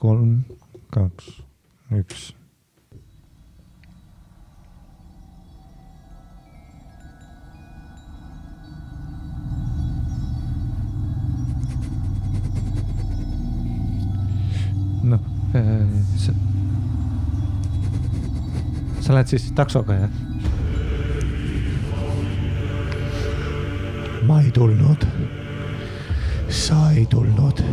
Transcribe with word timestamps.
kolm, 0.00 0.44
kaks, 0.92 1.28
üks. 1.96 2.34
noh, 15.06 15.22
sa, 16.18 16.32
sa 19.00 19.14
lähed 19.16 19.32
siis 19.32 19.48
taksoga 19.56 19.96
jah? 20.02 20.10
ma 24.26 24.42
ei 24.42 24.50
tulnud. 24.50 25.08
sa 26.48 26.90
ei 26.90 27.06
tulnud. 27.06 27.64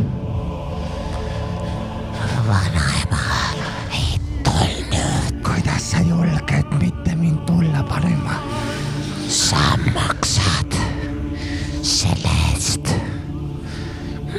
Kuidas 5.40 5.80
sa 5.80 5.98
julged 6.04 6.68
mitte 6.76 7.16
mind 7.16 7.40
tulla 7.48 7.80
panema? 7.88 8.36
sa 9.28 9.56
maksad 9.96 10.68
selle 11.80 12.28
eest. 12.52 12.84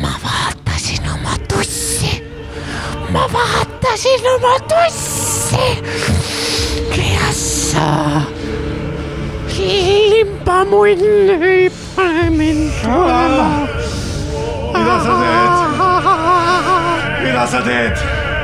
ma 0.01 0.13
vaatasin 0.21 1.01
oma 1.09 1.33
tussi, 1.49 2.21
ma 3.09 3.25
vaatasin 3.33 4.25
oma 4.37 4.55
tussi 4.69 5.67
ja 6.93 7.29
sa, 7.33 8.21
limbamunn 10.13 11.41
ei 11.41 11.73
pane 11.95 12.29
mind 12.29 12.69
tulema. 12.85 13.49
mida 14.77 14.95
sa 15.01 15.13
teed? 15.21 15.64
Mida 17.35 17.47
sa 17.47 17.59
teed? 17.59 17.95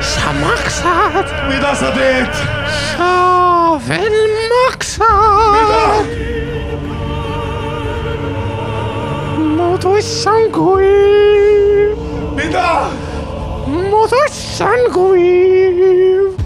sa 0.04 0.28
maksad, 0.36 1.24
mida 1.48 1.72
sa 1.72 1.88
teed? 1.96 2.28
sa 2.92 3.80
veel 3.88 4.16
maksad. 4.52 6.08
mu 9.56 9.80
tuss 9.80 10.28
on 10.28 10.44
kuiv, 10.52 11.96
mida? 12.36 12.92
mu 13.64 14.04
tuss 14.12 14.60
on 14.60 14.84
kuiv, 14.92 16.36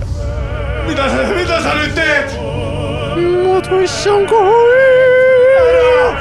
mida 0.87 1.05
sa, 1.11 1.27
mida 1.35 1.59
sa 1.67 1.71
nüüd 1.75 1.99
teed? 1.99 2.29
mu 3.43 3.59
tuss 3.59 4.07
on 4.07 4.23
kuiv. 4.23 6.15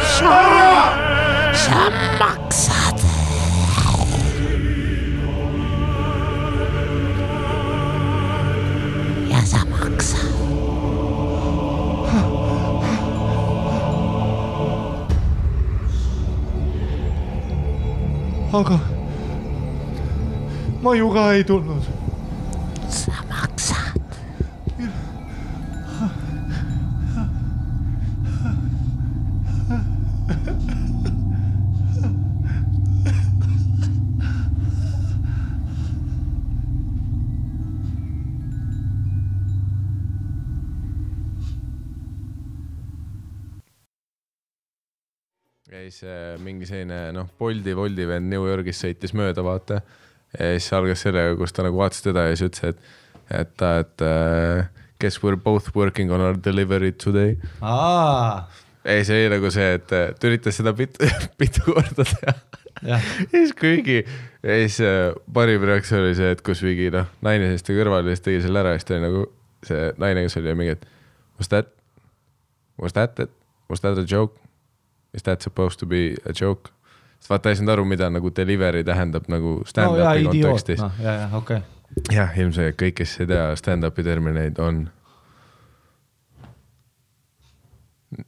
sa, 0.00 0.32
sa 0.32 0.93
aga 18.54 18.78
ma 20.82 20.94
ju 20.94 21.10
ka 21.10 21.32
ei 21.34 21.44
tulnud. 21.44 22.03
Mingi 46.64 46.72
selline 46.72 47.12
noh, 47.12 47.28
Bolti, 47.38 47.74
Wolti 47.76 48.06
vend 48.08 48.30
New 48.32 48.46
Yorgis 48.48 48.80
sõitis 48.80 49.14
mööda, 49.14 49.44
vaata. 49.44 49.82
ja 50.38 50.52
siis 50.56 50.72
algas 50.72 51.04
sellega, 51.04 51.36
kus 51.36 51.52
ta 51.52 51.64
nagu 51.66 51.78
vaatas 51.78 52.02
teda 52.02 52.28
ja 52.28 52.36
siis 52.36 52.50
ütles, 52.50 52.74
et, 52.74 52.78
et 53.30 53.52
ta, 53.56 53.78
et 53.84 54.04
uh, 54.04 54.64
guess 55.00 55.22
we 55.22 55.30
are 55.30 55.36
both 55.36 55.74
working 55.76 56.10
on 56.12 56.20
our 56.20 56.36
delivery 56.36 56.92
today. 56.92 57.36
ei, 58.84 59.04
see 59.04 59.20
oli 59.20 59.36
nagu 59.36 59.50
see, 59.52 59.74
et 59.78 59.92
äh, 59.92 60.12
ta 60.16 60.28
üritas 60.28 60.58
seda 60.58 60.74
mitu, 60.76 61.04
mitu 61.40 61.64
korda 61.68 62.04
teha. 62.04 62.36
ja 62.90 63.00
siis 63.30 63.54
kuigi, 63.56 64.02
ja 64.42 64.58
siis 64.64 64.80
äh, 64.84 65.12
parim 65.32 65.64
reaktsioon 65.68 66.04
oli 66.04 66.16
see, 66.18 66.32
et 66.34 66.42
kus 66.44 66.64
mingi 66.66 66.90
noh, 66.94 67.08
naine 67.24 67.52
seistis 67.52 67.70
ta 67.70 67.78
kõrval 67.78 68.08
ja 68.08 68.16
siis 68.16 68.24
tegi 68.26 68.44
selle 68.44 68.64
ära 68.64 68.74
ja 68.74 68.80
siis 68.80 68.88
ta 68.88 68.96
oli 68.96 69.06
nagu 69.06 69.26
see 69.64 69.90
naine, 70.00 70.26
kes 70.26 70.40
oli 70.40 70.56
mingi, 70.58 70.78
et 70.78 70.88
was 71.38 71.52
that, 71.52 71.70
was 72.80 72.96
that, 72.96 73.28
was 73.70 73.84
that 73.84 74.00
a 74.00 74.08
joke? 74.08 74.43
Is 75.14 75.22
that 75.22 75.42
supposed 75.42 75.78
to 75.80 75.86
be 75.86 76.14
a 76.24 76.32
joke? 76.32 76.70
sest 77.18 77.30
vaata, 77.30 77.48
ei 77.48 77.56
saanud 77.56 77.72
aru, 77.72 77.84
mida 77.88 78.10
nagu 78.12 78.30
delivery 78.36 78.82
tähendab 78.84 79.30
nagu 79.32 79.54
no 79.62 79.68
stand-up'i 79.68 80.26
idioot, 80.26 80.50
kontekstis. 80.50 80.82
noh, 80.82 80.98
ja, 81.00 81.14
ja 81.22 81.28
okei 81.32 81.62
okay.. 81.62 82.16
jah, 82.18 82.34
ilmselt 82.38 82.76
kõik, 82.80 82.98
kes 83.00 83.14
ei 83.24 83.30
tea 83.30 83.46
stand-up'i 83.56 84.04
termineid, 84.04 84.60
on. 84.60 84.82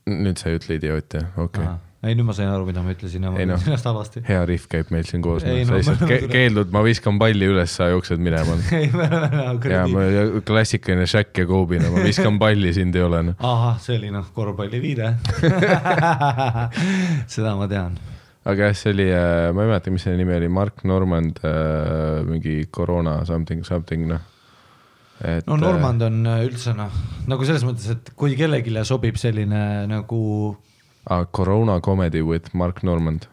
nüüd 0.09 0.41
sa 0.41 0.49
ei 0.49 0.61
ütle 0.61 0.81
idioot 0.81 1.19
jah, 1.19 1.29
okei 1.37 1.67
okay.. 1.67 1.86
ei, 2.09 2.17
nüüd 2.19 2.27
ma 2.29 2.35
sain 2.37 2.51
aru, 2.51 2.67
mida 2.69 2.83
ma 2.85 2.93
ütlesin 2.95 3.25
ja 3.27 3.31
ma 3.33 3.41
Ei 3.41 3.47
noh. 3.49 3.57
ütlesin 3.57 3.73
ennast 3.73 3.89
halvasti. 3.89 4.23
hea 4.29 4.43
rihv 4.49 4.67
käib 4.71 4.91
meil 4.95 5.07
siin 5.09 5.23
koos, 5.25 5.45
Ei 5.47 5.65
sa 5.67 5.75
no, 5.75 5.81
lihtsalt 5.81 6.03
ke 6.09 6.19
keeldud, 6.31 6.73
ma 6.75 6.83
viskan 6.87 7.19
palli 7.21 7.49
üles, 7.51 7.73
sa 7.79 7.89
jooksed 7.93 8.23
minema. 8.23 8.57
ei, 8.79 8.91
me 8.95 9.07
oleme 9.07 9.43
ja 9.43 9.55
kuradi 9.63 10.43
klassikaline 10.47 11.07
Shaq 11.11 11.43
ja 11.43 11.47
Kobe, 11.49 11.81
no 11.83 11.93
ma 11.95 12.05
viskan 12.07 12.39
palli, 12.43 12.73
sind 12.77 12.97
ei 12.99 13.07
ole 13.07 13.23
noh. 13.31 13.39
ahah, 13.39 13.81
see 13.83 13.97
oli 13.99 14.13
noh, 14.15 14.29
korvpalliviide 14.37 15.13
seda 17.35 17.57
ma 17.59 17.69
tean. 17.71 17.97
aga 18.47 18.71
jah, 18.71 18.79
see 18.79 18.95
oli, 18.95 19.09
ma 19.11 19.67
ei 19.67 19.73
mäleta, 19.73 19.95
mis 19.95 20.07
selle 20.07 20.21
nimi 20.21 20.37
oli, 20.37 20.51
Mark 20.53 20.85
Normand 20.89 21.43
äh,, 21.43 22.23
mingi 22.29 22.61
koroona 22.71 23.19
something, 23.29 23.65
something 23.67 24.07
noh. 24.13 24.23
et 25.25 25.49
no 25.49 25.59
Normand 25.61 26.07
on 26.07 26.23
äh, 26.29 26.45
üldse 26.47 26.77
noh, 26.77 26.95
nagu 27.31 27.49
selles 27.49 27.67
mõttes, 27.67 27.91
et 27.97 28.15
kui 28.19 28.39
kellelegi 28.39 28.75
sobib 28.87 29.19
selline 29.21 29.67
nagu 29.91 30.23
ah,. 31.11 31.25
Corona 31.33 31.81
comedy 31.81 32.23
with 32.23 32.51
Mark 32.55 32.83
Normand. 32.83 33.27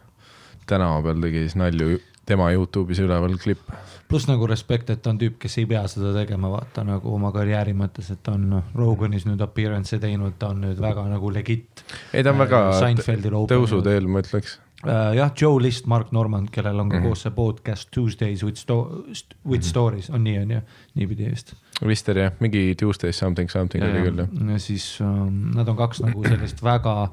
tänava 0.68 1.02
peal 1.04 1.20
tegi 1.22 1.42
siis 1.44 1.56
nalju, 1.60 1.98
tema 2.26 2.46
Youtube'is 2.54 3.00
üleval 3.04 3.34
klipp. 3.38 3.60
pluss 4.08 4.28
nagu 4.30 4.48
respekt, 4.48 4.90
et 4.90 5.02
ta 5.02 5.10
on 5.10 5.18
tüüp, 5.20 5.36
kes 5.42 5.58
ei 5.58 5.66
pea 5.66 5.82
seda 5.92 6.14
tegema, 6.16 6.48
vaata 6.54 6.84
nagu 6.88 7.12
oma 7.16 7.32
karjääri 7.36 7.74
mõttes, 7.74 8.12
et 8.14 8.22
ta 8.24 8.32
on 8.38 8.46
noh, 8.50 8.64
Roganis 8.76 9.26
nüüd 9.26 9.42
appearance'e 9.42 10.00
teinud, 10.00 10.38
ta 10.40 10.48
on 10.54 10.62
nüüd 10.62 10.80
väga 10.80 11.04
nagu 11.10 11.32
legit. 11.34 11.84
ei, 12.14 12.24
ta 12.24 12.30
on 12.32 12.38
väga 12.38 12.62
Äh, 12.70 12.94
open- 12.94 13.58
tõusuteel, 13.58 14.08
ma 14.08 14.20
ütleks. 14.22 14.60
Uh, 14.84 15.14
jah, 15.16 15.32
Joe 15.42 15.62
List, 15.64 15.86
Mark 15.86 16.12
Normand, 16.12 16.50
kellel 16.52 16.80
on 16.80 16.90
ka 16.90 16.98
mm. 16.98 17.04
-hmm. 17.04 17.08
koos 17.08 17.22
see 17.22 17.32
podcast 17.32 17.92
Tuesdays 17.92 18.44
with, 18.44 18.58
sto 18.60 19.06
with 19.48 19.64
stories 19.64 20.10
on 20.10 20.24
nii, 20.24 20.38
on 20.40 20.52
ju, 20.52 20.60
niipidi 20.94 21.30
vist. 21.30 21.54
vist 21.88 22.10
oli 22.10 22.20
jah, 22.20 22.34
mingi 22.40 22.76
Tuesdays 22.76 23.18
something, 23.18 23.50
something 23.50 23.84
oli 23.84 24.02
küll 24.04 24.20
jah. 24.20 24.52
ja 24.52 24.60
siis 24.60 25.00
um, 25.02 25.52
nad 25.56 25.68
on 25.68 25.78
kaks 25.80 26.02
nagu 26.04 26.24
sellist 26.28 26.64
väga 26.64 27.10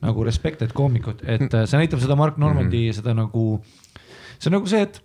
nagu 0.00 0.24
respected 0.24 0.74
koomikut, 0.74 1.22
et 1.22 1.54
äh, 1.54 1.64
see 1.64 1.78
näitab 1.78 2.02
seda 2.02 2.16
Mark 2.16 2.36
Normandi 2.42 2.84
mm 2.84 2.90
-hmm. 2.90 2.96
seda 2.96 3.14
nagu, 3.14 3.64
see 4.38 4.50
on 4.50 4.58
nagu 4.58 4.66
see, 4.66 4.82
et 4.82 5.02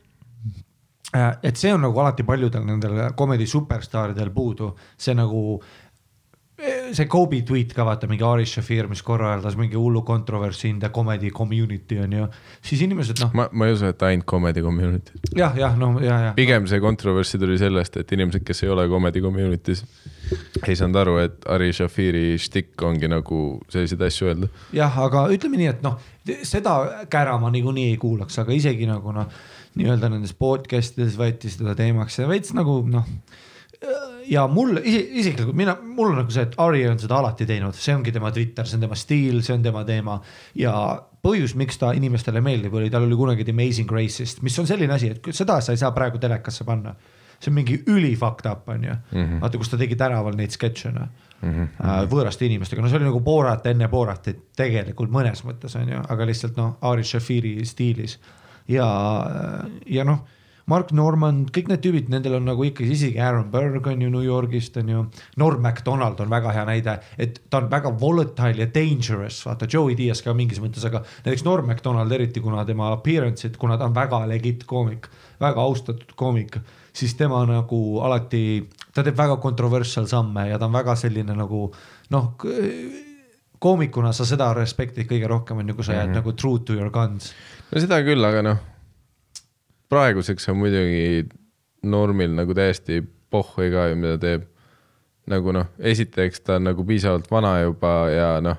äh, 1.15 1.37
et 1.43 1.55
see 1.55 1.73
on 1.73 1.81
nagu 1.81 1.99
alati 1.99 2.23
paljudel 2.23 2.65
nendel 2.65 3.13
comedy 3.13 3.45
superstaaridel 3.45 4.29
puudu, 4.29 4.75
see 4.97 5.13
nagu 5.13 5.61
see 6.57 7.05
Kobe 7.05 7.43
tweet 7.45 7.73
ka 7.75 7.85
vaata 7.85 8.07
mingi 8.09 8.25
Ari 8.25 8.45
Shafir, 8.49 8.87
mis 8.89 9.03
korraldas 9.05 9.53
mingi 9.59 9.77
hullu 9.77 10.01
controversy 10.05 10.71
in 10.71 10.79
the 10.79 10.89
comedy 10.89 11.29
community 11.29 11.99
on 12.01 12.15
ju, 12.15 12.27
siis 12.65 12.81
inimesed 12.81 13.21
noh, 13.21 13.33
ma, 13.37 13.45
ma 13.51 13.67
ei 13.67 13.75
usu, 13.75 13.85
et 13.91 14.05
ainult 14.07 14.25
comedy 14.29 14.63
community. 14.65 15.19
jah, 15.37 15.53
jah, 15.57 15.75
no 15.77 15.91
ja, 16.01 16.17
ja. 16.25 16.31
pigem 16.37 16.65
see 16.69 16.81
kontroverssi 16.81 17.37
tuli 17.41 17.59
sellest, 17.61 17.99
et 18.01 18.13
inimesed, 18.17 18.45
kes 18.47 18.63
ei 18.65 18.73
ole 18.73 18.87
comedy 18.89 19.21
community's, 19.21 19.83
ei 20.65 20.73
saanud 20.79 21.01
aru, 21.03 21.17
et 21.27 21.45
Ari 21.53 21.69
Shafiri 21.77 22.25
štikk 22.41 22.87
ongi 22.89 23.11
nagu 23.11 23.43
selliseid 23.69 24.07
asju 24.09 24.31
öelda. 24.31 24.49
jah, 24.75 25.01
aga 25.05 25.27
ütleme 25.33 25.61
nii, 25.61 25.71
et 25.75 25.85
noh, 25.85 26.01
seda 26.41 26.79
kära 27.11 27.37
ma 27.41 27.53
niikuinii 27.53 27.91
ei 27.91 28.01
kuulaks, 28.01 28.41
aga 28.41 28.57
isegi 28.57 28.89
nagu 28.89 29.13
noh, 29.13 29.29
nii-öelda 29.77 30.09
nendes 30.09 30.33
podcast 30.33 30.97
ides 30.97 31.19
võeti 31.21 31.53
seda 31.53 31.77
teemaks 31.77 32.17
ja 32.17 32.25
veits 32.29 32.57
nagu 32.57 32.81
noh. 32.89 33.05
Ja 34.27 34.47
mul 34.47 34.77
isi- 34.83 35.09
isiklikult 35.21 35.55
mina, 35.55 35.77
mul 35.81 36.11
on 36.11 36.17
nagu 36.21 36.31
see, 36.33 36.47
et 36.47 36.55
Ari 36.57 36.87
on 36.89 36.99
seda 36.99 37.19
alati 37.19 37.45
teinud, 37.45 37.75
see 37.77 37.95
ongi 37.95 38.11
tema 38.11 38.31
Twitter, 38.31 38.65
see 38.67 38.77
on 38.77 38.85
tema 38.87 38.95
stiil, 38.95 39.41
see 39.45 39.53
on 39.55 39.63
tema 39.63 39.83
teema. 39.87 40.17
Ja 40.55 40.73
põhjus, 41.23 41.55
miks 41.59 41.77
ta 41.77 41.91
inimestele 41.97 42.41
meeldib, 42.41 42.73
oli, 42.73 42.89
tal 42.93 43.05
oli 43.07 43.15
kunagi 43.19 43.45
The 43.45 43.55
Amazing 43.55 43.91
Racist, 43.91 44.41
mis 44.45 44.57
on 44.59 44.67
selline 44.69 44.93
asi, 44.93 45.11
et 45.13 45.31
seda 45.35 45.59
sa 45.61 45.75
ei 45.75 45.81
saa 45.81 45.91
praegu 45.95 46.19
telekasse 46.21 46.65
panna. 46.67 46.95
see 47.37 47.51
on 47.51 47.53
mingi 47.53 47.75
üli 47.85 48.15
fucked 48.17 48.47
up 48.49 48.69
on 48.69 48.83
ju. 48.83 48.93
Mm 49.11 49.23
-hmm., 49.23 49.41
vaata, 49.41 49.57
kus 49.57 49.69
ta 49.69 49.77
tegi 49.77 49.95
tänaval 49.95 50.33
neid 50.33 50.49
sketše 50.49 50.91
noh. 50.91 51.07
Mm 51.41 51.53
-hmm. 51.53 52.07
võõraste 52.09 52.45
inimestega, 52.45 52.81
no 52.81 52.89
see 52.89 52.97
oli 52.97 53.05
nagu 53.05 53.19
Borat 53.19 53.65
enne 53.65 53.87
Boratit 53.87 54.39
tegelikult 54.55 55.09
mõnes 55.09 55.43
mõttes 55.45 55.75
on 55.77 55.89
ju, 55.89 56.01
aga 56.09 56.25
lihtsalt 56.25 56.57
noh, 56.57 56.77
Ari 56.81 57.03
Shafiri 57.03 57.65
stiilis. 57.65 58.19
Ja, 58.67 58.87
ja 59.85 60.03
noh, 60.03 60.25
Mark 60.67 60.89
Norman, 60.91 61.45
kõik 61.55 61.69
need 61.71 61.79
tüübid, 61.79 62.09
nendel 62.11 62.33
on 62.41 62.49
nagu 62.49 62.65
ikkagi 62.67 62.91
isegi 62.91 63.21
Aaron 63.23 63.47
Berg 63.53 63.85
on 63.87 64.01
ju 64.03 64.09
New 64.11 64.23
Yorgist 64.25 64.75
on 64.81 64.89
ju. 64.91 65.03
Norm 65.39 65.61
MacDonald 65.63 66.19
on 66.19 66.33
väga 66.33 66.51
hea 66.57 66.65
näide, 66.67 66.97
et 67.15 67.39
ta 67.47 67.61
on 67.61 67.69
väga 67.71 67.93
volatile 68.01 68.65
ja 68.65 68.67
dangerous, 68.75 69.39
vaata 69.47 69.69
Joey 69.71 69.95
Diaz 69.95 70.19
ka 70.25 70.35
mingis 70.35 70.59
mõttes, 70.59 70.83
aga 70.89 71.05
näiteks 71.23 71.45
Norm 71.47 71.71
MacDonald 71.71 72.11
eriti, 72.11 72.43
kuna 72.43 72.67
tema 72.67 72.91
appearance'id, 72.97 73.55
kuna 73.61 73.79
ta 73.79 73.87
on 73.87 73.95
väga 73.95 74.25
legit 74.27 74.67
koomik, 74.67 75.07
väga 75.39 75.63
austatud 75.63 76.11
koomik, 76.19 76.59
siis 76.91 77.15
tema 77.15 77.45
nagu 77.47 77.81
alati, 78.03 78.43
ta 78.91 79.07
teeb 79.07 79.15
väga 79.23 79.39
controversial 79.39 80.11
samme 80.11 80.49
ja 80.51 80.59
ta 80.59 80.67
on 80.67 80.75
väga 80.75 80.99
selline 80.99 81.35
nagu 81.37 81.69
noh, 82.11 82.31
koomikuna 83.59 84.11
sa 84.11 84.27
seda 84.27 84.51
respektid 84.57 85.07
kõige 85.07 85.31
rohkem 85.31 85.63
on 85.63 85.71
ju, 85.71 85.79
kui 85.79 85.87
sa 85.87 85.95
jääd 85.95 86.09
mm 86.09 86.13
-hmm. 86.13 86.25
nagu 86.25 86.33
true 86.33 86.59
to 86.59 86.73
your 86.73 86.91
guns. 86.91 87.31
no 87.71 87.79
seda 87.79 88.03
küll, 88.03 88.25
aga 88.25 88.41
noh, 88.43 88.57
praeguseks 89.89 90.49
on 90.49 90.61
muidugi 90.61 91.25
normil 91.83 92.35
nagu 92.35 92.55
täiesti 92.57 93.01
pohhui 93.29 93.71
ka 93.71 93.89
ju, 93.91 93.99
mida 93.99 94.17
teeb. 94.21 94.47
nagu 95.27 95.51
noh, 95.51 95.67
esiteks 95.79 96.39
ta 96.47 96.55
on 96.55 96.69
nagu 96.69 96.85
piisavalt 96.87 97.25
vana 97.31 97.57
juba 97.59 97.93
ja 98.07 98.27
noh, 98.39 98.55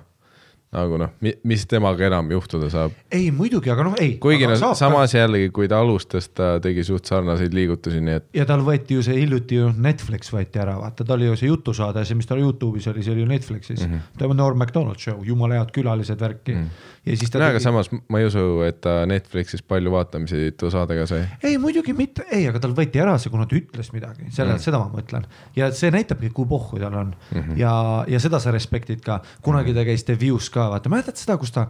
nagu 0.68 0.98
noh, 1.00 1.14
mis 1.48 1.62
temaga 1.64 2.04
enam 2.10 2.28
juhtuda 2.28 2.68
saab. 2.68 2.96
ei 3.14 3.30
muidugi, 3.32 3.70
aga 3.72 3.86
noh, 3.86 3.94
ei. 4.04 4.18
kuigi 4.20 4.44
noh, 4.50 4.74
samas 4.76 5.14
jällegi, 5.16 5.48
kui 5.54 5.68
ta 5.70 5.78
alustas, 5.80 6.28
ta 6.28 6.50
tegi 6.60 6.84
suht 6.84 7.08
sarnaseid 7.08 7.56
liigutusi, 7.56 8.02
nii 8.04 8.16
et 8.20 8.26
ja 8.36 8.44
tal 8.48 8.60
võeti 8.66 8.98
ju 8.98 9.04
see 9.06 9.16
hiljuti 9.16 9.62
ju 9.62 9.70
Netflix 9.72 10.28
võeti 10.34 10.60
ära, 10.60 10.76
vaata, 10.80 11.06
ta 11.08 11.16
oli 11.16 11.30
ju 11.30 11.38
see 11.40 11.48
jutusaade, 11.48 12.04
see, 12.04 12.18
mis 12.20 12.28
tal 12.28 12.42
Youtube'is 12.42 12.90
oli, 12.92 13.04
see 13.06 13.16
oli 13.16 13.24
ju 13.24 13.30
Netflixis 13.32 13.80
mm. 13.80 13.94
-hmm. 13.94 14.20
tema 14.20 14.36
Norm 14.36 14.60
MacDonald 14.60 15.00
show, 15.00 15.24
jumala 15.24 15.56
head 15.62 15.72
külalised, 15.72 16.20
värki 16.20 16.52
mm. 16.52 16.60
-hmm. 16.60 16.92
Ja 17.08 17.16
siis 17.18 17.32
ta 17.32 17.40
no,. 17.40 17.48
aga 17.52 17.60
samas 17.62 17.90
ma 17.92 18.20
ei 18.20 18.28
usu, 18.28 18.44
et 18.66 18.80
ta 18.84 19.00
Netflixis 19.08 19.64
palju 19.66 19.92
vaatamisi 19.92 20.52
too 20.60 20.70
saadega 20.72 21.06
sai. 21.10 21.22
ei 21.44 21.58
muidugi 21.60 21.94
mitte, 21.96 22.26
ei, 22.30 22.46
aga 22.50 22.60
tal 22.62 22.74
võeti 22.76 23.02
ära 23.02 23.16
see, 23.20 23.32
kuna 23.32 23.46
ta 23.48 23.56
ütles 23.58 23.92
midagi, 23.94 24.28
selle 24.28 24.54
mm., 24.54 24.64
seda 24.64 24.80
ma 24.82 24.90
mõtlen. 24.92 25.28
ja 25.56 25.70
see 25.76 25.92
näitabki, 25.94 26.32
kui 26.36 26.48
pohhu 26.50 26.80
tal 26.80 26.94
on 26.94 27.14
mm 27.14 27.40
-hmm. 27.40 27.60
ja, 27.60 27.72
ja 28.08 28.20
seda 28.22 28.40
sa 28.42 28.52
respektid 28.54 29.00
ka. 29.04 29.20
kunagi 29.42 29.74
ta 29.74 29.86
käis 29.88 30.04
The 30.04 30.18
View's 30.20 30.50
ka, 30.52 30.68
vaata, 30.74 30.92
mäletad 30.92 31.16
seda, 31.16 31.38
kus 31.40 31.54
ta, 31.54 31.68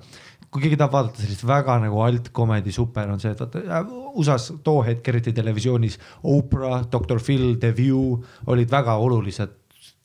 kui 0.50 0.62
keegi 0.62 0.76
tahab 0.80 0.92
vaadata 0.92 1.22
sellist 1.22 1.46
väga 1.46 1.78
nagu 1.84 2.00
alt 2.02 2.32
comedy 2.32 2.72
super 2.72 3.10
on 3.10 3.20
see, 3.20 3.32
et 3.32 3.40
vaata 3.40 3.58
äh, 3.58 3.94
USA-s 4.14 4.52
too 4.64 4.82
hetk 4.82 5.08
eriti 5.08 5.32
televisioonis 5.32 5.98
Oprah, 6.22 6.84
Doctor 6.92 7.20
Phil, 7.20 7.56
The 7.60 7.74
View 7.76 8.18
olid 8.46 8.70
väga 8.70 8.96
olulised 8.96 9.56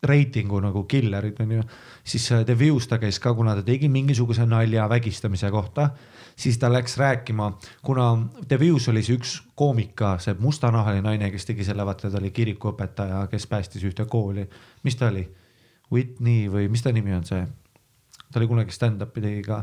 reitingu 0.03 0.59
nagu 0.63 0.83
killerid 0.89 1.39
on 1.39 1.51
ju, 1.57 1.63
siis 2.03 2.29
The 2.45 2.55
View's 2.59 2.87
ta 2.89 2.99
käis 2.99 3.19
ka, 3.23 3.33
kuna 3.33 3.55
ta 3.55 3.63
tegi 3.65 3.89
mingisuguse 3.89 4.45
nalja 4.45 4.87
vägistamise 4.89 5.51
kohta, 5.51 5.89
siis 6.35 6.57
ta 6.59 6.71
läks 6.71 6.97
rääkima, 6.97 7.51
kuna 7.83 8.09
The 8.47 8.59
View's 8.59 8.89
oli 8.91 9.03
see 9.03 9.17
üks 9.17 9.37
koomik 9.55 9.95
ka, 9.99 10.17
see 10.23 10.35
mustanahaline 10.39 11.05
naine, 11.05 11.31
kes 11.31 11.47
tegi 11.49 11.65
selle, 11.67 11.85
vaata 11.85 12.11
ta 12.11 12.19
oli 12.19 12.33
kirikuõpetaja, 12.35 13.27
kes 13.31 13.47
päästis 13.47 13.85
ühte 13.87 14.05
kooli, 14.09 14.47
mis 14.83 14.99
ta 14.99 15.11
oli? 15.13 15.27
Whitney 15.93 16.47
või 16.49 16.69
mis 16.73 16.81
ta 16.81 16.91
nimi 16.91 17.13
on 17.13 17.25
see? 17.27 17.43
ta 18.33 18.39
oli 18.41 18.49
kunagi 18.49 18.73
stand-up'i 18.73 19.21
tegi 19.21 19.41
ka 19.45 19.59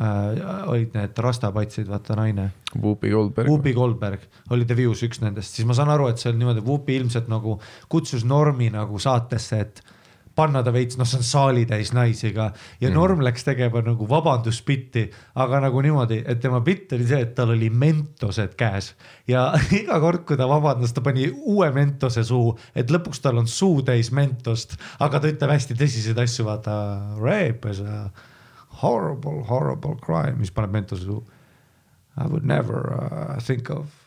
äh,. 0.00 0.68
olid 0.72 0.94
need 0.96 1.18
rastapatsid, 1.20 1.88
vaata 1.90 2.16
naine 2.16 2.48
Whoopi 2.72 3.10
Goldberg. 3.12 3.48
Whoopi 3.50 3.74
Goldberg 3.76 4.24
oli 4.50 4.64
The 4.64 4.78
View's 4.78 5.04
üks 5.04 5.20
nendest, 5.20 5.54
siis 5.54 5.68
ma 5.68 5.76
saan 5.76 5.92
aru, 5.92 6.08
et 6.08 6.18
see 6.18 6.30
oli 6.32 6.40
niimoodi, 6.40 6.64
Whoopi 6.64 6.96
ilmselt 6.96 7.28
nagu 7.28 7.58
kutsus 7.92 8.24
Normi 8.24 8.70
nagu 8.72 8.98
saatesse, 8.98 9.60
et 9.60 9.82
panna 10.36 10.62
ta 10.64 10.72
veits, 10.74 10.96
noh, 10.98 11.08
see 11.08 11.20
on 11.20 11.26
saalitäis 11.26 11.92
naisi 11.96 12.32
ka 12.34 12.50
ja 12.80 12.88
mm. 12.88 12.94
Norm 12.94 13.22
läks 13.24 13.44
tegema 13.46 13.82
nagu 13.84 14.06
vabandusbitti, 14.08 15.04
aga 15.42 15.60
nagu 15.66 15.82
niimoodi, 15.84 16.20
et 16.26 16.40
tema 16.42 16.60
bitt 16.64 16.92
oli 16.96 17.06
see, 17.08 17.20
et 17.26 17.34
tal 17.36 17.54
oli 17.54 17.70
mentosed 17.70 18.54
käes. 18.60 18.92
Ja 19.30 19.48
iga 19.80 20.00
kord, 20.02 20.24
kui 20.28 20.38
ta 20.40 20.48
vabandas, 20.50 20.94
ta 20.96 21.04
pani 21.04 21.28
uue 21.30 21.70
mentose 21.74 22.24
suhu, 22.26 22.54
et 22.74 22.92
lõpuks 22.92 23.22
tal 23.24 23.42
on 23.42 23.50
suu 23.50 23.82
täis 23.86 24.12
mentost, 24.16 24.78
aga 25.02 25.20
ta 25.20 25.32
ütleb 25.32 25.54
hästi 25.56 25.78
tõsiseid 25.78 26.22
asju, 26.22 26.46
vaata 26.48 26.76
rape 27.20 27.74
is 27.74 27.82
a 27.84 28.06
horrible, 28.80 29.44
horrible 29.50 29.98
crime, 30.00 30.38
mis 30.40 30.54
paneb 30.54 30.78
mentose 30.78 31.04
suhu. 31.04 31.24
I 32.16 32.26
would 32.26 32.44
never 32.44 32.92
uh, 32.92 33.40
think 33.40 33.70
of, 33.70 33.99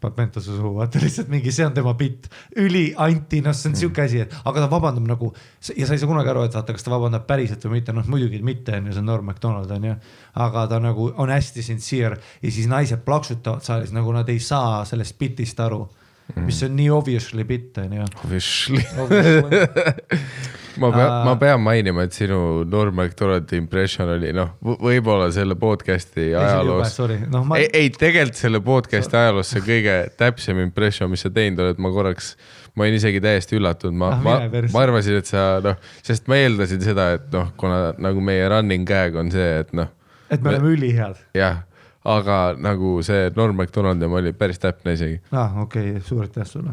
siis 0.00 0.08
paneb 0.08 0.18
mentose 0.18 0.56
suhu, 0.56 0.72
vaata 0.78 1.00
lihtsalt 1.02 1.28
mingi, 1.28 1.52
see 1.52 1.66
on 1.66 1.74
tema 1.76 1.92
bitt, 1.94 2.28
üli 2.56 2.94
anti, 2.96 3.40
noh, 3.44 3.54
see 3.56 3.70
on 3.70 3.76
siuke 3.76 4.04
asi, 4.04 4.20
et 4.24 4.34
aga 4.44 4.64
ta 4.64 4.68
vabandab 4.70 5.06
nagu 5.08 5.32
ja 5.76 5.86
sa 5.86 5.94
ei 5.94 6.00
saa 6.00 6.08
kunagi 6.08 6.32
aru, 6.32 6.44
et 6.48 6.56
vaata, 6.56 6.72
kas 6.72 6.86
ta 6.86 6.92
vabandab 6.92 7.26
päriselt 7.28 7.64
või 7.66 7.78
mitte, 7.78 7.92
noh 7.92 8.06
muidugi 8.08 8.40
mitte 8.42 8.78
on 8.78 8.88
ju, 8.88 8.96
see 8.96 9.02
on 9.02 9.10
Norm 9.10 9.28
Macdonald 9.28 9.70
on 9.70 9.84
ju. 9.90 9.96
aga 10.34 10.66
ta 10.70 10.80
nagu 10.80 11.10
on 11.16 11.30
hästi 11.30 11.62
sincere 11.62 12.20
ja 12.40 12.50
siis 12.50 12.68
naised 12.70 13.04
plaksutavad 13.04 13.64
saalis, 13.66 13.92
nagu 13.92 14.12
nad 14.16 14.28
ei 14.28 14.40
saa 14.40 14.84
sellest 14.88 15.18
bitist 15.18 15.60
aru 15.60 15.82
mm., 15.84 16.48
mis 16.48 16.62
on 16.64 16.76
nii 16.76 16.90
obviously 16.94 17.44
bitt 17.44 17.78
on 17.78 17.92
ju. 18.00 18.08
Obviously. 18.24 18.82
ma 20.80 20.90
pean, 20.94 21.12
ma 21.26 21.34
pean 21.40 21.60
mainima, 21.62 22.04
et 22.08 22.16
sinu 22.16 22.38
Norm 22.68 22.96
MacDonaldi 22.96 23.58
impression 23.60 24.08
oli 24.16 24.32
noh, 24.36 24.54
võib-olla 24.64 25.28
selle 25.34 25.56
podcast'i 25.60 26.30
ajaloos. 26.38 26.96
noh, 27.30 27.44
ma 27.46 27.58
ei, 27.60 27.68
ei 27.82 27.90
tegelikult 27.94 28.40
selle 28.40 28.60
podcast'i 28.64 29.18
ajaloos 29.20 29.52
see 29.54 29.62
kõige 29.66 29.96
täpsem 30.20 30.60
impression, 30.64 31.10
mis 31.12 31.24
sa 31.26 31.30
teinud 31.34 31.62
oled, 31.64 31.80
ma 31.82 31.92
korraks, 31.94 32.32
ma 32.74 32.86
olin 32.86 32.98
isegi 32.98 33.20
täiesti 33.24 33.58
üllatunud, 33.60 33.96
ma 34.00 34.10
Ah, 34.14 34.20
ma 34.24 34.36
ma 34.72 34.84
arvasin, 34.86 35.20
et 35.20 35.28
sa 35.30 35.46
noh, 35.64 35.76
sest 36.06 36.28
ma 36.30 36.38
eeldasin 36.40 36.82
seda, 36.84 37.10
et 37.18 37.28
noh, 37.34 37.50
kuna 37.60 37.90
nagu 38.00 38.22
meie 38.24 38.48
running 38.50 38.88
gag 38.88 39.16
on 39.20 39.30
see, 39.34 39.50
et 39.64 39.74
noh, 39.76 39.90
et 40.30 40.40
me 40.42 40.54
oleme 40.54 40.72
ülihead. 40.76 41.18
jah, 41.36 41.62
aga 42.06 42.38
nagu 42.58 42.98
see 43.06 43.28
Norm 43.36 43.58
MacDonaldi 43.60 44.06
oma 44.08 44.20
oli 44.22 44.32
päris 44.32 44.58
täpne 44.62 44.94
isegi. 44.96 45.20
aa, 45.32 45.44
Ah, 45.44 45.60
okei 45.66 45.90
okay,, 45.96 46.02
suur 46.06 46.24
aitäh 46.24 46.46
sulle. 46.48 46.72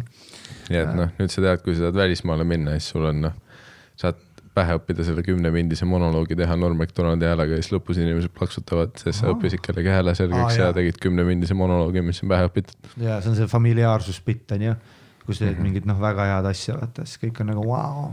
nii 0.69 0.79
et 0.79 0.93
noh, 0.95 1.11
nüüd 1.19 1.31
sa 1.33 1.43
tead, 1.43 1.63
kui 1.65 1.75
sa 1.75 1.87
tahad 1.87 1.99
välismaale 2.05 2.45
minna, 2.47 2.77
siis 2.77 2.93
sul 2.93 3.05
on 3.09 3.21
noh, 3.27 3.35
saad 3.97 4.19
pähe 4.57 4.77
õppida 4.79 5.05
selle 5.05 5.23
kümnemindise 5.25 5.85
monoloogi 5.89 6.37
teha 6.37 6.55
Norm 6.57 6.79
MacDonaldi 6.81 7.27
häälega 7.29 7.57
ja 7.57 7.63
siis 7.63 7.73
lõpus 7.75 7.99
inimesed 8.01 8.33
plaksutavad, 8.37 8.95
sest 8.97 9.21
sa 9.21 9.33
õppisid 9.33 9.61
kellegi 9.65 9.91
hääle 9.93 10.15
selgeks 10.17 10.57
jaa. 10.57 10.69
ja 10.69 10.77
tegid 10.77 10.97
kümnemindise 11.03 11.57
monoloogi, 11.57 12.01
mis 12.05 12.23
on 12.25 12.33
pähe 12.33 12.47
õpitud. 12.49 12.95
ja 13.03 13.19
see 13.21 13.33
on 13.33 13.37
see 13.37 13.51
familiaarsusbitt 13.51 14.55
on 14.57 14.65
ju, 14.69 14.79
kus 15.27 15.43
teed 15.43 15.61
mingit 15.61 15.85
noh, 15.89 15.99
väga 16.01 16.31
head 16.31 16.49
asja, 16.49 16.79
vaata 16.79 17.05
siis 17.05 17.21
kõik 17.27 17.43
on 17.43 17.53
nagu 17.53 17.67
vau 17.67 18.07
wow.. 18.07 18.09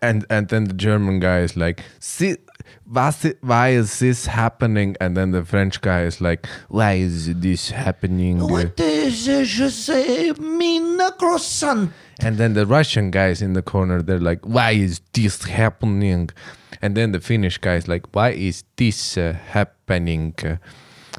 And 0.00 0.24
and 0.30 0.48
then 0.48 0.64
the 0.64 0.74
German 0.74 1.20
guy 1.20 1.44
is 1.44 1.54
like, 1.54 1.84
"See, 1.98 2.36
was 2.86 3.26
why 3.40 3.68
is 3.68 3.98
this 3.98 4.26
happening? 4.26 4.96
And 5.00 5.16
then 5.16 5.32
the 5.32 5.44
French 5.44 5.80
guy 5.80 6.04
is 6.04 6.20
like, 6.20 6.46
why 6.68 6.94
is 6.94 7.30
this 7.34 7.70
happening? 7.70 8.40
is 8.78 9.26
je 9.26 9.68
sais 9.68 10.38
mina 10.38 11.10
croissant? 11.18 11.90
And 12.22 12.36
then 12.36 12.52
the 12.54 12.66
Russian 12.66 13.10
guys 13.10 13.40
in 13.40 13.54
the 13.54 13.62
corner, 13.62 14.02
they're 14.02 14.18
like, 14.18 14.44
why 14.44 14.72
is 14.72 15.00
this 15.12 15.44
happening? 15.44 16.30
And 16.82 16.94
then 16.94 17.12
the 17.12 17.20
Finnish 17.20 17.58
guys 17.58 17.88
like, 17.88 18.14
why 18.14 18.30
is 18.30 18.64
this 18.76 19.16
uh, 19.16 19.36
happening? 19.48 20.34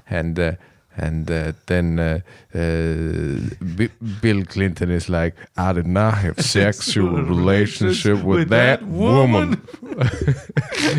And 0.07 0.39
uh, 0.39 0.53
and 0.97 1.31
uh, 1.31 1.53
then 1.67 1.99
uh, 1.99 2.19
uh, 2.53 3.55
B- 3.75 3.89
Bill 4.21 4.43
Clinton 4.45 4.91
is 4.91 5.09
like, 5.09 5.35
I 5.57 5.73
did 5.73 5.87
not 5.87 6.17
have 6.17 6.39
sexual 6.45 7.23
relationship 7.23 8.23
with 8.23 8.49
that 8.49 8.83
woman. 8.83 9.61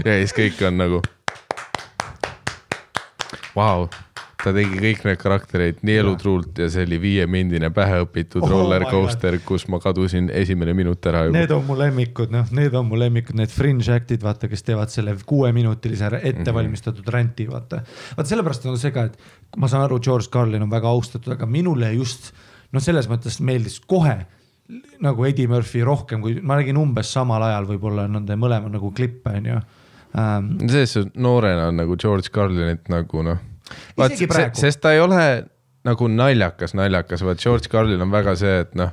ja 0.04 0.16
siis 0.22 0.32
kõik 0.36 0.62
on 0.66 0.80
nagu, 0.80 1.02
vau, 3.54 3.88
ta 4.42 4.52
tegi 4.54 4.78
kõik 4.82 5.04
need 5.06 5.18
karaktereid 5.20 5.82
nii 5.86 5.96
elutruult 6.02 6.58
ja 6.58 6.66
see 6.72 6.82
oli 6.86 6.98
viiemindine 7.02 7.70
päheõpitud 7.74 8.42
Oh 8.42 8.48
my 8.48 8.52
roller 8.52 8.84
coaster, 8.90 9.38
kus 9.46 9.68
ma 9.70 9.78
kadusin 9.82 10.30
esimene 10.34 10.74
minut 10.74 11.06
ära 11.06 11.24
juba. 11.28 11.38
Need 11.38 11.54
on 11.54 11.64
mu 11.68 11.76
lemmikud, 11.78 12.32
noh, 12.34 12.50
need 12.50 12.74
on 12.74 12.88
mu 12.90 12.98
lemmikud, 12.98 13.36
need 13.38 13.52
fringe 13.54 13.86
act'id, 13.94 14.22
vaata, 14.24 14.50
kes 14.50 14.66
teevad 14.66 14.90
selle 14.90 15.14
kuueminutilise 15.26 16.10
ettevalmistatud 16.22 17.04
Mhm. 17.06 17.14
ränti, 17.14 17.46
vaata. 17.50 17.82
vaata 18.16 18.28
sellepärast 18.28 18.66
on 18.66 18.78
see 18.78 18.90
ka, 18.90 19.04
et 19.04 19.18
ma 19.56 19.68
saan 19.68 19.84
aru, 19.86 20.00
George 20.00 20.28
Carlin 20.32 20.62
on 20.62 20.70
väga 20.70 20.88
austatud, 20.88 21.32
aga 21.32 21.46
minule 21.46 21.92
just 21.94 22.32
noh, 22.72 22.80
selles 22.80 23.08
mõttes 23.08 23.38
meeldis 23.40 23.80
kohe 23.86 24.26
nagu 25.02 25.24
Eddie 25.28 25.46
Murphy 25.50 25.82
rohkem, 25.84 26.20
kui 26.22 26.40
ma 26.40 26.56
nägin 26.56 26.78
umbes 26.80 27.10
samal 27.12 27.42
ajal 27.42 27.66
võib-olla 27.68 28.06
nende 28.08 28.36
mõlema 28.40 28.70
nagu 28.72 28.90
klippe 28.94 29.30
onju 29.36 29.56
ähm,. 30.16 30.46
selles 30.68 30.92
suhtes 30.94 31.12
noorena 31.16 31.66
on 31.68 31.76
nagu 31.76 31.96
George 31.96 32.30
Carlinit 32.32 32.88
nagu 32.88 33.22
noh, 33.26 33.38
vaat 33.98 34.58
sest 34.58 34.82
ta 34.82 34.92
ei 34.94 35.00
ole 35.02 35.22
nagu 35.86 36.08
naljakas, 36.08 36.76
naljakas, 36.78 37.24
vaid 37.26 37.40
George 37.42 37.70
Carlin 37.72 38.02
on 38.04 38.12
väga 38.12 38.36
see, 38.38 38.60
et 38.64 38.76
noh, 38.78 38.92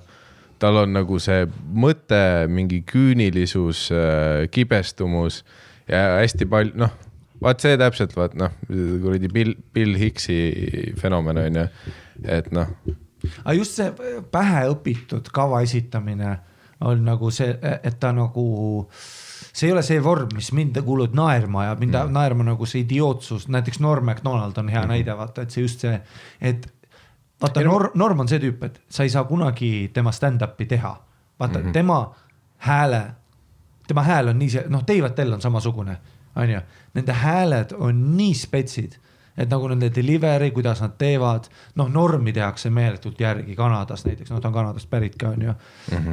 tal 0.59 0.81
on 0.81 0.93
nagu 0.95 1.19
see 1.21 1.45
mõte, 1.69 2.21
mingi 2.51 2.81
küünilisus, 2.87 3.87
kibestumus 4.51 5.43
ja 5.89 6.19
hästi 6.19 6.49
palju, 6.49 6.75
noh, 6.81 6.95
vaat 7.43 7.61
see 7.63 7.77
täpselt, 7.79 8.15
vaat 8.17 8.35
noh, 8.39 8.55
kuradi 8.67 9.29
Bill, 9.33 9.53
Bill 9.73 9.99
Hicksi 9.99 10.39
fenomen 10.99 11.39
on 11.45 11.61
ju, 11.61 11.67
et 12.25 12.49
noh, 12.55 12.73
aga 13.43 13.55
just 13.57 13.77
see 13.79 14.13
pähe 14.31 14.65
õpitud 14.73 15.29
kava 15.35 15.61
esitamine 15.65 16.37
on 16.85 17.01
nagu 17.03 17.31
see, 17.35 17.53
et 17.83 17.99
ta 17.99 18.11
nagu, 18.15 18.45
see 19.53 19.67
ei 19.67 19.73
ole 19.73 19.83
see 19.83 20.01
vorm, 20.03 20.29
mis 20.33 20.51
mind 20.55 20.77
hullult 20.85 21.13
naerma 21.17 21.63
ajab, 21.65 21.79
mind 21.83 21.95
ajab 21.95 22.11
naerma 22.15 22.45
nagu 22.51 22.67
see 22.69 22.83
idiootsus, 22.83 23.47
näiteks 23.51 23.79
Norm 23.83 24.05
Macdonald 24.05 24.57
on 24.57 24.69
hea 24.69 24.79
mm 24.79 24.85
-hmm. 24.85 24.87
näide, 24.87 25.17
vaata, 25.17 25.41
et 25.41 25.51
see 25.51 25.63
just 25.63 25.79
see, 25.79 26.01
et 26.41 26.67
vaata 27.41 27.63
Norm, 27.63 27.89
Norm 27.95 28.19
on 28.19 28.27
see 28.27 28.39
tüüp, 28.39 28.63
et 28.65 28.81
sa 28.89 29.03
ei 29.03 29.09
saa 29.09 29.23
kunagi 29.23 29.91
tema 29.93 30.11
stand-up'i 30.11 30.65
teha. 30.65 30.95
vaata 31.39 31.59
mm. 31.59 31.65
-hmm. 31.65 31.71
tema 31.71 32.15
hääle, 32.57 33.11
tema 33.87 34.03
hääl 34.03 34.27
on 34.27 34.39
nii 34.39 34.49
see, 34.49 34.63
noh, 34.67 34.83
Dave 34.87 35.05
Attell 35.05 35.33
on 35.33 35.41
samasugune, 35.41 35.97
onju. 36.35 36.59
Nende 36.93 37.13
hääled 37.13 37.71
on 37.77 38.17
nii 38.17 38.33
spetsid, 38.33 38.97
et 39.37 39.49
nagu 39.49 39.67
nende 39.67 39.91
delivery, 39.95 40.51
kuidas 40.51 40.81
nad 40.81 40.91
teevad, 40.97 41.43
noh, 41.75 41.89
Normi 41.89 42.33
tehakse 42.33 42.69
meeletult 42.69 43.19
järgi 43.19 43.55
Kanadas 43.55 44.05
näiteks, 44.05 44.31
noh, 44.31 44.41
ta 44.41 44.47
on 44.47 44.53
Kanadast 44.53 44.89
pärit 44.89 45.15
ka, 45.15 45.29
onju 45.29 45.49
äh, 45.49 46.05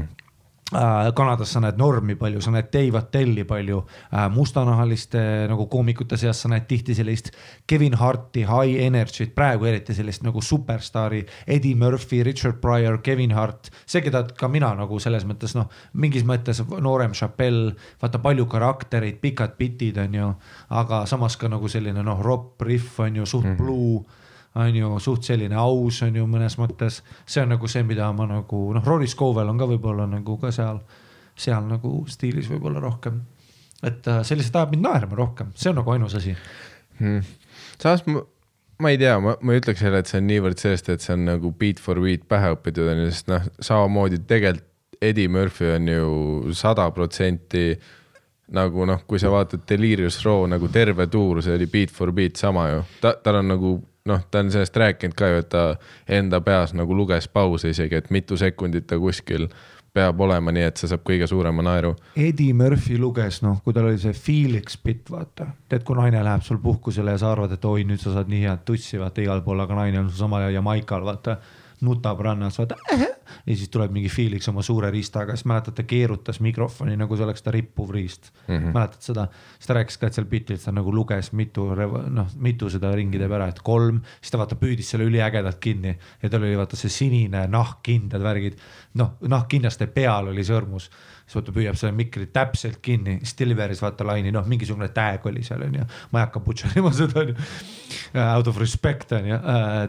Kanadas 1.15 1.53
sa 1.55 1.61
näed 1.63 1.77
Normi 1.79 2.17
palju, 2.19 2.41
sa 2.43 2.51
näed 2.51 2.73
Dave 2.73 2.99
Attelli 2.99 3.45
palju. 3.47 3.85
Äh,, 4.11 4.25
mustanahaliste 4.35 5.21
nagu 5.47 5.69
koomikute 5.71 6.19
seas 6.19 6.41
sa 6.43 6.51
näed 6.51 6.67
tihti 6.67 6.95
sellist 6.99 7.31
Kevin 7.71 7.95
Harti 7.95 8.43
high 8.43 8.83
energy't, 8.83 9.31
praegu 9.35 9.69
eriti 9.71 9.95
sellist 9.95 10.27
nagu 10.27 10.43
superstaari 10.43 11.23
Eddie 11.47 11.79
Murphy, 11.79 12.25
Richard 12.27 12.59
Pryor, 12.61 12.99
Kevin 12.99 13.37
Hart, 13.39 13.71
see, 13.87 14.03
keda 14.03 14.25
ka 14.35 14.51
mina 14.51 14.73
nagu 14.75 14.99
selles 14.99 15.23
mõttes 15.29 15.55
noh, 15.55 15.71
mingis 15.95 16.27
mõttes 16.27 16.65
noorem 16.67 17.15
Chappelle, 17.15 17.77
vaata 18.03 18.19
palju 18.19 18.51
karaktereid, 18.51 19.23
pikad 19.23 19.55
bitid 19.61 20.03
on 20.03 20.19
ju, 20.19 20.35
aga 20.83 21.05
samas 21.07 21.39
ka 21.39 21.47
nagu 21.53 21.71
selline 21.71 22.03
noh, 22.03 22.19
ropp 22.27 22.67
riff 22.67 22.99
on 23.07 23.23
ju 23.23 23.27
suht 23.27 23.45
mm 23.45 23.55
-hmm. 23.55 23.63
blue 23.63 24.26
on 24.57 24.77
ju 24.77 24.99
suht 25.03 25.27
selline 25.29 25.57
aus 25.61 26.01
on 26.07 26.17
ju 26.17 26.27
mõnes 26.31 26.57
mõttes, 26.61 27.01
see 27.29 27.43
on 27.45 27.53
nagu 27.55 27.69
see, 27.69 27.85
mida 27.87 28.09
ma 28.17 28.27
nagu 28.31 28.61
noh, 28.75 28.85
Rory 28.85 29.09
Scovel 29.11 29.51
on 29.53 29.59
ka 29.61 29.69
võib-olla 29.69 30.07
nagu 30.11 30.39
ka 30.41 30.53
seal, 30.55 30.81
seal 31.37 31.67
nagu 31.69 31.99
stiilis 32.09 32.49
võib-olla 32.51 32.81
rohkem. 32.83 33.21
et 33.83 34.07
äh, 34.09 34.23
sellised 34.25 34.57
ajab 34.57 34.73
mind 34.73 34.87
naerma 34.89 35.19
rohkem, 35.19 35.53
see 35.55 35.71
on 35.71 35.77
nagu 35.83 35.93
ainus 35.93 36.17
asi. 36.17 36.33
hmm.. 36.99 37.21
samas 37.83 38.07
ma, 38.09 38.23
ma 38.81 38.93
ei 38.95 39.01
tea, 39.01 39.19
ma, 39.21 39.37
ma 39.41 39.53
ei 39.53 39.61
ütleks 39.61 39.83
jälle, 39.85 40.01
et 40.01 40.09
see 40.11 40.23
on 40.23 40.31
niivõrd 40.31 40.63
sellest, 40.63 40.89
et 40.89 41.05
see 41.05 41.13
on 41.17 41.27
nagu 41.29 41.53
beat 41.59 41.83
for 41.83 42.01
beat 42.01 42.25
pähe 42.29 42.55
õpitud 42.57 42.89
on 42.93 43.05
ju, 43.05 43.13
sest 43.13 43.31
noh, 43.33 43.53
samamoodi 43.61 44.25
tegelikult 44.25 44.73
Eddie 44.97 45.29
Murphy 45.29 45.67
on 45.75 45.89
ju 45.91 46.55
sada 46.57 46.87
protsenti 46.91 47.75
nagu 48.57 48.87
noh, 48.89 49.03
kui 49.05 49.21
sa 49.21 49.29
vaatad 49.29 49.67
Delirious 49.69 50.23
Raw 50.25 50.47
nagu 50.49 50.71
terve 50.73 51.05
tuur, 51.13 51.43
see 51.45 51.53
oli 51.53 51.67
beat 51.69 51.93
for 51.93 52.15
beat 52.17 52.41
sama 52.41 52.69
ju, 52.71 52.81
ta, 53.03 53.13
tal 53.21 53.43
on 53.43 53.51
nagu 53.53 53.75
noh, 54.07 54.23
ta 54.31 54.43
on 54.45 54.51
sellest 54.55 54.77
rääkinud 54.77 55.17
ka 55.19 55.31
ju, 55.31 55.41
et 55.43 55.49
ta 55.53 55.65
enda 56.09 56.41
peas 56.45 56.75
nagu 56.77 56.95
luges 56.97 57.29
pause 57.29 57.71
isegi, 57.73 57.99
et 57.99 58.11
mitu 58.15 58.39
sekundit 58.41 58.87
ta 58.87 58.99
kuskil 59.03 59.49
peab 59.97 60.21
olema, 60.21 60.53
nii 60.53 60.67
et 60.69 60.81
see 60.81 60.91
saab 60.91 61.05
kõige 61.09 61.29
suurema 61.31 61.65
naeru. 61.65 61.95
Eddie 62.21 62.53
Murphy 62.57 62.99
luges, 63.01 63.41
noh, 63.45 63.63
kui 63.65 63.75
tal 63.77 63.89
oli 63.89 64.01
see 64.01 64.13
Felix 64.17 64.77
bitt, 64.83 65.09
vaata, 65.13 65.49
tead, 65.71 65.87
kui 65.89 65.97
naine 65.97 66.21
läheb 66.25 66.45
sul 66.45 66.61
puhkusele 66.63 67.15
ja 67.15 67.23
sa 67.23 67.31
arvad, 67.33 67.55
et 67.57 67.65
oi, 67.65 67.87
nüüd 67.89 68.03
sa 68.03 68.13
saad 68.13 68.29
nii 68.33 68.43
head 68.45 68.67
tussi, 68.69 69.01
vaata 69.01 69.25
igal 69.25 69.41
pool, 69.47 69.63
aga 69.65 69.79
naine 69.79 70.03
on 70.03 70.11
sul 70.11 70.27
samal 70.27 70.45
ajal 70.45 70.59
Jamaikal, 70.59 71.07
vaata 71.07 71.39
nutab 71.85 72.21
rannas, 72.25 72.59
vaata 72.59 72.77
äh,. 72.93 73.07
ja 73.47 73.57
siis 73.57 73.69
tuleb 73.73 73.93
mingi 73.93 74.09
Felix 74.09 74.49
oma 74.49 74.63
suure 74.63 74.91
riistaga, 74.91 75.37
siis 75.37 75.49
mäletad, 75.51 75.77
ta 75.77 75.85
keerutas 75.89 76.41
mikrofoni 76.41 76.97
nagu 76.97 77.17
see 77.17 77.27
oleks 77.27 77.45
ta 77.45 77.53
rippuv 77.55 77.91
riist 77.95 78.31
mm. 78.47 78.55
-hmm. 78.55 78.73
mäletad 78.75 79.09
seda? 79.09 79.27
siis 79.59 79.67
ta 79.67 79.79
rääkis 79.79 79.99
ka, 79.99 80.07
et 80.07 80.19
seal 80.19 80.29
bitil 80.31 80.59
ta 80.63 80.73
nagu 80.73 80.95
luges 80.95 81.33
mitu, 81.33 81.69
noh, 82.09 82.31
mitu 82.37 82.71
seda 82.71 82.95
ringi 82.95 83.19
teeb 83.19 83.33
ära, 83.33 83.49
et 83.49 83.61
kolm, 83.63 84.01
siis 84.21 84.33
ta 84.33 84.39
vaata 84.39 84.57
püüdis 84.61 84.91
selle 84.91 85.05
üliägedalt 85.05 85.61
kinni 85.61 85.99
ja 86.23 86.31
tal 86.31 86.43
oli 86.43 86.57
vaata 86.57 86.77
see 86.77 86.93
sinine 86.93 87.47
nahkkindad 87.47 88.23
värgid. 88.23 88.59
noh, 88.95 89.17
nahkkinnaste 89.21 89.87
peal 89.87 90.33
oli 90.33 90.45
sõrmus, 90.45 90.91
siis 91.27 91.41
vaata 91.41 91.55
püüab 91.57 91.79
selle 91.79 91.93
mikri 91.99 92.29
täpselt 92.35 92.79
kinni, 92.85 93.19
siis 93.25 93.35
delivery's 93.41 93.83
vaata 93.83 94.07
laine, 94.07 94.31
noh, 94.35 94.47
mingisugune 94.47 94.89
tag 94.95 95.27
oli 95.27 95.43
seal 95.47 95.65
onju, 95.67 95.87
ma 96.13 96.23
ei 96.23 96.27
hakka 96.29 96.43
butcherima 96.47 96.93
seda 96.95 97.25
onju. 97.25 97.35
Out 98.23 98.51
of 98.51 98.61
respect 98.63 99.13
onju, 99.19 99.41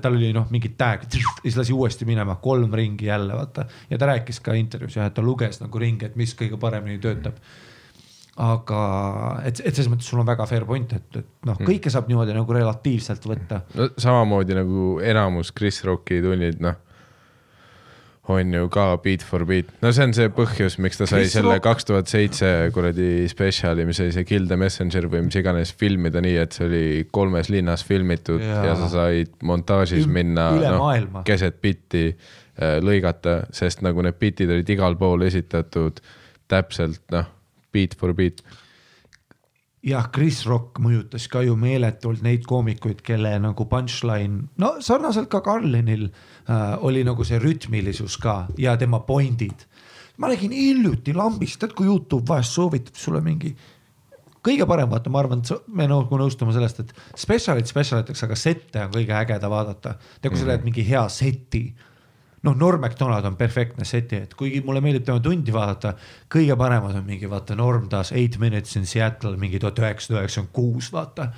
tal 0.02 0.18
oli 0.18 0.34
noh, 0.36 0.50
mingi 0.54 0.74
tag, 0.80 1.06
siis 1.12 1.60
lasi 1.60 1.76
uuesti 1.78 2.10
minema, 2.10 2.40
kolm 2.42 2.74
ringi 2.74 3.12
jälle 3.12 3.38
vaata 3.38 3.68
ja 3.92 4.02
ta 4.02 4.10
rääkis 4.14 4.42
ka 4.44 4.58
intervjuus 4.58 4.98
jah, 4.98 5.12
et 5.12 5.18
ta 5.18 5.26
luges 5.26 5.62
nagu 5.62 5.82
ringi, 5.82 6.10
et 6.10 6.18
mis 6.20 6.34
kõige 6.38 6.60
paremini 6.62 6.98
töötab 7.04 7.38
aga 8.38 8.80
et, 9.50 9.60
et 9.66 9.74
selles 9.74 9.90
mõttes 9.90 10.10
sul 10.12 10.22
on 10.22 10.28
väga 10.28 10.46
fair 10.50 10.66
point, 10.70 10.92
et, 10.94 11.08
et 11.18 11.48
noh, 11.50 11.58
kõike 11.58 11.90
saab 11.94 12.10
niimoodi 12.10 12.36
nagu 12.38 12.54
relatiivselt 12.54 13.26
võtta. 13.26 13.64
no 13.78 13.90
samamoodi 13.98 14.58
nagu 14.58 14.90
enamus 15.02 15.50
Chris 15.58 15.82
Rocki 15.88 16.20
tunnid, 16.22 16.62
noh, 16.62 16.78
on 18.30 18.54
ju 18.54 18.68
ka 18.72 18.86
beat 19.04 19.24
for 19.24 19.46
beat, 19.48 19.70
no 19.84 19.92
see 19.96 20.08
on 20.08 20.14
see 20.16 20.28
põhjus, 20.34 20.78
miks 20.84 21.00
ta 21.00 21.08
sai 21.08 21.24
Chris 21.24 21.36
selle 21.38 21.58
kaks 21.64 21.88
tuhat 21.88 22.12
seitse 22.12 22.50
kuradi 22.76 23.28
spetsiali, 23.32 23.86
mis 23.88 24.02
oli 24.04 24.14
see 24.16 24.28
Kill 24.28 24.50
the 24.50 24.58
Messenger 24.60 25.08
või 25.12 25.24
mis 25.28 25.40
iganes, 25.40 25.72
filmida 25.78 26.22
nii, 26.24 26.36
et 26.44 26.58
see 26.58 26.68
oli 26.68 26.84
kolmes 27.14 27.52
linnas 27.54 27.86
filmitud 27.88 28.44
ja, 28.44 28.62
ja 28.70 28.76
sa 28.80 28.92
said 28.92 29.34
montaažis 29.48 30.06
Üm- 30.06 30.20
minna 30.20 30.50
maailma. 30.76 31.24
keset 31.28 31.62
bitti 31.64 32.06
äh, 32.12 32.78
lõigata, 32.84 33.40
sest 33.56 33.84
nagu 33.86 34.04
need 34.06 34.20
bitid 34.20 34.52
olid 34.54 34.76
igal 34.76 35.00
pool 35.00 35.24
esitatud 35.28 36.02
täpselt 36.52 37.04
noh, 37.16 37.28
beat 37.76 37.96
for 38.00 38.16
beat. 38.18 38.44
jah, 39.88 40.10
Chris 40.12 40.44
Rock 40.50 40.82
mõjutas 40.84 41.30
ka 41.32 41.46
ju 41.48 41.56
meeletult 41.60 42.26
neid 42.26 42.44
koomikuid, 42.50 43.06
kelle 43.08 43.38
nagu 43.40 43.70
punchline, 43.72 44.50
no 44.60 44.76
sarnaselt 44.84 45.32
ka 45.32 45.40
Carlinil 45.46 46.10
äh, 46.10 46.26
oli 46.82 47.04
nagu 47.04 47.26
see 47.28 47.40
rütmilisus 47.44 48.18
ka 48.24 48.46
ja 48.58 48.78
tema 48.78 49.00
point'id. 49.00 49.66
ma 50.18 50.30
nägin 50.32 50.52
hiljuti 50.52 51.14
lambist, 51.14 51.60
tead 51.60 51.74
kui 51.78 51.86
Youtube 51.86 52.28
vahest 52.28 52.56
soovitab 52.56 52.96
sulle 52.96 53.22
mingi 53.22 53.56
kõige 54.48 54.68
parem, 54.70 54.90
vaata, 54.90 55.12
ma 55.12 55.22
arvan, 55.22 55.42
et 55.44 55.68
me 55.68 55.88
nagu 55.90 56.20
nõustume 56.20 56.54
sellest, 56.56 56.80
et 56.84 57.20
spetsialid 57.20 57.68
spetsialiteks, 57.68 58.24
aga 58.28 58.38
sette 58.40 58.86
on 58.86 58.94
kõige 58.94 59.16
ägeda 59.18 59.50
vaadata. 59.52 59.98
tead, 60.22 60.32
kui 60.32 60.40
sa 60.40 60.48
leiad 60.48 60.66
mingi 60.66 60.86
hea 60.88 61.04
seti, 61.12 61.64
noh, 62.48 62.56
Norm 62.56 62.82
MacDonald 62.82 63.26
on 63.28 63.36
perfektne 63.36 63.86
seti, 63.86 64.22
et 64.28 64.36
kuigi 64.38 64.62
mulle 64.66 64.82
meeldib 64.84 65.06
tema 65.08 65.20
tundi 65.24 65.54
vaadata, 65.54 65.96
kõige 66.32 66.56
paremad 66.60 66.96
on 66.96 67.06
mingi 67.08 67.30
vaata 67.30 67.58
Norm 67.60 67.90
taas 67.92 68.14
Eight 68.16 68.38
Minutes 68.40 68.78
in 68.80 68.86
Seattle 68.88 69.36
mingi 69.38 69.60
tuhat 69.60 69.80
üheksasada 69.84 70.24
üheksakümmend 70.24 70.54
kuus, 70.56 70.92
vaata. 70.94 71.32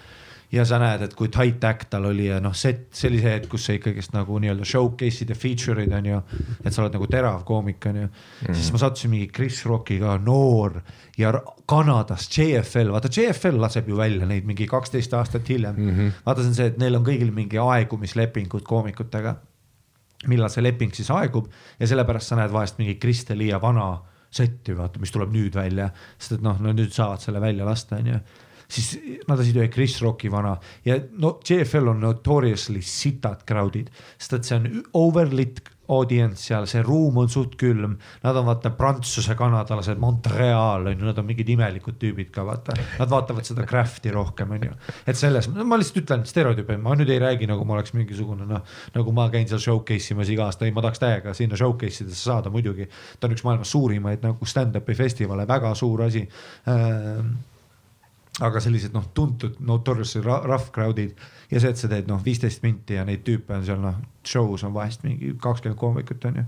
Ja 0.51 0.63
sa 0.65 0.79
näed, 0.81 1.03
et 1.05 1.13
kui 1.17 1.29
tight 1.33 1.63
act 1.67 1.91
tal 1.93 2.07
oli 2.09 2.25
ja 2.25 2.39
noh, 2.41 2.55
set, 2.57 2.87
see 2.97 3.19
hetk, 3.21 3.49
kus 3.51 3.67
sa 3.67 3.75
ikkagist 3.77 4.15
nagu 4.15 4.39
nii-öelda 4.41 4.65
showcase'id 4.65 5.29
ja 5.29 5.37
feature'id 5.37 5.93
on 5.93 6.09
ju, 6.09 6.21
et 6.63 6.73
sa 6.73 6.83
oled 6.83 6.95
nagu 6.97 7.09
terav 7.11 7.43
koomik 7.45 7.85
on 7.85 7.99
ju 8.01 8.05
mm, 8.07 8.13
-hmm. 8.47 8.55
siis 8.55 8.71
ma 8.73 8.81
sattusin 8.81 9.11
mingi 9.13 9.27
Chris 9.27 9.65
Rockiga 9.65 10.17
noor 10.17 10.81
ja 11.17 11.33
Kanadas 11.65 12.29
JFL, 12.37 12.91
vaata 12.91 13.09
JFL 13.15 13.61
laseb 13.61 13.89
ju 13.89 13.97
välja 13.97 14.25
neid 14.25 14.45
mingi 14.45 14.67
kaksteist 14.67 15.13
aastat 15.13 15.49
hiljem 15.49 15.75
mm. 15.75 15.89
-hmm. 15.89 16.11
vaata, 16.25 16.41
see 16.41 16.49
on 16.49 16.55
see, 16.55 16.65
et 16.65 16.77
neil 16.77 16.95
on 16.95 17.05
kõigil 17.05 17.31
mingi 17.31 17.57
aegumislepingud 17.57 18.63
koomikutega 18.63 19.35
millal 20.27 20.49
see 20.49 20.63
leping 20.63 20.93
siis 20.93 21.11
aegub 21.11 21.47
ja 21.79 21.87
sellepärast 21.87 22.27
sa 22.27 22.35
näed 22.35 22.51
vahest 22.51 22.77
mingi 22.77 22.95
Kristeliia 22.95 23.61
vana 23.61 24.01
setti, 24.31 24.77
vaata, 24.77 24.99
mis 24.99 25.11
tuleb 25.11 25.31
nüüd 25.33 25.55
välja, 25.55 25.89
sest 26.17 26.37
et 26.37 26.41
noh, 26.41 26.59
no 26.61 26.73
nüüd 26.73 26.91
saavad 26.93 27.21
selle 27.21 27.41
välja 27.41 27.65
lasta, 27.65 27.95
onju 27.95 28.19
siis 28.69 28.93
nad 29.27 29.39
lasid 29.39 29.57
ühe 29.59 29.71
Chris 29.73 29.97
Rocki 30.03 30.31
vana. 30.31 30.55
Ja 30.85 30.99
no 31.17 31.37
JFL 31.45 31.93
on 31.95 32.05
notoriously 32.05 32.83
sitad 32.85 33.43
crowd'id, 33.49 33.91
sest 34.17 34.39
et 34.39 34.49
see 34.49 34.59
on 34.59 34.87
overlit 34.99 35.63
audience 35.89 36.43
seal, 36.45 36.67
see 36.69 36.81
ruum 36.85 37.17
on 37.23 37.29
suht 37.31 37.55
külm, 37.59 37.95
nad 38.21 38.37
on 38.37 38.45
vaata 38.47 38.71
prantsuse 38.77 39.33
kanadalased, 39.37 39.97
Montreal 40.01 40.85
on 40.91 40.93
ju, 40.93 41.07
nad 41.07 41.17
on 41.17 41.25
mingid 41.25 41.49
imelikud 41.49 41.97
tüübid 42.01 42.29
ka 42.33 42.45
vaata, 42.45 42.75
nad 42.99 43.09
vaatavad 43.09 43.47
seda 43.47 43.65
craft'i 43.69 44.13
rohkem 44.13 44.53
on 44.55 44.67
ju, 44.69 44.77
et 45.09 45.17
selles, 45.17 45.49
ma 45.49 45.79
lihtsalt 45.81 46.03
ütlen 46.03 46.25
stereotüüpe, 46.29 46.77
ma 46.81 46.93
nüüd 46.99 47.09
ei 47.09 47.21
räägi 47.23 47.49
nagu 47.49 47.65
ma 47.65 47.79
oleks 47.79 47.95
mingisugune 47.97 48.45
noh, 48.49 48.61
nagu 48.95 49.17
ma 49.17 49.29
käin 49.33 49.49
seal 49.49 49.63
showcase 49.65 50.13
imas 50.13 50.29
iga 50.29 50.45
aasta, 50.45 50.69
ei 50.69 50.75
ma 50.75 50.85
tahaks 50.85 51.01
täiega 51.01 51.33
sinna 51.37 51.57
showcase 51.59 52.05
idesse 52.05 52.21
saada 52.21 52.53
muidugi, 52.53 52.85
ta 53.17 53.25
on 53.25 53.37
üks 53.37 53.45
maailma 53.47 53.67
suurimaid 53.67 54.25
nagu 54.29 54.49
stand-up'i 54.49 54.97
festivale, 54.97 55.49
väga 55.49 55.73
suur 55.77 56.05
asi. 56.05 56.27
Ähm, 56.69 57.39
aga 58.39 58.61
sellised 58.63 58.95
noh, 58.95 59.09
tuntud 59.15 59.57
notoriously 59.65 60.21
ra- 60.23 60.41
rough 60.45 60.71
crowd'id 60.75 61.15
ja 61.51 61.61
see, 61.61 61.71
et 61.71 61.79
sa 61.79 61.89
teed 61.91 62.09
noh, 62.09 62.21
viisteist 62.23 62.63
minti 62.63 62.97
ja 62.97 63.05
neid 63.07 63.25
tüüpe 63.27 63.55
on 63.57 63.65
seal 63.67 63.81
noh, 63.83 63.97
show's 64.27 64.63
on 64.67 64.75
vahest 64.75 65.03
mingi 65.07 65.33
kakskümmend 65.41 65.79
koomikut 65.79 66.29
on 66.29 66.41
ju. 66.41 66.45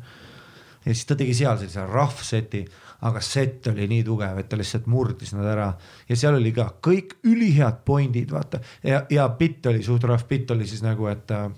ja 0.86 0.93
siis 0.93 1.05
ta 1.10 1.17
tegi 1.19 1.36
seal 1.38 1.60
sellise 1.60 1.86
rough 1.89 2.24
set'i, 2.25 2.63
aga 3.07 3.24
set 3.25 3.67
oli 3.71 3.88
nii 3.91 4.05
tugev, 4.07 4.39
et 4.39 4.50
ta 4.50 4.60
lihtsalt 4.60 4.88
murdis 4.91 5.36
nad 5.36 5.50
ära 5.51 5.71
ja 6.10 6.19
seal 6.19 6.38
oli 6.39 6.53
ka 6.55 6.69
kõik 6.83 7.17
ülihead 7.27 7.83
point'id, 7.88 8.31
vaata 8.31 8.62
ja, 8.83 9.03
ja 9.10 9.27
bitt 9.38 9.65
oli 9.71 9.83
suht 9.83 10.07
rough, 10.07 10.27
bitt 10.29 10.51
oli 10.55 10.69
siis 10.69 10.86
nagu, 10.86 11.10
et 11.12 11.36
äh, 11.36 11.50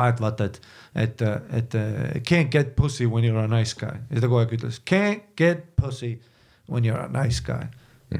et 0.00 0.20
vaata, 0.22 0.46
et, 0.46 0.60
et, 0.94 1.22
et 1.52 1.74
äh, 1.74 2.20
can't 2.24 2.48
get 2.54 2.76
pussy 2.76 3.06
when 3.06 3.24
you 3.24 3.36
are 3.36 3.44
a 3.44 3.50
nice 3.50 3.74
guy 3.76 3.98
ja 4.08 4.20
ta 4.20 4.28
kogu 4.28 4.44
aeg 4.44 4.56
ütles 4.56 4.80
can't 4.88 5.34
get 5.36 5.74
pussy 5.76 6.16
when 6.70 6.86
you 6.86 6.94
are 6.94 7.04
a 7.04 7.24
nice 7.24 7.42
guy. 7.42 7.66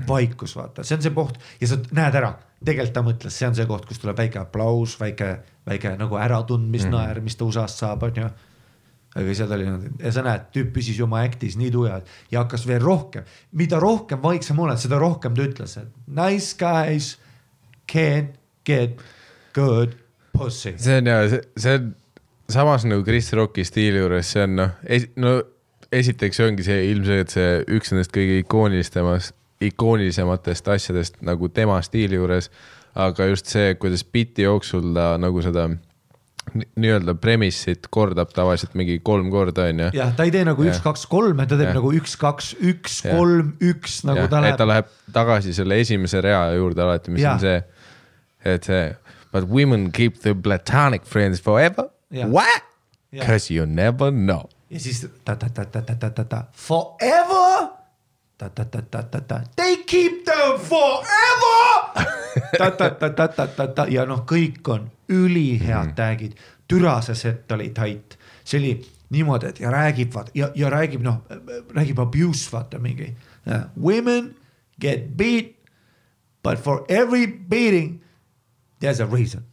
vaikus, 0.08 0.54
vaata, 0.56 0.84
see 0.86 0.98
on 0.98 1.02
see 1.02 1.14
koht. 1.16 1.40
Ja 1.60 1.70
sa 1.70 1.80
näed 1.96 2.18
ära, 2.20 2.34
tegelikult 2.64 2.94
ta 2.94 3.02
mõtles, 3.06 3.36
see 3.36 3.48
on 3.48 3.56
see 3.58 3.66
koht, 3.68 3.88
kus 3.88 4.02
tuleb 4.02 4.18
väike 4.20 4.42
aplaus, 4.42 4.94
väike, 5.00 5.32
väike 5.66 5.96
nagu 6.00 6.20
äratundmisnaer, 6.20 7.22
mis 7.24 7.38
ta 7.38 7.48
USA-st 7.48 7.84
saab, 7.84 8.06
onju 8.10 8.30
aga 9.18 9.32
seal 9.34 9.52
oli 9.56 9.66
ja 9.98 10.12
sa 10.14 10.22
näed, 10.22 10.50
tüüp 10.54 10.68
püsis 10.76 10.98
ju 10.98 11.06
oma 11.08 11.24
act'is 11.26 11.56
nii 11.58 11.70
tugevalt 11.74 12.10
ja 12.30 12.44
hakkas 12.44 12.62
veel 12.68 12.82
rohkem, 12.82 13.24
mida 13.58 13.80
rohkem 13.82 14.20
vaiksem 14.22 14.58
oled, 14.62 14.78
seda 14.78 15.00
rohkem 15.02 15.34
ta 15.34 15.46
ütles, 15.48 15.74
et 15.80 15.88
nice 16.06 16.54
guys 16.58 17.16
can't 17.90 18.38
get 18.66 19.02
good 19.56 19.96
pussy. 20.36 20.76
see 20.78 21.00
on 21.00 21.10
ja 21.10 21.24
see, 21.32 21.42
see 21.58 21.74
on 21.80 21.90
samas 22.50 22.86
nagu 22.86 23.02
Chris 23.06 23.32
Rocki 23.34 23.64
stiili 23.66 23.98
juures 23.98 24.30
see 24.30 24.46
on 24.46 24.56
noh 24.60 24.78
no 25.18 25.34
esiteks 25.90 26.38
see 26.38 26.46
ongi 26.46 26.66
see 26.66 26.78
ilmselgelt 26.92 27.34
see 27.34 27.50
üks 27.66 27.90
nendest 27.90 28.14
kõige 28.14 28.38
ikoonilisemast, 28.44 29.34
ikoonilisematest 29.60 30.68
asjadest 30.68 31.20
nagu 31.26 31.48
tema 31.48 31.80
stiili 31.82 32.14
juures. 32.16 32.50
aga 32.94 33.24
just 33.30 33.46
see, 33.46 33.74
kuidas 33.74 34.02
biti 34.04 34.42
jooksul 34.42 34.94
ta 34.94 35.14
nagu 35.18 35.42
seda 35.42 35.68
nii-öelda 36.54 37.14
premise'it 37.14 37.86
kordab 37.90 38.32
tavaliselt 38.34 38.74
mingi 38.74 38.98
kolm 39.04 39.30
korda 39.30 39.68
onju. 39.70 39.90
jah, 39.94 40.10
ta 40.16 40.26
ei 40.26 40.32
tee 40.34 40.42
nagu 40.44 40.64
üks, 40.64 40.80
kaks, 40.82 41.04
kolm, 41.10 41.38
ta 41.44 41.54
teeb 41.54 41.68
Jah. 41.68 41.76
nagu 41.78 41.92
üks, 41.94 42.16
kaks, 42.18 42.54
üks, 42.58 43.02
kolm, 43.06 43.52
üks 43.62 44.00
nagu 44.08 44.26
ta 44.30 44.42
et 44.48 44.58
ta 44.58 44.66
läheb. 44.66 44.88
läheb 44.90 45.14
tagasi 45.14 45.54
selle 45.54 45.78
esimese 45.80 46.22
rea 46.24 46.42
juurde 46.56 46.82
alati, 46.82 47.14
mis 47.14 47.22
Jah. 47.22 47.36
on 47.36 47.44
see, 47.44 47.60
et 48.56 48.66
see 48.66 48.88
but 49.30 49.46
women 49.46 49.90
keep 49.94 50.18
the 50.24 50.34
platonic 50.34 51.06
friends 51.06 51.40
forever 51.40 51.90
what 52.10 52.64
Jah. 53.12 53.26
cause 53.26 53.54
you 53.54 53.66
never 53.66 54.10
know 54.10 54.48
ja 54.70 54.80
siis 54.80 55.06
ta-ta-ta-ta-ta-ta-ta 55.24 56.44
forever. 56.54 57.68
They 59.56 59.76
keep 59.86 60.24
them 60.24 60.58
forever. 60.58 61.60
ja 63.90 64.06
noh, 64.06 64.24
kõik 64.26 64.68
on 64.68 64.90
ülihead 65.10 65.94
tag'id, 65.98 66.34
türa 66.68 67.00
see 67.04 67.14
set 67.14 67.52
oli 67.52 67.70
tight, 67.74 68.16
see 68.44 68.58
oli 68.60 68.74
niimoodi, 69.10 69.46
et 69.50 69.60
ja 69.60 69.70
räägib 69.74 70.14
vaata 70.14 70.30
ja, 70.34 70.50
ja 70.54 70.70
räägib 70.70 71.02
noh, 71.02 71.22
räägib 71.74 71.98
abuse 71.98 72.50
vaata 72.52 72.78
mingi. 72.78 73.14
Women 73.76 74.34
get 74.80 75.16
beat 75.16 75.56
but 76.42 76.58
for 76.58 76.84
every 76.88 77.26
beating 77.26 78.00
there's 78.80 79.00
a 79.00 79.06
reason. 79.06 79.44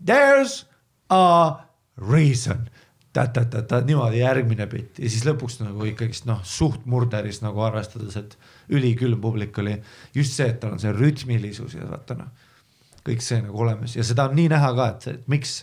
there's 0.00 0.64
a 1.10 1.66
reason. 1.96 2.70
ta-ta-ta-ta, 3.16 3.80
niimoodi 3.86 4.20
järgmine 4.20 4.66
bitt 4.70 5.00
ja 5.00 5.10
siis 5.10 5.24
lõpuks 5.26 5.60
nagu 5.62 5.86
ikkagist 5.88 6.28
noh, 6.28 6.42
suht 6.46 6.84
murderis 6.90 7.40
nagu 7.44 7.62
arvestades, 7.64 8.16
et 8.20 8.36
ülikülm 8.76 9.20
publik 9.22 9.58
oli. 9.62 9.76
just 10.14 10.36
see, 10.36 10.48
et 10.52 10.60
tal 10.60 10.76
on 10.76 10.82
see 10.82 10.92
rütmilisus 10.92 11.78
ja 11.78 11.88
vaata 11.90 12.18
noh, 12.18 12.32
kõik 13.06 13.24
see 13.24 13.40
nagu 13.44 13.62
olemas 13.66 13.96
ja 13.96 14.04
seda 14.06 14.28
on 14.28 14.36
nii 14.38 14.50
näha 14.52 14.72
ka, 14.76 14.88
et, 14.94 15.28
miks 15.32 15.60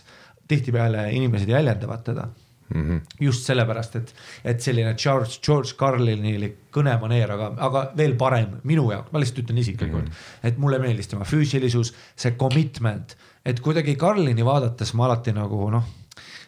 tihtipeale 0.50 1.06
inimesed 1.16 1.48
jäljendavad 1.48 2.02
teda 2.04 2.28
mm. 2.74 2.82
-hmm. 2.82 3.00
just 3.20 3.46
sellepärast, 3.46 3.96
et, 3.96 4.14
et 4.44 4.60
selline 4.60 4.94
George, 4.94 5.38
George 5.46 5.76
Carlini 5.78 6.52
kõnemaneer, 6.74 7.30
aga, 7.36 7.52
aga 7.68 7.84
veel 7.96 8.16
parem 8.20 8.58
minu 8.64 8.90
jaoks, 8.92 9.12
ma 9.12 9.22
lihtsalt 9.22 9.44
ütlen 9.44 9.60
isiklikult 9.62 10.04
mm, 10.04 10.10
-hmm. 10.10 10.48
et 10.48 10.58
mulle 10.58 10.78
meeldis 10.82 11.08
tema 11.08 11.24
füüsilisus, 11.24 11.94
see 12.16 12.34
commitment, 12.40 13.16
et 13.44 13.60
kuidagi 13.60 13.96
Carlini 13.96 14.44
vaadates 14.44 14.94
ma 14.94 15.06
alati 15.06 15.32
nagu 15.32 15.68
noh 15.70 15.92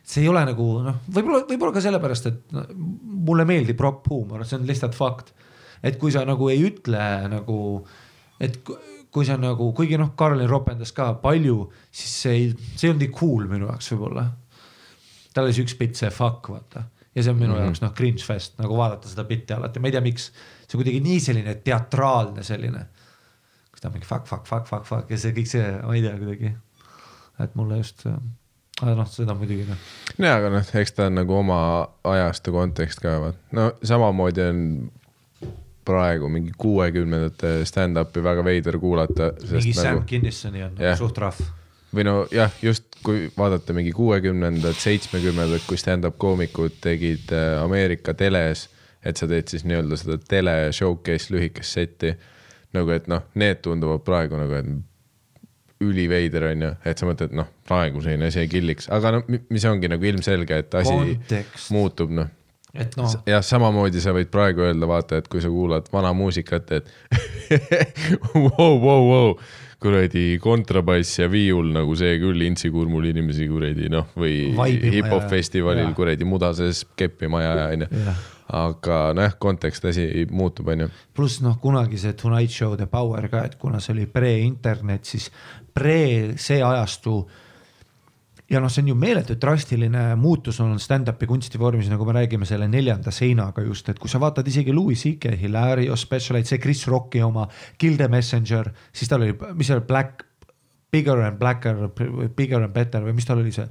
see 0.06 0.22
ei 0.22 0.30
ole 0.30 0.44
nagu 0.46 0.66
noh, 0.86 1.00
võib-olla, 1.10 1.42
võib-olla 1.48 1.74
ka 1.74 1.82
sellepärast, 1.82 2.28
et 2.30 2.56
mulle 3.26 3.46
meeldib 3.48 3.80
rock 3.82 4.06
huumor, 4.10 4.44
see 4.46 4.60
on 4.60 4.66
lihtsalt 4.68 4.94
fakt. 4.94 5.32
et 5.82 5.98
kui 6.00 6.12
sa 6.14 6.24
nagu 6.26 6.48
ei 6.50 6.62
ütle 6.66 7.06
nagu, 7.30 7.58
et 8.40 8.62
ku- 8.64 8.78
kui 9.12 9.24
sa 9.24 9.36
nagu, 9.40 9.70
kuigi 9.76 9.98
noh, 9.98 10.12
Karlin 10.18 10.48
ropendas 10.48 10.92
ka 10.92 11.14
palju, 11.22 11.70
siis 11.90 12.18
see 12.22 12.34
ei, 12.34 12.50
see 12.76 12.86
ei 12.86 12.92
olnud 12.92 13.06
nii 13.06 13.14
cool 13.16 13.48
minu 13.50 13.70
jaoks 13.70 13.88
võib-olla. 13.94 14.26
tal 15.34 15.48
oli 15.48 15.56
see 15.56 15.66
üks 15.66 15.76
bitt, 15.78 15.98
see 15.98 16.12
fuck 16.12 16.48
vaata 16.52 16.86
ja 17.16 17.22
see 17.24 17.32
on 17.32 17.38
minu 17.40 17.52
mm 17.52 17.58
-hmm. 17.58 17.64
jaoks 17.64 17.82
noh, 17.82 17.94
cringe 17.96 18.24
fest 18.24 18.58
nagu 18.60 18.76
vaadata 18.76 19.08
seda 19.08 19.24
bitti 19.24 19.52
alati, 19.56 19.80
ma 19.80 19.88
ei 19.88 19.92
tea, 19.92 20.04
miks. 20.04 20.30
see 20.68 20.76
on 20.76 20.82
kuidagi 20.82 21.00
nii 21.00 21.20
selline 21.20 21.54
teatraalne 21.64 22.42
selline. 22.42 22.86
kus 23.70 23.80
ta 23.80 23.90
mingi 23.90 24.06
fuck, 24.06 24.26
fuck, 24.26 24.46
fuck, 24.46 24.66
fuck, 24.68 24.84
fuck 24.84 25.10
ja 25.10 25.18
see 25.18 25.32
kõik 25.32 25.48
see, 25.48 25.70
ma 25.82 25.94
ei 25.94 26.02
tea 26.02 26.16
kuidagi. 26.18 26.56
et 27.40 27.54
mulle 27.54 27.76
just, 27.76 28.06
aga 28.82 28.94
noh, 28.98 29.08
seda 29.08 29.34
muidugi 29.38 29.66
noh 29.68 29.88
jaa, 30.18 30.36
aga 30.36 30.52
noh, 30.52 30.70
eks 30.82 30.96
ta 30.96 31.08
on 31.10 31.18
nagu 31.20 31.38
oma 31.38 31.58
ajastu 32.04 32.54
kontekst 32.54 33.02
ka, 33.04 33.18
vaat 33.22 33.56
no 33.56 33.70
samamoodi 33.84 34.44
on 34.46 34.62
praegu 35.86 36.28
mingi 36.32 36.52
kuuekümnendate 36.58 37.60
stand-up'i 37.68 38.22
väga 38.24 38.44
veider 38.44 38.78
kuulata, 38.82 39.30
mingi 39.38 39.72
sest 39.72 39.82
Sam 39.82 40.00
nagu 40.00 40.08
Kinnissoni 40.10 40.64
on 40.66 40.74
nagu 40.78 40.98
suht 40.98 41.20
rahv. 41.22 41.42
või 41.94 42.06
no 42.08 42.16
jah, 42.34 42.52
just 42.62 42.98
kui 43.06 43.28
vaadata 43.36 43.76
mingi 43.76 43.92
kuuekümnendad, 43.96 44.76
seitsmekümnendad, 44.82 45.62
kui 45.68 45.78
stand-up 45.80 46.18
koomikud 46.18 46.80
tegid 46.82 47.30
äh, 47.32 47.62
Ameerika 47.62 48.16
teles, 48.18 48.66
et 49.06 49.16
sa 49.16 49.28
teed 49.30 49.48
siis 49.52 49.64
nii-öelda 49.68 49.98
seda 50.00 50.18
tele 50.28 50.56
showcase 50.74 51.32
lühikest 51.34 51.78
setti. 51.78 52.16
nagu 52.74 52.90
et 52.92 53.06
noh, 53.08 53.22
need 53.40 53.62
tunduvad 53.64 54.02
praegu 54.04 54.36
nagu, 54.36 54.58
et 54.58 54.66
üliveider 55.84 56.48
on 56.52 56.64
ju, 56.64 56.72
et 56.88 56.98
sa 57.00 57.08
mõtled, 57.08 57.34
noh, 57.36 57.50
praegu 57.68 58.00
selline 58.04 58.30
asi 58.30 58.42
ei 58.44 58.50
killiks, 58.50 58.88
aga 58.92 59.16
noh, 59.18 59.28
mis 59.52 59.66
ongi 59.68 59.90
nagu 59.92 60.08
ilmselge, 60.08 60.62
et 60.64 60.80
asi 60.80 60.94
Kontekst. 60.94 61.70
muutub, 61.74 62.14
noh. 62.16 62.32
Et 62.76 62.96
noh, 62.98 63.12
jah, 63.28 63.44
samamoodi 63.44 64.00
sa 64.04 64.12
võid 64.16 64.28
praegu 64.32 64.64
öelda, 64.66 64.88
vaata, 64.88 65.20
et 65.20 65.28
kui 65.32 65.40
sa 65.40 65.48
kuulad 65.52 65.88
vana 65.92 66.12
muusikat, 66.16 66.72
et 66.76 66.90
vau, 68.34 68.76
vau, 68.82 69.00
vau, 69.08 69.30
kuradi 69.80 70.38
kontrabass 70.42 71.18
ja 71.20 71.28
viiul 71.30 71.68
nagu 71.74 71.96
see 71.98 72.16
küll 72.20 72.46
intsikurmul 72.46 73.10
inimesi 73.10 73.48
kuradi 73.48 73.90
noh, 73.92 74.08
või 74.16 74.48
hip-hop 74.96 75.28
festivalil 75.30 75.92
kuradi 75.96 76.28
mudases 76.28 76.84
keppima 76.96 77.42
ja, 77.44 77.52
onju. 77.68 77.90
Aga 78.56 78.98
nojah, 79.16 79.32
kontekst 79.42 79.88
asi 79.90 80.26
muutub, 80.30 80.68
onju. 80.70 80.86
pluss 81.16 81.40
noh, 81.42 81.56
kunagi 81.62 81.98
see 81.98 82.14
Tonight 82.16 82.52
Show 82.54 82.76
The 82.78 82.86
Power 82.90 83.26
ka, 83.32 83.42
et 83.48 83.56
kuna 83.60 83.80
see 83.82 83.96
oli 83.96 84.06
pre-internet, 84.10 85.08
siis 85.08 85.32
pre 85.76 86.36
see 86.40 86.62
ajastu 86.64 87.16
ja 88.50 88.60
noh, 88.62 88.70
see 88.70 88.84
on 88.84 88.92
ju 88.92 88.98
meeletult 88.98 89.40
drastiline 89.42 90.04
muutus 90.20 90.60
on 90.62 90.76
stand-up'i 90.80 91.28
kunstivormis, 91.28 91.90
nagu 91.90 92.06
me 92.06 92.14
räägime 92.16 92.46
selle 92.48 92.68
neljanda 92.70 93.12
seinaga 93.14 93.64
just, 93.66 93.90
et 93.90 93.98
kui 94.02 94.10
sa 94.10 94.20
vaatad 94.22 94.46
isegi 94.46 94.74
Louis 94.74 95.00
CK, 95.02 95.34
Hilario 95.40 95.96
Specialite, 95.98 96.48
see 96.52 96.62
Chris 96.62 96.86
Rocki 96.86 97.24
oma, 97.26 97.48
Kill 97.78 97.98
the 97.98 98.08
Messenger, 98.12 98.70
siis 98.94 99.10
tal 99.10 99.26
oli, 99.26 99.34
mis 99.58 99.68
see 99.68 99.76
oli, 99.76 99.86
Black, 99.88 100.22
Bigger 100.94 101.26
and 101.26 101.40
Blacker, 101.40 101.88
Bigger 102.36 102.62
and 102.62 102.74
Better 102.74 103.04
või 103.04 103.18
mis 103.18 103.28
tal 103.28 103.42
oli 103.42 103.54
see 103.54 103.68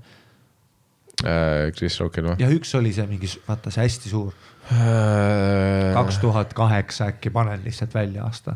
Äh, 1.23 1.71
Chris 1.71 1.95
Rockil 2.01 2.25
või? 2.27 2.33
ja 2.43 2.49
üks 2.51 2.73
oli 2.75 2.89
see 2.91 3.05
mingi, 3.07 3.29
vaata 3.47 3.71
see 3.71 3.85
hästi 3.85 4.09
suur, 4.11 4.33
Äh, 4.71 5.93
kaks 5.93 6.17
tuhat 6.17 6.53
kaheksa 6.57 7.05
äkki 7.13 7.29
panen 7.29 7.61
lihtsalt 7.63 7.93
välja 7.93 8.23
aasta. 8.25 8.55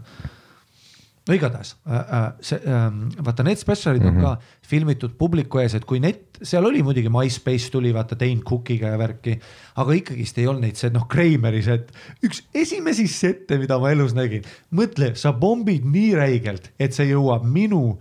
No 1.29 1.37
igatahes 1.37 1.75
äh, 1.85 1.93
äh, 1.99 2.25
see 2.41 2.57
äh, 2.57 2.89
vaata 3.25 3.45
need 3.45 3.61
spetsialid 3.61 4.03
mm 4.03 4.09
-hmm. 4.09 4.25
on 4.25 4.37
ka 4.39 4.41
filmitud 4.65 5.15
publiku 5.17 5.59
ees, 5.61 5.75
et 5.75 5.85
kui 5.85 5.99
net, 5.99 6.39
seal 6.41 6.65
oli 6.65 6.83
muidugi 6.83 7.09
MySpace 7.09 7.69
tuli 7.71 7.93
vaata 7.93 8.17
Dane 8.19 8.41
Cookiga 8.41 8.87
ja 8.87 8.97
värki, 8.97 9.39
aga 9.75 9.93
ikkagist 9.93 10.37
ei 10.37 10.47
olnud 10.47 10.65
neid 10.65 10.75
see 10.75 10.89
noh, 10.89 11.07
Kreimeri 11.07 11.61
set, 11.63 11.91
üks 12.25 12.43
esimesi 12.53 13.07
sette, 13.07 13.57
mida 13.57 13.79
ma 13.79 13.91
elus 13.91 14.13
nägin, 14.17 14.43
mõtle, 14.71 15.13
sa 15.15 15.33
pommid 15.33 15.85
nii 15.85 16.15
räigelt, 16.15 16.71
et 16.79 16.93
see 16.93 17.11
jõuab 17.13 17.45
minu, 17.45 17.99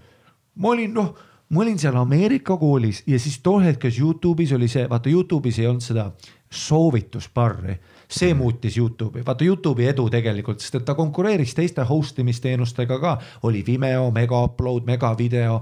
ma 0.57 0.69
olin 0.69 0.95
noh 0.95 1.15
ma 1.49 1.63
olin 1.63 1.79
seal 1.79 1.97
Ameerika 1.97 2.57
koolis 2.57 3.03
ja 3.07 3.19
siis 3.19 3.39
tol 3.41 3.63
hetkel 3.65 3.91
Youtube'is 3.91 4.53
oli 4.53 4.69
see, 4.69 4.89
vaata 4.89 5.09
Youtube'is 5.09 5.59
ei 5.63 5.67
olnud 5.67 5.85
seda 5.85 6.11
soovitusbarri, 6.53 7.79
see 8.09 8.35
muutis 8.35 8.77
Youtube'i, 8.77 9.25
vaata 9.27 9.45
Youtube'i 9.45 9.91
edu 9.91 10.09
tegelikult, 10.11 10.63
sest 10.65 10.81
et 10.81 10.87
ta 10.89 10.95
konkureeris 10.97 11.55
teiste 11.55 11.85
host 11.89 12.19
imisteenustega 12.19 12.99
ka, 13.03 13.15
oli 13.49 13.63
Vimeo, 13.67 14.11
Mega 14.11 14.43
Upload, 14.49 14.87
Mega 14.89 15.13
Video. 15.19 15.61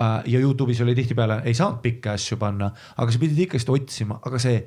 Äh, 0.00 0.22
ja 0.32 0.40
Youtube'is 0.40 0.80
oli 0.82 0.94
tihtipeale, 0.98 1.42
ei 1.44 1.54
saanud 1.54 1.82
pikki 1.82 2.08
asju 2.08 2.38
panna, 2.40 2.70
aga 2.96 3.12
sa 3.12 3.20
pidid 3.20 3.44
ikkagist 3.44 3.68
otsima, 3.70 4.18
aga 4.24 4.38
see 4.40 4.62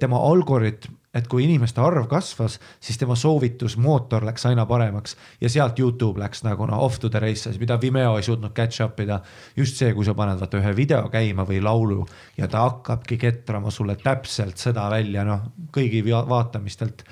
tema 0.00 0.18
algoritm, 0.26 0.98
et 1.14 1.28
kui 1.28 1.44
inimeste 1.44 1.80
arv 1.84 2.06
kasvas, 2.08 2.56
siis 2.80 2.96
tema 3.00 3.16
soovitusmootor 3.18 4.24
läks 4.24 4.46
aina 4.48 4.64
paremaks 4.68 5.16
ja 5.40 5.50
sealt 5.52 5.80
Youtube 5.80 6.20
läks 6.22 6.40
nagu 6.46 6.66
noh 6.68 6.80
off 6.86 6.98
to 7.02 7.10
the 7.12 7.20
races, 7.20 7.58
mida 7.60 7.76
Vimeo 7.80 8.16
ei 8.16 8.24
suutnud 8.24 8.54
catch 8.56 8.80
up 8.84 9.00
ida. 9.00 9.20
just 9.56 9.76
see, 9.76 9.92
kui 9.92 10.06
sa 10.08 10.14
paned 10.16 10.40
vaata 10.40 10.60
ühe 10.60 10.72
video 10.76 11.04
käima 11.12 11.44
või 11.48 11.60
laulu 11.62 12.00
ja 12.38 12.48
ta 12.48 12.64
hakkabki 12.64 13.18
ketrama 13.20 13.70
sulle 13.70 13.98
täpselt 14.00 14.56
seda 14.60 14.88
välja 14.90 15.24
noh, 15.28 15.50
kõigi 15.72 16.00
vaatamistelt. 16.08 17.04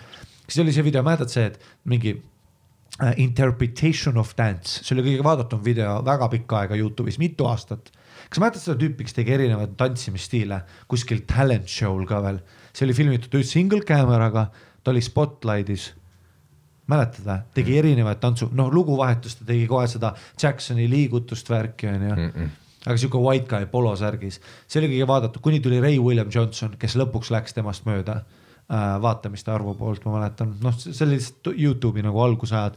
siis 0.49 0.65
oli 0.65 0.73
see 0.73 0.85
video, 0.85 1.05
mäletad 1.05 1.33
see, 1.33 1.51
et 1.53 1.61
mingi 1.85 2.15
äh, 3.03 3.13
Interpretation 3.21 4.17
of 4.17 4.33
Dance, 4.39 4.81
see 4.81 4.97
oli 4.97 5.11
kõige 5.11 5.27
vaadatum 5.29 5.61
video 5.65 5.99
väga 6.07 6.31
pikka 6.33 6.63
aega 6.65 6.81
Youtube'is, 6.81 7.21
mitu 7.21 7.51
aastat. 7.53 7.93
kas 8.31 8.41
mäletad 8.41 8.65
seda 8.65 8.81
tüüpi, 8.81 9.05
kes 9.05 9.21
tegi 9.21 9.37
erinevaid 9.37 9.77
tantsimisstiile 9.77 10.63
kuskil 10.89 11.27
talent 11.29 11.69
show'l 11.69 12.09
ka 12.09 12.25
veel, 12.25 12.41
see 12.73 12.87
oli 12.87 12.97
filmitud 12.97 13.35
just 13.35 13.57
single 13.57 13.83
cameraga, 13.87 14.47
ta 14.85 14.93
oli 14.93 15.03
Spotlightis. 15.05 15.91
Mäletad 16.91 17.23
või, 17.23 17.37
tegi 17.55 17.77
erinevaid 17.79 18.19
tantsu, 18.19 18.49
noh 18.57 18.71
luguvahetust 18.75 19.43
ta 19.43 19.45
tegi 19.53 19.69
kohe 19.71 19.87
seda 19.87 20.11
Jacksoni 20.43 20.89
liigutust 20.91 21.51
värki 21.51 21.87
onju 21.87 22.09
mm. 22.17 22.33
-mm. 22.35 22.49
aga 22.87 22.97
sihuke 22.99 23.21
white 23.23 23.47
guy 23.47 23.69
polosärgis, 23.71 24.41
see 24.67 24.81
oli 24.81 24.89
kõige 24.97 25.07
vaadatud, 25.07 25.43
kuni 25.43 25.61
tuli 25.61 25.79
Ray 25.81 26.01
William 26.03 26.31
Johnson, 26.35 26.75
kes 26.79 26.97
lõpuks 26.99 27.31
läks 27.31 27.55
temast 27.55 27.87
mööda 27.87 28.17
äh, 28.17 28.97
vaatamiste 29.03 29.53
arvu 29.55 29.75
poolt, 29.79 30.05
ma 30.05 30.17
mäletan, 30.19 30.57
noh, 30.65 30.75
see 30.79 31.05
oli 31.07 31.21
lihtsalt 31.21 31.55
Youtube'i 31.55 32.03
nagu 32.03 32.23
algusajad. 32.27 32.75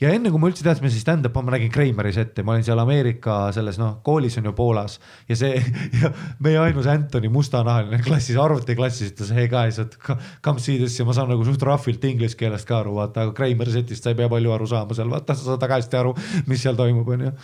Ja 0.00 0.10
enne 0.14 0.30
kui 0.32 0.40
ma 0.40 0.48
üldse 0.50 0.64
teadsin, 0.66 0.84
mis 0.86 0.96
stand-up 1.02 1.36
on, 1.38 1.46
ma 1.46 1.54
nägin 1.56 1.72
Kreimeris 1.74 2.18
ette, 2.22 2.44
ma 2.46 2.54
olin 2.54 2.64
seal 2.66 2.80
Ameerika 2.82 3.38
selles 3.56 3.78
noh, 3.80 3.96
koolis 4.06 4.38
on 4.40 4.48
ju 4.48 4.54
Poolas. 4.56 4.98
Ja 5.28 5.38
see 5.38 5.58
ja 6.00 6.12
meie 6.44 6.60
ainus 6.62 6.88
Anthony 6.90 7.30
mustanahaline 7.32 8.00
klassis, 8.06 8.38
arvutiklassis 8.40 9.12
ütles 9.12 9.34
hey 9.36 9.50
guys, 9.52 9.80
et 9.82 9.98
co- 9.98 10.18
come 10.44 10.62
see 10.62 10.78
this. 10.80 10.98
Ja 11.00 11.06
ma 11.08 11.16
saan 11.16 11.30
nagu 11.32 11.46
suht 11.46 11.62
rahvilt 11.66 12.04
inglise 12.08 12.38
keelest 12.38 12.68
ka 12.68 12.80
aru, 12.82 12.96
vaata, 13.00 13.26
aga 13.26 13.36
Kreimeri 13.36 13.74
setist 13.74 14.04
sa 14.04 14.14
ei 14.14 14.18
pea 14.18 14.30
palju 14.32 14.54
aru 14.54 14.70
saama 14.70 14.96
seal, 14.96 15.12
vaata, 15.12 15.36
sa 15.36 15.50
saad 15.50 15.62
väga 15.66 15.80
hästi 15.82 16.02
aru, 16.02 16.16
mis 16.50 16.64
seal 16.64 16.78
toimub, 16.78 17.14
onju 17.16 17.34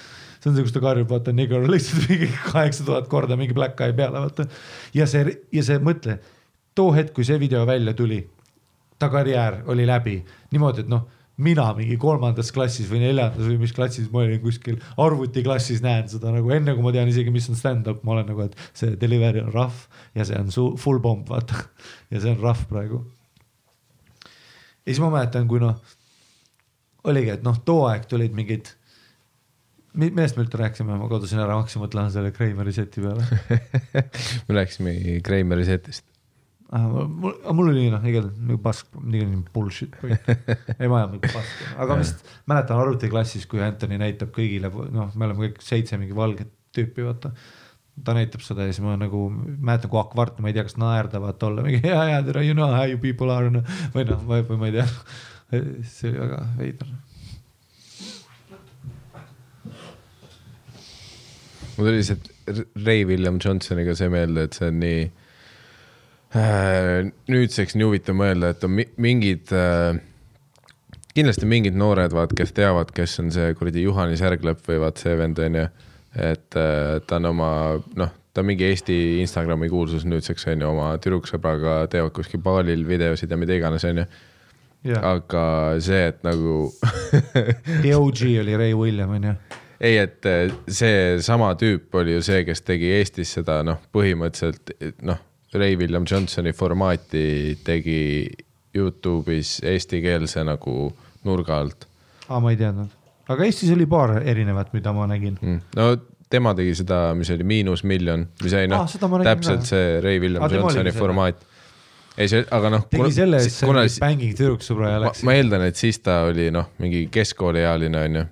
see 0.40 0.48
on 0.48 0.56
see, 0.56 0.64
kus 0.64 0.72
ta 0.72 0.80
karjub, 0.80 1.08
vaata, 1.10 1.32
nigger 1.36 1.66
lihtsalt 1.68 2.08
mingi 2.08 2.28
kaheksa 2.52 2.84
tuhat 2.86 3.08
korda 3.12 3.36
mingi 3.36 3.56
black 3.56 3.80
eye 3.84 3.92
peale, 3.96 4.22
vaata. 4.24 4.46
ja 4.96 5.06
see, 5.10 5.36
ja 5.52 5.64
see, 5.66 5.80
mõtle, 5.84 6.16
too 6.74 6.94
hetk, 6.96 7.12
kui 7.16 7.26
see 7.28 7.36
video 7.42 7.66
välja 7.68 7.92
tuli, 7.96 8.22
ta 9.00 9.10
karjäär 9.12 9.62
oli 9.72 9.86
läbi. 9.88 10.16
Niimoodi, 10.52 10.84
et 10.84 10.92
noh, 10.92 11.04
mina 11.40 11.66
mingi 11.76 11.96
kolmandas 12.00 12.50
klassis 12.54 12.88
või 12.90 13.00
neljandas 13.04 13.46
või 13.48 13.58
mis 13.62 13.72
klassis 13.76 14.10
ma 14.12 14.22
olin 14.24 14.40
kuskil 14.42 14.76
arvutiklassis 15.00 15.80
näen 15.84 16.08
seda 16.12 16.32
nagu 16.34 16.50
enne, 16.54 16.74
kui 16.76 16.84
ma 16.84 16.92
tean 16.94 17.08
isegi, 17.10 17.32
mis 17.34 17.48
on 17.52 17.56
stand-up, 17.58 18.02
ma 18.04 18.16
olen 18.18 18.28
nagu, 18.32 18.44
et 18.48 18.58
see 18.76 18.92
delivery 19.00 19.40
on 19.44 19.52
rough 19.54 19.86
ja 20.18 20.26
see 20.28 20.36
on 20.40 20.50
su- 20.54 20.74
full 20.80 21.00
bomb, 21.04 21.24
vaata. 21.30 21.62
ja 22.12 22.20
see 22.20 22.34
on 22.34 22.42
rough 22.42 22.66
praegu. 22.70 23.00
ja 24.84 24.92
siis 24.92 25.00
ma 25.02 25.10
mäletan, 25.14 25.48
kui 25.48 25.62
noh, 25.62 25.78
oligi, 27.08 27.32
et 27.38 27.42
noh, 27.46 27.56
too 27.64 27.86
aeg 27.88 28.06
tulid 28.10 28.36
mingid 28.36 28.74
Mi- 29.98 30.06
millest 30.14 30.36
me 30.38 30.44
üldse 30.44 30.54
rääkisime, 30.60 30.94
ma 30.94 31.08
kadusin 31.10 31.40
ära, 31.42 31.56
ma 31.56 31.64
hakkasin 31.64 31.82
mõtlema 31.82 32.12
selle 32.14 32.30
Kreimeri 32.30 32.70
seti 32.76 33.02
peale 33.02 33.24
me 34.46 34.54
rääkisime 34.60 34.92
Kreimeri 35.26 35.64
setist. 35.66 36.04
Mul, 36.70 37.34
mul 37.56 37.72
oli 37.72 37.88
noh, 37.90 38.04
igatahes 38.06 38.36
nagu 38.38 38.60
pask, 38.62 38.90
nii 39.02 39.40
bullshit, 39.54 39.96
ei 40.80 40.90
ma 40.90 41.00
ajan 41.00 41.16
nagu 41.16 41.32
pask, 41.32 41.64
aga 41.82 41.96
lihtsalt 41.98 42.30
mäletan 42.50 42.82
arvutiklassis, 42.82 43.48
kui 43.50 43.62
Anthony 43.64 43.98
näitab 44.00 44.30
kõigile, 44.36 44.70
noh, 44.70 45.10
me 45.14 45.28
oleme 45.28 45.48
kõik 45.48 45.64
seitse 45.66 45.98
mingi 46.00 46.16
valget 46.16 46.52
tüüpi, 46.76 47.02
vaata. 47.08 47.32
ta 48.04 48.14
näitab 48.16 48.44
seda 48.46 48.64
ja 48.64 48.72
siis 48.72 48.84
ma 48.84 48.94
nagu 49.00 49.26
mäletan, 49.32 49.90
kui 49.90 50.00
Akvart, 50.00 50.38
ma 50.40 50.52
ei 50.52 50.56
tea, 50.56 50.64
kas 50.68 50.78
naerdavad 50.80 51.42
olla 51.48 51.66
mingi 51.66 51.82
ja, 51.82 52.04
ja 52.14 52.22
tere, 52.26 52.46
you 52.46 52.54
know 52.54 52.70
how 52.70 52.86
you 52.86 53.02
people 53.02 53.34
are 53.34 53.50
no. 53.50 53.64
või 53.96 54.06
noh, 54.08 54.22
või 54.30 54.46
või 54.48 54.62
ma 54.62 54.70
ei 54.70 54.78
tea. 54.78 54.88
see 55.90 56.12
oli 56.12 56.20
väga 56.22 56.42
veider. 56.58 56.98
mul 61.80 61.88
tuli 61.88 61.96
lihtsalt 61.96 62.30
Ray 62.84 63.04
William 63.08 63.38
Johnsoniga 63.44 63.94
see 63.96 64.10
meelde, 64.12 64.44
et 64.46 64.56
see 64.58 64.68
on 64.68 64.80
nii. 64.82 65.02
Nüüdseks 66.34 67.74
nii 67.74 67.86
huvitav 67.88 68.14
mõelda, 68.14 68.52
et 68.54 68.64
on 68.64 68.70
mi- 68.78 68.88
mingid 69.02 69.50
äh,, 69.56 69.98
kindlasti 71.16 71.48
mingid 71.50 71.74
noored, 71.78 72.14
vaat, 72.14 72.34
kes 72.38 72.52
teavad, 72.54 72.92
kes 72.94 73.18
on 73.22 73.32
see 73.34 73.50
kuradi 73.58 73.82
Juhani 73.82 74.18
Särglõpp 74.20 74.62
või 74.70 74.78
vaat 74.84 75.02
see 75.02 75.16
vend 75.18 75.40
on 75.42 75.58
ju. 75.58 75.68
et 76.14 76.56
äh, 76.58 76.98
ta 77.06 77.18
on 77.18 77.30
oma, 77.32 77.50
noh, 77.98 78.12
ta 78.34 78.42
on 78.42 78.48
mingi 78.48 78.66
Eesti 78.66 78.96
Instagrami 79.22 79.68
kuulsus 79.70 80.06
nüüdseks 80.06 80.46
on 80.52 80.62
ju, 80.62 80.70
oma 80.70 80.90
tüdruksõbraga 81.02 81.84
teevad 81.90 82.14
kuskil 82.14 82.42
baalil 82.42 82.82
videosid 82.86 83.30
ja 83.30 83.38
mida 83.38 83.54
iganes 83.58 83.84
on 83.86 84.02
ju. 84.02 84.04
jah, 84.90 85.02
aga 85.16 85.44
see, 85.82 86.04
et 86.12 86.22
nagu 86.26 86.70
The 87.82 87.96
OG 87.96 88.22
oli 88.44 88.56
Ray 88.58 88.74
William 88.74 89.10
onju. 89.18 89.34
ei, 89.80 89.98
et 89.98 90.30
seesama 90.66 91.54
tüüp 91.58 91.94
oli 92.02 92.14
ju 92.18 92.22
see, 92.22 92.44
kes 92.46 92.62
tegi 92.62 92.90
Eestis 93.00 93.34
seda 93.38 93.60
noh, 93.66 93.82
põhimõtteliselt 93.94 94.74
noh, 95.02 95.18
Ray 95.54 95.76
William 95.76 96.04
Johnsoni 96.10 96.52
formaati 96.52 97.58
tegi 97.64 98.28
Youtube'is 98.76 99.56
eestikeelse 99.66 100.44
nagu 100.46 100.92
nurga 101.26 101.58
alt 101.58 101.86
aa, 102.28 102.38
ma 102.40 102.52
ei 102.52 102.58
teadnud, 102.60 102.92
aga 103.28 103.44
Eestis 103.48 103.72
oli 103.74 103.86
paar 103.90 104.20
erinevat, 104.22 104.72
mida 104.76 104.92
ma 104.94 105.06
nägin. 105.10 105.38
mm.. 105.42 105.60
no 105.76 105.90
tema 106.30 106.54
tegi 106.54 106.74
seda, 106.78 107.10
mis 107.18 107.30
oli 107.34 107.44
Miinusmiljon, 107.44 108.26
mis 108.44 108.54
oli 108.54 108.70
noh 108.70 108.86
nägin 108.86 109.26
täpselt 109.32 109.64
ka. 109.64 109.70
see 109.72 110.00
Ray 110.04 110.20
William 110.22 110.46
Aa, 110.46 110.48
tema 110.52 110.68
Johnsoni 110.68 110.94
formaat. 110.94 111.46
ei 112.16 112.28
see, 112.30 112.44
aga 112.50 112.70
noh. 112.76 112.86
tegi 112.90 113.12
selle 113.18 113.42
eest, 113.42 113.58
see 113.58 113.66
kuna 113.70 113.82
oli 113.86 113.94
bänging 114.06 114.38
tüdruksõbra 114.38 114.94
ja 114.94 114.98
ma, 115.00 115.04
läks. 115.08 115.24
ma 115.26 115.34
eeldan, 115.38 115.66
et 115.66 115.76
siis 115.80 115.98
ta 116.04 116.22
oli 116.30 116.50
noh, 116.54 116.70
mingi 116.78 117.06
keskkooliealine 117.10 118.06
onju. 118.08 118.26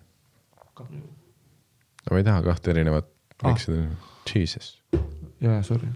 no 0.78 2.14
ma 2.14 2.20
ei 2.22 2.26
taha 2.30 2.42
kahte 2.46 2.70
erinevat 2.76 3.10
Ah. 3.42 3.52
miks 3.52 3.68
seda, 3.68 3.82
jesus. 4.34 4.72
jaa, 5.40 5.62
sorry. 5.62 5.88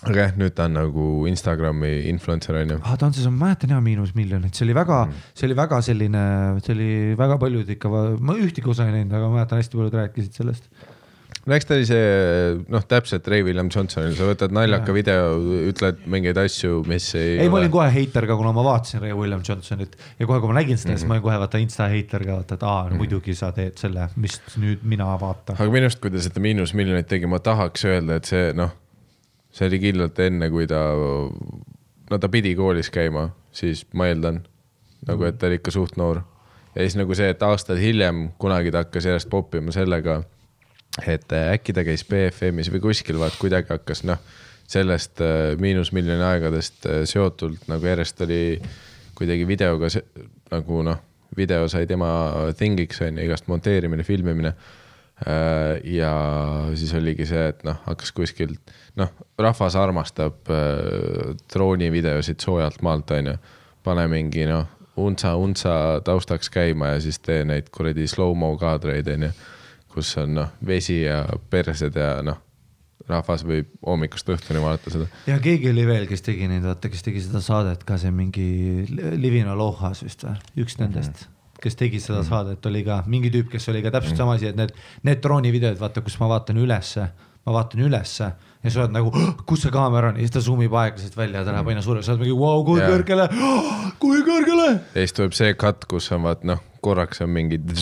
Aga 0.00 0.22
jah, 0.24 0.36
nüüd 0.40 0.54
ta 0.56 0.66
on 0.68 0.76
nagu 0.78 1.06
Instagrami 1.28 1.90
influencer 2.10 2.56
on 2.62 2.76
ju. 2.76 2.78
ah, 2.80 2.94
ta 3.00 3.08
on 3.08 3.16
siis, 3.16 3.26
ma 3.28 3.50
mäletan 3.50 3.74
jah, 3.74 3.82
miinus 3.84 4.14
miljonit, 4.16 4.56
see 4.56 4.64
oli 4.68 4.76
väga 4.76 5.02
mm., 5.08 5.26
see 5.36 5.50
oli 5.50 5.58
väga 5.58 5.82
selline, 5.84 6.22
see 6.64 6.76
oli 6.76 6.94
väga 7.20 7.36
paljud 7.42 7.74
ikka, 7.76 7.90
ma 8.20 8.38
ühtegi 8.40 8.72
osa 8.72 8.88
ei 8.88 8.96
näinud, 8.96 9.12
aga 9.18 9.28
ma 9.28 9.40
mäletan, 9.40 9.60
hästi 9.60 9.76
paljud 9.76 10.00
rääkisid 10.00 10.40
sellest. 10.40 10.72
no 11.44 11.56
eks 11.56 11.68
ta 11.68 11.76
oli 11.76 11.84
see 11.90 12.08
noh, 12.72 12.86
täpselt 12.88 13.28
Ray 13.28 13.44
William 13.44 13.68
Johnsonil, 13.74 14.16
sa 14.16 14.30
võtad 14.30 14.56
naljaka 14.56 14.96
video, 14.96 15.36
ütled 15.68 16.00
mingeid 16.16 16.40
asju, 16.46 16.80
mis 16.88 17.12
ei. 17.20 17.36
ei, 17.44 17.52
ma 17.52 17.60
olin 17.60 17.76
kohe 17.76 17.92
heiter 17.92 18.24
ka, 18.30 18.40
kuna 18.40 18.56
ma 18.56 18.64
vaatasin 18.70 19.04
Ray 19.04 19.16
William 19.20 19.44
Johnsonit 19.44 20.00
ja 20.16 20.24
kohe, 20.24 20.40
kui 20.40 20.48
ma 20.48 20.60
nägin 20.62 20.80
seda 20.80 20.94
mm, 20.94 20.96
-hmm. 20.96 21.04
siis 21.04 21.12
ma 21.12 21.18
olin 21.18 21.28
kohe 21.28 21.40
vaata 21.44 21.60
insta 21.60 21.92
heiter 21.92 22.24
ka, 22.24 22.40
vaata, 22.40 22.56
et 22.56 22.68
aa 22.72 22.88
no,, 22.88 23.02
muidugi 23.04 23.36
sa 23.36 23.52
teed 23.52 23.76
selle, 23.76 24.08
mis 24.16 24.40
nüüd 24.56 24.80
mina 24.80 25.12
vaatan. 25.20 25.60
aga 25.60 25.68
minu 25.68 25.92
arust, 25.92 26.00
kui 26.00 26.16
ta 26.16 26.24
seda 26.24 26.40
miinus 26.40 26.72
miljonit 26.72 27.12
tegi, 27.12 27.28
ma 27.28 27.44
tahaks 27.44 27.84
öelda, 27.84 28.16
et 28.16 28.32
see 28.32 28.54
noh, 28.56 28.79
see 29.60 29.68
oli 29.68 29.78
kindlalt 29.82 30.18
enne, 30.24 30.48
kui 30.48 30.64
ta, 30.70 30.80
no 32.10 32.18
ta 32.18 32.28
pidi 32.32 32.54
koolis 32.56 32.88
käima, 32.92 33.28
siis 33.52 33.84
ma 33.92 34.08
eeldan 34.08 34.40
nagu, 35.06 35.24
et 35.28 35.36
ta 35.40 35.48
oli 35.50 35.60
ikka 35.60 35.74
suht 35.74 35.98
noor. 36.00 36.22
ja 36.74 36.84
siis 36.84 36.96
nagu 36.96 37.14
see, 37.18 37.28
et 37.28 37.42
aastaid 37.44 37.80
hiljem 37.82 38.30
kunagi 38.40 38.72
ta 38.72 38.84
hakkas 38.86 39.08
järjest 39.10 39.28
poppima 39.30 39.72
sellega, 39.74 40.22
et 41.06 41.32
äh, 41.36 41.52
äkki 41.54 41.74
ta 41.76 41.84
käis 41.84 42.06
BFM-is 42.08 42.70
või 42.72 42.80
kuskil, 42.88 43.18
vaat 43.20 43.36
kuidagi 43.40 43.72
hakkas 43.74 44.04
noh, 44.08 44.20
sellest 44.70 45.20
äh, 45.24 45.52
miinusmiljoni 45.60 46.24
aegadest 46.24 46.86
äh, 46.88 47.02
seotult 47.10 47.68
nagu 47.68 47.86
järjest 47.86 48.24
oli 48.24 48.42
kuidagi 49.18 49.46
videoga 49.46 49.90
se- 49.92 50.06
nagu 50.50 50.82
noh, 50.86 51.00
video 51.36 51.68
sai 51.68 51.86
tema 51.86 52.08
thingiks 52.58 53.02
on 53.04 53.18
ju, 53.18 53.28
igast 53.28 53.46
monteerimine, 53.50 54.02
filmimine. 54.06 54.54
Ja 55.84 56.12
siis 56.74 56.94
oligi 56.96 57.26
see, 57.28 57.48
et 57.52 57.64
noh, 57.66 57.76
hakkas 57.84 58.12
kuskilt, 58.16 58.74
noh, 58.96 59.12
rahvas 59.38 59.76
armastab 59.76 60.48
äh, 60.52 61.34
droonivideosid 61.52 62.40
soojalt 62.40 62.80
maalt 62.82 63.10
on 63.16 63.32
ju, 63.32 63.38
pane 63.84 64.06
mingi 64.08 64.46
noh, 64.48 64.68
untsa, 65.00 65.34
untsa 65.36 65.74
taustaks 66.04 66.50
käima 66.52 66.94
ja 66.94 67.00
siis 67.04 67.20
tee 67.24 67.44
neid 67.48 67.68
kuradi 67.74 68.06
slow-mo 68.08 68.54
kaadreid 68.60 69.10
on 69.12 69.28
ju, 69.28 69.32
kus 69.92 70.14
on 70.22 70.38
noh, 70.40 70.54
vesi 70.66 71.02
ja 71.02 71.24
persed 71.50 71.96
ja 72.00 72.14
noh, 72.24 72.38
rahvas 73.10 73.42
võib 73.44 73.68
hommikust 73.86 74.28
õhtuni 74.30 74.62
vaadata 74.62 74.92
seda. 74.94 75.10
ja 75.28 75.36
keegi 75.42 75.68
oli 75.72 75.84
veel, 75.88 76.06
kes 76.08 76.24
tegi 76.24 76.48
neid, 76.48 76.64
vaata, 76.64 76.92
kes 76.92 77.04
tegi 77.04 77.24
seda 77.26 77.42
saadet 77.44 77.84
ka, 77.84 77.98
see 78.00 78.14
mingi 78.14 78.48
Livina 79.20 79.56
Lohas 79.58 80.04
vist 80.06 80.24
või, 80.24 80.40
üks 80.64 80.80
nendest 80.80 81.12
mm. 81.12 81.20
-hmm 81.20 81.36
kes 81.62 81.76
tegi 81.78 82.00
seda 82.02 82.22
saadet, 82.26 82.66
oli 82.66 82.84
ka 82.86 83.02
mingi 83.10 83.32
tüüp, 83.32 83.50
kes 83.52 83.68
oli 83.72 83.82
ka 83.84 83.92
täpselt 83.94 84.20
sama 84.20 84.36
asi, 84.38 84.50
et 84.50 84.58
need, 84.58 84.72
need 85.06 85.20
droonivideod, 85.24 85.78
vaata, 85.80 86.04
kus 86.04 86.18
ma 86.20 86.30
vaatan 86.32 86.60
ülesse, 86.62 87.08
ma 87.46 87.56
vaatan 87.56 87.84
ülesse 87.86 88.30
ja 88.60 88.72
sa 88.72 88.82
oled 88.84 88.92
nagu, 88.92 89.12
kus 89.48 89.64
see 89.64 89.72
kaamera 89.72 90.10
on 90.10 90.18
ja 90.18 90.26
siis 90.26 90.34
ta 90.34 90.42
zoom 90.44 90.64
ib 90.66 90.74
aeglaselt 90.76 91.16
välja 91.16 91.40
ja 91.40 91.48
ta 91.48 91.54
läheb 91.54 91.70
aina 91.72 91.84
suuremaks, 91.84 92.08
sa 92.08 92.16
oled 92.16 92.24
mingi, 92.26 92.36
vau, 92.36 92.64
kui 92.66 92.80
Jaa. 92.80 92.90
kõrgele, 92.92 93.28
kui 94.02 94.24
kõrgele. 94.26 94.66
ja 94.94 95.04
siis 95.04 95.16
tuleb 95.16 95.36
see 95.36 95.54
cut, 95.60 95.86
kus 95.90 96.10
on 96.16 96.26
vaat 96.28 96.44
noh, 96.48 96.60
korraks 96.84 97.20
on 97.24 97.32
mingid 97.32 97.72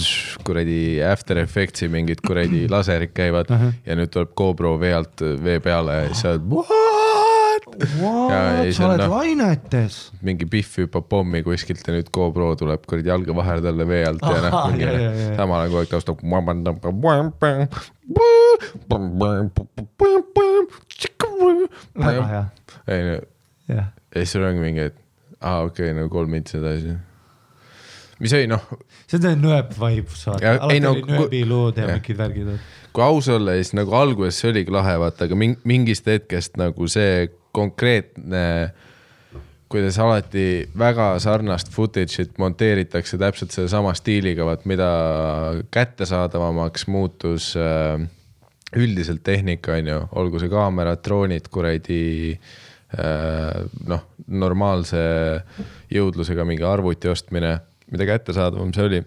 kuradi 0.46 0.98
After 1.06 1.38
Effects'i 1.42 1.90
mingid 1.90 2.22
kuradi 2.26 2.66
laserid 2.74 3.14
käivad 3.14 3.50
uh 3.50 3.62
-huh. 3.62 3.74
ja 3.86 3.98
nüüd 3.98 4.14
tuleb 4.14 4.34
GoPro 4.38 4.78
vee 4.80 4.94
alt 4.94 5.22
vee 5.42 5.60
peale 5.60 6.02
ja 6.02 6.06
siis 6.06 6.22
sa 6.26 6.34
oled 6.34 6.46
see 7.78 8.72
sa 8.74 8.88
oled 8.88 9.02
noh- 9.04 9.12
lainetes. 9.12 9.98
mingi 10.26 10.46
Pihv 10.50 10.72
hüppab 10.82 11.06
pommi 11.10 11.42
kuskilt 11.46 11.86
ja 11.86 11.94
nüüd 11.94 12.10
GoPro 12.14 12.50
tuleb 12.58 12.86
kuradi 12.90 13.12
jalga 13.12 13.36
vahele 13.38 13.62
talle 13.64 13.86
vee 13.88 14.04
alt 14.08 14.22
ja 14.26 14.40
noh 14.46 14.56
mingi 14.72 14.86
samal 15.38 15.62
ajal 15.62 15.70
kogu 15.70 15.82
aeg 15.84 15.92
taustal. 15.94 16.16
väga 21.98 22.24
hea, 22.32 22.44
ei 22.88 23.02
no 23.06 23.18
ja 23.68 23.84
siis 24.14 24.32
sul 24.34 24.46
ongi 24.48 24.62
mingi, 24.62 24.88
et 24.90 24.96
aa 25.40 25.62
okei 25.66 25.90
okay,, 25.90 25.96
nagu 25.96 26.10
kolm 26.12 26.34
intsi 26.38 26.58
edasi. 26.58 26.96
mis 28.18 28.34
oli 28.34 28.48
noh, 28.50 28.64
see 29.06 29.18
on 29.20 29.26
see 29.26 29.36
nööp 29.38 29.74
vibe, 29.78 30.14
saad, 30.18 30.42
alati 30.42 30.80
no 30.82 30.94
oli 30.96 31.04
nööbilood 31.06 31.78
ja 31.78 31.86
mingid 31.92 32.18
värgid. 32.18 32.54
kui 32.92 33.04
aus 33.04 33.28
olla, 33.30 33.54
siis 33.60 33.74
nagu 33.78 33.94
alguses 33.94 34.40
see 34.40 34.50
oligi 34.50 34.74
lahe, 34.74 34.96
vaata, 34.98 35.28
aga 35.28 35.38
ming- 35.38 35.60
mingist 35.68 36.08
hetkest 36.10 36.56
nagu 36.60 36.88
see 36.90 37.28
konkreetne, 37.52 38.44
kuidas 39.68 39.98
alati 40.00 40.68
väga 40.78 41.10
sarnast 41.20 41.72
footage'it 41.74 42.38
monteeritakse 42.40 43.18
täpselt 43.20 43.52
sellesama 43.52 43.94
stiiliga, 43.96 44.46
vaat 44.48 44.64
mida 44.68 44.88
kättesaadavamaks 45.74 46.86
muutus 46.88 47.52
äh, 47.56 48.00
üldiselt 48.76 49.22
tehnika, 49.24 49.78
on 49.78 49.92
ju, 49.92 50.00
olgu 50.20 50.40
see 50.40 50.50
kaamerad, 50.52 51.00
droonid, 51.04 51.48
kuradi 51.52 52.02
noh, 53.88 54.04
normaalse 54.28 55.00
jõudlusega 55.92 56.44
mingi 56.48 56.64
arvuti 56.64 57.10
ostmine, 57.12 57.58
mida 57.92 58.06
kättesaadavam 58.08 58.72
see 58.72 58.86
oli, 58.88 59.02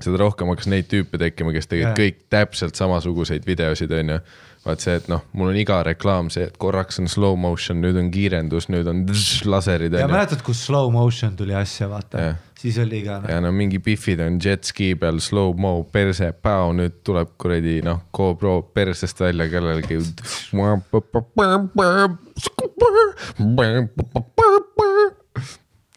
seda 0.00 0.20
rohkem 0.22 0.50
hakkas 0.52 0.70
neid 0.70 0.86
tüüpe 0.90 1.18
tekkima, 1.20 1.52
kes 1.54 1.68
tegid 1.70 1.90
kõik 1.98 2.22
täpselt 2.32 2.78
samasuguseid 2.78 3.46
videosid, 3.48 3.92
onju. 3.98 4.20
Vaat 4.66 4.82
see, 4.84 4.94
et 5.00 5.06
noh, 5.08 5.22
mul 5.32 5.52
on 5.54 5.56
iga 5.56 5.78
reklaam 5.86 6.28
see, 6.32 6.44
et 6.50 6.56
korraks 6.60 7.00
on 7.00 7.08
slow 7.08 7.36
motion, 7.40 7.80
nüüd 7.80 7.96
on 8.00 8.10
kiirendus, 8.12 8.68
nüüd 8.72 8.88
on 8.90 9.06
tš, 9.08 9.46
laserid 9.48 9.96
ja 9.96 10.08
mäletad, 10.10 10.42
kus 10.44 10.66
slow 10.66 10.90
motion 10.92 11.36
tuli 11.38 11.56
asja, 11.56 11.88
vaata 11.90 12.24
Jah., 12.26 12.38
siis 12.60 12.76
oli 12.82 13.00
ka 13.06 13.20
noh, 13.22 13.30
ja 13.32 13.38
no 13.40 13.52
mingi 13.56 13.80
Biffid 13.80 14.20
on 14.20 14.36
jetski 14.44 14.92
peal, 15.00 15.20
slow-mo, 15.24 15.72
perse, 15.92 16.32
päo, 16.44 16.74
nüüd 16.76 17.00
tuleb 17.06 17.32
kuradi 17.40 17.78
noh, 17.86 18.02
GoPro 18.12 18.58
persest 18.76 19.22
välja 19.24 19.48
kellelgi. 19.48 19.96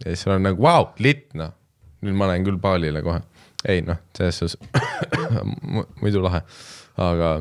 ja 0.04 0.13
siis 0.13 0.28
on 0.28 0.43
nagu 0.47 0.63
vau, 0.63 0.88
litt 1.04 1.34
noh, 1.39 1.52
nüüd 2.04 2.15
ma 2.19 2.32
lähen 2.32 2.47
küll 2.47 2.60
baalile 2.63 3.04
kohe. 3.04 3.19
ei 3.67 3.84
noh, 3.86 3.99
selles 4.17 4.39
suhtes 4.39 4.58
mu- 5.76 5.88
muidu 6.02 6.23
lahe, 6.23 6.41
aga, 6.99 7.36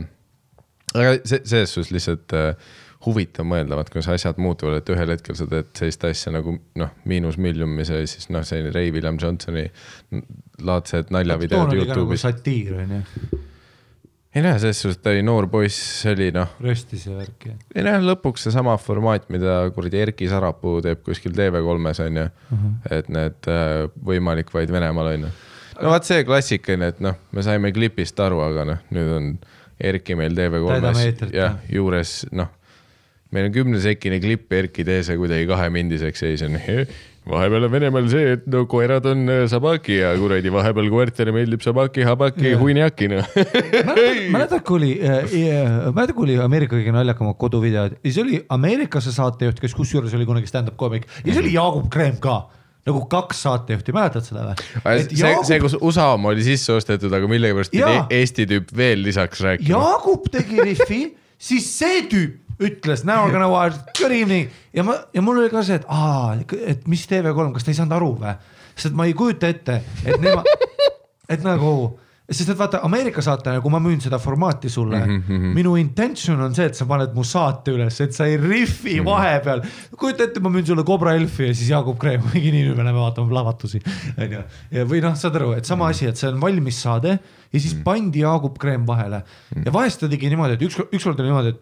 aga 0.95 1.19
see, 1.25 1.41
selles 1.45 1.73
suhtes 1.75 1.93
lihtsalt 1.95 2.33
äh, 2.39 2.55
huvitav 3.07 3.45
mõelda, 3.51 3.75
vaat 3.75 3.89
kuidas 3.91 4.09
asjad 4.15 4.37
muutuvad, 4.39 4.77
et 4.79 4.91
ühel 4.95 5.11
hetkel 5.11 5.35
sa 5.35 5.47
teed 5.51 5.73
sellist 5.75 6.05
asja 6.07 6.31
nagu 6.33 6.53
noh, 6.79 6.91
Miinus 7.05 7.39
Million, 7.43 7.69
mis 7.75 7.91
oli 7.91 8.07
siis 8.07 8.29
noh, 8.31 8.45
selline 8.47 8.71
Ray 8.75 8.93
William 8.95 9.19
Johnsoni 9.19 9.65
laadsed 10.63 11.11
naljavideod 11.15 11.73
nagu 11.73 11.81
Youtube'is. 11.83 12.23
satiir 12.23 12.77
onju, 12.85 13.01
ei 14.33 14.41
noh, 14.47 14.55
selles 14.63 14.79
suhtes 14.85 15.01
ta 15.05 15.11
oli 15.13 15.23
noor 15.27 15.49
poiss, 15.53 15.81
oli 16.09 16.31
noh, 16.35 16.55
röstis 16.65 17.07
ja 17.09 17.17
värki. 17.19 17.53
ei 17.75 17.85
noh, 17.85 17.99
lõpuks 18.13 18.47
seesama 18.47 18.77
formaat, 18.81 19.27
mida 19.35 19.59
kuradi 19.75 20.01
Erki 20.07 20.29
Sarapuu 20.31 20.79
teeb 20.85 21.03
kuskil 21.05 21.35
TV3-s 21.37 22.05
on 22.07 22.21
ju 22.23 22.29
uh, 22.29 22.31
Mhm. 22.53 22.69
-huh. 22.69 22.99
et 22.99 23.09
need 23.09 23.49
äh, 23.51 23.89
võimalik 24.05 24.53
vaid 24.55 24.71
Venemaal 24.73 25.07
on 25.17 25.27
ju. 25.27 25.33
no 25.83 25.91
vaat 25.91 26.05
see 26.05 26.25
klassika 26.25 26.73
on, 26.79 26.83
et 26.83 27.01
noh, 27.01 27.15
me 27.33 27.43
saime 27.43 27.73
klipist 27.73 28.21
aru, 28.21 28.41
aga 28.41 28.65
noh, 28.65 28.79
nüüd 28.93 29.13
on 29.17 29.39
Erki 29.83 30.17
meil 30.19 30.35
Täidame 30.37 30.63
TV3-s 30.63 31.07
eetrit, 31.07 31.33
jah 31.37 31.57
juures 31.73 32.19
noh, 32.33 32.51
meil 33.35 33.49
on 33.49 33.55
kümnesekine 33.55 34.21
klipp, 34.23 34.53
Erki 34.53 34.85
tee 34.87 35.01
see 35.07 35.19
kuidagi 35.19 35.49
kahemindiseks 35.51 36.23
ja 36.23 36.31
siis 36.31 36.45
on 36.47 36.59
vahepeal 37.29 37.67
on 37.69 37.73
Venemaal 37.73 38.09
see, 38.11 38.33
et 38.37 38.47
no 38.51 38.65
koerad 38.71 39.07
on 39.11 39.27
äh, 39.31 39.43
sabaki 39.51 40.01
ja 40.01 40.13
kuradi 40.19 40.51
vahepeal 40.53 40.89
koertele 40.91 41.35
meeldib 41.35 41.63
sabaki, 41.63 42.03
habaki 42.07 42.49
ja 42.51 42.59
hunniaki 42.59 43.11
noh. 43.13 43.29
mäletad, 44.35 44.65
kui 44.67 44.79
oli, 44.81 44.95
mäletad, 45.03 46.17
kui 46.17 46.27
oli 46.27 46.41
Ameerika 46.43 46.75
kõige 46.79 46.95
naljakamad 46.95 47.39
koduvideod? 47.39 48.01
Ja 48.01 48.09
siis 48.09 48.19
oli 48.25 48.43
Ameerikas 48.53 49.07
see 49.07 49.19
saatejuht, 49.19 49.63
kes 49.63 49.77
kusjuures 49.79 50.15
oli 50.19 50.27
kunagi 50.29 50.51
stand-up 50.51 50.79
koomik. 50.81 51.07
Ja 51.23 51.31
siis 51.31 51.45
oli 51.45 51.55
Jaagup 51.55 51.91
Kreem 51.95 52.19
ka 52.23 52.41
nagu 52.89 53.03
kaks 53.11 53.43
saatejuhti, 53.47 53.95
mäletad 53.95 54.27
seda 54.27 54.49
või? 54.49 55.03
see, 55.07 55.35
see, 55.47 55.59
kus 55.63 55.77
USA 55.79 56.09
oma 56.17 56.33
oli 56.33 56.45
sisse 56.47 56.75
ostetud, 56.75 57.13
aga 57.15 57.29
millegipärast 57.31 57.75
pidi. 57.75 57.99
Eesti 58.19 58.47
tüüp 58.51 58.73
veel 58.77 59.05
lisaks 59.07 59.43
rääkima. 59.45 59.71
Jaagup 59.71 60.27
tegi 60.35 60.59
riffi, 60.67 61.03
siis 61.39 61.69
see 61.79 62.03
tüüp 62.11 62.43
ütles 62.63 63.05
näoga 63.09 63.41
nagu 63.41 63.57
good 63.99 64.13
evening 64.13 64.51
ja 64.75 64.85
ma, 64.87 64.97
ja 65.15 65.23
mul 65.25 65.41
oli 65.43 65.51
ka 65.53 65.63
see, 65.67 65.81
et 65.81 65.87
aa, 65.91 66.37
et 66.69 66.85
mis 66.91 67.05
TV3, 67.11 67.49
kas 67.55 67.67
ta 67.67 67.73
ei 67.73 67.79
saanud 67.79 67.97
aru 67.97 68.13
või? 68.21 68.35
sest 68.77 68.97
ma 68.97 69.07
ei 69.09 69.15
kujuta 69.17 69.51
ette, 69.53 69.81
et 70.05 70.21
nemad, 70.25 70.49
et 71.31 71.43
nagu, 71.45 71.73
sest 72.37 72.53
et 72.53 72.59
vaata 72.59 72.81
Ameerika 72.87 73.23
saate, 73.25 73.55
kui 73.63 73.73
ma 73.73 73.81
müün 73.83 74.01
seda 74.03 74.19
formaati 74.23 74.71
sulle 74.73 75.01
mm, 75.01 75.23
-hmm. 75.29 75.55
minu 75.57 75.75
intention 75.81 76.41
on 76.41 76.55
see, 76.55 76.67
et 76.71 76.79
sa 76.79 76.87
paned 76.89 77.15
mu 77.15 77.25
saate 77.25 77.75
üles, 77.75 78.01
et 78.01 78.15
sa 78.15 78.27
ei 78.27 78.37
riffi 78.37 79.01
mm 79.01 79.01
-hmm. 79.01 79.11
vahepeal. 79.11 79.63
kujuta 79.97 80.25
ette, 80.25 80.41
ma 80.41 80.49
müün 80.49 80.67
sulle 80.67 80.85
Cobra 80.85 81.15
Elfi 81.15 81.47
ja 81.47 81.55
siis 81.55 81.71
Jaagup 81.71 81.99
Kreem, 81.99 82.23
mingi 82.35 82.53
nii, 82.53 82.69
me 82.75 82.85
läheme 82.85 82.99
vaatama 82.99 83.29
plahvatusi, 83.29 83.81
onju. 84.19 84.43
ja 84.71 84.85
või 84.85 85.03
noh, 85.03 85.17
saad 85.17 85.37
aru, 85.37 85.53
et 85.53 85.65
sama 85.65 85.89
asi, 85.89 86.07
et 86.07 86.17
see 86.17 86.29
on 86.29 86.41
valmis 86.41 86.83
saade 86.83 87.19
ja 87.53 87.61
siis 87.61 87.75
pandi 87.85 88.21
Jaagup 88.21 88.59
Kreem 88.59 88.87
vahele 88.87 89.23
ja 89.65 89.73
vahest 89.73 90.01
ta 90.01 90.09
tegi 90.09 90.29
niimoodi, 90.29 90.55
et 90.55 90.63
üks, 90.63 90.81
ükskord 90.93 91.21
oli 91.21 91.29
niimoodi, 91.29 91.49
et 91.49 91.61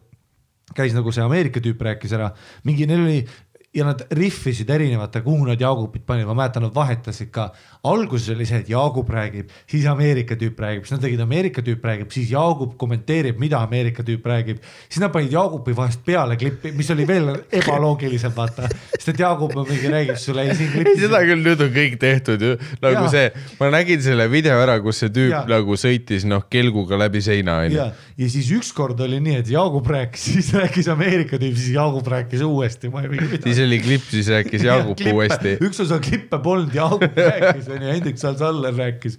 käis 0.75 0.95
nagu 0.95 1.13
see 1.13 1.25
Ameerika 1.25 1.61
tüüp 1.61 1.81
rääkis 1.83 2.13
ära, 2.13 2.31
mingi 2.65 2.87
neil 2.87 3.03
oli 3.05 3.27
ja 3.75 3.85
nad 3.87 4.01
rihvisid 4.11 4.71
erinevate, 4.71 5.21
kuhu 5.23 5.45
nad 5.47 5.61
Jaagupit 5.61 6.03
panid, 6.07 6.27
ma 6.27 6.35
mäletan, 6.35 6.65
nad 6.67 6.75
vahetasid 6.75 7.29
ka. 7.31 7.53
alguses 7.87 8.35
oli 8.35 8.45
see, 8.45 8.59
et 8.61 8.69
Jaagup 8.69 9.09
räägib, 9.09 9.53
siis 9.71 9.87
Ameerika 9.89 10.35
tüüp 10.37 10.59
räägib, 10.59 10.83
siis 10.85 10.97
nad 10.97 11.05
tegid 11.07 11.21
Ameerika 11.23 11.63
tüüp 11.65 11.85
räägib, 11.87 12.11
siis 12.13 12.33
Jaagup 12.33 12.75
kommenteerib, 12.77 13.39
mida 13.41 13.63
Ameerika 13.63 14.03
tüüp 14.03 14.27
räägib. 14.27 14.59
siis 14.89 15.01
nad 15.01 15.13
panid 15.15 15.33
Jaagupi 15.33 15.77
vahest 15.77 16.03
peale 16.05 16.37
klippi, 16.37 16.73
mis 16.77 16.91
oli 16.91 17.07
veel 17.07 17.31
ebaloogilisem, 17.53 18.35
vaata. 18.37 18.67
sest 18.97 19.13
et 19.15 19.23
Jaagup 19.23 19.55
mingi 19.55 19.93
räägib 19.95 20.19
sulle 20.19 20.45
ja 20.45 20.55
siin 20.59 20.69
ei, 20.69 20.75
klipis. 20.75 21.01
seda 21.07 21.23
küll 21.31 21.47
nüüd 21.47 21.63
on 21.63 21.73
kõik 21.79 21.97
tehtud 22.03 22.43
ju, 22.43 22.59
nagu 22.83 23.07
ja. 23.07 23.15
see, 23.15 23.55
ma 23.61 23.71
nägin 23.71 24.03
selle 24.03 24.27
video 24.31 24.59
ära, 24.61 24.81
kus 24.83 25.05
see 25.05 25.15
tüüp 25.15 25.37
ja. 25.37 25.45
nagu 25.49 25.79
sõitis 25.79 26.27
noh 26.27 26.45
kelguga 26.51 26.99
läbi 26.99 27.23
seina 27.23 27.61
onju 27.63 27.79
ja, 27.79 27.89
siis 28.27 28.51
ükskord 28.59 28.99
oli 29.07 29.23
nii, 29.23 29.39
et 29.45 29.55
Jaagup 29.55 29.89
rääkis, 29.95 30.27
siis 30.35 30.53
rääkis 30.59 30.91
Ameerika 30.91 31.39
tüüp, 31.39 31.55
siis 31.55 31.73
Jaagup 31.79 32.11
rääkis 32.11 32.45
uuesti, 32.45 32.91
ma 32.93 33.07
ei 33.07 33.15
mingi 33.15 33.41
siis 33.61 33.69
oli 33.69 33.79
klipp, 33.85 34.09
siis 34.11 34.29
rääkis 34.33 34.65
Jaagup 34.65 35.01
uuesti. 35.13 35.55
üks 35.67 35.81
osa 35.85 36.01
klippe 36.03 36.41
polnud, 36.43 36.75
Jaagup 36.75 37.17
rääkis 37.17 37.69
onju, 37.69 37.89
Hendrik 37.93 38.21
Salsaller 38.21 38.75
rääkis. 38.77 39.19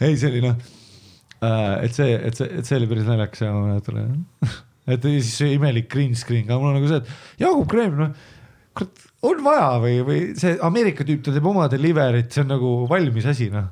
ei, 0.00 0.16
see 0.16 0.30
oli 0.32 0.42
noh, 0.44 0.56
et 1.82 1.94
see, 1.96 2.16
et 2.16 2.38
see, 2.38 2.48
et 2.60 2.68
see 2.68 2.78
oli 2.80 2.90
päris 2.90 3.08
naljakas 3.08 3.44
ja 3.44 3.52
ma 3.54 3.64
mäletan. 3.66 4.02
et 4.88 5.04
ja 5.04 5.14
siis 5.16 5.34
see 5.40 5.54
imelik 5.56 5.88
green 5.92 6.16
screen 6.18 6.46
ka, 6.48 6.58
mul 6.60 6.72
on 6.72 6.80
nagu 6.80 6.90
see, 6.90 7.02
et 7.02 7.44
Jaagup 7.44 7.68
Kreem, 7.72 7.98
noh, 7.98 8.14
kurat, 8.76 9.04
on 9.28 9.42
vaja 9.46 9.72
või, 9.82 9.98
või 10.06 10.22
see 10.38 10.56
Ameerika 10.68 11.06
tüüp, 11.08 11.24
ta 11.26 11.34
teeb 11.34 11.50
oma 11.50 11.68
delivery't, 11.72 12.32
see 12.34 12.44
on 12.44 12.52
nagu 12.56 12.72
valmis 12.90 13.28
asi, 13.30 13.50
noh. 13.54 13.70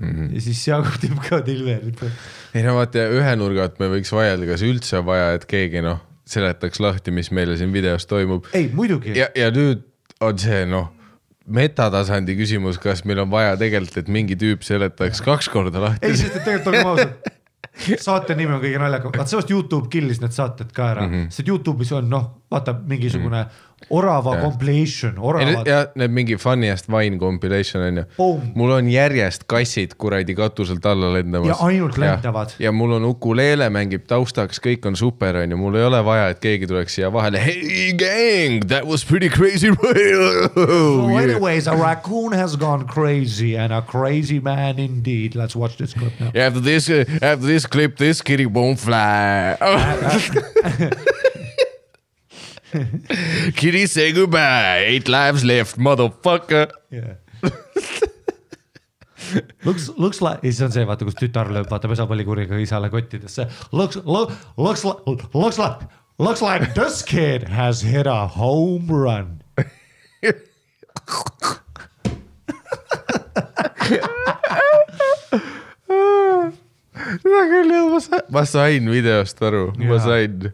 Mhm. 0.00 0.30
ja 0.32 0.40
siis 0.40 0.62
Jaagup 0.68 1.00
teeb 1.02 1.18
ka 1.26 1.42
delivery't. 1.44 2.06
ei 2.56 2.64
no 2.64 2.78
vaata 2.78 3.10
ühe 3.12 3.34
nurga 3.36 3.68
alt 3.68 3.82
me 3.82 3.90
võiks 3.98 4.14
vaielda, 4.16 4.48
kas 4.48 4.64
üldse 4.64 5.02
on 5.02 5.10
vaja, 5.10 5.34
et 5.36 5.44
keegi 5.50 5.84
noh 5.84 6.06
seletaks 6.30 6.80
lahti, 6.80 7.10
mis 7.14 7.30
meile 7.34 7.56
siin 7.60 7.72
videos 7.72 8.06
toimub. 8.06 8.48
ei, 8.54 8.70
muidugi. 8.72 9.16
ja, 9.18 9.28
ja 9.34 9.50
nüüd 9.54 9.84
on 10.20 10.38
see 10.38 10.64
noh 10.68 10.90
metatasandi 11.50 12.36
küsimus, 12.38 12.78
kas 12.78 13.02
meil 13.08 13.22
on 13.24 13.30
vaja 13.32 13.56
tegelikult, 13.58 13.96
et 14.02 14.08
mingi 14.12 14.36
tüüp 14.38 14.64
seletaks 14.66 15.22
kaks 15.24 15.50
korda 15.50 15.82
lahti 15.82 16.06
ei, 16.06 16.16
sest 16.18 16.36
et 16.38 16.44
tegelikult 16.46 16.74
olgem 16.74 16.90
ausad, 16.92 17.30
saate 18.04 18.36
nimi 18.38 18.54
on 18.54 18.62
kõige 18.62 18.82
naljakam, 18.82 19.14
vaat 19.16 19.30
seepärast 19.30 19.50
Youtube 19.54 19.90
killis 19.92 20.20
need 20.22 20.36
saated 20.36 20.70
ka 20.76 20.90
ära 20.92 21.06
mm, 21.06 21.14
-hmm. 21.14 21.34
sest 21.34 21.48
Youtube'is 21.48 21.92
on 21.96 22.10
noh, 22.12 22.28
vaata 22.50 22.74
mingisugune 22.78 23.44
orava 23.90 24.34
Jah. 24.36 24.42
compilation, 24.44 25.18
oravad 25.18 25.66
ja 25.66 25.86
need 25.94 26.10
mingi 26.14 26.36
funniest 26.38 26.88
vine 26.90 27.18
compilation 27.18 27.82
on 27.82 27.96
ju 28.02 28.04
mul 28.54 28.70
on 28.76 28.88
järjest 28.90 29.44
kassid 29.50 29.94
kuradi 29.98 30.34
katuselt 30.34 30.86
alla 30.86 31.12
lendamas. 31.12 31.48
Ja 31.48 31.56
ainult 31.66 31.98
lendavad. 31.98 32.54
ja 32.58 32.72
mul 32.72 32.92
on 32.92 33.04
ukuleele 33.04 33.70
mängib 33.70 34.04
taustaks, 34.06 34.60
kõik 34.60 34.86
on 34.86 34.96
super 34.96 35.36
on 35.36 35.50
ju, 35.50 35.56
mul 35.56 35.74
ei 35.80 35.84
ole 35.88 36.02
vaja, 36.04 36.28
et 36.34 36.40
keegi 36.42 36.66
tuleks 36.70 36.94
siia 36.98 37.12
vahele. 37.12 37.38
Hey 37.40 37.92
gang, 37.96 38.66
that 38.68 38.86
was 38.86 39.04
pretty 39.04 39.28
crazy. 39.28 39.70
So 40.50 41.16
anyways, 41.16 41.66
a 41.66 41.76
raccoon 41.76 42.32
has 42.32 42.56
gone 42.56 42.86
crazy 42.86 43.56
and 43.56 43.72
a 43.72 43.82
crazy 43.82 44.40
man 44.40 44.78
indeed, 44.78 45.34
let's 45.34 45.56
watch 45.56 45.76
this 45.76 45.94
clip 45.94 46.12
now. 46.20 46.30
After 46.34 46.60
this, 46.60 46.88
after 46.90 47.46
this 47.46 47.66
clip, 47.66 47.96
this 47.96 48.22
kitty 48.22 48.46
won't 48.46 48.78
fly. 48.78 49.56
Kitty 53.58 53.86
say 53.86 54.12
goodbye, 54.12 54.84
eight 54.86 55.08
lives 55.08 55.44
left, 55.44 55.78
motherfucker. 55.78 56.70
Yeah. 56.90 57.14
Looks, 59.64 59.90
looks 59.96 60.20
like, 60.22 60.40
ja 60.42 60.50
siis 60.50 60.62
on 60.64 60.72
see, 60.74 60.82
vaata, 60.88 61.06
kus 61.06 61.14
tütar 61.18 61.50
lööb, 61.52 61.68
vaata 61.70 61.86
pesapallikuriga 61.90 62.56
isale 62.58 62.88
kottidesse. 62.90 63.44
Looks, 63.70 64.00
looks 64.02 64.82
like, 64.82 65.06
looks 65.36 65.58
like, 65.60 65.86
looks 66.18 66.42
like 66.42 66.72
this 66.74 67.02
kid 67.06 67.46
has 67.48 67.82
hit 67.86 68.08
a 68.10 68.26
home 68.26 68.90
run. 68.90 69.38
seda 77.20 77.44
küll 77.52 77.70
jah, 77.74 78.18
ma 78.34 78.44
sain, 78.48 78.90
videost 78.92 79.44
aru, 79.46 79.68
ma 79.78 80.00
sain. 80.02 80.50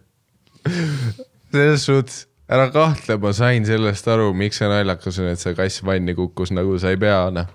Selles 1.52 1.84
suhtes, 1.86 2.24
ära 2.48 2.68
kahtle, 2.74 3.18
ma 3.22 3.32
sain 3.34 3.66
sellest 3.66 4.08
aru, 4.10 4.30
miks 4.36 4.60
see 4.60 4.70
naljakas 4.70 5.20
on, 5.22 5.30
et 5.32 5.42
see 5.42 5.54
kass 5.58 5.82
vanni 5.86 6.14
kukkus 6.18 6.52
nagu 6.54 6.78
sa 6.82 6.92
ei 6.94 7.00
pea, 7.00 7.18
noh. 7.34 7.50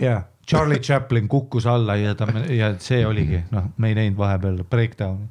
jah, 0.00 0.24
Charlie 0.48 0.80
Chaplin 0.82 1.28
kukkus 1.30 1.66
alla 1.70 1.96
ja 1.96 2.14
ta 2.18 2.26
ja 2.50 2.72
see 2.82 3.06
oligi, 3.06 3.44
noh, 3.54 3.70
me 3.78 3.92
ei 3.92 3.98
näinud 3.98 4.18
vahepeal 4.18 4.62
breakdown'i. 4.70 5.30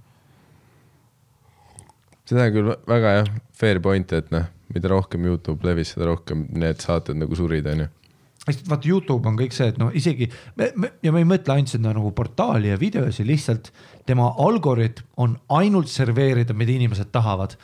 seda 2.31 2.47
küll 2.53 2.71
väga 2.87 3.15
jah, 3.19 3.31
fair 3.59 3.81
point, 3.83 4.13
et 4.15 4.31
noh, 4.31 4.47
mida 4.73 4.91
rohkem 4.91 5.25
Youtube 5.27 5.67
levis, 5.67 5.95
seda 5.95 6.07
rohkem 6.07 6.45
need 6.55 6.79
saated 6.79 7.19
nagu 7.19 7.35
surid, 7.35 7.67
onju. 7.67 7.89
vaata, 8.47 8.87
Youtube 8.87 9.27
on 9.27 9.35
kõik 9.39 9.55
see, 9.55 9.67
et 9.73 9.81
noh, 9.81 9.91
isegi 9.93 10.29
me, 10.55 10.71
me, 10.75 10.93
ja 11.03 11.11
me 11.11 11.25
ei 11.25 11.27
mõtle 11.27 11.57
ainult 11.57 11.75
seda 11.75 11.91
nagu 11.91 12.13
portaali 12.15 12.71
ja 12.71 12.79
videosi, 12.79 13.27
lihtsalt 13.27 13.73
tema 14.05 14.33
algoritm 14.37 15.05
on 15.17 15.37
ainult 15.49 15.87
serveerida, 15.87 16.53
mida 16.53 16.71
inimesed 16.71 17.11
tahavad. 17.11 17.57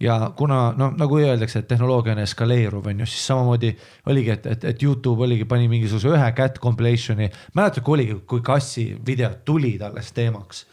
ja 0.00 0.32
kuna 0.36 0.72
noh, 0.76 0.94
nagu 0.96 1.18
öeldakse, 1.18 1.58
et 1.58 1.68
tehnoloogia 1.68 2.14
on 2.14 2.22
eskaleeruv, 2.22 2.86
on 2.86 3.00
ju, 3.00 3.06
siis 3.06 3.26
samamoodi 3.26 3.74
oligi, 4.06 4.30
et, 4.30 4.46
et, 4.46 4.64
et 4.64 4.82
Youtube 4.82 5.22
oligi, 5.22 5.44
pani 5.44 5.68
mingisuguse 5.68 6.08
ühe 6.08 6.32
cat 6.32 6.58
compilation'i. 6.58 7.30
mäletad, 7.54 7.84
kui 7.84 7.98
oligi, 7.98 8.16
kui 8.26 8.40
kassi 8.40 8.94
videod 9.06 9.42
tulid 9.44 9.82
alles 9.82 10.12
teemaks 10.12 10.64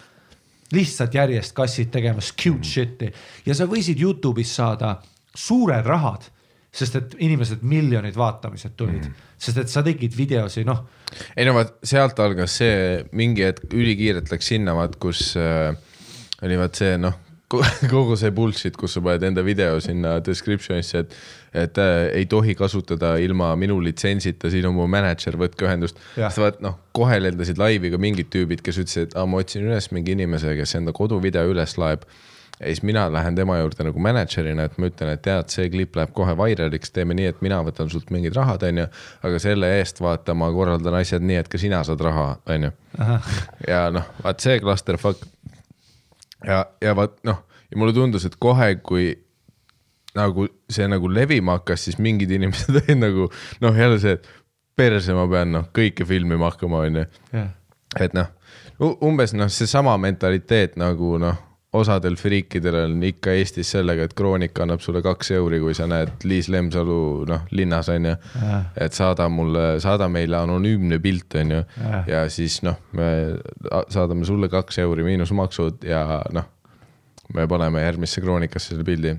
lihtsalt 0.72 1.14
järjest 1.14 1.56
kassid 1.56 1.92
tegemas 1.92 2.34
cute 2.36 2.68
shit'i 2.68 3.12
ja 3.46 3.56
sa 3.56 3.68
võisid 3.70 4.02
Youtube'is 4.02 4.52
saada 4.56 4.98
suured 5.36 5.86
rahad, 5.86 6.28
sest 6.74 6.96
et 7.00 7.16
inimesed 7.24 7.64
miljonid 7.64 8.18
vaatamised 8.18 8.76
tulid 8.78 9.06
mm. 9.08 9.27
Sest 9.38 9.62
et 9.62 9.72
sa 9.72 9.84
tegid 9.86 10.16
videosi, 10.18 10.66
noh. 10.68 10.84
ei 11.38 11.46
no 11.48 11.54
vaat 11.58 11.78
sealt 11.86 12.20
algas 12.24 12.58
see 12.62 13.04
mingi 13.18 13.46
hetk 13.46 13.72
ülikiirelt 13.74 14.32
läks 14.34 14.52
sinna, 14.54 14.76
vaat 14.78 14.98
kus 15.02 15.30
äh, 15.40 15.72
oli 16.46 16.60
vaat 16.60 16.80
see 16.82 16.98
noh, 17.02 17.16
kogu 17.94 18.18
see 18.20 18.34
bullshit, 18.36 18.76
kus 18.80 18.98
sa 18.98 19.04
paned 19.04 19.24
enda 19.30 19.44
video 19.46 19.78
sinna 19.84 20.18
description'isse, 20.24 21.04
et, 21.06 21.14
et 21.56 21.80
äh, 21.80 22.10
ei 22.20 22.26
tohi 22.30 22.58
kasutada 22.60 23.14
ilma 23.24 23.54
minu 23.60 23.78
litsentsita, 23.84 24.52
siin 24.52 24.68
on 24.68 24.76
mu 24.76 24.88
mänedžer, 24.92 25.38
võtke 25.40 25.70
ühendust. 25.70 26.02
siis 26.18 26.42
vaat 26.44 26.60
noh, 26.66 26.76
kohe 26.98 27.22
lendasid 27.22 27.62
laivi 27.62 27.94
ka 27.94 28.02
mingid 28.02 28.34
tüübid, 28.34 28.66
kes 28.66 28.82
ütlesid, 28.84 29.12
et 29.12 29.20
aa, 29.20 29.30
ma 29.30 29.40
otsin 29.44 29.70
üles 29.70 29.92
mingi 29.96 30.18
inimese, 30.18 30.58
kes 30.60 30.76
enda 30.82 30.96
koduvideo 30.98 31.48
üles 31.54 31.78
laeb 31.80 32.04
ja 32.60 32.66
siis 32.66 32.84
mina 32.84 33.14
lähen 33.14 33.36
tema 33.36 33.58
juurde 33.58 33.86
nagu 33.86 34.00
mänedžerina, 34.02 34.66
et 34.66 34.78
ma 34.82 34.90
ütlen, 34.90 35.12
et 35.14 35.22
tead, 35.26 35.50
see 35.54 35.70
klipp 35.70 35.96
läheb 35.98 36.14
kohe 36.16 36.34
vairaliks, 36.38 36.92
teeme 36.94 37.14
nii, 37.18 37.30
et 37.32 37.44
mina 37.46 37.60
võtan 37.66 37.92
sult 37.92 38.10
mingid 38.14 38.36
rahad, 38.36 38.64
onju. 38.66 38.88
aga 39.30 39.42
selle 39.42 39.70
eest 39.78 40.02
vaata, 40.02 40.34
ma 40.38 40.50
korraldan 40.54 40.98
asjad 40.98 41.26
nii, 41.26 41.38
et 41.44 41.52
ka 41.52 41.62
sina 41.62 41.84
saad 41.86 42.02
raha, 42.02 42.28
onju. 42.56 42.72
ja 43.68 43.84
noh, 43.94 44.10
vaat 44.24 44.42
see 44.42 44.58
clusterfuck. 44.64 45.22
ja, 46.46 46.66
ja 46.82 46.96
vaat 46.98 47.20
noh, 47.28 47.44
ja 47.70 47.78
mulle 47.78 47.94
tundus, 47.94 48.26
et 48.26 48.40
kohe, 48.42 48.74
kui 48.82 49.12
nagu 50.18 50.48
see 50.70 50.88
nagu 50.90 51.14
levima 51.14 51.60
hakkas, 51.60 51.86
siis 51.86 52.02
mingid 52.02 52.32
inimesed 52.34 52.74
olid 52.82 53.04
nagu 53.04 53.30
noh, 53.62 53.78
jälle 53.78 54.02
see, 54.02 54.18
et 54.18 54.34
perse 54.78 55.14
ma 55.14 55.30
pean 55.30 55.54
noh, 55.54 55.70
kõike 55.74 56.06
filmima 56.10 56.50
hakkama, 56.50 56.88
onju. 56.90 57.06
et 58.02 58.18
noh, 58.18 58.34
umbes 58.82 59.38
noh, 59.38 59.50
seesama 59.54 59.94
mentaliteet 60.02 60.74
nagu 60.82 61.20
noh 61.22 61.44
osadel 61.78 62.18
friikidel 62.20 62.76
on 62.84 62.98
ikka 63.06 63.34
Eestis 63.38 63.72
sellega, 63.76 64.08
et 64.08 64.16
Kroonika 64.18 64.66
annab 64.66 64.82
sulle 64.84 65.02
kaks 65.06 65.32
euri, 65.38 65.60
kui 65.64 65.76
sa 65.78 65.88
näed 65.90 66.26
Liis 66.28 66.50
Lemsalu 66.54 67.00
noh, 67.30 67.46
linnas 67.58 67.90
on 67.94 68.10
ju. 68.10 68.16
et 68.76 68.98
saada 68.98 69.30
mulle, 69.30 69.66
saada 69.84 70.10
meile 70.12 70.40
anonüümne 70.42 71.00
pilt 71.04 71.38
on 71.42 71.56
ju. 71.58 71.64
ja 72.08 72.26
siis 72.34 72.62
noh, 72.66 72.80
me 72.98 73.10
saadame 73.94 74.26
sulle 74.26 74.50
kaks 74.50 74.82
euri 74.84 75.06
miinus 75.08 75.32
maksud 75.32 75.86
ja 75.88 76.22
noh, 76.34 76.50
me 77.34 77.48
paneme 77.48 77.82
järgmisse 77.84 78.22
Kroonikasse 78.22 78.74
selle 78.74 78.88
pildi. 78.88 79.18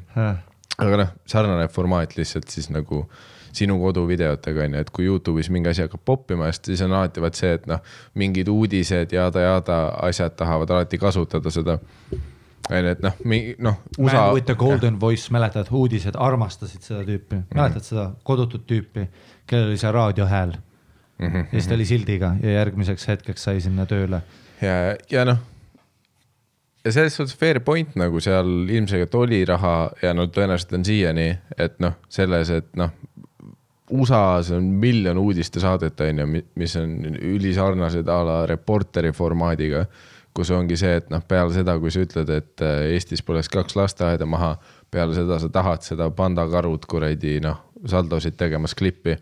aga 0.78 1.02
noh, 1.02 1.16
sarnane 1.26 1.68
formaat 1.72 2.16
lihtsalt 2.16 2.48
siis 2.52 2.70
nagu 2.70 3.04
sinu 3.52 3.78
koduvideotega 3.80 4.64
on 4.64 4.74
ju, 4.74 4.80
et 4.84 4.90
kui 4.94 5.06
Youtube'is 5.08 5.50
mingi 5.50 5.70
asi 5.72 5.82
hakkab 5.82 6.02
poppima, 6.04 6.50
siis 6.52 6.82
on 6.84 6.92
alati 6.92 7.22
vaat 7.24 7.38
see, 7.38 7.54
et 7.56 7.68
noh, 7.70 7.80
mingid 8.18 8.48
uudised 8.52 9.14
jada-jada 9.14 9.78
asjad 10.08 10.36
tahavad 10.38 10.70
alati 10.76 11.00
kasutada 11.00 11.50
seda 11.54 11.78
onju, 12.70 12.94
et 12.94 13.02
noh, 13.04 13.18
noh. 13.58 13.76
Man 13.98 14.34
with 14.34 14.46
the 14.46 14.54
golden 14.58 14.94
ja. 14.94 15.00
voice, 15.00 15.32
mäletad, 15.34 15.70
uudised 15.72 16.16
armastasid 16.18 16.84
seda 16.84 17.02
tüüpi 17.06 17.36
mm, 17.36 17.42
-hmm. 17.42 17.60
mäletad 17.60 17.86
seda 17.86 18.10
kodutut 18.22 18.66
tüüpi, 18.66 19.08
kellel 19.46 19.72
oli 19.72 19.78
see 19.78 19.92
raadiohääl 19.92 20.52
mm. 21.18 21.26
-hmm. 21.26 21.36
ja 21.36 21.50
siis 21.52 21.68
ta 21.68 21.74
oli 21.74 21.84
sildiga 21.84 22.34
ja 22.42 22.50
järgmiseks 22.50 23.08
hetkeks 23.08 23.44
sai 23.44 23.60
sinna 23.60 23.86
tööle. 23.86 24.22
ja, 24.62 24.96
ja 25.10 25.24
noh. 25.24 25.38
ja 26.84 26.92
selles 26.92 27.16
suhtes 27.16 27.36
fair 27.36 27.60
point 27.60 27.96
nagu 27.96 28.20
seal 28.20 28.68
ilmselgelt 28.68 29.14
oli 29.14 29.44
raha 29.44 29.90
ja 30.02 30.14
no 30.14 30.26
tõenäoliselt 30.26 30.74
on 30.74 30.84
siiani, 30.84 31.38
et 31.58 31.78
noh, 31.80 31.98
selles, 32.08 32.50
et 32.50 32.76
noh. 32.76 32.90
USA-s 33.90 34.50
on 34.52 34.64
miljon 34.64 35.16
uudistesaadet, 35.16 36.00
on 36.00 36.18
ju, 36.18 36.26
mis 36.54 36.76
on 36.76 36.90
ülisarnased 37.24 38.08
a 38.08 38.18
la 38.24 38.46
Reporteri 38.46 39.12
formaadiga 39.16 39.86
kus 40.36 40.50
ongi 40.54 40.76
see, 40.78 40.98
et 41.00 41.08
noh, 41.12 41.22
peale 41.28 41.52
seda, 41.54 41.76
kui 41.80 41.92
sa 41.92 42.02
ütled, 42.04 42.30
et 42.30 42.64
äh, 42.64 42.92
Eestis 42.94 43.24
põles 43.26 43.50
kaks 43.52 43.76
lasteaeda 43.78 44.26
maha, 44.28 44.54
peale 44.90 45.16
seda 45.16 45.40
sa 45.42 45.50
tahad 45.52 45.84
seda 45.86 46.10
pandakarud 46.14 46.86
kuradi 46.88 47.38
noh, 47.44 47.60
saldosid 47.88 48.38
tegemas 48.38 48.76
klippi. 48.78 49.16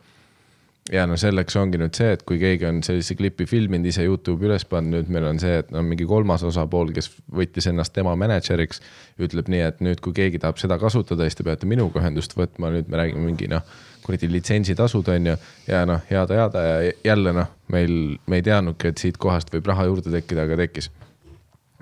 Ja 0.93 1.07
no 1.09 1.17
selleks 1.19 1.57
ongi 1.59 1.81
nüüd 1.81 1.97
see, 1.99 2.13
et 2.17 2.23
kui 2.29 2.39
keegi 2.43 2.69
on 2.69 2.83
sellise 2.87 3.17
klipi 3.19 3.47
filminud, 3.49 3.89
ise 3.91 4.05
Youtube'i 4.07 4.51
üles 4.51 4.67
pannud, 4.69 4.95
nüüd 4.95 5.13
meil 5.13 5.27
on 5.31 5.41
see, 5.43 5.59
et 5.63 5.73
no 5.75 5.83
mingi 5.87 6.07
kolmas 6.09 6.45
osapool, 6.47 6.93
kes 6.97 7.11
võttis 7.33 7.69
ennast 7.71 7.95
tema 7.97 8.15
mänedžeriks, 8.19 8.83
ütleb 9.23 9.51
nii, 9.53 9.65
et 9.67 9.83
nüüd, 9.85 10.03
kui 10.05 10.15
keegi 10.17 10.43
tahab 10.43 10.61
seda 10.63 10.79
kasutada, 10.83 11.27
siis 11.27 11.39
te 11.39 11.47
peate 11.47 11.69
minuga 11.71 12.03
ühendust 12.03 12.37
võtma, 12.39 12.71
nüüd 12.75 12.93
me 12.93 13.03
räägime 13.03 13.27
mingi 13.27 13.51
noh 13.53 13.67
kuradi 14.07 14.29
litsentsitasud 14.31 15.09
on 15.11 15.33
ju. 15.33 15.33
ja 15.67 15.81
noh, 15.89 16.05
jada-jada 16.11 16.61
ja 16.63 16.93
jälle 17.09 17.33
noh, 17.35 17.49
meil, 17.75 17.97
me 18.31 18.39
ei 18.39 18.45
teadnudki, 18.47 18.93
et 18.93 19.03
siit 19.03 19.19
kohast 19.19 19.51
võib 19.51 19.67
raha 19.67 19.89
juurde 19.89 20.13
tekkida, 20.15 20.45
aga 20.47 20.61
tekkis 20.63 20.93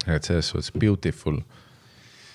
et 0.07 0.25
selles 0.25 0.49
suhtes 0.49 0.73
beautiful, 0.79 1.39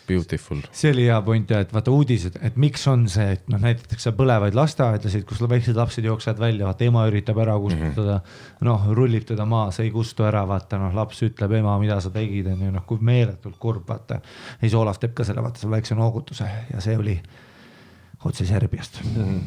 beautiful. 0.10 0.62
see 0.76 0.92
oli 0.94 1.06
hea 1.08 1.18
point 1.26 1.52
ja 1.54 1.62
et 1.64 1.74
vaata 1.74 1.94
uudised, 1.94 2.40
et 2.46 2.58
miks 2.62 2.86
on 2.92 3.06
see, 3.12 3.28
et 3.38 3.52
noh, 3.52 3.62
näidatakse 3.64 4.14
põlevaid 4.18 4.58
lasteaedasid, 4.58 5.26
kus 5.30 5.42
väiksed 5.42 5.78
lapsed 5.80 6.08
jooksevad 6.10 6.42
välja, 6.42 6.68
vaata 6.70 6.88
ema 6.88 7.06
üritab 7.10 7.42
ära 7.46 7.58
kustutada 7.62 8.18
mm 8.18 8.24
-hmm.. 8.24 8.66
noh, 8.70 8.88
rullib 8.98 9.28
teda 9.30 9.46
maha, 9.50 9.72
see 9.76 9.88
ei 9.88 9.94
kustu 9.94 10.28
ära, 10.28 10.46
vaata 10.50 10.82
noh, 10.82 10.96
laps 10.96 11.22
ütleb, 11.28 11.54
ema, 11.62 11.78
mida 11.82 12.00
sa 12.02 12.14
tegid, 12.14 12.50
on 12.54 12.66
ju 12.66 12.72
noh, 12.76 12.86
kui 12.90 13.00
meeletult 13.12 13.60
kurb, 13.60 13.86
vaata. 13.88 14.22
ja 14.24 14.66
siis 14.66 14.78
Olav 14.80 15.00
teeb 15.00 15.14
ka 15.14 15.28
selle, 15.28 15.44
vaata 15.46 15.62
selle 15.62 15.78
väikse 15.78 15.96
noogutuse 15.96 16.50
ja 16.74 16.82
see 16.82 16.98
oli 16.98 17.20
otse 18.26 18.46
Serbiast 18.46 19.02
mm. 19.04 19.24
-hmm. 19.24 19.40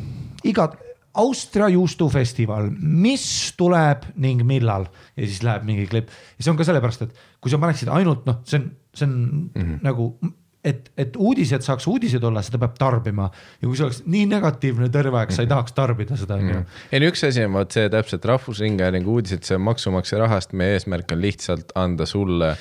igat 0.45 0.79
Austria 1.15 1.69
juustufestival, 1.69 2.71
mis 2.81 3.53
tuleb 3.57 4.07
ning 4.17 4.41
millal 4.49 4.87
ja 5.17 5.27
siis 5.27 5.43
läheb 5.45 5.67
mingi 5.69 5.85
klipp 5.91 6.09
ja 6.09 6.45
see 6.45 6.53
on 6.53 6.57
ka 6.57 6.65
sellepärast, 6.65 7.03
et 7.05 7.19
kui 7.41 7.53
sa 7.53 7.61
paneksid 7.61 7.91
ainult 7.93 8.25
noh, 8.29 8.39
see 8.49 8.63
on, 8.63 8.71
see 8.97 9.09
on 9.09 9.19
mm 9.19 9.51
-hmm. 9.61 9.83
nagu 9.85 10.07
et, 10.65 10.91
et 10.99 11.17
uudised 11.19 11.65
saaks 11.65 11.87
uudised 11.91 12.23
olla, 12.25 12.43
seda 12.45 12.61
peab 12.63 12.77
tarbima 12.79 13.29
ja 13.33 13.67
kui 13.67 13.79
see 13.79 13.87
oleks 13.87 14.03
nii 14.07 14.29
negatiivne 14.31 14.89
terve 14.95 15.19
aeg, 15.19 15.33
sa 15.35 15.43
ei 15.43 15.47
mhm. 15.49 15.55
tahaks 15.55 15.75
tarbida 15.79 16.19
seda 16.21 16.39
onju. 16.39 16.61
Mhm. 16.61 16.85
ei 16.93 17.03
no 17.03 17.11
üks 17.13 17.27
asi 17.29 17.47
on 17.47 17.59
vot 17.59 17.75
see 17.79 17.89
täpselt 17.93 18.29
Rahvusringhäälingu 18.31 19.19
uudised, 19.19 19.43
see 19.49 19.59
on 19.59 19.67
maksumaksja 19.67 20.23
rahast, 20.23 20.55
meie 20.59 20.79
eesmärk 20.79 21.17
on 21.17 21.23
lihtsalt 21.25 21.75
anda 21.79 22.07
sulle 22.07 22.55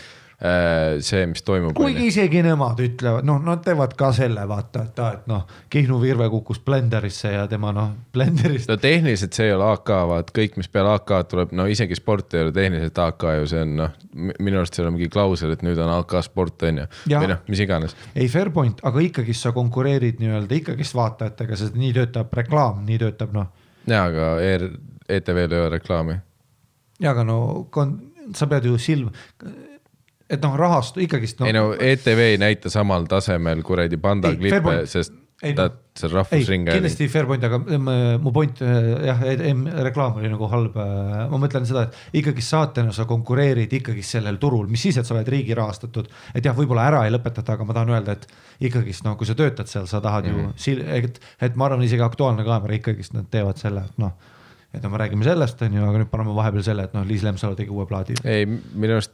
see, 0.99 1.25
mis 1.29 1.43
toimub. 1.45 1.75
kuigi 1.77 2.07
isegi 2.09 2.41
nemad 2.41 2.79
ütlevad, 2.81 3.25
noh, 3.29 3.37
nad 3.45 3.61
teevad 3.61 3.91
ka 3.97 4.09
selle 4.15 4.41
vaata, 4.49 4.87
et 4.89 5.01
aa, 5.03 5.11
et 5.19 5.27
noh, 5.29 5.43
Kihnu 5.69 5.99
Virve 6.01 6.25
kukkus 6.33 6.57
blenderisse 6.65 7.35
ja 7.35 7.43
tema 7.51 7.69
noh, 7.75 7.91
blenderist. 8.13 8.69
no 8.71 8.77
tehniliselt 8.81 9.37
see 9.37 9.51
ei 9.51 9.53
ole 9.53 9.67
AK, 9.75 9.93
vaat 10.09 10.33
kõik, 10.33 10.57
mis 10.57 10.71
peale 10.73 10.95
AK-d 10.97 11.29
tuleb, 11.29 11.53
no 11.57 11.67
isegi 11.69 11.97
sport 11.99 12.33
ei 12.33 12.47
ole 12.47 12.55
tehniliselt 12.55 12.97
AK 13.05 13.27
ju, 13.37 13.47
see 13.53 13.61
on 13.67 13.77
noh, 13.83 13.95
minu 14.41 14.63
arust 14.63 14.79
seal 14.79 14.89
on 14.89 14.97
mingi 14.97 15.11
klausel, 15.13 15.53
et 15.53 15.61
nüüd 15.65 15.81
on 15.85 15.93
AK 15.99 16.17
sport 16.25 16.65
on 16.71 16.81
ju, 16.81 16.89
või 17.13 17.33
noh, 17.35 17.45
mis 17.51 17.61
iganes. 17.67 17.97
ei, 18.15 18.25
fair 18.33 18.49
point, 18.55 18.81
aga 18.87 19.05
ikkagist 19.05 19.45
sa 19.45 19.53
konkureerid 19.53 20.17
nii-öelda 20.23 20.57
ikkagist 20.57 20.97
vaatajatega, 20.97 21.59
sest 21.59 21.77
nii 21.77 21.93
töötab 22.01 22.33
reklaam, 22.41 22.81
nii 22.89 22.97
töötab 23.05 23.37
noh. 23.37 23.51
ja, 23.85 24.07
aga 24.07 24.33
ER, 24.41 24.71
ETV-l 25.05 25.53
ei 25.53 25.67
ole 25.67 25.73
reklaami. 25.77 26.17
ja, 26.97 27.13
aga 27.13 27.29
no 27.29 27.67
kon, 27.69 27.99
sa 28.33 28.49
pead 28.49 28.65
ju 28.65 28.81
silm 28.81 29.13
et 30.31 30.45
noh, 30.45 30.55
rahastu 30.59 31.03
ikkagist 31.03 31.41
no.. 31.41 31.49
ei 31.49 31.55
no 31.57 31.71
ETV 31.73 32.23
ei 32.33 32.37
näita 32.41 32.71
samal 32.73 33.07
tasemel 33.11 33.63
kuradi 33.67 33.99
panda 34.01 34.33
klippe, 34.37 34.83
sest 34.89 35.17
ei, 35.41 35.55
ta, 35.57 35.65
see 35.97 36.05
on 36.05 36.13
rahvusringhääling. 36.19 36.77
kindlasti 36.77 37.07
fair 37.09 37.25
point, 37.25 37.43
aga 37.47 37.57
mu 38.21 38.31
point 38.33 38.59
jah, 38.61 39.23
reklaam 39.87 40.19
oli 40.19 40.29
nagu 40.29 40.49
halb. 40.51 40.75
ma 41.31 41.39
mõtlen 41.41 41.65
seda, 41.65 41.87
et 41.87 42.19
ikkagi 42.21 42.43
saatena 42.45 42.93
sa 42.95 43.07
konkureerid 43.09 43.73
ikkagi 43.79 44.05
sellel 44.05 44.37
turul, 44.41 44.67
mis 44.71 44.85
siis, 44.85 44.99
et 45.01 45.07
sa 45.07 45.15
oled 45.15 45.31
riigi 45.33 45.57
rahastatud. 45.57 46.11
et 46.35 46.45
jah, 46.45 46.55
võib-olla 46.57 46.85
ära 46.91 47.05
ei 47.07 47.15
lõpetata, 47.15 47.57
aga 47.57 47.65
ma 47.65 47.77
tahan 47.77 47.95
öelda, 47.95 48.17
et 48.19 48.69
ikkagist 48.69 49.07
noh, 49.07 49.17
kui 49.17 49.29
sa 49.29 49.37
töötad 49.37 49.71
seal, 49.71 49.89
sa 49.89 50.01
tahad 50.01 50.29
mm 50.29 50.37
-hmm. 50.37 50.67
ju, 50.67 50.75
mhm. 50.77 51.09
et, 51.09 51.19
et 51.41 51.57
ma 51.57 51.65
arvan, 51.65 51.83
isegi 51.89 52.05
Aktuaalne 52.05 52.45
Kaamera 52.45 52.77
ikkagist 52.77 53.17
nad 53.17 53.25
teevad 53.31 53.57
selle, 53.57 53.87
et 53.89 53.97
noh 53.97 54.13
et 54.73 54.83
no 54.83 54.89
me 54.89 54.97
räägime 54.97 55.23
sellest, 55.23 55.61
on 55.61 55.73
ju, 55.73 55.83
aga 55.83 55.99
nüüd 55.99 56.09
paneme 56.11 56.35
vahepeal 56.35 56.63
selle, 56.63 56.83
et 56.83 56.93
noh, 56.93 57.03
Liis 57.03 57.23
Lemsalu 57.23 57.55
tegi 57.55 57.69
uue 57.69 57.85
plaadi. 57.85 58.13
ei, 58.23 58.45
minu 58.45 58.93
arust 58.93 59.11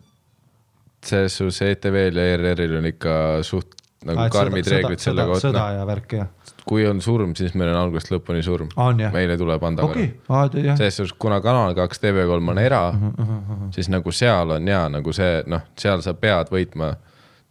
selles 1.05 1.37
suhtes 1.37 1.61
ETV-l 1.61 2.17
ja 2.17 2.33
ERR-il 2.33 2.77
on 2.79 2.87
ikka 2.89 3.17
suht 3.45 3.77
nagu 4.05 4.21
Aa, 4.21 4.31
karmid 4.31 4.65
sõda, 4.65 4.75
reeglid 4.75 5.01
sõda, 5.01 5.05
selle 5.07 5.25
kohta. 5.29 5.43
sõda 5.47 5.65
ja 5.73 5.87
värk 5.89 6.13
jah. 6.19 6.53
kui 6.67 6.85
on 6.87 6.99
surm, 7.01 7.33
siis 7.39 7.55
meil 7.57 7.71
on 7.71 7.79
algusest 7.81 8.11
lõpuni 8.13 8.43
surm. 8.45 8.69
meile 9.13 9.37
tuleb 9.39 9.63
anda 9.63 9.85
okay. 9.87 10.11
korra. 10.27 10.75
selles 10.77 10.99
suhtes, 10.99 11.15
kuna 11.19 11.39
Kanal 11.41 11.75
kaks 11.77 12.01
TV3 12.03 12.37
on 12.53 12.61
era 12.61 12.89
uh, 12.89 12.95
-huh, 12.95 13.21
uh 13.21 13.27
-huh. 13.49 13.73
siis 13.73 13.89
nagu 13.89 14.11
seal 14.11 14.51
on 14.51 14.67
ja 14.67 14.87
nagu 14.89 15.13
see 15.13 15.43
noh, 15.45 15.61
seal 15.77 16.01
sa 16.01 16.13
pead 16.13 16.51
võitma 16.51 16.95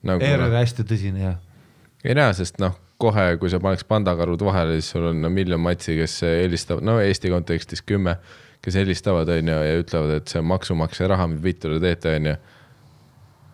nagu,. 0.02 0.24
ERR 0.24 0.48
no, 0.48 0.56
hästi 0.56 0.82
tõsine 0.82 1.22
jah. 1.22 1.36
ei 2.04 2.14
näe, 2.14 2.34
sest 2.34 2.58
noh, 2.58 2.78
kohe, 2.98 3.36
kui 3.36 3.50
sa 3.50 3.60
paneks 3.60 3.84
pandakarud 3.84 4.44
vahele, 4.44 4.72
siis 4.72 4.90
sul 4.90 5.04
on 5.10 5.22
no, 5.22 5.30
miljon 5.30 5.60
matsi, 5.60 5.96
kes 5.96 6.22
helistavad, 6.22 6.84
no 6.84 7.00
Eesti 7.00 7.30
kontekstis 7.30 7.82
kümme, 7.82 8.16
kes 8.62 8.74
helistavad, 8.74 9.28
on 9.28 9.48
ju, 9.48 9.58
ja 9.68 9.80
ütlevad, 9.82 10.10
et 10.16 10.28
see 10.28 10.40
on 10.40 10.46
maksumaksja 10.46 11.08
raha, 11.08 11.26
mis 11.26 11.42
vittu 11.42 11.68
te 11.74 11.80
teete, 11.80 12.16
on 12.16 12.26
ju 12.26 12.36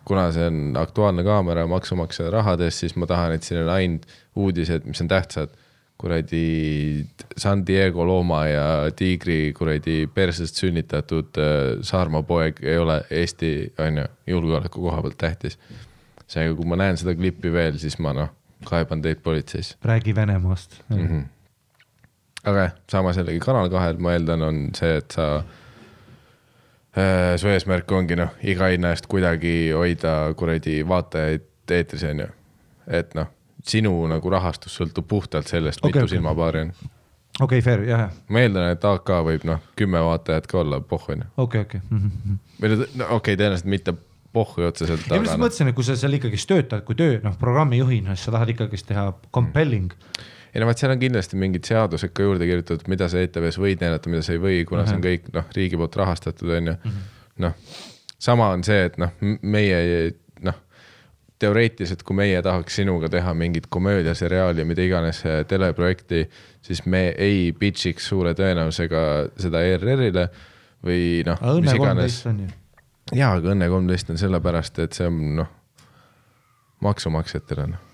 kuna 0.05 0.31
see 0.31 0.47
on 0.47 0.77
Aktuaalne 0.77 1.23
Kaamera 1.23 1.67
maksumaksja 1.67 2.29
rahadest, 2.31 2.83
siis 2.83 2.95
ma 2.95 3.07
tahan, 3.07 3.35
et 3.37 3.43
siin 3.43 3.61
on 3.63 3.69
ainult 3.73 4.07
uudised, 4.35 4.87
mis 4.89 5.01
on 5.01 5.11
tähtsad. 5.11 5.59
kuradi 6.03 7.05
San 7.37 7.61
Diego 7.67 8.03
looma 8.07 8.41
ja 8.47 8.91
tiigri 8.95 9.53
kuradi 9.55 10.09
persest 10.13 10.57
sünnitatud 10.59 11.37
äh, 11.39 11.79
Saarma 11.81 12.23
poeg 12.23 12.59
ei 12.63 12.77
ole 12.77 12.97
Eesti, 13.09 13.73
on 13.79 13.97
ju, 13.97 14.05
julgeoleku 14.27 14.81
koha 14.81 15.01
pealt 15.01 15.17
tähtis. 15.17 15.59
seega, 16.27 16.55
kui 16.55 16.65
ma 16.65 16.75
näen 16.75 16.97
seda 16.97 17.15
klippi 17.15 17.51
veel, 17.53 17.77
siis 17.77 17.99
ma 17.99 18.11
noh, 18.13 18.33
kaeban 18.65 19.01
teid 19.01 19.21
politseisse. 19.23 19.77
räägi 19.83 20.15
Venemaast 20.15 20.81
mm. 20.89 21.07
-hmm. 21.07 21.23
aga 22.43 22.59
jah, 22.59 22.71
samas 22.91 23.17
jällegi 23.17 23.39
Kanal 23.39 23.69
kahel, 23.69 23.97
ma 23.97 24.11
eeldan, 24.11 24.41
on 24.41 24.69
see, 24.75 24.97
et 24.97 25.11
sa 25.11 25.35
äh,, 25.35 25.43
su 27.37 27.49
eesmärk 27.49 27.91
ongi 27.91 28.17
noh, 28.19 28.33
iga 28.45 28.69
hinna 28.73 28.93
eest 28.93 29.07
kuidagi 29.09 29.71
hoida 29.73 30.33
kuradi 30.37 30.81
vaatajaid 30.87 31.73
eetris, 31.73 32.03
on 32.09 32.25
ju. 32.25 32.27
et 32.99 33.15
noh, 33.17 33.31
sinu 33.65 33.95
nagu 34.11 34.33
rahastus 34.33 34.75
sõltub 34.77 35.07
puhtalt 35.09 35.49
sellest 35.49 35.81
okay,, 35.81 35.89
mitu 35.89 35.97
okei. 35.97 36.05
okay. 36.05 36.15
silmapaari 36.17 36.63
on. 36.67 36.73
okei 36.77 37.45
okay,, 37.45 37.65
fair, 37.65 37.85
jah, 37.87 38.07
ma 38.29 38.43
eeldan, 38.45 38.69
et 38.75 38.87
AK 38.89 39.13
võib 39.29 39.45
noh, 39.49 39.61
kümme 39.79 40.01
vaatajat 40.05 40.49
ka 40.51 40.61
olla, 40.61 40.81
pohh 40.85 41.13
on 41.15 41.23
ju. 41.25 41.29
okei, 41.47 41.67
okei. 41.67 41.85
Või 42.61 42.73
no, 42.73 42.83
okei 42.83 43.15
okay,, 43.17 43.39
tõenäoliselt 43.39 43.71
mitte 43.73 43.95
pohhu 44.33 44.65
otseselt, 44.67 45.05
ja 45.07 45.15
ma 45.15 45.21
lihtsalt 45.21 45.39
noh, 45.39 45.45
mõtlesin, 45.45 45.69
et 45.69 45.77
kui 45.77 45.85
sa 45.87 45.95
seal 45.99 46.17
ikkagist 46.17 46.49
töötad 46.49 46.85
kui 46.87 46.97
töö, 46.97 47.19
noh, 47.23 47.35
programmijuhina, 47.39 48.15
siis 48.17 48.29
sa 48.29 48.33
tahad 48.35 48.53
ikkagist 48.53 48.87
teha 48.89 49.11
compelling. 49.33 49.93
Ei 50.53 50.61
no 50.61 50.69
vaat 50.69 50.81
seal 50.81 50.93
on 50.93 51.01
kindlasti 51.01 51.39
mingid 51.39 51.65
seadused 51.65 52.13
ka 52.13 52.25
juurde 52.25 52.45
kirjutatud, 52.45 52.85
mida 52.91 53.07
sa 53.09 53.21
ETV-s 53.23 53.57
võid 53.61 53.81
näidata, 53.81 54.11
mida 54.11 54.21
sa 54.25 54.35
ei 54.35 54.41
või, 54.41 54.59
kuna 54.69 54.85
see 54.85 54.99
on 54.99 55.05
kõik 55.05 55.31
noh, 55.33 55.47
riigi 55.55 55.79
poolt 55.79 55.97
rahastatud, 55.97 56.51
on 56.59 56.69
ju. 56.71 56.75
noh, 57.45 57.55
sama 58.21 58.51
on 58.53 58.65
see, 58.65 58.83
et 58.89 58.99
noh, 59.01 59.15
meie 59.41 59.79
noh, 60.45 60.59
teoreetiliselt, 61.41 62.03
kui 62.05 62.17
meie 62.21 62.41
tahaks 62.45 62.77
sinuga 62.79 63.09
teha 63.11 63.33
mingit 63.37 63.65
komöödiaseriaali, 63.73 64.65
mida 64.69 64.85
iganes 64.85 65.23
eh, 65.25 65.41
teleprojekti, 65.49 66.27
siis 66.61 66.85
me 66.85 67.07
ei 67.17 67.47
pitch'iks 67.59 68.11
suure 68.13 68.35
tõenäosusega 68.37 69.03
seda 69.41 69.63
ERR-ile 69.71 70.27
või 70.85 71.23
noh, 71.27 71.41
Õnne 71.55 71.77
kolmteist 71.79 72.29
on 72.29 72.43
ju. 72.45 72.51
jaa, 73.17 73.33
aga 73.39 73.55
Õnne 73.55 73.71
kolmteist 73.73 74.13
on 74.13 74.21
sellepärast, 74.21 74.79
et 74.85 75.01
see 75.01 75.09
on 75.09 75.19
noh, 75.41 75.51
maksumaksjatele 76.85 77.67
noh. 77.73 77.89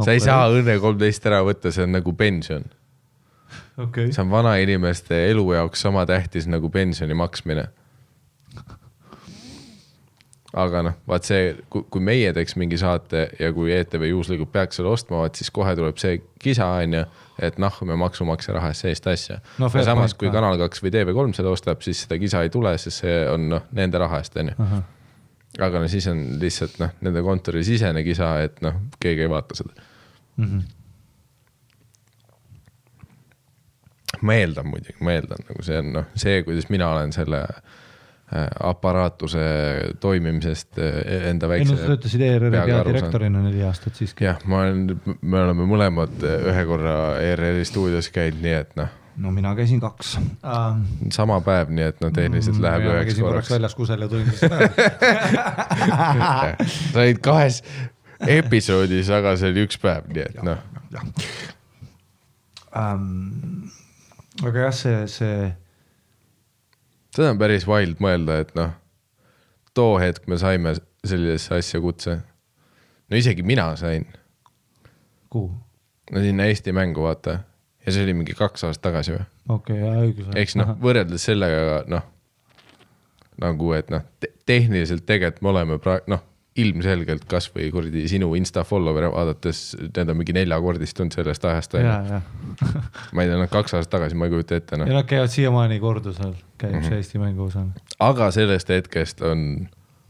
Sa 0.00 0.14
ei 0.14 0.22
saa 0.22 0.48
Õnne 0.52 0.78
kolmteist 0.82 1.26
ära 1.28 1.42
võtta, 1.46 1.72
see 1.74 1.86
on 1.86 1.94
nagu 1.96 2.14
pension. 2.18 2.66
okei, 3.78 4.12
see 4.12 4.22
on 4.24 4.32
vanainimeste 4.32 5.24
elu 5.30 5.46
jaoks 5.56 5.84
sama 5.86 6.06
tähtis 6.06 6.48
nagu 6.50 6.70
pensioni 6.70 7.16
maksmine. 7.18 7.68
aga 10.54 10.84
noh, 10.86 10.94
vaat 11.10 11.26
see, 11.26 11.50
kui, 11.72 12.00
meie 12.04 12.30
teeks 12.32 12.54
mingi 12.60 12.78
saate 12.78 13.26
ja 13.40 13.50
kui 13.52 13.72
ETV 13.74 14.06
juhuslikult 14.12 14.52
peaks 14.54 14.78
selle 14.78 14.92
ostma, 14.92 15.24
vaat 15.24 15.40
siis 15.40 15.50
kohe 15.50 15.74
tuleb 15.74 15.98
see 15.98 16.20
kisa, 16.38 16.68
on 16.84 16.94
ju, 16.94 17.04
et 17.42 17.58
noh, 17.58 17.80
me 17.88 17.96
maksumaksja 17.98 18.54
raha 18.54 18.70
eest 18.70 18.86
sellist 18.86 19.08
asja 19.10 19.40
No 19.58 19.66
samas, 19.74 20.14
kui 20.14 20.30
ka. 20.30 20.36
Kanal 20.38 20.60
kaks 20.60 20.84
või 20.84 20.94
TV3 20.94 21.34
selle 21.34 21.50
ostab, 21.50 21.82
siis 21.82 22.04
seda 22.06 22.20
kisa 22.22 22.44
ei 22.46 22.54
tule, 22.54 22.76
sest 22.78 23.02
see 23.02 23.16
on 23.32 23.48
noh, 23.50 23.66
nende 23.74 23.98
raha 23.98 24.22
eest, 24.22 24.38
on 24.38 24.52
ju. 24.52 24.68
Aga 25.62 25.82
no 25.82 25.90
siis 25.90 26.06
on 26.10 26.24
lihtsalt 26.40 26.78
noh, 26.82 26.94
nende 27.04 27.22
kontori 27.24 27.64
sisene 27.66 28.02
kisa, 28.06 28.36
et 28.46 28.60
noh, 28.64 28.80
keegi 29.02 29.26
ei 29.26 29.30
vaata 29.30 29.60
seda. 29.60 29.90
Mhm. 30.40 30.64
ma 34.24 34.34
eeldan 34.40 34.68
muidugi, 34.70 34.96
ma 35.04 35.12
eeldan 35.12 35.42
nagu 35.48 35.62
see 35.66 35.78
on 35.78 35.90
noh, 35.98 36.04
see, 36.18 36.38
kuidas 36.46 36.68
mina 36.72 36.86
olen 36.94 37.12
selle 37.12 37.40
äh, 37.44 38.46
aparaatuse 38.66 39.42
toimimisest 40.00 40.78
äh, 40.80 41.26
enda 41.30 41.50
ei 41.50 41.64
no 41.64 41.74
väikse 41.74 41.76
sa 41.76 41.88
töötasid 41.90 42.24
ERR-i 42.24 42.54
peadirektorina 42.54 43.42
neli 43.44 43.62
aastat 43.66 43.98
siiski. 44.00 44.24
jah, 44.24 44.40
ma 44.48 44.62
olen, 44.64 44.96
me 45.20 45.42
oleme 45.42 45.66
mõlemad 45.68 46.24
äh, 46.24 46.46
ühe 46.50 46.66
korra 46.70 46.96
ERR-i 47.22 47.66
stuudios 47.68 48.08
käinud, 48.14 48.40
nii 48.46 48.56
et 48.62 48.74
noh, 48.80 48.94
no 49.16 49.30
mina 49.34 49.54
käisin 49.54 49.80
kaks 49.82 50.16
uh,. 50.18 50.78
sama 51.14 51.40
päev, 51.44 51.72
nii 51.74 51.88
et 51.92 52.00
noh, 52.02 52.12
tehniliselt 52.14 52.60
läheb 52.62 52.86
üheks 52.90 53.18
korraks. 53.20 53.50
väljas 53.54 53.74
kusel 53.78 54.06
ja 54.06 54.08
tulin 54.10 54.30
siis 54.30 54.44
ära. 54.48 54.68
sa 56.92 57.02
olid 57.04 57.20
kahes 57.24 57.62
episoodis, 58.26 59.10
aga 59.14 59.36
see 59.38 59.52
oli 59.54 59.66
üks 59.68 59.78
päev, 59.82 60.08
nii 60.12 60.28
et 60.28 60.40
noh, 60.46 60.62
Um, 62.74 63.70
aga 64.42 64.64
jah, 64.66 64.72
see, 64.74 65.02
see 65.06 65.34
seda 67.14 67.30
on 67.30 67.38
päris 67.38 67.68
wild 67.70 68.00
mõelda, 68.02 68.40
et 68.42 68.50
noh, 68.58 68.72
too 69.78 69.94
hetk 70.02 70.26
me 70.30 70.38
saime 70.40 70.74
sellisesse 71.06 71.60
asja 71.60 71.80
kutse. 71.82 72.16
no 73.10 73.18
isegi 73.18 73.46
mina 73.46 73.68
sain, 73.78 74.08
kuhu? 75.30 75.52
no 76.10 76.24
sinna 76.24 76.48
Eesti 76.50 76.74
mängu 76.74 77.06
vaata 77.06 77.38
ja 77.86 77.92
see 77.92 78.04
oli 78.06 78.14
mingi 78.16 78.34
kaks 78.38 78.64
aastat 78.68 78.82
tagasi 78.90 79.16
või, 79.16 79.24
okei 79.48 79.80
okay,, 79.82 80.04
õigus. 80.08 80.30
eks 80.40 80.56
noh, 80.60 80.74
võrreldes 80.80 81.24
sellega 81.30 81.82
noh, 81.90 82.04
nagu 83.42 83.72
et 83.76 83.90
noh 83.92 84.04
te, 84.22 84.30
tehniliselt 84.46 85.04
tegelikult 85.08 85.42
me 85.44 85.52
oleme 85.54 85.78
praegu 85.82 86.12
noh, 86.14 86.22
ilmselgelt 86.54 87.24
kasvõi 87.26 87.66
kuradi 87.74 88.04
sinu 88.06 88.28
insta 88.38 88.62
follower'e 88.62 89.08
vaadates, 89.10 89.62
need 89.88 90.10
on 90.12 90.18
mingi 90.20 90.36
neljakordistunud 90.36 91.16
sellest 91.16 91.44
ajast 91.50 91.74
ma 93.14 93.24
ei 93.24 93.30
tea, 93.30 93.38
noh 93.40 93.50
kaks 93.50 93.74
aastat 93.74 93.90
tagasi 93.96 94.14
ma 94.18 94.28
ei 94.28 94.34
kujuta 94.36 94.60
ette 94.60 94.78
noh 94.78 94.86
ja, 94.86 94.94
nad 95.00 95.08
käivad 95.10 95.32
siiamaani 95.34 95.80
kordusel, 95.82 96.36
käib 96.60 96.76
Mhm. 96.78 96.86
see 96.86 97.00
Eesti 97.02 97.18
mänguosa. 97.22 97.64
aga 97.98 98.30
sellest 98.30 98.70
hetkest 98.70 99.24
on, 99.26 99.66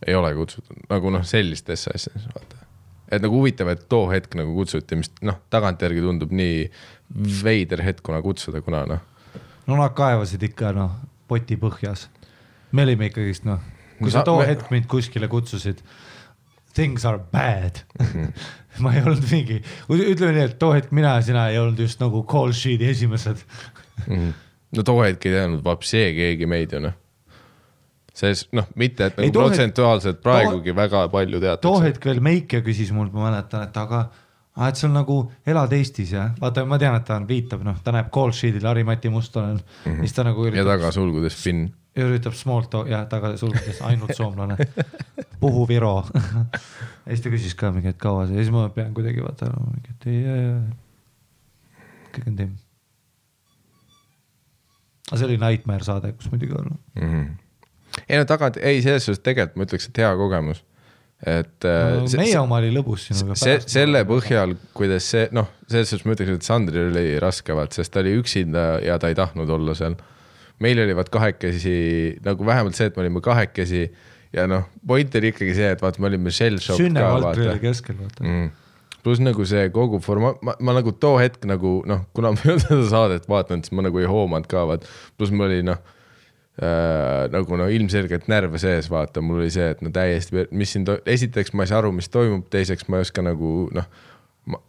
ei 0.07 0.15
ole 0.15 0.35
kutsutud 0.37 0.85
nagu 0.91 1.11
noh, 1.17 1.25
sellistesse 1.25 1.91
asjadesse 1.95 2.29
vaata. 2.37 2.61
et 3.09 3.23
nagu 3.25 3.41
huvitav, 3.41 3.69
et 3.73 3.89
too 3.89 4.05
hetk 4.13 4.37
nagu 4.37 4.53
kutsuti, 4.59 5.01
mis 5.01 5.11
noh, 5.25 5.41
tagantjärgi 5.51 6.05
tundub 6.05 6.33
nii 6.35 6.69
veider 7.15 7.83
hetk, 7.85 8.03
kuna 8.03 8.21
kutsuda, 8.23 8.61
kuna 8.65 8.85
noh, 8.91 9.01
no 9.67 9.77
nad 9.79 9.95
kaevasid 9.97 10.43
ikka 10.51 10.73
noh, 10.77 10.91
poti 11.29 11.57
põhjas. 11.61 12.09
me 12.73 12.83
olime 12.83 13.07
ikkagist 13.11 13.45
noh, 13.47 13.61
kui 13.99 14.11
No 14.11 14.17
sa 14.19 14.23
too 14.27 14.39
me- 14.41 14.47
hetk 14.51 14.71
mind 14.75 14.87
kuskile 14.91 15.29
kutsusid, 15.31 15.79
things 16.75 17.05
are 17.07 17.19
bad 17.33 17.83
Mhm. 18.01 18.33
ma 18.83 18.91
ei 18.93 19.03
olnud 19.05 19.23
mingi, 19.31 19.61
ütleme 19.89 20.33
nii, 20.35 20.49
et 20.51 20.59
too 20.59 20.73
hetk 20.75 20.91
mina 20.93 21.15
ja 21.15 21.23
sina 21.23 21.49
ei 21.53 21.59
olnud 21.63 21.79
just 21.79 22.01
nagu 22.03 22.25
call 22.27 22.51
sheet'i 22.53 22.89
esimesed. 22.91 23.39
no 24.75 24.83
too 24.83 24.99
hetk 25.05 25.27
ei 25.27 25.33
teadnud 25.37 25.63
vapsee 25.65 26.11
keegi 26.17 26.47
meid 26.51 26.73
ju 26.75 26.81
noh. 26.83 26.97
selles 28.15 28.45
noh, 28.55 28.67
mitte 28.79 29.07
et 29.07 29.17
nagu 29.19 29.31
too 29.35 29.43
protsentuaalselt 29.47 30.21
praegugi 30.23 30.75
väga 30.75 31.05
palju 31.11 31.39
too 31.41 31.47
teatakse. 31.47 31.85
hetk 31.87 32.05
veel 32.11 32.21
Meike 32.21 32.61
küsis 32.67 32.91
mult, 32.95 33.13
ma 33.15 33.29
mäletan, 33.31 33.63
et 33.69 33.77
aga, 33.77 34.09
et 34.55 34.79
sa 34.79 34.89
nagu 34.91 35.17
elad 35.47 35.73
Eestis 35.75 36.13
jah, 36.15 36.35
vaata, 36.41 36.63
ma 36.69 36.79
tean, 36.79 36.95
et 36.99 37.07
ta 37.07 37.17
on, 37.19 37.27
viitab, 37.29 37.65
noh, 37.67 37.79
ta 37.83 37.95
näeb 37.95 38.11
call 38.15 38.35
sheet'il 38.35 38.67
Harri-Mati 38.69 39.11
Mustonen 39.11 39.57
mm, 39.57 39.65
-hmm. 39.85 40.01
siis 40.01 40.15
ta 40.15 40.25
nagu 40.25 40.45
ja 40.47 40.53
üritab 40.53 40.71
taga 40.71 40.93
sulgudes 40.95 41.35
Finn. 41.35 41.73
üritab 41.99 42.35
small 42.39 42.69
talk, 42.71 42.89
jah, 42.89 43.07
taga 43.11 43.37
sulgudes 43.37 43.81
ainult 43.83 44.15
soomlane, 44.15 44.57
Puhu 45.41 45.69
Viro. 45.69 46.05
ja 46.15 47.09
siis 47.09 47.21
ta 47.21 47.31
küsis 47.35 47.55
ka 47.55 47.73
mingi, 47.73 47.89
et 47.89 47.99
kaua 47.99 48.27
see, 48.27 48.37
ja 48.37 48.45
siis 48.45 48.55
ma 48.55 48.69
pean 48.69 48.95
kuidagi 48.95 49.23
vaata, 49.23 49.51
et 49.91 50.07
ei, 50.07 50.23
kõik 52.15 52.29
on 52.31 52.37
timm. 52.37 52.53
aga 55.11 55.19
see 55.19 55.27
oli 55.27 55.41
Nightmare 55.43 55.85
saade, 55.85 56.13
kus 56.13 56.31
muidugi 56.31 56.55
olla. 56.55 56.79
ei 58.09 58.19
no 58.19 58.25
tagant, 58.25 58.57
ei 58.57 58.83
selles 58.83 59.07
suhtes 59.07 59.23
tegelikult 59.23 59.57
ma 59.57 59.67
ütleks, 59.67 59.91
et 59.91 59.99
hea 59.99 60.15
kogemus. 60.17 60.63
Et 61.25 61.65
äh, 61.65 61.99
No, 62.01 62.09
see- 62.11 62.21
meie 62.21 62.39
oma 62.41 62.59
oli 62.61 62.71
lõbus 62.75 63.07
sinuga. 63.09 63.37
see, 63.41 63.59
selle 63.71 64.03
põhjal, 64.09 64.57
kuidas 64.77 65.07
see 65.15 65.29
noh, 65.33 65.49
selles 65.71 65.89
suhtes 65.93 66.05
ma 66.09 66.17
ütleks, 66.17 66.35
et 66.37 66.49
Sandril 66.49 66.91
oli 66.91 67.15
raske 67.23 67.57
vaat, 67.57 67.73
sest 67.77 67.93
ta 67.95 68.03
oli 68.05 68.13
üksinda 68.21 68.65
ja 68.85 68.99
ta 69.01 69.09
ei 69.13 69.17
tahtnud 69.19 69.49
olla 69.57 69.77
seal. 69.79 69.97
meil 70.63 70.79
oli 70.85 70.95
vaat 70.97 71.09
kahekesi 71.13 71.77
nagu 72.25 72.45
vähemalt 72.47 72.77
see, 72.79 72.91
et 72.91 72.97
me 72.99 73.03
olime 73.07 73.23
kahekesi 73.25 73.87
ja 74.35 74.45
noh, 74.51 74.69
point 74.87 75.17
oli 75.19 75.33
ikkagi 75.33 75.55
see, 75.57 75.71
et 75.77 75.81
vaata, 75.83 76.03
me 76.03 76.11
olime 76.13 76.31
shell 76.35 76.61
shock 76.63 76.79
Sünne 76.83 77.01
ka 77.03 77.15
Valtri 77.17 77.47
oli 77.47 77.55
vaata 77.55 77.65
keskel, 77.65 77.97
vaata. 78.03 78.25
mm.. 78.27 78.53
pluss 79.05 79.21
nagu 79.25 79.45
see 79.49 79.65
kogu 79.75 80.01
formaat, 80.05 80.39
ma, 80.45 80.55
ma 80.61 80.77
nagu 80.77 80.93
too 81.01 81.17
hetk 81.23 81.45
nagu 81.49 81.79
noh, 81.89 82.05
kuna 82.17 82.35
ma 82.37 82.45
ei 82.45 82.53
olnud 82.55 82.69
seda 82.69 82.87
saadet 82.93 83.29
vaadanud, 83.31 83.65
siis 83.67 83.75
ma 83.77 83.85
nagu 83.89 84.01
ei 84.03 84.09
hoomanud 84.11 84.47
ka 84.51 84.67
vaat, 84.69 84.87
pluss 85.19 85.33
mul 85.35 85.49
oli 85.49 85.63
noh 85.67 85.81
äh, 86.63 87.27
nagu 87.33 87.57
no 87.61 87.67
ilmselgelt 87.73 88.29
närve 88.31 88.61
sees, 88.63 88.91
vaata, 88.93 89.23
mul 89.25 89.43
oli 89.43 89.51
see, 89.55 89.71
et 89.75 89.83
no 89.85 89.91
täiesti, 89.95 90.47
mis 90.55 90.75
siin, 90.77 90.87
esiteks 91.07 91.55
ma 91.55 91.67
ei 91.67 91.73
saa 91.73 91.81
aru, 91.83 91.93
mis 91.97 92.09
toimub, 92.13 92.47
teiseks 92.53 92.89
ma 92.89 93.01
ei 93.01 93.07
oska 93.09 93.25
nagu 93.27 93.53
noh, 93.75 93.89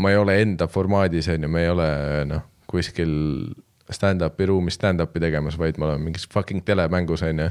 ma 0.01 0.11
ei 0.11 0.17
ole 0.17 0.39
enda 0.41 0.67
formaadis, 0.71 1.29
on 1.33 1.45
ju, 1.47 1.51
me 1.51 1.65
ei 1.65 1.71
ole 1.73 1.87
noh, 2.31 2.45
kuskil 2.71 3.11
stand-up'i 3.93 4.47
ruumis 4.49 4.79
stand-up'i 4.79 5.21
tegemas, 5.21 5.57
vaid 5.61 5.77
me 5.77 5.85
oleme 5.89 6.07
mingis 6.09 6.25
fucking 6.33 6.63
telemängus, 6.65 7.21
on 7.27 7.43
ju 7.45 7.49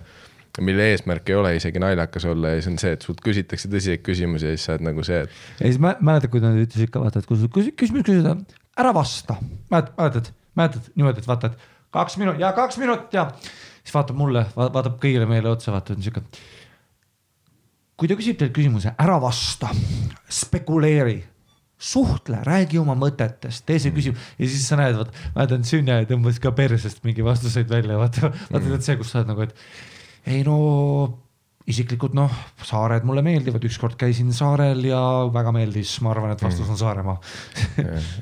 mille 0.62 0.84
eesmärk 0.92 1.26
ei 1.30 1.34
ole 1.34 1.50
isegi 1.58 1.80
naljakas 1.82 2.24
olla 2.30 2.52
ja 2.54 2.60
see 2.62 2.70
on 2.70 2.76
see, 2.78 2.92
et 2.94 3.02
sult 3.02 3.18
küsitakse 3.24 3.66
tõsiseid 3.70 4.04
küsimusi 4.06 4.46
ja 4.46 4.52
siis 4.54 4.66
sa 4.68 4.76
oled 4.76 4.84
nagu 4.86 5.02
see, 5.06 5.24
et 5.24 5.32
ja 5.58 5.66
siis 5.66 5.80
mä- 5.82 5.96
mäletad, 5.98 6.30
kui 6.30 6.42
nad 6.42 6.54
ütlesid 6.60 6.92
ka 6.94 7.02
vaata, 7.02 7.18
et 7.22 7.26
kui 7.26 7.38
sul 7.40 7.50
küsi- 7.50 7.72
küsimus 7.74 8.04
küsida, 8.06 8.36
ära 8.78 8.92
vasta. 8.94 9.34
mäletad, 9.70 9.94
mäletad, 9.98 10.30
mäletad 10.54 10.86
niimoodi, 10.94 11.18
et 11.24 11.26
vaata, 11.26 11.50
et 11.50 11.58
kaks 11.94 12.16
minutit 12.22 12.40
ja 12.40 12.52
kaks 12.54 12.78
minutit 12.78 13.14
ja 13.18 13.24
siis 13.84 13.94
vaatab 13.94 14.18
mulle, 14.18 14.46
vaatab 14.56 14.98
kõigile 15.02 15.28
meile 15.28 15.52
otsa, 15.52 15.72
vaatab 15.74 16.00
siuke. 16.02 16.24
kui 17.94 18.10
ta 18.10 18.16
küsib 18.18 18.40
teilt 18.40 18.54
küsimuse, 18.56 18.94
ära 18.98 19.20
vasta, 19.22 19.70
spekuleeri, 20.32 21.20
suhtle, 21.78 22.40
räägi 22.46 22.80
oma 22.80 22.96
mõtetest, 22.98 23.66
tee 23.68 23.78
see 23.82 23.92
küsimus 23.94 24.32
ja 24.38 24.48
siis 24.48 24.64
sa 24.66 24.78
näed, 24.80 24.96
vaata, 24.98 25.26
mäletan 25.36 25.66
Sünja 25.68 26.00
tõmbas 26.08 26.40
ka 26.42 26.54
persest 26.56 27.04
mingi 27.04 27.24
vastuseid 27.26 27.68
välja, 27.70 27.98
vaata, 28.00 28.32
vaata 28.48 28.64
mm. 28.64 28.86
see, 28.86 28.96
kus 28.98 29.12
sa 29.12 29.20
oled 29.20 29.30
nagu, 29.30 29.46
et 29.46 30.32
ei 30.34 30.40
no 30.46 30.58
isiklikult 31.64 32.12
noh, 32.12 32.32
saared 32.60 33.06
mulle 33.08 33.22
meeldivad, 33.24 33.62
ükskord 33.64 33.96
käisin 33.96 34.34
saarel 34.36 34.82
ja 34.84 34.98
väga 35.32 35.52
meeldis, 35.54 35.94
ma 36.04 36.10
arvan, 36.12 36.34
et 36.34 36.42
vastus 36.44 36.68
on 36.68 36.76
Saaremaa. 36.76 37.16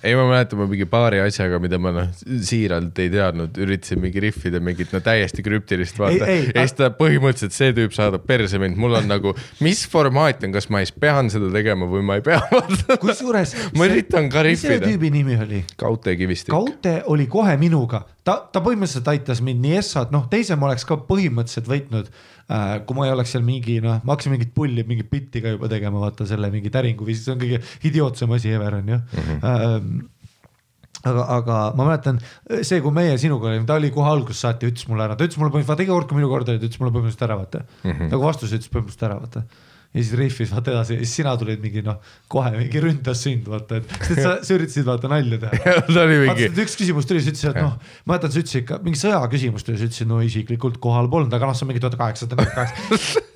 ei, 0.07 0.15
ma 0.15 0.29
mäletan, 0.29 0.61
ma 0.61 0.69
mingi 0.71 0.87
paari 0.91 1.19
asjaga, 1.25 1.59
mida 1.63 1.81
ma 1.83 1.91
noh, 1.97 2.13
siiralt 2.23 3.01
ei 3.03 3.11
teadnud, 3.11 3.59
üritasin 3.65 3.99
mingi 4.05 4.23
rihvida 4.23 4.63
mingit 4.63 4.95
no 4.95 5.03
täiesti 5.03 5.43
krüptilist 5.43 5.99
vaata. 5.99 6.31
Ja 6.31 6.63
siis 6.63 6.77
ta 6.79 6.93
põhimõtteliselt 6.95 7.57
see 7.57 7.75
tüüp 7.75 7.97
saadab 7.97 8.29
perse 8.31 8.63
mind, 8.63 8.79
mul 8.79 8.95
on 9.01 9.11
nagu, 9.11 9.35
mis 9.65 9.83
formaat 9.91 10.47
on, 10.47 10.55
kas 10.55 10.71
ma 10.71 10.85
siis 10.85 10.95
pean 10.95 11.33
seda 11.35 11.51
tegema 11.51 11.91
või 11.91 12.07
ma 12.07 12.21
ei 12.21 12.27
pea. 12.29 12.39
kusjuures. 13.03 13.57
ma 13.75 13.91
üritan 13.91 14.31
ka 14.31 14.47
mis 14.47 14.63
selle 14.63 14.79
tüübi 14.87 15.11
nimi 15.19 15.41
oli? 15.43 15.65
Kaute 15.83 16.15
Kivistik. 16.21 16.55
Kaute 16.55 17.01
oli 17.11 17.27
kohe 17.27 17.59
minuga, 17.59 18.05
ta, 18.27 18.37
ta 18.53 18.63
põhimõtteliselt 18.63 19.11
aitas 19.13 19.43
mind 19.45 19.63
nii 19.65 19.79
Essat, 19.81 20.13
noh, 20.15 20.29
teise 20.31 20.57
ma 20.59 20.71
oleks 20.71 20.87
ka 20.89 20.99
põhimõtteliselt 21.09 21.69
võitnud 21.71 22.09
äh,. 22.13 22.79
kui 22.87 22.99
ma 22.99 23.09
ei 23.09 23.15
oleks 23.17 23.35
seal 23.35 23.45
mingi 23.47 23.81
noh, 23.85 24.01
ma 24.05 24.15
hakkasin 24.15 24.35
mingit 24.35 24.55
pulli, 24.57 24.87
mingit 24.89 25.11
bitti 25.13 25.43
ka 25.45 25.55
juba 25.57 25.71
tegema, 25.73 26.03
vaata 26.03 26.27
selle 26.29 26.51
mingi 26.55 26.73
täringu 26.73 27.07
või 27.09 27.19
siis 27.19 27.31
on 27.33 27.41
kõige 27.43 27.63
idiootsem 27.89 28.35
asi 28.39 28.55
ever 28.55 28.79
on 28.81 28.93
ju 28.95 28.99
mm. 28.99 29.23
-hmm. 29.29 29.41
Äh, 29.43 31.09
aga, 31.11 31.27
aga 31.39 31.59
ma 31.79 31.89
mäletan 31.89 32.21
see, 32.63 32.81
kui 32.85 32.95
meie 32.95 33.19
sinuga 33.19 33.51
olime, 33.51 33.67
ta 33.67 33.79
oli 33.81 33.91
kohe 33.95 34.11
algusest 34.11 34.47
saati, 34.47 34.71
ütles 34.71 34.87
mulle 34.91 35.09
ära, 35.09 35.19
ta 35.19 35.27
ütles 35.27 35.41
mulle 35.41 35.51
põhimõtteliselt, 35.51 35.75
vaata 35.75 35.87
iga 35.89 35.97
kord, 35.97 36.09
kui 36.11 36.21
minu 36.21 36.31
kord 36.31 36.49
oli, 36.53 36.63
ta 36.63 36.69
ütles 36.71 36.83
mulle 36.83 36.95
põhimõtteliselt 36.95 37.29
ära, 37.29 37.39
vaata 37.43 37.65
mm. 37.67 37.91
-hmm. 37.91 38.15
nagu 38.15 38.29
vastuse 38.29 38.59
ütles 38.59 38.71
põhimõtteliselt 38.71 39.09
ära, 39.11 39.19
vaata 39.25 39.47
ja 39.93 40.01
siis 40.01 40.13
rihvis 40.17 40.53
vaata 40.53 40.73
edasi 40.73 40.97
ja 40.97 41.03
siis 41.03 41.15
sina 41.21 41.35
tulid 41.37 41.61
mingi 41.61 41.83
noh, 41.85 41.99
kohe 42.33 42.53
mingi 42.55 42.81
ründas 42.81 43.25
sind 43.27 43.49
vaata, 43.53 43.81
et 43.83 43.91
sest 44.07 44.23
sa, 44.25 44.37
sa 44.41 44.55
üritasid 44.57 44.87
vaata 44.89 45.11
nalja 45.13 45.41
teha. 45.43 45.75
ta 45.89 46.05
oli 46.07 46.21
mingi, 46.25 46.49
üks 46.65 46.77
küsimus 46.81 47.09
tuli, 47.09 47.21
sa 47.25 47.33
ütlesid, 47.33 47.51
et 47.53 47.61
noh, 47.61 47.75
ma 48.07 48.15
mäletan, 48.15 48.33
sa 48.33 48.41
ütlesid 48.41 48.65
ikka 48.65 48.81
mingi 48.87 49.01
sõjaküsimus 49.03 49.67
tuli, 49.67 49.81
sa 49.81 49.89
ütlesid, 49.91 50.09
no 50.09 50.23
isiklikult 50.25 50.79
kohal 50.83 51.11
polnud, 51.13 51.35
aga 51.37 51.51
noh, 51.51 51.59
see 51.59 51.67
on 51.67 51.73
mingi 51.73 51.83
tuhat 51.85 51.99
kaheksasada 52.01 52.39
nelikümmend 52.41 52.73
kaheksa. 52.73 53.27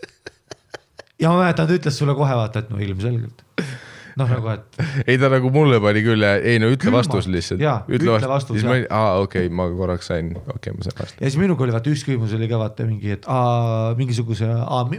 ja 1.22 1.32
ma 1.32 1.42
mäletan, 1.42 1.68
ta 1.68 1.76
ütles 1.76 2.00
sulle 2.00 2.14
kohe 2.16 2.38
vaata, 2.40 2.64
et 2.64 2.72
no 2.72 2.80
ilmselgelt. 2.80 3.44
noh, 4.16 4.30
nagu, 4.32 4.48
et 4.54 5.10
ei 5.12 5.18
ta 5.20 5.28
nagu 5.28 5.50
mulle 5.52 5.76
pani 5.84 6.00
küll, 6.06 6.24
ei 6.24 6.56
no 6.62 6.70
ütle 6.72 6.88
Külma. 6.88 7.02
vastus 7.02 7.28
lihtsalt. 7.28 7.60
Jaa, 7.60 7.82
ütle 7.92 8.16
vastus, 8.30 8.62
siis 8.62 8.64
ma 8.64 8.78
aa 8.88 9.18
okei 9.26 9.44
okay,, 9.44 9.52
ma 9.52 9.68
korraks 9.76 10.08
sain, 10.08 10.32
okei 10.40 10.54
okay,, 10.56 10.78
ma 10.78 10.86
sain 10.88 10.96
vastu. 11.02 11.20
ja 11.20 11.28
siis 11.28 11.36
minuga 11.42 11.66
oli 11.66 11.76
vaata 11.76 11.92
üks 11.92 12.06
küsimus 12.08 12.32
oli 12.38 12.48
ka 12.48 12.62
vaata 12.62 12.88
mingi, 12.88 13.12
et 13.18 13.28
aa, 13.28 13.92
mingisuguse, 14.00 14.48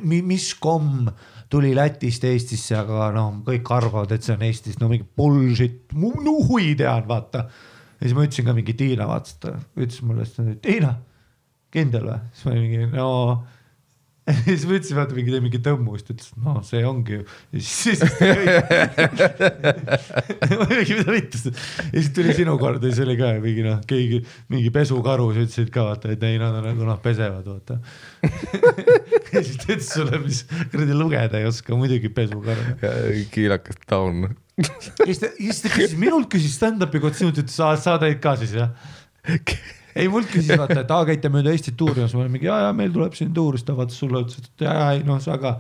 mis 0.06 0.52
komm 0.62 1.10
tuli 1.50 1.74
Lätist 1.76 2.24
Eestisse, 2.28 2.76
aga 2.80 3.10
noh, 3.16 3.42
kõik 3.48 3.72
arvavad, 3.76 4.14
et 4.16 4.26
see 4.26 4.36
on 4.36 4.46
Eestis, 4.48 4.80
no 4.82 4.90
mingi 4.92 5.08
bullshit, 5.18 5.94
no 5.96 6.38
hui 6.48 6.74
tean, 6.80 7.06
vaata. 7.08 7.46
ja 7.98 8.06
siis 8.06 8.16
ma 8.18 8.26
ütlesin 8.28 8.48
ka 8.48 8.56
mingi 8.58 8.76
Tiina, 8.78 9.08
vaata, 9.10 9.38
ta 9.42 9.54
ütles 9.78 10.02
mulle, 10.06 10.28
Tiina, 10.64 10.96
kindel 11.74 12.10
või? 12.12 12.20
siis 12.34 12.48
ma 12.48 12.54
olin 12.56 12.68
mingi 12.68 12.90
no 12.96 13.12
ja 14.32 14.34
siis 14.44 14.66
ma 14.68 14.76
ütlesin, 14.76 14.98
vaata 14.98 15.16
mingi, 15.16 15.38
mingi 15.40 15.60
tõmmu, 15.64 15.94
siis 15.96 16.08
ta 16.08 16.14
ütles, 16.16 16.32
no 16.44 16.54
see 16.68 16.82
ongi 16.88 17.16
ju. 17.16 17.22
ja 17.56 17.62
siis, 17.64 18.02
siis 18.02 18.02
mingi, 20.72 20.98
mida 21.00 21.16
vittu. 21.16 21.40
ja 21.54 21.94
siis 21.94 22.10
tuli 22.16 22.36
sinu 22.36 22.58
kord 22.60 22.84
ja 22.84 22.92
siis 22.92 23.06
oli 23.06 23.16
ka 23.20 23.30
mingi 23.44 23.64
noh, 23.64 23.80
keegi 23.88 24.20
mingi 24.52 24.74
pesukarus 24.76 25.40
ütlesid 25.40 25.72
ka 25.72 25.86
vaata, 25.88 26.12
et 26.16 26.28
ei, 26.28 26.42
nad 26.42 26.60
nagu 26.66 26.90
noh, 26.90 27.00
pesevad 27.04 27.48
vaata. 27.48 27.80
ja 29.34 29.40
siis 29.40 29.56
ta 29.62 29.72
ütles 29.78 29.94
sulle, 29.94 30.20
mis 30.26 30.44
kuradi 30.74 31.00
lugeda 31.00 31.40
ei 31.40 31.48
oska, 31.48 31.78
muidugi 31.80 32.12
pesukaru. 32.12 32.76
kiilakas 33.32 33.80
taun. 33.88 34.28
ja 34.60 34.70
siis 35.06 35.24
ta, 35.24 35.32
siis 35.40 35.64
ta 35.64 35.72
küsis, 35.72 35.96
minult 36.04 36.28
küsis 36.34 36.60
stand-up'i 36.60 37.00
kohta, 37.00 37.24
sinult 37.24 37.40
ütles, 37.46 37.56
sa 37.56 38.00
teed 38.04 38.20
ka 38.20 38.36
siis 38.44 38.58
jah? 38.60 38.76
ei, 39.98 40.10
mult 40.12 40.30
küsis 40.32 40.54
vaata, 40.60 40.82
et 40.84 40.92
aa, 40.94 41.06
käite 41.10 41.32
mööda 41.34 41.54
Eestit 41.54 41.78
tuurimas, 41.80 42.14
ma 42.16 42.24
olin 42.24 42.36
mingi 42.36 42.50
ja, 42.50 42.60
ja 42.68 42.76
meil 42.76 42.94
tuleb 42.96 43.16
siin 43.18 43.34
tuur, 43.36 43.58
siis 43.58 43.68
ta 43.68 43.76
vaatas 43.78 44.00
sulle, 44.02 44.24
ütles, 44.26 44.44
et 44.44 44.68
ja, 44.68 44.76
ja 44.78 44.92
ei 44.98 45.06
noh, 45.08 45.22
sa 45.24 45.40
ka. 45.42 45.58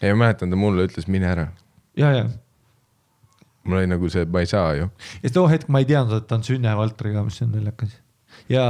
ei 0.00 0.12
ma 0.14 0.26
mäletan, 0.26 0.52
ta 0.52 0.60
mulle 0.60 0.88
ütles, 0.88 1.08
mine 1.10 1.30
ära. 1.30 1.48
ja, 1.98 2.12
ja, 2.20 2.26
mul 3.68 3.82
oli 3.82 3.90
nagu 3.90 4.10
see, 4.12 4.26
et 4.26 4.34
ma 4.34 4.44
ei 4.44 4.50
saa 4.50 4.74
ju. 4.78 4.90
ja 5.22 5.32
too 5.34 5.48
hetk 5.50 5.72
ma 5.72 5.82
ei 5.84 5.88
teadnud, 5.88 6.22
et 6.22 6.28
ta 6.30 6.38
on 6.38 6.46
Sünne 6.46 6.76
Valtriga, 6.78 7.24
mis 7.26 7.40
on 7.44 7.52
naljakas. 7.56 7.96
ja, 8.48 8.64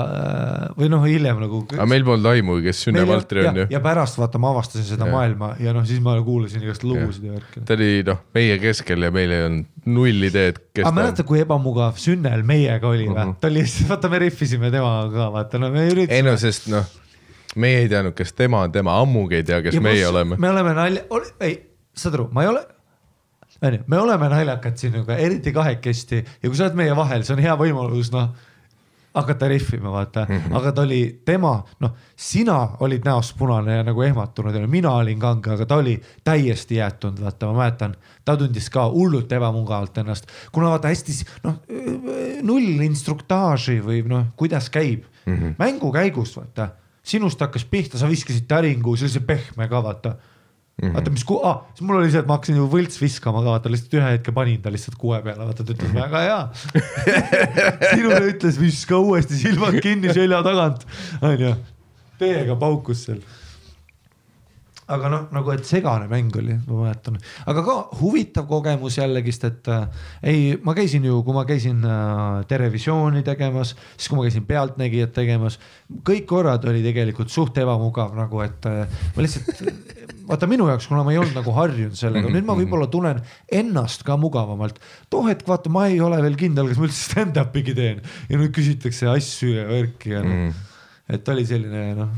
või 0.79 0.89
noh, 0.91 1.05
hiljem 1.07 1.39
nagu. 1.43 1.61
aga 1.71 1.87
meil 1.89 2.05
polnud 2.07 2.27
aimugi, 2.33 2.67
kes 2.67 2.83
Sünne 2.87 3.05
Valtri 3.09 3.45
on 3.47 3.61
ju. 3.63 3.67
ja 3.71 3.81
pärast 3.85 4.19
vaata, 4.19 4.41
ma 4.43 4.51
avastasin 4.55 4.87
seda 4.89 5.07
ja. 5.07 5.15
maailma 5.15 5.53
ja 5.63 5.75
noh, 5.77 5.87
siis 5.89 6.01
ma 6.05 6.17
kuulasin 6.25 6.65
igast 6.67 6.87
lugusid 6.87 7.29
ja 7.29 7.37
värki. 7.37 7.63
ta 7.69 7.77
oli 7.77 7.91
noh, 8.07 8.23
meie 8.35 8.59
keskel 8.63 9.07
ja 9.07 9.13
meil 9.15 9.35
ei 9.35 9.45
olnud 9.47 9.91
null 9.99 10.29
ideed, 10.29 10.59
aga 10.59 10.83
ta 10.83 10.91
on. 10.91 10.99
mäletad, 10.99 11.29
kui 11.29 11.43
ebamugav 11.43 12.01
Sünnel 12.03 12.43
meiega 12.47 12.91
oli 12.91 13.07
või 13.07 13.15
uh 13.15 13.19
Mhm. 13.19 13.35
-huh.? 13.35 13.41
ta 13.41 13.49
oli, 13.49 13.65
vaata 13.89 14.09
me 14.09 14.19
rihvisime 14.25 14.71
temaga 14.71 15.13
ka, 15.13 15.29
vaata 15.33 15.59
no 15.59 15.71
me 15.71 15.87
üritasime. 15.89 16.17
ei 16.17 16.23
no 16.23 16.37
sest 16.37 16.69
noh, 16.73 16.85
meie 17.57 17.85
ei 17.85 17.89
teadnud, 17.89 18.15
kes 18.19 18.33
tema 18.33 18.65
on, 18.67 18.73
tema 18.73 18.99
ammugi 19.01 19.41
ei 19.41 19.47
tea, 19.47 19.63
kes 19.63 19.79
meie 19.81 20.07
oleme. 20.09 20.37
me 20.39 20.51
oleme 20.51 20.75
nalja, 20.75 21.07
ei, 21.41 21.59
saad 21.95 22.19
aru, 22.19 22.29
ma 22.33 22.43
ei 22.43 22.53
ole, 22.53 22.67
onju, 23.63 23.81
me 23.87 23.99
oleme 23.99 24.29
naljakad 24.29 24.77
sinuga, 24.77 25.17
eriti 25.17 25.53
kahekesti 25.53 26.23
ja 26.25 26.49
kui 26.49 26.57
sa 26.57 26.69
oled 26.69 26.79
meie 26.79 26.97
vahel, 26.97 27.25
see 27.27 27.35
on 27.37 27.43
hea 27.43 27.57
võimalus, 27.59 28.13
noh 28.15 28.31
hakata 29.21 29.49
rihvima, 29.49 29.93
vaata. 29.93 30.27
Mm, 30.29 30.37
-hmm. 30.37 30.57
aga 30.57 30.73
ta 30.73 30.83
oli 30.83 31.01
tema, 31.25 31.53
noh, 31.81 31.95
sina 32.17 32.59
olid 32.81 33.05
näost 33.05 33.37
punane 33.39 33.77
ja 33.77 33.85
nagu 33.87 34.03
ehmatunud 34.03 34.55
ja 34.55 34.67
mina 34.69 34.93
olin 34.93 35.19
kange, 35.21 35.51
aga 35.51 35.67
ta 35.67 35.81
oli 35.83 35.99
täiesti 36.25 36.79
jäätunud, 36.79 37.21
vaata, 37.25 37.47
ma 37.47 37.63
mäletan, 37.63 37.97
ta 38.25 38.37
tundis 38.37 38.71
ka 38.71 38.89
hullult 38.91 39.33
ebamugavalt 39.33 39.99
ennast, 39.99 40.27
kuna 40.53 40.71
vaata 40.71 40.89
hästi 40.89 41.13
noh, 41.43 41.61
null 42.43 42.83
instruktaaži 42.87 43.81
või 43.85 44.03
noh, 44.09 44.27
kuidas 44.37 44.71
käib. 44.71 45.05
Mm 45.27 45.37
-hmm. 45.37 45.55
mängu 45.59 45.93
käigus, 45.93 46.37
vaata, 46.37 46.71
sinust 47.03 47.41
hakkas 47.41 47.65
pihta, 47.65 47.99
sa 47.99 48.09
viskasid 48.09 48.47
täringu 48.49 48.97
sellise 48.97 49.21
pehme 49.21 49.69
ka 49.69 49.83
vaata 49.83 50.17
Mm 50.79 50.89
-hmm. 50.89 50.95
vaata, 50.95 51.11
mis 51.11 51.25
ku- 51.27 51.41
ah,, 51.43 51.57
siis 51.75 51.83
mul 51.83 51.97
oli 51.99 52.11
see, 52.11 52.21
et 52.21 52.27
ma 52.29 52.37
hakkasin 52.37 52.57
ju 52.61 52.69
võlts 52.71 53.01
viskama 53.03 53.41
ka, 53.43 53.51
vaata 53.57 53.71
lihtsalt 53.73 53.95
ühe 53.99 54.11
hetke 54.15 54.33
panin 54.33 54.61
ta 54.63 54.71
lihtsalt 54.71 54.95
kuue 54.99 55.19
peale, 55.25 55.47
vaata 55.49 55.65
ta 55.65 55.75
ütles 55.75 55.95
väga 55.95 56.21
hea. 56.23 56.39
sinule 57.97 58.21
ütles 58.31 58.61
viska 58.61 58.99
uuesti 59.03 59.35
silmad 59.41 59.81
kinni 59.83 60.13
selja 60.15 60.39
tagant, 60.47 60.87
onju, 61.21 61.51
täiega 62.21 62.55
paukus 62.61 63.03
seal. 63.09 63.19
aga 64.89 65.09
noh, 65.13 65.25
nagu 65.35 65.51
et 65.53 65.67
segane 65.69 66.07
mäng 66.09 66.37
oli, 66.41 66.55
ma 66.69 66.85
mäletan, 66.85 67.19
aga 67.47 67.65
ka 67.67 67.75
huvitav 68.01 68.47
kogemus 68.49 68.97
jällegist, 68.97 69.45
et 69.45 69.69
äh, 69.69 69.89
ei, 70.23 70.55
ma 70.63 70.73
käisin 70.79 71.05
ju, 71.05 71.19
kui 71.27 71.35
ma 71.37 71.43
käisin 71.45 71.83
äh, 71.85 72.47
Terevisiooni 72.49 73.23
tegemas, 73.27 73.75
siis 73.97 74.09
kui 74.09 74.17
ma 74.17 74.25
käisin 74.25 74.47
Pealtnägijat 74.47 75.13
tegemas, 75.13 75.59
kõik 76.07 76.25
korrad 76.31 76.65
oli 76.71 76.81
tegelikult 76.87 77.35
suht 77.35 77.59
ebamugav 77.59 78.15
nagu, 78.17 78.41
et 78.47 78.71
äh, 78.71 78.87
ma 79.17 79.27
lihtsalt, 79.27 79.61
vaata 80.29 80.49
minu 80.51 80.69
jaoks, 80.69 80.87
kuna 80.91 81.03
ma 81.07 81.15
ei 81.15 81.21
olnud 81.23 81.37
nagu 81.39 81.55
harjunud 81.57 81.99
sellega, 81.99 82.31
nüüd 82.33 82.47
ma 82.47 82.57
võib-olla 82.59 82.89
tunnen 82.93 83.21
ennast 83.61 84.05
ka 84.07 84.19
mugavamalt. 84.21 84.79
too 85.11 85.25
hetk 85.29 85.49
vaata, 85.49 85.73
ma 85.73 85.87
ei 85.89 86.01
ole 86.05 86.21
veel 86.25 86.37
kindel, 86.41 86.71
kas 86.71 86.81
ma 86.81 86.89
üldse 86.89 87.05
stand-up'igi 87.11 87.75
teen. 87.77 88.01
Ja 88.29 88.41
nüüd 88.41 88.53
küsitakse 88.57 89.09
asju 89.13 89.55
ja 89.57 89.69
värki 89.71 90.15
ja 90.15 90.25
noh, 90.27 90.65
et 91.09 91.35
oli 91.35 91.47
selline 91.49 91.85
noh 91.99 92.17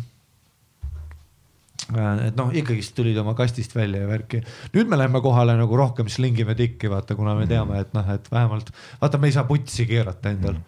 et 1.99 2.37
noh, 2.39 2.51
ikkagist 2.55 2.95
tulid 2.95 3.17
oma 3.19 3.33
kastist 3.39 3.73
välja 3.75 4.05
ja 4.05 4.09
värki. 4.11 4.43
nüüd 4.75 4.91
me 4.91 4.99
läheme 4.99 5.23
kohale 5.25 5.57
nagu 5.59 5.77
rohkem 5.77 6.11
slingime 6.13 6.55
tikki, 6.55 6.91
vaata, 6.91 7.17
kuna 7.19 7.35
me 7.39 7.49
teame, 7.51 7.81
et 7.83 7.95
noh, 7.97 8.07
et 8.15 8.31
vähemalt 8.31 8.71
vaata, 9.01 9.19
me 9.19 9.31
ei 9.31 9.35
saa 9.35 9.47
putsi 9.49 9.87
keerata 9.89 10.31
endal. 10.31 10.61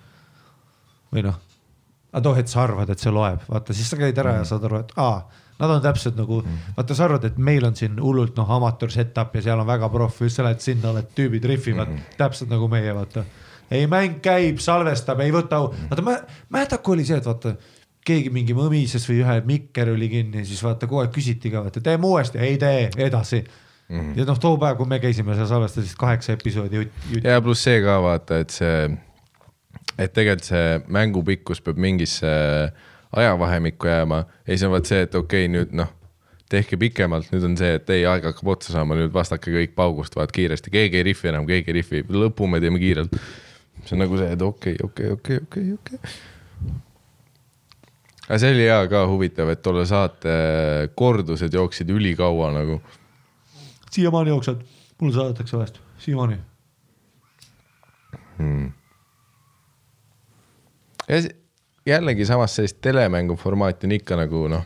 või 1.13 1.27
noh, 1.29 1.39
aga 2.13 2.25
too 2.25 2.35
hetk 2.39 2.51
sa 2.51 2.65
arvad, 2.65 2.91
et 2.91 3.03
see 3.03 3.13
loeb, 3.15 3.45
vaata 3.49 3.77
siis 3.77 3.91
sa 3.93 4.01
käid 4.01 4.19
ära 4.19 4.39
ja 4.41 4.49
saad 4.49 4.67
aru, 4.69 4.83
et 4.83 4.95
aa, 4.97 5.23
nad 5.63 5.77
on 5.77 5.83
täpselt 5.85 6.19
nagu, 6.19 6.41
vaata, 6.77 6.97
sa 6.99 7.07
arvad, 7.07 7.29
et 7.29 7.39
meil 7.39 7.65
on 7.69 7.77
siin 7.79 8.01
hullult 8.03 8.37
noh, 8.41 8.51
amatöör 8.59 8.93
setup 8.93 9.37
ja 9.39 9.45
seal 9.45 9.63
on 9.63 9.69
väga 9.69 9.89
proff, 9.93 10.23
just 10.23 10.41
sa 10.41 10.47
lähed 10.47 10.63
sinna, 10.65 10.91
oled 10.91 11.13
tüübid 11.17 11.47
rihvivad 11.49 11.89
mm 11.89 11.97
-hmm. 11.97 12.17
täpselt 12.19 12.51
nagu 12.51 12.69
meie, 12.69 12.95
vaata. 12.95 13.25
ei, 13.71 13.87
mäng 13.87 14.19
käib, 14.21 14.59
salvestab, 14.59 15.21
ei 15.21 15.33
võta, 15.33 15.63
vaata 15.91 16.03
mä- 16.03 16.23
mäletad, 16.49 16.83
kui 16.83 16.95
oli 16.95 17.05
see, 17.05 17.17
et 17.17 17.27
vaata 17.27 17.55
keegi 18.07 18.31
mingi 18.31 18.55
mõmises 18.55 19.07
või 19.09 19.23
ühe 19.23 19.41
mikker 19.47 19.93
oli 19.95 20.09
kinni, 20.09 20.45
siis 20.45 20.63
vaata 20.63 20.89
kogu 20.91 21.05
aeg 21.05 21.13
küsiti 21.15 21.51
ka, 21.51 21.63
vaata 21.63 21.81
teeme 21.81 22.07
uuesti, 22.07 22.39
ei 22.39 22.59
tee, 22.59 22.91
edasi 22.97 23.45
mm. 23.89 24.01
-hmm. 24.01 24.19
ja 24.19 24.25
noh, 24.25 24.39
too 24.39 24.59
päev, 24.59 24.77
kui 24.77 24.87
me 24.87 24.99
käisime 24.99 25.37
seal 25.39 25.47
salvestasid 25.47 25.97
kaheksa 25.99 26.33
episoodi 26.33 26.89
ja 27.23 27.41
pluss 27.43 27.65
see 27.65 27.81
ka 27.85 28.01
vaata, 28.03 28.43
et 28.43 28.51
see, 28.51 28.91
et 29.99 30.13
tegelikult 30.13 30.49
see 30.51 30.81
mängu 30.89 31.23
pikkus 31.23 31.63
peab 31.63 31.79
mingisse 31.79 32.33
ajavahemikku 33.13 33.87
jääma 33.87 34.23
ja 34.25 34.53
siis 34.53 34.63
on 34.67 34.73
vaat 34.75 34.89
see, 34.89 35.03
et 35.07 35.15
okei 35.15 35.47
okay,, 35.47 35.53
nüüd 35.53 35.75
noh, 35.77 35.91
tehke 36.53 36.77
pikemalt, 36.81 37.31
nüüd 37.33 37.45
on 37.49 37.57
see, 37.57 37.75
et 37.79 37.91
ei, 37.95 38.05
aeg 38.09 38.27
hakkab 38.29 38.51
otsa 38.55 38.75
saama, 38.75 38.97
nüüd 38.99 39.13
vastake 39.15 39.53
kõik 39.55 39.75
paugust, 39.79 40.17
vaat 40.19 40.33
kiiresti, 40.35 40.73
keegi 40.73 41.01
ei 41.01 41.07
rihvi 41.11 41.31
enam, 41.33 41.47
keegi 41.49 41.73
ei 41.73 41.79
rihvi, 41.81 42.03
lõpu 42.13 42.49
me 42.51 42.61
teeme 42.61 42.81
kiirelt. 42.83 43.17
see 43.85 43.97
on 43.97 44.03
nagu 44.05 44.19
see, 44.21 44.29
et 44.37 44.43
okei, 44.43 44.77
okei, 44.85 45.11
okei, 45.17 45.39
okei, 45.47 45.73
okei. 45.79 45.99
aga 48.29 48.39
see 48.39 48.53
oli 48.55 48.67
hea 48.69 48.81
ka 48.93 49.05
huvitav, 49.11 49.51
et 49.53 49.63
tolle 49.65 49.85
saate 49.89 50.35
kordused 50.97 51.53
jooksid 51.57 51.91
ülikaua 51.91 52.53
nagu. 52.55 52.81
siiamaani 53.91 54.33
jooksevad, 54.35 54.65
mulle 55.01 55.15
saadetakse 55.15 55.57
vahest, 55.57 55.81
siiamaani. 55.99 56.41
ja 61.09 61.23
s- 61.23 61.42
jällegi 61.87 62.27
samas 62.27 62.57
sellist 62.57 62.81
telemängu 62.81 63.37
formaati 63.37 63.87
on 63.87 63.93
ikka 63.93 64.17
nagu 64.17 64.47
noh, 64.49 64.65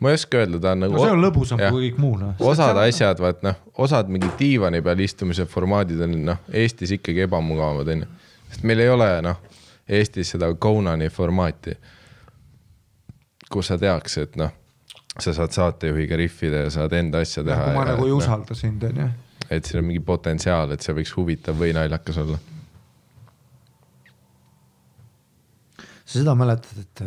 ma 0.00 0.10
ei 0.10 0.18
oska 0.18 0.38
öelda, 0.38 0.60
ta 0.60 0.72
on 0.72 0.84
nagu 0.84 0.96
no 0.96 1.04
see 1.04 1.14
on 1.14 1.22
lõbusam 1.22 1.60
jah. 1.62 1.72
kui 1.74 1.88
kõik 1.88 2.00
muu 2.02 2.16
noh. 2.18 2.34
osad 2.40 2.78
asjad, 2.82 3.20
vaat 3.22 3.42
noh, 3.46 3.58
osad 3.84 4.10
mingi 4.12 4.30
diivani 4.38 4.82
peal 4.82 5.02
istumise 5.04 5.46
formaadid 5.50 6.00
on 6.06 6.16
noh, 6.30 6.40
Eestis 6.52 6.94
ikkagi 6.98 7.26
ebamugavad 7.28 7.92
onju. 7.94 8.08
sest 8.50 8.66
meil 8.66 8.84
ei 8.84 8.90
ole 8.92 9.10
noh, 9.26 9.40
Eestis 9.88 10.34
seda 10.34 10.50
Conani 10.54 11.10
formaati, 11.12 11.76
kus 13.52 13.70
sa 13.70 13.78
teaks, 13.78 14.18
et 14.24 14.38
noh, 14.40 14.54
sa 15.20 15.34
saad 15.36 15.54
saatejuhiga 15.54 16.16
rihvida 16.18 16.64
ja 16.64 16.72
saad 16.74 16.96
enda 16.98 17.20
asja 17.22 17.44
teha. 17.46 17.70
ma 17.76 17.86
nagu 17.92 18.08
ei 18.08 18.14
noh, 18.16 18.22
usalda 18.24 18.56
sind 18.58 18.82
onju. 18.88 19.10
et 19.50 19.64
siin 19.68 19.82
on 19.82 19.88
mingi 19.92 20.02
potentsiaal, 20.02 20.74
et 20.74 20.82
see 20.82 20.96
võiks 20.96 21.14
huvitav 21.16 21.60
või 21.60 21.76
naljakas 21.76 22.18
olla. 22.24 22.40
Sa 26.14 26.22
seda 26.22 26.34
mäletad, 26.38 26.78
et 26.78 27.02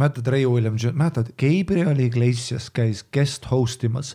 mäletad 0.00 0.28
Ray 0.32 0.46
Williams, 0.48 0.86
mäletad 0.92 1.32
Gabriel 1.36 2.00
Iglesias 2.00 2.70
käis 2.72 3.04
guest 3.12 3.44
host 3.50 3.84
imas 3.84 4.14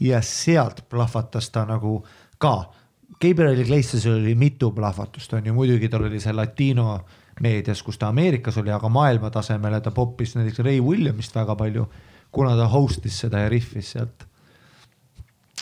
ja 0.00 0.22
sealt 0.24 0.86
plahvatas 0.88 1.50
ta 1.52 1.66
nagu 1.68 2.00
ka. 2.40 2.72
Gabriel 3.20 3.60
Iglesiasil 3.60 4.16
oli 4.16 4.34
mitu 4.34 4.72
plahvatust 4.72 5.32
on 5.36 5.46
ju, 5.46 5.54
muidugi 5.54 5.88
tal 5.92 6.08
oli 6.08 6.20
see 6.20 6.32
latino 6.32 7.02
meedias, 7.40 7.82
kus 7.82 7.98
ta 7.98 8.08
Ameerikas 8.08 8.56
oli, 8.58 8.72
aga 8.72 8.88
maailma 8.88 9.30
tasemele 9.30 9.80
ta 9.80 9.92
poppis 9.94 10.34
näiteks 10.36 10.64
Ray 10.64 10.80
Williamist 10.80 11.36
väga 11.36 11.56
palju, 11.56 11.86
kuna 12.32 12.56
ta 12.56 12.66
host'is 12.72 13.20
seda 13.24 13.44
ja 13.44 13.52
riffis 13.52 13.92
sealt. 13.92 14.26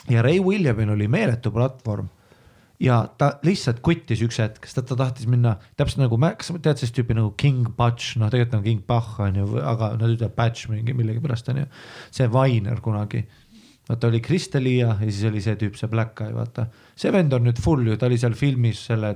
ja 0.09 0.22
Ray 0.22 0.41
Williamil 0.41 0.91
oli 0.91 1.09
meeletu 1.09 1.51
platvorm 1.51 2.09
ja 2.81 3.01
ta 3.20 3.35
lihtsalt 3.45 3.83
kuttis 3.85 4.22
üks 4.24 4.41
hetk, 4.41 4.64
sest 4.68 4.89
ta 4.89 4.97
tahtis 4.97 5.28
minna 5.31 5.57
täpselt 5.78 6.01
nagu, 6.05 6.16
kas 6.39 6.49
sa 6.49 6.57
tead 6.57 6.81
sellist 6.81 6.97
tüüpi 6.97 7.16
nagu 7.18 7.35
King 7.41 7.68
Butch, 7.76 8.16
noh, 8.20 8.31
tegelikult 8.33 8.61
on 8.61 8.64
King 8.64 8.87
Bach 8.89 9.18
on 9.20 9.37
ju, 9.37 9.49
aga 9.61 9.93
nad 10.01 10.14
ütlevad 10.14 10.37
Batch 10.39 10.70
mingi 10.72 10.95
millegipärast 10.97 11.53
on 11.53 11.62
ju. 11.62 11.66
see 12.16 12.31
Vainer 12.33 12.81
kunagi, 12.81 13.22
vaata 13.89 14.09
oli 14.09 14.22
Kristelia 14.24 14.95
ja 14.95 15.11
siis 15.11 15.26
oli 15.28 15.45
see 15.45 15.59
tüüp, 15.61 15.76
see 15.76 15.93
Black 15.93 16.24
Eye, 16.24 16.33
vaata. 16.35 16.70
see 16.97 17.12
vend 17.12 17.37
on 17.37 17.45
nüüd 17.49 17.61
full 17.61 17.85
ju, 17.87 17.99
ta 18.01 18.09
oli 18.09 18.18
seal 18.20 18.37
filmis 18.39 18.87
selle, 18.89 19.12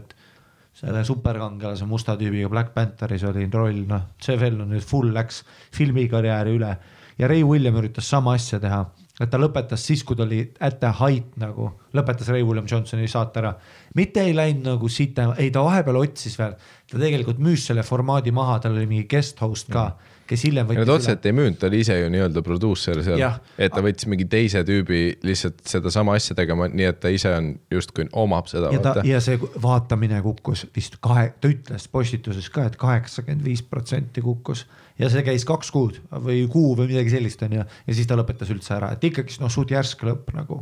selle 0.77 1.05
superkangelase 1.09 1.89
musta 1.89 2.19
tüübiga 2.21 2.51
Black 2.53 2.75
Pantheris 2.77 3.25
oli 3.31 3.49
roll, 3.53 3.87
noh, 3.89 4.11
see 4.21 4.37
veel 4.41 4.61
on 4.61 4.75
nüüd 4.77 4.85
full 4.85 5.15
läks 5.15 5.41
filmikarjääri 5.73 6.59
üle 6.59 6.77
ja 7.19 7.31
Ray 7.31 7.47
William 7.47 7.81
üritas 7.81 8.13
sama 8.13 8.37
asja 8.37 8.61
teha, 8.61 8.85
et 9.21 9.31
ta 9.31 9.39
lõpetas 9.39 9.85
siis, 9.87 10.03
kui 10.07 10.17
ta 10.19 10.25
oli 10.25 10.41
at 10.61 10.81
the 10.83 10.91
height 10.99 11.37
nagu, 11.41 11.71
lõpetas 11.95 12.31
Ray 12.33 12.43
William 12.43 12.67
Johnsoni 12.71 13.07
saate 13.11 13.43
ära. 13.43 13.55
Mitte 13.99 14.25
ei 14.27 14.35
läinud 14.37 14.67
nagu 14.75 14.89
siit, 14.91 15.19
ei 15.39 15.53
ta 15.55 15.63
vahepeal 15.65 16.01
otsis 16.03 16.35
veel, 16.39 16.57
ta 16.91 16.99
tegelikult 16.99 17.39
müüs 17.43 17.69
selle 17.69 17.85
formaadi 17.87 18.35
maha, 18.35 18.59
tal 18.63 18.77
oli 18.77 18.89
mingi 18.91 19.07
guest 19.11 19.41
host 19.43 19.71
ka, 19.73 19.87
kes 20.29 20.45
hiljem 20.49 20.69
võttis 20.69 20.89
ta 20.89 20.97
otseselt 20.97 21.29
ei 21.29 21.37
müünud, 21.37 21.59
ta 21.61 21.69
oli 21.69 21.81
ise 21.85 21.97
ju 22.01 22.11
nii-öelda 22.13 22.43
produusser 22.45 23.01
seal 23.07 23.23
et 23.59 23.75
ta 23.75 23.83
võttis 23.85 24.09
mingi 24.11 24.27
teise 24.31 24.65
tüübi 24.67 25.03
lihtsalt 25.27 25.63
sedasama 25.71 26.17
asja 26.19 26.37
tegema, 26.39 26.69
nii 26.71 26.89
et 26.91 27.01
ta 27.03 27.13
ise 27.13 27.33
on 27.39 27.53
justkui 27.73 28.09
omab 28.25 28.51
seda. 28.51 28.73
ja 28.75 28.83
ta 28.85 28.95
ja 29.07 29.21
see 29.25 29.39
vaatamine 29.39 30.23
kukkus 30.25 30.67
vist 30.75 30.99
kahe, 31.05 31.31
ta 31.41 31.51
ütles 31.53 31.89
postituses 31.93 32.51
ka 32.51 32.67
et, 32.67 32.75
et 32.75 32.81
kaheksakümmend 32.81 33.47
viis 33.47 33.63
protsenti 33.63 34.25
kukkus. 34.25 34.67
Ja 34.99 35.09
see 35.11 35.25
käis 35.27 35.43
kaks 35.43 35.73
kuud 35.75 35.97
või 36.23 36.45
kuu 36.51 36.77
või 36.79 36.93
midagi 36.93 37.11
sellist 37.17 37.41
onju 37.43 37.65
ja 37.65 37.95
siis 37.95 38.07
ta 38.07 38.15
lõpetas 38.15 38.51
üldse 38.55 38.77
ära, 38.77 38.93
et 38.95 39.03
ikkagi 39.03 39.41
noh, 39.43 39.51
suht 39.51 39.73
järsk 39.75 40.05
lõpp 40.07 40.31
nagu, 40.37 40.61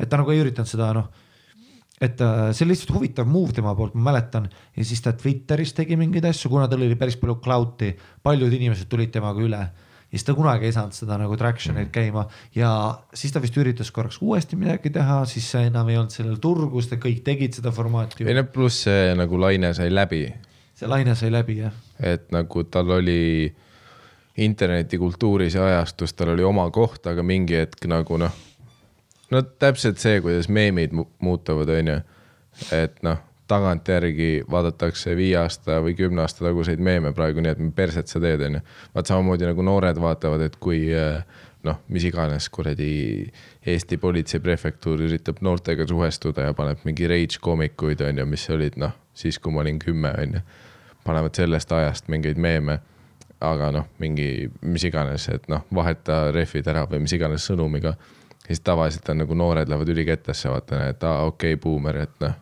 et 0.00 0.08
ta 0.08 0.16
nagu 0.16 0.32
ei 0.32 0.40
üritanud 0.40 0.70
seda 0.70 0.94
noh 0.96 1.10
et 2.00 2.20
äh, 2.20 2.52
see 2.52 2.66
oli 2.66 2.74
lihtsalt 2.74 2.92
huvitav 2.96 3.28
move 3.30 3.54
tema 3.56 3.74
poolt, 3.76 3.96
ma 3.96 4.10
mäletan. 4.10 4.50
Ja 4.76 4.84
siis 4.84 5.00
ta 5.04 5.14
Twitteris 5.16 5.72
tegi 5.76 5.96
mingeid 5.96 6.26
asju, 6.28 6.50
kuna 6.52 6.68
tal 6.68 6.84
oli 6.84 6.98
päris 6.98 7.16
palju 7.20 7.38
clout'i, 7.44 7.94
paljud 8.22 8.52
inimesed 8.52 8.90
tulid 8.92 9.12
temaga 9.14 9.44
üle. 9.44 9.62
Ja 10.06 10.14
siis 10.14 10.26
ta 10.28 10.36
kunagi 10.38 10.68
ei 10.68 10.74
saanud 10.74 10.94
seda 10.94 11.16
nagu 11.18 11.34
traction'it 11.40 11.90
käima. 11.94 12.26
Ja 12.54 12.70
siis 13.16 13.32
ta 13.34 13.42
vist 13.42 13.56
üritas 13.58 13.90
korraks 13.92 14.20
uuesti 14.22 14.58
midagi 14.58 14.92
teha, 14.94 15.22
siis 15.26 15.48
see 15.50 15.66
enam 15.70 15.88
ei 15.90 15.98
olnud 15.98 16.14
sellel 16.14 16.36
turgu, 16.42 16.82
sest 16.84 17.00
kõik 17.02 17.24
tegid 17.26 17.58
seda 17.58 17.72
formaati. 17.74 18.22
Ei 18.28 18.36
no 18.36 18.44
pluss 18.46 18.84
see 18.86 19.10
nagu 19.18 19.40
laine 19.40 19.72
sai 19.74 19.90
läbi, 19.90 20.28
see 20.78 20.90
laine 20.90 21.16
sai 21.18 21.32
läbi 21.34 21.58
jah, 21.64 21.74
et 21.98 22.28
nagu 22.34 22.64
tal 22.70 22.92
oli 23.00 23.50
internetikultuuris 24.36 25.56
ja 25.56 25.64
ajastus, 25.72 26.12
tal 26.14 26.34
oli 26.34 26.44
oma 26.44 26.68
koht, 26.70 27.08
aga 27.08 27.24
mingi 27.26 27.56
hetk 27.56 27.88
nagu 27.90 28.20
noh, 28.20 28.36
no 29.30 29.42
täpselt 29.42 30.02
see, 30.02 30.20
kuidas 30.24 30.48
meemid 30.48 30.94
mu- 30.96 31.08
muutuvad, 31.22 31.70
onju. 31.78 32.00
et 32.72 33.00
noh, 33.06 33.18
tagantjärgi 33.46 34.44
vaadatakse 34.50 35.14
viie 35.16 35.36
aasta 35.38 35.80
või 35.84 35.94
kümne 35.98 36.24
aasta 36.24 36.44
taguseid 36.44 36.82
meeme 36.82 37.12
praegu, 37.14 37.42
nii 37.42 37.54
et 37.54 37.64
perset 37.76 38.10
sa 38.10 38.20
teed, 38.22 38.42
onju. 38.48 38.62
vaat 38.94 39.12
samamoodi 39.12 39.48
nagu 39.48 39.66
noored 39.66 40.00
vaatavad, 40.02 40.46
et 40.46 40.56
kui 40.62 40.86
eh, 40.94 41.22
noh, 41.66 41.80
mis 41.88 42.06
iganes 42.06 42.48
kuradi 42.50 42.92
Eesti 43.66 43.98
politsei 43.98 44.40
prefektuur 44.40 45.02
üritab 45.08 45.42
noortega 45.42 45.86
suhestuda 45.88 46.46
ja 46.46 46.54
paneb 46.54 46.84
mingi 46.86 47.08
rage 47.10 47.42
koomikuid, 47.42 48.04
onju, 48.06 48.26
mis 48.30 48.46
olid 48.54 48.78
noh, 48.80 48.94
siis 49.14 49.38
kui 49.42 49.52
ma 49.52 49.64
olin 49.64 49.82
kümme, 49.82 50.14
onju 50.22 50.46
panevad 51.06 51.38
sellest 51.38 51.72
ajast 51.72 52.10
mingeid 52.10 52.38
meeme, 52.40 52.80
aga 53.40 53.70
noh, 53.74 53.88
mingi 54.02 54.48
mis 54.66 54.84
iganes, 54.88 55.28
et 55.32 55.46
noh, 55.52 55.66
vaheta 55.74 56.26
rehvid 56.34 56.66
ära 56.72 56.86
või 56.90 57.04
mis 57.04 57.14
iganes 57.16 57.46
sõnumiga. 57.46 57.94
Siis 58.46 58.60
tavaliselt 58.60 59.08
on 59.08 59.18
nagu 59.18 59.34
noored 59.34 59.68
lähevad 59.68 59.88
ülikettesse, 59.88 60.50
vaata, 60.50 60.86
et 60.88 61.02
aa 61.04 61.24
okei 61.26 61.54
okay,, 61.54 61.62
buumer, 61.62 61.96
et 61.96 62.20
noh, 62.20 62.34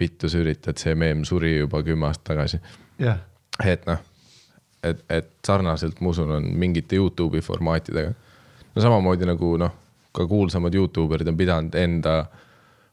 vittu 0.00 0.28
sa 0.28 0.40
üritad, 0.42 0.78
see 0.80 0.94
meem 0.98 1.24
suri 1.24 1.56
juba 1.58 1.82
kümme 1.82 2.06
aastat 2.10 2.24
tagasi. 2.34 2.60
jah, 2.98 3.18
et 3.64 3.86
noh, 3.86 3.98
et, 4.82 5.04
et 5.08 5.30
sarnaselt 5.46 6.00
ma 6.00 6.12
usun, 6.12 6.30
on 6.38 6.48
mingite 6.58 6.96
Youtube'i 6.96 7.40
formaatidega. 7.40 8.12
no 8.74 8.82
samamoodi 8.82 9.28
nagu 9.28 9.56
noh, 9.60 9.74
ka 10.14 10.26
kuulsamad 10.30 10.74
Youtube 10.74 11.14
erid 11.14 11.28
on 11.28 11.36
pidanud 11.36 11.74
enda 11.74 12.24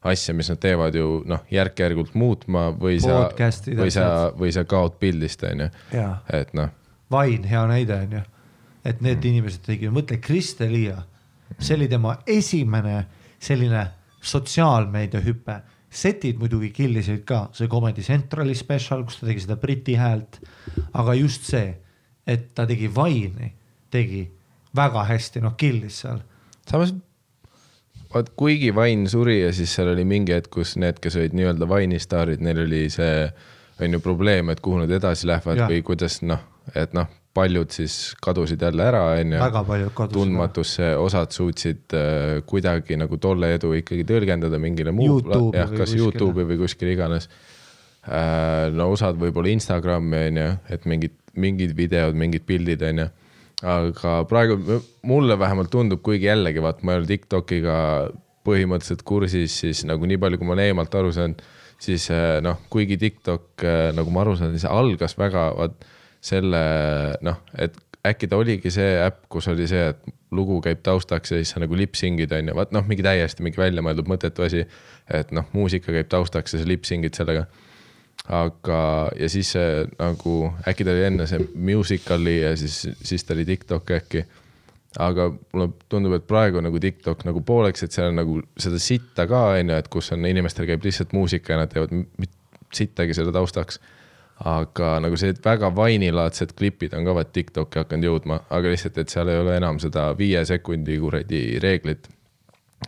asja, 0.02 0.34
mis 0.34 0.50
nad 0.50 0.58
teevad 0.58 0.94
ju 0.98 1.22
noh, 1.30 1.44
järk-järgult 1.50 2.14
muutma 2.18 2.70
või 2.74 2.98
sa, 3.02 3.28
või 3.78 3.90
sa 3.94 4.06
või 4.38 4.50
sa 4.54 4.64
kaod 4.66 4.98
pildist, 4.98 5.44
onju. 5.46 5.68
ja 5.94 6.08
et 6.32 6.54
noh, 6.58 6.72
Vain, 7.12 7.44
hea 7.44 7.62
näide 7.68 7.96
on 8.06 8.12
ju, 8.16 8.20
et 8.88 9.02
need 9.04 9.18
mm. 9.18 9.28
inimesed 9.28 9.64
tegid, 9.66 9.92
mõtle 9.92 10.16
Kristelia, 10.22 11.02
see 11.58 11.76
oli 11.76 11.88
tema 11.88 12.16
esimene 12.26 13.04
selline 13.42 13.86
sotsiaalmeedia 14.20 15.20
hüpe. 15.20 15.60
setid 15.92 16.38
muidugi 16.40 16.70
killisid 16.72 17.24
ka, 17.28 17.50
see 17.52 17.68
Comedy 17.68 18.00
Centrali 18.00 18.54
spetsial, 18.56 19.02
kus 19.04 19.18
ta 19.20 19.26
tegi 19.26 19.40
seda 19.44 19.56
Briti 19.56 19.94
häält. 19.94 20.40
aga 20.92 21.14
just 21.14 21.44
see, 21.44 21.74
et 22.26 22.54
ta 22.54 22.66
tegi 22.66 22.88
Vaini, 22.94 23.52
tegi 23.90 24.30
väga 24.76 25.04
hästi, 25.04 25.40
noh 25.40 25.56
killis 25.56 26.00
seal. 26.00 26.22
samas 26.68 26.94
vaat 28.14 28.30
kuigi 28.36 28.74
Vain 28.74 29.08
suri 29.08 29.40
ja 29.42 29.52
siis 29.52 29.74
seal 29.74 29.92
oli 29.92 30.04
mingi 30.04 30.32
hetk, 30.32 30.50
kus 30.52 30.76
need, 30.76 31.00
kes 31.00 31.16
olid 31.16 31.34
nii-öelda 31.36 31.68
Vaini 31.68 31.98
staarid, 32.00 32.40
neil 32.44 32.64
oli 32.66 32.86
see 32.92 33.26
on 33.80 33.92
ju 33.92 34.00
probleem, 34.00 34.50
et 34.52 34.60
kuhu 34.60 34.82
nad 34.82 34.90
edasi 34.90 35.26
lähevad 35.26 35.64
ja. 35.64 35.68
või 35.70 35.82
kuidas 35.86 36.20
noh, 36.22 36.40
et 36.74 36.92
noh, 36.96 37.08
paljud 37.34 37.72
siis 37.72 37.96
kadusid 38.22 38.60
jälle 38.62 38.84
ära, 38.84 39.02
kadusid 39.16 39.88
ära. 39.88 40.08
tundmatusse, 40.12 40.92
osad 41.00 41.32
suutsid 41.32 41.96
äh, 41.96 42.42
kuidagi 42.46 42.98
nagu 43.00 43.16
tolle 43.16 43.54
edu 43.56 43.72
ikkagi 43.78 44.04
tõlgendada 44.08 44.60
mingile 44.60 44.92
muu, 44.92 45.20
jah, 45.54 45.70
kas 45.70 45.88
kuskile. 45.88 46.02
Youtube'i 46.02 46.48
või 46.50 46.60
kuskile 46.64 46.92
iganes 46.96 47.28
äh,. 48.04 48.68
no 48.74 48.90
osad 48.92 49.16
võib-olla 49.20 49.52
Instagrami 49.54 50.26
onju, 50.28 50.48
et 50.76 50.84
mingid, 50.90 51.16
mingid 51.40 51.72
videod, 51.78 52.18
mingid 52.18 52.44
pildid 52.48 52.84
onju. 52.90 53.08
aga 53.62 54.18
praegu 54.28 54.82
mulle 55.08 55.38
vähemalt 55.38 55.72
tundub, 55.72 56.02
kuigi 56.04 56.28
jällegi 56.28 56.60
vaat 56.62 56.82
ma 56.82 56.96
ei 56.96 57.02
ole 57.02 57.10
Tiktokiga 57.14 57.78
põhimõtteliselt 58.46 59.04
kursis, 59.06 59.56
siis 59.62 59.84
nagu 59.88 60.06
nii 60.08 60.18
palju, 60.20 60.40
kui 60.40 60.48
ma 60.48 60.56
olen 60.56 60.72
eemalt 60.72 60.94
aru 60.98 61.12
saanud, 61.14 61.42
siis 61.82 62.08
äh, 62.12 62.40
noh, 62.44 62.60
kuigi 62.70 62.98
TikTok 63.00 63.64
äh, 63.64 63.88
nagu 63.96 64.12
ma 64.12 64.24
aru 64.26 64.36
saan, 64.38 64.58
see 64.58 64.70
algas 64.70 65.16
väga 65.18 65.48
vaat 65.56 65.88
selle 66.22 66.62
noh, 67.26 67.40
et 67.58 67.76
äkki 68.06 68.28
ta 68.30 68.38
oligi 68.38 68.70
see 68.74 68.96
äpp, 69.02 69.24
kus 69.30 69.48
oli 69.52 69.66
see, 69.70 69.92
et 69.92 70.14
lugu 70.34 70.58
käib 70.64 70.82
taustaks 70.82 71.32
ja 71.32 71.38
siis 71.38 71.52
sa 71.54 71.62
nagu 71.62 71.76
lipsingid 71.78 72.32
on 72.34 72.50
ju, 72.50 72.56
vaat 72.56 72.72
noh, 72.74 72.84
mingi 72.88 73.04
täiesti 73.04 73.44
mingi 73.46 73.60
väljamõeldud 73.60 74.08
mõttetu 74.10 74.46
asi. 74.46 74.64
et 75.12 75.32
noh, 75.34 75.46
muusika 75.52 75.92
käib 75.92 76.08
taustaks 76.10 76.54
ja 76.54 76.62
sa 76.62 76.68
lipsingid 76.68 77.14
sellega. 77.18 77.46
aga, 78.28 79.10
ja 79.18 79.28
siis 79.28 79.50
see 79.54 79.84
nagu 79.98 80.52
äkki 80.68 80.84
ta 80.86 80.94
oli 80.94 81.04
enne 81.08 81.26
see 81.26 81.42
musical'i 81.54 82.36
ja 82.40 82.56
siis, 82.56 82.86
siis 83.02 83.24
ta 83.24 83.34
oli 83.34 83.44
TikTok 83.44 83.90
äkki. 83.98 84.24
aga 84.98 85.30
mulle 85.52 85.70
tundub, 85.88 86.18
et 86.18 86.26
praegu 86.26 86.60
nagu 86.60 86.78
TikTok 86.80 87.24
nagu 87.24 87.40
pooleks, 87.40 87.82
et 87.82 87.92
seal 87.92 88.10
on 88.10 88.20
nagu 88.20 88.40
seda 88.58 88.78
sitta 88.78 89.26
ka 89.26 89.46
on 89.54 89.70
ju, 89.70 89.78
et 89.78 89.88
kus 89.88 90.12
on 90.12 90.26
inimestel 90.26 90.66
käib 90.66 90.84
lihtsalt 90.84 91.12
muusika 91.12 91.54
ja 91.54 91.62
nad 91.62 91.72
teevad 91.72 92.28
sittagi 92.72 93.14
selle 93.14 93.32
taustaks 93.32 93.80
aga 94.44 94.96
nagu 95.02 95.18
sellised 95.18 95.44
väga 95.44 95.70
vainilaadsed 95.76 96.56
klipid 96.58 96.96
on 96.98 97.06
ka 97.06 97.14
vaat 97.14 97.32
Tiktoki 97.32 97.82
hakanud 97.82 98.08
jõudma, 98.08 98.40
aga 98.50 98.72
lihtsalt, 98.72 98.98
et 98.98 99.12
seal 99.12 99.30
ei 99.30 99.38
ole 99.38 99.54
enam 99.56 99.78
seda 99.82 100.10
viie 100.18 100.42
sekundi 100.48 100.98
kuradi 101.02 101.42
reeglit. 101.62 102.08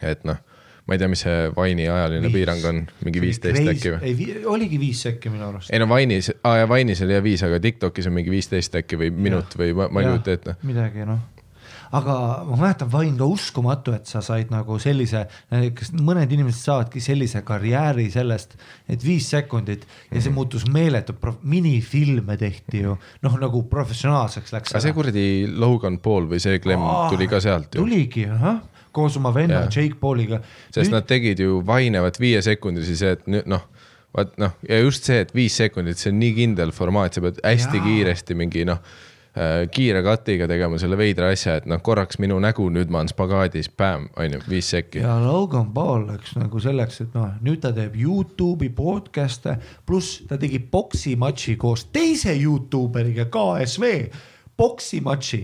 et 0.03 0.25
noh, 0.27 0.41
ma 0.87 0.97
ei 0.97 0.99
tea, 0.99 1.09
mis 1.09 1.23
see 1.23 1.51
Vine'i 1.55 1.87
ajaline 1.89 2.27
Viis. 2.27 2.35
piirang 2.35 2.65
on, 2.71 2.81
mingi 3.07 3.23
viisteist 3.23 3.69
äkki 3.75 3.93
või? 3.95 4.11
ei, 4.11 4.41
oligi 4.57 4.81
viis 4.81 5.05
sekki 5.07 5.31
minu 5.31 5.47
arust. 5.53 5.71
ei 5.71 5.79
no 5.83 5.87
Vine'is, 5.91 6.33
aa 6.43 6.57
ja 6.63 6.67
Vine'is 6.71 7.05
oli 7.07 7.17
jah 7.17 7.23
viis, 7.25 7.45
aga 7.47 7.61
Tiktokis 7.63 8.11
on 8.11 8.19
mingi 8.19 8.35
viisteist 8.35 8.75
äkki 8.83 8.99
või 8.99 9.13
minut 9.15 9.55
või 9.59 9.71
ma, 9.79 9.89
ma 9.91 10.03
ei 10.03 10.11
kujuta 10.11 10.39
ette. 10.39 10.57
midagi 10.67 11.07
noh 11.07 11.23
aga 11.95 12.15
ma 12.49 12.57
mäletan, 12.59 12.89
Vain 12.93 13.15
ka 13.19 13.27
uskumatu, 13.31 13.93
et 13.95 14.07
sa 14.11 14.21
said 14.25 14.51
nagu 14.51 14.79
sellise, 14.83 15.25
kas 15.79 15.93
mõned 15.95 16.33
inimesed 16.35 16.65
saavadki 16.67 17.01
sellise 17.05 17.43
karjääri 17.47 18.09
sellest, 18.11 18.57
et 18.91 19.05
viis 19.05 19.29
sekundit 19.31 19.85
ja 19.87 20.17
Mhm. 20.17 20.21
see 20.25 20.33
muutus 20.35 20.65
meeletu, 20.67 21.15
minifilme 21.43 22.37
tehti 22.41 22.83
ju, 22.83 22.97
noh 23.23 23.39
nagu 23.41 23.63
professionaalseks 23.71 24.53
läks. 24.57 24.75
aga 24.75 24.81
see 24.81 24.93
kuradi 24.97 25.27
Logan 25.49 25.99
Paul 25.99 26.27
või 26.31 26.41
see 26.43 26.59
Clem 26.59 26.81
tuli 27.11 27.29
ka 27.31 27.41
sealt 27.41 27.75
ju. 27.75 27.83
tuligi, 27.85 28.27
ahah, 28.31 28.61
koos 28.93 29.17
oma 29.17 29.33
venna 29.35 29.65
Jaa. 29.65 29.71
Jake 29.71 29.95
Pauliga. 30.01 30.41
sest 30.75 30.91
nad 30.91 31.07
tegid 31.07 31.39
ju 31.39 31.63
Vine'e 31.63 32.01
vaat 32.03 32.19
viiesekundilisi, 32.21 32.97
see, 32.97 33.13
et 33.13 33.27
nüüd 33.27 33.47
noh, 33.47 33.63
vaat 34.17 34.37
noh, 34.39 34.53
ja 34.69 34.79
just 34.81 35.05
see, 35.05 35.21
et 35.21 35.33
viis 35.35 35.57
sekundit, 35.57 35.99
see 35.99 36.11
on 36.13 36.19
nii 36.21 36.35
kindel 36.35 36.71
formaat, 36.73 37.15
sa 37.15 37.21
pead 37.21 37.41
hästi 37.45 37.77
Jaa. 37.81 37.85
kiiresti 37.85 38.35
mingi 38.39 38.65
noh, 38.65 38.79
kiire 39.75 40.03
cut'iga 40.07 40.47
tegema 40.47 40.79
selle 40.79 40.95
veidra 40.99 41.33
asja, 41.35 41.57
et 41.59 41.65
noh, 41.67 41.81
korraks 41.83 42.21
minu 42.23 42.37
nägu, 42.43 42.69
nüüd 42.71 42.93
ma 42.93 43.01
olen 43.03 43.11
spagaadis, 43.11 43.67
pämm, 43.75 44.07
on 44.21 44.37
ju, 44.37 44.43
viis 44.47 44.69
sekki. 44.71 45.01
ja 45.03 45.17
Logan 45.23 45.73
Paul 45.75 46.07
läks 46.13 46.37
nagu 46.39 46.61
selleks, 46.63 47.01
et 47.03 47.17
noh, 47.19 47.33
nüüd 47.43 47.59
ta 47.65 47.73
teeb 47.75 47.97
Youtube'i 47.99 48.71
podcast'e, 48.75 49.57
pluss 49.87 50.21
ta 50.31 50.39
tegi 50.39 50.61
poksimatši 50.71 51.57
koos 51.59 51.89
teise 51.91 52.37
Youtube 52.39 53.03
eriga 53.03 53.27
KSV, 53.27 53.91
poksimatši. 54.57 55.41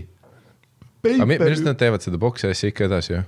aga 1.01 1.25
mi- 1.25 1.35
arust 1.41 1.65
nad 1.65 1.75
teevad 1.81 2.03
seda 2.05 2.19
boksi 2.21 2.47
asja 2.47 2.69
ikka 2.69 2.85
edasi 2.85 3.13
ju. 3.13 3.21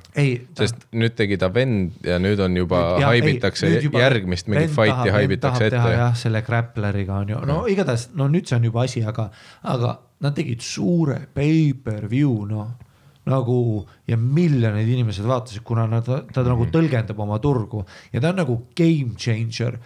sest 0.59 0.83
nüüd 0.93 1.15
tegi 1.17 1.39
ta 1.41 1.49
vend 1.49 2.05
ja 2.05 2.19
nüüd 2.21 2.39
on 2.45 2.55
juba 2.55 2.99
haibitakse 3.01 3.71
järgmist 3.81 4.47
mingit 4.47 4.69
fight'i 4.71 5.09
haibitakse 5.09 5.67
ette. 5.71 5.93
jah, 5.97 6.15
selle 6.15 6.43
Grappleriga 6.45 7.17
on 7.25 7.33
ju, 7.33 7.43
no 7.49 7.63
igatahes, 7.67 8.11
no 8.13 8.29
nüüd 8.29 8.45
see 8.45 8.59
on 8.61 8.69
juba 8.69 8.85
asi, 8.85 9.03
aga, 9.03 9.31
aga 9.63 9.97
nad 10.23 10.35
tegid 10.35 10.63
suure 10.63 11.19
pay-per-view 11.35 12.47
noh 12.49 12.71
nagu 13.29 13.57
ja 14.07 14.17
miljonid 14.19 14.89
inimesed 14.89 15.25
vaatasid, 15.27 15.63
kuna 15.63 15.85
nad, 15.87 16.03
ta, 16.03 16.21
ta 16.27 16.43
nagu 16.43 16.67
tõlgendab 16.71 17.19
oma 17.23 17.39
turgu 17.43 17.85
ja 18.11 18.19
ta 18.19 18.33
on 18.33 18.41
nagu 18.41 18.57
game 18.75 19.15
changer. 19.15 19.79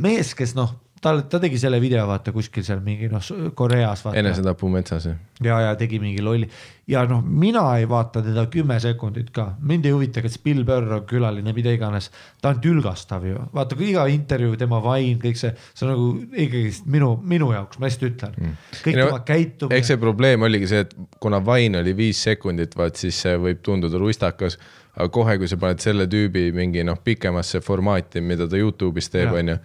mees, 0.00 0.34
kes 0.38 0.54
noh, 0.56 0.76
ta, 1.00 1.14
ta 1.22 1.40
tegi 1.40 1.58
selle 1.60 1.80
video 1.80 2.04
vaata 2.08 2.32
kuskil 2.32 2.64
seal 2.66 2.82
mingi 2.84 3.08
noh, 3.12 3.24
Koreas 3.56 4.04
enesetapu 4.14 4.68
metsas 4.72 5.08
ja, 5.08 5.60
ja 5.64 5.74
tegi 5.78 6.00
mingi 6.02 6.22
lolli 6.24 6.48
ja 6.90 7.04
noh, 7.08 7.22
mina 7.22 7.62
ei 7.78 7.86
vaata 7.88 8.22
teda 8.24 8.44
kümme 8.50 8.76
sekundit 8.82 9.30
ka, 9.34 9.46
mind 9.66 9.86
ei 9.86 9.94
huvita, 9.94 10.22
kas 10.24 10.38
Bill 10.42 10.64
Burr 10.66 10.96
on 10.98 11.06
külaline, 11.08 11.54
mida 11.56 11.72
iganes. 11.74 12.10
ta 12.42 12.52
on 12.54 12.60
tülgastav 12.64 13.24
ju, 13.26 13.44
vaata 13.54 13.78
iga 13.86 14.06
intervjuu, 14.10 14.56
tema 14.60 14.80
vaim, 14.84 15.20
kõik 15.22 15.38
see, 15.38 15.52
see 15.74 15.86
on 15.86 15.92
nagu 15.94 16.08
ikkagist 16.46 16.90
minu, 16.90 17.12
minu 17.22 17.52
jaoks, 17.54 17.78
ma 17.78 17.88
lihtsalt 17.88 18.08
ütlen 18.10 18.36
mm.. 18.36 18.58
kõik 18.82 18.92
Ei 18.94 19.00
no, 19.00 19.08
tema 19.08 19.22
käitumine 19.30 19.80
eks 19.80 19.92
see 19.92 20.02
probleem 20.02 20.48
oligi 20.48 20.70
see, 20.70 20.84
et 20.86 20.94
kuna 21.22 21.40
Vine 21.46 21.84
oli 21.84 21.96
viis 21.96 22.22
sekundit, 22.26 22.76
vaat 22.78 23.00
siis 23.00 23.22
see 23.26 23.38
võib 23.40 23.62
tunduda 23.64 24.00
ruistakas. 24.00 24.58
Aga 25.00 25.12
kohe, 25.12 25.36
kui 25.40 25.48
sa 25.50 25.58
paned 25.60 25.82
selle 25.82 26.06
tüübi 26.10 26.50
mingi 26.56 26.84
noh, 26.86 26.98
pikemasse 27.04 27.62
formaati, 27.64 28.22
mida 28.24 28.46
ta 28.50 28.60
Youtube'is 28.60 29.10
teeb, 29.12 29.32
on 29.36 29.54
ju. 29.54 29.56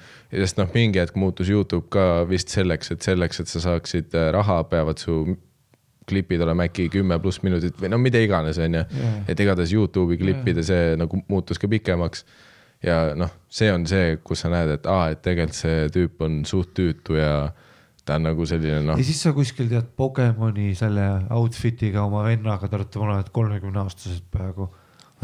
sest 0.43 0.59
noh, 0.61 0.69
mingi 0.73 1.01
hetk 1.01 1.17
muutus 1.19 1.51
Youtube 1.51 1.89
ka 1.93 2.23
vist 2.29 2.53
selleks, 2.53 2.93
et 2.95 3.05
selleks, 3.05 3.43
et 3.43 3.51
sa 3.51 3.63
saaksid 3.67 4.15
äh, 4.15 4.31
raha, 4.35 4.61
peavad 4.71 5.01
su 5.01 5.21
klipid 6.05 6.41
olema 6.45 6.67
äkki 6.69 6.87
kümme 6.93 7.17
pluss 7.21 7.41
minutit 7.43 7.77
või 7.81 7.89
no 7.89 7.97
mida 8.01 8.21
iganes, 8.21 8.59
on 8.61 8.77
ju 8.77 8.83
et 9.27 9.39
igatahes 9.41 9.73
Youtube'i 9.73 10.19
klippide 10.21 10.63
see 10.65 10.93
nagu 10.99 11.21
muutus 11.29 11.61
ka 11.61 11.69
pikemaks. 11.71 12.25
ja 12.85 13.15
noh, 13.17 13.31
see 13.49 13.71
on 13.73 13.87
see, 13.89 14.17
kus 14.23 14.43
sa 14.45 14.51
näed, 14.53 14.75
et 14.77 14.89
aa, 14.89 15.09
et 15.13 15.23
tegelikult 15.25 15.57
see 15.57 15.87
tüüp 15.95 16.21
on 16.25 16.43
suht 16.45 16.75
tüütu 16.77 17.17
ja 17.17 17.31
ta 18.05 18.19
on 18.19 18.27
nagu 18.27 18.45
selline 18.45 18.83
noh 18.85 18.99
ja, 18.99 19.05
siis 19.07 19.23
sa 19.25 19.33
kuskil 19.33 19.69
tead 19.71 19.87
Pokemoni 19.97 20.73
selle 20.77 21.05
outfit'iga 21.33 22.05
oma 22.05 22.25
vennaga, 22.27 22.69
te 22.69 22.77
olete 22.77 23.01
mõlemad 23.01 23.31
kolmekümne 23.33 23.81
aastased 23.81 24.27
peaaegu. 24.33 24.69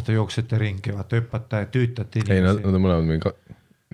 Vaata 0.02 0.18
jooksete 0.18 0.58
ringi, 0.58 0.94
vaata 0.96 1.22
hüppate, 1.22 1.66
tüütate 1.72 2.22
ei 2.22 2.42
nad, 2.42 2.56
inimesi. 2.58 2.66
nad 2.66 2.78
on 2.78 2.84
mõlemad 2.84 3.08
mingi, 3.08 3.34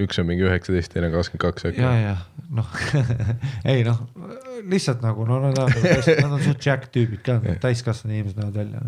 üks 0.05 0.20
on 0.22 0.28
mingi 0.30 0.45
üheksateist, 0.47 0.93
teine 0.93 1.10
kakskümmend 1.14 1.43
kaks 1.43 1.68
äkki 1.72 1.82
ja, 1.84 1.93
ja 1.99 2.14
noh, 2.53 2.70
ei 3.72 3.84
noh, 3.86 4.03
lihtsalt 4.70 5.01
nagu 5.03 5.26
no 5.28 5.39
nad 5.43 5.58
on, 5.64 5.74
nad 5.74 6.36
on 6.38 6.43
suht 6.45 6.64
jack 6.64 6.88
tüübid 6.93 7.24
ka, 7.26 7.39
täiskasvanud 7.64 8.16
inimesed 8.16 8.39
näevad 8.39 8.62
välja. 8.62 8.84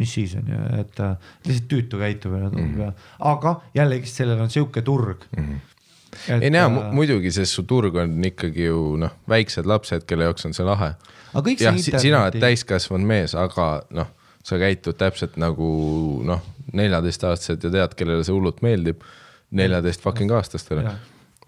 mis 0.00 0.16
siis 0.16 0.34
on 0.40 0.50
ju, 0.50 0.64
et 0.80 1.04
äh, 1.04 1.30
lihtsalt 1.46 1.68
tüütu 1.70 2.00
käitumine 2.00 2.50
tundub 2.50 2.64
mm 2.64 2.80
-hmm. 2.80 2.82
ja, 2.82 3.28
aga 3.34 3.60
jällegi 3.74 4.10
sellel 4.10 4.40
on 4.40 4.50
sihuke 4.50 4.82
turg 4.82 5.28
mm. 5.36 5.44
-hmm. 5.44 6.40
ei 6.40 6.50
no 6.50 6.58
jaa, 6.58 6.68
muidugi, 6.92 7.30
sest 7.30 7.52
su 7.52 7.62
turg 7.62 7.94
on 7.94 8.18
ikkagi 8.24 8.64
ju 8.64 8.96
noh, 8.96 9.14
väiksed 9.28 9.66
lapsed, 9.66 10.08
kelle 10.08 10.24
jaoks 10.24 10.46
on 10.46 10.54
see 10.54 10.66
lahe. 10.66 10.94
jah, 11.60 11.78
sina 11.78 12.24
oled 12.24 12.40
täiskasvanud 12.40 13.06
mees, 13.06 13.34
aga 13.34 13.82
noh, 13.90 14.10
sa 14.44 14.58
käitud 14.60 14.98
täpselt 15.00 15.38
nagu 15.40 15.68
noh, 16.26 16.42
neljateistaastased 16.76 17.64
ja 17.64 17.70
tead, 17.78 17.94
kellele 17.98 18.24
see 18.26 18.34
hullult 18.36 18.60
meeldib. 18.64 19.00
neljateist 19.54 20.02
fucking 20.02 20.32
aastastele 20.34 20.82
Jah. 20.82 20.96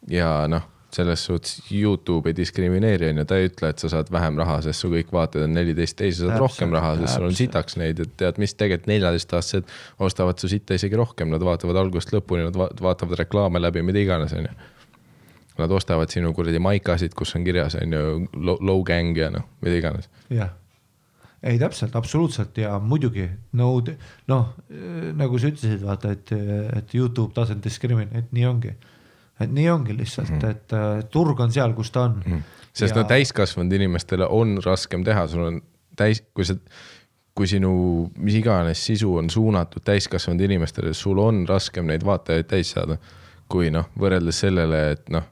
ja 0.09 0.31
noh, 0.49 0.63
selles 0.95 1.25
suhtes 1.27 1.59
Youtube 1.73 2.31
ei 2.31 2.37
diskrimineeri 2.39 3.09
on 3.11 3.19
ju, 3.21 3.25
ta 3.29 3.37
ei 3.41 3.49
ütle, 3.51 3.69
et 3.73 3.83
sa 3.83 3.91
saad 3.93 4.09
vähem 4.15 4.39
raha, 4.39 4.61
sest 4.65 4.85
su 4.85 4.89
kõik 4.93 5.11
vaatajad 5.13 5.49
on 5.49 5.57
neliteist, 5.59 6.01
ei 6.01 6.13
sa 6.15 6.23
saad 6.23 6.37
Täpselt, 6.37 6.45
rohkem 6.45 6.73
raha, 6.77 6.93
sest 7.01 7.19
sul 7.19 7.27
on 7.27 7.35
sitaks 7.37 7.77
neid, 7.81 8.01
et 8.05 8.15
tead 8.23 8.39
mis, 8.41 8.55
tegelikult 8.55 8.89
neljateistaastased 8.93 9.75
ostavad 10.07 10.41
su 10.41 10.49
sitta 10.53 10.79
isegi 10.79 10.97
rohkem, 10.97 11.33
nad 11.35 11.43
vaatavad 11.45 11.81
algusest 11.83 12.15
lõpuni, 12.15 12.47
nad 12.49 12.57
va- 12.57 12.71
vaatavad 12.89 13.19
reklaame 13.25 13.61
läbi, 13.61 13.83
mida 13.85 14.01
iganes, 14.01 14.33
on 14.39 14.47
ju. 14.49 14.55
Nad 15.59 15.73
ostavad 15.73 16.13
sinu 16.13 16.33
kuradi 16.37 16.61
maikasid, 16.63 17.15
kus 17.17 17.35
on 17.37 17.45
kirjas, 17.45 17.77
on 17.81 17.93
ju, 17.97 18.29
low 18.45 18.81
gang 18.87 19.17
ja 19.19 19.31
noh, 19.35 19.45
mida 19.65 19.83
iganes. 19.83 20.09
jah, 20.31 20.55
ei 21.43 21.59
täpselt, 21.59 21.97
absoluutselt 21.97 22.59
ja 22.59 22.79
muidugi 22.81 23.27
no 23.59 23.71
noh, 24.31 24.53
nagu 25.17 25.39
sa 25.39 25.51
ütlesid, 25.53 25.83
vaata, 25.85 26.13
et, 26.17 26.33
et 26.77 26.95
Youtube 26.95 27.35
doesn't 27.37 27.65
discriminate, 27.65 28.29
nii 28.33 28.47
ongi. 28.49 28.75
et 29.41 29.53
nii 29.53 29.69
ongi 29.71 29.97
lihtsalt 29.97 30.31
mm, 30.31 30.39
-hmm. 30.39 30.51
et 30.51 30.73
äh, 30.73 31.05
turg 31.13 31.41
on 31.41 31.53
seal, 31.53 31.75
kus 31.75 31.91
ta 31.91 32.03
on 32.09 32.23
mm. 32.27 32.33
-hmm. 32.33 32.43
sest 32.73 32.97
ja... 32.97 33.03
no 33.03 33.09
täiskasvanud 33.09 33.73
inimestele 33.73 34.27
on 34.27 34.59
raskem 34.65 35.05
teha, 35.05 35.27
sul 35.27 35.43
on 35.43 35.63
täis, 35.97 36.23
kui 36.35 36.45
sa, 36.45 36.57
kui 37.35 37.47
sinu 37.47 38.11
mis 38.17 38.35
iganes 38.35 38.87
sisu 38.87 39.17
on 39.17 39.31
suunatud 39.31 39.85
täiskasvanud 39.85 40.41
inimestele, 40.41 40.95
sul 40.95 41.19
on 41.19 41.45
raskem 41.49 41.87
neid 41.87 42.05
vaatajaid 42.05 42.47
täis 42.47 42.71
saada. 42.71 42.99
kui 43.49 43.71
noh, 43.71 43.85
võrreldes 43.95 44.41
sellele, 44.43 44.79
et 44.91 45.11
noh, 45.15 45.23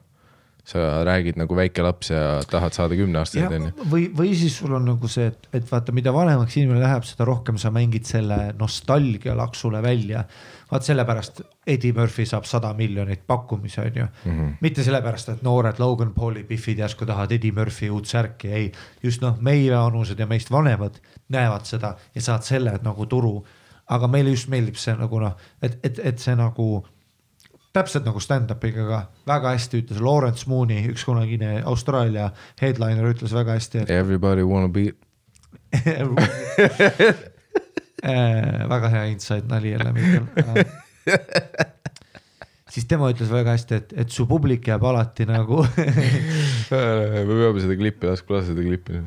sa 0.65 1.03
räägid 1.05 1.37
nagu 1.37 1.55
väike 1.55 1.83
laps 1.85 2.09
ja 2.09 2.41
tahad 2.49 2.73
saada 2.73 2.97
kümneaastaseid, 2.97 3.53
onju. 3.53 3.87
või, 3.91 4.07
või 4.17 4.31
siis 4.37 4.55
sul 4.57 4.73
on 4.73 4.87
nagu 4.89 5.09
see, 5.11 5.27
et, 5.29 5.47
et 5.59 5.65
vaata, 5.69 5.93
mida 5.93 6.13
vanemaks 6.13 6.57
inimene 6.57 6.81
läheb, 6.81 7.05
seda 7.05 7.27
rohkem 7.29 7.59
sa 7.61 7.69
mängid 7.73 8.07
selle 8.09 8.39
nostalgia 8.57 9.35
laksule 9.37 9.81
välja. 9.85 10.23
vaat 10.71 10.87
sellepärast 10.87 11.41
Eddie 11.67 11.93
Murphy 11.93 12.25
saab 12.25 12.47
sada 12.49 12.73
miljonit 12.73 13.21
pakkumisi, 13.27 13.81
on 13.81 13.91
ju 13.95 14.05
mm. 14.05 14.31
-hmm. 14.31 14.55
mitte 14.61 14.83
sellepärast, 14.83 15.29
et 15.29 15.43
noored 15.43 15.79
Logan 15.79 16.13
Pauli 16.13 16.43
Biffid 16.43 16.79
järsku 16.79 17.05
tahavad 17.05 17.31
Eddie 17.31 17.51
Murphy 17.51 17.89
uut 17.89 18.05
särki, 18.05 18.47
ei. 18.47 18.71
just 19.03 19.21
noh, 19.21 19.37
meievanused 19.39 20.19
ja 20.19 20.25
meist 20.25 20.51
vanemad 20.51 20.97
näevad 21.29 21.65
seda 21.65 21.95
ja 22.15 22.21
saad 22.21 22.41
selle 22.41 22.79
nagu 22.81 23.05
turu. 23.05 23.45
aga 23.87 24.07
meile 24.07 24.29
just 24.29 24.47
meeldib 24.47 24.75
see 24.75 24.95
nagu 24.97 25.19
noh, 25.19 25.35
et, 25.61 25.77
et, 25.83 25.99
et 25.99 26.19
see 26.19 26.35
nagu 26.35 26.87
täpselt 27.75 28.07
nagu 28.07 28.21
stand-up'iga 28.23 28.87
ka 28.89 28.99
väga 29.27 29.53
hästi 29.55 29.83
ütles 29.83 30.01
Lawrence 30.03 30.49
Mooney, 30.49 30.87
üks 30.93 31.03
kunagine 31.07 31.59
Austraalia 31.67 32.31
headliner 32.61 33.11
ütles 33.11 33.35
väga 33.35 33.59
hästi, 33.59 33.83
et 33.83 33.93
Everybody 33.93 34.43
wanna 34.47 34.71
be, 34.71 34.91
Äh, 38.05 38.69
väga 38.69 38.89
hea 38.89 39.05
inside 39.09 39.47
nali 39.49 39.71
jälle 39.71 39.91
Mihkel. 39.93 40.25
siis 42.69 42.85
tema 42.85 43.09
ütles 43.09 43.31
väga 43.31 43.55
hästi, 43.55 43.79
et, 43.79 43.93
et 44.03 44.13
su 44.13 44.27
publik 44.29 44.67
jääb 44.69 44.83
alati 44.85 45.25
nagu 45.25 45.63
me 46.75 47.23
peame 47.31 47.63
seda 47.63 47.77
klippi, 47.79 48.09
las, 48.11 48.21
las 48.29 48.45
seda 48.51 48.65
klippi. 48.65 49.01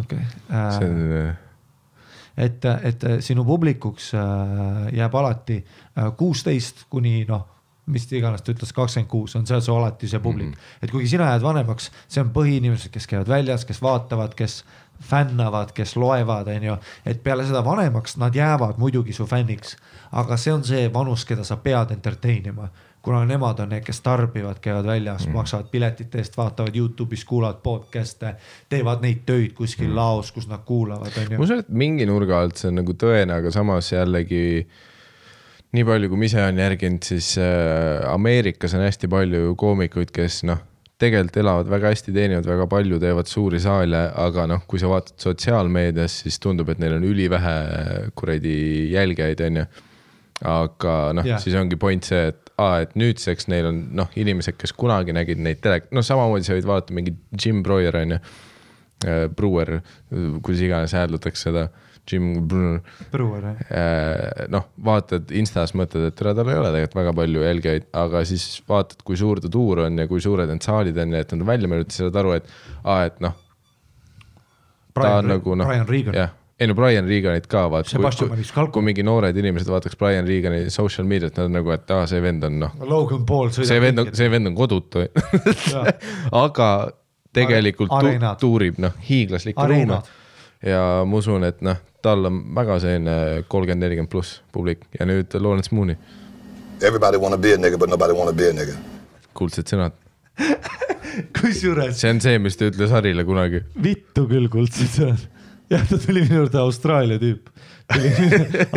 okei 0.00 0.24
see 0.24 0.88
on 0.88 0.98
okay., 1.04 1.36
et, 2.36 2.64
et 2.64 3.06
sinu 3.20 3.44
publikuks 3.44 4.12
äh, 4.14 4.92
jääb 4.96 5.14
alati 5.14 5.58
äh, 5.62 6.12
kuusteist 6.16 6.86
kuni 6.90 7.24
noh, 7.28 7.46
mis 7.92 8.06
iganes 8.14 8.44
ta 8.44 8.52
ütles, 8.54 8.70
kakskümmend 8.74 9.10
kuus 9.10 9.34
on 9.36 9.46
seal 9.46 9.62
su 9.64 9.74
alati 9.74 10.08
see 10.08 10.20
publik. 10.22 10.52
Mm, 10.52 10.54
-hmm. 10.54 10.82
et 10.82 10.90
kuigi 10.90 11.08
sina 11.08 11.30
jääd 11.32 11.42
vanemaks, 11.42 11.90
see 12.08 12.22
on 12.22 12.30
põhiinimesed, 12.30 12.92
kes 12.94 13.06
käivad 13.10 13.28
väljas, 13.28 13.64
kes 13.64 13.82
vaatavad, 13.82 14.34
kes 14.38 14.62
fännavad, 15.02 15.72
kes 15.74 15.96
loevad, 15.96 16.46
onju, 16.48 16.76
et 17.06 17.22
peale 17.22 17.46
seda 17.46 17.64
vanemaks 17.64 18.16
nad 18.16 18.34
jäävad 18.34 18.78
muidugi 18.78 19.12
su 19.12 19.26
fänniks, 19.26 19.76
aga 20.12 20.36
see 20.36 20.54
on 20.54 20.64
see 20.64 20.92
vanus, 20.94 21.24
keda 21.24 21.44
sa 21.44 21.56
pead 21.56 21.90
entertain 21.90 22.46
ima 22.46 22.68
kuna 23.02 23.24
nemad 23.26 23.58
on 23.64 23.72
need, 23.74 23.82
kes 23.86 24.00
tarbivad, 24.04 24.60
käivad 24.62 24.86
väljas 24.86 25.26
mm., 25.26 25.34
maksavad 25.34 25.68
piletite 25.72 26.22
eest, 26.22 26.36
vaatavad 26.38 26.76
Youtube'is, 26.76 27.24
kuulavad 27.26 27.58
podcast'e, 27.64 28.34
teevad 28.70 29.02
neid 29.02 29.24
töid 29.26 29.56
kuskil 29.58 29.88
mm. 29.90 29.98
laos, 29.98 30.32
kus 30.32 30.46
nad 30.50 30.62
kuulavad, 30.66 31.10
ma 31.10 31.26
onju. 31.26 31.42
usun, 31.42 31.62
et 31.64 31.70
mingi 31.82 32.06
nurga 32.06 32.42
alt 32.44 32.62
see 32.62 32.70
on 32.70 32.78
nagu 32.82 32.94
tõene, 32.98 33.40
aga 33.42 33.50
samas 33.54 33.90
jällegi 33.92 34.42
nii 35.72 35.86
palju, 35.88 36.10
kui 36.12 36.20
ma 36.20 36.28
ise 36.28 36.42
olen 36.42 36.60
järginud, 36.62 37.06
siis 37.06 37.32
äh, 37.40 38.04
Ameerikas 38.12 38.76
on 38.78 38.84
hästi 38.86 39.10
palju 39.10 39.56
koomikuid, 39.58 40.12
kes 40.14 40.42
noh, 40.46 40.60
tegelikult 41.02 41.40
elavad 41.42 41.70
väga 41.72 41.90
hästi, 41.90 42.14
teenivad 42.14 42.46
väga 42.46 42.68
palju, 42.70 43.00
teevad 43.02 43.30
suuri 43.30 43.60
saale, 43.62 44.04
aga 44.22 44.46
noh, 44.50 44.62
kui 44.70 44.78
sa 44.78 44.90
vaatad 44.92 45.18
sotsiaalmeedias, 45.24 46.20
siis 46.22 46.38
tundub, 46.42 46.70
et 46.70 46.82
neil 46.82 46.98
on 47.00 47.06
ülivähe 47.08 47.56
kuradi 48.18 48.54
jälgijaid, 48.92 49.42
onju. 49.48 49.66
aga 50.52 50.94
noh 51.16 51.26
yeah., 51.26 51.42
siis 51.42 51.54
ongi 51.58 51.78
point 51.78 52.06
see, 52.06 52.30
et 52.32 52.41
aa, 52.60 52.82
et 52.84 52.96
nüüdseks 52.98 53.48
neil 53.52 53.68
on 53.70 53.82
noh, 53.96 54.10
inimesed, 54.18 54.56
kes 54.60 54.74
kunagi 54.76 55.14
nägid 55.16 55.40
neid 55.42 55.62
tele, 55.64 55.82
noh, 55.94 56.04
samamoodi 56.06 56.48
sa 56.48 56.56
võid 56.56 56.68
vaadata 56.68 56.96
mingi 56.96 57.14
Jim 57.38 57.62
Breuer 57.64 57.96
onju, 58.02 58.18
Brewer, 59.36 59.80
kuidas 60.42 60.60
iganes 60.62 60.92
hääldatakse 60.94 61.48
seda, 61.48 61.66
Jim 62.10 62.48
Brewer 62.50 63.44
jah. 63.46 63.62
Äh, 63.70 64.46
noh, 64.50 64.66
vaatad 64.84 65.30
Instas, 65.38 65.74
mõtled, 65.78 66.08
et 66.10 66.16
tere, 66.18 66.34
tal 66.38 66.50
ei 66.50 66.58
ole 66.58 66.72
tegelikult 66.74 66.98
väga 66.98 67.14
palju 67.20 67.44
jälgijaid, 67.46 67.88
aga 68.02 68.24
siis 68.26 68.46
vaatad, 68.68 69.04
kui 69.06 69.18
suur 69.18 69.40
ta 69.42 69.50
tuur 69.52 69.84
on 69.86 70.02
ja 70.02 70.08
kui 70.10 70.22
suured 70.22 70.50
need 70.50 70.66
saalid 70.66 70.98
on 70.98 71.14
ja 71.14 71.22
et 71.22 71.34
nad 71.34 71.44
on 71.44 71.50
välja 71.52 71.70
müünud, 71.70 71.90
siis 71.90 72.04
saad 72.06 72.18
aru, 72.22 72.34
et 72.40 72.50
aa, 72.82 72.98
et 73.06 73.22
noh, 73.22 73.38
ta 74.98 75.16
on 75.20 75.30
nagu 75.30 75.58
noh, 75.58 75.74
jah, 76.18 76.34
ei 76.62 76.70
no 76.70 76.76
Brian 76.78 77.08
Reganit 77.08 77.48
ka 77.50 77.64
vaata, 77.72 77.90
kui, 77.98 78.28
Maniscalco. 78.30 78.72
kui 78.76 78.86
mingi 78.86 79.02
noored 79.06 79.36
inimesed 79.42 79.70
vaataks 79.72 79.98
Brian 79.98 80.28
Regani 80.28 80.70
social 80.70 81.06
meediat, 81.08 81.34
nad 81.36 81.50
on 81.50 81.56
nagu, 81.58 81.74
et 81.74 81.90
aa, 81.90 82.06
see 82.10 82.22
vend 82.22 82.46
on 82.46 82.58
noh, 82.62 82.74
Logan 82.86 83.26
Paul 83.28 83.50
sõidab. 83.50 83.68
see 83.72 83.82
vend 83.82 84.02
on, 84.04 84.10
see 84.16 84.30
vend 84.32 84.52
on 84.52 84.56
kodutu, 84.58 85.04
aga 86.44 86.68
tegelikult 87.34 87.90
tu 87.90 88.00
Areenad. 88.00 88.38
tuurib 88.40 88.78
noh, 88.82 88.94
hiiglaslikke 89.08 89.68
ruume 89.74 90.02
ja 90.62 90.82
ma 91.08 91.18
usun, 91.18 91.44
et 91.48 91.62
noh, 91.66 91.80
tal 92.04 92.28
on 92.30 92.42
väga 92.54 92.78
selline 92.84 93.16
kolmkümmend, 93.50 93.82
nelikümmend 93.86 94.12
pluss 94.12 94.38
publik 94.54 94.86
ja 94.98 95.08
nüüd 95.08 95.34
Lawrence 95.40 95.74
Mooney, 95.74 95.98
Everybody 96.82 97.16
want 97.16 97.32
to 97.32 97.38
be 97.38 97.52
a 97.54 97.56
nigga, 97.56 97.78
but 97.78 97.88
nobody 97.88 98.12
want 98.12 98.28
to 98.30 98.34
be 98.34 98.48
a 98.48 98.54
nigga. 98.54 98.74
kuldsed 99.38 99.70
sõnad. 99.70 99.94
kusjuures 101.38 101.98
see 102.00 102.10
on 102.10 102.20
see, 102.24 102.38
mis 102.42 102.56
ta 102.58 102.66
ütles 102.70 102.90
Harile 102.94 103.24
kunagi. 103.28 103.62
vittu 103.84 104.26
küll 104.30 104.48
kuldsed 104.52 104.90
sõnad. 104.96 105.28
jah, 105.74 105.84
ta 105.88 105.98
tuli 105.98 106.22
minu 106.26 106.42
juurde 106.42 106.58
Austraalia 106.62 107.18
tüüp. 107.22 107.48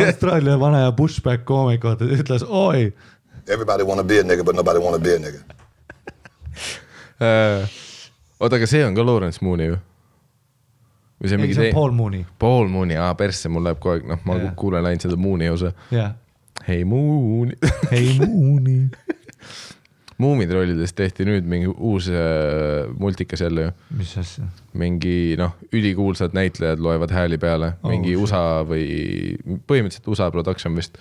Austraalia 0.06 0.56
vana 0.60 0.84
ja 0.86 0.92
pushback 0.96 1.44
koomik, 1.48 1.84
vaata, 1.86 2.08
ütles 2.18 2.44
oi, 2.48 2.90
Everybody 3.46 3.84
want 3.86 4.00
to 4.00 4.04
be 4.04 4.18
a 4.18 4.24
nigga, 4.26 4.42
but 4.44 4.56
nobody 4.58 4.80
want 4.82 4.96
to 4.96 5.02
be 5.02 5.12
a 5.14 5.18
nigga. 5.22 5.38
Äh, 7.22 7.62
oota, 8.40 8.56
aga 8.58 8.66
see 8.66 8.82
on 8.84 8.94
ka 8.96 9.04
Lawrence 9.06 9.38
Mooney 9.44 9.70
ju? 9.70 9.76
või 11.16 11.30
see 11.30 11.38
on 11.38 11.40
mingi 11.46 11.54
see? 11.56 11.70
Paul 11.72 11.94
Mooney, 11.96 12.26
Paul 12.42 12.66
Mooney, 12.68 12.98
aa 13.00 13.14
persse, 13.16 13.48
mul 13.48 13.64
läheb 13.64 13.78
kogu 13.80 13.94
aeg, 13.96 14.08
noh, 14.10 14.18
ma 14.28 14.36
Jah. 14.40 14.50
kuulen 14.58 14.84
ainult 14.90 15.06
seda 15.06 15.16
Mooney 15.16 15.48
osa. 15.48 15.70
jah. 15.94 16.12
hei 16.66 16.82
Mooney 16.84 17.56
ei 17.92 18.18
Mooney. 18.20 18.82
muumitrollidest 20.22 20.96
tehti 20.96 21.26
nüüd 21.28 21.44
mingi 21.48 21.68
uus 21.68 22.06
äh, 22.08 22.86
multikas 22.98 23.42
jälle 23.44 23.66
ju. 23.66 23.72
mis 23.98 24.14
asja? 24.22 24.46
mingi 24.76 25.36
noh, 25.40 25.52
ülikuulsad 25.76 26.32
näitlejad 26.36 26.80
loevad 26.80 27.12
hääli 27.12 27.38
peale 27.42 27.74
Oh, 27.82 27.90
mingi 27.92 28.14
shit. 28.14 28.22
USA 28.24 28.42
või 28.68 28.86
põhimõtteliselt 29.68 30.08
USA 30.12 30.30
production 30.32 30.76
vist. 30.78 30.96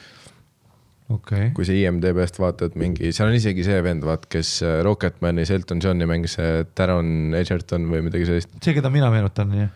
okay., 1.09 1.51
kui 1.55 1.65
sa 1.67 1.71
IMDB-st 1.77 2.39
vaatad 2.41 2.75
mingi, 2.81 3.11
seal 3.15 3.29
on 3.31 3.37
isegi 3.37 3.63
see 3.67 3.79
vend, 3.85 4.03
vaat, 4.07 4.25
kes 4.31 4.57
äh, 4.65 4.79
Rocketmanis 4.83 5.51
Elton 5.53 5.79
Johni 5.83 6.07
mängis, 6.09 6.35
see 6.39 6.65
Taron 6.75 7.33
Egerton 7.37 7.87
või 7.91 8.03
midagi 8.09 8.25
sellist. 8.27 8.51
see, 8.63 8.73
keda 8.75 8.89
mina 8.91 9.11
meenutan, 9.13 9.53
jah. 9.55 9.71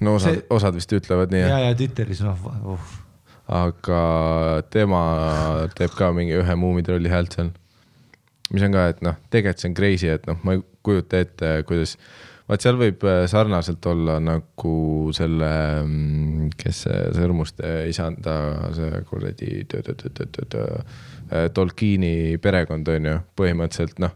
no 0.00 0.14
osad 0.20 0.34
See- 0.36 0.40
see..., 0.44 0.48
osad 0.60 0.74
vist 0.78 0.92
ütlevad 0.92 1.34
nii 1.34 1.42
ja, 1.46 1.58
ja 1.66 1.74
Twitteris, 1.74 2.20
noh 2.26 2.46
uh., 2.74 2.94
aga 3.46 4.00
tema 4.74 5.02
teeb 5.78 5.92
ka 5.98 6.10
mingi 6.14 6.34
ühe 6.34 6.54
muumitrolli 6.58 7.08
häält 7.12 7.36
seal. 7.38 7.50
Mis 8.52 8.62
on 8.62 8.76
ka, 8.76 8.86
et 8.92 9.02
noh, 9.04 9.18
tegelikult 9.32 9.62
see 9.62 9.70
on 9.70 9.76
crazy, 9.76 10.10
et 10.12 10.26
noh, 10.28 10.38
ma 10.46 10.56
ei 10.56 10.62
kujuta 10.86 11.20
ette, 11.24 11.50
kuidas, 11.66 11.96
vaat 12.46 12.62
seal 12.62 12.78
võib 12.78 13.02
äh, 13.08 13.24
sarnaselt 13.30 13.86
olla 13.90 14.20
nagu 14.22 14.76
selle, 15.16 15.50
kes 16.60 16.84
see 16.86 17.02
sõrmuste 17.16 17.74
isanda, 17.90 18.36
see 18.76 19.02
kuradi 19.08 19.50
äh, 19.66 21.48
Tolkieni 21.54 22.38
perekond 22.42 22.88
on 22.94 23.10
ju, 23.10 23.18
põhimõtteliselt 23.38 24.00
noh, 24.04 24.14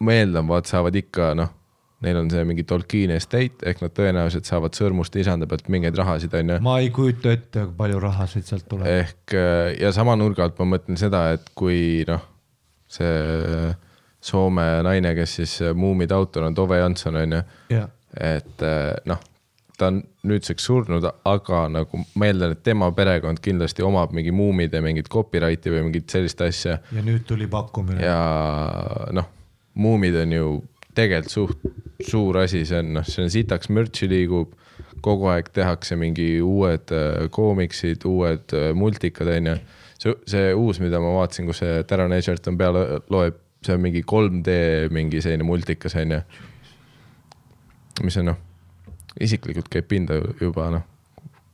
ma 0.00 0.18
eeldan, 0.18 0.48
vaat 0.50 0.70
saavad 0.70 0.96
ikka 0.98 1.32
noh, 1.38 1.54
neil 2.04 2.16
on 2.16 2.30
see 2.32 2.42
mingi 2.48 2.64
Tolkieni 2.68 3.16
estate 3.18 3.66
ehk 3.68 3.82
nad 3.84 3.94
tõenäoliselt 3.96 4.48
saavad 4.48 4.76
sõrmuste 4.76 5.20
isanda 5.20 5.48
pealt 5.48 5.68
mingeid 5.72 5.96
rahasid, 6.00 6.34
on 6.34 6.54
ju 6.54 6.58
ma 6.64 6.78
ei 6.80 6.90
kujuta 6.94 7.34
ette, 7.36 7.66
palju 7.76 8.00
rahasid 8.02 8.48
sealt 8.48 8.66
tuleb. 8.70 8.88
ehk 8.88 9.36
äh, 9.36 9.76
ja 9.80 9.92
sama 9.94 10.16
nurga 10.18 10.46
alt 10.48 10.58
ma 10.62 10.72
mõtlen 10.74 10.98
seda, 11.00 11.26
et 11.36 11.52
kui 11.54 12.02
noh, 12.08 12.24
see 12.90 13.70
Soome 14.20 14.64
naine, 14.84 15.14
kes 15.16 15.38
siis 15.38 15.56
äh, 15.64 15.74
Muumide 15.74 16.14
autor 16.14 16.44
on 16.44 16.54
Tove 16.54 16.78
Jansson 16.78 17.16
on 17.16 17.32
ju, 17.38 17.42
jah, 17.72 17.86
et 18.20 18.64
äh, 18.66 18.92
noh, 19.08 19.20
ta 19.80 19.88
on 19.88 20.02
nüüdseks 20.28 20.66
surnud, 20.68 21.06
aga 21.24 21.62
nagu 21.72 22.02
ma 22.20 22.28
eeldan, 22.28 22.52
et 22.52 22.60
tema 22.66 22.90
perekond 22.92 23.40
kindlasti 23.40 23.84
omab 23.86 24.12
mingi 24.16 24.34
Muumide 24.36 24.82
mingit 24.84 25.08
copyright'i 25.12 25.72
või 25.72 25.86
mingit 25.88 26.12
sellist 26.12 26.44
asja 26.44 26.76
ja 26.92 27.04
nüüd 27.06 27.24
tuli 27.28 27.48
pakkumine. 27.48 28.04
ja 28.04 28.18
noh, 29.16 29.30
Muumid 29.80 30.20
on 30.20 30.36
ju 30.36 30.52
tegelikult 30.92 31.32
suht 31.32 31.64
suur 32.04 32.42
asi, 32.42 32.66
see 32.68 32.82
on 32.82 32.92
noh, 32.98 33.08
see 33.08 33.24
on 33.24 33.32
sitaks 33.32 33.72
mürtsi 33.72 34.08
liigub, 34.10 34.52
kogu 35.00 35.30
aeg 35.32 35.48
tehakse 35.56 35.96
mingi 35.96 36.34
uued 36.44 36.92
äh, 36.92 37.24
koomiksid, 37.32 38.04
uued 38.04 38.52
multikad, 38.76 39.32
onju. 39.38 39.56
see, 40.00 40.14
see 40.30 40.52
uus, 40.56 40.80
mida 40.82 41.00
ma 41.02 41.12
vaatasin, 41.18 41.46
kus 41.50 41.60
see 41.62 41.82
Taron 41.88 42.12
Egerton 42.16 42.56
peale 42.60 42.84
loeb, 43.12 43.36
see 43.64 43.74
on 43.76 43.82
mingi 43.84 44.00
3D 44.08 44.54
mingi 44.94 45.20
selline 45.20 45.44
multikas, 45.44 45.94
onju. 46.00 46.20
mis 48.04 48.16
on 48.16 48.30
noh, 48.32 48.38
isiklikult 49.20 49.68
käib 49.72 49.88
pinda 49.90 50.16
ju- 50.16 50.34
juba 50.46 50.70
noh, 50.72 50.86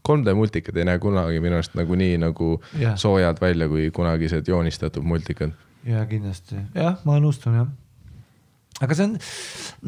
3D 0.07 0.35
multikad 0.39 0.77
ei 0.79 0.85
näe 0.87 1.01
kunagi 1.03 1.41
minu 1.43 1.57
arust 1.59 1.75
nagu 1.75 1.97
nii 1.99 2.19
nagu 2.23 2.53
Jah. 2.79 2.95
soojad 2.99 3.41
välja 3.43 3.67
kui 3.69 3.89
kunagised 3.91 4.47
joonistatud 4.49 5.03
multikad 5.03 5.51
ja 5.87 6.05
kindlasti, 6.07 6.61
jah, 6.75 7.01
ma 7.05 7.19
nõustun 7.23 7.57
jah. 7.59 7.67
aga 8.81 8.95
see 8.95 9.09
on 9.09 9.17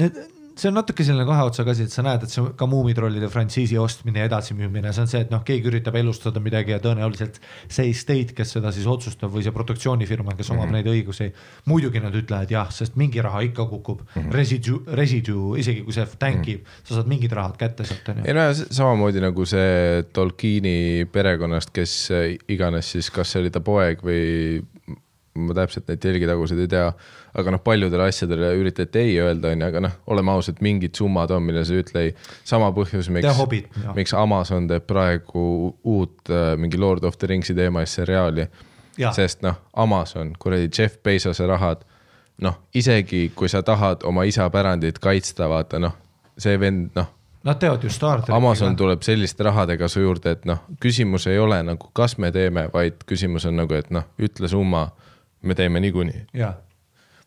nüüd, 0.03 0.19
see 0.59 0.71
on 0.71 0.77
natuke 0.79 1.05
selline 1.07 1.25
kahe 1.29 1.45
otsaga 1.47 1.73
asi, 1.75 1.87
et 1.87 1.95
sa 1.95 2.03
näed, 2.07 2.25
et 2.27 2.33
see 2.33 2.45
ka 2.59 2.67
muumitrollide 2.71 3.31
frantsiisi 3.33 3.79
ostmine 3.81 4.23
ja 4.23 4.29
edasimüümine, 4.29 4.93
see 4.95 5.05
on 5.05 5.11
see, 5.11 5.23
et 5.27 5.33
noh, 5.33 5.43
keegi 5.47 5.71
üritab 5.71 5.97
elustada 6.01 6.43
midagi 6.43 6.75
ja 6.75 6.81
tõenäoliselt 6.83 7.39
see 7.65 7.89
estate, 7.93 8.35
kes 8.37 8.57
seda 8.57 8.73
siis 8.75 8.89
otsustab 8.91 9.33
või 9.35 9.45
see 9.47 9.55
produktsioonifirma, 9.55 10.35
kes 10.39 10.51
omab 10.51 10.67
mm 10.67 10.75
-hmm. 10.75 10.79
neid 10.79 10.91
õigusi. 10.95 11.31
muidugi 11.71 12.03
nad 12.03 12.15
ütlevad 12.15 12.51
jah, 12.51 12.71
sest 12.75 12.97
mingi 12.97 13.23
raha 13.23 13.43
ikka 13.47 13.67
kukub 13.67 14.03
mm, 14.03 14.23
-hmm. 14.23 14.33
residue, 14.33 14.97
residue, 15.01 15.59
isegi 15.61 15.85
kui 15.85 15.93
see 15.93 16.07
tankib 16.19 16.61
mm, 16.61 16.65
-hmm. 16.65 16.89
sa 16.89 16.95
saad 16.95 17.07
mingid 17.09 17.33
rahad 17.33 17.57
kätte 17.57 17.85
sealt 17.85 18.09
on 18.09 18.19
ei 18.25 18.31
ju. 18.31 18.35
no 18.35 18.41
ja 18.41 18.55
samamoodi 18.55 19.21
nagu 19.21 19.45
see 19.47 20.05
Tolkieni 20.13 21.07
perekonnast, 21.13 21.71
kes 21.71 22.11
äh, 22.11 22.39
iganes 22.49 22.91
siis, 22.93 23.11
kas 23.11 23.33
see 23.33 23.41
oli 23.41 23.51
ta 23.51 23.61
poeg 23.61 24.03
või 24.03 24.59
ma 25.39 25.55
täpselt 25.55 25.89
neid 25.89 26.03
telgitagusid 26.03 26.61
ei 26.65 26.71
tea, 26.71 26.89
aga 27.39 27.55
noh, 27.55 27.63
paljudele 27.65 28.09
asjadele 28.11 28.53
üritati 28.59 29.03
ei 29.05 29.19
öelda, 29.23 29.53
onju, 29.55 29.67
aga 29.69 29.83
noh, 29.85 29.99
oleme 30.13 30.33
ausad, 30.35 30.63
mingid 30.65 30.97
summad 30.99 31.33
on, 31.35 31.45
mille 31.47 31.65
sa 31.67 31.77
ei 31.77 31.85
ütle 31.85 32.07
ei. 32.09 32.15
sama 32.45 32.71
põhjus, 32.77 33.11
miks 33.15 33.43
miks 33.97 34.15
Amazon 34.19 34.67
teeb 34.71 34.87
praegu 34.89 35.45
uut 35.85 36.33
äh, 36.33 36.55
mingi 36.61 36.81
Lord 36.81 37.07
of 37.09 37.19
the 37.19 37.31
Ringsi 37.31 37.57
teemalist 37.59 38.01
seriaali. 38.01 38.49
Sest 39.15 39.45
noh, 39.47 39.55
Amazon, 39.79 40.33
kuradi 40.39 40.67
Jeff 40.75 40.99
Bezose 41.07 41.47
rahad, 41.47 41.85
noh, 42.43 42.57
isegi 42.75 43.29
kui 43.35 43.49
sa 43.49 43.63
tahad 43.63 44.03
oma 44.09 44.25
isa 44.27 44.49
pärandit 44.51 44.99
kaitsta, 44.99 45.47
vaata 45.51 45.79
noh, 45.83 45.95
see 46.39 46.59
vend 46.59 46.99
noh 46.99 47.15
Nad 47.47 47.61
teevad 47.63 47.85
ju 47.85 47.91
Star 47.91 48.19
tracki. 48.19 48.33
Amazon 48.37 48.77
tuleb 48.77 49.03
selliste 49.07 49.45
rahadega 49.47 49.89
su 49.89 50.03
juurde, 50.03 50.33
et 50.35 50.45
noh, 50.45 50.65
küsimus 50.83 51.29
ei 51.31 51.39
ole 51.39 51.61
nagu, 51.63 51.91
kas 51.95 52.19
me 52.19 52.33
teeme, 52.35 52.67
vaid 52.75 53.05
küsimus 53.07 53.47
on 53.49 53.57
nagu, 53.61 53.75
et 53.79 53.93
noh, 53.95 54.09
ütle 54.19 54.51
summa, 54.51 54.89
me 55.43 55.55
teeme 55.55 55.81
niikuinii. 55.81 56.27
jah, 56.35 56.57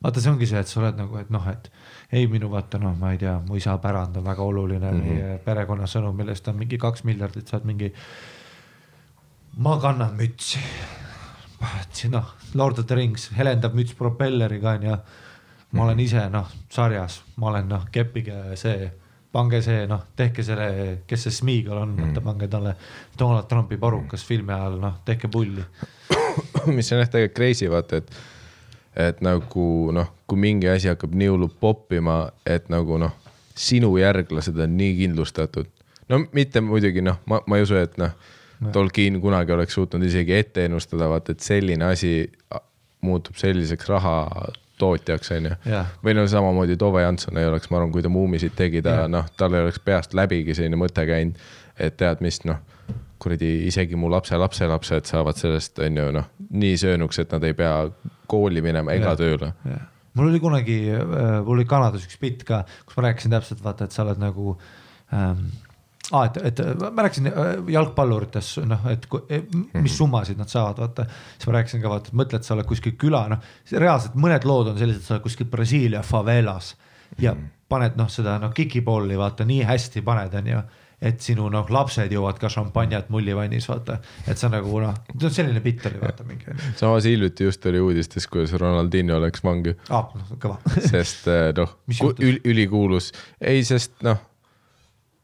vaata, 0.04 0.22
see 0.22 0.32
ongi 0.32 0.49
see, 0.49 0.62
et 0.62 0.70
sa 0.70 0.82
oled 0.82 0.97
nagu, 0.97 1.18
et 1.22 1.30
noh, 1.34 1.47
et 1.52 1.70
ei 2.18 2.28
minu 2.32 2.49
vaata 2.52 2.80
noh, 2.82 2.95
ma 2.97 3.14
ei 3.14 3.20
tea, 3.22 3.36
mu 3.45 3.58
isa 3.60 3.78
pärand 3.82 4.18
on 4.18 4.26
väga 4.26 4.43
oluline 4.43 4.91
mm 4.91 5.02
-hmm. 5.02 5.20
meie 5.22 5.39
perekonnasõnum, 5.45 6.16
millest 6.18 6.47
on 6.47 6.58
mingi 6.58 6.78
kaks 6.78 7.04
miljardit, 7.04 7.47
saad 7.47 7.66
mingi. 7.66 7.93
ma 9.58 9.78
kannan 9.80 10.16
mütsi. 10.18 10.60
noh, 12.10 12.34
Lord 12.54 12.80
of 12.80 12.86
the 12.86 12.95
Rings, 12.95 13.32
helendab 13.38 13.74
müts 13.74 13.93
propelleriga 13.95 14.70
onju. 14.70 14.97
ma 15.72 15.84
olen 15.84 15.99
ise 15.99 16.30
noh, 16.30 16.47
sarjas, 16.70 17.22
ma 17.36 17.47
olen 17.47 17.68
noh, 17.70 17.86
keppige 17.91 18.56
see, 18.56 18.91
pange 19.32 19.62
see 19.62 19.88
noh, 19.88 20.02
tehke 20.16 20.43
selle, 20.43 20.97
kes 21.08 21.24
see 21.24 21.32
Smeagol 21.32 21.78
on 21.78 21.95
mm, 21.95 22.04
-hmm. 22.04 22.24
pange 22.24 22.47
talle 22.47 22.76
Donald 23.20 23.45
Trumpi 23.47 23.78
parukas 23.78 24.26
filmi 24.26 24.54
ajal, 24.54 24.80
noh, 24.80 24.93
tehke 25.06 25.28
pulli. 25.28 25.64
mis 26.76 26.91
on 26.91 26.99
jah 26.99 27.10
tegelikult 27.10 27.36
crazy, 27.36 27.70
vaata, 27.70 27.95
et, 27.95 28.12
et 28.96 29.22
nagu 29.24 29.92
noh, 29.96 30.12
kui 30.28 30.39
mingi 30.39 30.70
asi 30.70 30.92
hakkab 30.92 31.14
nii 31.16 31.30
hullult 31.32 31.58
poppima, 31.60 32.26
et 32.46 32.70
nagu 32.72 32.98
noh, 33.02 33.14
sinu 33.56 33.94
järglased 34.00 34.60
on 34.60 34.78
nii 34.78 34.96
kindlustatud. 35.00 35.70
no 36.10 36.26
mitte 36.34 36.62
muidugi 36.62 37.02
noh, 37.02 37.22
ma, 37.26 37.42
ma 37.48 37.60
ei 37.60 37.68
usu, 37.68 37.80
et 37.80 37.98
noh, 38.02 38.16
Tolkien 38.72 39.16
kunagi 39.22 39.56
oleks 39.56 39.74
suutnud 39.74 40.04
isegi 40.06 40.36
ette 40.38 40.68
ennustada, 40.68 41.08
vaata, 41.10 41.34
et 41.34 41.42
selline 41.42 41.86
asi 41.88 42.30
muutub 43.02 43.39
selliseks 43.42 43.88
raha 43.89 44.52
tootjaks, 44.78 45.32
onju 45.34 45.56
või 46.06 46.14
no 46.18 46.28
samamoodi 46.30 46.78
Tove 46.78 47.02
Jansson 47.02 47.39
ei 47.42 47.48
oleks, 47.50 47.72
ma 47.72 47.80
arvan, 47.80 47.94
kui 47.94 48.06
ta 48.06 48.12
Muumisid 48.14 48.54
tegi, 48.58 48.84
ta 48.86 49.08
noh, 49.10 49.26
tal 49.38 49.58
ei 49.58 49.66
oleks 49.66 49.82
peast 49.82 50.14
läbigi 50.18 50.54
selline 50.58 50.78
mõte 50.78 51.06
käinud, 51.10 51.42
et 51.82 51.98
tead 51.98 52.22
mis, 52.22 52.42
noh, 52.46 52.62
kuradi 53.22 53.52
isegi 53.70 53.98
mu 53.98 54.10
lapse 54.14 54.38
lapselapsed 54.38 55.10
saavad 55.10 55.38
sellest, 55.38 55.82
onju, 55.82 56.08
noh, 56.14 56.30
nii 56.54 56.78
söönuks, 56.82 57.22
et 57.22 57.34
nad 57.34 57.46
ei 57.50 57.58
pea 57.58 57.76
kooli 58.32 58.64
minema 58.64 58.96
ega 58.96 59.12
Jah. 59.12 59.20
tööle. 59.20 59.52
Jah. 59.68 59.90
mul 60.18 60.28
oli 60.32 60.40
kunagi, 60.44 60.78
mul 61.46 61.58
oli 61.58 61.68
Kanadas 61.68 62.06
üks 62.08 62.18
bitt 62.20 62.46
ka, 62.48 62.64
kus 62.88 62.98
ma 62.98 63.10
rääkisin 63.10 63.36
täpselt 63.36 63.62
vaata, 63.64 63.88
et 63.88 63.96
sa 63.96 64.06
oled 64.06 64.20
nagu 64.22 64.56
ähm,. 65.16 65.46
aa, 66.12 66.26
et, 66.28 66.40
et 66.50 66.60
ma 66.82 67.06
rääkisin 67.06 67.32
äh, 67.32 67.54
jalgpallurites 67.72 68.52
noh, 68.68 68.84
et 68.92 69.08
eh, 69.32 69.46
mis 69.80 69.96
summasid 69.96 70.40
nad 70.42 70.52
saavad, 70.52 70.82
vaata. 70.84 71.08
siis 71.38 71.48
ma 71.48 71.58
rääkisin 71.60 71.84
ka 71.84 71.94
vaata, 71.94 72.12
et 72.12 72.20
mõtle, 72.24 72.42
et 72.42 72.48
sa 72.48 72.58
oled 72.58 72.68
kuskil 72.68 72.98
küla, 73.00 73.24
noh, 73.32 73.50
reaalselt 73.72 74.20
mõned 74.20 74.48
lood 74.50 74.74
on 74.74 74.80
sellised, 74.82 75.06
sa 75.08 75.16
oled 75.16 75.26
kuskil 75.30 75.50
Brasiilia 75.52 76.04
favelas 76.04 76.76
ja 77.22 77.36
paned 77.72 77.96
noh, 78.00 78.12
seda 78.12 78.36
noh, 78.42 78.52
kikipolli 78.56 79.16
vaata 79.20 79.48
nii 79.48 79.64
hästi 79.68 80.04
paned, 80.04 80.36
onju 80.42 80.64
et 81.02 81.22
sinu 81.26 81.47
noh, 81.49 81.66
lapsed 81.74 82.12
joovad 82.14 82.39
ka 82.41 82.49
šampanjat 82.52 83.10
mullivannis, 83.14 83.68
vaata, 83.70 83.97
et 84.30 84.38
sa 84.38 84.52
nagu 84.54 84.82
noh, 84.84 84.97
selline 85.28 85.62
bitt 85.64 85.86
oli 85.89 86.02
vaata 86.02 86.26
mingi 86.28 86.58
samas 86.78 87.08
hiljuti 87.10 87.47
just 87.47 87.66
oli 87.66 87.82
uudistes, 87.82 88.28
kuidas 88.30 88.54
Ronaldinho 88.62 89.18
läks 89.24 89.43
vangi, 89.45 89.74
aa, 89.89 90.04
noh 90.18 90.36
kõva. 90.41 90.60
Sest 90.91 91.30
eh, 91.32 91.49
noh 91.58 91.78
ülikuulus, 92.45 93.12
ei, 93.41 93.64
sest 93.66 93.97
noh, 94.06 94.20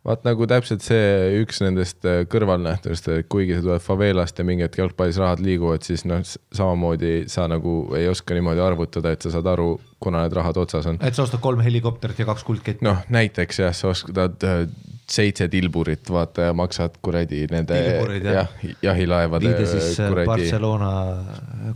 vaat 0.08 0.24
nagu 0.26 0.48
täpselt 0.50 0.86
see 0.86 1.38
üks 1.44 1.62
nendest 1.62 2.06
eh, 2.08 2.24
kõrvalnähtudest, 2.32 3.12
kuigi 3.30 3.58
sa 3.58 3.66
tuled 3.66 3.84
faveelast 3.84 4.40
ja 4.40 4.48
mingi 4.48 4.66
hetk 4.66 4.82
jalgpallis 4.82 5.20
rahad 5.22 5.44
liiguvad, 5.44 5.86
siis 5.86 6.08
noh, 6.10 6.24
samamoodi 6.26 7.28
sa 7.32 7.46
nagu 7.52 7.80
ei 7.98 8.10
oska 8.10 8.38
niimoodi 8.38 8.64
arvutada, 8.64 9.14
et 9.14 9.26
sa 9.26 9.36
saad 9.36 9.50
aru, 9.54 9.76
kuna 10.04 10.26
need 10.26 10.38
rahad 10.38 10.58
otsas 10.64 10.90
on. 10.90 10.98
et 11.02 11.18
sa 11.18 11.28
ostad 11.28 11.44
kolm 11.44 11.62
helikopterit 11.66 12.24
ja 12.24 12.30
kaks 12.30 12.48
kuldketti. 12.48 12.88
noh, 12.88 13.04
näiteks 13.14 13.66
jah, 13.66 13.76
sa 13.78 13.92
oskad 13.94 14.48
äh, 14.48 14.64
seitse 15.08 15.48
tilburit 15.52 16.10
vaata 16.12 16.50
maksad 16.58 16.98
kuradi 17.02 17.46
nende 17.52 17.78
Tilburid, 17.80 18.28
jah. 18.28 18.52
jah, 18.60 18.76
jahilaevade 18.90 19.48
viide 19.48 19.66
siis 19.70 20.00
äh, 20.02 20.12
kuradi, 20.12 20.28
Barcelona 20.28 20.92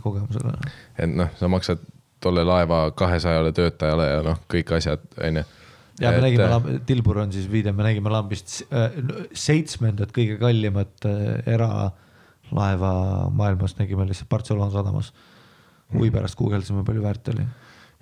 kogemusele. 0.04 0.52
et 0.98 1.14
noh, 1.16 1.32
sa 1.38 1.48
maksad 1.52 1.80
tolle 2.22 2.44
laeva 2.46 2.84
kahesajale 2.96 3.54
töötajale 3.56 4.08
ja 4.10 4.20
noh, 4.26 4.42
kõik 4.52 4.74
asjad 4.76 5.04
onju. 5.16 5.44
ja 6.02 6.12
me 6.12 6.20
nägime, 6.26 6.76
Tilbur 6.88 7.22
on 7.24 7.32
siis 7.32 7.48
viide, 7.50 7.72
me 7.76 7.86
nägime 7.86 8.12
lambist 8.12 8.60
äh, 8.68 8.92
seitsmendat 9.32 10.12
kõige 10.14 10.36
kallimat 10.42 11.08
äh, 11.08 11.40
eralaeva 11.54 12.92
maailmas 13.32 13.78
nägime 13.80 14.06
lihtsalt 14.10 14.28
Barcelona 14.32 14.70
sadamas. 14.74 15.12
huvi 15.92 16.12
pärast 16.12 16.36
guugeldasime, 16.36 16.84
palju 16.84 17.02
väärt 17.02 17.32
oli. 17.32 17.48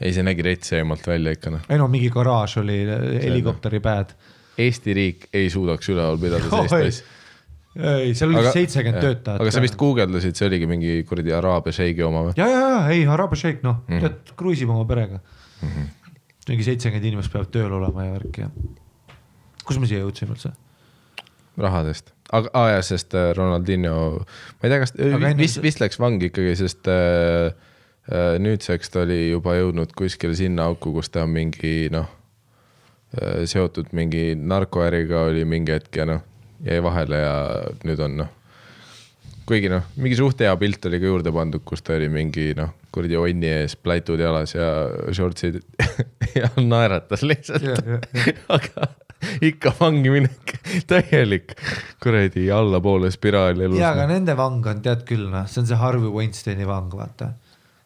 ei, 0.01 0.11
see 0.11 0.27
nägi 0.27 0.43
rets 0.43 0.75
eemalt 0.75 1.07
välja 1.07 1.39
ikka 1.39 1.55
noh. 1.55 1.71
ei 1.71 1.79
no 1.79 1.89
mingi 1.89 2.11
garaaž 2.11 2.59
oli, 2.65 2.83
helikopteri 3.23 3.81
pad. 3.81 4.19
Eesti 4.61 4.95
riik 4.97 5.29
ei 5.37 5.49
suudaks 5.53 5.91
üleval 5.93 6.19
pidada 6.21 6.49
sellist 6.49 7.03
asja. 7.03 7.17
ei, 8.01 8.15
seal 8.19 8.33
oli 8.35 8.53
seitsekümmend 8.55 9.05
töötajat. 9.05 9.41
aga 9.41 9.55
sa 9.55 9.63
vist 9.65 9.79
guugeldasid, 9.81 10.39
see 10.39 10.49
oligi 10.51 10.69
mingi 10.71 10.97
kuradi 11.09 11.35
Araabia 11.37 11.75
šeigi 11.77 12.05
oma 12.07 12.27
või? 12.29 12.37
ja, 12.41 12.49
ja, 12.51 12.63
ja 12.75 12.81
ei, 12.95 13.05
Araabia 13.07 13.39
šeik, 13.45 13.63
noh 13.67 13.83
mm. 13.87 13.95
-hmm., 13.95 14.07
tead, 14.07 14.35
kruiisime 14.41 14.75
oma 14.75 14.89
perega 14.89 15.21
mm. 15.21 15.69
-hmm. 15.69 16.19
mingi 16.51 16.67
seitsekümmend 16.67 17.13
inimest 17.13 17.33
peavad 17.33 17.53
tööl 17.55 17.79
olema 17.79 18.09
ja 18.09 18.17
värk 18.19 18.43
ja. 18.43 18.51
kus 19.65 19.79
me 19.79 19.91
siia 19.91 20.03
jõudsime 20.03 20.35
üldse? 20.37 20.53
rahadest, 21.61 22.13
aga 22.33 22.53
aa 22.57 22.69
jaa, 22.75 22.85
sest 22.93 23.15
äh, 23.19 23.33
Ronaldinho, 23.37 23.97
ma 24.23 24.67
ei 24.67 24.73
tea, 24.73 24.79
kas 24.85 24.95
Aga 24.97 25.33
enne 25.33 25.43
vist 25.43 25.63
vist 25.63 25.83
läks 25.83 26.01
vangi 26.01 26.31
ikkagi, 26.31 26.55
sest 26.59 26.89
äh, 26.91 27.51
äh, 28.11 28.39
nüüdseks 28.43 28.93
ta 28.95 29.05
oli 29.05 29.29
juba 29.31 29.57
jõudnud 29.59 29.95
kuskile 29.99 30.35
sinna 30.39 30.71
auku, 30.71 30.95
kus 30.97 31.13
ta 31.13 31.27
on 31.27 31.35
mingi 31.37 31.91
noh 31.93 32.09
äh,, 32.09 32.20
seotud 33.51 33.91
mingi 33.97 34.35
narkoäriga 34.39 35.25
oli 35.31 35.45
mingi 35.49 35.75
hetk 35.75 35.97
ja 35.99 36.07
noh, 36.07 36.21
jäi 36.63 36.83
vahele 36.83 37.19
ja 37.19 37.35
nüüd 37.87 38.03
on 38.05 38.17
noh, 38.21 38.29
kuigi 39.51 39.71
noh, 39.73 39.89
mingi 39.99 40.19
suht 40.19 40.43
hea 40.45 40.53
pilt 40.61 40.87
oli 40.87 41.01
ka 41.03 41.11
juurde 41.11 41.33
pandud, 41.35 41.65
kus 41.67 41.83
ta 41.83 41.97
oli 41.97 42.07
mingi 42.13 42.53
noh, 42.59 42.71
kuradi 42.95 43.19
onni 43.19 43.51
ees, 43.51 43.75
plätud 43.75 44.23
jalas 44.23 44.55
ja 44.55 44.71
shortsid 45.17 45.61
ja 46.39 46.51
naeratas 46.61 47.25
lihtsalt 47.27 47.67
aga 48.57 48.91
ikka 49.45 49.73
vangi 49.81 50.13
minek, 50.15 50.55
täielik 50.91 51.55
kuradi 52.03 52.47
allapoole 52.55 53.11
spiraal 53.13 53.59
elus. 53.59 53.79
ja, 53.81 53.93
aga 53.95 54.07
nende 54.11 54.37
vang 54.39 54.67
on 54.71 54.83
tead 54.85 55.05
küll 55.09 55.29
noh, 55.33 55.49
see 55.51 55.63
on 55.65 55.71
see 55.71 55.79
Harvey 55.81 56.13
Weinsteini 56.15 56.69
vang, 56.69 56.93
vaata. 56.95 57.33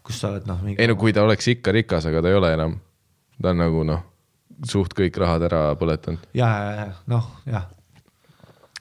kus 0.05 0.21
sa 0.21 0.35
oled 0.35 0.49
noh, 0.51 0.61
mingi. 0.63 0.81
ei 0.83 0.91
no 0.91 0.99
kui 1.01 1.17
ta 1.17 1.25
oleks 1.25 1.49
ikka 1.57 1.75
rikas, 1.75 2.11
aga 2.11 2.23
ta 2.23 2.33
ei 2.33 2.39
ole 2.39 2.53
enam. 2.59 2.77
ta 3.41 3.55
on 3.55 3.63
nagu 3.65 3.87
noh, 3.89 4.05
suht 4.69 4.95
kõik 4.97 5.17
rahad 5.21 5.47
ära 5.51 5.71
põletanud. 5.81 6.29
ja, 6.35 6.51
ja, 6.51 6.75
ja 6.83 6.91
noh, 7.11 7.31
jah. 7.49 7.71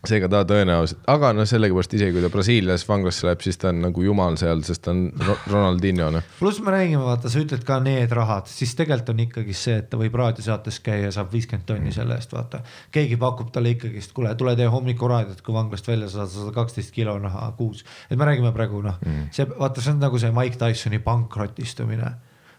seega 0.03 0.27
ta 0.27 0.41
tõenäoliselt, 0.43 0.99
aga 1.07 1.29
noh, 1.31 1.45
sellegipärast 1.47 1.93
isegi 1.95 2.11
kui 2.11 2.23
ta 2.23 2.29
Brasiilias 2.31 2.83
vanglasse 2.89 3.23
läheb, 3.23 3.39
siis 3.45 3.55
ta 3.61 3.69
on 3.71 3.77
nagu 3.85 4.03
jumal 4.03 4.35
seal, 4.41 4.59
sest 4.67 4.83
ta 4.83 4.91
on 4.91 5.05
Ro- 5.15 5.37
Ronaldinho 5.47 6.09
noh. 6.11 6.25
pluss 6.39 6.59
me 6.59 6.73
räägime, 6.75 6.99
vaata, 7.05 7.31
sa 7.31 7.39
ütled 7.39 7.63
ka 7.67 7.77
need 7.83 8.11
rahad, 8.11 8.51
siis 8.51 8.75
tegelikult 8.75 9.13
on 9.13 9.21
ikkagi 9.23 9.55
see, 9.55 9.77
et 9.79 9.87
ta 9.89 9.99
võib 10.01 10.17
raadiosaates 10.19 10.81
käia 10.83 11.07
ja 11.07 11.13
saab 11.15 11.31
viiskümmend 11.31 11.65
tonni 11.69 11.95
selle 11.95 12.19
eest, 12.19 12.35
vaata. 12.35 12.59
keegi 12.91 13.15
pakub 13.21 13.53
talle 13.55 13.71
ikkagist, 13.77 14.11
kuule, 14.17 14.35
tule 14.35 14.57
tee 14.59 14.67
hommikuraadiot, 14.75 15.39
kui 15.45 15.55
vanglast 15.55 15.87
välja 15.87 16.11
saad, 16.11 16.27
sa 16.33 16.43
saad 16.43 16.53
kaksteist 16.59 16.91
kilo 16.91 17.15
naha 17.23 17.53
kuus. 17.57 17.85
et 18.09 18.19
me 18.19 18.27
räägime 18.27 18.51
praegu 18.51 18.83
noh 18.83 18.99
mm., 18.99 19.31
see 19.31 19.47
vaata, 19.55 19.81
see 19.81 19.95
on 19.95 20.03
nagu 20.03 20.19
see 20.19 20.35
Mike 20.35 20.59
Tysoni 20.59 20.99
pankrotistumine. 20.99 22.11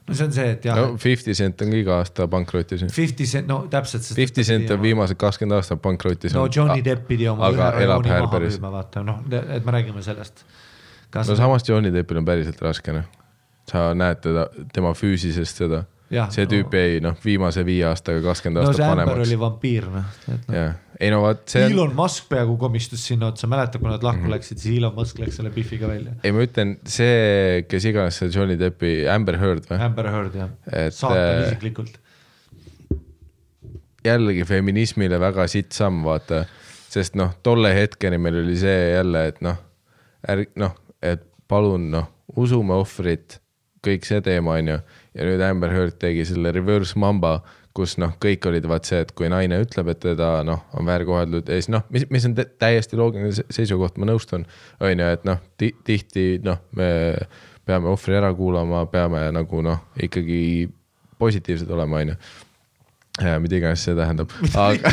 No 0.08 0.14
see 0.14 0.26
on 0.26 0.34
see, 0.36 0.50
et 0.56 0.66
jah 0.68 0.76
no 0.78 0.98
Fifty 1.00 1.34
Cent 1.36 1.62
on 1.64 1.72
ka 1.72 1.80
iga 1.80 1.96
aasta 2.02 2.26
pankrotis. 2.30 2.84
Fifty 2.92 3.26
Cent, 3.28 3.48
no 3.48 3.64
täpselt. 3.72 4.06
Fifty 4.16 4.44
Cent 4.44 4.70
on 4.74 4.82
viimased 4.82 5.18
kakskümmend 5.20 5.58
aastat 5.58 5.80
pankrotis 5.84 6.36
no. 6.36 6.46
Johnny 6.52 6.84
Depp 6.84 7.06
pidi 7.08 7.28
oma 7.30 7.50
ühe 7.54 7.70
rajooni 7.78 8.12
maha 8.12 8.44
müüma, 8.46 8.72
vaata 8.78 9.04
noh, 9.06 9.22
et 9.32 9.64
me 9.64 9.76
räägime 9.78 10.04
sellest. 10.04 10.44
no 11.14 11.36
samas 11.38 11.68
Johnny 11.68 11.92
Deppil 11.94 12.20
on 12.20 12.28
päriselt 12.28 12.60
raske 12.64 12.96
noh, 12.96 13.08
sa 13.70 13.90
näed 13.96 14.20
teda, 14.24 14.48
tema 14.74 14.92
füüsisest 14.98 15.64
seda, 15.64 15.84
see 16.34 16.46
tüüp 16.50 16.72
no- 16.72 16.80
jäi 16.80 17.00
noh, 17.04 17.16
viimase 17.24 17.64
viie 17.66 17.84
aastaga 17.88 18.22
kakskümmend 18.24 18.62
no 18.62 18.70
aastat 18.70 18.90
vanemaks 18.90 19.26
oli. 19.26 19.38
vampiir 19.40 19.88
noh, 19.92 20.06
jah, 20.52 20.76
ei 21.00 21.10
no 21.12 21.20
vot 21.24 21.42
see 21.50 21.64
on, 21.66 21.74
Elon 21.74 21.94
Musk 21.98 22.28
peaaegu 22.30 22.56
komistus 22.60 23.04
sinna 23.08 23.30
otsa, 23.32 23.48
mäletad, 23.50 23.82
kui 23.82 23.90
nad 23.90 24.04
lahku 24.04 24.22
mm. 24.22 24.26
-hmm. 24.26 24.36
läksid, 24.36 24.62
siis 24.62 24.78
Elon 24.78 24.94
Musk 24.96 25.18
läks 25.22 25.40
selle 25.40 25.50
Biffiga 25.54 25.88
välja. 25.90 26.14
ei 26.24 26.32
ma 26.32 26.46
ütlen, 26.46 26.76
see, 26.86 27.64
kes 27.68 27.88
iganes 27.90 28.20
see 28.20 28.30
Johnny 28.34 28.58
Deppi, 28.58 28.94
Amber 29.10 29.38
Heard 29.40 29.68
või, 29.70 29.80
Amber 29.88 30.10
Heard 30.10 30.40
jah, 30.40 30.50
Et, 30.70 30.94
saatan 30.94 31.42
äh, 31.42 31.46
isiklikult. 31.48 32.00
jällegi 34.04 34.44
feminismile 34.44 35.20
väga 35.20 35.48
sitt 35.48 35.72
samm, 35.72 36.04
vaata. 36.04 36.44
sest 36.94 37.16
noh, 37.18 37.32
tolle 37.42 37.74
hetkeni 37.74 38.18
meil 38.22 38.36
oli 38.44 38.56
see 38.56 38.90
jälle, 38.92 39.26
et 39.32 39.40
noh, 39.42 39.56
ärg-, 40.30 40.52
noh, 40.60 40.76
et 41.02 41.24
palun 41.48 41.90
noh, 41.90 42.10
usume 42.36 42.76
ohvrit, 42.78 43.40
kõik 43.84 44.06
see 44.08 44.20
teema 44.24 44.58
on 44.60 44.70
ju. 44.74 44.78
Ja 45.14 45.26
nüüd 45.28 45.42
Amber 45.46 45.70
Heard 45.74 45.98
tegi 46.02 46.24
selle 46.28 46.52
reverse 46.54 46.98
mamba, 46.98 47.38
kus 47.74 47.96
noh, 47.98 48.12
kõik 48.22 48.46
olid 48.46 48.66
vaat 48.70 48.86
see, 48.86 49.00
et 49.02 49.10
kui 49.18 49.26
naine 49.30 49.56
ütleb, 49.64 49.88
et 49.90 50.00
teda 50.02 50.28
noh, 50.46 50.60
on 50.78 50.86
väärkoheldud 50.86 51.48
ja 51.50 51.58
siis 51.58 51.70
noh, 51.74 51.82
mis, 51.94 52.04
mis 52.10 52.26
on 52.28 52.36
tä- 52.38 52.46
täiesti 52.62 52.98
loogiline 52.98 53.32
se- 53.34 53.46
seisukoht, 53.50 53.98
ma 53.98 54.06
nõustun. 54.12 54.44
on 54.80 55.02
ju, 55.02 55.08
et 55.16 55.24
noh, 55.26 55.40
tihti 55.58 56.26
noh, 56.44 56.60
me 56.78 56.88
peame 57.66 57.88
ohvri 57.90 58.14
ära 58.18 58.30
kuulama, 58.36 58.84
peame 58.92 59.24
nagu 59.34 59.62
noh, 59.64 59.80
ikkagi 60.02 60.68
positiivsed 61.18 61.70
olema, 61.70 62.02
on 62.02 62.14
ju. 62.14 62.16
Mida 63.38 63.54
iganes 63.60 63.82
see 63.86 63.94
tähendab, 63.94 64.32
aga 64.58 64.90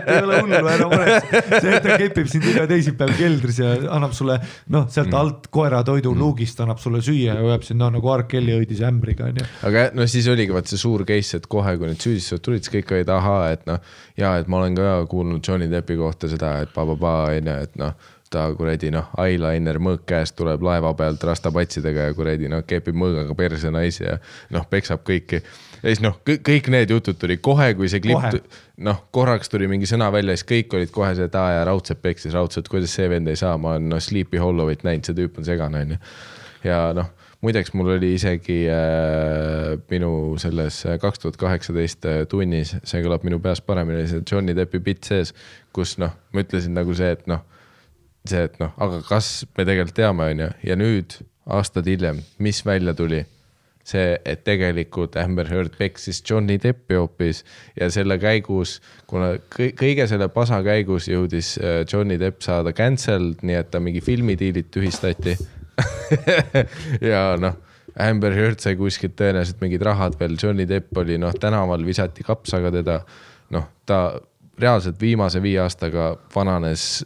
ei 0.00 0.22
ole 0.22 0.38
hullu, 0.40 0.56
ära 0.56 0.86
muretse, 0.88 1.42
see, 1.60 1.72
et 1.76 1.84
ta 1.84 1.96
kepib 2.00 2.30
sind 2.32 2.46
iga 2.48 2.64
teisipäev 2.70 3.12
keldris 3.18 3.58
ja 3.60 3.74
annab 3.92 4.14
sulle 4.16 4.38
noh, 4.40 4.80
Mm. 4.80 4.88
sealt 4.94 5.14
alt 5.18 5.48
koeratoidu 5.52 6.14
luugist 6.16 6.60
annab 6.64 6.78
sulle 6.80 7.02
süüa 7.04 7.34
ja 7.34 7.42
hoiab 7.44 7.64
sind 7.66 7.82
noh 7.82 7.90
nagu 7.92 8.08
R 8.14 8.22
Kelly 8.30 8.54
hoidis 8.56 8.80
ämbriga 8.86 9.26
onju. 9.28 9.44
aga 9.68 9.82
no 9.94 10.06
siis 10.08 10.28
oligi 10.32 10.54
vaat 10.56 10.70
see 10.70 10.80
suur 10.80 11.04
case, 11.08 11.36
et 11.36 11.48
kohe, 11.50 11.74
kui 11.76 11.90
need 11.90 12.00
süüdistused 12.00 12.40
tulid, 12.46 12.64
siis 12.64 12.72
kõik 12.78 12.94
olid 12.96 13.12
ahaa, 13.12 13.50
et 13.52 13.66
noh, 13.68 13.82
ja 14.16 14.32
et 14.40 14.48
ma 14.48 14.62
olen 14.62 14.78
ka 14.78 14.94
kuulnud 15.10 15.44
Johnny 15.44 15.68
Deppi 15.70 15.98
kohta 16.00 16.30
seda, 16.32 16.54
et 16.64 16.72
pa-pa-pa 16.72 17.12
onju, 17.34 17.58
et 17.68 17.76
noh, 17.80 17.92
ta 18.30 18.44
kuradi 18.54 18.92
noh, 18.94 19.08
eyeliner 19.18 19.80
mõõk 19.82 20.04
käest 20.08 20.36
tuleb 20.38 20.62
laeva 20.62 20.92
pealt 20.94 21.24
rastapatsidega 21.26 22.08
ja 22.08 22.14
kuradi 22.16 22.48
noh, 22.48 22.62
kepib 22.64 22.94
mõõgaga 22.96 23.34
perse 23.36 23.72
naisi 23.74 24.04
ja 24.06 24.16
noh, 24.54 24.64
peksab 24.70 25.02
kõiki. 25.04 25.42
Ja 25.82 25.88
siis 25.88 26.02
noh, 26.04 26.18
kõik 26.26 26.68
need 26.72 26.92
jutud 26.92 27.18
tuli 27.20 27.38
kohe, 27.42 27.70
kui 27.78 27.88
see 27.92 28.02
klipp, 28.04 28.36
noh, 28.84 29.04
korraks 29.14 29.52
tuli 29.52 29.68
mingi 29.70 29.88
sõna 29.88 30.10
välja, 30.12 30.36
siis 30.36 30.48
kõik 30.48 30.76
olid 30.78 30.92
kohe 30.94 31.12
aa 31.14 31.46
ja 31.54 31.62
raudselt 31.68 32.02
peksis 32.02 32.36
raudselt, 32.36 32.68
kuidas 32.68 32.94
see 32.96 33.08
vend 33.10 33.30
ei 33.30 33.38
saa, 33.38 33.56
ma 33.60 33.74
olen 33.76 33.88
noh, 33.94 34.02
Sleepy 34.02 34.40
Hollowit 34.42 34.84
näinud, 34.86 35.06
see 35.08 35.16
tüüp 35.16 35.40
on 35.40 35.48
segane 35.48 35.84
onju. 35.84 35.98
ja 36.66 36.80
noh, 36.96 37.10
muideks 37.44 37.72
mul 37.76 37.94
oli 37.96 38.12
isegi 38.16 38.58
äh, 38.68 39.78
minu 39.90 40.36
selles 40.40 40.82
kaks 41.00 41.24
tuhat 41.24 41.40
kaheksateist 41.40 42.08
äh, 42.08 42.20
tunnis, 42.28 42.74
see 42.84 43.04
kõlab 43.04 43.24
minu 43.26 43.40
peas 43.42 43.62
paremini, 43.64 44.06
see 44.10 44.24
Johnny 44.30 44.56
Deppi 44.56 44.82
bitt 44.84 45.08
sees, 45.08 45.34
kus 45.76 45.96
noh, 46.02 46.12
ma 46.34 46.44
ütlesin 46.44 46.76
nagu 46.76 46.94
see, 46.96 47.12
et 47.16 47.26
noh, 47.30 47.44
see, 48.28 48.44
et 48.44 48.60
noh, 48.60 48.74
aga 48.76 49.00
kas 49.08 49.32
me 49.56 49.64
tegelikult 49.64 49.96
teame, 49.96 50.30
on 50.34 50.46
ju, 50.46 50.54
ja 50.68 50.76
nüüd 50.76 51.20
aastad 51.50 51.88
hiljem, 51.88 52.20
mis 52.38 52.60
välja 52.66 52.94
tuli 52.94 53.24
see, 53.90 54.14
et 54.24 54.42
tegelikult 54.46 55.16
Amber 55.20 55.48
Heard 55.50 55.74
peksis 55.78 56.22
Johnny 56.26 56.58
Deppi 56.62 56.94
hoopis 56.98 57.42
ja 57.78 57.88
selle 57.90 58.16
käigus, 58.22 58.76
kuna 59.10 59.32
kõi- 59.52 59.72
kõige 59.78 60.06
selle 60.10 60.28
pasa 60.32 60.60
käigus 60.66 61.08
jõudis 61.10 61.56
äh, 61.58 61.80
Johnny 61.90 62.18
Depp 62.20 62.42
saada 62.46 62.72
cancelled, 62.76 63.42
nii 63.42 63.58
et 63.60 63.70
ta 63.74 63.80
mingi 63.82 64.02
filmidiilid 64.04 64.70
tühistati. 64.74 65.34
ja 67.10 67.24
noh, 67.40 67.56
Amber 68.00 68.34
Heard 68.36 68.60
sai 68.62 68.76
kuskilt 68.78 69.16
tõenäoliselt 69.18 69.60
mingid 69.64 69.82
rahad 69.86 70.16
veel, 70.20 70.36
Johnny 70.40 70.66
Depp 70.68 70.96
oli 71.02 71.18
noh, 71.20 71.34
tänaval 71.40 71.84
visati 71.86 72.24
kapsaga 72.26 72.70
teda. 72.74 73.00
noh, 73.50 73.64
ta 73.86 74.20
reaalselt 74.60 75.00
viimase 75.00 75.40
viie 75.42 75.58
aastaga 75.62 76.12
vananes 76.34 77.04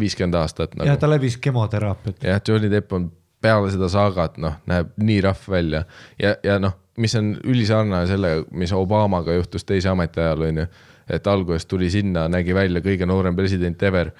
viiskümmend 0.00 0.36
aastat 0.38 0.74
nagu 0.78 0.94
ta 1.00 1.08
läbis 1.10 1.36
kemoteraapiat. 1.42 2.22
jah, 2.24 2.40
Johnny 2.48 2.70
Depp 2.72 2.92
on 2.96 3.10
peale 3.46 3.70
seda 3.70 3.88
saagat, 3.92 4.40
noh, 4.42 4.58
näeb 4.66 4.90
nii 4.98 5.22
rahv 5.24 5.46
välja 5.54 5.84
ja, 6.18 6.34
ja 6.44 6.58
noh, 6.62 6.74
mis 7.00 7.14
on 7.18 7.34
ülisarnane 7.44 8.06
sellega, 8.08 8.44
mis 8.56 8.72
Obamaga 8.76 9.34
juhtus 9.36 9.66
teise 9.68 9.90
ametiajal, 9.92 10.46
on 10.48 10.62
ju. 10.62 10.66
et 11.08 11.26
alguses 11.30 11.66
tuli 11.70 11.90
sinna, 11.90 12.26
nägi 12.32 12.54
välja 12.54 12.82
kõige 12.82 13.06
noorem 13.06 13.36
president 13.36 13.82
ever. 13.86 14.10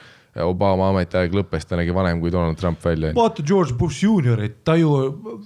Obama 0.45 0.89
ametiaeg 0.91 1.33
lõppes, 1.35 1.65
ta 1.69 1.77
nägi 1.77 1.95
vanem 1.95 2.21
kui 2.21 2.31
Donald 2.33 2.57
Trump 2.61 2.83
välja. 2.85 3.13
vaata 3.15 3.43
George 3.43 3.73
Bush 3.75 4.03
juuniorit, 4.05 4.59
ta 4.65 4.75
ju, 4.77 4.91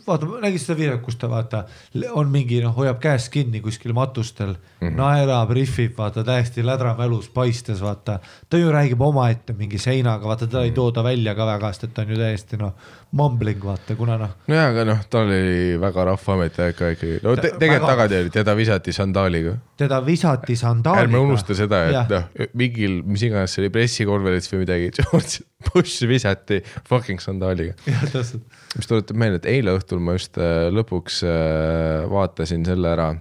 vaata, 0.06 0.26
nägid 0.42 0.58
seda 0.60 0.78
videot, 0.78 1.02
kus 1.02 1.16
ta 1.16 1.28
vaata, 1.30 1.64
on 2.12 2.28
mingi 2.30 2.60
noh, 2.62 2.74
hoiab 2.76 2.98
käest 3.00 3.30
kinni 3.32 3.60
kuskil 3.60 3.92
matustel 3.92 4.54
mm, 4.54 4.56
Mhm. 4.80 4.88
-hmm. 4.88 4.96
naerab, 4.96 5.50
rihvib, 5.50 5.96
vaata 5.98 6.24
täiesti 6.24 6.62
lädramälus 6.66 7.28
paistes, 7.28 7.80
vaata. 7.82 8.18
ta 8.50 8.56
ju 8.58 8.70
räägib 8.72 9.00
omaette 9.00 9.52
mingi 9.52 9.78
seinaga, 9.78 10.24
vaata 10.26 10.46
teda 10.46 10.58
Mhm. 10.58 10.64
ei 10.64 10.72
tooda 10.72 11.02
välja 11.04 11.34
ka 11.34 11.46
väga, 11.46 11.72
sest 11.72 11.84
et 11.84 11.94
ta 11.94 12.02
on 12.02 12.08
ju 12.08 12.16
täiesti 12.16 12.56
noh, 12.58 12.72
mumbling 13.12 13.60
vaata, 13.64 13.94
kuna 13.96 14.16
noh. 14.18 14.30
nojah, 14.48 14.68
aga 14.70 14.84
noh, 14.84 14.98
tal 15.10 15.26
oli 15.26 15.76
väga 15.80 16.04
rahva 16.04 16.34
ametiaeg 16.34 16.74
ka 16.78 16.90
ikkagi, 16.94 17.20
no 17.22 17.36
te, 17.36 17.50
tegelikult 17.58 17.82
väga- 17.82 17.90
tagantjärgi 17.92 18.30
teda 18.30 18.54
visati 18.56 18.92
sandaaliga. 18.92 19.56
teda 19.76 20.00
visati 20.06 20.56
sandaaliga. 20.56 21.02
ärme 21.06 21.18
unusta 21.18 21.54
seda, 21.54 21.80
et 21.88 22.08
noh, 22.10 22.24
mingil, 22.54 23.02
mis 23.04 23.22
iganes 23.22 23.50
see 23.54 23.62
oli 23.64 23.70
pressikonverents 23.74 24.48
või 24.52 24.58
midagi, 24.64 24.79
George 24.96 25.44
Bush 25.66 26.06
visati 26.08 26.60
fucking 26.88 27.20
sandaaliga. 27.22 27.76
jah, 27.86 28.06
täpselt. 28.12 28.44
mis 28.76 28.88
tuletab 28.90 29.20
meelde, 29.20 29.42
et 29.42 29.50
eile 29.52 29.74
õhtul 29.76 30.02
ma 30.04 30.16
just 30.16 30.40
äh, 30.40 30.68
lõpuks 30.74 31.20
äh, 31.26 32.08
vaatasin 32.10 32.64
selle 32.68 32.92
ära, 32.94 33.12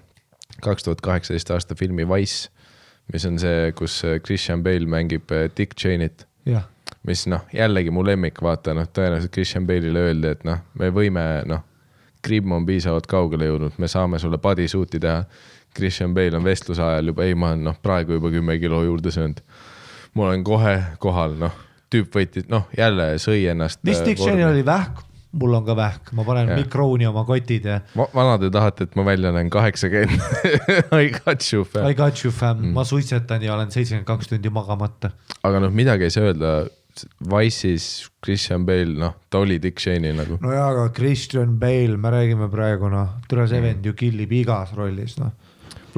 kaks 0.64 0.88
tuhat 0.88 1.04
kaheksateist 1.06 1.54
aasta 1.56 1.78
filmi 1.80 2.08
Wise, 2.10 2.50
mis 3.14 3.26
on 3.30 3.40
see, 3.42 3.72
kus 3.78 4.02
äh, 4.08 4.20
Christian 4.24 4.64
Bale 4.66 4.90
mängib 4.90 5.32
Dick 5.58 5.78
Cheney't, 5.80 6.28
mis 7.08 7.26
noh, 7.32 7.46
jällegi 7.56 7.92
mu 7.94 8.04
lemmik, 8.06 8.42
vaata 8.44 8.76
noh, 8.78 8.88
tõenäoliselt 8.94 9.34
Christian 9.36 9.68
Bale'ile 9.68 10.08
öeldi, 10.10 10.36
et 10.36 10.48
noh, 10.48 10.64
me 10.80 10.92
võime 10.96 11.26
noh, 11.50 11.66
Krimm 12.22 12.52
on 12.52 12.66
piisavalt 12.68 13.08
kaugele 13.08 13.48
jõudnud, 13.48 13.78
me 13.80 13.88
saame 13.88 14.20
sulle 14.20 14.38
bodysuit'i 14.44 15.00
teha. 15.00 15.24
Christian 15.76 16.14
Bale 16.14 16.36
on 16.36 16.44
vestluse 16.44 16.82
ajal 16.84 17.12
juba, 17.12 17.24
ei, 17.24 17.36
ma 17.38 17.54
olen 17.54 17.62
noh, 17.70 17.78
praegu 17.82 18.18
juba 18.18 18.32
kümme 18.34 18.58
kilo 18.60 18.82
juurde 18.84 19.14
söönud. 19.14 19.40
Ma 20.16 20.30
olen 20.30 20.44
kohe 20.44 20.78
kohal, 21.00 21.36
noh, 21.40 21.54
tüüp 21.94 22.14
võttis, 22.16 22.48
noh, 22.50 22.66
jälle 22.78 23.16
sõi 23.22 23.46
ennast. 23.52 23.80
mis 23.84 24.02
Dick 24.06 24.20
Cheney 24.22 24.46
oli 24.46 24.66
vähk, 24.66 25.04
mul 25.40 25.54
on 25.54 25.66
ka 25.66 25.76
vähk, 25.78 26.12
ma 26.18 26.24
panen 26.26 26.50
mikrooni 26.58 27.06
oma 27.06 27.22
kotid 27.26 27.66
ja 27.70 27.80
Va- 27.98 28.10
vana 28.16 28.38
te 28.42 28.50
tahate, 28.54 28.88
et 28.90 28.96
ma 28.98 29.06
välja 29.06 29.32
näen 29.36 29.50
kaheksakümmend 29.54 30.22
I 31.02 31.10
got 31.14 31.46
you 31.54 31.62
I 31.62 31.66
fam. 31.66 31.94
got 31.98 32.24
you 32.26 32.32
fam 32.34 32.58
mm., 32.64 32.74
ma 32.74 32.84
suitsetan 32.84 33.42
ja 33.46 33.54
olen 33.56 33.70
seitsekümmend 33.72 34.08
kaks 34.10 34.28
tundi 34.34 34.50
magamata. 34.50 35.12
aga 35.44 35.60
noh, 35.66 35.72
midagi 35.74 36.10
ei 36.10 36.14
saa 36.18 36.24
öelda. 36.32 36.54
Wise'is 37.32 38.10
Christian 38.26 38.66
Bale, 38.66 38.96
noh, 39.00 39.14
ta 39.30 39.40
oli 39.40 39.60
Dick 39.62 39.78
Cheney 39.80 40.12
nagu. 40.18 40.38
no 40.42 40.52
jaa, 40.52 40.70
aga 40.74 40.90
Christian 40.98 41.54
Bale, 41.62 41.96
me 41.98 42.10
räägime 42.12 42.50
praegu 42.52 42.90
noh, 42.92 43.14
tule 43.30 43.46
see 43.48 43.62
vend 43.64 43.86
ju 43.86 43.94
killib 43.94 44.32
igas 44.42 44.74
rollis 44.76 45.16
noh. 45.22 45.32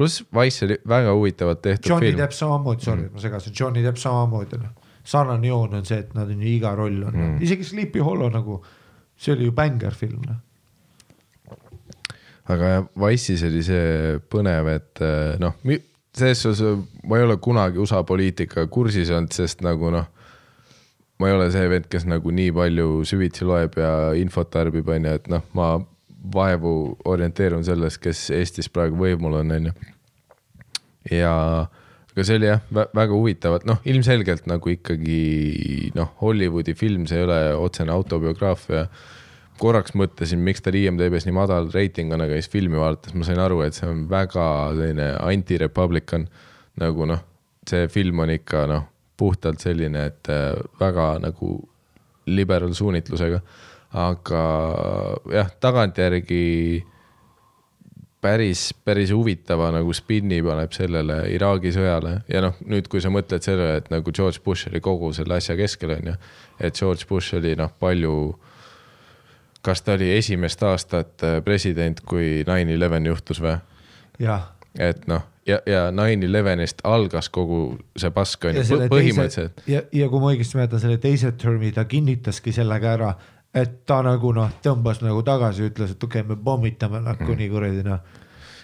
Pluss 0.02 0.24
Wise 0.34 0.66
oli 0.66 0.78
väga 0.88 1.12
huvitavalt 1.14 1.62
tehtud 1.62 1.90
Johnny 1.90 2.10
film. 2.10 2.18
Depp 2.18 2.32
samamoodi, 2.36 2.84
sorry, 2.84 3.06
et 3.06 3.14
ma 3.14 3.22
segasin, 3.22 3.54
Johnny 3.60 3.84
Depp 3.84 4.00
samamoodi 4.00 4.58
noh. 4.58 4.72
sarnane 5.04 5.46
joon 5.46 5.74
on 5.74 5.84
see, 5.86 5.98
et 5.98 6.14
nad 6.14 6.30
on 6.30 6.42
ju 6.42 6.48
iga 6.48 6.74
roll 6.78 7.02
on 7.02 7.14
mm., 7.16 7.36
isegi 7.42 7.66
Sleepy 7.66 8.02
Hollow 8.02 8.30
nagu, 8.30 8.60
see 9.18 9.34
oli 9.34 9.48
ju 9.48 9.54
bängar 9.54 9.94
film 9.98 10.22
noh. 10.26 10.40
aga 12.50 12.74
Wise'is 12.98 13.42
oli 13.46 13.62
see 13.66 14.18
põnev, 14.30 14.70
et 14.74 15.02
eh, 15.02 15.38
noh, 15.42 15.56
selles 16.14 16.42
suhtes 16.42 17.06
ma 17.08 17.18
ei 17.18 17.26
ole 17.26 17.38
kunagi 17.42 17.80
USA 17.82 18.02
poliitikaga 18.06 18.66
kursis 18.70 19.10
olnud, 19.10 19.34
sest 19.34 19.62
nagu 19.66 19.90
noh, 19.94 20.10
ma 21.18 21.30
ei 21.30 21.38
ole 21.38 21.48
see 21.54 21.70
vend, 21.70 21.86
kes 21.90 22.06
nagu 22.10 22.34
nii 22.34 22.50
palju 22.54 22.90
süvitsi 23.06 23.46
loeb 23.46 23.78
ja 23.78 23.94
infot 24.18 24.50
tarbib, 24.50 24.90
on 24.90 25.10
ju, 25.10 25.18
et 25.18 25.30
noh, 25.32 25.46
ma 25.58 25.72
vaevu 26.34 26.98
orienteerun 27.04 27.64
selles, 27.66 27.98
kes 27.98 28.28
Eestis 28.34 28.70
praegu 28.70 28.98
võimul 29.00 29.40
on, 29.40 29.54
on 29.56 29.70
ju. 29.70 29.91
Ja 31.10 31.32
aga 32.12 32.24
see 32.28 32.36
oli 32.36 32.50
jah, 32.50 32.60
väga 32.70 33.08
huvitav, 33.14 33.56
et 33.56 33.66
noh, 33.68 33.80
ilmselgelt 33.88 34.44
nagu 34.50 34.74
ikkagi 34.74 35.90
noh, 35.96 36.12
Hollywoodi 36.20 36.76
film, 36.76 37.06
see 37.08 37.22
ei 37.22 37.26
ole 37.26 37.40
otsene 37.56 37.94
autobiograafia 37.94 38.86
korraks 39.62 39.94
mõtlesin, 39.98 40.42
miks 40.44 40.64
tal 40.64 40.76
IMDB-s 40.78 41.26
nii 41.28 41.36
madal 41.36 41.68
reiting 41.72 42.12
on, 42.14 42.24
aga 42.24 42.38
siis 42.38 42.50
filmi 42.52 42.78
vaadates 42.80 43.14
ma 43.16 43.26
sain 43.26 43.40
aru, 43.42 43.60
et 43.66 43.76
see 43.76 43.88
on 43.88 44.06
väga 44.10 44.46
selline 44.78 45.12
anti-republican. 45.20 46.26
nagu 46.80 47.04
noh, 47.04 47.20
see 47.68 47.88
film 47.92 48.22
on 48.24 48.32
ikka 48.32 48.64
noh, 48.70 48.86
puhtalt 49.20 49.60
selline, 49.60 50.06
et 50.08 50.30
äh, 50.32 50.56
väga 50.80 51.18
nagu 51.22 51.58
liberal 52.26 52.72
suunitlusega. 52.74 53.42
aga 53.92 54.42
jah, 55.34 55.50
tagantjärgi 55.60 56.44
päris, 58.22 58.70
päris 58.84 59.10
huvitava 59.10 59.72
nagu 59.74 59.92
spinni 59.96 60.38
paneb 60.46 60.72
sellele 60.76 61.18
Iraagi 61.34 61.72
sõjale 61.74 62.14
ja 62.30 62.42
noh, 62.44 62.54
nüüd, 62.70 62.86
kui 62.90 63.02
sa 63.02 63.10
mõtled 63.10 63.42
sellele, 63.44 63.80
et 63.82 63.90
nagu 63.92 64.14
George 64.14 64.42
Bush 64.44 64.70
oli 64.70 64.80
kogu 64.84 65.10
selle 65.16 65.40
asja 65.40 65.56
keskel, 65.58 65.96
on 65.96 66.12
ju, 66.12 66.16
et 66.60 66.78
George 66.78 67.08
Bush 67.08 67.34
oli 67.38 67.56
noh, 67.58 67.72
palju 67.82 68.14
kas 69.62 69.82
ta 69.82 69.96
oli 69.98 70.12
esimest 70.16 70.62
aastat 70.66 71.26
äh, 71.26 71.42
president, 71.44 72.00
kui 72.06 72.42
nine 72.46 72.74
eleven 72.74 73.06
juhtus 73.06 73.42
või? 73.42 73.58
et 74.78 75.06
noh, 75.10 75.26
ja, 75.46 75.58
ja 75.66 75.84
nine 75.94 76.26
elevenist 76.26 76.82
algas 76.86 77.28
kogu 77.32 77.62
see 77.98 78.10
pask 78.14 78.46
on 78.48 78.58
ju 78.58 78.80
põhimõtteliselt 78.90 79.66
ja, 79.70 79.82
ja 79.92 80.08
kui 80.10 80.22
ma 80.22 80.32
õigesti 80.32 80.58
mäletan, 80.58 80.82
selle 80.82 80.98
teise 81.02 81.34
termi 81.38 81.72
ta 81.74 81.84
kinnitaski 81.90 82.54
sellega 82.54 82.96
ära, 82.96 83.12
et 83.54 83.82
ta 83.86 84.00
nagu 84.04 84.32
noh, 84.36 84.50
tõmbas 84.64 85.02
nagu 85.04 85.22
tagasi, 85.26 85.68
ütles, 85.70 85.94
et 85.94 86.04
okei 86.04 86.22
okay,, 86.22 86.28
me 86.30 86.38
pommitame 86.44 87.02
nakku 87.04 87.32
mm. 87.32 87.40
nii 87.40 87.52
kuradi 87.52 87.86
noh. 87.86 88.20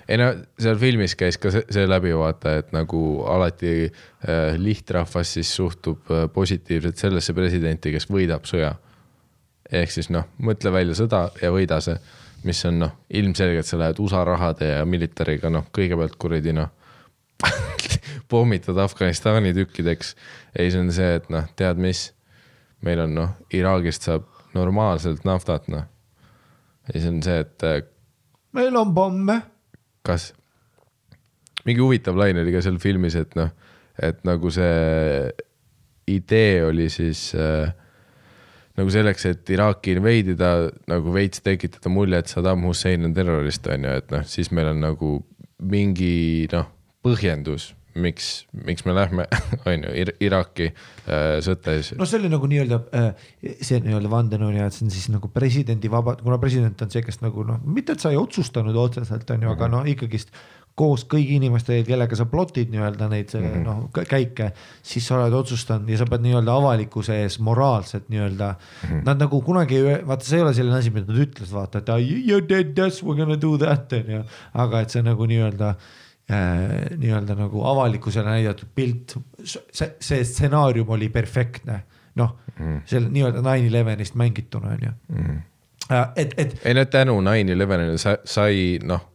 Ei 0.08 0.18
no 0.20 0.28
seal 0.60 0.78
filmis 0.80 1.14
käis 1.18 1.36
ka 1.40 1.52
see, 1.52 1.64
see 1.72 1.88
läbi 1.88 2.14
vaata, 2.16 2.56
et 2.62 2.72
nagu 2.72 3.00
alati 3.28 3.72
äh, 3.84 4.56
lihtrahvas 4.56 5.34
siis 5.36 5.50
suhtub 5.56 6.12
äh, 6.14 6.26
positiivselt 6.32 7.00
sellesse 7.00 7.34
presidenti, 7.36 7.92
kes 7.92 8.08
võidab 8.10 8.48
sõja. 8.48 8.74
ehk 9.72 9.92
siis 9.92 10.08
noh, 10.08 10.24
mõtle 10.40 10.72
välja 10.72 10.96
sõda 10.96 11.26
ja 11.42 11.50
võida 11.52 11.80
see, 11.84 11.98
mis 12.48 12.64
on 12.64 12.78
noh, 12.80 12.94
ilmselgelt 13.10 13.68
sa 13.68 13.78
lähed 13.80 13.98
USA 14.00 14.22
rahade 14.24 14.70
ja 14.70 14.84
militariga 14.88 15.50
noh, 15.52 15.66
kõigepealt 15.74 16.16
kuradi 16.16 16.54
noh, 16.56 16.70
pommitad 18.32 18.78
Afganistani 18.80 19.52
tükkideks. 19.54 20.14
ei, 20.56 20.70
see 20.70 20.80
on 20.80 20.92
see, 20.94 21.18
et 21.20 21.28
noh, 21.32 21.44
tead 21.56 21.80
mis, 21.82 22.08
meil 22.80 23.04
on 23.04 23.14
noh, 23.14 23.36
Iraagist 23.52 24.08
saab 24.08 24.24
normaalselt 24.56 25.28
naftat 25.28 25.68
noh. 25.68 25.84
ja 26.88 26.96
siis 26.96 27.12
on 27.12 27.22
see, 27.22 27.44
et 27.44 27.68
äh, 27.68 27.82
meil 28.56 28.76
on 28.80 28.94
pomme, 28.94 29.40
kas, 30.06 30.32
mingi 31.66 31.82
huvitav 31.82 32.16
laine 32.18 32.44
oli 32.44 32.54
ka 32.54 32.62
seal 32.64 32.78
filmis, 32.82 33.16
et 33.18 33.34
noh, 33.38 33.50
et 33.98 34.20
nagu 34.26 34.50
see 34.54 35.28
idee 36.08 36.62
oli 36.64 36.86
siis 36.92 37.32
äh, 37.36 37.72
nagu 38.78 38.92
selleks, 38.94 39.26
et 39.26 39.50
Iraaki 39.50 39.96
inveidida 39.96 40.52
nagu 40.90 41.12
veits 41.14 41.42
tekitada 41.44 41.90
mulje, 41.92 42.22
et 42.22 42.30
Saddam 42.30 42.64
Hussein 42.68 43.04
on 43.08 43.14
terrorist, 43.16 43.66
on 43.66 43.88
ju, 43.88 43.96
et 44.02 44.14
noh, 44.14 44.24
siis 44.28 44.52
meil 44.54 44.70
on 44.72 44.84
nagu 44.84 45.14
mingi 45.58 46.46
noh, 46.52 46.68
põhjendus, 47.04 47.72
miks, 47.98 48.28
miks 48.66 48.86
me 48.88 48.94
lähme, 48.96 49.26
on 49.68 49.86
ju, 49.86 50.06
Iraaki 50.24 50.68
äh, 50.70 51.38
sõtta 51.44 51.76
siis 51.78 51.98
no 51.98 52.08
see 52.08 52.20
oli 52.20 52.30
nagu 52.32 52.50
nii-öelda 52.50 52.80
äh, 52.98 53.26
see 53.60 53.80
nii-öelda 53.84 54.12
vandenõuline, 54.12 54.68
et 54.68 54.76
see 54.76 54.86
on 54.86 54.94
siis 54.94 55.08
nagu 55.12 55.30
presidendi 55.34 55.90
vaba, 55.92 56.16
kuna 56.20 56.40
president 56.42 56.86
on 56.86 56.92
see, 56.94 57.04
kes 57.06 57.22
nagu 57.24 57.46
noh, 57.48 57.60
mitte 57.66 57.96
et 57.96 58.04
sa 58.04 58.14
ei 58.14 58.20
otsustanud 58.20 58.76
otseselt 58.78 59.30
on 59.34 59.46
ju, 59.46 59.52
aga 59.54 59.70
noh, 59.72 59.88
ikkagist 59.88 60.32
koos 60.78 61.04
kõigi 61.10 61.38
inimestega, 61.38 61.84
kellega 61.86 62.18
sa 62.18 62.26
plot'id 62.30 62.70
nii-öelda 62.72 63.08
neid 63.10 63.32
mm 63.34 63.46
-hmm. 63.46 63.62
noh 63.66 63.78
kä- 63.94 64.06
käike, 64.08 64.50
siis 64.82 65.06
sa 65.06 65.16
oled 65.18 65.34
otsustanud 65.34 65.90
ja 65.90 65.98
sa 65.98 66.06
pead 66.06 66.22
nii-öelda 66.26 66.54
avalikkuse 66.54 67.18
ees 67.22 67.38
moraalselt 67.42 68.08
nii-öelda 68.08 68.48
mm, 68.54 68.88
-hmm. 68.88 69.04
nad 69.06 69.24
nagu 69.24 69.42
kunagi 69.42 69.82
vaata, 70.06 70.24
see 70.24 70.38
ei 70.38 70.44
ole 70.46 70.54
selline 70.54 70.78
asi, 70.78 70.90
mida 70.94 71.12
nad 71.12 71.22
ütlesid, 71.26 71.54
vaata, 71.54 71.78
et 71.78 71.88
you 72.28 72.40
did 72.40 72.74
this, 72.74 73.02
we 73.02 73.12
are 73.12 73.18
gonna 73.18 73.40
do 73.40 73.56
that 73.58 73.92
on 73.92 74.12
ju, 74.16 74.22
aga 74.54 74.80
et 74.80 74.90
see 74.90 75.02
nagu 75.02 75.26
nii-öelda 75.26 75.74
nii-öelda 76.28 77.34
nagu 77.38 77.62
avalikkusele 77.64 78.28
näidatud 78.28 78.68
pilt, 78.74 79.14
see, 79.40 79.94
see 80.00 80.24
stsenaarium 80.28 80.90
oli 80.92 81.08
perfektne, 81.08 81.78
noh 82.20 82.34
mm., 82.58 82.82
selle 82.88 83.08
nii-öelda 83.14 83.40
nine 83.46 83.70
elevenist 83.70 84.18
mängituna 84.18 84.74
on 84.74 84.82
ju 84.84 84.90
mm.. 85.14 85.38
et, 86.16 86.34
et 86.36 86.58
ei 86.64 86.76
no 86.76 86.84
tänu 86.84 87.20
nine 87.24 87.52
elevenile 87.52 87.96
sa, 87.98 88.18
sai 88.28 88.76
noh, 88.84 89.06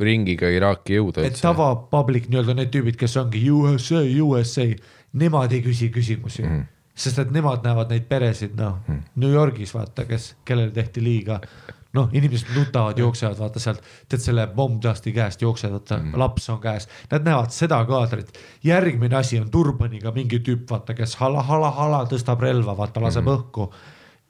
ringiga 0.00 0.50
Iraaki 0.52 0.98
jõuda 0.98 1.24
et. 1.24 1.40
tava 1.40 1.70
public 1.88 2.28
nii-öelda 2.28 2.58
need 2.58 2.72
tüübid, 2.74 3.00
kes 3.00 3.16
ongi 3.22 3.46
USA, 3.50 4.04
USA, 4.24 4.68
nemad 5.16 5.56
ei 5.56 5.64
küsi 5.64 5.88
küsimusi 5.94 6.44
mm.. 6.44 6.68
Sest 6.94 7.18
et 7.22 7.30
nemad 7.32 7.64
näevad 7.64 7.92
neid 7.92 8.08
peresid, 8.08 8.56
noh 8.58 8.80
mm. 8.86 9.04
New 9.22 9.32
Yorgis 9.32 9.72
vaata, 9.74 10.04
kes, 10.08 10.34
kellele 10.44 10.72
tehti 10.74 11.04
liiga. 11.04 11.40
noh, 11.92 12.08
inimesed 12.16 12.54
nutavad, 12.56 12.96
jooksevad, 12.98 13.36
vaata 13.36 13.60
sealt, 13.60 13.82
tead 14.08 14.22
selle 14.24 14.46
bombdasti 14.56 15.12
käest 15.12 15.42
jooksevad, 15.42 15.74
vaata 15.76 15.98
mm. 15.98 16.14
laps 16.16 16.48
on 16.50 16.60
käes, 16.60 16.88
nad 17.10 17.24
näevad 17.24 17.52
seda 17.52 17.82
kaadrit. 17.84 18.38
järgmine 18.64 19.16
asi 19.16 19.40
on 19.40 19.50
turbaniga 19.50 20.12
mingi 20.12 20.40
tüüp, 20.40 20.64
vaata, 20.70 20.94
kes 20.94 21.16
hala, 21.20 21.42
hala, 21.42 21.70
hala 21.70 22.04
tõstab 22.08 22.40
relva, 22.40 22.76
vaata 22.76 23.02
laseb 23.02 23.24
mm. 23.24 23.36
õhku 23.36 23.72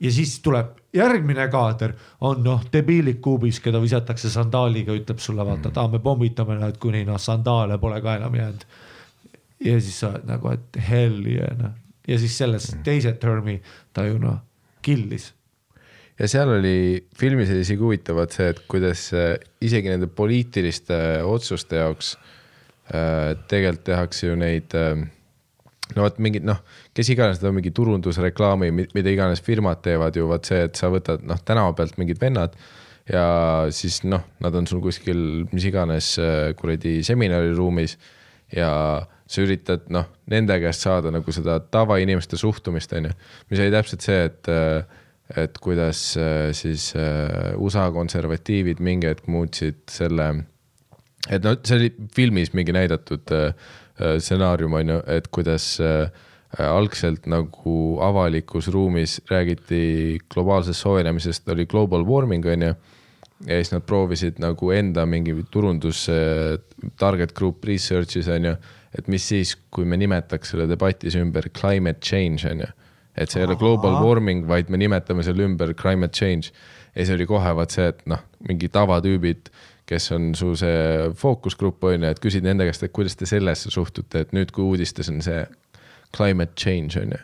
ja 0.03 0.11
siis 0.11 0.39
tuleb 0.43 0.73
järgmine 0.93 1.47
kaader 1.47 1.93
on 2.21 2.43
noh, 2.43 2.63
debiilik 2.73 3.21
kuubis, 3.21 3.59
keda 3.63 3.79
visatakse 3.81 4.29
sandaaliga, 4.29 4.95
ütleb 4.99 5.21
sulle 5.23 5.45
vaata, 5.47 5.71
et 5.71 5.79
aa, 5.79 5.87
me 5.87 6.01
pommitame 6.03 6.57
nad, 6.59 6.75
kuni 6.79 7.05
noh, 7.07 7.19
sandaale 7.21 7.77
pole 7.79 8.01
ka 8.01 8.17
enam 8.19 8.35
jäänud. 8.35 8.67
ja 9.63 9.79
siis 9.79 9.99
sa 9.99 10.09
oled 10.09 10.27
nagu, 10.27 10.51
et 10.51 10.83
hell 10.89 11.23
yeah 11.27 11.55
noh 11.59 11.79
ja 12.07 12.19
siis 12.19 12.35
selles 12.37 12.69
teise 12.85 13.15
term'i 13.19 13.59
ta 13.93 14.05
ju 14.07 14.19
noh, 14.21 14.41
killis. 14.83 15.31
ja 16.19 16.29
seal 16.29 16.51
oli 16.57 16.75
filmis 17.17 17.51
oli 17.53 17.63
isegi 17.65 17.81
huvitavat 17.81 18.35
see, 18.35 18.51
et 18.53 18.63
kuidas 18.69 19.09
äh, 19.17 19.35
isegi 19.61 19.91
nende 19.93 20.07
poliitiliste 20.07 20.97
otsuste 21.25 21.81
jaoks 21.81 22.15
äh, 22.15 23.33
tegelikult 23.47 23.87
tehakse 23.89 24.27
ju 24.27 24.37
neid 24.39 24.75
äh, 24.77 25.03
no 25.95 26.05
vot 26.05 26.19
mingid 26.23 26.45
noh, 26.47 26.61
kes 26.95 27.11
iganes 27.13 27.41
teevad 27.41 27.57
mingi 27.57 27.73
turundusreklaami, 27.75 28.71
mida 28.73 29.11
iganes 29.11 29.43
firmad 29.45 29.83
teevad 29.85 30.15
ju 30.17 30.29
vot 30.29 30.47
see, 30.47 30.63
et 30.67 30.79
sa 30.79 30.89
võtad 30.93 31.23
noh, 31.27 31.39
tänava 31.45 31.75
pealt 31.77 31.99
mingid 32.01 32.21
vennad 32.21 32.55
ja 33.09 33.25
siis 33.75 34.01
noh, 34.07 34.23
nad 34.43 34.55
on 34.55 34.67
sul 34.69 34.81
kuskil 34.83 35.47
mis 35.51 35.67
iganes 35.67 36.15
äh, 36.21 36.51
kuradi 36.59 37.01
seminariruumis 37.05 37.97
ja 38.55 38.71
sa 39.27 39.43
üritad 39.43 39.87
noh, 39.93 40.09
nende 40.29 40.57
käest 40.61 40.85
saada 40.85 41.11
nagu 41.13 41.33
seda 41.33 41.57
tavainimeste 41.73 42.37
suhtumist, 42.39 42.93
on 42.97 43.09
ju. 43.09 43.13
mis 43.49 43.61
oli 43.63 43.73
täpselt 43.73 44.05
see, 44.05 44.25
et, 44.29 44.49
et 45.43 45.61
kuidas 45.63 46.01
äh, 46.19 46.49
siis 46.55 46.91
äh, 46.99 47.53
USA 47.57 47.87
konservatiivid 47.95 48.83
mingi 48.83 49.09
hetk 49.09 49.29
muutsid 49.31 49.81
selle, 49.91 50.29
et 51.29 51.45
noh, 51.45 51.57
see 51.63 51.79
oli 51.79 51.89
filmis 52.15 52.53
mingi 52.57 52.75
näidatud 52.75 53.33
äh, 53.33 53.49
äh, 53.99 54.19
stsenaarium 54.19 54.77
on 54.79 54.95
ju, 54.95 55.01
et 55.15 55.31
kuidas 55.33 55.75
äh, 55.81 56.07
algselt 56.61 57.25
nagu 57.25 57.97
avalikus 58.05 58.67
ruumis 58.69 59.17
räägiti 59.31 60.19
globaalsest 60.29 60.85
soojenemisest, 60.85 61.47
oli 61.49 61.65
global 61.65 62.05
warming 62.05 62.45
on 62.45 62.67
ju 62.69 62.75
ja 63.47 63.57
siis 63.59 63.73
nad 63.73 63.83
proovisid 63.87 64.39
nagu 64.43 64.71
enda 64.71 65.05
mingi 65.09 65.35
turundus 65.51 66.05
äh, 66.11 66.55
target 66.99 67.33
group 67.35 67.65
research'is 67.67 68.29
on 68.31 68.47
ju, 68.51 68.55
et 68.97 69.09
mis 69.11 69.25
siis, 69.27 69.55
kui 69.73 69.85
me 69.89 69.97
nimetaks 69.99 70.53
selle 70.53 70.67
debatis 70.69 71.17
ümber 71.19 71.49
climate 71.55 71.99
change 72.05 72.47
on 72.49 72.63
ju. 72.63 72.71
et 73.13 73.29
see 73.29 73.43
ei 73.43 73.45
ole 73.45 73.55
global 73.61 73.99
warming, 74.01 74.47
vaid 74.49 74.71
me 74.73 74.77
nimetame 74.81 75.23
selle 75.23 75.45
ümber 75.45 75.73
climate 75.77 76.15
change. 76.17 76.53
ja 76.95 77.03
siis 77.03 77.15
oli 77.17 77.27
kohe 77.29 77.55
vaat 77.55 77.75
see, 77.75 77.87
et 77.91 78.01
noh, 78.09 78.23
mingi 78.47 78.69
tavatüübid, 78.73 79.51
kes 79.89 80.11
on 80.15 80.31
su 80.35 80.53
see 80.55 81.11
fookusgrupp 81.19 81.83
on 81.89 82.07
ju, 82.07 82.09
et 82.09 82.23
küsid 82.23 82.45
nende 82.47 82.65
käest, 82.69 82.85
et 82.85 82.95
kuidas 82.95 83.17
te 83.19 83.27
sellesse 83.29 83.71
suhtute, 83.73 84.23
et 84.23 84.33
nüüd, 84.33 84.55
kui 84.55 84.63
uudistes 84.63 85.11
on 85.11 85.21
see 85.25 85.43
climate 86.15 86.55
change 86.55 86.99
on 87.01 87.11
ju. 87.11 87.21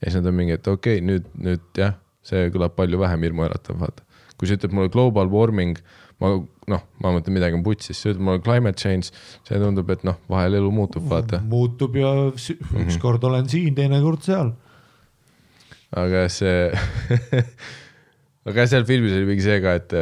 ja 0.00 0.10
siis 0.10 0.18
nad 0.18 0.32
on 0.32 0.36
mingi, 0.42 0.58
et 0.58 0.68
okei 0.68 0.98
okay,, 0.98 1.06
nüüd, 1.06 1.32
nüüd 1.38 1.66
jah, 1.78 1.94
see 2.26 2.48
kõlab 2.52 2.74
palju 2.76 3.00
vähem 3.00 3.28
hirmuäratav, 3.28 3.78
vaata. 3.80 4.09
Kui 4.40 4.48
sa 4.48 4.56
ütled 4.56 4.72
mulle 4.72 4.88
global 4.92 5.28
warming, 5.28 5.76
ma 6.20 6.32
noh, 6.70 6.86
ma 7.02 7.12
mõtlen 7.12 7.36
midagi 7.36 7.58
on 7.58 7.64
putsis, 7.66 7.98
sa 8.00 8.12
ütled 8.12 8.24
mulle 8.24 8.40
climate 8.44 8.80
change, 8.80 9.12
see 9.44 9.60
tundub, 9.60 9.90
et 9.92 10.04
noh, 10.06 10.16
vahel 10.32 10.56
elu 10.56 10.72
muutub, 10.72 11.04
vaata. 11.10 11.42
muutub 11.44 11.96
ja 12.00 12.14
ükskord 12.84 13.24
olen 13.28 13.48
siin, 13.52 13.76
teinekord 13.76 14.24
seal. 14.24 14.54
aga 16.00 16.24
see 16.32 16.70
aga 18.48 18.66
seal 18.70 18.86
filmis 18.88 19.16
oli 19.16 19.28
mingi 19.28 19.44
see 19.44 19.60
ka, 19.64 19.76
et 19.80 19.96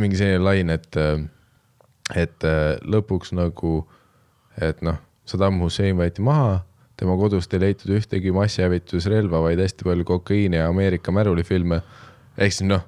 mingi 0.00 0.18
selline 0.20 0.42
lain, 0.44 0.72
et, 0.76 1.00
et 2.18 2.48
lõpuks 2.84 3.32
nagu, 3.38 3.78
et 4.60 4.84
noh, 4.84 5.00
Saddam 5.30 5.60
Hussein 5.62 5.94
võeti 5.96 6.24
maha, 6.26 6.60
tema 7.00 7.14
kodust 7.16 7.52
ei 7.54 7.62
leitud 7.62 7.92
ühtegi 7.96 8.32
massihävitusrelva, 8.34 9.40
vaid 9.46 9.62
hästi 9.62 9.86
palju 9.86 10.04
kokaiini 10.08 10.58
ja 10.58 10.68
Ameerika 10.68 11.14
märulifilme. 11.14 11.80
ehk 12.36 12.52
siis 12.52 12.66
noh, 12.68 12.82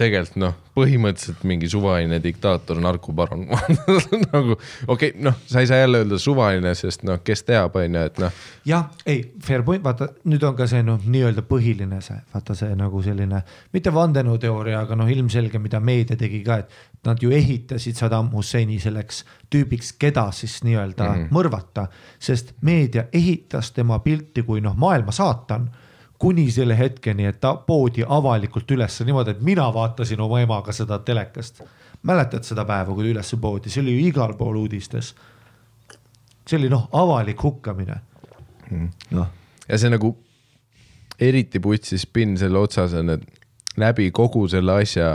tegelikult 0.00 0.38
noh, 0.40 0.56
põhimõtteliselt 0.76 1.42
mingi 1.48 1.68
suvaline 1.70 2.20
diktaator, 2.22 2.78
narkobaron. 2.82 3.46
Nagu 4.32 4.54
okei 4.56 5.10
okay,, 5.10 5.12
noh, 5.22 5.36
sa 5.50 5.62
ei 5.62 5.68
saa 5.68 5.80
jälle 5.82 6.00
öelda 6.02 6.18
suvaline, 6.20 6.72
sest 6.78 7.04
noh, 7.08 7.20
kes 7.24 7.44
teab, 7.48 7.76
on 7.76 7.98
ju, 7.98 8.04
et 8.10 8.20
noh. 8.22 8.38
Jah, 8.68 8.86
ei, 9.08 9.22
fair 9.44 9.64
point, 9.66 9.82
vaata 9.84 10.10
nüüd 10.30 10.44
on 10.46 10.56
ka 10.58 10.68
see 10.70 10.84
noh, 10.86 11.00
nii-öelda 11.04 11.44
põhiline 11.48 12.00
see, 12.04 12.16
vaata 12.34 12.56
see 12.58 12.76
nagu 12.78 13.02
selline, 13.04 13.42
mitte 13.74 13.92
vandenõuteooria, 13.94 14.84
aga 14.86 14.98
noh, 15.00 15.10
ilmselge, 15.10 15.60
mida 15.62 15.82
meedia 15.84 16.18
tegi 16.20 16.42
ka, 16.46 16.60
et 16.64 17.06
nad 17.06 17.20
ju 17.20 17.32
ehitasid 17.34 17.98
Saddam 17.98 18.32
Husseini 18.34 18.80
selleks 18.80 19.24
tüübiks, 19.52 19.94
keda 20.00 20.28
siis 20.36 20.60
nii-öelda 20.66 21.04
mm 21.04 21.20
-hmm. 21.20 21.36
mõrvata, 21.36 21.86
sest 22.18 22.54
meedia 22.62 23.06
ehitas 23.12 23.72
tema 23.76 23.98
pilti 23.98 24.42
kui 24.42 24.60
noh, 24.60 24.76
maailma 24.76 25.12
saatan 25.12 25.70
kuni 26.20 26.50
selle 26.52 26.76
hetkeni, 26.78 27.24
et 27.30 27.40
ta 27.40 27.54
poodi 27.66 28.04
avalikult 28.06 28.70
üles 28.76 29.00
niimoodi, 29.08 29.34
et 29.36 29.40
mina 29.44 29.70
vaatasin 29.72 30.20
oma 30.20 30.40
emaga 30.44 30.72
seda 30.76 30.98
telekast. 30.98 31.62
mäletad 32.02 32.44
seda 32.44 32.64
päeva, 32.64 32.94
kui 32.94 33.04
ta 33.04 33.10
üles 33.14 33.34
poodi, 33.40 33.70
see 33.70 33.82
oli 33.82 33.96
ju 33.96 34.06
igal 34.08 34.36
pool 34.36 34.56
uudistes. 34.56 35.14
see 36.46 36.58
oli 36.58 36.68
noh, 36.68 36.88
avalik 36.92 37.42
hukkamine 37.42 38.00
noh, 39.10 39.28
ja 39.68 39.78
see 39.78 39.90
nagu 39.90 40.14
eriti 41.20 41.60
putsis 41.62 42.06
spinn 42.06 42.38
selle 42.40 42.58
otsas 42.58 42.94
on, 42.98 43.14
et 43.16 43.24
läbi 43.80 44.10
kogu 44.14 44.46
selle 44.50 44.80
asja 44.82 45.12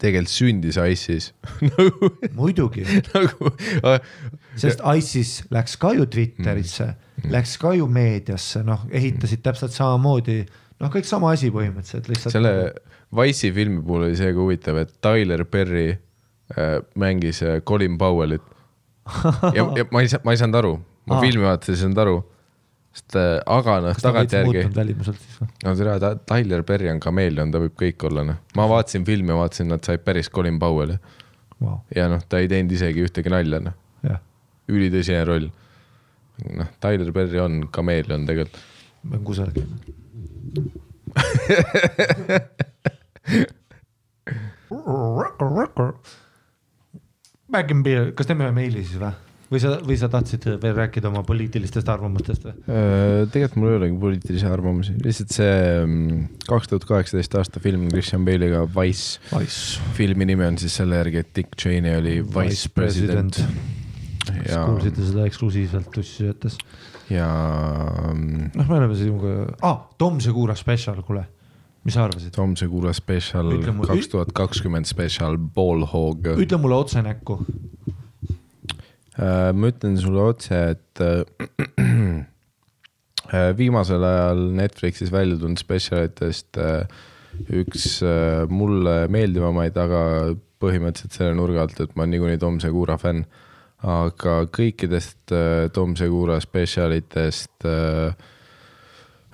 tegelikult 0.00 0.32
sündis 0.32 0.78
ISIS 0.80 1.30
nagu, 1.72 2.10
muidugi, 2.36 2.84
nagu 3.14 3.52
sest 4.60 4.84
ISIS 4.96 5.36
läks 5.54 5.78
ka 5.80 5.94
ju 5.96 6.06
Twitterisse 6.10 6.90
mm. 6.90 7.03
Läks 7.30 7.56
ka 7.60 7.74
ju 7.76 7.86
meediasse, 7.90 8.62
noh, 8.66 8.84
ehitasid 8.92 9.42
täpselt 9.44 9.74
samamoodi, 9.74 10.42
noh, 10.82 10.90
kõik 10.92 11.08
sama 11.08 11.32
asi 11.34 11.50
põhimõtteliselt 11.54 12.10
lihtsalt. 12.10 12.34
selle 12.36 12.54
Wise'i 13.14 13.52
filmi 13.54 13.82
puhul 13.84 14.08
oli 14.08 14.18
see 14.18 14.32
ka 14.34 14.42
huvitav, 14.42 14.80
et 14.82 14.92
Tyler 15.04 15.44
Perry 15.46 15.88
äh, 15.94 16.78
mängis 16.98 17.42
äh, 17.42 17.60
Colin 17.66 17.98
Powellit. 17.98 18.42
ja, 19.56 19.66
ja 19.76 19.88
ma 19.92 20.04
ei 20.04 20.12
saa, 20.12 20.22
ma 20.24 20.34
ei 20.34 20.40
saanud 20.40 20.60
aru, 20.62 20.76
ma 21.10 21.18
Aa. 21.18 21.24
filmi 21.24 21.44
vaatasin, 21.44 21.76
ei 21.76 21.82
saanud 21.82 22.04
aru. 22.04 22.16
sest 22.94 23.18
äh, 23.18 23.34
aga 23.50 23.80
noh, 23.88 23.98
tagantjärgi, 23.98 24.94
no 25.64 25.74
tere, 25.76 26.14
Tyler 26.30 26.62
Perry 26.62 26.90
on 26.92 27.02
kameelion, 27.02 27.50
ta 27.50 27.62
võib 27.62 27.74
kõik 27.80 28.06
olla, 28.08 28.22
noh. 28.30 28.40
ma 28.56 28.68
vaatasin 28.70 29.06
filmi, 29.06 29.34
vaatasin, 29.34 29.72
nad 29.74 29.84
said 29.86 30.04
päris 30.06 30.30
Colin 30.30 30.60
Powelli 30.62 30.98
Vau, 31.62 31.80
ja 31.94 32.06
noh, 32.10 32.22
ta 32.28 32.40
ei 32.42 32.48
teinud 32.50 32.72
isegi 32.74 33.04
ühtegi 33.06 33.30
nalja, 33.32 33.60
noh, 33.62 33.76
ülitõsine 34.70 35.22
roll. 35.28 35.50
noh, 36.58 36.70
Tyler 36.82 37.12
Perry 37.14 37.38
on 37.42 37.68
kameelion 37.74 38.26
tegelikult. 38.28 38.62
ma 39.02 39.16
olen 39.16 39.24
kusagil. 39.24 39.66
Back 47.54 47.70
in 47.70 47.84
beer, 47.86 48.10
kas 48.16 48.26
teeme 48.26 48.48
ühe 48.48 48.54
meili 48.56 48.82
siis 48.82 48.98
või? 48.98 49.12
või 49.54 49.60
sa, 49.62 49.74
või 49.84 49.96
sa 50.00 50.08
tahtsid 50.10 50.46
veel 50.62 50.74
rääkida 50.76 51.10
oma 51.10 51.22
poliitilistest 51.26 51.88
arvamustest 51.92 52.46
või? 52.48 52.54
Äh, 52.64 53.20
tegelikult 53.32 53.60
mul 53.60 53.70
ei 53.70 53.78
olegi 53.78 53.98
poliitilisi 54.00 54.48
arvamusi, 54.50 54.96
lihtsalt 55.04 55.34
see 55.36 55.54
mm, 55.84 56.24
kaks 56.48 56.72
tuhat 56.72 56.88
kaheksateist 56.88 57.38
aasta 57.38 57.62
film 57.62 57.86
Christian 57.92 58.26
Bale'iga 58.26 58.64
Wise. 58.74 59.20
Wise. 59.34 59.80
filmi 59.98 60.26
nimi 60.30 60.46
on 60.48 60.58
siis 60.60 60.76
selle 60.80 60.98
järgi, 61.02 61.22
et 61.24 61.32
Dick 61.36 61.56
Cheney 61.60 62.00
oli 62.00 62.18
vice 62.24 62.72
president. 62.74 63.42
Kas 64.30 64.56
kuulsite 64.56 65.06
seda 65.10 65.28
eksklusiivselt 65.28 65.90
tussi 65.94 66.28
ütles? 66.32 66.58
ja 67.12 67.28
mm, 68.12 68.50
noh, 68.54 68.66
me 68.68 68.78
oleme 68.80 68.98
sinuga 68.98 69.36
ah,, 69.60 69.86
Tom 70.00 70.20
Segura 70.24 70.56
spetsial, 70.58 71.02
kuule, 71.06 71.26
mis 71.84 71.96
sa 71.96 72.06
arvasid? 72.08 72.32
Tom 72.36 72.56
Segura 72.60 72.94
spetsial 72.96 73.52
kaks 73.84 74.12
tuhat 74.12 74.32
kakskümmend 74.36 74.88
spetsial 74.88 75.38
Ballhog. 75.38 76.34
ütle 76.38 76.60
mulle 76.62 76.80
otse 76.84 77.04
näkku, 77.04 77.40
Äh, 79.14 79.52
ma 79.54 79.70
ütlen 79.70 79.94
sulle 80.00 80.24
otse, 80.32 80.56
et 80.74 81.00
äh, 83.30 83.52
viimasel 83.54 84.02
ajal 84.02 84.40
Netflixis 84.58 85.12
välja 85.14 85.38
tulnud 85.38 85.60
spetsialitest 85.62 86.58
äh, 86.58 86.82
üks 87.62 88.00
äh, 88.02 88.42
mulle 88.50 89.04
meeldivamaid, 89.14 89.78
aga 89.78 90.00
põhimõtteliselt 90.62 91.14
selle 91.14 91.36
nurga 91.38 91.62
alt, 91.62 91.78
et 91.78 91.94
ma 91.94 92.02
olen 92.02 92.14
niikuinii 92.16 92.42
Tom 92.42 92.58
Segura 92.62 92.98
fänn. 92.98 93.22
Aga 93.84 94.36
kõikidest 94.52 95.32
äh, 95.34 95.68
Tom 95.74 95.94
Segura 95.98 96.38
spetsialitest 96.40 97.66
äh, 97.68 98.14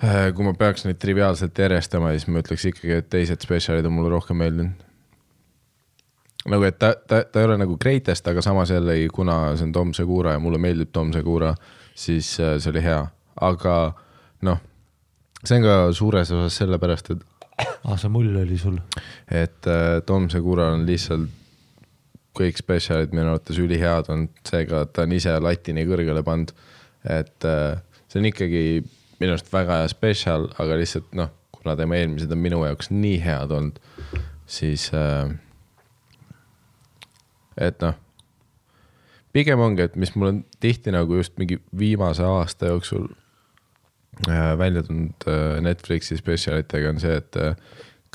äh, 0.03 0.29
kui 0.35 0.45
ma 0.45 0.53
peaks 0.57 0.85
neid 0.85 0.99
triviaalselt 1.01 1.57
järjestama, 1.57 2.11
siis 2.15 2.27
ma 2.27 2.43
ütleks 2.43 2.67
ikkagi, 2.71 2.97
et 2.99 3.09
teised 3.11 3.43
spetsialid 3.45 3.87
on 3.87 3.95
mulle 3.95 4.11
rohkem 4.11 4.41
meeldinud. 4.41 4.87
nagu, 6.51 6.67
et 6.67 6.79
ta, 6.81 6.93
ta, 7.07 7.23
ta 7.23 7.41
ei 7.41 7.47
ole 7.47 7.59
nagu 7.61 7.77
greatest, 7.79 8.27
aga 8.27 8.43
samas 8.43 8.73
jällegi, 8.73 9.07
kuna 9.13 9.55
see 9.55 9.69
on 9.69 9.75
Tom 9.75 9.95
Segura 9.95 10.35
ja 10.35 10.43
mulle 10.43 10.59
meeldib 10.59 10.91
Tom 10.91 11.13
Segura, 11.15 11.53
siis 11.95 12.33
äh, 12.39 12.57
see 12.59 12.73
oli 12.73 12.83
hea, 12.83 13.01
aga 13.47 13.75
noh, 14.47 14.63
see 15.43 15.61
on 15.61 15.67
ka 15.67 15.75
suures 15.95 16.33
osas 16.35 16.57
sellepärast, 16.59 17.13
et 17.15 17.67
ah, 17.85 17.95
see 17.95 18.11
mull 18.11 18.35
oli 18.41 18.57
sul. 18.59 18.81
et 19.31 19.69
Tom 20.05 20.27
Segura 20.33 20.73
on 20.75 20.83
lihtsalt 20.89 21.40
kõik 22.37 22.59
spetsialid 22.61 23.13
minu 23.15 23.33
arvates 23.33 23.59
ülihead 23.59 24.09
olnud, 24.11 24.33
seega 24.47 24.85
ta 24.93 25.05
on 25.05 25.15
ise 25.15 25.33
lati 25.43 25.75
nii 25.75 25.87
kõrgele 25.89 26.23
pannud, 26.25 26.53
et 27.09 27.47
äh, 27.47 27.81
see 28.07 28.21
on 28.21 28.29
ikkagi 28.29 28.63
minu 29.21 29.35
arust 29.35 29.51
väga 29.53 29.81
hea 29.81 29.91
spetsial, 29.91 30.47
aga 30.61 30.79
lihtsalt 30.79 31.11
noh, 31.17 31.31
kuna 31.55 31.75
tema 31.79 31.99
eelmised 31.99 32.31
on 32.31 32.41
minu 32.41 32.63
jaoks 32.65 32.91
nii 32.93 33.19
head 33.23 33.53
olnud, 33.55 33.81
siis 34.49 34.87
äh, 34.97 35.33
et 37.59 37.83
noh, 37.83 37.99
pigem 39.35 39.61
ongi, 39.63 39.89
et 39.89 39.99
mis 39.99 40.15
mul 40.15 40.31
on 40.31 40.43
tihti 40.63 40.93
nagu 40.95 41.19
just 41.19 41.35
mingi 41.41 41.59
viimase 41.77 42.23
aasta 42.25 42.71
jooksul 42.71 43.09
äh, 44.29 44.53
välja 44.59 44.87
tulnud 44.87 45.27
Netflixi 45.67 46.17
spetsialitega 46.19 46.95
on 46.95 47.03
see, 47.03 47.19
et 47.19 47.41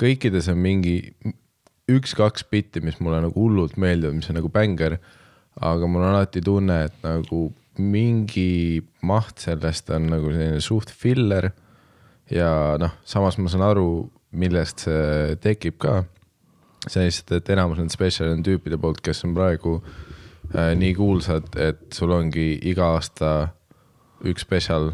kõikides 0.01 0.49
on 0.53 0.59
mingi 0.61 0.99
üks-kaks 1.91 2.47
bitti, 2.51 2.83
mis 2.83 2.99
mulle 3.01 3.21
nagu 3.23 3.39
hullult 3.39 3.77
meeldivad, 3.79 4.17
mis 4.19 4.31
on 4.31 4.41
nagu 4.41 4.51
bängar, 4.53 4.99
aga 5.63 5.89
mul 5.89 6.03
on 6.03 6.17
alati 6.17 6.43
tunne, 6.45 6.81
et 6.89 6.99
nagu 7.07 7.47
mingi 7.79 8.81
maht 9.07 9.43
sellest 9.45 9.91
on 9.95 10.09
nagu 10.11 10.33
selline 10.33 10.61
suht 10.65 10.91
filler 10.91 11.51
ja 12.33 12.51
noh, 12.81 12.97
samas 13.07 13.39
ma 13.39 13.53
saan 13.53 13.67
aru, 13.67 13.89
millest 14.37 14.87
see 14.87 15.37
tekib 15.43 15.79
ka. 15.81 16.03
see 16.87 17.03
on 17.03 17.09
lihtsalt, 17.09 17.33
et 17.39 17.49
enamus 17.55 17.81
nendest 17.81 17.99
spetsialid 17.99 18.37
on 18.37 18.45
tüüpide 18.47 18.79
poolt, 18.81 19.01
kes 19.05 19.25
on 19.27 19.35
praegu 19.37 19.79
äh, 19.81 20.73
nii 20.79 20.93
kuulsad, 20.95 21.49
et 21.59 21.87
sul 21.95 22.13
ongi 22.15 22.57
iga 22.71 22.93
aasta 22.97 23.31
üks 24.27 24.47
spetsial 24.47 24.93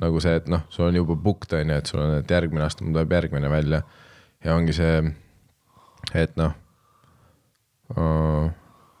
nagu 0.00 0.20
see, 0.22 0.36
et 0.40 0.48
noh, 0.48 0.64
sul 0.72 0.88
on 0.88 0.96
juba 0.96 1.16
booked 1.16 1.52
on 1.56 1.72
ju, 1.72 1.80
et 1.80 1.90
sul 1.90 2.00
on, 2.00 2.14
et 2.20 2.30
järgmine 2.36 2.64
aasta 2.64 2.84
mul 2.84 2.96
tuleb 2.96 3.12
järgmine 3.18 3.50
välja. 3.52 3.82
ja 4.44 4.54
ongi 4.56 4.72
see, 4.76 4.94
et 6.14 6.36
noh 6.40 6.54
uh,, 7.96 8.48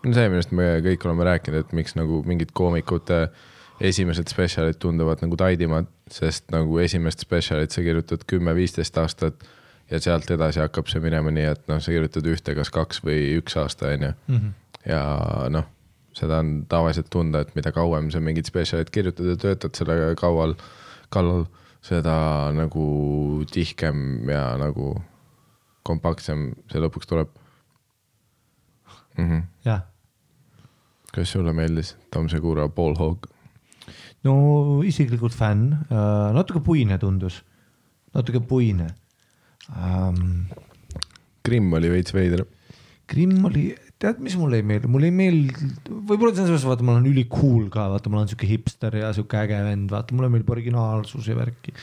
see, 0.04 0.26
millest 0.28 0.52
me 0.56 0.72
kõik 0.84 1.06
oleme 1.06 1.26
rääkinud, 1.28 1.64
et 1.64 1.72
miks 1.76 1.96
nagu 1.98 2.22
mingid 2.26 2.52
koomikute 2.56 3.26
esimesed 3.80 4.28
spetsialid 4.28 4.76
tunduvad 4.80 5.22
nagu 5.24 5.38
taidimad, 5.40 5.88
sest 6.12 6.50
nagu 6.52 6.78
esimest 6.82 7.24
spetsialit 7.24 7.72
sa 7.72 7.84
kirjutad 7.84 8.26
kümme-viisteist 8.28 8.98
aastat 9.00 9.46
ja 9.90 10.00
sealt 10.02 10.30
edasi 10.30 10.60
hakkab 10.62 10.90
see 10.90 11.02
minema 11.02 11.32
nii, 11.34 11.46
et 11.54 11.62
noh, 11.70 11.80
sa 11.82 11.92
kirjutad 11.92 12.26
ühte 12.30 12.54
kas 12.58 12.70
kaks 12.74 13.02
või 13.06 13.36
üks 13.40 13.56
aasta, 13.60 13.94
on 13.94 14.08
ju. 14.08 14.40
ja 14.88 15.02
noh, 15.52 15.66
seda 16.16 16.42
on 16.44 16.52
tavaliselt 16.70 17.08
tunda, 17.12 17.42
et 17.42 17.54
mida 17.56 17.72
kauem 17.74 18.10
sa 18.12 18.20
mingit 18.22 18.50
spetsialit 18.50 18.92
kirjutad 18.92 19.32
ja 19.32 19.38
töötad 19.40 19.78
selle 19.78 20.14
kaual, 20.20 20.54
kallal, 21.14 21.46
seda 21.84 22.50
nagu 22.52 22.84
tihkem 23.48 24.28
ja 24.28 24.52
nagu 24.60 24.98
kompaktsem 25.86 26.50
see 26.70 26.82
lõpuks 26.82 27.08
tuleb 27.10 27.30
mm. 29.16 29.26
-hmm. 29.26 29.42
jah, 29.64 29.84
kas 31.12 31.36
sulle 31.36 31.52
meeldis 31.56 31.96
Tom 32.10 32.28
Segura 32.28 32.68
Paul 32.68 32.96
Hogg? 32.98 33.28
no 34.24 34.34
isiklikult 34.86 35.34
fänn, 35.36 35.74
natuke 36.36 36.60
puine 36.64 36.98
tundus, 36.98 37.42
natuke 38.14 38.40
puine 38.40 38.90
um,. 39.68 40.48
Grimm 41.46 41.72
oli 41.72 41.88
veits 41.88 42.12
veider. 42.12 42.42
Grimm 43.08 43.46
oli, 43.48 43.70
tead, 43.98 44.20
mis 44.22 44.36
mulle 44.38 44.60
ei 44.60 44.64
meeldi, 44.66 44.88
mulle 44.92 45.08
ei 45.08 45.14
meeldi, 45.14 45.70
võib-olla 45.88 46.34
selles 46.36 46.52
mõttes, 46.52 46.66
vaata, 46.68 46.84
ma 46.86 46.94
olen 46.94 47.08
üli 47.10 47.24
cool 47.32 47.70
ka, 47.72 47.88
vaata, 47.90 48.12
ma 48.12 48.20
olen 48.20 48.30
siuke 48.30 48.46
hipster 48.46 48.98
ja 49.00 49.10
siuke 49.16 49.40
äge 49.40 49.58
vend, 49.66 49.88
vaata, 49.90 50.14
mulle 50.14 50.30
meeldib 50.30 50.52
originaalsus 50.54 51.30
ja 51.30 51.38
värki. 51.38 51.74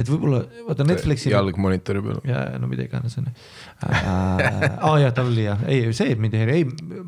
Et 0.00 0.10
võib-olla 0.10 0.42
vaata 0.66 0.86
Netflixi. 0.88 1.32
jalg 1.32 1.58
monitori 1.60 2.02
peal. 2.04 2.20
ja, 2.28 2.44
no 2.60 2.68
mida 2.70 2.86
iganes 2.86 3.16
on 3.20 3.30
ju. 3.30 3.34
aa 3.86 4.94
jah, 5.02 5.14
tal 5.16 5.30
oli 5.32 5.46
jah, 5.46 5.64
ei 5.70 5.90
see 5.96 6.16
mind 6.20 6.36
ei 6.36 6.44
häiri, 6.44 6.60
ei, 6.60 7.00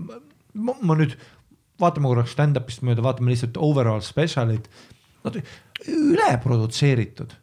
ma, 0.55 0.77
ma 0.81 0.99
nüüd 0.99 1.17
vaatame 1.83 2.11
korraks 2.11 2.35
stand-up'ist 2.37 2.85
mööda, 2.87 3.05
vaatame 3.05 3.33
lihtsalt 3.33 3.59
overall 3.61 4.03
special'it, 4.05 4.69
nad 5.27 5.39
üle 5.91 6.33
produtseeritud. 6.43 7.39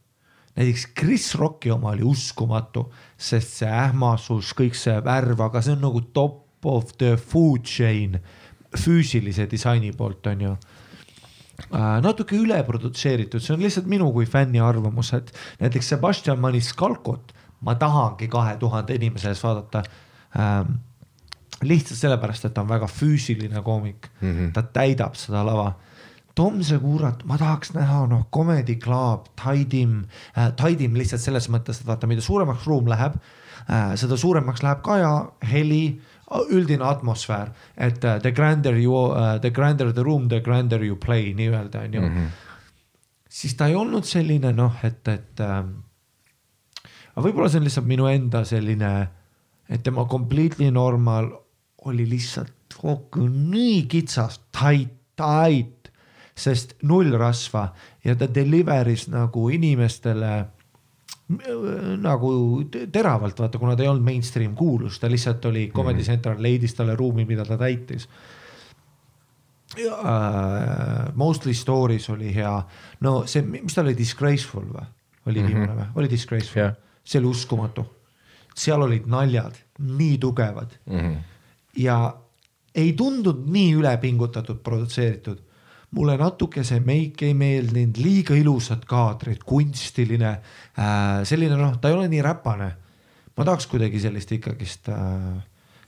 näiteks 0.59 0.89
Chris 0.97 1.31
Rocki 1.39 1.71
oma 1.71 1.93
oli 1.93 2.05
uskumatu, 2.07 2.89
sest 3.17 3.61
see 3.61 3.71
ähmasus, 3.71 4.53
kõik 4.57 4.77
see 4.77 4.97
värv, 5.05 5.41
aga 5.47 5.63
see 5.63 5.75
on 5.75 5.83
nagu 5.87 6.03
top 6.13 6.67
of 6.67 6.95
the 6.99 7.15
food 7.17 7.63
chain 7.67 8.19
füüsilise 8.77 9.47
disaini 9.49 9.91
poolt 9.97 10.27
on 10.29 10.41
ju 10.41 10.55
natuke 12.03 12.37
üle 12.37 12.61
produtseeritud, 12.67 13.43
see 13.43 13.53
on 13.55 13.63
lihtsalt 13.63 13.89
minu 13.89 14.11
kui 14.15 14.25
fänni 14.29 14.61
arvamus, 14.63 15.13
et 15.17 15.33
näiteks 15.59 15.93
Sebastian 15.95 16.39
Maniscalcot 16.39 17.33
ma 17.61 17.75
tahangi 17.75 18.29
kahe 18.31 18.55
tuhande 18.59 18.95
inimese 18.95 19.33
ees 19.33 19.43
vaadata 19.43 19.83
ähm,. 20.39 20.79
lihtsalt 21.63 21.99
sellepärast, 21.99 22.45
et 22.47 22.53
ta 22.55 22.63
on 22.63 22.69
väga 22.69 22.87
füüsiline 22.87 23.61
koomik 23.63 24.07
mm, 24.21 24.29
-hmm. 24.31 24.51
ta 24.53 24.61
täidab 24.63 25.15
seda 25.15 25.43
lava. 25.45 25.73
Tom 26.35 26.61
Segurat 26.63 27.25
ma 27.25 27.37
tahaks 27.37 27.73
näha 27.73 28.05
noh, 28.07 28.27
Comedy 28.31 28.75
Club, 28.75 29.25
Taidim 29.35 30.05
äh,, 30.37 30.53
Taidim 30.55 30.95
lihtsalt 30.95 31.21
selles 31.21 31.49
mõttes, 31.49 31.81
et 31.81 31.87
vaata, 31.87 32.07
mida 32.07 32.21
suuremaks 32.21 32.67
ruum 32.67 32.87
läheb 32.87 33.17
äh,, 33.69 33.95
seda 33.95 34.17
suuremaks 34.17 34.63
läheb 34.63 34.81
kaja, 34.81 35.31
heli, 35.51 35.99
üldine 36.49 36.85
atmosfäär, 36.85 37.51
et 37.77 38.03
uh, 38.03 38.19
the 38.21 38.31
grander 38.31 38.77
you 38.77 38.93
uh,, 38.93 39.39
the 39.41 39.49
grander 39.49 39.93
the 39.93 40.03
room, 40.03 40.29
the 40.29 40.39
grander 40.39 40.83
you 40.83 40.95
play 40.95 41.33
nii-öelda 41.33 41.81
onju 41.87 42.01
mm. 42.01 42.15
-hmm. 42.15 42.27
siis 43.29 43.55
ta 43.55 43.67
ei 43.67 43.75
olnud 43.75 44.03
selline 44.03 44.51
noh, 44.53 44.75
et, 44.83 45.07
et 45.07 45.39
äh, 45.39 45.63
aga 47.15 47.25
võib-olla 47.27 47.49
see 47.49 47.59
on 47.59 47.67
lihtsalt 47.67 47.87
minu 47.87 48.07
enda 48.07 48.43
selline, 48.45 49.07
et 49.69 49.83
tema 49.83 50.05
completely 50.05 50.71
normal 50.71 51.31
oli 51.85 52.09
lihtsalt 52.09 52.53
kokku 52.81 53.27
nii 53.27 53.83
kitsas, 53.89 54.39
tight, 54.51 54.93
tight, 55.15 55.89
sest 56.35 56.75
null 56.83 57.17
rasva 57.17 57.73
ja 58.03 58.15
ta 58.15 58.27
deliver'is 58.27 59.07
nagu 59.11 59.49
inimestele 59.49 60.45
nagu 61.29 62.31
teravalt, 62.91 63.39
vaata, 63.39 63.59
kuna 63.61 63.75
ta 63.77 63.83
ei 63.85 63.89
olnud 63.91 64.05
mainstream 64.05 64.55
kuulus, 64.57 64.99
ta 64.99 65.09
lihtsalt 65.11 65.45
oli 65.45 65.67
Comedy 65.73 66.03
Central 66.03 66.41
leidis 66.41 66.73
talle 66.73 66.95
ruumi, 66.97 67.25
mida 67.29 67.45
ta 67.45 67.57
täitis. 67.57 68.07
Uh, 69.77 71.13
Mostly 71.15 71.53
Stories 71.53 72.09
oli 72.09 72.31
hea, 72.33 72.55
no 73.05 73.19
see, 73.29 73.43
mis 73.45 73.75
ta 73.75 73.83
oli, 73.83 73.93
Disgraceful 73.97 74.65
või? 74.65 74.87
oli 75.29 75.43
viimane 75.45 75.75
või, 75.75 75.89
oli 76.01 76.09
Disgraceful 76.09 76.61
Jah. 76.63 76.73
see 77.05 77.19
oli 77.21 77.29
uskumatu. 77.29 77.85
seal 78.55 78.81
olid 78.81 79.05
naljad 79.07 79.55
nii 79.79 80.17
tugevad 80.17 80.73
mm 80.85 80.99
-hmm. 80.99 81.17
ja 81.77 82.15
ei 82.75 82.93
tundunud 82.93 83.45
nii 83.49 83.73
ülepingutatud 83.73 84.57
produtseeritud. 84.63 85.37
Mulle 85.97 86.17
natuke 86.19 86.63
see 86.67 86.81
meik 86.85 87.23
ei 87.25 87.33
meeldinud, 87.37 87.97
liiga 88.01 88.35
ilusad 88.37 88.83
kaadrid, 88.89 89.41
kunstiline 89.47 90.31
äh,, 90.35 91.21
selline 91.27 91.57
noh, 91.57 91.77
ta 91.81 91.89
ei 91.89 91.97
ole 91.97 92.09
nii 92.11 92.21
räpane. 92.25 92.69
ma 93.37 93.47
tahaks 93.47 93.69
kuidagi 93.71 94.01
sellist 94.03 94.31
ikkagist 94.35 94.89
äh, 94.91 94.99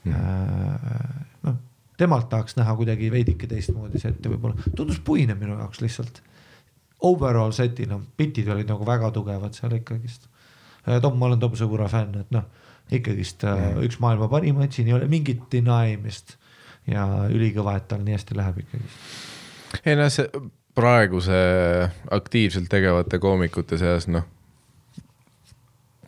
mm. 0.04 0.12
äh, 0.12 1.22
noh, 1.46 1.60
temalt 1.98 2.28
tahaks 2.32 2.56
näha 2.58 2.74
kuidagi 2.76 3.10
veidike 3.12 3.46
teistmoodi 3.46 4.00
setti 4.02 4.32
võib-olla, 4.32 4.72
tundus 4.76 4.98
puine 5.04 5.36
minu 5.38 5.58
jaoks 5.60 5.82
lihtsalt 5.84 6.22
overall 7.02 7.52
setina, 7.54 7.98
bitid 8.18 8.48
olid 8.52 8.68
nagu 8.70 8.86
väga 8.86 9.10
tugevad 9.14 9.56
seal 9.58 9.74
ikkagist. 9.74 10.28
Tom, 11.02 11.16
ma 11.18 11.28
olen 11.28 11.40
Tom 11.42 11.54
Sõbura 11.58 11.88
fänn, 11.90 12.14
et 12.22 12.30
noh, 12.34 12.46
ikkagist 12.94 13.42
mm. 13.46 13.82
üks 13.86 13.98
maailma 14.02 14.28
parimaid, 14.30 14.72
siin 14.74 14.90
ei 14.90 14.96
ole 14.96 15.08
mingit 15.10 15.44
deniemist 15.50 16.36
ja 16.90 17.06
ülikõva, 17.30 17.76
et 17.78 17.86
tal 17.90 18.02
nii 18.06 18.16
hästi 18.16 18.38
läheb 18.38 18.62
ikkagist. 18.64 19.06
Ei 19.84 19.96
noh, 19.96 20.10
see 20.12 20.28
praeguse 20.74 21.40
aktiivselt 22.10 22.70
tegevate 22.72 23.18
koomikute 23.18 23.78
seas 23.80 24.08
noh, 24.08 24.24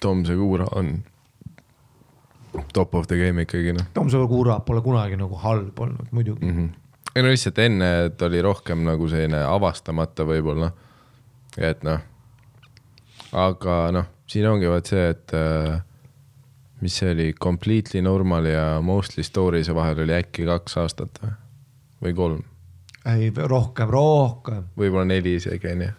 Tom 0.01 0.25
Segura 0.29 0.67
on 0.77 0.99
top 2.73 2.95
of 2.95 3.07
the 3.07 3.17
game 3.17 3.43
ikkagi 3.45 3.75
noh 3.75 3.91
Tom 3.95 4.11
Sõbura 4.13 4.59
pole 4.67 4.83
kunagi 4.85 5.19
nagu 5.19 5.39
halb 5.43 5.79
olnud 5.87 6.11
muidugi 6.15 6.45
mm. 6.45 6.51
mm. 6.51 6.67
-hmm. 6.67 7.15
ei 7.17 7.23
no 7.23 7.33
lihtsalt 7.33 7.59
enne 7.59 7.91
ta 8.17 8.29
oli 8.29 8.43
rohkem 8.43 8.85
nagu 8.87 9.09
selline 9.09 9.43
avastamata 9.49 10.27
võib-olla, 10.29 10.71
et 11.59 11.83
noh, 11.87 12.01
aga 13.33 13.79
noh, 13.95 14.09
siin 14.27 14.49
ongi 14.51 14.71
vaat 14.71 14.91
see, 14.91 15.09
et 15.11 15.35
äh, 15.35 15.83
mis 16.81 16.99
see 16.99 17.13
oli, 17.15 17.29
Completely 17.33 18.03
Normal 18.03 18.51
ja 18.51 18.65
Mostly 18.83 19.23
Stories'e 19.23 19.75
vahel 19.75 20.05
oli 20.05 20.17
äkki 20.17 20.47
kaks 20.49 20.77
aastat 20.83 21.23
või 22.03 22.15
kolm, 22.15 22.43
ei, 23.13 23.33
rohkem, 23.37 23.89
rohkem. 23.91 24.65
võib-olla 24.79 25.05
neli 25.09 25.37
isegi 25.39 25.71
onju. 25.73 25.91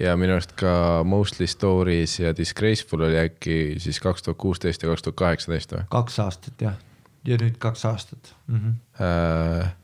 ja 0.00 0.16
minu 0.18 0.36
arust 0.36 0.54
ka 0.58 1.02
Mostly 1.06 1.46
Stories 1.50 2.18
ja 2.20 2.34
Disgraceful 2.36 3.06
oli 3.08 3.20
äkki 3.20 3.76
siis 3.78 4.00
kaks 4.00 4.22
tuhat 4.22 4.38
kuusteist 4.38 4.82
ja 4.82 4.90
kaks 4.90 5.06
tuhat 5.06 5.20
kaheksateist 5.22 5.76
või? 5.76 5.86
kaks 5.92 6.18
aastat 6.24 6.66
jah, 6.66 6.76
ja 7.24 7.38
nüüd 7.40 7.58
kaks 7.58 7.84
aastat 7.90 8.34
mm. 8.46 8.60
-hmm. 8.60 8.74
Äh, 9.04 9.74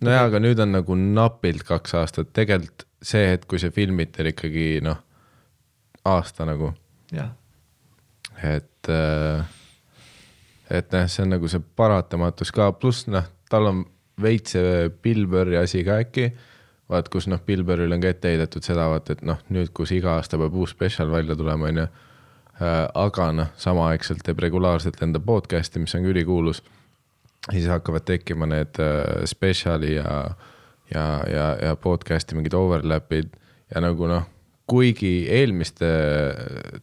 nojaa, 0.00 0.24
aga 0.30 0.40
nüüd 0.42 0.58
on 0.62 0.72
nagu 0.72 0.98
napilt 0.98 1.62
kaks 1.68 1.94
aastat, 2.00 2.32
tegelikult 2.32 2.86
see 3.02 3.28
hetk, 3.28 3.48
kui 3.50 3.58
see 3.58 3.70
filmiti, 3.74 4.22
oli 4.22 4.30
ikkagi 4.30 4.66
noh, 4.82 5.00
aasta 6.06 6.46
nagu, 6.46 6.72
et 8.42 8.90
äh, 8.90 9.50
et 10.72 10.92
noh, 10.94 11.08
see 11.10 11.24
on 11.24 11.34
nagu 11.34 11.48
see 11.50 11.62
paratamatus 11.76 12.52
ka, 12.54 12.70
pluss 12.72 13.06
noh, 13.10 13.26
tal 13.50 13.68
on 13.68 13.82
veits 14.20 14.56
see 14.56 14.90
Bill 15.02 15.26
Burri 15.30 15.56
asi 15.60 15.84
ka 15.86 16.00
äkki, 16.02 16.28
vaat 16.92 17.08
kus 17.08 17.28
noh, 17.30 17.40
Bill 17.46 17.64
Burril 17.64 17.94
on 17.94 18.02
ka 18.02 18.12
ette 18.12 18.34
heidetud 18.34 18.64
seda, 18.66 18.88
vaata 18.92 19.16
et 19.16 19.24
noh, 19.24 19.40
nüüd, 19.54 19.72
kus 19.72 19.94
iga 19.96 20.18
aasta 20.18 20.40
peab 20.40 20.54
uus 20.58 20.74
spetsial 20.76 21.10
välja 21.12 21.36
tulema, 21.38 21.70
onju, 21.70 21.88
aga 23.00 23.32
noh, 23.32 23.50
samaaegselt 23.56 24.22
teeb 24.26 24.42
regulaarselt 24.44 25.00
enda 25.02 25.22
podcast'i, 25.22 25.80
mis 25.80 25.94
on 25.96 26.04
ka 26.04 26.12
ülikuulus 26.12 26.62
siis 27.50 27.66
hakkavad 27.66 28.04
tekkima 28.06 28.46
need 28.46 28.78
äh, 28.78 29.24
spetsiali 29.24 29.94
ja, 29.94 30.30
ja, 30.94 31.06
ja, 31.30 31.46
ja 31.62 31.76
podcast'i 31.76 32.36
mingid 32.38 32.54
overlap'id. 32.54 33.34
Ja 33.74 33.82
nagu 33.82 34.06
noh, 34.10 34.28
kuigi 34.70 35.26
eelmiste 35.32 35.90
äh, 35.90 36.80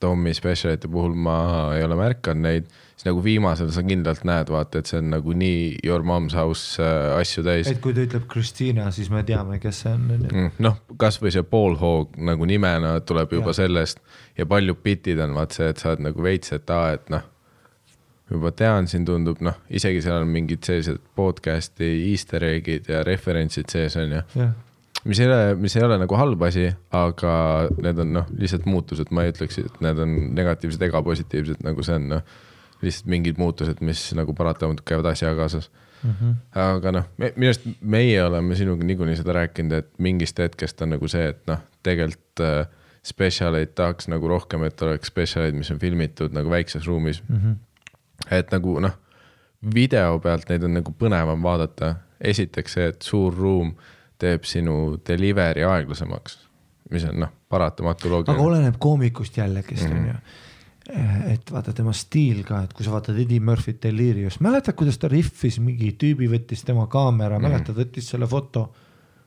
Tommy 0.00 0.34
spetsialite 0.34 0.88
puhul 0.88 1.14
ma 1.14 1.38
ei 1.76 1.84
ole 1.84 1.96
märganud 1.98 2.44
neid, 2.44 2.70
siis 3.00 3.08
nagu 3.08 3.22
viimasel 3.24 3.70
sa 3.72 3.80
kindlalt 3.86 4.26
näed, 4.28 4.50
vaata, 4.52 4.82
et 4.82 4.90
see 4.90 4.98
on 5.00 5.08
nagu 5.14 5.32
nii 5.32 5.78
your 5.86 6.04
mom's 6.04 6.34
house 6.36 6.82
äh, 6.84 7.14
asju 7.16 7.44
täis. 7.46 7.70
et 7.70 7.80
kui 7.80 7.94
ta 7.96 8.04
ütleb 8.04 8.26
Kristina, 8.28 8.90
siis 8.92 9.08
me 9.12 9.22
teame, 9.24 9.56
kes 9.62 9.82
see 9.86 9.92
on. 9.96 10.06
Mm, 10.28 10.50
noh, 10.60 10.76
kasvõi 11.00 11.32
see 11.32 11.46
Paul 11.48 11.78
Hog 11.80 12.18
nagu 12.20 12.48
nimena 12.48 12.98
tuleb 13.00 13.32
juba 13.32 13.54
ja. 13.54 13.62
sellest 13.62 14.02
ja 14.36 14.44
paljud 14.50 14.82
bitid 14.84 15.20
on 15.24 15.32
vaat 15.38 15.56
see, 15.56 15.70
et 15.72 15.80
sa 15.80 15.94
oled 15.94 16.04
nagu 16.10 16.26
veits, 16.26 16.52
et 16.52 16.72
aa, 16.76 16.90
et 16.98 17.08
noh, 17.14 17.24
juba 18.30 18.52
tean, 18.52 18.90
siin 18.90 19.08
tundub 19.08 19.40
noh, 19.42 19.56
isegi 19.72 20.04
seal 20.04 20.20
on 20.20 20.34
mingid 20.34 20.68
sellised 20.68 21.00
podcast'i 21.16 21.88
easter 22.10 22.44
egg'id 22.50 22.92
ja 22.92 23.00
referentsid 23.06 23.72
sees 23.72 23.96
on 23.96 24.12
ju. 24.18 24.22
jah, 24.42 24.52
mis 25.08 25.24
ei 25.24 25.30
ole, 25.30 25.40
mis 25.56 25.78
ei 25.78 25.88
ole 25.88 25.96
nagu 26.04 26.20
halb 26.20 26.44
asi, 26.50 26.68
aga 26.92 27.32
need 27.80 28.04
on 28.04 28.14
noh, 28.20 28.28
lihtsalt 28.36 28.68
muutused, 28.68 29.08
ma 29.08 29.24
ei 29.24 29.32
ütleks, 29.32 29.56
et 29.64 29.82
need 29.88 30.04
on 30.04 30.14
negatiivsed 30.36 30.84
ega 30.90 31.00
positiivsed, 31.08 31.64
nagu 31.64 31.88
see 31.88 31.96
on 31.96 32.08
noh, 32.18 32.38
lihtsalt 32.82 33.06
mingid 33.12 33.38
muutused, 33.38 33.80
mis 33.84 34.02
nagu 34.16 34.34
paratamatult 34.34 34.86
käivad 34.88 35.10
asjaga 35.12 35.36
kaasas 35.42 35.70
mm. 36.02 36.10
-hmm. 36.10 36.34
aga 36.60 36.92
noh, 36.92 37.08
minu 37.18 37.50
arust 37.50 37.66
meie 37.80 38.24
oleme 38.24 38.56
sinuga 38.56 38.84
niikuinii 38.84 39.16
seda 39.16 39.32
rääkinud, 39.32 39.72
et 39.72 39.90
mingist 39.98 40.38
hetkest 40.38 40.82
on 40.82 40.94
nagu 40.96 41.08
see, 41.08 41.28
et 41.28 41.42
noh, 41.46 41.60
tegelikult 41.82 42.44
äh, 42.46 42.66
spetsialeid 43.02 43.74
tahaks 43.74 44.08
nagu 44.08 44.28
rohkem, 44.28 44.64
et 44.64 44.82
oleks 44.82 45.08
spetsialeid, 45.08 45.54
mis 45.56 45.70
on 45.70 45.78
filmitud 45.78 46.34
nagu 46.36 46.50
väikses 46.50 46.86
ruumis 46.86 47.22
mm. 47.28 47.36
-hmm. 47.36 47.56
et 48.30 48.52
nagu 48.52 48.80
noh, 48.80 48.96
video 49.74 50.18
pealt 50.18 50.48
neid 50.48 50.64
on 50.64 50.74
nagu 50.80 50.94
põnevam 50.98 51.42
vaadata. 51.42 51.94
esiteks 52.20 52.72
see, 52.72 52.86
et 52.86 53.02
suur 53.02 53.34
ruum 53.34 53.70
teeb 54.18 54.44
sinu 54.44 54.98
delivery 55.08 55.62
aeglasemaks, 55.64 56.34
mis 56.90 57.04
on 57.08 57.20
noh, 57.20 57.30
paratamatu 57.48 58.08
aga 58.08 58.14
loogiline. 58.14 58.42
oleneb 58.44 58.74
koomikust 58.78 59.36
jällegist 59.36 59.88
Mhm. 59.88 59.98
onju. 59.98 60.14
Et 61.30 61.50
vaata 61.52 61.72
tema 61.76 61.92
stiil 61.96 62.42
ka, 62.46 62.64
et 62.66 62.74
kui 62.76 62.86
sa 62.86 62.92
vaatad 62.94 63.18
Eddie 63.20 63.42
Murphy't 63.44 63.82
Delirious, 63.82 64.40
mäletad, 64.44 64.76
kuidas 64.78 64.98
ta 65.00 65.10
rihvis, 65.10 65.60
mingi 65.62 65.92
tüübi 66.00 66.28
võttis 66.30 66.64
tema 66.66 66.86
kaamera 66.90 67.38
mm. 67.38 67.44
-hmm. 67.44 67.50
mäletad, 67.50 67.76
võttis 67.78 68.08
selle 68.12 68.26
foto, 68.30 68.66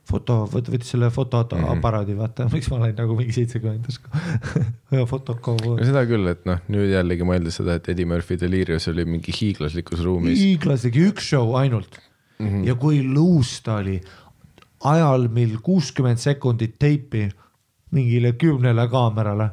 foto, 0.08 0.38
võttis 0.52 0.90
selle 0.94 1.10
fotoaparaadi 1.10 2.12
mm, 2.12 2.18
-hmm. 2.18 2.22
vaata, 2.22 2.48
miks 2.52 2.70
ma 2.70 2.80
olen 2.80 2.96
nagu 2.98 3.16
mingi 3.16 3.32
seitsekümmend 3.32 3.86
fotokoo. 5.12 5.76
no 5.78 5.84
seda 5.84 6.04
küll, 6.06 6.28
et 6.32 6.44
noh, 6.48 6.60
nüüd 6.68 6.92
jällegi 6.92 7.28
mõeldes 7.28 7.60
seda, 7.60 7.78
et 7.80 7.88
Eddie 7.88 8.08
Murphy 8.08 8.40
Delirious 8.40 8.88
oli 8.92 9.04
mingi 9.04 9.32
hiiglaslikus 9.32 10.04
ruumis. 10.04 10.38
hiiglas 10.38 10.84
tegi 10.88 11.08
üks 11.10 11.30
show 11.32 11.56
ainult 11.56 11.98
mm. 12.38 12.46
-hmm. 12.46 12.68
ja 12.68 12.74
kui 12.74 13.02
luus 13.02 13.60
ta 13.62 13.80
oli 13.80 14.00
ajal, 14.84 15.28
mil 15.32 15.58
kuuskümmend 15.64 16.20
sekundit 16.20 16.76
teipi 16.78 17.28
mingile 17.94 18.32
kümnele 18.32 18.88
kaamerale, 18.90 19.48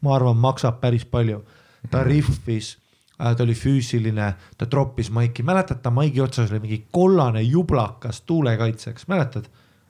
ma 0.00 0.14
arvan, 0.16 0.36
maksab 0.36 0.80
päris 0.80 1.04
palju. 1.04 1.42
ta 1.90 2.02
rihvis, 2.04 2.76
ta 3.16 3.42
oli 3.42 3.54
füüsiline, 3.54 4.32
ta 4.58 4.66
troppis 4.66 5.10
maiki, 5.14 5.44
mäletad, 5.46 5.78
ta 5.82 5.90
maigi 5.94 6.20
otsas 6.20 6.50
oli 6.50 6.60
mingi 6.60 6.80
kollane 6.92 7.42
jublakas 7.42 8.20
tuulekaitseks, 8.26 9.06
mäletad 9.08 9.46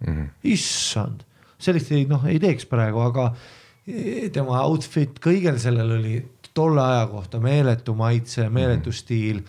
mm? 0.06 0.14
-hmm. 0.14 0.28
issand, 0.44 1.24
sellist 1.58 1.92
ei 1.92 2.04
noh, 2.04 2.26
ei 2.26 2.38
teeks 2.38 2.66
praegu, 2.66 3.00
aga 3.00 3.32
eh, 3.86 4.28
tema 4.32 4.60
outfit, 4.62 5.18
kõigel 5.20 5.58
sellel 5.58 5.96
oli 5.98 6.20
tolle 6.54 6.82
aja 6.82 7.06
kohta 7.06 7.40
meeletu 7.40 7.94
maitse, 7.94 8.48
meeletu 8.48 8.92
stiil 8.92 9.42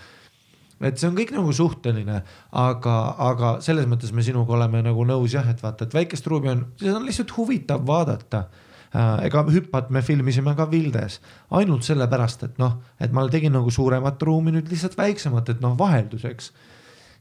et 0.87 0.99
see 0.99 1.09
on 1.09 1.17
kõik 1.17 1.33
nagu 1.35 1.51
suhteline, 1.55 2.21
aga, 2.55 2.95
aga 3.29 3.51
selles 3.63 3.87
mõttes 3.89 4.13
me 4.15 4.23
sinuga 4.25 4.55
oleme 4.55 4.81
nagu 4.85 5.03
nõus 5.07 5.35
jah, 5.35 5.47
et 5.51 5.61
vaata, 5.63 5.87
et 5.87 5.95
väikest 5.95 6.27
ruumi 6.31 6.53
on, 6.53 6.65
seda 6.79 6.95
on 6.99 7.07
lihtsalt 7.07 7.33
huvitav 7.35 7.83
vaadata. 7.87 8.45
Ega 8.93 9.43
hüppat 9.53 9.91
me 9.93 10.01
filmisime 10.01 10.55
ka 10.57 10.65
Vildes 10.71 11.19
ainult 11.53 11.85
sellepärast, 11.85 12.43
et 12.47 12.59
noh, 12.61 12.79
et 12.99 13.13
ma 13.13 13.27
tegin 13.29 13.53
nagu 13.53 13.71
suuremat 13.73 14.21
ruumi 14.25 14.53
nüüd 14.55 14.69
lihtsalt 14.71 14.97
väiksemat, 14.97 15.49
et 15.53 15.61
noh, 15.61 15.75
vahelduseks. 15.77 16.51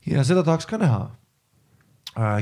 ja 0.09 0.24
seda 0.24 0.45
tahaks 0.47 0.66
ka 0.66 0.78
näha. 0.81 1.09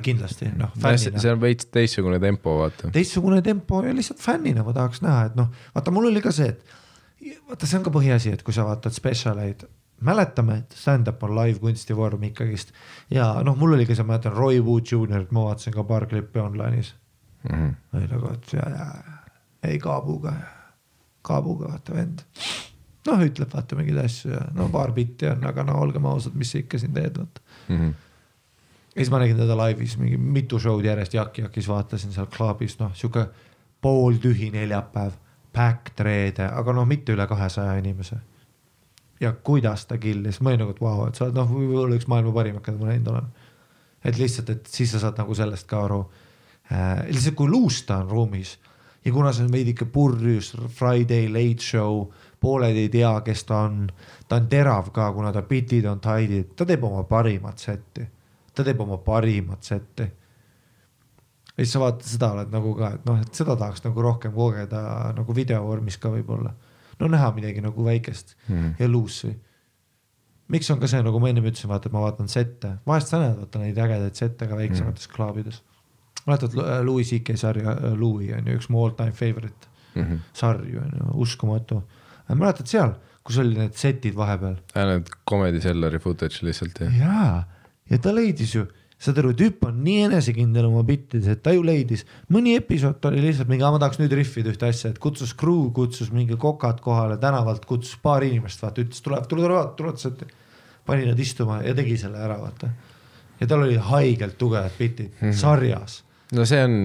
kindlasti 0.02 0.50
noh, 0.56 0.72
see 0.96 1.32
on 1.32 1.40
veits 1.40 1.66
teistsugune 1.74 2.20
tempo, 2.22 2.58
vaata. 2.62 2.90
teistsugune 2.94 3.42
tempo 3.42 3.82
ja 3.82 3.94
lihtsalt 3.94 4.22
fännina 4.22 4.64
ma 4.64 4.72
tahaks 4.72 5.02
näha, 5.02 5.24
et 5.30 5.34
noh, 5.38 5.50
vaata, 5.74 5.90
mul 5.90 6.06
oli 6.12 6.22
ka 6.22 6.32
see, 6.32 6.54
et 6.54 7.40
vaata, 7.48 7.66
see 7.66 7.80
on 7.80 7.88
ka 7.88 7.90
põhiasi, 7.90 8.32
et 8.32 8.46
kui 8.46 8.54
sa 8.54 8.64
vaatad 8.68 8.94
spetsialeid, 8.94 9.66
mäletame, 10.06 10.60
et 10.62 10.76
stand-up 10.76 11.22
on 11.24 11.34
live 11.34 11.58
kunstivorm 11.58 12.22
ikkagist 12.30 12.70
ja 13.10 13.32
noh, 13.42 13.58
mul 13.58 13.74
oli 13.74 13.88
ka 13.88 13.96
see, 13.96 14.06
ma 14.06 14.14
mäletan 14.14 14.38
Roy 14.38 14.62
Wood 14.62 14.86
Jr, 14.92 15.26
ma 15.34 15.48
vaatasin 15.50 15.74
ka 15.74 15.84
paar 15.88 16.06
klippi 16.06 16.38
online'is 16.38 16.94
Mm 17.52 17.68
-hmm. 17.68 17.96
oli 17.98 18.06
nagu, 18.06 18.32
et 18.32 18.52
ja, 18.52 18.70
ja, 18.70 18.86
ei 19.70 19.78
kaabuga, 19.82 20.32
kaabuga 21.26 21.72
vaata 21.72 21.94
vend. 21.94 22.22
noh, 23.06 23.22
ütleb 23.22 23.52
vaata 23.54 23.78
mingeid 23.78 24.02
asju 24.02 24.32
ja 24.32 24.42
no 24.54 24.68
paar 24.72 24.92
bitti 24.96 25.28
on, 25.30 25.44
aga 25.46 25.64
no 25.66 25.78
olgem 25.82 26.06
ausad, 26.10 26.34
mis 26.34 26.52
sa 26.54 26.62
ikka 26.62 26.80
siin 26.82 26.94
teed, 26.94 27.18
vaata. 27.18 27.40
Mm 27.68 27.76
-hmm. 27.76 27.92
ja 28.94 29.00
siis 29.00 29.10
ma 29.10 29.18
nägin 29.22 29.36
teda 29.36 29.56
laivis 29.56 29.98
mingi 29.98 30.16
mitu 30.16 30.58
show'd 30.58 30.84
järjest 30.84 31.14
Jaki-Jakis 31.14 31.68
vaatasin 31.68 32.12
seal 32.12 32.26
klubis, 32.26 32.78
noh 32.78 32.94
sihuke 32.94 33.28
pooltühi 33.80 34.50
neljapäev, 34.50 35.12
packed 35.52 36.00
reede, 36.04 36.48
aga 36.52 36.72
noh, 36.72 36.86
mitte 36.86 37.12
üle 37.12 37.26
kahesaja 37.26 37.76
inimese. 37.78 38.16
ja 39.20 39.32
kuidas 39.32 39.86
ta 39.86 39.96
killis, 39.98 40.40
ma 40.40 40.50
olin 40.50 40.60
nagu, 40.60 40.70
et 40.70 40.80
vau 40.80 40.98
wow,, 40.98 41.08
et 41.08 41.14
sa 41.14 41.24
oled 41.24 41.34
noh, 41.38 41.48
võib-olla 41.48 41.96
üks 41.96 42.04
maailma 42.06 42.32
parimaid, 42.36 42.64
keda 42.64 42.78
ma 42.78 42.90
näinud 42.90 43.08
olen. 43.08 43.28
et 44.04 44.18
lihtsalt, 44.18 44.50
et 44.50 44.66
siis 44.66 44.90
sa 44.92 44.98
saad 44.98 45.18
nagu 45.18 45.34
sellest 45.34 45.66
ka 45.66 45.84
aru 45.84 46.00
äh,. 46.72 47.06
lihtsalt 47.08 47.34
kui 47.34 47.48
luus 47.48 47.82
ta 47.88 48.02
on 48.02 48.10
ruumis 48.10 48.58
ja 49.06 49.12
kuna 49.14 49.30
see 49.32 49.46
on 49.46 49.52
veidike 49.52 49.86
purjus 49.94 50.52
Friday 50.74 51.28
late 51.30 51.62
show, 51.62 52.08
pooled 52.40 52.76
ei 52.76 52.88
tea, 52.90 53.12
kes 53.24 53.44
ta 53.46 53.62
on, 53.68 53.86
ta 54.28 54.40
on 54.40 54.50
terav 54.50 54.90
ka, 54.92 55.12
kuna 55.14 55.32
ta 55.32 55.44
bitid 55.46 55.86
on 55.86 56.02
tight'id, 56.02 56.52
ta 56.58 56.66
teeb 56.66 56.84
oma 56.84 57.04
parimat 57.06 57.62
setti, 57.62 58.06
ta 58.54 58.66
teeb 58.66 58.80
oma 58.82 58.98
parimat 59.06 59.62
setti 59.62 60.10
ja 61.56 61.64
siis 61.64 61.72
sa 61.72 61.80
vaatad 61.80 62.08
seda, 62.08 62.30
oled 62.36 62.52
nagu 62.52 62.72
ka, 62.76 62.92
et 62.98 63.06
noh, 63.08 63.20
et 63.22 63.38
seda 63.38 63.56
tahaks 63.56 63.84
nagu 63.86 64.04
rohkem 64.04 64.34
kogeda 64.36 64.80
nagu 65.16 65.36
videovormis 65.36 65.96
ka 66.00 66.12
võib-olla. 66.12 66.52
no 67.00 67.08
näha 67.12 67.30
midagi 67.36 67.60
nagu 67.64 67.84
väikest 67.84 68.36
mm. 68.48 68.56
-hmm. 68.56 68.74
ja 68.78 68.88
luussi. 68.88 69.36
miks 70.48 70.70
on 70.70 70.80
ka 70.80 70.86
see, 70.86 71.02
nagu 71.02 71.20
ma 71.20 71.28
ennem 71.28 71.44
ütlesin, 71.44 71.68
vaata, 71.68 71.88
et 71.88 71.92
ma 71.92 72.00
vaatan 72.00 72.28
sette, 72.28 72.76
vahest 72.86 73.08
sa 73.08 73.18
näed 73.20 73.38
vaata 73.38 73.58
neid 73.58 73.78
ägedaid 73.78 74.14
sette 74.14 74.46
ka 74.46 74.56
väiksemates 74.56 75.08
mm 75.08 75.16
klaabides. 75.16 75.62
Mäletad 76.26 76.54
äh, 76.58 76.80
Louis 76.84 77.10
CK 77.10 77.36
sarja 77.36 77.72
äh, 77.72 77.92
Louis 77.98 78.32
on 78.36 78.46
ju 78.46 78.58
üks 78.58 78.68
mu 78.68 78.84
all 78.84 78.94
time 78.98 79.12
favorite 79.12 79.72
Mm 79.96 80.04
-hmm. 80.04 80.18
sarju 80.32 80.78
on 80.78 80.90
ju, 80.98 81.20
uskumatu. 81.20 81.82
mäletad 82.28 82.66
seal, 82.66 82.90
kus 83.24 83.38
oli 83.38 83.54
need 83.58 83.74
setid 83.74 84.14
vahepeal? 84.14 84.56
Need 84.74 85.08
Comedy 85.30 85.60
Cellari 85.60 85.98
footage 85.98 86.42
lihtsalt 86.42 86.80
jah. 86.80 86.98
jaa, 86.98 87.44
ja 87.90 87.98
ta 87.98 88.14
leidis 88.14 88.54
ju, 88.54 88.66
saad 88.98 89.18
aru, 89.18 89.32
tüüp 89.36 89.66
on 89.68 89.82
nii 89.84 90.06
enesekindel 90.08 90.68
oma 90.68 90.82
bittides, 90.82 91.28
et 91.28 91.42
ta 91.42 91.52
ju 91.52 91.64
leidis, 91.66 92.06
mõni 92.32 92.56
episood 92.56 93.04
oli 93.10 93.22
lihtsalt 93.24 93.48
mingi, 93.48 93.64
ma 93.64 93.80
tahaks 93.82 94.00
nüüd 94.00 94.14
rihvida 94.16 94.54
ühte 94.54 94.68
asja, 94.68 94.90
et 94.90 94.98
kutsus 95.02 95.34
crew, 95.34 95.70
kutsus 95.76 96.12
mingi 96.12 96.36
kokad 96.36 96.80
kohale 96.84 97.18
tänavalt, 97.22 97.64
kutsus 97.68 97.96
paar 98.02 98.24
inimest, 98.26 98.62
vaata 98.62 98.84
ütles, 98.84 99.02
tuleb, 99.04 99.28
tule, 99.28 99.46
tule, 99.46 99.64
tule, 99.76 99.92
tule, 99.96 100.30
pani 100.86 101.06
nad 101.06 101.18
istuma 101.18 101.62
ja 101.66 101.74
tegi 101.74 101.96
selle 102.00 102.18
ära, 102.18 102.38
vaata. 102.40 102.72
ja 103.40 103.46
tal 103.46 103.66
oli 103.66 103.76
haigelt 103.76 104.38
tugevad 104.38 104.72
bitid 104.78 105.12
mm 105.20 105.28
-hmm. 105.28 105.32
sarjas. 105.32 106.02
No 106.34 106.46
see 106.48 106.62
on 106.64 106.78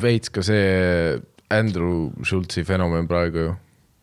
veits 0.00 0.32
ka 0.32 0.42
see 0.44 1.20
Andrew 1.54 2.10
Schultzi 2.24 2.64
fenomen 2.66 3.08
praegu 3.08 3.46
ju. 3.46 3.52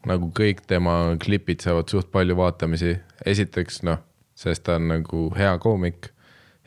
nagu 0.09 0.31
kõik 0.33 0.63
tema 0.65 1.13
klipid 1.21 1.61
saavad 1.61 1.91
suht 1.91 2.09
palju 2.13 2.33
vaatamisi. 2.39 2.95
esiteks 3.25 3.83
noh, 3.85 3.99
sest 4.33 4.63
ta 4.65 4.79
on 4.79 4.87
nagu 4.89 5.27
hea 5.37 5.51
koomik, 5.61 6.09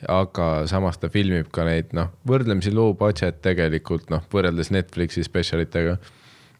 aga 0.07 0.67
samas 0.71 0.97
ta 1.01 1.09
filmib 1.11 1.49
ka 1.51 1.65
neid 1.67 1.91
noh, 1.97 2.13
võrdlemisi 2.27 2.71
low 2.71 2.93
budget 2.95 3.41
tegelikult 3.43 4.09
noh, 4.13 4.23
võrreldes 4.31 4.71
Netflixi 4.71 5.23
spetsialitega. 5.23 5.97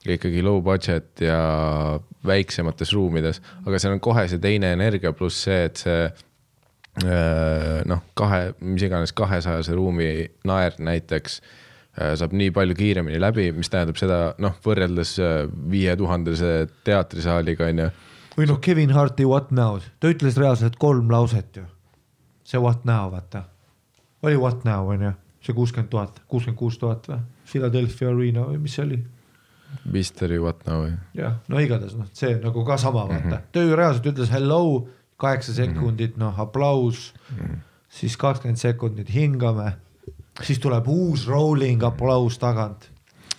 ikkagi 0.05 0.43
low 0.43 0.59
budget 0.61 1.21
ja 1.23 1.39
väiksemates 2.25 2.91
ruumides, 2.93 3.41
aga 3.65 3.79
seal 3.79 3.95
on 3.95 4.03
kohe 4.03 4.27
see 4.29 4.41
teine 4.41 4.73
energia, 4.75 5.13
pluss 5.13 5.47
see, 5.47 5.63
et 5.69 5.79
see 5.81 6.09
noh, 7.03 8.01
kahe, 8.15 8.53
mis 8.63 8.85
iganes 8.87 9.11
kahesajase 9.11 9.75
ruumi 9.75 10.07
naer 10.47 10.77
näiteks 10.79 11.41
äh, 11.41 12.13
saab 12.15 12.31
nii 12.31 12.53
palju 12.55 12.77
kiiremini 12.77 13.19
läbi, 13.19 13.49
mis 13.55 13.71
tähendab 13.73 13.99
seda 13.99 14.19
noh, 14.39 14.55
võrreldes 14.65 15.17
viie 15.71 15.95
tuhandese 15.99 16.69
teatrisaaliga 16.87 17.67
on 17.67 17.83
ju. 17.83 17.89
või 18.37 18.47
noh, 18.51 18.61
Kevin 18.63 18.95
Harti 18.95 19.27
What 19.27 19.51
Now, 19.51 19.81
ta 19.99 20.11
ütles 20.13 20.39
reaalselt 20.39 20.79
kolm 20.79 21.11
lauset 21.11 21.59
ju. 21.59 21.65
see 22.43 22.61
What 22.61 22.85
Now, 22.85 23.11
vaata. 23.11 23.43
oli 24.23 24.37
What 24.39 24.63
Now 24.63 24.87
on 24.93 25.03
ju, 25.09 25.11
see 25.41 25.57
kuuskümmend 25.57 25.91
tuhat, 25.91 26.23
kuuskümmend 26.27 26.59
kuus 26.59 26.79
tuhat 26.79 27.11
või? 27.11 27.19
Philadelphia 27.51 28.09
Arena 28.09 28.47
või 28.47 28.63
mis 28.63 28.75
see 28.79 28.85
oli? 28.85 29.03
Mystery 29.83 30.39
what 30.39 30.65
now 30.65 30.83
või? 30.85 30.93
jah, 31.17 31.39
no 31.51 31.59
igatahes 31.61 31.95
noh, 31.97 32.07
see 32.15 32.37
nagu 32.41 32.63
ka 32.67 32.77
sama 32.81 33.05
vaata 33.05 33.19
mm, 33.19 33.31
-hmm. 33.31 33.49
ta 33.51 33.63
ju 33.63 33.75
reaalselt 33.75 34.07
ütles 34.13 34.31
hello, 34.33 34.87
kaheksa 35.17 35.53
sekundit, 35.55 36.17
noh 36.17 36.35
aplaus 36.39 37.13
mm, 37.31 37.59
siis 37.89 38.17
kakskümmend 38.17 38.59
sekundit 38.59 39.13
hingame, 39.13 39.73
siis 40.43 40.59
tuleb 40.59 40.87
uus 40.91 41.27
rolling 41.27 41.83
aplaus 41.83 42.37
tagant. 42.41 42.89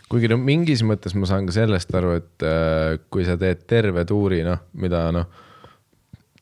kuigi 0.09 0.28
no 0.31 0.39
mingis 0.39 0.82
mõttes 0.86 1.15
ma 1.19 1.27
saan 1.27 1.47
ka 1.47 1.53
sellest 1.53 1.93
aru, 1.94 2.15
et 2.20 2.47
äh, 2.47 2.98
kui 3.11 3.24
sa 3.27 3.36
teed 3.36 3.66
terve 3.66 4.05
tuuri, 4.09 4.43
noh, 4.47 4.62
mida 4.73 5.11
noh, 5.12 5.27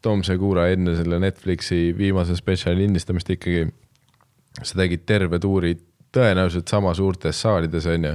Tom 0.04 0.20
Segura 0.22 0.68
enne 0.68 0.92
selle 0.98 1.16
Netflixi 1.18 1.94
viimase 1.96 2.36
spetsiali 2.36 2.82
lindistamist 2.82 3.30
ikkagi, 3.32 3.64
sa 4.60 4.76
tegid 4.76 5.06
terve 5.08 5.38
tuuri 5.40 5.72
tõenäoliselt 6.14 6.68
sama 6.68 6.92
suurtes 6.94 7.40
saalides, 7.40 7.86
on 7.90 8.04
ju. 8.10 8.14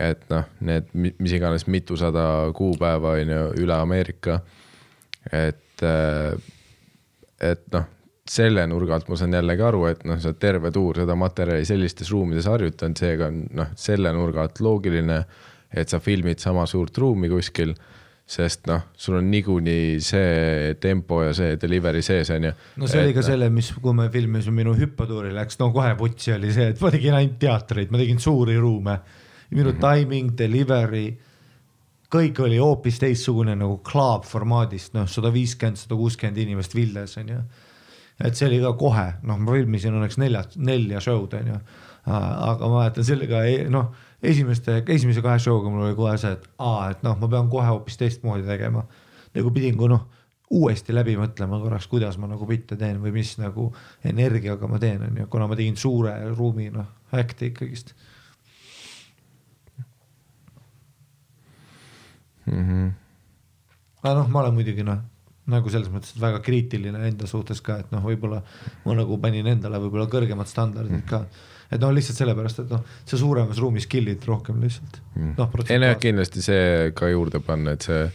et 0.00 0.24
noh, 0.32 0.44
need 0.60 0.88
mi- 0.94 1.14
mis 1.18 1.32
iganes 1.36 1.66
mitusada 1.66 2.50
kuupäeva 2.56 3.14
on 3.20 3.30
ju 3.34 3.44
üle 3.62 3.74
Ameerika. 3.76 4.40
et, 5.32 5.60
et 5.82 7.64
noh, 7.72 7.84
selle 8.28 8.64
nurga 8.68 8.98
alt 8.98 9.08
ma 9.08 9.18
saan 9.18 9.36
jällegi 9.38 9.64
aru, 9.64 9.84
et 9.88 10.02
noh, 10.08 10.18
sa 10.20 10.30
oled 10.30 10.40
terve 10.40 10.72
tuur 10.74 11.00
seda 11.02 11.16
materjali 11.18 11.66
sellistes 11.68 12.10
ruumides 12.12 12.48
harjutanud, 12.50 12.98
seega 13.00 13.28
on 13.30 13.44
noh, 13.56 13.70
selle 13.78 14.12
nurga 14.14 14.44
alt 14.44 14.60
loogiline, 14.64 15.22
et 15.68 15.88
sa 15.88 16.00
filmid 16.00 16.40
sama 16.42 16.66
suurt 16.68 16.98
ruumi 17.00 17.30
kuskil, 17.32 17.74
sest 18.28 18.66
noh, 18.68 18.90
sul 19.00 19.16
on 19.22 19.30
niikuinii 19.32 20.00
see 20.04 20.74
tempo 20.82 21.22
ja 21.24 21.30
see 21.36 21.56
delivery 21.60 22.02
sees 22.04 22.28
on 22.34 22.50
ju. 22.50 22.52
no 22.76 22.90
see 22.90 23.06
oli 23.06 23.14
ka 23.16 23.24
selle, 23.24 23.48
mis, 23.52 23.70
kui 23.80 23.96
me 23.96 24.10
filmisime 24.12 24.60
minu 24.60 24.74
hüppatuuri 24.76 25.32
läks, 25.36 25.56
no 25.62 25.70
kohe 25.72 25.94
vutsi 25.96 26.34
oli 26.36 26.52
see, 26.52 26.74
et 26.74 26.84
ma 26.84 26.92
tegin 26.92 27.16
ainult 27.16 27.38
teatreid, 27.40 27.94
ma 27.94 28.00
tegin 28.00 28.20
suuri 28.20 28.58
ruume. 28.60 28.98
minu 29.50 29.72
mm 29.72 29.78
-hmm. 29.78 29.80
timing, 29.80 30.36
delivery, 30.38 31.06
kõik 32.12 32.40
oli 32.44 32.58
hoopis 32.60 33.00
teistsugune 33.02 33.54
nagu 33.58 33.78
club 33.84 34.24
formaadist, 34.28 34.94
noh, 34.96 35.08
sada 35.10 35.32
viiskümmend, 35.32 35.80
sada 35.80 35.98
kuuskümmend 35.98 36.40
inimest 36.40 36.76
Vildes 36.76 37.18
on 37.20 37.34
ju. 37.34 37.40
et 38.24 38.34
see 38.34 38.48
oli 38.48 38.58
ka 38.62 38.72
kohe, 38.80 39.06
noh, 39.28 39.38
ma 39.38 39.54
filmisin 39.54 39.94
õnneks 39.94 40.18
nelja, 40.18 40.42
nelja 40.56 41.02
show'd 41.04 41.36
on 41.38 41.52
ju. 41.52 41.58
aga 42.08 42.68
ma 42.68 42.80
mäletan 42.80 43.04
sellega, 43.04 43.42
noh, 43.70 43.92
esimeste, 44.24 44.80
esimese 44.88 45.22
kahe 45.22 45.38
show'ga 45.42 45.70
mul 45.70 45.90
oli 45.90 45.98
kohe 45.98 46.16
see, 46.18 46.32
et 46.32 46.48
aa, 46.58 46.90
et 46.94 47.04
noh, 47.06 47.18
ma 47.20 47.28
pean 47.28 47.50
kohe 47.52 47.68
hoopis 47.68 48.00
teistmoodi 48.00 48.48
tegema. 48.48 48.86
nagu 49.36 49.52
pidin 49.52 49.76
ka 49.78 49.92
noh, 49.92 50.06
uuesti 50.50 50.94
läbi 50.96 51.18
mõtlema 51.20 51.60
korraks, 51.60 51.86
kuidas 51.86 52.16
ma 52.16 52.26
nagu 52.26 52.46
bitte 52.48 52.76
teen 52.80 53.02
või 53.02 53.12
mis 53.12 53.36
nagu 53.36 53.68
energiaga 54.04 54.66
ma 54.66 54.80
teen, 54.80 55.04
on 55.04 55.20
ju, 55.20 55.26
kuna 55.28 55.46
ma 55.46 55.56
tegin 55.56 55.76
suure 55.76 56.16
ruumi, 56.32 56.70
noh, 56.72 56.88
act'i 57.12 57.52
ikkagist 57.52 57.92
Mm 62.50 62.66
-hmm. 62.68 62.90
aga 64.02 64.14
noh, 64.20 64.28
ma 64.28 64.42
olen 64.42 64.54
muidugi 64.54 64.84
noh, 64.86 64.98
nagu 65.48 65.70
selles 65.72 65.88
mõttes 65.92 66.16
väga 66.20 66.40
kriitiline 66.44 67.08
enda 67.08 67.26
suhtes 67.26 67.60
ka, 67.64 67.78
et 67.82 67.92
noh, 67.92 68.04
võib-olla 68.04 68.42
ma 68.84 68.96
nagu 68.98 69.18
panin 69.18 69.46
endale 69.46 69.80
võib-olla 69.80 70.06
kõrgemad 70.06 70.46
standardid 70.50 71.04
ka. 71.08 71.24
et 71.70 71.80
noh, 71.80 71.92
lihtsalt 71.92 72.18
sellepärast, 72.18 72.58
et 72.64 72.70
noh, 72.70 72.84
sa 73.04 73.16
suuremas 73.16 73.58
ruumis 73.58 73.86
kill'id 73.86 74.24
rohkem 74.26 74.60
lihtsalt 74.60 75.00
noh,. 75.16 75.50
ei 75.68 75.78
no 75.78 75.94
kindlasti 76.00 76.42
see 76.42 76.92
ka 76.94 77.08
juurde 77.08 77.40
panna, 77.40 77.76
et 77.76 77.82
see 77.82 78.08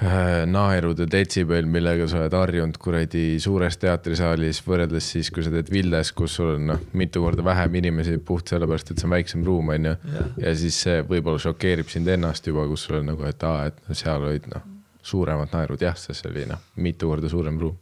naerude 0.00 1.04
detsibel, 1.10 1.66
millega 1.68 2.06
sa 2.08 2.22
oled 2.22 2.34
harjunud 2.36 2.78
kuradi 2.80 3.24
suures 3.42 3.76
teatrisaalis 3.82 4.62
võrreldes 4.64 5.10
siis, 5.12 5.28
kui 5.34 5.44
sa 5.44 5.52
teed 5.52 5.68
Vildes, 5.72 6.14
kus 6.16 6.38
sul 6.38 6.54
on 6.54 6.66
noh, 6.72 6.80
mitu 6.96 7.20
korda 7.20 7.44
vähem 7.44 7.76
inimesi 7.82 8.16
puht 8.24 8.48
sellepärast, 8.48 8.94
et 8.94 9.02
see 9.02 9.08
on 9.08 9.14
väiksem 9.18 9.44
ruum, 9.44 9.68
on 9.74 9.90
ju. 9.90 9.94
ja 10.40 10.54
siis 10.56 10.80
see 10.86 11.02
võib-olla 11.04 11.42
šokeerib 11.44 11.92
sind 11.92 12.08
ennast 12.08 12.48
juba, 12.48 12.64
kus 12.70 12.86
sul 12.88 13.02
on 13.02 13.10
nagu, 13.12 13.26
et 13.28 13.44
aa, 13.44 13.68
et 13.68 13.92
seal 13.92 14.24
olid 14.24 14.48
noh, 14.54 14.64
suuremad 15.04 15.52
naerud 15.52 15.84
jah, 15.84 15.96
sest 16.00 16.24
see 16.24 16.32
oli 16.32 16.46
noh, 16.48 16.64
mitu 16.80 17.12
korda 17.12 17.28
suurem 17.28 17.60
ruum. 17.60 17.76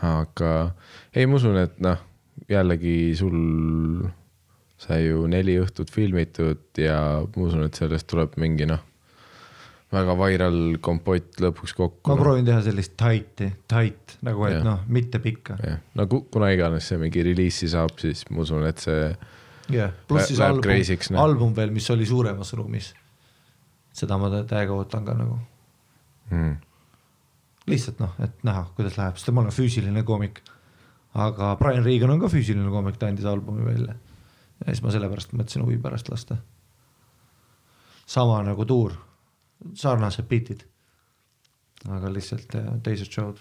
aga 0.00 0.52
ei, 1.12 1.26
ma 1.28 1.36
usun, 1.36 1.60
et 1.60 1.76
noh, 1.84 2.00
jällegi 2.48 3.12
sul 3.18 4.08
sai 4.80 5.06
ju 5.06 5.28
neli 5.28 5.56
õhtut 5.60 5.92
filmitud 5.92 6.80
ja 6.80 6.98
ma 7.20 7.44
usun, 7.44 7.68
et 7.68 7.76
sellest 7.76 8.08
tuleb 8.08 8.40
mingi 8.40 8.68
noh, 8.68 8.80
väga 9.96 10.14
viral 10.20 10.58
kompott 10.84 11.40
lõpuks 11.42 11.74
kokku. 11.76 12.10
ma 12.10 12.16
proovin 12.20 12.46
teha 12.46 12.60
sellist 12.64 12.94
tight'i, 13.00 13.50
tight 13.68 14.16
nagu, 14.26 14.44
et 14.48 14.62
noh, 14.64 14.82
mitte 14.88 15.18
pikka. 15.22 15.56
no 15.94 16.06
ku- 16.10 16.26
kuna 16.32 16.50
iganes 16.54 16.88
see 16.88 16.98
mingi 17.00 17.24
reliisi 17.26 17.68
saab, 17.72 17.96
siis 18.00 18.24
ma 18.30 18.44
usun, 18.44 18.66
et 18.68 18.78
see 18.82 19.10
jah, 19.74 19.92
pluss 20.08 20.28
siis 20.30 20.40
album 20.40 20.70
noh. 21.10 21.20
album 21.22 21.54
veel, 21.56 21.70
mis 21.74 21.90
oli 21.90 22.06
suuremas 22.06 22.52
ruumis. 22.58 22.92
seda 23.96 24.18
ma 24.20 24.28
tä- 24.30 24.44
täiega 24.46 24.74
ootan 24.76 25.04
ka 25.04 25.14
nagu, 25.16 25.38
mm, 26.30 26.56
lihtsalt 27.66 28.00
noh, 28.00 28.12
et 28.22 28.44
näha, 28.44 28.66
kuidas 28.76 28.98
läheb, 28.98 29.16
sest 29.16 29.32
ma 29.32 29.40
olen 29.40 29.54
füüsiline 29.54 30.04
koomik. 30.04 30.42
aga 31.14 31.56
Brian 31.56 31.84
Regan 31.84 32.10
on 32.10 32.20
ka 32.20 32.28
füüsiline 32.28 32.68
koomik, 32.70 32.98
ta 32.98 33.06
andis 33.06 33.24
albumi 33.24 33.64
välja. 33.64 33.94
ja 34.60 34.72
siis 34.72 34.82
ma 34.82 34.90
sellepärast 34.90 35.32
mõtlesin 35.32 35.64
huvi 35.64 35.78
pärast 35.78 36.08
lasta. 36.08 36.36
sama 38.06 38.42
nagu 38.42 38.64
tuur, 38.64 38.92
sarnased 39.74 40.28
beat'id. 40.28 40.66
aga 41.88 42.12
lihtsalt 42.12 42.54
eh, 42.54 42.70
teised 42.82 43.12
show'd. 43.12 43.40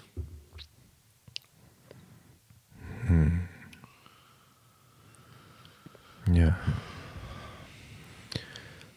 jah. 6.34 6.56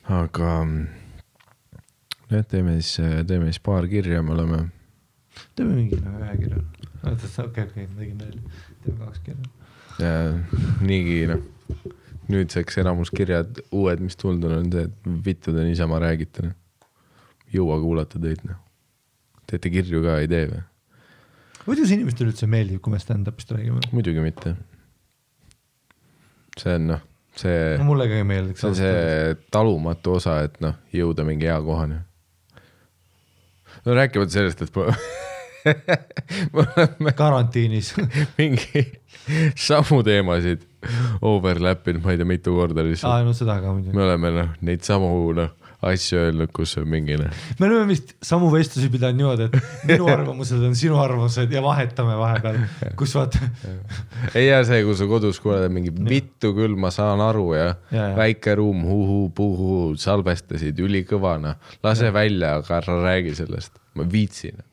aga 0.09 0.65
mm, 0.65 0.87
jah, 2.31 2.45
teeme 2.49 2.81
siis, 2.81 2.97
teeme 3.29 3.51
siis 3.51 3.61
paar 3.61 3.89
kirja, 3.89 4.23
me 4.23 4.33
oleme 4.33 4.63
teeme 5.57 5.77
mingi 5.77 5.99
noh, 6.01 6.17
ühe 6.23 6.37
kirja. 6.41 6.63
okei, 7.05 7.65
okei, 7.65 7.87
ma 7.87 8.01
tegin 8.01 8.23
veel, 8.23 8.39
teeme 8.85 8.99
kaks 9.05 9.25
kirja. 9.27 9.51
ja 10.01 10.15
niigi 10.85 11.19
noh, 11.31 11.45
nüüdseks 12.33 12.81
enamus 12.83 13.13
kirjad 13.15 13.61
uued, 13.73 14.03
mis 14.05 14.17
tulnud 14.21 14.49
on, 14.49 14.57
on 14.63 14.73
see, 14.73 14.89
et 14.89 15.13
vittu 15.29 15.55
te 15.55 15.67
niisama 15.67 16.01
räägite, 16.05 16.49
noh. 16.49 16.57
Jõua 17.55 17.79
kuulata 17.83 18.21
teid, 18.23 18.43
noh. 18.49 18.59
teete 19.49 19.73
kirju 19.73 20.03
ka, 20.05 20.19
ei 20.23 20.31
tee 20.31 20.49
või? 20.51 20.65
kuidas 21.69 21.93
inimestele 21.93 22.33
üldse 22.33 22.49
meeldib, 22.51 22.81
kui 22.85 22.95
me 22.95 23.01
stand-up'ist 23.03 23.53
räägime? 23.53 23.85
muidugi 23.93 24.25
mitte. 24.25 24.55
see 26.59 26.75
on 26.79 26.91
noh, 26.95 27.07
see 27.39 27.77
no 27.81 27.89
mulle 27.89 28.09
ka 28.11 28.19
ei 28.19 28.27
meeldiks. 28.29 28.65
see 28.65 28.73
on 28.73 28.79
see 28.79 29.39
talumatu 29.55 30.19
osa, 30.19 30.41
et 30.49 30.61
noh, 30.65 30.79
jõuda 30.95 31.27
mingi 31.29 31.49
hea 31.51 31.59
kohani. 31.65 32.01
no 33.85 33.99
rääkimata 33.99 34.39
sellest, 34.39 34.65
et 34.65 34.77
me 34.77 34.89
oleme 36.63 37.13
karantiinis 37.23 37.93
mingi 38.39 38.85
samu 39.59 40.01
teemasid 40.07 40.65
overlap 41.27 41.89
inud, 41.91 42.05
ma 42.05 42.15
ei 42.15 42.21
tea, 42.21 42.29
mitu 42.29 42.55
korda 42.57 42.83
aa, 42.83 42.89
lihtsalt. 42.89 43.27
no 43.27 43.35
seda 43.37 43.59
ka 43.63 43.75
muidugi. 43.75 43.97
me 43.97 44.07
oleme 44.07 44.33
noh, 44.35 44.55
neid 44.65 44.87
samu 44.87 45.11
noh, 45.37 45.53
asju 45.83 46.19
öelnud, 46.19 46.51
kus 46.55 46.73
on 46.81 46.89
mingi 46.91 47.15
noh, 47.21 47.43
me 47.61 47.67
oleme 47.69 47.87
vist 47.93 48.17
samu 48.25 48.49
vestlusi 48.51 48.89
pidanud 48.91 49.19
niimoodi, 49.21 49.47
et 49.47 49.87
minu 49.87 50.09
arvamused 50.15 50.63
on 50.67 50.75
sinu 50.79 50.99
arvamused 50.99 51.53
ja 51.55 51.63
vahetame 51.63 52.17
vahepeal, 52.19 52.59
kus 52.99 53.15
vaata, 53.15 53.47
ei 54.39 54.49
jää 54.49 54.65
see, 54.67 54.83
kui 54.87 54.97
sa 54.99 55.07
kodus 55.11 55.39
kuuled 55.45 55.71
mingi 55.75 55.93
vittu 55.95 56.51
küll, 56.57 56.75
ma 56.75 56.91
saan 56.95 57.23
aru 57.23 57.53
ja, 57.55 57.69
Ja, 57.93 58.09
ja. 58.11 58.17
väike 58.17 58.55
ruum, 58.59 58.83
huhu-puhu, 58.89 59.95
salvestasid 60.01 60.79
ülikõva 60.83 61.37
noh, 61.43 61.73
lase 61.85 62.11
välja, 62.15 62.57
aga 62.59 62.81
ära 62.81 62.99
räägi 63.05 63.37
sellest, 63.39 63.79
ma 63.95 64.07
viitsin. 64.09 64.65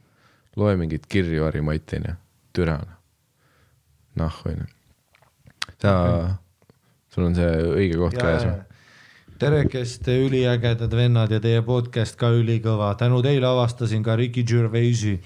loe 0.56 0.78
mingeid 0.80 1.04
kirju, 1.12 1.44
Harri-Mati, 1.44 2.00
noh, 2.00 2.16
türa 2.56 2.78
noh. 2.80 2.98
nahhu 4.16 4.50
onju. 4.50 4.68
sa 5.82 5.96
okay., 6.00 6.30
sul 7.14 7.28
on 7.28 7.36
see 7.36 7.52
õige 7.76 8.00
koht 8.00 8.16
käes 8.18 8.46
või? 8.48 8.75
terekest, 9.40 10.08
üliägedad 10.08 10.92
vennad 10.96 11.32
ja 11.34 11.42
teie 11.44 11.62
podcast 11.66 12.18
ka 12.20 12.32
ülikõva, 12.36 12.94
tänu 13.00 13.22
teile 13.26 13.48
avastasin 13.50 14.04
ka 14.06 14.16
Ricky 14.20 14.44
Gervaisi. 14.48 15.20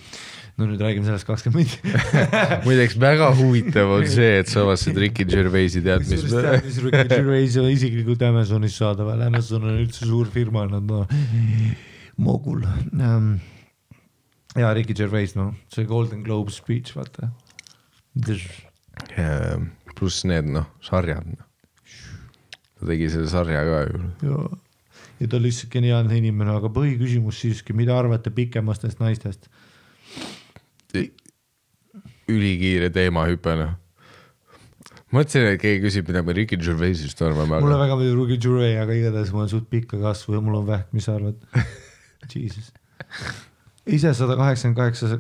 no 0.60 0.66
nüüd 0.68 0.82
räägime 0.84 1.08
sellest 1.08 1.28
kakskümmend 1.28 1.70
minutit. 1.70 2.26
muideks 2.68 2.98
väga 3.00 3.30
huvitav 3.38 3.94
on 3.96 4.08
see, 4.12 4.42
et 4.42 4.50
sa 4.52 4.66
avastasid 4.66 4.98
Ricky 5.00 5.24
Gervaisi 5.30 5.84
tead 5.86 6.04
mis 6.04 6.26
tead, 6.28 6.66
mis 6.66 6.80
Ricky 6.84 7.06
Gervais 7.14 7.56
on 7.62 7.70
isiklikult 7.72 8.26
Amazonis 8.28 8.76
saadaval, 8.82 9.24
Amazon 9.30 9.70
on 9.70 9.80
üldse 9.86 10.10
suur 10.10 10.28
firma, 10.34 10.66
nad 10.68 10.92
on 10.92 11.08
mogul 12.20 12.66
um,. 12.92 13.36
ja 14.58 14.74
Ricky 14.76 14.98
Gervais, 14.98 15.38
noh, 15.40 15.54
see 15.74 15.88
Golden 15.88 16.26
Globe 16.28 16.52
speech, 16.52 16.98
vaata. 16.98 17.32
Ja 19.16 19.30
pluss 19.96 20.26
need 20.28 20.50
noh, 20.52 20.68
sarjad 20.84 21.28
noh. 21.28 21.49
Ta 22.80 22.90
tegi 22.90 23.10
selle 23.12 23.30
sarja 23.32 23.64
ka 23.68 23.82
ju. 23.90 24.02
ja, 25.20 25.28
ta 25.28 25.38
on 25.38 25.44
lihtsalt 25.44 25.72
geniaalne 25.74 26.18
inimene, 26.20 26.56
aga 26.56 26.72
põhiküsimus 26.74 27.42
siiski, 27.44 27.76
mida 27.76 27.98
arvate 28.00 28.32
pikemastest 28.34 29.02
naistest? 29.04 29.52
ülikiire 32.30 32.90
teemahüpe 32.94 33.56
noh. 33.58 33.76
mõtlesin, 35.14 35.48
et 35.50 35.62
keegi 35.62 35.82
küsib, 35.88 36.10
mida 36.10 36.22
me 36.26 36.36
Ricky 36.38 36.60
Gervaisist 36.62 37.22
arvame, 37.26 37.60
mulle 37.62 37.78
aga 37.78 37.88
väga 37.88 38.00
meeldib 38.00 38.24
Ricky 38.24 38.40
Gervais, 38.46 38.78
aga 38.84 38.98
igatahes 38.98 39.34
mul 39.34 39.46
on 39.46 39.52
suht 39.52 39.70
pikka 39.72 40.00
kasvu 40.02 40.38
ja 40.38 40.44
mul 40.46 40.60
on 40.62 40.68
vähk, 40.70 40.90
mis 40.96 41.10
sa 41.10 41.18
arvad? 41.18 41.42
Jesus. 42.34 42.72
ise 43.90 44.14
sada 44.14 44.38
kaheksakümmend 44.38 44.78
kaheksa, 44.78 45.18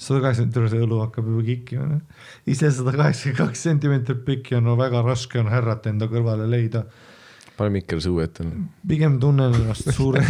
sada 0.00 0.22
kaheksakümmend, 0.24 0.72
see 0.72 0.82
õlu 0.86 1.02
hakkab 1.02 1.28
juba 1.28 1.44
kikkima. 1.44 2.00
ise 2.48 2.70
sada 2.72 2.94
kaheksakümmend 2.96 3.40
kaks 3.42 3.64
sentimeetrit 3.68 4.24
pikk 4.26 4.52
ja 4.54 4.60
no 4.64 4.76
väga 4.80 5.04
raske 5.04 5.40
on 5.40 5.50
härrat 5.52 5.88
enda 5.90 6.08
kõrvale 6.10 6.48
leida. 6.48 6.84
pane 7.58 7.74
mikker 7.76 8.00
suu 8.00 8.20
ette. 8.24 8.46
pigem 8.88 9.18
tunnen 9.20 9.54
ennast 9.54 9.92
suure, 9.92 10.24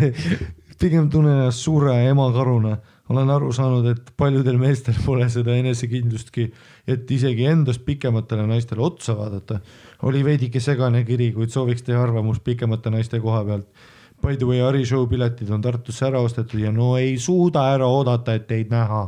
pigem 0.82 1.10
tunnen 1.12 1.42
ennast 1.42 1.64
suure 1.64 1.98
emakaruna. 2.08 2.78
olen 3.08 3.30
aru 3.30 3.52
saanud, 3.52 3.86
et 3.92 4.08
paljudel 4.16 4.56
meestel 4.58 4.96
pole 5.04 5.28
seda 5.30 5.54
enesekindlustki, 5.54 6.48
et 6.88 7.10
isegi 7.10 7.44
endast 7.46 7.84
pikematele 7.84 8.46
naistele 8.48 8.82
otsa 8.82 9.14
vaadata. 9.18 9.60
oli 10.08 10.24
veidike 10.24 10.60
segane 10.60 11.04
kiri, 11.04 11.32
kuid 11.36 11.52
sooviks 11.52 11.84
teie 11.84 12.00
arvamust 12.00 12.44
pikemate 12.44 12.90
naiste 12.90 13.20
koha 13.20 13.44
pealt. 13.44 13.68
By 14.22 14.36
the 14.36 14.46
way, 14.48 14.60
Ari 14.64 14.84
show 14.84 15.06
piletid 15.06 15.50
on 15.54 15.62
Tartusse 15.62 16.06
ära 16.08 16.20
ostetud 16.24 16.60
ja 16.60 16.72
no 16.72 16.96
ei 16.98 17.18
suuda 17.20 17.68
ära 17.74 17.86
oodata, 17.86 18.34
et 18.34 18.46
teid 18.48 18.70
näha. 18.72 19.02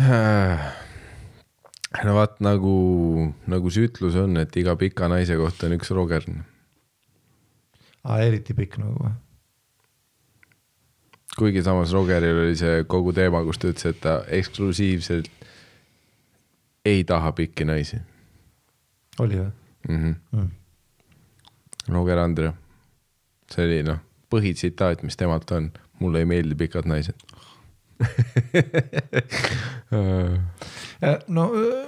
no 2.04 2.14
vaat 2.16 2.40
nagu, 2.44 2.76
nagu 3.50 3.72
see 3.72 3.88
ütlus 3.88 4.16
on, 4.20 4.36
et 4.40 4.56
iga 4.56 4.76
pika 4.80 5.08
naise 5.12 5.36
kohta 5.40 5.68
on 5.68 5.76
üks 5.76 5.92
Roger. 5.96 6.24
aa, 8.04 8.20
eriti 8.24 8.56
pikk 8.56 8.78
nagu 8.80 8.96
või? 8.96 9.12
kuigi 11.36 11.62
samas 11.64 11.92
Rogeril 11.94 12.38
oli 12.46 12.56
see 12.58 12.84
kogu 12.90 13.12
teema, 13.16 13.44
kus 13.46 13.60
ta 13.60 13.70
ütles, 13.70 13.86
et 13.92 14.00
ta 14.02 14.12
eksklusiivselt 14.38 15.28
ei 16.88 17.04
taha 17.04 17.30
pikki 17.36 17.64
naisi 17.68 18.00
oli 19.20 19.36
või 19.36 19.50
mm. 19.88 19.96
-hmm. 19.96 20.14
mm.? 20.32 20.59
Roger 21.90 22.18
Andre, 22.22 22.52
see 23.50 23.66
oli 23.66 23.82
noh, 23.86 24.00
põhitsitaat, 24.30 25.02
mis 25.06 25.16
temalt 25.18 25.50
on, 25.56 25.70
mulle 26.00 26.18
ei 26.22 26.28
meeldi 26.28 26.54
pikad 26.58 26.86
naised. 26.88 27.18
no 31.36 31.42
öö, 31.52 31.86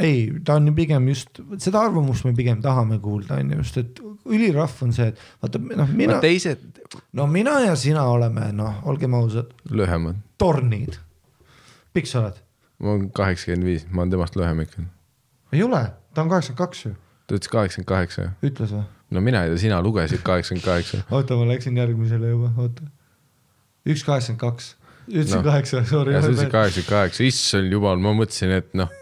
ei, 0.00 0.32
ta 0.44 0.54
on 0.58 0.66
ju 0.66 0.74
pigem 0.74 1.08
just, 1.08 1.40
seda 1.62 1.84
arvamust 1.86 2.24
me 2.26 2.32
pigem 2.36 2.62
tahame 2.64 2.98
kuulda, 3.02 3.38
on 3.40 3.52
ju 3.52 3.60
just, 3.60 3.78
et 3.80 4.00
ülirahv 4.30 4.82
on 4.86 4.94
see, 4.96 5.10
et 5.12 5.18
vaata 5.42 5.60
noh, 5.62 5.90
mina, 5.96 6.18
teised 6.22 6.64
no 7.16 7.26
mina 7.30 7.58
ja 7.66 7.76
sina 7.78 8.06
oleme 8.10 8.50
noh, 8.56 8.80
olgem 8.90 9.14
ausad, 9.18 9.52
lühemad, 9.70 10.20
tornid. 10.40 10.98
pikk 11.94 12.10
sa 12.10 12.24
oled? 12.24 12.40
ma 12.80 12.94
olen 12.94 13.10
kaheksakümmend 13.14 13.68
viis, 13.68 13.86
ma 13.90 14.04
olen 14.04 14.16
temast 14.16 14.38
lühem 14.40 14.64
ikka. 14.64 14.86
ei 15.52 15.62
ole, 15.66 15.84
ta 16.14 16.24
on 16.24 16.32
kaheksakümmend 16.32 16.64
kaks 16.64 16.86
ju, 16.86 16.94
ta 17.26 17.38
ütles 17.38 17.52
kaheksakümmend 17.52 17.92
kaheksa. 17.94 18.30
ütles 18.46 18.74
või? 18.76 18.86
No 19.10 19.20
mina 19.24 19.44
ei 19.44 19.52
tea, 19.52 19.62
sina 19.66 19.80
lugesid 19.82 20.22
kaheksakümmend 20.26 20.64
kaheksa. 20.64 21.02
oota, 21.10 21.36
ma 21.38 21.48
läksin 21.50 21.76
järgmisele 21.78 22.32
juba, 22.32 22.52
oota. 22.62 22.86
üks 23.88 24.04
kaheksakümmend 24.06 24.42
kaks, 24.42 24.72
ütlesin 25.08 25.44
kaheksa, 25.46 25.84
sorry 25.88 26.14
sa. 26.14 26.24
ütlesid 26.28 26.52
kaheksakümmend 26.52 26.90
kaheksa, 26.94 27.24
issand 27.26 27.74
jumal, 27.74 28.02
ma 28.02 28.12
mõtlesin, 28.16 28.54
et 28.60 28.76
noh, 28.78 28.92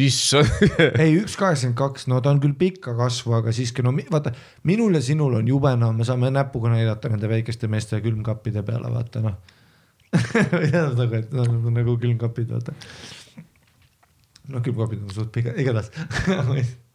issand. 0.00 0.50
ei, 1.02 1.14
üks 1.22 1.38
kaheksakümmend 1.40 1.78
kaks, 1.80 2.08
no 2.12 2.20
ta 2.24 2.34
on 2.34 2.42
küll 2.42 2.56
pikka 2.58 2.94
kasvu, 2.98 3.38
aga 3.40 3.54
siiski 3.56 3.84
no 3.86 3.94
vaata, 4.12 4.34
minul 4.68 4.98
ja 4.98 5.04
sinul 5.04 5.38
on 5.40 5.48
jube 5.48 5.72
noh, 5.80 5.94
me 5.96 6.08
saame 6.08 6.32
näpuga 6.34 6.74
näidata 6.74 7.12
nende 7.12 7.30
väikeste 7.32 7.70
meeste 7.72 8.02
külmkappide 8.04 8.64
peale, 8.66 8.92
vaata 8.92 9.24
noh. 9.24 9.40
tähendab 10.10 10.98
nagu, 10.98 11.16
et 11.16 11.32
noh, 11.32 11.48
nad 11.48 11.72
on 11.72 11.80
nagu 11.80 11.96
külmkapid, 12.02 12.52
vaata. 12.52 12.76
noh, 14.50 14.60
külmkapid 14.60 15.02
on 15.06 15.16
suht 15.16 15.32
pikad, 15.32 15.58
igatahes 15.64 15.92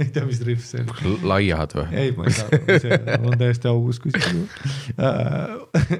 ei, 0.02 0.08
tea, 0.14 0.24
mis 0.26 0.40
rihv 0.46 0.62
see 0.64 0.82
oli. 0.84 1.16
laiad 1.32 1.74
või? 1.76 1.86
ei, 2.04 2.12
ma 2.16 2.26
ei 2.30 2.36
tea, 2.36 2.78
see 2.84 2.98
on 3.18 3.36
täiesti 3.40 3.68
augus 3.70 4.00
kuskil 4.02 4.42
uh,. 4.42 4.48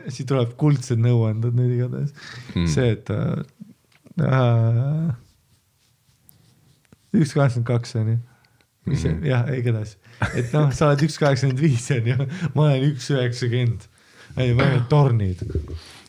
siit 0.09 0.27
tuleb 0.31 0.55
kuldsed 0.61 1.01
nõuanded 1.05 1.57
nüüd 1.59 1.77
igatahes 1.79 2.13
Hmm. 2.51 2.65
mm., 2.65 2.71
see, 2.73 2.89
et 2.97 3.11
uh, 3.15 3.45
üks 7.17 7.33
kaheksakümmend 7.35 7.69
kaks 7.69 7.97
on 8.01 8.11
ju, 8.15 8.19
mis 8.91 9.03
see 9.05 9.13
Mhm. 9.15 9.25
jah, 9.29 9.49
igatahes, 9.55 9.97
et 10.35 10.53
noh, 10.57 10.71
sa 10.75 10.91
oled 10.91 11.05
üks 11.07 11.19
kaheksakümmend 11.21 11.63
viis 11.63 11.87
on 11.95 12.11
ju, 12.13 12.17
ma 12.57 12.67
olen 12.69 12.89
üks 12.91 13.09
üheksakümmend, 13.15 13.87
ei, 14.37 14.53
me 14.55 14.63
oleme 14.67 14.85
tornid, 14.91 15.43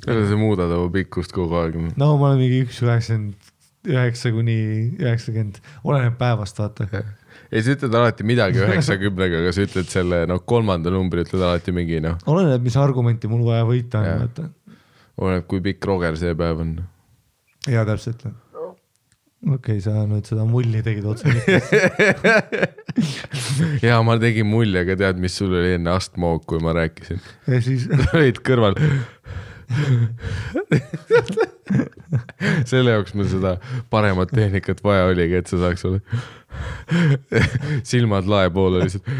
sa 0.05 0.37
muudad 0.39 0.71
oma 0.77 0.91
pikkust 0.93 1.33
kogu 1.35 1.57
aeg. 1.61 1.77
no 1.97 2.13
ma 2.17 2.31
olen 2.31 2.41
mingi 2.43 2.63
üks 2.65 2.81
üheksakümmend 2.85 3.49
üheksa 3.91 4.29
kuni 4.33 4.55
üheksakümmend, 5.01 5.57
oleneb 5.83 6.17
päevast, 6.19 6.59
vaata. 6.61 6.85
ei, 7.51 7.63
sa 7.63 7.75
ütled 7.75 7.95
alati 7.99 8.25
midagi 8.27 8.61
üheksakümnega, 8.63 9.43
aga 9.43 9.51
sa 9.55 9.67
ütled 9.67 9.91
selle 9.91 10.23
noh, 10.29 10.41
kolmanda 10.47 10.93
numbri 10.93 11.25
ütled 11.25 11.43
alati 11.43 11.75
mingi 11.75 11.99
noh, 12.03 12.17
oleneb, 12.31 12.63
mis 12.63 12.77
argumenti 12.79 13.31
mul 13.31 13.43
vaja 13.49 13.67
võita 13.67 14.01
on, 14.01 14.25
vaata 14.25 14.49
oleneb 15.21 15.45
kui 15.49 15.59
pikk 15.65 15.81
Roger 15.89 16.17
see 16.19 16.33
päev 16.37 16.57
on. 16.63 16.71
jaa, 17.69 17.83
täpselt. 17.87 18.19
okei 18.25 19.55
okay,, 19.55 19.77
sa 19.83 19.91
nüüd 20.09 20.25
seda 20.29 20.43
mulli 20.47 20.79
tegid 20.85 21.05
otse 21.11 21.27
ja 23.87 24.01
ma 24.05 24.13
tegin 24.21 24.47
mulje, 24.49 24.77
aga 24.85 24.93
tead, 25.05 25.17
mis 25.21 25.33
sul 25.37 25.51
oli 25.53 25.71
enne 25.77 25.91
astmahoog, 25.95 26.43
kui 26.49 26.59
ma 26.63 26.71
rääkisin? 26.77 27.19
ja 27.49 27.57
siis, 27.63 27.81
olid 28.17 28.37
kõrval. 28.45 28.73
selle 32.71 32.95
jaoks 32.95 33.15
mul 33.17 33.29
seda 33.31 33.55
paremat 33.93 34.31
tehnikat 34.35 34.83
vaja 34.83 35.07
oligi, 35.11 35.39
et 35.41 35.51
sa 35.51 35.59
saaks 35.61 35.85
olla. 35.89 35.99
silmad 37.91 38.29
lae 38.31 38.49
poole 38.53 38.83
lihtsalt. 38.83 39.05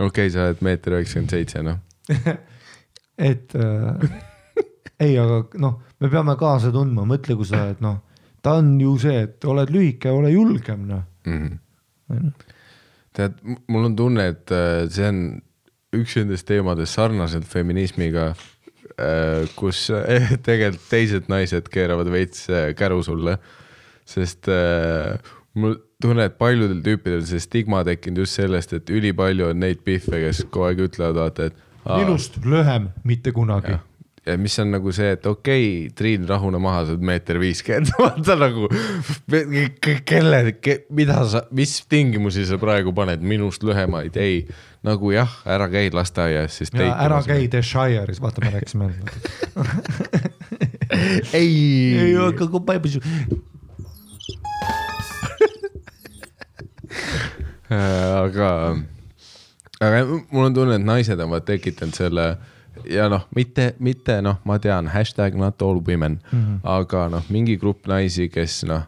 okei 0.00 0.06
okay,, 0.06 0.30
sa 0.32 0.46
oled 0.46 0.60
meeter 0.64 0.98
üheksakümmend 0.98 1.34
seitse, 1.34 1.62
noh. 1.66 1.78
et 3.30 3.56
äh, 3.58 4.20
ei, 5.00 5.16
aga 5.18 5.42
noh, 5.62 5.80
me 6.00 6.12
peame 6.12 6.36
kaasa 6.40 6.72
tundma, 6.74 7.06
mõtle, 7.08 7.36
kui 7.38 7.48
sa 7.48 7.64
oled 7.66 7.82
noh, 7.84 7.98
ta 8.44 8.56
on 8.60 8.72
ju 8.80 8.94
see, 9.02 9.18
et 9.26 9.50
oled 9.50 9.72
lühike, 9.74 10.12
ole 10.14 10.32
julgem 10.34 10.86
noh. 10.88 11.04
Mhm. 11.28 12.32
tead, 13.16 13.36
mul 13.68 13.90
on 13.90 13.96
tunne, 13.98 14.30
et 14.32 14.54
äh, 14.54 14.86
see 14.90 15.08
on 15.10 15.20
üks 15.96 16.14
nendest 16.20 16.46
teemadest 16.48 16.94
sarnaselt 16.94 17.46
feminismiga, 17.50 18.30
kus 19.58 19.88
äh, 19.94 20.32
tegelikult 20.46 20.88
teised 20.90 21.28
naised 21.32 21.68
keeravad 21.72 22.10
veits 22.12 22.46
äh, 22.50 22.70
käru 22.78 23.02
sulle, 23.06 23.38
sest 24.08 24.50
äh, 24.50 25.18
mul 25.54 25.78
tunne, 26.02 26.28
et 26.30 26.38
paljudel 26.40 26.80
tüüpidel 26.84 27.24
see 27.28 27.42
stigma 27.42 27.82
tekkinud 27.86 28.24
just 28.24 28.38
sellest, 28.40 28.74
et 28.76 28.90
ülipalju 28.90 29.50
on 29.50 29.62
neid 29.62 29.84
pihve, 29.86 30.22
kes 30.24 30.44
kogu 30.48 30.70
aeg 30.70 30.84
ütlevad, 30.88 31.18
vaata, 31.20 31.50
et 31.50 31.66
minust 31.90 32.40
lühem 32.44 32.90
mitte 33.08 33.32
kunagi. 33.36 33.78
Ja 34.30 34.38
mis 34.40 34.56
on 34.62 34.72
nagu 34.74 34.92
see, 34.94 35.10
et 35.16 35.26
okei 35.26 35.66
okay,, 35.66 35.90
Triin, 35.96 36.26
rahune 36.28 36.60
maha, 36.62 36.84
sa 36.86 36.94
oled 36.94 37.04
meeter 37.10 37.40
viiskümmend, 37.42 37.92
vaata 38.00 38.36
nagu 38.40 38.70
ke- 39.82 40.00
kelle 40.06 40.42
ke,, 40.62 40.80
mida 40.96 41.20
sa, 41.28 41.44
mis 41.56 41.76
tingimusi 41.90 42.46
sa 42.48 42.60
praegu 42.62 42.94
paned 42.96 43.24
minust 43.24 43.66
lühemaid, 43.66 44.18
ei. 44.20 44.44
Nagu 44.80 45.10
jah, 45.12 45.28
ära 45.44 45.66
käi 45.68 45.90
lasteaias, 45.92 46.54
siis 46.56 46.70
ära 46.80 47.18
käi 47.20 47.50
The 47.52 47.60
Shire'is, 47.60 48.16
vaata, 48.24 48.40
me 48.40 48.54
rääkisime. 48.54 48.88
ei, 51.36 51.52
ei, 52.00 52.14
aga 52.16 52.48
kui 52.48 52.64
palju, 52.64 53.04
Äh, 57.70 58.24
aga, 58.24 58.48
aga 59.78 59.98
mul 60.32 60.48
on 60.48 60.54
tunne, 60.56 60.74
et 60.80 60.82
naised 60.82 61.20
on 61.22 61.30
vaat 61.30 61.44
tekitanud 61.46 61.94
selle 61.94 62.24
ja 62.84 63.08
noh, 63.08 63.26
mitte, 63.34 63.74
mitte 63.78 64.20
noh, 64.22 64.40
ma 64.44 64.58
tean 64.58 64.88
hashtag 64.88 65.36
not 65.38 65.62
all 65.62 65.80
women 65.88 66.20
mm, 66.32 66.38
-hmm. 66.38 66.60
aga 66.62 67.08
noh, 67.08 67.24
mingi 67.28 67.56
grupp 67.56 67.86
naisi, 67.86 68.28
kes 68.28 68.64
noh, 68.64 68.82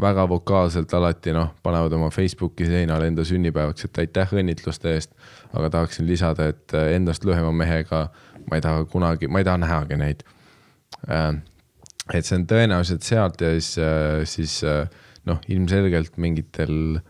väga 0.00 0.28
vokaalselt 0.28 0.94
alati 0.94 1.32
noh, 1.32 1.54
panevad 1.62 1.92
oma 1.92 2.10
Facebooki 2.10 2.66
seinale 2.66 3.06
enda 3.06 3.24
sünnipäevaks, 3.24 3.84
et 3.84 3.98
aitäh 3.98 4.32
õnnitluste 4.32 4.94
eest. 4.94 5.12
aga 5.52 5.70
tahaksin 5.70 6.06
lisada, 6.06 6.46
et 6.46 6.74
äh, 6.74 6.94
endast 6.94 7.24
lühema 7.24 7.52
mehega 7.52 8.08
ma 8.50 8.56
ei 8.56 8.60
taha 8.60 8.84
kunagi, 8.84 9.28
ma 9.28 9.38
ei 9.38 9.44
taha 9.44 9.58
nähagi 9.58 9.96
neid. 9.96 10.22
et 12.14 12.24
see 12.24 12.38
on 12.38 12.46
tõenäoliselt 12.46 13.02
sealt 13.02 13.40
ja 13.40 13.50
siis, 13.60 13.76
siis 14.24 14.64
äh, 14.64 14.88
noh, 15.26 15.40
ilmselgelt 15.48 16.16
mingitel 16.16 17.00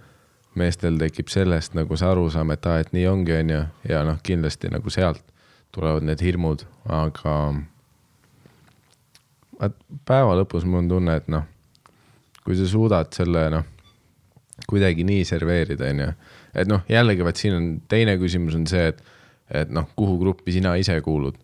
meestel 0.57 0.97
tekib 0.98 1.28
sellest 1.28 1.74
nagu 1.77 1.97
see 1.97 2.09
arusaam, 2.09 2.51
et 2.51 2.66
aa, 2.66 2.78
et 2.81 2.93
nii 2.97 3.07
ongi, 3.07 3.35
onju, 3.36 3.62
ja 3.89 4.05
noh, 4.09 4.19
kindlasti 4.24 4.70
nagu 4.73 4.90
sealt 4.90 5.23
tulevad 5.77 6.07
need 6.09 6.23
hirmud, 6.24 6.65
aga 6.89 7.36
vaat 9.61 9.77
päeva 10.09 10.36
lõpus 10.40 10.66
mul 10.66 10.85
on 10.85 10.90
tunne, 10.90 11.16
et 11.20 11.28
noh, 11.32 11.47
kui 12.44 12.57
sa 12.59 12.69
suudad 12.70 13.12
selle 13.16 13.47
noh, 13.53 13.66
kuidagi 14.70 15.05
nii 15.07 15.24
serveerida, 15.28 15.90
onju, 15.93 16.11
et 16.57 16.70
noh, 16.70 16.85
jällegi 16.90 17.27
vaat 17.27 17.40
siin 17.40 17.57
on 17.57 17.69
teine 17.90 18.16
küsimus 18.20 18.57
on 18.59 18.66
see, 18.70 18.89
et, 18.93 19.03
et 19.62 19.73
noh, 19.73 19.89
kuhu 19.98 20.16
gruppi 20.23 20.55
sina 20.57 20.74
ise 20.81 20.98
kuulud. 21.05 21.36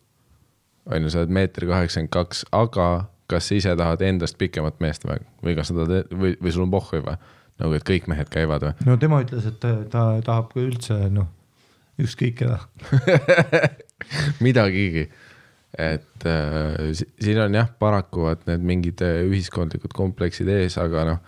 on 0.91 1.05
ju, 1.05 1.11
sa 1.15 1.21
oled 1.23 1.31
meeter 1.31 1.69
kaheksakümmend 1.69 2.11
kaks, 2.11 2.47
aga 2.51 2.87
kas 3.31 3.49
sa 3.49 3.55
ise 3.55 3.75
tahad 3.79 4.01
endast 4.03 4.35
pikemat 4.41 4.81
meest 4.83 5.07
või, 5.07 5.21
või 5.45 5.55
kas 5.55 5.71
sa 5.71 5.77
tahad 5.77 6.11
või, 6.11 6.35
või 6.43 6.53
sul 6.53 6.67
on 6.67 6.73
pohhui 6.73 7.05
või? 7.05 7.15
nagu, 7.63 7.77
et 7.77 7.85
kõik 7.87 8.09
mehed 8.11 8.33
käivad 8.33 8.65
või? 8.67 8.89
no 8.89 8.97
tema 8.99 9.21
ütles, 9.23 9.47
et 9.47 9.61
ta 9.63 10.05
tahab 10.25 10.51
ka 10.53 10.61
üldse 10.63 10.99
noh, 11.13 11.29
ükskõik 12.03 12.41
keda. 12.41 12.59
midagigi. 14.45 15.09
et 15.79 16.27
äh, 16.29 16.93
si- 16.93 17.09
siin 17.21 17.39
on 17.41 17.55
jah, 17.57 17.71
paraku 17.81 18.27
vaat 18.27 18.43
need 18.51 18.65
mingid 18.69 19.01
äh, 19.01 19.23
ühiskondlikud 19.25 19.95
kompleksid 19.97 20.51
ees, 20.53 20.77
aga 20.81 21.07
noh, 21.09 21.23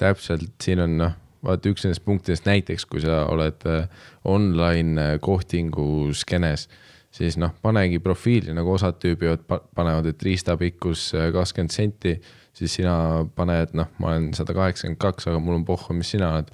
täpselt 0.00 0.54
siin 0.64 0.80
on 0.80 0.96
noh, 0.96 1.18
vaata 1.44 1.68
üks 1.68 1.84
nendest 1.84 2.04
punktidest 2.06 2.46
näiteks, 2.48 2.86
kui 2.88 3.02
sa 3.04 3.26
oled 3.28 3.66
äh, 3.68 4.06
online 4.24 4.96
äh, 5.02 5.18
kohtingu 5.20 5.84
skeenes, 6.16 6.68
siis 7.12 7.36
noh, 7.36 7.52
panegi 7.60 8.00
profiili 8.00 8.54
nagu 8.56 8.72
osad 8.72 8.96
tüübivad, 9.02 9.44
panevad, 9.76 10.08
et 10.08 10.24
riistapikkus 10.24 11.10
kakskümmend 11.34 11.74
senti, 11.74 12.14
siis 12.56 12.78
sina 12.78 12.94
paned, 13.36 13.76
noh, 13.76 13.92
ma 14.00 14.14
olen 14.14 14.30
sada 14.36 14.56
kaheksakümmend 14.56 15.00
kaks, 15.02 15.28
aga 15.28 15.40
mul 15.42 15.58
on 15.60 15.68
pohhu, 15.68 15.92
mis 15.98 16.14
sina 16.14 16.32
oled. 16.32 16.48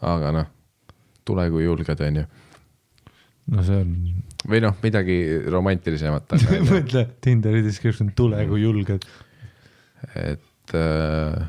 aga 0.00 0.32
noh, 0.32 0.46
tule 1.28 1.44
kui 1.52 1.66
julged, 1.66 2.00
onju. 2.00 2.24
no 3.52 3.64
see 3.66 3.82
on, 3.82 3.90
või 4.48 4.60
noh, 4.64 4.76
midagi 4.82 5.16
romantilisemat, 5.52 6.32
mõtle 6.72 7.06
Tinderi 7.20 7.62
description, 7.66 8.12
tule 8.16 8.46
kui 8.48 8.62
julged. 8.62 9.04
et 10.16 10.74
äh, 10.74 11.48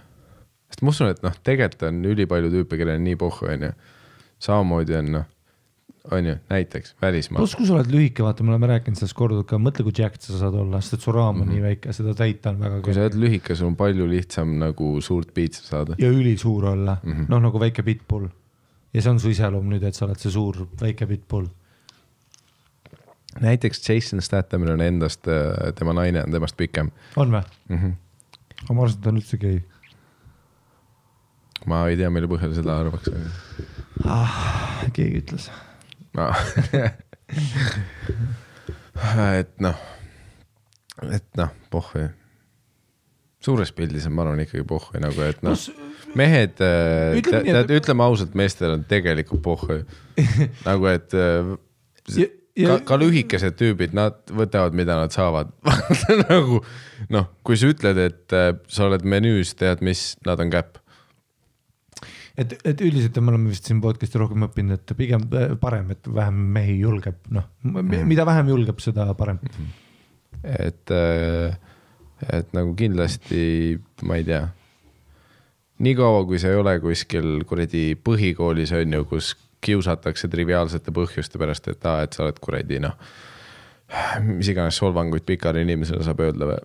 sest 0.72 0.82
ma 0.84 0.90
usun, 0.94 1.12
et 1.14 1.22
noh, 1.24 1.36
tegelikult 1.44 1.88
on 1.90 2.02
ülipalju 2.12 2.50
tüüpe, 2.52 2.80
kellel 2.80 3.00
on 3.00 3.06
nii 3.08 3.16
pohhu, 3.22 3.48
onju. 3.54 3.72
samamoodi 4.42 4.96
on 4.98 5.12
noh, 5.16 5.28
onju, 6.12 6.36
näiteks 6.50 6.96
välismaal. 7.02 7.44
pluss, 7.44 7.56
kui 7.56 7.68
sa 7.70 7.76
oled 7.78 7.92
lühike, 7.94 8.24
vaata, 8.26 8.44
me 8.44 8.52
oleme 8.56 8.68
rääkinud 8.74 8.98
sellest 9.00 9.16
korduvalt 9.18 9.48
ka, 9.52 9.60
mõtle, 9.62 9.86
kui 9.88 9.94
jacked 10.02 10.26
sa 10.26 10.40
saad 10.42 10.58
olla, 10.58 10.82
sest 10.82 10.98
et 10.98 11.06
su 11.06 11.12
raam 11.16 11.36
on 11.42 11.46
mm 11.46 11.48
-hmm. 11.48 11.54
nii 11.54 11.62
väike, 11.70 11.94
seda 11.94 12.14
täita 12.18 12.50
on 12.50 12.60
väga 12.60 12.76
Mhm. 12.76 12.84
kui 12.84 12.94
sa 12.94 13.02
oled 13.06 13.16
lühike, 13.24 13.56
sul 13.56 13.68
on 13.68 13.76
palju 13.76 14.08
lihtsam 14.10 14.58
nagu 14.60 15.02
suurt 15.02 15.34
piitsa 15.34 15.64
saada. 15.64 15.96
ja 15.98 16.10
ülisuur 16.10 16.66
olla 16.66 16.98
mm, 17.04 17.12
Mhm. 17.12 17.22
-hmm. 17.22 17.30
noh 17.30 17.40
nagu 17.42 17.60
väike 17.60 17.84
pitbull. 17.84 18.28
ja 18.94 19.02
see 19.02 19.12
on 19.12 19.20
su 19.20 19.30
iseloom 19.30 19.70
nüüd, 19.70 19.84
et 19.84 19.94
sa 19.96 20.06
oled 20.06 20.18
see 20.20 20.32
suur 20.32 20.68
väike 20.82 21.06
pitbull. 21.08 21.48
Näiteks 23.40 23.90
Jason 23.90 24.22
Stathamil 24.22 24.74
on 24.74 24.82
endast, 24.82 25.28
tema 25.76 25.94
naine 25.94 26.24
on 26.24 26.32
temast 26.32 26.58
pikem 26.58 26.92
on 27.16 27.32
või? 27.32 27.44
mm. 27.70 27.78
-hmm. 27.78 27.94
aga 28.64 28.74
ma 28.74 28.82
arvasin, 28.84 28.98
et 28.98 29.04
ta 29.04 29.10
on 29.10 29.22
üldse 29.22 29.38
gei. 29.38 29.62
ma 31.66 31.84
ei 31.88 31.98
tea, 31.98 32.10
mille 32.10 32.28
põhjal 32.32 32.56
seda 32.58 32.80
arvaks, 32.84 33.12
ah,. 34.06 34.84
keegi 34.94 35.24
ütles. 35.24 35.50
no.. 36.18 36.32
et 39.40 39.54
noh, 39.64 39.78
et 41.12 41.30
noh, 41.40 41.54
pohhui. 41.72 42.10
suures 43.42 43.72
pildis 43.72 44.06
on, 44.10 44.14
ma 44.18 44.26
arvan 44.26 44.44
ikkagi 44.44 44.66
pohhui 44.68 45.02
nagu, 45.02 45.24
et 45.24 45.42
noh, 45.46 45.56
mehed, 46.20 46.60
et- 46.60 47.32
tead, 47.32 47.72
ütleme 47.80 48.04
ausalt, 48.04 48.36
meestel 48.36 48.76
on 48.76 48.84
tegelikult 48.90 49.42
pohhui. 49.42 49.82
nagu, 50.68 50.92
et 50.92 51.16
äh, 51.16 51.56
Ja- 52.60 52.76
ka, 52.76 52.84
ka 52.84 52.98
lühikesed 53.00 53.56
tüübid, 53.60 53.94
nad 53.96 54.18
võtavad, 54.28 54.76
mida 54.76 54.98
nad 55.00 55.14
saavad. 55.16 55.54
nagu 56.26 56.60
noh, 57.14 57.30
kui 57.48 57.60
sa 57.60 57.70
ütled, 57.72 58.00
et 58.02 58.36
äh, 58.36 58.52
sa 58.72 58.90
oled 58.90 59.06
menüüs, 59.08 59.54
tead 59.60 59.84
mis, 59.86 60.12
nad 60.28 60.42
on 60.44 60.52
käpp. 60.52 60.80
et, 62.36 62.56
et 62.68 62.82
üldiselt 62.84 63.18
me 63.22 63.32
oleme 63.34 63.52
vist 63.52 63.68
siin 63.68 63.80
podcast'i 63.84 64.20
rohkem 64.20 64.48
õppinud, 64.48 64.80
et 64.80 64.96
pigem 65.00 65.28
äh, 65.32 65.54
parem, 65.62 65.94
et 65.96 66.08
vähem 66.12 66.42
mehi 66.58 66.80
julgeb, 66.82 67.20
noh, 67.32 67.48
mida 67.64 68.26
vähem 68.28 68.52
julgeb, 68.52 68.80
seda 68.84 69.08
parem. 69.20 69.40
et, 70.44 70.96
et 72.28 72.58
nagu 72.58 72.76
kindlasti, 72.76 73.80
ma 74.04 74.20
ei 74.20 74.28
tea. 74.28 74.44
niikaua, 75.80 76.26
kui 76.28 76.40
sa 76.42 76.52
ei 76.52 76.60
ole 76.60 76.76
kuskil 76.84 77.46
kuradi 77.48 77.94
põhikoolis 77.96 78.76
on 78.76 79.00
ju, 79.00 79.08
kus 79.08 79.36
kiusatakse 79.62 80.30
triviaalsete 80.32 80.94
põhjuste 80.96 81.42
pärast, 81.42 81.68
et 81.72 81.86
aa, 81.86 82.06
et 82.06 82.14
sa 82.18 82.26
oled 82.26 82.40
kuradi 82.42 82.80
noh, 82.82 82.96
mis 84.28 84.50
iganes 84.52 84.78
solvanguid 84.82 85.26
pikale 85.28 85.64
inimesele 85.66 86.04
saab 86.06 86.24
öelda 86.24 86.48
või 86.54 86.62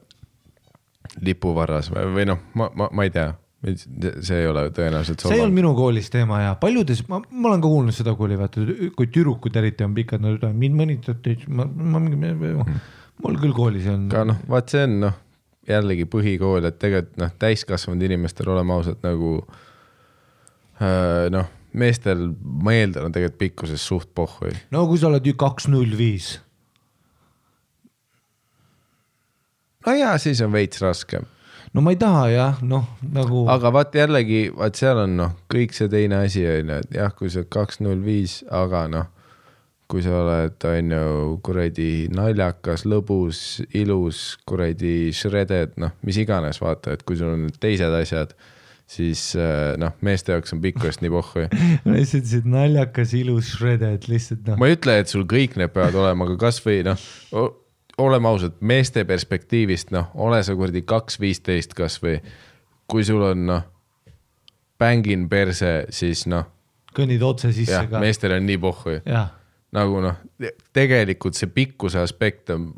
lipuvarras 1.27 1.91
või, 1.93 2.07
või 2.15 2.29
noh, 2.29 2.41
ma, 2.59 2.71
ma, 2.75 2.89
ma 2.93 3.07
ei 3.07 3.13
tea, 3.15 3.29
see 3.67 4.41
ei 4.43 4.49
ole 4.51 4.67
tõenäoliselt 4.75 5.25
see 5.25 5.39
ei 5.39 5.43
olnud 5.45 5.57
minu 5.57 5.73
koolis 5.77 6.11
teema 6.13 6.43
ja 6.43 6.55
paljudes, 6.61 7.03
ma, 7.11 7.21
ma 7.31 7.53
olen 7.53 7.63
ka 7.65 7.71
kuulnud 7.73 7.97
seda, 7.97 8.15
kui 8.19 8.29
oli 8.29 8.39
vaata, 8.41 8.65
kui 8.99 9.11
tüdrukud 9.13 9.57
eriti 9.59 9.87
on 9.87 9.95
pikad, 9.97 10.23
nad 10.23 10.37
ütlevad 10.37 10.59
mind 10.61 10.81
mõnitati, 10.81 11.39
ma, 11.49 11.67
ma 11.67 12.03
mingi, 12.03 12.35
mul 13.25 13.39
küll 13.43 13.57
koolis 13.57 13.89
on. 13.93 14.09
aga 14.13 14.27
noh, 14.33 14.43
vaat 14.51 14.75
see 14.75 14.85
on 14.87 14.99
noh, 15.07 15.21
jällegi 15.67 16.07
põhikool, 16.11 16.69
et 16.69 16.79
tegelikult 16.83 17.23
noh, 17.23 17.33
täiskasvanud 17.43 18.07
inimestel 18.07 18.53
oleme 18.55 18.77
ausad 18.77 19.01
nagu 19.07 19.39
äh, 20.79 21.27
noh, 21.35 21.51
meestel 21.79 22.29
ma 22.43 22.75
eeldan, 22.77 23.09
on 23.09 23.15
tegelikult 23.15 23.41
pikkuses 23.41 23.87
suht 23.87 24.11
pohhui. 24.15 24.53
no 24.75 24.87
kui 24.91 25.01
sa 25.01 25.11
oled 25.11 25.27
ju 25.27 25.37
kaks 25.39 25.69
null 25.73 25.97
viis, 25.99 26.37
no 29.87 29.97
jaa, 29.97 30.17
siis 30.23 30.43
on 30.45 30.55
veits 30.55 30.83
raskem, 30.83 31.27
no 31.75 31.85
ma 31.85 31.93
ei 31.95 32.01
taha 32.01 32.25
jah, 32.33 32.63
noh 32.63 32.89
nagu. 33.03 33.45
aga 33.53 33.73
vaat 33.75 33.99
jällegi, 34.01 34.47
vaat 34.57 34.81
seal 34.81 35.05
on 35.05 35.19
noh, 35.21 35.37
kõik 35.53 35.77
see 35.77 35.93
teine 35.93 36.23
asi 36.25 36.47
on 36.49 36.73
ju, 36.73 36.81
et 36.81 36.97
jah, 37.01 37.13
kui 37.17 37.31
sa 37.31 37.43
oled 37.43 37.53
kaks 37.59 37.83
null 37.85 38.03
viis, 38.07 38.41
aga 38.51 38.87
noh, 38.93 39.13
kui 39.91 40.03
sa 40.03 40.17
oled, 40.19 40.59
on 40.67 40.93
ju 40.97 41.39
kuradi 41.47 41.91
naljakas, 42.15 42.87
lõbus, 42.91 43.41
ilus, 43.79 44.33
kuradi 44.49 45.13
shredded, 45.15 45.77
noh, 45.83 45.95
mis 46.07 46.19
iganes, 46.19 46.59
vaata, 46.63 46.97
et 46.97 47.05
kui 47.07 47.19
sul 47.19 47.37
on 47.37 47.47
need 47.47 47.61
teised 47.63 47.95
asjad, 48.01 48.35
siis 48.87 49.29
äh, 49.35 49.75
noh, 49.81 49.95
meeste 50.07 50.35
jaoks 50.37 50.55
on 50.55 50.63
pikkusest 50.63 51.03
nii 51.03 51.13
pohhui 51.13 51.47
lihtsalt 51.91 52.23
ütlesid 52.23 52.51
naljakas, 52.51 53.15
ilus 53.19 53.53
shredded 53.57 54.07
lihtsalt 54.11 54.47
noh. 54.47 54.59
ma 54.61 54.71
ei 54.71 54.77
ütle, 54.79 54.99
et 55.03 55.11
sul 55.11 55.27
kõik 55.29 55.59
need 55.59 55.75
peavad 55.75 55.99
olema, 56.05 56.29
aga 56.29 56.39
kasvõi 56.47 56.83
noh, 56.87 57.07
oleme 57.99 58.29
ausad, 58.29 58.59
meeste 58.61 59.05
perspektiivist 59.09 59.91
noh, 59.95 60.11
ole 60.15 60.43
sa 60.45 60.55
kuradi 60.57 60.85
kaks 60.87 61.21
viisteist 61.21 61.75
kasvõi. 61.77 62.21
kui 62.87 63.05
sul 63.05 63.23
on 63.27 63.47
noh, 63.49 63.65
bängin 64.79 65.29
perse, 65.29 65.87
siis 65.91 66.27
noh, 66.31 66.47
kõnnid 66.97 67.23
otse 67.25 67.53
sisse 67.53 67.75
jah, 67.75 67.89
ka. 67.91 68.01
meestel 68.01 68.37
on 68.37 68.47
nii 68.47 68.59
pohhui. 68.61 69.01
jah, 69.05 69.33
nagu 69.77 70.01
noh, 70.05 70.21
tegelikult 70.77 71.39
see 71.39 71.51
pikkuse 71.53 72.01
aspekt 72.03 72.53
on, 72.55 72.71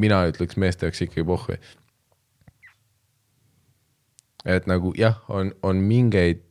mina 0.00 0.22
ütleks 0.30 0.56
meeste 0.60 0.86
jaoks 0.86 1.02
ikkagi 1.06 1.26
pohhui. 1.26 1.58
Et 4.44 4.68
nagu 4.70 4.92
jah, 4.96 5.18
on, 5.28 5.52
on 5.62 5.82
mingeid 5.84 6.44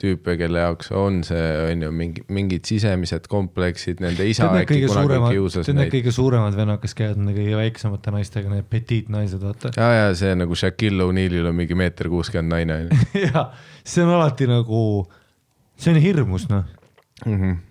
tüüpe, 0.00 0.34
kelle 0.38 0.62
jaoks 0.64 0.90
on 0.96 1.20
see, 1.26 1.42
on 1.70 1.84
ju 1.86 1.90
mingi, 1.94 2.24
mingid 2.34 2.66
sisemised 2.68 3.28
kompleksid, 3.30 4.00
nende 4.02 4.26
isa 4.28 4.48
äkki 4.50 4.80
kunagi 4.82 4.90
suuremad, 4.90 5.34
kiusas 5.36 5.70
neid. 5.70 5.92
kõige 5.92 6.14
suuremad 6.14 6.56
vennad, 6.58 6.80
kes 6.82 6.96
käivad 6.98 7.20
nende 7.20 7.36
kõige 7.36 7.58
väiksemate 7.60 8.14
naistega, 8.14 8.50
need 8.52 8.68
petiit 8.70 9.12
naised, 9.12 9.42
vaata. 9.44 9.70
ja, 9.78 9.90
ja 10.00 10.08
see 10.18 10.34
nagu 10.38 10.58
Shaquille 10.58 11.06
O'Neal'il 11.06 11.46
on 11.50 11.56
mingi 11.58 11.78
meeter 11.78 12.10
kuuskümmend 12.12 12.52
naine 12.56 12.80
on 12.80 12.88
ju 12.90 13.22
ja 13.28 13.46
see 13.84 14.04
on 14.04 14.12
alati 14.16 14.50
nagu, 14.50 14.80
see 15.78 15.94
on 15.94 16.02
hirmus 16.02 16.48
noh. 16.50 16.66
mm 17.24 17.38
-hmm. 17.38 17.62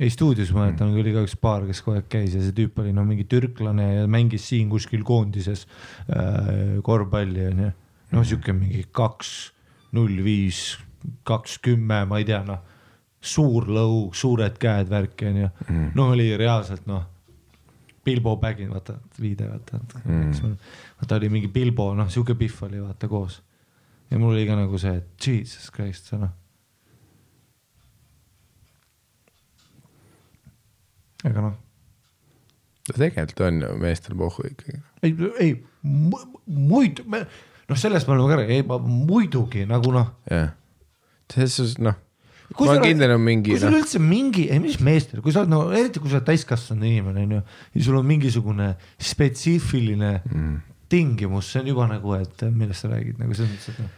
Ei 0.00 0.10
stuudios 0.10 0.52
ma 0.54 0.64
mäletan, 0.64 0.94
oli 0.94 1.12
ka 1.14 1.24
üks 1.26 1.34
paar, 1.40 1.66
kes 1.66 1.80
kogu 1.82 1.98
aeg 1.98 2.08
käis 2.12 2.34
ja 2.36 2.42
see 2.42 2.54
tüüp 2.54 2.78
oli 2.82 2.92
no 2.94 3.02
mingi 3.06 3.26
türklane 3.30 3.86
ja 3.86 4.06
mängis 4.10 4.46
siin 4.50 4.70
kuskil 4.70 5.02
koondises 5.06 5.64
äh, 5.66 6.78
korvpalli 6.86 7.48
onju. 7.50 7.70
noh, 8.14 8.26
sihuke 8.26 8.54
mingi 8.56 8.84
kaks, 8.94 9.32
null 9.98 10.22
viis, 10.24 10.76
kaks, 11.28 11.58
kümme, 11.64 12.04
ma 12.08 12.22
ei 12.22 12.28
tea 12.28 12.40
noh. 12.46 12.62
suur 13.18 13.66
lõu, 13.74 14.08
suured 14.14 14.58
käed, 14.62 14.90
värk 14.90 15.26
onju 15.26 15.48
mm.. 15.66 15.90
no 15.98 16.12
oli 16.14 16.30
reaalselt 16.38 16.86
noh, 16.86 17.02
Bilbo 18.06 18.36
Baggin, 18.40 18.70
vaata 18.72 18.94
viide 19.20 19.50
vaata 19.50 19.82
mm., 19.82 20.56
vaata 21.00 21.18
oli 21.18 21.32
mingi 21.32 21.50
Bilbo, 21.52 21.90
noh 21.98 22.10
sihuke 22.12 22.38
pihv 22.38 22.62
oli 22.70 22.84
vaata 22.84 23.10
koos. 23.10 23.42
ja 24.10 24.18
mul 24.18 24.36
oli 24.36 24.46
ka 24.46 24.56
nagu 24.62 24.78
see, 24.78 24.94
et 25.02 25.26
jesus 25.26 25.72
christ, 25.74 26.14
noh. 26.14 26.30
Aga 31.26 31.44
noh, 31.48 31.56
tegelikult 32.94 33.44
on 33.48 33.62
ju 33.64 33.70
meestel 33.82 34.18
pohhu 34.18 34.48
ikkagi. 34.52 34.80
ei, 35.02 35.14
ei 35.40 35.54
mu- 35.82 36.42
muidu, 36.46 37.06
noh, 37.08 37.78
sellest 37.78 38.08
me 38.08 38.16
oleme 38.16 38.30
ka 38.30 38.42
rääkinud, 38.42 38.58
ei 38.58 38.66
ma 38.68 38.78
muidugi 38.82 39.64
nagu 39.68 39.94
noh 39.94 40.12
jah, 40.30 40.52
selles 41.32 41.58
suhtes 41.58 41.80
noh, 41.82 41.98
Kui 42.56 42.64
ma 42.64 42.78
kindel, 42.80 43.12
on 43.12 43.20
mingi 43.20 43.52
kui 43.52 43.60
sul 43.60 43.74
noh, 43.74 43.82
üldse 43.82 44.00
mingi, 44.00 44.46
ei 44.48 44.60
mis 44.62 44.78
meestel, 44.80 45.20
kui 45.20 45.34
sa 45.34 45.42
oled 45.42 45.52
nagu, 45.52 45.66
eriti 45.76 46.00
kui 46.00 46.08
sa 46.08 46.16
oled 46.16 46.28
täiskasvanud 46.30 46.86
inimene 46.88 47.26
onju 47.26 47.40
ja 47.42 47.82
sul 47.84 47.98
on 47.98 48.06
mingisugune 48.08 48.70
spetsiifiline 48.96 50.12
mm. 50.22 50.54
tingimus, 50.88 51.50
see 51.52 51.60
on 51.60 51.68
juba 51.74 51.88
nagu, 51.90 52.14
et 52.16 52.46
millest 52.48 52.86
sa 52.86 52.92
räägid 52.94 53.20
nagu 53.20 53.36
selles 53.36 53.52
mõttes, 53.52 53.74
et 53.74 53.82
noh. 53.84 53.92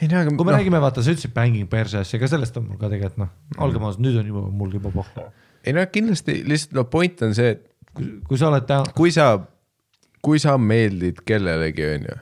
ei 0.00 0.10
no 0.10 0.18
aga 0.18 0.34
kui 0.34 0.48
me 0.48 0.50
no. 0.50 0.56
räägime, 0.58 0.82
vaata, 0.82 1.06
sa 1.06 1.14
ütlesid 1.14 1.34
bänging 1.36 1.70
perse 1.70 2.02
asja, 2.02 2.18
ka 2.18 2.30
sellest 2.32 2.58
on 2.58 2.66
mul 2.72 2.80
ka 2.80 2.90
tegelikult 2.90 3.22
noh, 3.22 3.30
olgem 3.62 3.86
ausad, 3.86 4.02
nüüd 4.02 4.18
on 4.18 4.34
juba 4.34 4.44
mul 4.50 4.74
juba 4.80 4.90
pohhu. 4.98 5.28
Ei 5.66 5.74
no 5.76 5.84
kindlasti 5.92 6.42
lihtsalt 6.48 6.76
no 6.76 6.84
point 6.90 7.22
on 7.22 7.34
see, 7.34 7.54
et 7.54 7.64
kui, 7.94 8.08
kui 8.28 8.40
sa 8.40 8.50
oled 8.50 8.66
tä-, 8.68 8.82
kui 8.96 9.12
sa, 9.14 9.28
kui 10.24 10.40
sa 10.42 10.56
meeldid 10.58 11.22
kellelegi, 11.28 11.86
onju, 11.96 12.18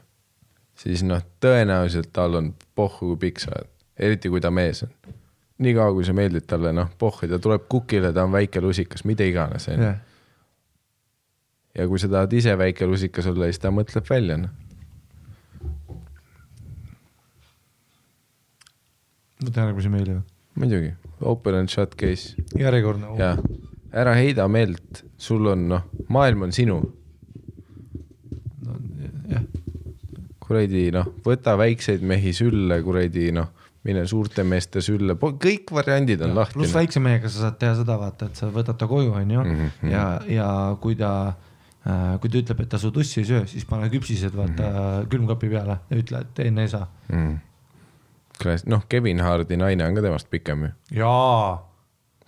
siis 0.81 1.05
noh, 1.07 1.23
tõenäoliselt 1.43 2.13
tal 2.17 2.39
on 2.41 2.53
pohhu, 2.79 3.15
kui 3.15 3.25
pikk 3.27 3.43
sa 3.45 3.55
oled, 3.55 3.73
eriti 4.01 4.33
kui 4.33 4.43
ta 4.45 4.53
mees 4.55 4.85
on. 4.87 4.95
niikaua, 5.61 5.93
kui 5.93 6.07
sa 6.09 6.15
meeldid 6.17 6.47
talle, 6.49 6.73
noh, 6.77 6.89
pohhu, 6.99 7.29
ta 7.29 7.41
tuleb 7.43 7.67
kukile, 7.69 8.15
ta 8.17 8.25
on 8.25 8.33
väike 8.33 8.63
lusikas, 8.65 9.05
mida 9.09 9.27
iganes, 9.29 9.69
onju. 9.69 9.91
jah, 9.91 10.01
ja 11.77 11.87
kui 11.89 12.01
sa 12.03 12.09
tahad 12.11 12.33
ise 12.33 12.57
väike 12.59 12.89
lusikas 12.89 13.29
olla, 13.31 13.51
siis 13.51 13.63
ta 13.63 13.73
mõtleb 13.75 14.09
välja, 14.11 14.41
noh. 14.41 14.57
võta 19.41 19.65
järgmise 19.65 19.89
meili 19.93 20.17
või? 20.17 20.25
muidugi, 20.61 20.91
open 21.21 21.55
and 21.55 21.69
shut 21.69 21.95
case 22.01 22.35
järjekordne. 22.59 23.07
ja 23.19 23.37
ära 23.93 24.15
heida 24.15 24.49
meelt, 24.49 25.05
sul 25.19 25.47
on 25.51 25.69
noh, 25.69 25.83
maailm 26.09 26.43
on 26.47 26.53
sinu, 26.53 26.81
jah, 29.31 29.43
kuradi 30.43 30.89
noh, 30.95 31.09
võta 31.27 31.57
väikseid 31.61 32.03
mehi 32.07 32.33
sülle, 32.37 32.81
kuradi 32.87 33.31
noh, 33.37 33.51
mine 33.87 34.03
suurte 34.09 34.45
meeste 34.45 34.83
sülle, 34.85 35.15
kõik 35.21 35.71
variandid 35.73 36.21
on 36.27 36.35
lahti 36.37 36.59
pluss 36.59 36.73
noh.. 36.75 36.81
väikse 36.83 37.01
mehega 37.03 37.31
sa 37.33 37.47
saad 37.47 37.59
teha 37.63 37.75
seda, 37.81 37.97
vaata, 38.01 38.29
et 38.31 38.37
sa 38.41 38.51
võtad 38.53 38.77
ta 38.81 38.89
koju, 38.91 39.13
onju, 39.23 39.45
Mhm, 39.47 39.91
ja, 39.91 40.05
ja 40.29 40.49
kui 40.81 40.97
ta 41.01 41.13
äh, 41.87 42.19
kui 42.21 42.29
ta 42.31 42.43
ütleb, 42.43 42.61
et 42.61 42.69
ta 42.69 42.79
su 42.79 42.91
tussi 42.93 43.23
ei 43.23 43.29
söö, 43.31 43.47
siis 43.49 43.65
pane 43.65 43.89
küpsised 43.93 44.35
vaata 44.37 44.67
Mhm. 44.71 45.09
külmkapi 45.13 45.49
peale 45.49 45.79
ja 45.91 45.97
ütle, 46.03 46.21
et 46.27 46.39
enne 46.47 46.63
ei 46.67 46.69
saa. 46.69 46.87
mm.. 47.09 47.39
noh, 48.71 48.85
Kevin 48.89 49.21
Hardi 49.25 49.59
naine 49.61 49.87
on 49.87 49.99
ka 49.99 50.05
temast 50.05 50.31
pikem 50.31 50.67
ju, 50.67 50.73
jaa. 51.03 51.59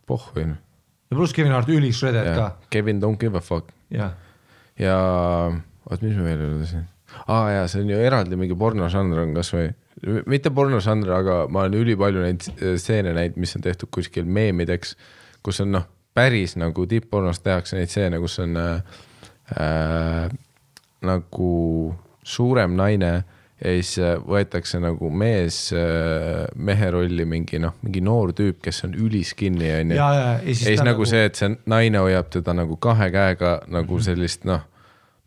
pohhu 0.06 0.40
ju. 0.40 0.54
ja 1.10 1.16
pluss 1.16 1.36
Kevin 1.36 1.52
Hart 1.52 1.70
ülišredet 1.72 2.32
ka, 2.36 2.48
Kevin 2.70 3.02
don't 3.02 3.20
give 3.20 3.38
a 3.38 3.44
fuck 3.44 3.72
jah. 3.90 4.16
ja 4.78 4.96
oot, 5.52 6.02
mis 6.02 6.16
ma 6.16 6.26
veel 6.26 6.44
ütlesin? 6.48 6.88
aa 7.26 7.50
jaa, 7.56 7.68
see 7.68 7.84
on 7.84 7.92
ju 7.92 8.02
eraldi 8.02 8.38
mingi 8.40 8.56
pornožanr 8.58 9.24
on 9.24 9.34
kasvõi, 9.36 9.72
mitte 10.30 10.52
pornožanr, 10.54 11.10
aga 11.16 11.40
ma 11.52 11.66
olen 11.66 11.80
ülipalju 11.82 12.24
neid 12.24 12.46
äh, 12.52 12.76
stseene 12.80 13.14
näinud, 13.16 13.40
mis 13.42 13.56
on 13.58 13.64
tehtud 13.64 13.92
kuskil 13.94 14.28
meemideks, 14.28 14.96
kus 15.44 15.60
on 15.64 15.74
noh, 15.76 15.88
päris 16.14 16.56
nagu 16.60 16.86
tipp-pornos 16.88 17.40
tehakse 17.44 17.78
neid 17.78 17.92
stseene, 17.92 18.20
kus 18.22 18.38
on 18.42 18.56
äh, 18.60 18.98
äh, 19.56 20.26
nagu 21.02 21.52
suurem 22.22 22.76
naine 22.78 23.12
ja 23.62 23.72
siis 23.78 23.94
äh, 24.02 24.16
võetakse 24.18 24.80
nagu 24.82 25.10
mees 25.14 25.58
äh, 25.76 26.44
mehe 26.56 26.90
rolli 26.94 27.26
mingi 27.28 27.60
noh, 27.62 27.76
mingi 27.84 28.02
noor 28.04 28.34
tüüp, 28.36 28.58
kes 28.64 28.82
on 28.88 28.96
üliskinni 28.98 29.70
onju. 29.76 29.98
ja, 29.98 30.08
ja, 30.14 30.24
ja 30.32 30.50
ja 30.50 30.56
siis 30.58 30.82
nagu 30.84 31.06
see, 31.08 31.24
et 31.30 31.38
see 31.38 31.52
naine 31.70 32.02
hoiab 32.02 32.32
teda 32.34 32.56
nagu 32.58 32.78
kahe 32.82 33.10
käega 33.14 33.60
nagu 33.70 34.00
sellist 34.02 34.46
noh, 34.48 34.64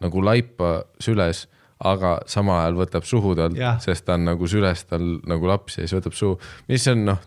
nagu 0.04 0.24
laipa 0.26 0.82
süles, 1.02 1.46
aga 1.86 2.18
samal 2.32 2.64
ajal 2.64 2.82
võtab 2.82 3.08
suhu 3.08 3.36
talt 3.40 3.60
sest 3.84 4.08
ta 4.08 4.20
on 4.20 4.28
nagu 4.28 4.52
süles 4.52 4.84
tal 4.90 5.16
nagu 5.28 5.48
laps 5.48 5.80
ja 5.80 5.86
siis 5.86 5.96
võtab 6.00 6.20
suhu, 6.20 6.38
mis 6.72 6.88
on 6.92 7.08
noh, 7.12 7.24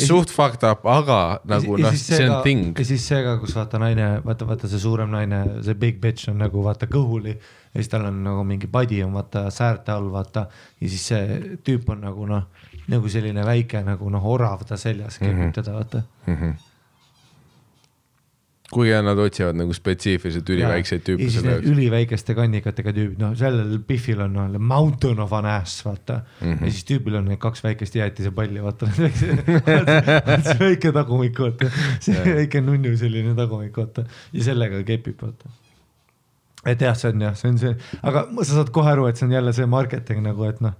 suht 0.00 0.34
fucked 0.34 0.66
up, 0.66 0.86
aga 0.88 1.40
nagu 1.50 1.78
noh, 1.78 1.94
see 1.94 2.26
on 2.26 2.42
thing 2.42 2.74
ja. 2.74 2.86
siis 2.90 3.06
see 3.06 3.22
ka, 3.22 3.38
kus 3.42 3.54
vaata 3.58 3.78
naine, 3.82 4.16
vaata, 4.26 4.50
vaata 4.50 4.70
see 4.70 4.82
suurem 4.82 5.14
naine, 5.14 5.44
see 5.66 5.78
big 5.78 6.02
bitch 6.02 6.30
on 6.32 6.42
nagu 6.42 6.66
vaata 6.66 6.90
kõhuli 6.90 7.38
ja 7.74 7.78
siis 7.78 7.88
tal 7.88 8.04
on 8.08 8.22
nagu 8.24 8.44
mingi 8.44 8.66
padi 8.66 9.02
on 9.04 9.12
vaata 9.14 9.50
säärte 9.50 9.92
all 9.92 10.10
vaata 10.12 10.46
ja 10.80 10.88
siis 10.88 11.06
see 11.12 11.40
tüüp 11.64 11.88
on 11.94 12.00
nagu 12.00 12.26
noh, 12.26 12.42
nagu 12.88 13.08
selline 13.08 13.44
väike 13.46 13.84
nagu 13.86 14.10
noh, 14.10 14.26
orav 14.26 14.64
ta 14.66 14.76
seljas 14.76 15.18
kepib 15.18 15.34
mm 15.34 15.38
Mhm. 15.40 15.48
-hmm. 15.48 15.52
teda 15.54 15.72
vaata. 15.72 16.02
kuigi 18.70 18.92
nad 19.02 19.18
otsivad 19.18 19.56
nagu 19.58 19.72
spetsiifiliselt 19.74 20.50
üliväikseid 20.54 21.00
tüüpe 21.02 21.56
üliväikeste 21.66 22.34
kannikatega 22.38 22.92
tüübid, 22.94 23.18
noh, 23.18 23.32
sellel 23.34 23.78
Biffil 23.82 24.20
on 24.22 24.32
noh, 24.32 24.58
mountain 24.58 25.18
of 25.18 25.32
an 25.32 25.46
ass, 25.46 25.80
vaata 25.84 26.20
mm. 26.20 26.46
Mhm. 26.46 26.58
-hmm. 26.58 26.64
ja 26.64 26.70
siis 26.70 26.84
tüübil 26.84 27.16
on 27.18 27.24
need 27.24 27.38
kaks 27.42 27.64
väikest 27.64 27.94
jäätisepalli, 27.94 28.62
vaata 28.68 28.86
see 28.94 30.58
väike 30.60 30.92
tagumik, 30.92 31.38
vaata, 31.38 31.70
see 32.00 32.34
väike 32.34 32.60
nunnu 32.60 32.96
selline 32.96 33.34
tagumik, 33.34 33.76
vaata 33.76 34.04
ja 34.32 34.44
sellega 34.44 34.82
kepib, 34.86 35.18
vaata 35.22 35.50
et 36.66 36.80
jah, 36.84 36.94
see 36.98 37.08
on 37.14 37.20
jah, 37.28 37.34
see 37.38 37.48
on 37.52 37.58
see, 37.58 37.74
aga 38.02 38.26
sa 38.42 38.52
saad 38.58 38.70
kohe 38.74 38.90
aru, 38.92 39.06
et 39.08 39.16
see 39.16 39.26
on 39.28 39.32
jälle 39.38 39.52
see 39.56 39.66
marketing 39.70 40.20
nagu, 40.26 40.44
et 40.48 40.60
noh, 40.60 40.74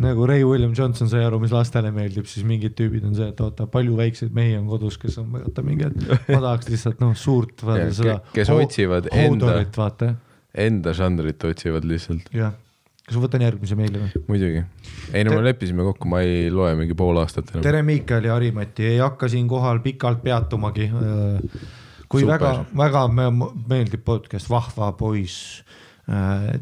nagu 0.00 0.24
Ray 0.30 0.44
William 0.46 0.72
Johnson 0.76 1.08
sai 1.10 1.24
aru, 1.26 1.40
mis 1.42 1.50
lastele 1.52 1.90
meeldib, 1.92 2.24
siis 2.30 2.44
mingid 2.46 2.76
tüübid 2.78 3.04
on 3.08 3.14
see, 3.18 3.26
et 3.32 3.40
oota, 3.42 3.66
palju 3.66 3.96
väikseid 3.98 4.32
mehi 4.36 4.54
on 4.56 4.68
kodus, 4.70 4.96
kes 5.02 5.18
on 5.20 5.28
vaata 5.34 5.64
mingi, 5.66 5.88
et 5.90 6.28
ma 6.30 6.40
tahaks 6.46 6.70
lihtsalt 6.72 7.00
noh, 7.04 7.12
suurt 7.18 7.60
Ja, 7.60 7.66
vaata 7.72 7.86
ke- 7.90 7.94
seda. 7.98 8.18
kes 8.38 8.52
otsivad 8.54 9.10
enda- 9.12 9.50
Hodorit, 9.50 9.76
vaata, 9.84 10.12
Enda 10.54 10.90
žanrit 10.98 11.44
otsivad 11.46 11.84
lihtsalt, 11.86 12.30
jah. 12.34 12.54
kas 13.06 13.14
ma 13.18 13.22
võtan 13.26 13.42
järgmise 13.44 13.76
meili 13.78 13.98
või? 14.02 14.22
muidugi. 14.30 14.62
ei 15.14 15.22
no 15.26 15.34
me 15.36 15.42
leppisime 15.46 15.82
kokku, 15.86 16.08
ma 16.10 16.20
ei 16.26 16.48
loe 16.54 16.72
mingi 16.78 16.94
pool 16.98 17.18
aastat 17.22 17.50
enam. 17.52 17.62
tere, 17.66 17.82
Miikal 17.86 18.24
ja 18.26 18.34
Harimati, 18.38 18.86
ei 18.94 18.98
hakka 19.02 19.28
siinkohal 19.30 19.78
pikalt 19.84 20.22
peatumagi. 20.22 20.88
Kui 22.10 22.24
Super. 22.24 22.38
väga, 22.40 22.52
väga 22.76 23.02
me- 23.14 23.50
meeldib 23.70 24.02
podcast 24.04 24.50
Vahva 24.50 24.92
poiss. 24.98 25.60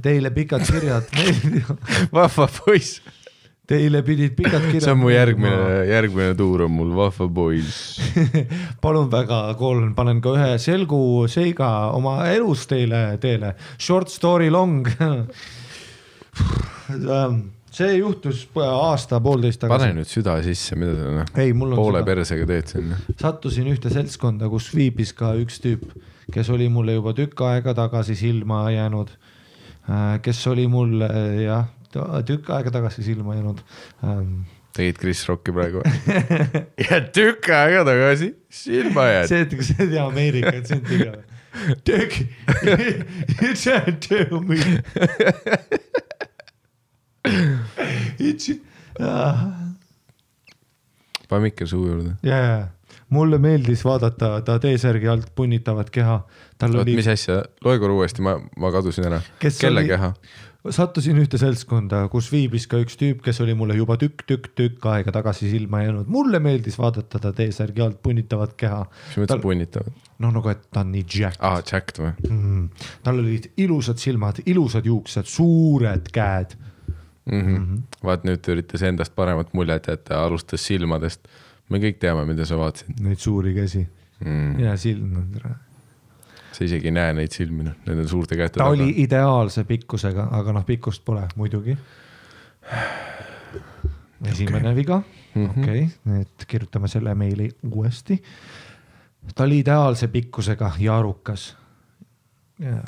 Teile 0.05 0.29
pikad 0.35 0.61
kirjad 0.69 1.07
meeldivad, 1.17 1.79
vahva 2.13 2.45
poiss, 2.53 2.99
teile 3.69 4.03
pidid 4.05 4.35
pikad 4.37 4.67
kirjad. 4.67 4.83
see 4.85 4.93
on 4.93 5.01
mu 5.01 5.09
järgmine, 5.09 5.87
järgmine 5.89 6.35
tuur 6.37 6.67
on 6.67 6.75
mul 6.77 6.91
vahva 6.99 7.29
poiss. 7.33 7.97
palun 8.85 9.09
väga, 9.13 9.39
Colin, 9.57 9.95
panen 9.97 10.21
ka 10.21 10.35
ühe 10.37 10.51
selgu 10.61 11.01
seiga 11.33 11.71
oma 11.97 12.19
elus 12.35 12.67
teile, 12.69 13.17
teile. 13.23 13.55
Short 13.81 14.13
story 14.13 14.51
long. 14.53 14.85
See 17.75 17.97
juhtus 17.99 18.45
aasta-poolteist 18.57 19.63
pane 19.63 19.73
tagasi. 19.75 19.97
nüüd 19.99 20.11
süda 20.11 20.37
sisse, 20.45 20.77
mida 20.79 20.95
sa 20.97 21.15
noh, 21.19 21.33
on 21.67 21.75
poole 21.77 22.01
seda. 22.01 22.09
persega 22.09 22.49
teed 22.49 22.73
sinna. 22.75 23.01
sattusin 23.21 23.71
ühte 23.73 23.93
seltskonda, 23.93 24.51
kus 24.53 24.71
viibis 24.75 25.15
ka 25.17 25.35
üks 25.41 25.61
tüüp, 25.65 25.85
kes 26.35 26.53
oli 26.55 26.69
mulle 26.73 26.99
juba 26.99 27.15
tükk 27.17 27.43
aega 27.49 27.75
tagasi 27.77 28.17
silma 28.19 28.67
jäänud. 28.75 29.13
kes 30.23 30.45
oli 30.53 30.67
mul 30.71 31.01
äh, 31.07 31.43
jah, 31.45 31.67
tükk 32.29 32.51
aega 32.57 32.75
tagasi 32.79 33.05
silma 33.07 33.37
jäänud. 33.39 33.65
tegid 34.77 35.01
Chris 35.01 35.25
Rocki 35.29 35.53
praegu 35.53 35.83
ja 36.89 37.03
tükk 37.03 37.51
aega 37.53 37.85
tagasi 37.89 38.35
silma 38.51 39.11
jääd. 39.13 39.33
see, 39.33 39.45
et 39.45 39.59
sa 39.71 39.83
ei 39.83 39.93
tea 39.95 40.07
Ameerika 40.07 40.57
aktsendi 40.57 41.05
ka. 41.05 41.19
Tükk, 41.83 42.13
you 43.43 43.55
can't 43.57 43.99
tell 44.05 44.41
me. 44.47 44.61
It's, 48.19 48.51
pane 51.29 51.43
mikker 51.45 51.69
suu 51.69 51.87
juurde. 51.87 52.17
ja, 52.23 52.37
ja, 52.43 52.59
mulle 53.15 53.39
meeldis 53.43 53.85
vaadata 53.87 54.39
ta 54.45 54.59
T-särgi 54.63 55.09
alt 55.13 55.31
punnitavat 55.37 55.91
keha. 55.95 56.21
tal 56.59 56.75
oot, 56.77 56.83
oli 56.87 56.97
mis 56.99 57.09
asja, 57.09 57.43
loe 57.65 57.79
korra 57.79 57.95
uuesti, 58.01 58.25
ma, 58.25 58.39
ma 58.57 58.73
kadusin 58.75 59.11
ära. 59.11 59.23
Kelle 59.41 59.81
oli- 59.85 59.89
keha? 59.95 60.13
sattusin 60.75 61.17
ühte 61.23 61.39
seltskonda, 61.41 62.01
kus 62.13 62.27
viibis 62.33 62.67
ka 62.69 62.81
üks 62.83 62.99
tüüp, 62.99 63.21
kes 63.25 63.39
oli 63.41 63.55
mulle 63.57 63.77
juba 63.79 63.95
tükk-tükk-tükk 64.01 64.85
aega 64.91 65.13
tagasi 65.15 65.49
silma 65.53 65.85
jäänud. 65.85 66.09
mulle 66.11 66.41
meeldis 66.45 66.77
vaadata 66.79 67.21
ta 67.23 67.33
T-särgi 67.33 67.81
alt 67.85 68.01
punnitavat 68.03 68.57
keha. 68.59 68.83
mis 69.09 69.21
mõttes 69.23 69.43
punnitavad? 69.43 69.93
noh, 70.19 70.33
nagu, 70.35 70.51
et 70.51 70.65
ta 70.75 70.83
on 70.83 70.91
nii 70.93 71.05
jacked 71.07 71.41
aa, 71.47 71.63
Jacked 71.63 72.03
või? 72.03 72.13
mm.. 72.29 72.65
tal 73.07 73.23
olid 73.23 73.51
ilusad 73.57 74.03
silmad, 74.03 74.43
ilusad 74.47 74.87
juuksed, 74.91 75.31
suured 75.31 76.11
käed. 76.13 76.57
mm. 77.31 77.45
-hmm. 77.45 77.83
vaat 78.05 78.25
nüüd 78.25 78.43
ta 78.43 78.53
üritas 78.53 78.83
endast 78.83 79.15
paremat 79.15 79.53
muljet 79.53 79.89
jätta, 79.89 80.23
alustas 80.25 80.67
silmadest. 80.67 81.29
me 81.69 81.79
kõik 81.79 81.99
teame, 82.01 82.25
mida 82.25 82.47
sa 82.49 82.57
vaatasid 82.57 83.01
Neid 83.05 83.19
suuri 83.19 83.55
käsi 83.55 83.87
mm.. 84.25 84.61
ja 84.61 84.77
silm 84.77 85.17
on 85.17 85.29
tere. 85.33 85.55
sa 86.53 86.65
isegi 86.65 86.89
ei 86.89 86.97
näe 86.97 87.13
neid 87.15 87.33
silmi, 87.33 87.65
noh, 87.65 87.77
nende 87.87 88.09
suurte 88.09 88.37
käte 88.37 88.59
ta 88.59 88.71
oli 88.73 88.93
ideaalse 89.05 89.65
pikkusega, 89.65 90.29
aga 90.41 90.53
noh, 90.53 90.67
pikkust 90.67 91.05
pole 91.05 91.27
muidugi. 91.37 91.77
esimene 94.25 94.69
okay. 94.69 94.75
viga, 94.77 95.03
Mhm. 95.35 95.63
okei 95.63 95.89
et 96.21 96.45
kirjutame 96.49 96.89
selle 96.89 97.15
meili 97.15 97.51
uuesti. 97.71 98.23
ta 99.35 99.45
oli 99.45 99.59
ideaalse 99.59 100.09
pikkusega 100.09 100.73
ja 100.79 100.99
arukas. 100.99 101.57
ja, 102.63 102.79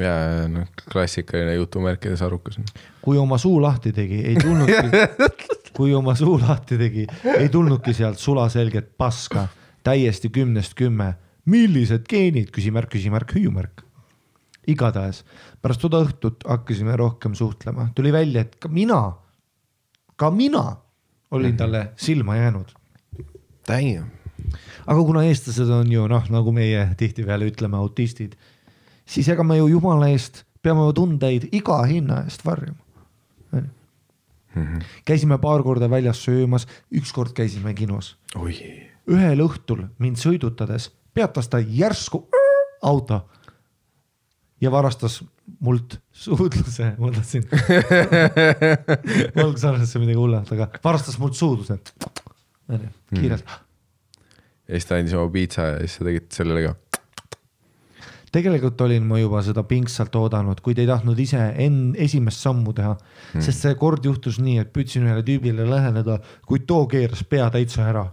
ja 0.00 0.14
noh, 0.50 0.68
klassikaline 0.92 1.54
jutumärkides 1.54 2.22
arukas. 2.22 2.58
kui 3.02 3.18
oma 3.18 3.38
suu 3.38 3.60
lahti 3.62 3.92
tegi, 3.92 4.22
ei 4.32 4.36
tulnudki, 4.40 5.30
kui 5.76 5.94
oma 5.94 6.14
suu 6.18 6.38
lahti 6.40 6.78
tegi, 6.78 7.06
ei 7.36 7.48
tulnudki 7.48 7.94
sealt 7.94 8.18
sulaselget 8.18 8.96
paska, 8.98 9.48
täiesti 9.86 10.30
kümnest 10.30 10.74
kümme. 10.74 11.14
millised 11.50 12.04
geenid, 12.06 12.50
küsimärk, 12.52 12.90
küsimärk, 12.92 13.32
hüüumärk. 13.34 13.82
igatahes 14.68 15.24
pärast 15.62 15.82
seda 15.84 16.00
õhtut 16.04 16.44
hakkasime 16.48 16.96
rohkem 16.96 17.34
suhtlema, 17.34 17.88
tuli 17.94 18.12
välja, 18.12 18.44
et 18.44 18.56
ka 18.60 18.68
mina, 18.68 19.00
ka 20.16 20.30
mina 20.30 20.64
olin 21.30 21.56
talle 21.56 21.90
silma 21.96 22.36
jäänud. 22.36 22.72
Damn. 23.68 24.10
aga 24.86 25.02
kuna 25.04 25.24
eestlased 25.28 25.68
on 25.70 25.92
ju 25.92 26.06
noh, 26.10 26.24
nagu 26.32 26.52
meie 26.52 26.88
tihtipeale 26.98 27.50
ütleme, 27.50 27.76
autistid, 27.76 28.34
siis 29.10 29.28
ega 29.32 29.44
me 29.46 29.58
ju 29.58 29.66
jumala 29.74 30.10
eest 30.12 30.44
peame 30.62 30.86
ju 30.88 30.94
tundeid 31.00 31.48
iga 31.56 31.80
hinna 31.88 32.22
eest 32.28 32.44
varjama. 32.46 32.78
käisime 35.06 35.38
paar 35.38 35.62
korda 35.62 35.90
väljas 35.90 36.24
söömas, 36.24 36.66
ükskord 36.90 37.32
käisime 37.34 37.74
kinos. 37.74 38.16
ühel 39.10 39.42
õhtul 39.42 39.86
mind 39.98 40.18
sõidutades 40.18 40.90
peatas 41.14 41.48
ta 41.48 41.58
järsku 41.58 42.24
auto 42.82 43.20
ja 44.60 44.70
varastas 44.70 45.20
mult 45.60 45.96
suudluse, 46.12 46.92
ma 46.98 47.10
tahtsin, 47.14 47.46
alguses 49.40 49.64
arvasin, 49.64 49.82
et 49.82 49.88
see 49.88 49.98
on 49.98 50.04
midagi 50.04 50.18
hullemat, 50.20 50.52
aga 50.54 50.68
varastas 50.84 51.18
mult 51.18 51.34
suudluse. 51.34 51.78
kiirelt 53.14 53.44
ja 54.70 54.78
siis 54.78 54.86
ta 54.86 54.98
andis 55.00 55.14
oma 55.18 55.30
piitsa 55.34 55.66
ja 55.72 55.78
siis 55.82 55.98
sa 55.98 56.06
tegid 56.06 56.28
sellele 56.34 56.68
ka. 56.68 56.74
Tegelikult 58.32 58.80
olin 58.86 59.06
ma 59.06 59.18
juba 59.20 59.42
seda 59.46 59.64
pingsalt 59.66 60.14
oodanud, 60.16 60.60
kuid 60.64 60.78
ei 60.78 60.88
tahtnud 60.88 61.18
ise 61.18 61.40
enn 61.64 61.96
esimest 61.98 62.44
sammu 62.46 62.74
teha 62.76 62.94
hmm., 62.94 63.42
sest 63.44 63.66
see 63.66 63.76
kord 63.80 64.06
juhtus 64.06 64.40
nii, 64.42 64.60
et 64.62 64.72
püüdsin 64.74 65.06
ühele 65.08 65.24
tüübile 65.26 65.66
läheneda, 65.68 66.20
kuid 66.46 66.66
too 66.70 66.86
keeras 66.90 67.24
pea 67.26 67.50
täitsa 67.52 67.88
ära. 67.90 68.06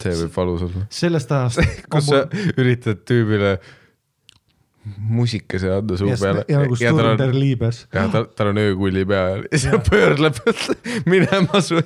see 0.00 0.16
võib 0.22 0.36
valus 0.36 0.64
olla. 0.68 0.86
sellest 1.02 1.32
ajast 1.36 1.76
kus 1.92 2.10
sa 2.12 2.24
üritad 2.56 3.04
tüübile 3.08 3.58
musikese 4.96 5.72
anda 5.74 5.96
suu 6.00 6.08
ja, 6.08 6.16
peale 6.20 6.44
ja 6.48 6.60
nagu 6.62 6.76
ja 6.80 6.92
on 6.92 7.00
Sturder, 7.00 7.34
liibes. 7.36 7.82
ja 7.92 8.06
tal, 8.12 8.30
tal 8.36 8.52
on 8.52 8.60
öökulli 8.62 9.04
peal 9.08 9.44
ja 9.44 9.58
siis 9.58 9.74
ta 9.74 9.82
pöörleb 9.90 10.40
minema 11.12 11.60
su. 11.64 11.80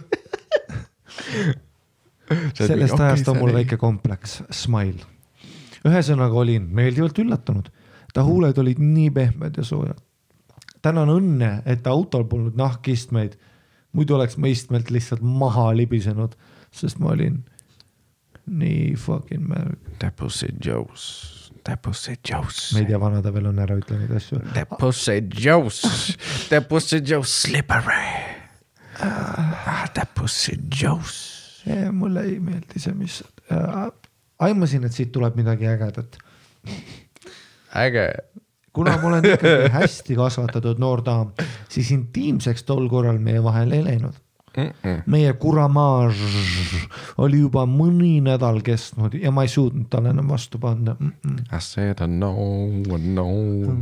sellest 2.59 3.01
ajast 3.01 3.28
on 3.28 3.41
mul 3.43 3.53
väike 3.55 3.77
kompleks, 3.81 4.43
smile. 4.55 5.14
Ühesõnaga 5.89 6.39
olin 6.40 6.69
meeldivalt 6.74 7.19
üllatunud, 7.20 7.70
ta 8.15 8.24
huuled 8.24 8.59
olid 8.59 8.81
nii 8.81 9.11
pehmed 9.15 9.59
ja 9.59 9.65
soojad. 9.65 10.01
tänan 10.85 11.09
õnne, 11.09 11.62
et 11.65 11.86
autol 11.89 12.27
polnud 12.28 12.56
nahkistmeid, 12.61 13.39
muidu 13.97 14.19
oleks 14.19 14.36
ma 14.36 14.51
istmelt 14.52 14.90
lihtsalt 14.93 15.23
maha 15.24 15.70
libisenud, 15.77 16.35
sest 16.74 16.98
ma 17.01 17.15
olin 17.15 17.39
nii 18.47 18.94
fucking 19.01 19.48
märg. 19.48 19.78
Juice, 20.61 21.51
that 21.65 21.81
pussy 21.82 22.16
juice 22.28 22.74
ma 22.74 22.82
ei 22.82 22.86
tea, 22.86 23.01
vana 23.01 23.23
ta 23.24 23.32
veel 23.32 23.48
on 23.48 23.59
ära 23.65 23.78
ütle 23.81 23.97
neid 24.02 24.12
asju. 24.19 24.43
Juice, 25.32 26.16
that 26.51 26.69
pussy 26.69 27.01
juice 27.01 27.32
slippery. 27.32 28.11
That 29.01 30.12
pussy 30.15 30.59
juice. 30.69 31.32
mulle 31.93 32.27
ei 32.28 32.40
meeldi 32.44 32.81
see, 32.81 32.93
mis 32.93 33.23
äh,, 33.48 33.89
aimasin, 34.49 34.85
et 34.85 34.93
siit 34.93 35.12
tuleb 35.12 35.37
midagi 35.39 35.69
ägedat. 35.71 36.19
äge. 37.77 38.09
kuna 38.73 38.97
ma 38.99 39.09
olen 39.09 39.25
ikkagi 39.25 39.71
hästi 39.79 40.16
kasvatatud 40.19 40.83
noor 40.83 41.05
daam, 41.05 41.33
siis 41.69 41.91
intiimseks 41.95 42.65
tol 42.66 42.89
korral 42.89 43.19
meie 43.19 43.43
vahel 43.43 43.73
ei 43.73 43.85
läinud. 43.85 44.21
meie 45.07 45.33
kuramaaž 45.33 46.21
oli 47.25 47.41
juba 47.41 47.65
mõni 47.66 48.21
nädal 48.23 48.61
kestnud 48.62 49.16
ja 49.19 49.33
ma 49.35 49.43
ei 49.43 49.51
suutnud 49.51 49.89
talle 49.91 50.12
enam 50.15 50.29
vastu 50.31 50.59
panna 50.62 50.95
mm. 50.99 51.12
-mm. 51.27 51.57
I 51.57 51.61
said 51.61 52.01
a 52.01 52.07
no, 52.07 52.35
no, 52.99 53.27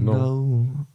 no. 0.00 0.16
No. 0.16 0.86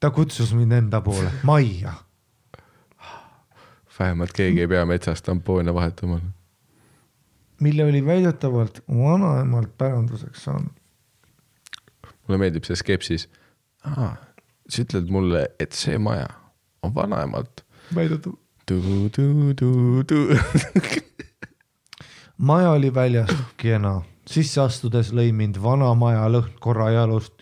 ta 0.00 0.10
kutsus 0.10 0.54
mind 0.56 0.72
enda 0.72 1.00
poole, 1.04 1.30
majja. 1.42 1.92
Vähemalt 4.00 4.32
keegi 4.32 4.64
ei 4.64 4.68
pea 4.68 4.86
metsas 4.86 5.22
tampoone 5.22 5.74
vahetama. 5.74 6.20
mille 7.60 7.84
oli 7.84 8.04
väidetavalt 8.06 8.82
vanaemalt 8.88 9.78
päranduseks 9.78 10.44
saanud. 10.44 10.74
mulle 12.28 12.38
meeldib 12.38 12.64
see 12.64 12.76
skepsis. 12.76 13.28
sa 13.84 14.82
ütled 14.82 15.10
mulle, 15.10 15.48
et 15.60 15.72
see 15.72 15.98
maja 15.98 16.28
on 16.82 16.94
vanaemalt. 16.94 17.64
väidetav. 17.94 18.32
maja 22.50 22.70
oli 22.70 22.94
väljast 22.94 23.36
kena, 23.56 24.00
sisse 24.26 24.60
astudes 24.60 25.12
lõi 25.12 25.32
mind 25.32 25.58
vana 25.62 25.94
maja 25.94 26.28
lõhn 26.28 26.56
korra 26.60 26.90
jalust. 26.94 27.34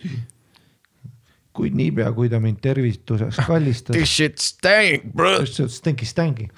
Kuid 1.59 1.75
niipea, 1.77 2.11
kui 2.15 2.31
ta 2.31 2.39
mind 2.43 2.61
tervituseks 2.63 3.41
kallistas, 3.49 3.95
This 3.95 4.11
shit 4.15 4.39
stank, 4.43 5.09
bro. 5.15 5.39
ütles, 5.43 5.59
et 5.65 5.75
stänki, 5.75 6.07
stänki. 6.07 6.49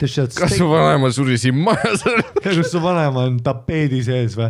kas 0.00 0.54
su 0.56 0.64
vanaema 0.64 1.10
suri 1.12 1.34
siin 1.38 1.58
majas? 1.60 2.00
kas 2.44 2.70
su 2.72 2.80
vanaema 2.80 3.26
on 3.28 3.36
tapeedi 3.44 4.00
sees 4.06 4.32
või? 4.38 4.48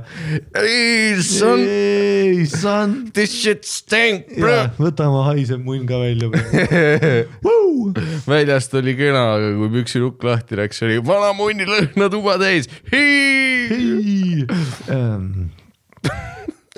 ei, 0.63 1.17
son, 1.27 1.65
ei, 1.65 2.45
son. 2.47 2.95
this 3.17 3.35
shit 3.35 3.67
stank, 3.67 4.31
bro. 4.39 4.69
võta 4.79 5.09
oma 5.11 5.27
haisev 5.33 5.59
munn 5.67 5.89
ka 5.91 5.99
välja. 6.01 6.31
väljast 8.31 8.75
oli 8.79 8.95
kena, 8.99 9.25
aga 9.37 9.53
kui 9.59 9.71
püksilukk 9.75 10.25
lahti 10.29 10.59
läks, 10.61 10.83
oli 10.87 11.01
vana 11.05 11.33
munni 11.37 11.67
lõhna 11.69 12.09
tuba 12.13 12.37
täis. 12.41 12.71
Ähm, 14.91 15.51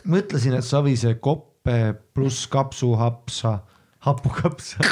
mõtlesin, 0.09 0.57
et 0.59 0.66
Savise 0.66 1.15
koppe 1.20 1.51
pluss 2.14 2.47
kapsuhapsa, 2.51 3.59
hapukapsa. 3.98 4.76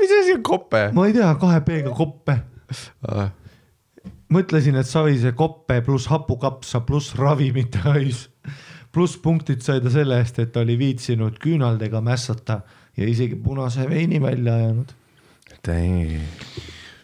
mis 0.00 0.10
asi 0.20 0.34
on 0.34 0.42
kope? 0.42 0.90
ma 0.92 1.06
ei 1.06 1.12
tea, 1.16 1.30
kahe 1.40 1.60
B-ga 1.64 1.94
koppe. 1.96 2.36
mõtlesin, 4.34 4.76
et 4.80 4.88
Savise 4.88 5.32
koppe 5.36 5.80
pluss 5.86 6.10
hapukapsa 6.12 6.82
pluss 6.86 7.14
ravimite 7.18 7.78
hais. 7.86 8.28
plusspunktid 8.94 9.64
sai 9.64 9.80
ta 9.82 9.90
selle 9.90 10.20
eest, 10.22 10.38
et 10.38 10.52
ta 10.54 10.62
oli 10.62 10.76
viitsinud 10.78 11.40
küünaldega 11.42 12.00
mässata 12.04 12.60
ja 12.96 13.08
isegi 13.08 13.36
punase 13.40 13.88
veini 13.90 14.22
välja 14.22 14.54
ajanud. 14.60 14.94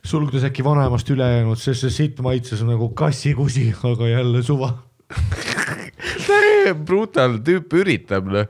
sulgudes 0.04 0.44
äkki 0.44 0.64
vanaemast 0.64 1.10
üle 1.12 1.26
jäänud, 1.26 1.60
sest 1.60 1.84
see 1.84 1.96
sitt 1.96 2.22
maitses 2.24 2.62
nagu 2.66 2.90
kassikusi, 2.96 3.70
aga 3.84 4.08
jälle 4.08 4.42
suva. 4.42 4.72
brutal 6.88 7.38
tüüp 7.44 7.74
üritab 7.80 8.30
noh, 8.30 8.46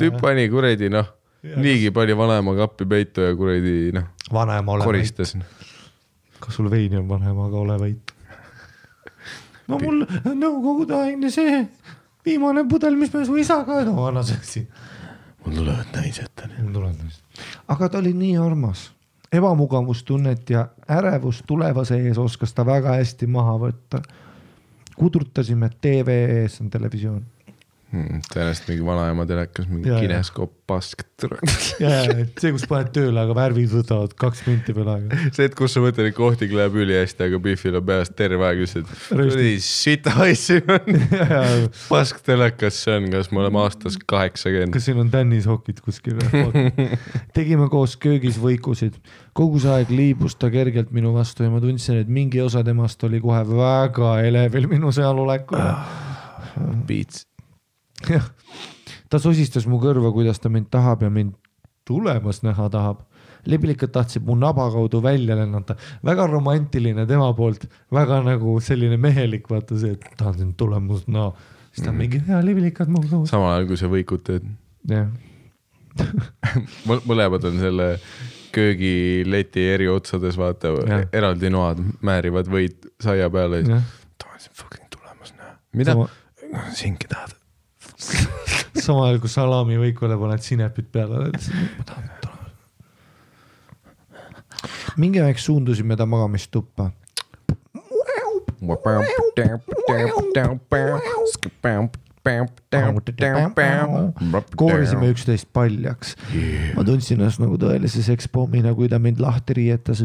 tüüp 0.00 0.20
pani 0.22 0.46
kuradi 0.50 0.90
noh, 0.92 1.08
niigi 1.42 1.90
pani 1.94 2.16
vanaema 2.18 2.54
kappi 2.56 2.86
peitu 2.88 3.26
ja 3.26 3.34
kuradi 3.36 3.92
noh, 3.96 4.08
vanaema 4.32 4.76
ole 4.76 4.84
koristas. 4.86 5.36
kas 6.40 6.54
sul 6.54 6.70
veini 6.70 6.98
on 7.00 7.08
vanaemaga, 7.08 7.56
ole 7.56 7.78
vait. 7.80 8.14
no 9.68 9.78
mul 9.82 10.04
nõukogudeaegne 10.26 11.30
see 11.30 11.60
viimane 12.26 12.64
pudel, 12.68 12.96
mis 12.98 13.12
me 13.14 13.24
su 13.26 13.36
isaga, 13.40 13.82
no 13.88 14.06
anna 14.06 14.24
see 14.26 14.40
siin. 14.46 14.66
mul 15.44 15.60
tulevad 15.60 15.94
naised 15.96 16.32
täna. 16.38 16.90
aga 17.68 17.88
ta 17.88 17.98
oli 17.98 18.12
nii 18.14 18.36
armas, 18.38 18.90
ebamugavustunnet 19.32 20.50
ja 20.50 20.66
ärevust 20.88 21.46
tulevase 21.46 21.98
ees 21.98 22.18
oskas 22.18 22.54
ta 22.54 22.66
väga 22.66 22.98
hästi 23.00 23.26
maha 23.26 23.58
võtta. 23.66 24.02
Kudrutasime 24.96 25.70
TV 25.80 26.18
ees, 26.42 26.60
on 26.60 26.70
televisioon, 26.70 27.24
Hmm, 27.92 28.22
tõenäoliselt 28.24 28.70
mingi 28.70 28.84
vanaema 28.86 29.24
telekas, 29.28 29.66
mingi 29.68 29.90
Ja, 29.90 29.98
ja. 29.98 30.06
kineskoop 30.06 30.52
pask. 30.64 31.02
jaa, 31.82 31.98
et 32.22 32.38
see, 32.40 32.52
kus 32.54 32.62
paned 32.70 32.88
tööle, 32.94 33.20
aga 33.20 33.34
värvid 33.36 33.68
võtavad 33.68 34.14
kaks 34.16 34.46
minti 34.46 34.72
peale 34.72 34.94
aega. 34.94 35.18
see, 35.36 35.44
et 35.50 35.56
kus 35.58 35.74
sa 35.76 35.82
mõtled, 35.84 36.08
et 36.08 36.16
kohting 36.16 36.54
läheb 36.56 36.78
ülihästi, 36.80 37.26
aga 37.26 37.40
Biffil 37.44 37.76
on 37.76 37.84
peas 37.90 38.08
terve 38.16 38.46
aeg 38.48 38.62
lihtsalt. 38.62 38.88
Kuradi 39.10 39.50
sita 39.66 40.14
asju 40.24 40.62
on. 40.72 40.96
pask 41.92 42.22
telekas 42.24 42.78
see 42.86 42.94
on, 42.96 43.10
kas 43.12 43.28
me 43.28 43.42
oleme 43.44 43.60
aastas 43.60 43.98
kaheksakümmend? 44.00 44.72
kas 44.72 44.88
siin 44.88 45.02
on 45.02 45.10
tännisokid 45.12 45.82
kuskil? 45.84 46.22
tegime 47.36 47.68
koos 47.72 47.98
köögis 48.00 48.38
võikusid, 48.40 48.96
kogu 49.36 49.60
see 49.60 49.74
aeg 49.74 49.92
liibus 49.92 50.38
ta 50.40 50.48
kergelt 50.54 50.94
minu 50.96 51.12
vastu 51.12 51.44
ja 51.44 51.52
ma 51.52 51.60
tundsin, 51.60 52.00
et 52.06 52.08
mingi 52.08 52.40
osa 52.40 52.64
temast 52.64 53.04
oli 53.04 53.20
kohe 53.20 53.44
väga 53.52 54.14
elevil 54.30 54.70
minu 54.72 54.94
sealolekule. 54.96 55.68
Beats. 56.88 57.26
jah, 58.10 58.26
ta 59.10 59.20
sosistas 59.22 59.66
mu 59.68 59.80
kõrva, 59.82 60.12
kuidas 60.14 60.40
ta 60.40 60.50
mind 60.52 60.70
tahab 60.72 61.02
ja 61.02 61.10
mind 61.10 61.34
tulemas 61.88 62.42
näha 62.42 62.68
tahab. 62.70 63.08
liblikad 63.46 63.90
tahtsid 63.90 64.22
mu 64.22 64.36
naba 64.38 64.68
kaudu 64.70 65.00
välja 65.02 65.34
lennata, 65.34 65.74
väga 66.04 66.26
romantiline 66.30 67.06
tema 67.06 67.32
poolt, 67.34 67.64
väga 67.90 68.20
nagu 68.22 68.60
selline 68.62 68.96
mehelik, 68.96 69.48
vaata 69.50 69.78
see, 69.78 69.96
et 69.96 70.04
tahan 70.16 70.38
sind 70.38 70.54
tulemas 70.56 71.08
näha. 71.08 71.32
siis 71.72 71.84
ta 71.84 71.90
on 71.90 71.98
mingi 71.98 72.22
hea 72.28 72.38
liblikad 72.44 72.88
mu 72.88 73.02
kõhus. 73.02 73.30
samal 73.30 73.56
ajal 73.56 73.66
kui 73.66 73.80
sa 73.80 73.90
võikud 73.90 74.22
teed. 74.28 74.46
jah, 74.88 75.10
mõlemad 77.10 77.50
on 77.50 77.58
selle 77.58 77.88
köögileti 78.52 79.66
eri 79.74 79.88
otsades, 79.88 80.38
vaata 80.38 80.74
eraldi 81.12 81.50
noad 81.50 81.82
määrivad 82.04 82.50
võid 82.52 82.90
saia 83.02 83.30
peale 83.32 83.62
ja 83.64 83.82
siis 83.82 84.16
tahan 84.22 84.40
sind 84.46 84.58
fucking 84.62 84.88
tulemas 84.92 85.34
näha. 85.34 85.54
mida 85.72 85.96
singi 86.78 87.10
tahad? 87.10 87.41
samal 88.84 89.08
ajal 89.10 89.20
kui 89.22 89.32
salamivõikule 89.32 90.18
paned 90.20 90.44
sinepit 90.44 90.90
peale. 90.92 91.30
mingi 94.96 95.22
aeg 95.22 95.38
suundusime 95.40 95.96
ta 95.96 96.06
magamistuppa. 96.06 96.90
koorisime 104.56 105.10
üksteist 105.10 105.48
paljaks. 105.52 106.14
ma 106.76 106.84
tundsin 106.86 107.20
ennast 107.20 107.42
nagu 107.42 107.58
tõelise 107.58 108.04
sekspommina, 108.06 108.74
kui 108.78 108.90
ta 108.92 109.00
mind 109.02 109.22
lahti 109.22 109.58
riietas 109.58 110.04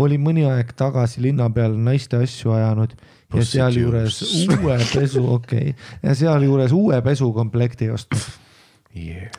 olin 0.00 0.22
mõni 0.22 0.46
aeg 0.48 0.70
tagasi 0.78 1.22
linna 1.24 1.48
peal 1.52 1.74
naiste 1.74 2.20
asju 2.22 2.54
ajanud 2.54 2.94
ja 3.34 3.44
sealjuures 3.46 4.22
uue 4.48 4.76
pesu, 4.92 5.22
okei 5.34 5.70
okay,, 5.70 5.74
ja 6.02 6.14
sealjuures 6.18 6.72
uue 6.74 6.98
pesukomplekti 7.02 7.90
ostnud, 7.94 8.26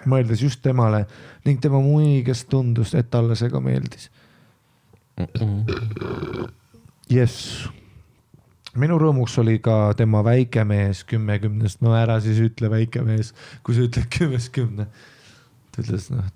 mõeldes 0.07 0.43
just 0.45 0.61
temale 0.63 1.05
ning 1.45 1.59
tema 1.61 1.81
muigest 1.83 2.47
tundus, 2.51 2.95
et 2.95 3.09
talle 3.11 3.35
see 3.35 3.51
ka 3.51 3.59
meeldis. 3.63 4.09
jess, 7.11 7.67
minu 8.79 8.99
rõõmuks 9.01 9.35
oli 9.43 9.57
ka 9.63 9.93
tema 9.99 10.23
väike 10.23 10.63
mees 10.67 11.03
kümmekümnest, 11.07 11.81
no 11.83 11.95
ära 11.97 12.19
siis 12.23 12.39
ütle 12.43 12.71
väike 12.71 13.03
mees, 13.05 13.33
kui 13.63 13.75
sa 13.75 13.87
ütled 13.89 14.07
kümnest 14.13 14.53
kümne. 14.55 14.87
ta 15.71 15.83
ütles 15.83 16.07
noh, 16.13 16.31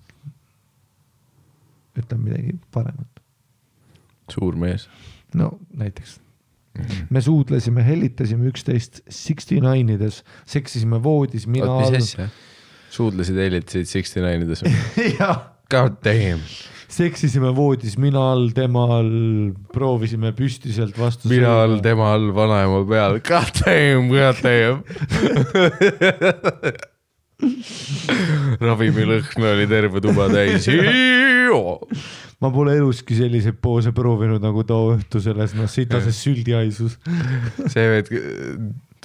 ütleme 1.95 2.30
midagi 2.30 2.60
paremat. 2.76 3.23
suur 4.32 4.60
mees. 4.60 4.90
no 5.34 5.53
näiteks. 5.72 6.24
Me 7.10 7.22
suudlesime, 7.23 7.84
hellitasime 7.85 8.49
üksteist 8.52 9.02
sixty 9.10 9.61
nine 9.64 9.95
ides, 9.95 10.23
seksisime 10.49 10.99
voodis, 11.03 11.47
mina 11.47 11.72
oot, 11.72 11.91
mis 11.95 12.11
asja? 12.15 12.30
suudlesid 12.95 13.38
helitasid 13.39 13.89
Sixty 13.89 14.23
Nine'ides 14.23 14.64
või? 14.65 14.72
jah, 15.19 15.41
God 15.72 15.97
damn. 16.06 16.41
seksisime 16.95 17.52
voodis, 17.57 17.97
mina 17.99 18.22
all, 18.31 18.49
tema 18.56 18.85
all, 18.99 19.52
proovisime 19.73 20.31
püstiselt 20.38 20.97
vastu. 20.99 21.30
mina 21.31 21.52
all, 21.64 21.80
tema 21.84 22.14
all, 22.15 22.30
vanaema 22.35 22.84
peal. 22.89 23.19
God 23.26 23.52
damn, 23.64 24.10
god 24.14 24.38
damn. 24.45 24.77
ravimilõhn 28.64 29.43
oli 29.52 29.65
terve 29.68 29.99
tuba 30.03 30.30
täis. 30.31 30.69
Ma 32.43 32.51
pole 32.51 32.75
eluski 32.75 33.15
selliseid 33.17 33.59
poose 33.63 33.93
proovinud 33.95 34.43
nagu 34.43 34.63
too 34.67 34.95
õhtu 34.95 35.21
selles 35.23 35.55
noh 35.55 35.69
sitases 35.71 36.19
süldiaisus. 36.25 36.97
see 37.73 37.87
vend 37.91 38.11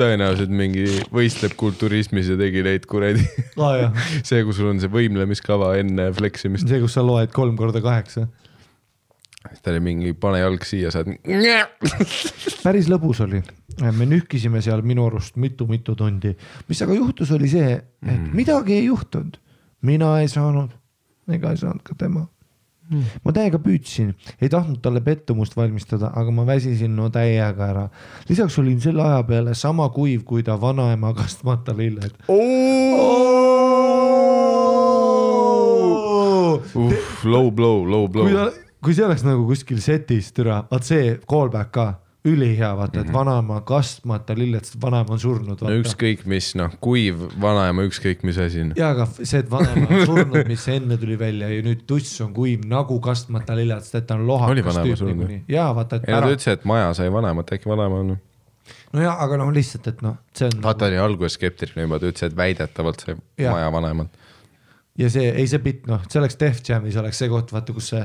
tõenäoliselt 0.00 0.52
mingi 0.54 0.86
võistleb 1.12 1.54
kulturismis 1.60 2.30
ja 2.32 2.36
tegi 2.40 2.64
neid 2.64 2.86
kuradi. 2.90 3.24
jah, 3.56 3.96
see, 4.28 4.42
kus 4.46 4.60
sul 4.60 4.72
on 4.72 4.82
see 4.82 4.92
võimlemiskava 4.92 5.74
enne 5.80 6.10
fleksimist. 6.16 6.68
see, 6.68 6.80
kus 6.82 6.96
sa 6.96 7.04
loed 7.06 7.32
kolm 7.34 7.58
korda 7.60 7.82
kaheksa. 7.84 8.26
ta 9.50 9.72
oli 9.72 9.82
mingi 9.84 10.14
pane 10.20 10.42
jalg 10.42 10.66
siia, 10.68 10.92
saad. 10.94 11.12
päris 12.64 12.90
lõbus 12.92 13.22
oli, 13.26 13.42
me 13.84 14.08
nühkisime 14.08 14.62
seal 14.64 14.84
minu 14.86 15.06
arust 15.10 15.38
mitu-mitu 15.40 15.96
tundi, 15.98 16.34
mis 16.68 16.82
aga 16.84 16.96
juhtus, 16.96 17.32
oli 17.36 17.48
see, 17.52 17.78
et 17.78 18.18
mm. 18.18 18.34
midagi 18.36 18.78
ei 18.78 18.88
juhtunud. 18.88 19.40
mina 19.86 20.18
ei 20.20 20.28
saanud 20.28 20.76
ega 21.30 21.52
ei 21.54 21.60
saanud 21.60 21.84
ka 21.86 21.94
tema 21.96 22.26
mm.. 22.90 23.20
ma 23.24 23.34
täiega 23.36 23.58
püüdsin, 23.62 24.14
ei 24.40 24.48
tahtnud 24.52 24.80
talle 24.84 25.00
pettumust 25.04 25.56
valmistada, 25.56 26.12
aga 26.16 26.30
ma 26.34 26.46
väsisin 26.48 26.96
no 26.96 27.10
täiega 27.12 27.70
ära. 27.70 27.88
lisaks 28.28 28.58
olin 28.62 28.80
selle 28.82 29.02
aja 29.06 29.22
peale 29.28 29.54
sama 29.54 29.88
kuiv 29.94 30.24
kui 30.28 30.42
ta 30.46 30.60
vanaema 30.60 31.14
kastmata 31.16 31.76
lilled. 31.76 32.14
uh, 32.28 32.36
low 37.24 37.50
blow, 37.50 37.84
low 37.86 38.08
blow 38.08 38.50
kui 38.80 38.96
see 38.96 39.04
oleks 39.04 39.24
nagu 39.26 39.44
kuskil 39.48 39.80
setis, 39.84 40.30
türa, 40.32 40.62
vaat 40.70 40.86
see 40.88 41.18
callback 41.28 41.72
ka, 41.74 41.99
ülihea, 42.24 42.70
vaata, 42.76 43.00
et 43.00 43.12
vanaema 43.12 43.60
kastmata 43.66 44.34
lilled, 44.36 44.66
sest 44.68 44.76
vanaema 44.82 45.14
on 45.14 45.20
surnud. 45.22 45.62
no 45.64 45.76
ükskõik 45.80 46.26
mis, 46.28 46.50
noh, 46.58 46.72
kuiv 46.84 47.22
vanaema, 47.40 47.84
ükskõik 47.88 48.24
mis 48.28 48.38
asi 48.40 48.64
on. 48.64 48.72
ja 48.76 48.90
aga 48.92 49.06
see, 49.16 49.40
et 49.40 49.50
vanaema 49.50 49.86
on 49.88 50.02
surnud, 50.10 50.40
mis 50.48 50.66
enne 50.72 50.98
tuli 51.00 51.16
välja 51.20 51.48
ja 51.48 51.62
nüüd 51.64 51.86
tuss 51.88 52.20
on 52.24 52.34
kuiv 52.36 52.66
nagu 52.68 52.98
kastmata 53.04 53.56
lilled, 53.56 53.86
sest 53.86 54.02
et 54.02 54.10
ta 54.10 54.18
on 54.20 54.26
lohakas 54.28 54.80
tüüp 54.82 55.04
niikuinii. 55.08 55.44
ja 55.48 55.70
vaata, 55.76 56.00
et 56.00 56.10
ei 56.10 56.16
ta 56.16 56.32
ütles, 56.34 56.50
et 56.58 56.66
maja 56.68 56.90
sai 56.98 57.08
vanemat, 57.12 57.54
äkki 57.56 57.72
vanaema 57.72 58.02
on. 58.04 58.16
no 58.92 59.06
ja, 59.06 59.14
aga 59.24 59.40
noh, 59.40 59.52
lihtsalt, 59.56 59.88
et 59.88 60.02
noh, 60.04 60.18
see 60.36 60.50
on 60.50 60.60
vaata, 60.66 60.84
ta 60.84 60.90
oli 60.90 61.00
alguses 61.00 61.40
skeptiline 61.40 61.88
juba, 61.88 62.02
ta 62.02 62.12
ütles, 62.12 62.28
et 62.28 62.36
väidetavalt 62.36 63.06
sai 63.06 63.16
maja 63.46 63.72
vanemat. 63.72 64.20
ja 65.00 65.08
see, 65.08 65.32
ei 65.32 65.48
see 65.48 65.64
bitt, 65.64 65.88
noh, 65.88 66.04
see 66.04 66.20
oleks 66.20 66.36
Def 66.36 66.60
Jamis 66.68 67.00
oleks 67.00 67.24
see 67.24 67.32
koht, 67.32 67.56
vaata, 67.56 67.72
kus 67.72 67.94
see 67.94 68.04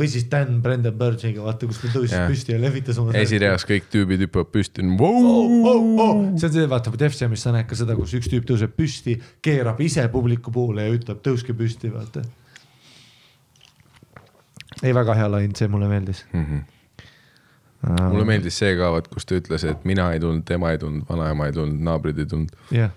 või 0.00 0.08
siis 0.08 0.24
Dan 0.32 0.62
Brendan 0.64 0.96
Burgiga, 0.96 1.42
vaata, 1.44 1.68
kus 1.68 1.80
ta 1.82 1.90
tõusis 1.92 2.16
püsti 2.30 2.54
ja 2.54 2.60
lehvitas 2.60 2.98
oma. 3.00 3.12
esireas 3.20 3.66
kõik 3.68 3.90
tüübid 3.92 4.24
hüppavad 4.24 4.48
püsti. 4.54 4.84
oh,. 4.86 5.68
Oh. 6.00 6.22
see 6.40 6.48
on 6.48 6.54
see, 6.54 6.66
vaata 6.70 6.92
Def 6.98 7.16
Jamis 7.20 7.44
sa 7.44 7.52
näed 7.54 7.68
ka 7.68 7.76
seda, 7.76 7.96
kus 7.98 8.14
üks 8.16 8.30
tüüp 8.32 8.46
tõuseb 8.48 8.72
püsti, 8.76 9.18
keerab 9.44 9.80
ise 9.84 10.06
publiku 10.12 10.52
poole 10.54 10.86
ja 10.86 10.94
ütleb 10.96 11.20
tõuske 11.26 11.56
püsti, 11.56 11.92
vaata. 11.92 12.24
ei, 14.82 14.94
väga 14.96 15.18
hea 15.18 15.28
lain, 15.36 15.52
see 15.58 15.68
mulle 15.68 15.90
meeldis. 15.90 16.24
Mhm. 16.32 16.64
mulle 18.00 18.24
meeldis 18.32 18.56
see 18.62 18.72
ka, 18.80 18.90
vaat 18.96 19.12
kus 19.12 19.28
ta 19.28 19.36
ütles, 19.36 19.68
et 19.68 19.84
mina 19.84 20.10
ei 20.14 20.24
tulnud, 20.24 20.46
tema 20.48 20.72
ei 20.72 20.80
tulnud, 20.80 21.04
vanaema 21.08 21.50
ei 21.50 21.56
tulnud, 21.60 21.84
naabrid 21.90 22.24
ei 22.24 22.32
tulnud. 22.32 22.56
jah. 22.72 22.96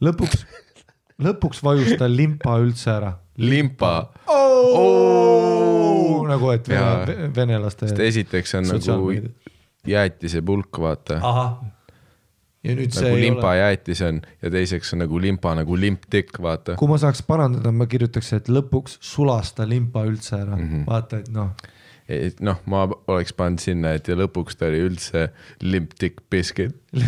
lõpuks, 0.00 0.46
lõpuks 1.20 1.64
vajus 1.64 1.96
ta 2.00 2.08
limpa 2.08 2.56
üldse 2.64 2.94
ära. 2.96 3.18
Limpa 3.38 4.12
oh!. 4.26 6.26
nagu, 6.28 6.50
et 6.50 6.68
vene, 6.68 7.30
venelaste. 7.36 7.88
sest 7.88 8.00
esiteks 8.02 8.54
on 8.58 8.70
nagu 8.72 9.12
jäätise 9.88 10.42
pulk, 10.42 10.80
vaata. 10.82 11.20
ja 12.64 12.74
nüüd 12.74 12.92
see 12.92 13.06
nagu 13.06 13.20
limpa 13.22 13.52
ole, 13.52 13.60
jäätis 13.62 14.02
on 14.06 14.20
ja 14.42 14.50
teiseks 14.52 14.92
on 14.94 15.04
nagu 15.04 15.20
limpa 15.22 15.54
nagu 15.58 15.78
limptikk, 15.78 16.40
vaata. 16.42 16.76
kui 16.80 16.90
ma 16.90 16.98
saaks 17.00 17.22
parandada, 17.26 17.72
ma 17.72 17.86
kirjutaks, 17.90 18.32
et 18.40 18.52
lõpuks 18.52 18.98
sulas 19.04 19.54
ta 19.56 19.68
limpa 19.68 20.04
üldse 20.08 20.40
ära 20.40 20.56
mm. 20.56 20.68
-hmm. 20.68 20.86
vaata, 20.88 21.22
et 21.22 21.30
noh. 21.34 21.54
Et 22.08 22.38
noh, 22.40 22.56
ma 22.66 22.86
oleks 23.12 23.32
pannud 23.36 23.60
sinna, 23.60 23.90
et 23.98 24.08
ja 24.08 24.14
lõpuks 24.16 24.56
ta 24.56 24.66
oli 24.70 24.78
üldse 24.86 25.26
limptikk 25.60 26.22
biscuit. 26.32 26.72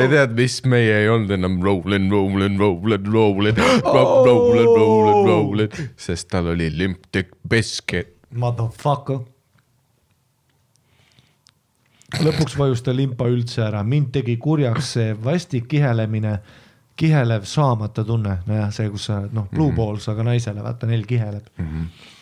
ja 0.00 0.08
tead, 0.10 0.34
mis 0.36 0.58
meie 0.68 0.98
ei 1.02 1.08
olnud 1.08 1.30
enam 1.36 1.56
rollin, 1.64 2.10
rollin, 2.12 2.58
rollin, 2.60 3.06
rollin, 3.12 3.56
rollin, 3.56 4.66
rollin, 4.66 5.22
rollin, 5.30 5.88
sest 5.96 6.28
tal 6.32 6.52
oli 6.52 6.68
limptikk 6.74 7.32
biscuit. 7.48 8.12
Motherfucker. 8.36 9.22
lõpuks 12.22 12.54
vajus 12.56 12.82
ta 12.86 12.92
limpa 12.94 13.26
üldse 13.28 13.64
ära, 13.66 13.82
mind 13.84 14.12
tegi 14.14 14.36
kurjaks 14.40 14.92
see 14.96 15.14
vastik 15.24 15.66
kihelemine, 15.68 16.36
kihelev 16.96 17.44
saamata 17.48 18.04
tunne, 18.08 18.38
nojah, 18.48 18.70
see, 18.72 18.88
kus 18.92 19.08
sa 19.10 19.18
noh, 19.32 19.48
blue 19.50 19.68
Mhm. 19.72 19.76
balls, 19.76 20.06
aga 20.08 20.22
naisele 20.24 20.62
vaata 20.64 20.86
neil 20.86 21.04
kiheleb 21.04 21.44
mm. 21.58 21.64
-hmm. 21.66 22.14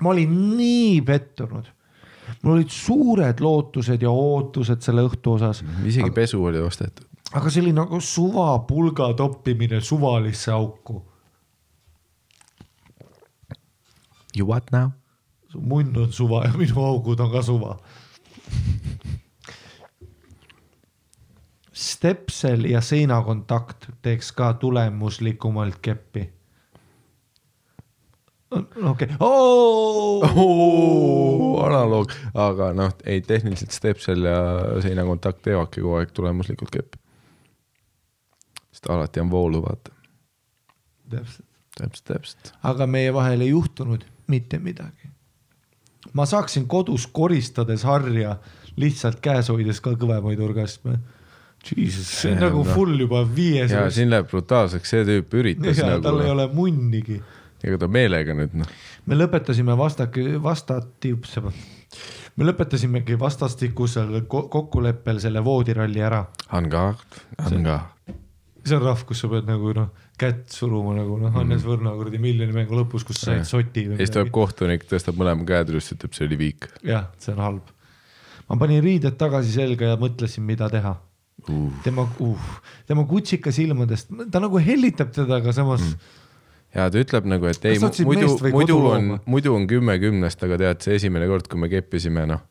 Ma 0.00 0.10
olin 0.14 0.56
nii 0.56 1.00
pettunud. 1.02 1.66
mul 2.42 2.52
olid 2.58 2.70
suured 2.70 3.40
lootused 3.40 4.02
ja 4.02 4.10
ootused 4.10 4.84
selle 4.84 5.02
õhtu 5.08 5.38
osas, 5.38 5.64
isegi 5.84 6.10
pesu 6.10 6.44
oli 6.44 6.60
ostetud. 6.60 7.06
aga 7.32 7.50
see 7.50 7.62
oli 7.62 7.72
nagu 7.72 8.00
suva 8.00 8.58
pulga 8.68 9.12
toppimine 9.14 9.80
suvalisse 9.80 10.52
auku. 10.52 11.02
You 14.36 14.46
what 14.46 14.70
now? 14.72 14.90
su 15.48 15.60
munn 15.60 15.96
on 15.96 16.12
suva 16.12 16.44
ja 16.44 16.52
minu 16.56 16.84
augud 16.84 17.20
on 17.20 17.30
ka 17.32 17.42
suva. 17.42 17.78
Stepsel 21.72 22.64
ja 22.64 22.80
seinakontakt 22.80 23.88
teeks 24.02 24.32
ka 24.32 24.52
tulemuslikumalt 24.60 25.78
keppi. 25.82 26.26
okei, 28.50 29.08
analoog, 31.64 32.12
aga 32.34 32.70
noh, 32.76 32.94
ei 33.04 33.20
tehniliselt 33.24 33.74
Stepsel 33.76 34.24
ja 34.24 34.38
seinakontakt 34.84 35.42
teevadki 35.44 35.84
kogu 35.84 35.98
aeg 36.00 36.14
tulemuslikult 36.16 36.72
keppi. 36.72 36.98
sest 38.72 38.90
alati 38.90 39.20
on 39.20 39.30
voolu, 39.30 39.62
vaata. 39.62 39.92
täpselt, 41.10 41.46
täpselt, 41.76 42.04
täpselt. 42.04 42.52
aga 42.62 42.86
meie 42.86 43.12
vahel 43.14 43.40
ei 43.44 43.52
juhtunud 43.52 44.06
mitte 44.26 44.58
midagi. 44.58 45.10
ma 46.12 46.26
saaksin 46.26 46.66
kodus 46.68 47.06
koristades 47.06 47.84
harja 47.84 48.36
lihtsalt 48.76 49.20
käes 49.20 49.48
hoides 49.48 49.80
ka 49.80 49.90
kõvemaid 49.98 50.40
orgasme. 50.40 50.98
Jesus, 51.68 52.06
see 52.06 52.30
on 52.30 52.36
See 52.36 52.36
on 52.36 52.44
nagu 52.46 52.60
noh. 52.62 52.74
full 52.74 53.00
juba 53.00 53.24
viies. 53.34 53.72
ja 53.74 53.90
siin 53.90 54.08
läheb 54.12 54.28
brutaalseks, 54.30 54.88
see 54.88 55.04
tüüp 55.04 55.34
üritas 55.34 55.76
ja 55.76 55.88
nagu 55.90 56.04
tal 56.06 56.20
ei 56.22 56.28
noh, 56.30 56.36
ole 56.36 56.46
munnigi 56.54 57.18
ega 57.64 57.78
ta 57.80 57.88
meelega 57.90 58.36
nüüd 58.38 58.54
noh, 58.60 58.70
me 59.06 59.18
lõpetasime 59.18 59.74
vastaki, 59.78 60.24
vastati, 60.42 61.14
me 62.38 62.46
lõpetasimegi 62.46 63.18
vastastikusel 63.18 64.20
ko- 64.30 64.46
kokkuleppel 64.52 65.20
selle 65.22 65.42
voodiralli 65.44 66.04
ära. 66.04 66.24
on 66.52 67.64
ka. 67.66 67.78
see 68.64 68.76
on 68.76 68.84
rahv, 68.84 69.06
kus 69.08 69.24
sa 69.24 69.30
pead 69.32 69.48
nagu 69.48 69.72
noh, 69.74 69.88
kätt 70.20 70.52
suruma 70.52 70.94
nagu 70.96 71.16
noh, 71.20 71.32
Hannes 71.34 71.64
Võrno 71.66 71.94
kuradi 71.98 72.20
miljoni 72.22 72.54
mängu 72.54 72.78
lõpus, 72.78 73.06
kus 73.08 73.22
sa 73.22 73.32
said 73.32 73.48
soti 73.48 73.86
ja 73.88 73.98
siis 73.98 74.14
tuleb. 74.14 74.30
kohtunik, 74.34 74.86
tõstab 74.90 75.18
mõlema 75.18 75.46
käed 75.48 75.72
üles, 75.72 75.90
ütleb, 75.94 76.14
see 76.14 76.28
oli 76.28 76.40
viik 76.40 76.70
jah, 76.86 77.10
see 77.22 77.34
on 77.34 77.42
halb. 77.46 77.74
ma 78.48 78.60
panin 78.60 78.82
riided 78.84 79.18
tagasi 79.18 79.54
selga 79.56 79.94
ja 79.94 79.98
mõtlesin, 80.00 80.46
mida 80.46 80.70
teha. 80.70 80.94
uh.. 81.48 81.66
tema 81.86 82.06
uh,, 82.22 82.48
tema 82.86 83.06
kutsika 83.08 83.54
silmadest, 83.54 84.14
ta 84.30 84.42
nagu 84.44 84.62
hellitab 84.62 85.14
teda, 85.16 85.40
aga 85.42 85.54
samas 85.56 85.82
mm. 85.86 86.17
Ja 86.78 86.86
ta 86.92 87.02
ütleb 87.02 87.28
nagu, 87.28 87.48
et 87.50 87.64
ei 87.68 87.80
muidu 87.82 88.32
muidu 88.54 88.78
on 88.88 89.10
muidu 89.26 89.54
on 89.56 89.66
kümme 89.70 89.98
kümnest, 90.02 90.42
aga 90.46 90.58
tead, 90.60 90.82
see 90.84 90.98
esimene 91.00 91.28
kord, 91.30 91.48
kui 91.50 91.60
me 91.60 91.70
keppisime, 91.72 92.26
noh. 92.30 92.44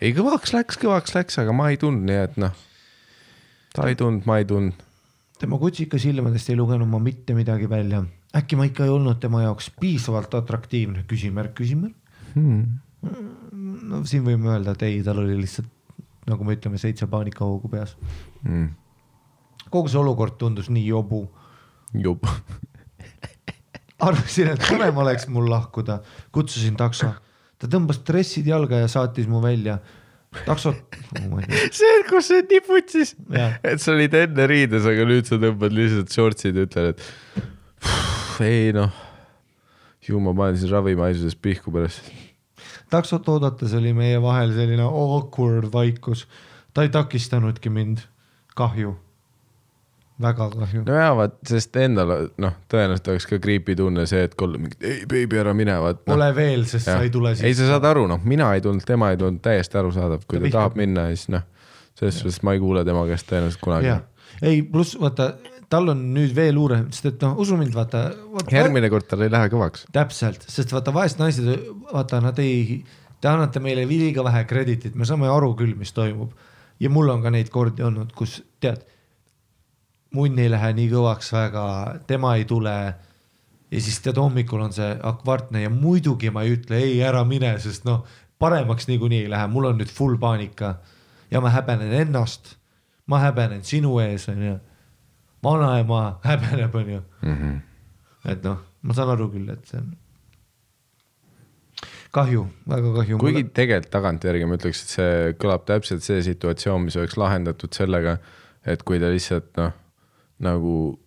ei, 0.00 0.12
kõvaks 0.16 0.54
läks, 0.56 0.80
kõvaks 0.82 1.16
läks, 1.16 1.40
aga 1.42 1.54
ma 1.56 1.70
ei 1.72 1.80
tundnud, 1.80 2.08
nii 2.10 2.20
et 2.24 2.38
noh. 2.40 2.56
ta 3.76 3.88
ei 3.90 3.98
tundnud, 3.98 4.26
ma 4.28 4.40
ei 4.42 4.48
tundnud. 4.48 4.86
tema 5.40 5.60
kutsika 5.60 6.00
silmadest 6.00 6.52
ei 6.52 6.58
lugenud 6.58 6.90
ma 6.90 7.02
mitte 7.02 7.36
midagi 7.38 7.70
välja. 7.70 8.04
äkki 8.36 8.58
ma 8.58 8.68
ikka 8.68 8.86
ei 8.86 8.94
olnud 8.94 9.22
tema 9.22 9.44
jaoks 9.46 9.72
piisavalt 9.80 10.34
atraktiivne, 10.42 11.06
küsimärk, 11.08 11.56
küsimärk 11.58 11.96
Hmm. 12.30 12.78
no 13.90 14.04
siin 14.06 14.22
võime 14.22 14.52
öelda, 14.52 14.76
et 14.76 14.82
ei, 14.86 15.00
tal 15.02 15.18
oli 15.22 15.38
lihtsalt 15.40 15.70
nagu 16.30 16.46
me 16.46 16.54
ütleme, 16.56 16.78
seitse 16.78 17.08
paanikahoogu 17.10 17.70
peas. 17.72 17.96
Mm. 18.44 18.70
kogu 19.70 19.90
see 19.90 20.00
olukord 20.00 20.36
tundus 20.38 20.70
nii 20.70 20.86
jobu. 20.86 21.24
jupp. 21.94 22.26
arvasin, 24.04 24.52
et 24.54 24.62
parem 24.68 25.00
oleks 25.02 25.26
mul 25.32 25.48
lahkuda, 25.50 26.00
kutsusin 26.34 26.76
takso. 26.78 27.12
ta 27.60 27.68
tõmbas 27.68 28.00
dressid 28.06 28.46
jalga 28.48 28.80
ja 28.80 28.88
saatis 28.88 29.28
mu 29.28 29.42
välja. 29.44 29.78
taksot 30.46 30.76
oh, 31.18 31.40
see, 31.74 31.94
kus 32.06 32.28
see 32.30 32.44
niputsis 32.46 33.16
et 33.66 33.82
sa 33.82 33.90
olid 33.96 34.14
enne 34.14 34.46
riides, 34.46 34.86
aga 34.86 35.06
nüüd 35.08 35.26
sa 35.26 35.40
tõmbad 35.42 35.74
lihtsalt 35.74 36.14
shortsid 36.14 36.56
ja 36.56 36.66
ütled, 36.68 36.94
et 36.94 37.02
"Puh, 37.82 38.44
ei 38.46 38.70
noh. 38.76 38.94
ju 40.06 40.20
ma 40.22 40.34
panen 40.34 40.56
siis 40.58 40.70
ravimaisuses 40.70 41.34
pihku 41.34 41.74
pärast. 41.74 42.06
taksot 42.90 43.28
oodates 43.28 43.74
oli 43.74 43.92
meie 43.92 44.22
vahel 44.22 44.54
selline 44.54 44.86
awkward 44.86 45.72
vaikus. 45.72 46.26
ta 46.74 46.86
ei 46.86 46.94
takistanudki 46.94 47.70
mind, 47.70 48.06
kahju, 48.54 48.94
väga 50.20 50.48
kahju. 50.54 50.82
no 50.86 50.98
jaa, 50.98 51.14
vaat, 51.18 51.38
sest 51.48 51.76
endal 51.80 52.12
noh, 52.40 52.58
tõenäoliselt 52.70 53.12
oleks 53.14 53.28
ka 53.30 53.40
creepy 53.42 53.76
tunne 53.78 54.06
see, 54.10 54.26
et 54.28 54.36
kuule 54.38 54.60
mingi, 54.60 54.78
ei 54.84 55.00
beebi 55.10 55.40
ära 55.40 55.54
mine, 55.56 55.78
vaat 55.82 56.04
noh. 56.04 56.16
Ole 56.18 56.30
veel, 56.36 56.66
sest 56.70 56.90
sa 56.90 57.00
ei 57.04 57.12
tule 57.14 57.34
ei, 57.36 57.56
sa 57.56 57.70
saad 57.72 57.88
aru, 57.90 58.06
noh, 58.10 58.22
mina 58.24 58.52
ei 58.56 58.64
tulnud, 58.64 58.84
tema 58.86 59.12
ei 59.14 59.20
tulnud, 59.20 59.42
täiesti 59.44 59.80
arusaadav, 59.80 60.26
kui 60.26 60.40
Ta 60.40 60.46
ta, 60.46 60.54
tahab 60.58 60.78
minna, 60.80 61.08
siis 61.14 61.30
noh, 61.32 61.46
selles 61.98 62.22
suhtes 62.22 62.42
ma 62.46 62.56
ei 62.56 62.62
kuule 62.62 62.84
tema 62.88 63.06
käest 63.08 63.28
tõenäoliselt 63.30 63.64
kunagi 63.64 63.98
ei, 64.42 64.62
pluss 64.62 64.96
vaata, 65.00 65.32
tal 65.72 65.92
on 65.92 66.02
nüüd 66.14 66.34
veel 66.36 66.58
hullem, 66.58 66.88
sest 66.94 67.10
et 67.12 67.24
noh, 67.24 67.36
usu 67.42 67.58
mind, 67.60 67.74
vaata, 67.76 68.06
vaata. 68.34 68.54
järgmine 68.54 68.90
kord 68.92 69.08
tal 69.10 69.24
ei 69.24 69.32
lähe 69.32 69.50
kõvaks. 69.52 69.86
täpselt, 69.94 70.46
sest 70.50 70.74
vaata 70.74 70.94
vaesed 70.94 71.20
naised, 71.22 71.50
vaata 71.90 72.22
nad 72.24 72.38
ei, 72.42 72.80
te 73.20 73.30
annate 73.30 73.62
meile 73.62 73.86
liiga 73.88 74.24
vähe 74.26 74.44
krediitit, 74.50 74.96
me 74.98 75.08
saame 75.08 75.30
aru 75.30 75.52
küll, 75.58 75.76
mis 75.78 75.92
toimub. 75.96 76.32
ja 76.80 76.90
mul 76.90 77.12
on 77.12 77.22
ka 77.22 77.32
neid 77.34 77.50
kordi 77.52 77.84
olnud, 77.84 78.14
kus 78.16 78.40
tead, 78.60 78.84
munn 80.16 80.38
ei 80.42 80.50
lähe 80.50 80.72
nii 80.76 80.88
kõvaks 80.90 81.32
väga, 81.34 81.64
tema 82.06 82.34
ei 82.36 82.44
tule. 82.44 82.94
ja 83.70 83.80
siis 83.80 84.00
tead, 84.02 84.18
hommikul 84.18 84.60
on 84.60 84.72
see 84.74 84.90
akvartne 85.02 85.62
ja 85.62 85.70
muidugi 85.70 86.30
ma 86.30 86.42
ei 86.42 86.56
ütle 86.56 86.80
ei, 86.82 86.98
ära 87.06 87.24
mine, 87.24 87.52
sest 87.62 87.84
noh, 87.86 88.04
paremaks 88.38 88.88
niikuinii 88.88 89.24
ei 89.24 89.30
lähe, 89.30 89.46
mul 89.46 89.70
on 89.70 89.78
nüüd 89.78 89.92
full 89.94 90.18
paanika 90.18 90.74
ja 91.30 91.40
ma 91.40 91.52
häbenen 91.54 91.92
ennast. 92.02 92.56
ma 93.06 93.18
häbenen 93.18 93.64
sinu 93.64 93.98
ees, 93.98 94.28
onju. 94.28 94.58
vanaema 95.42 96.20
häbeneb, 96.24 96.74
onju 96.74 97.02
et 98.28 98.44
noh, 98.44 98.60
ma 98.82 98.96
saan 98.96 99.12
aru 99.14 99.28
küll, 99.32 99.48
et 99.52 99.68
see 99.68 99.80
on 99.80 99.90
kahju, 102.14 102.44
väga 102.68 102.94
kahju. 102.98 103.20
kuigi 103.22 103.44
tegelikult 103.56 103.92
tagantjärgi 103.94 104.48
ma 104.48 104.58
ütleks, 104.58 104.82
et 104.84 104.94
see 104.96 105.36
kõlab 105.40 105.64
täpselt 105.68 106.04
see 106.04 106.20
situatsioon, 106.26 106.82
mis 106.88 106.98
oleks 107.00 107.16
lahendatud 107.20 107.76
sellega, 107.76 108.18
et 108.66 108.82
kui 108.86 109.00
ta 109.02 109.12
lihtsalt 109.12 109.52
noh, 109.60 109.72
nagu 110.40 110.98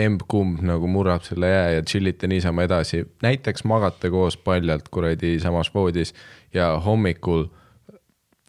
emb-kumb 0.00 0.60
nagu 0.64 0.88
murrab 0.90 1.24
selle 1.26 1.50
jää 1.50 1.70
ja 1.74 1.82
tšillite 1.82 2.28
niisama 2.30 2.64
edasi, 2.66 3.02
näiteks 3.22 3.64
magate 3.68 4.10
koos 4.10 4.36
paljalt 4.36 4.88
kuradi 4.88 5.38
samas 5.42 5.72
voodis 5.74 6.14
ja 6.54 6.72
hommikul 6.84 7.46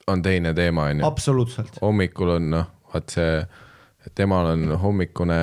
on 0.07 0.21
teine 0.21 0.53
teema, 0.53 0.89
onju. 0.91 1.05
absoluutselt, 1.05 1.81
hommikul 1.81 2.35
on 2.38 2.49
noh, 2.53 2.69
vaat 2.93 3.15
see, 3.15 3.33
temal 4.17 4.51
on 4.53 4.77
hommikune 4.81 5.39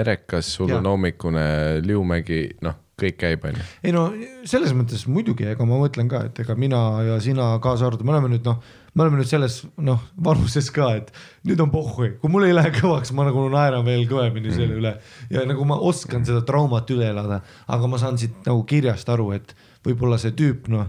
erekas, 0.00 0.52
sul 0.54 0.72
Jaa. 0.72 0.80
on 0.80 0.90
hommikune 0.92 1.46
Liumägi, 1.84 2.42
noh, 2.64 2.78
kõik 2.98 3.18
käib, 3.20 3.44
onju. 3.50 3.66
ei 3.84 3.94
no 3.94 4.08
selles 4.48 4.74
mõttes 4.76 5.06
muidugi, 5.10 5.46
ega 5.52 5.66
ma 5.68 5.80
mõtlen 5.80 6.10
ka, 6.10 6.24
et 6.30 6.42
ega 6.44 6.56
mina 6.58 6.82
ja 7.06 7.20
sina 7.24 7.50
kaasa 7.62 7.88
arvatud, 7.88 8.06
me 8.08 8.16
oleme 8.16 8.32
nüüd 8.34 8.48
noh, 8.48 8.62
me 8.98 9.04
oleme 9.04 9.20
nüüd 9.20 9.30
selles 9.30 9.60
noh 9.78 10.00
vanuses 10.26 10.72
ka, 10.74 10.88
et 10.98 11.12
nüüd 11.46 11.60
on 11.62 11.70
pohhui, 11.70 12.16
kui 12.18 12.30
mul 12.32 12.48
ei 12.48 12.56
lähe 12.56 12.72
kõvaks, 12.74 13.12
ma 13.14 13.28
nagu 13.28 13.44
naeran 13.52 13.84
veel 13.86 14.02
kõvemini 14.10 14.50
selle 14.54 14.78
üle. 14.80 14.94
Ja 15.30 15.44
nagu 15.46 15.66
ma 15.68 15.76
oskan 15.86 16.26
seda 16.26 16.42
traumat 16.46 16.90
üle 16.90 17.06
elada, 17.12 17.40
aga 17.70 17.90
ma 17.90 18.00
saan 18.02 18.18
siit 18.18 18.40
nagu 18.48 18.64
kirjast 18.68 19.08
aru, 19.14 19.30
et 19.38 19.54
võib-olla 19.86 20.18
see 20.18 20.34
tüüp 20.38 20.66
noh, 20.74 20.88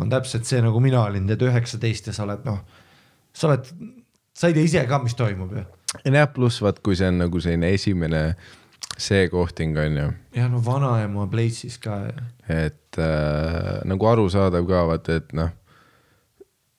on 0.00 0.12
täpselt 0.12 0.48
see 0.48 0.62
nagu 0.64 0.80
mina 0.80 1.04
olin, 1.04 1.28
tead 1.28 1.44
üheksateist 1.50 2.08
ja 2.08 2.16
sa 2.16 2.24
oled 2.24 2.48
noh, 2.48 2.62
sa 3.36 3.50
oled, 3.50 3.68
sa 4.32 4.48
ei 4.48 4.56
tea 4.56 4.70
ise 4.70 4.86
ka, 4.88 5.02
mis 5.04 5.18
toimub 5.18 5.52
ju. 5.58 5.66
jah, 6.06 6.32
pluss 6.32 6.64
vaat, 6.64 6.80
kui 6.80 6.96
see 6.96 7.12
on 7.12 7.20
nagu 7.26 7.44
selline 7.44 7.74
esimene 7.76 8.24
see 9.00 9.28
kohting 9.32 9.76
on 9.80 10.00
ju, 10.00 10.10
ja 10.36 10.48
no 10.48 10.64
vanaema 10.64 11.28
pleitsis 11.30 11.76
ka 11.82 12.00
et 12.48 12.98
äh, 12.98 13.80
nagu 13.88 14.08
arusaadav 14.08 14.64
ka 14.68 14.86
vaata, 14.88 15.20
et 15.20 15.34
noh, 15.36 15.52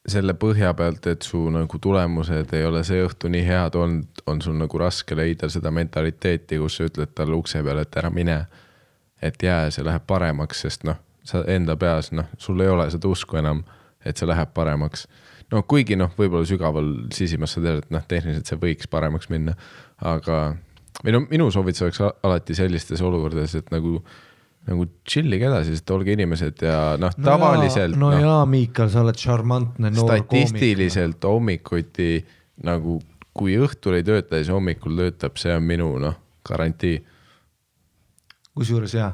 selle 0.07 0.34
põhja 0.34 0.73
pealt, 0.73 1.06
et 1.07 1.26
su 1.26 1.44
nagu 1.53 1.80
tulemused 1.82 2.53
ei 2.57 2.65
ole 2.65 2.82
see 2.88 3.03
õhtu 3.06 3.30
nii 3.30 3.44
head 3.45 3.78
olnud, 3.78 4.23
on 4.30 4.41
sul 4.41 4.57
nagu 4.57 4.82
raske 4.82 5.15
leida 5.18 5.49
seda 5.49 5.72
mentaliteeti, 5.73 6.57
kus 6.61 6.80
sa 6.80 6.88
ütled 6.90 7.14
talle 7.15 7.38
ukse 7.38 7.61
peale, 7.64 7.86
et 7.86 7.98
ära 8.02 8.10
mine. 8.10 8.45
et 9.22 9.44
jää, 9.44 9.69
see 9.69 9.84
läheb 9.86 10.02
paremaks, 10.10 10.64
sest 10.64 10.84
noh, 10.84 10.98
sa 11.23 11.44
enda 11.45 11.76
peas 11.78 12.10
noh, 12.11 12.26
sul 12.41 12.61
ei 12.65 12.69
ole 12.73 12.88
seda 12.90 13.06
usku 13.07 13.38
enam, 13.38 13.60
et 14.06 14.18
see 14.18 14.26
läheb 14.26 14.49
paremaks. 14.53 15.07
no 15.52 15.61
kuigi 15.64 15.95
noh, 15.95 16.10
võib-olla 16.18 16.48
sügaval 16.49 16.90
sisimas 17.14 17.53
sa 17.53 17.61
tead, 17.61 17.84
et 17.84 17.94
noh, 17.94 18.02
tehniliselt 18.07 18.49
see 18.49 18.57
võiks 18.57 18.90
paremaks 18.90 19.30
minna, 19.30 19.53
aga 20.02 20.56
või 21.03 21.14
no 21.14 21.22
minu 21.30 21.52
soovitus 21.53 21.86
oleks 21.86 22.02
alati 22.02 22.57
sellistes 22.57 23.02
olukordades, 23.02 23.56
et 23.56 23.69
nagu 23.72 23.99
nagu 24.70 24.86
chill'ige 25.08 25.48
edasi, 25.50 25.76
sest 25.76 25.94
olge 25.94 26.14
inimesed 26.14 26.62
ja 26.66 26.82
noh, 27.02 27.14
no 27.18 27.26
tavaliselt 27.26 27.98
no, 27.98 28.12
no 28.12 28.14
noh, 28.14 28.22
jaa, 28.22 28.44
Miikal, 28.50 28.92
sa 28.94 29.02
oled 29.06 29.18
šarmantne 29.18 29.90
noor 29.90 30.12
koomik. 30.22 30.52
statistiliselt 30.52 31.26
hommikuti 31.26 32.12
nagu, 32.68 33.00
kui 33.34 33.58
õhtul 33.58 33.98
ei 33.98 34.06
tööta, 34.06 34.38
siis 34.38 34.54
hommikul 34.54 35.00
töötab, 35.00 35.42
see 35.42 35.56
on 35.56 35.66
minu 35.66 35.90
noh, 36.02 36.20
garantii. 36.46 37.02
kusjuures 38.54 38.94
jaa, 39.00 39.10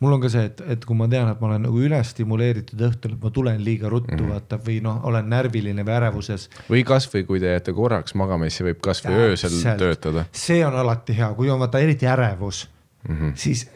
mul 0.00 0.16
on 0.16 0.24
ka 0.24 0.32
see, 0.32 0.48
et, 0.48 0.64
et 0.72 0.88
kui 0.88 0.96
ma 0.96 1.10
tean, 1.12 1.28
et 1.28 1.40
ma 1.42 1.50
olen 1.50 1.66
nagu 1.68 1.84
ülestimuleeritud 1.84 2.88
õhtul, 2.88 3.18
et 3.18 3.28
ma 3.28 3.32
tulen 3.34 3.60
liiga 3.64 3.92
ruttu 3.92 4.14
mm. 4.14 4.24
-hmm. 4.24 4.34
vaata 4.38 4.60
või 4.64 4.80
noh, 4.88 5.04
olen 5.10 5.28
närviline 5.28 5.84
või 5.84 5.98
ärevuses. 6.00 6.48
või 6.70 6.84
kasvõi 6.88 7.26
kui 7.28 7.44
te 7.44 7.52
jääte 7.52 7.76
korraks 7.76 8.16
magama, 8.16 8.48
siis 8.48 8.62
see 8.62 8.72
võib 8.72 8.80
kasvõi 8.88 9.24
öösel 9.28 9.62
töötada. 9.76 10.24
see 10.32 10.64
on 10.64 10.80
alati 10.80 11.18
hea, 11.18 11.34
kui 11.34 11.50
on 11.50 11.60
vaata 11.60 11.84
eriti 11.84 12.06
ärevus 12.06 12.68
mm. 13.08 13.16
-hmm. 13.16 13.32
siis 13.34 13.68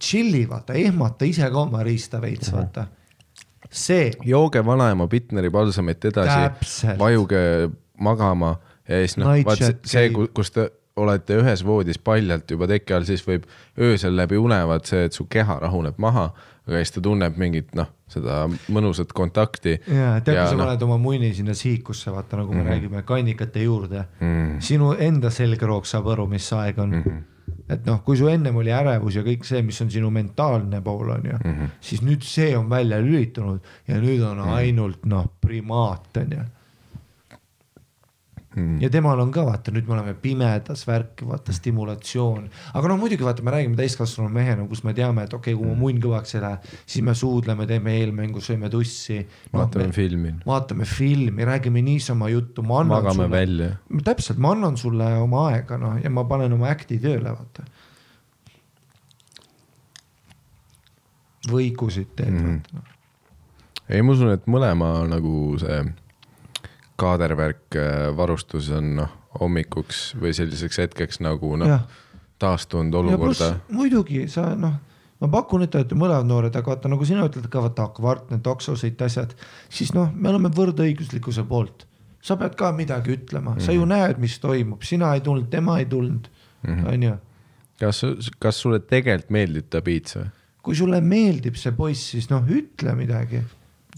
chill'i 0.00 0.48
vaata, 0.48 0.72
ehmata 0.74 1.24
ise 1.24 1.50
ka 1.50 1.60
oma 1.60 1.82
riista 1.82 2.20
veits 2.20 2.52
Mhm. 2.52 2.56
vaata. 2.58 2.86
see, 3.70 4.10
jooge 4.24 4.64
vanaema 4.66 5.06
Bitneri 5.06 5.50
palsamit 5.50 6.04
edasi 6.04 6.96
vajuge 6.98 7.70
magama 8.00 8.56
ja 8.88 8.98
siis 8.98 9.16
noh, 9.16 9.28
vaat 9.46 9.58
see, 9.58 9.76
see, 9.86 10.10
kus 10.34 10.50
te 10.50 10.70
olete 10.96 11.36
ühes 11.38 11.62
voodis 11.64 11.98
paljalt 11.98 12.50
juba 12.50 12.66
teki 12.66 12.94
all, 12.96 13.06
siis 13.08 13.22
võib 13.26 13.44
öösel 13.78 14.16
läbi 14.16 14.36
unevad 14.40 14.84
see, 14.88 15.04
et 15.06 15.16
su 15.16 15.26
keha 15.30 15.60
rahuneb 15.62 16.00
maha, 16.02 16.30
aga 16.66 16.80
siis 16.82 16.92
ta 16.96 17.00
tunneb 17.04 17.38
mingit 17.40 17.70
noh, 17.78 17.88
seda 18.10 18.42
mõnusat 18.74 19.14
kontakti. 19.16 19.78
ja 19.86 20.16
tead, 20.20 20.34
kui 20.36 20.50
sa 20.50 20.56
noh, 20.56 20.64
paned 20.64 20.82
oma 20.82 20.98
munni 20.98 21.30
sinna 21.34 21.54
sihikusse, 21.54 22.10
vaata 22.10 22.36
nagu 22.42 22.52
me 22.52 22.58
mm 22.58 22.66
-hmm. 22.66 22.70
räägime 22.72 23.02
kannikate 23.02 23.62
juurde 23.62 24.04
mm, 24.20 24.26
-hmm. 24.26 24.60
sinu 24.60 24.92
enda 24.98 25.30
selgroog 25.30 25.86
saab 25.86 26.08
aru, 26.08 26.26
mis 26.26 26.52
aeg 26.52 26.78
on 26.78 26.90
mm. 26.90 27.02
-hmm. 27.02 27.22
Et 27.70 27.86
noh, 27.86 28.00
kui 28.04 28.18
su 28.18 28.28
ennem 28.30 28.56
oli 28.56 28.72
ärevus 28.74 29.18
ja 29.18 29.24
kõik 29.26 29.44
see, 29.46 29.62
mis 29.66 29.80
on 29.84 29.90
sinu 29.92 30.10
mentaalne 30.14 30.80
pool 30.84 31.10
on 31.16 31.28
ju 31.30 31.36
mm, 31.36 31.52
-hmm. 31.52 31.74
siis 31.80 32.02
nüüd 32.02 32.24
see 32.26 32.56
on 32.56 32.70
välja 32.70 32.98
lülitunud 33.02 33.60
ja 33.88 34.00
nüüd 34.00 34.22
on 34.22 34.38
-hmm. 34.38 34.56
ainult 34.60 35.06
noh, 35.06 35.26
primaat 35.40 36.16
on 36.16 36.32
ju 36.38 36.46
mm.. 38.56 38.80
ja 38.82 38.90
temal 38.90 39.20
on 39.22 39.30
ka 39.34 39.44
vaata, 39.46 39.72
nüüd 39.74 39.88
me 39.88 39.96
oleme 39.96 40.14
pimedas 40.20 40.82
värk, 40.88 41.22
vaata 41.26 41.54
stimulatsioon, 41.54 42.48
aga 42.78 42.90
noh, 42.90 42.98
muidugi 43.00 43.26
vaata, 43.26 43.44
me 43.46 43.54
räägime 43.54 43.78
täiskasvanud 43.78 44.32
mehena, 44.34 44.66
kus 44.70 44.82
me 44.86 44.94
teame, 44.96 45.26
et 45.26 45.34
okei 45.36 45.54
okay,, 45.54 45.58
kui 45.60 45.70
mu 45.70 45.76
munn 45.84 46.02
kõvaks 46.02 46.36
ei 46.36 46.44
lähe, 46.44 46.76
siis 46.84 47.04
me 47.06 47.14
suudleme, 47.18 47.66
teeme 47.70 47.94
eelmängu, 48.00 48.42
sööme 48.44 48.70
tussi 48.72 49.20
no,. 49.20 49.60
vaatame 49.60 49.90
filmi, 49.96 50.34
vaatame 50.46 50.88
filmi, 50.88 51.46
räägime 51.48 51.84
niisama 51.86 52.30
juttu, 52.32 52.64
ma 52.66 52.82
annan 52.84 52.96
magame 52.96 53.26
sulle, 53.26 53.36
välja. 53.36 53.70
täpselt, 54.10 54.42
ma 54.42 54.54
annan 54.56 54.80
sulle 54.80 55.12
oma 55.20 55.46
aega 55.52 55.78
noh 55.80 56.00
ja 56.00 56.12
ma 56.12 56.26
panen 56.30 56.56
oma 56.58 56.70
äkti 56.72 57.00
tööle, 57.02 57.34
vaata. 57.36 57.68
võikusid 61.50 62.10
teed 62.18 62.34
mm, 62.36 62.62
vaata. 62.74 62.98
ei, 63.88 64.02
ma 64.04 64.14
usun, 64.14 64.34
et 64.34 64.46
mõlema 64.50 64.94
nagu 65.08 65.56
see 65.60 65.82
kaadervärk 67.00 67.78
äh, 67.80 68.10
varustus 68.16 68.70
on 68.76 68.94
noh, 69.00 69.10
hommikuks 69.40 70.10
või 70.20 70.34
selliseks 70.36 70.78
hetkeks 70.84 71.20
nagu 71.24 71.56
noh 71.60 71.80
taastunud 72.40 72.94
olukorda. 72.94 73.54
muidugi 73.68 74.24
sa 74.32 74.54
noh, 74.56 74.78
ma 75.20 75.28
pakun, 75.28 75.64
et 75.66 75.70
te 75.72 75.80
olete 75.80 75.98
mõlemad 75.98 76.28
noored, 76.28 76.56
aga 76.56 76.72
vaata 76.72 76.88
nagu 76.88 77.04
sina 77.04 77.26
ütled 77.28 77.48
ka 77.52 77.62
vaata 77.66 77.88
kvart 77.96 78.30
need 78.32 78.42
toksosõit 78.46 79.02
asjad, 79.04 79.34
siis 79.68 79.92
noh, 79.96 80.08
me 80.14 80.32
oleme 80.32 80.48
võrdõiguslikkuse 80.56 81.44
poolt. 81.48 81.86
sa 82.22 82.36
pead 82.36 82.52
ka 82.56 82.68
midagi 82.76 83.14
ütlema, 83.16 83.54
sa 83.60 83.72
Mhm. 83.72 83.76
ju 83.80 83.84
näed, 83.86 84.18
mis 84.20 84.38
toimub, 84.38 84.82
sina 84.82 85.14
ei 85.14 85.20
tulnud, 85.20 85.48
tema 85.50 85.78
ei 85.78 85.86
tulnud, 85.86 86.28
onju. 86.68 87.14
kas, 87.80 88.04
kas 88.38 88.56
sulle 88.60 88.80
tegelikult 88.80 89.30
meeldib 89.30 89.70
ta 89.70 89.80
piits 89.80 90.16
või? 90.16 90.26
kui 90.62 90.74
sulle 90.76 91.00
meeldib 91.00 91.56
see 91.56 91.72
poiss, 91.72 92.10
siis 92.10 92.28
noh, 92.30 92.42
ütle 92.44 92.94
midagi. 92.94 93.40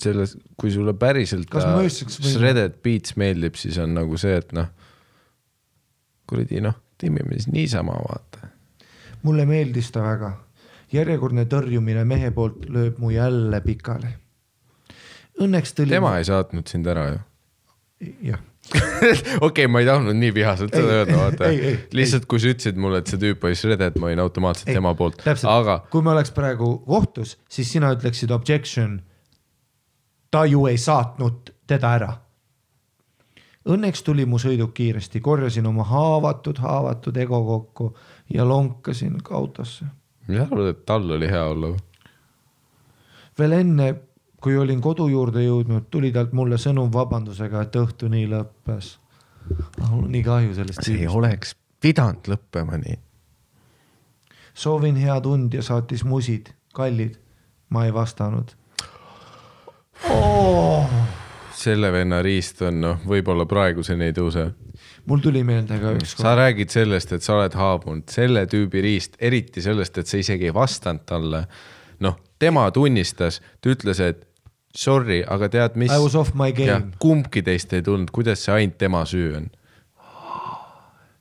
selles, 0.05 0.37
kui 0.59 0.73
sulle 0.75 0.95
päriselt 0.99 1.53
shredded 1.93 2.79
beats 2.85 3.17
meeldib, 3.21 3.59
siis 3.61 3.79
on 3.83 3.95
nagu 3.97 4.19
see, 4.21 4.37
et 4.43 4.53
noh, 4.57 4.71
kuradi 6.29 6.63
noh, 6.65 6.79
teeme 7.01 7.25
siis 7.33 7.49
niisama, 7.53 7.97
vaata. 8.07 8.53
mulle 9.23 9.47
meeldis 9.47 9.91
ta 9.95 10.05
väga. 10.05 10.33
järjekordne 10.93 11.47
tõrjumine 11.49 12.05
mehe 12.05 12.31
poolt 12.37 12.67
lööb 12.69 12.99
mu 13.01 13.11
jälle 13.11 13.61
pikali. 13.65 14.13
Õnneks 15.41 15.73
tõli. 15.73 15.95
tema 15.95 16.19
ei 16.19 16.25
saatnud 16.29 16.69
sind 16.69 16.87
ära 16.87 17.07
ju. 17.09 17.21
jah, 18.29 18.41
okei, 19.47 19.67
ma 19.67 19.81
ei 19.83 19.87
tahtnud 19.87 20.17
nii 20.17 20.35
vihaselt 20.35 20.75
seda 20.75 20.99
öelda, 21.01 21.17
vaata 21.19 21.49
lihtsalt, 21.97 22.27
kui 22.31 22.43
sa 22.43 22.53
ütlesid 22.53 22.79
mulle, 22.81 23.03
et 23.03 23.11
see 23.11 23.21
tüüp 23.21 23.47
oli 23.49 23.59
shredded, 23.59 23.99
ma 24.01 24.11
olin 24.11 24.23
automaatselt 24.23 24.71
Ei, 24.71 24.77
tema 24.79 24.95
poolt, 24.99 25.25
aga 25.51 25.79
kui 25.93 26.05
me 26.05 26.13
oleks 26.15 26.33
praegu 26.35 26.77
kohtus, 26.87 27.37
siis 27.51 27.73
sina 27.75 27.93
ütleksid 27.97 28.35
objection. 28.35 29.01
Ta 30.33 30.45
ju 30.49 30.67
ei 30.67 30.79
saatnud 30.79 31.53
teda 31.69 31.95
ära. 31.97 32.13
Õnneks 33.69 34.03
tuli 34.03 34.25
mu 34.27 34.41
sõiduk 34.43 34.73
kiiresti, 34.75 35.21
korjasin 35.23 35.69
oma 35.71 35.85
haavatud, 35.87 36.59
haavatud 36.59 37.17
ego 37.23 37.39
kokku 37.47 37.93
ja 38.33 38.47
lonkasin 38.49 39.21
ka 39.23 39.37
autosse. 39.39 39.85
mis 40.29 40.39
sa 40.39 40.47
arvad, 40.47 40.71
et 40.71 40.87
tal 40.87 41.11
oli 41.11 41.29
hea 41.29 41.45
olla 41.45 41.69
või? 41.75 41.79
veel 43.39 43.53
enne, 43.53 43.95
kui 44.41 44.57
olin 44.57 44.81
kodu 44.81 45.09
juurde 45.09 45.45
jõudnud, 45.45 45.87
tuli 45.91 46.13
talt 46.13 46.33
mulle 46.33 46.59
sõnum 46.59 46.91
vabandusega, 46.93 47.63
et 47.63 47.77
õhtu 47.77 48.09
nii 48.09 48.27
lõppes. 48.31 48.97
mul 49.91 50.05
on 50.05 50.11
nii 50.13 50.23
kahju 50.23 50.55
sellest. 50.55 50.83
see 50.83 51.05
ei 51.05 51.09
oleks 51.09 51.55
pidanud 51.81 52.33
lõppema 52.35 52.81
nii. 52.81 52.99
soovin 54.55 54.97
head 54.97 55.27
und 55.27 55.55
ja 55.55 55.63
saatis 55.63 56.05
musid, 56.05 56.55
kallid. 56.75 57.19
ma 57.69 57.85
ei 57.85 57.95
vastanud 57.95 58.57
oh.. 60.11 60.87
selle 61.55 61.93
venna 61.93 62.23
riist 62.23 62.63
on 62.67 62.81
noh, 62.81 63.05
võib-olla 63.07 63.47
praeguseni 63.47 64.11
ei 64.11 64.17
tõuse 64.17 64.51
mul 65.07 65.23
tuli 65.23 65.43
meelde 65.47 65.79
ka 65.83 65.95
ükskord 65.99 66.27
sa, 66.27 66.35
räägid 66.39 66.73
sellest, 66.73 67.15
et 67.17 67.25
sa 67.25 67.37
oled 67.39 67.55
haabunud, 67.59 68.05
selle 68.13 68.45
tüübi 68.51 68.83
riist, 68.85 69.17
eriti 69.21 69.63
sellest, 69.65 69.99
et 69.99 70.11
sa 70.11 70.21
isegi 70.21 70.51
ei 70.51 70.55
vastanud 70.55 71.07
talle. 71.09 71.47
noh, 72.03 72.19
tema 72.43 72.67
tunnistas, 72.75 73.41
ta 73.63 73.71
ütles, 73.71 74.01
et 74.03 74.25
sorry, 74.75 75.23
aga 75.29 75.49
tead 75.53 75.79
mis 75.81 75.93
I 75.93 76.01
was 76.03 76.17
off 76.19 76.35
my 76.39 76.53
game. 76.53 76.93
kumbki 77.03 77.43
teist 77.47 77.73
ei 77.73 77.83
tulnud, 77.83 78.11
kuidas 78.15 78.45
see 78.45 78.55
ainult 78.55 78.79
tema 78.79 79.05
süü 79.09 79.35
on? 79.39 79.51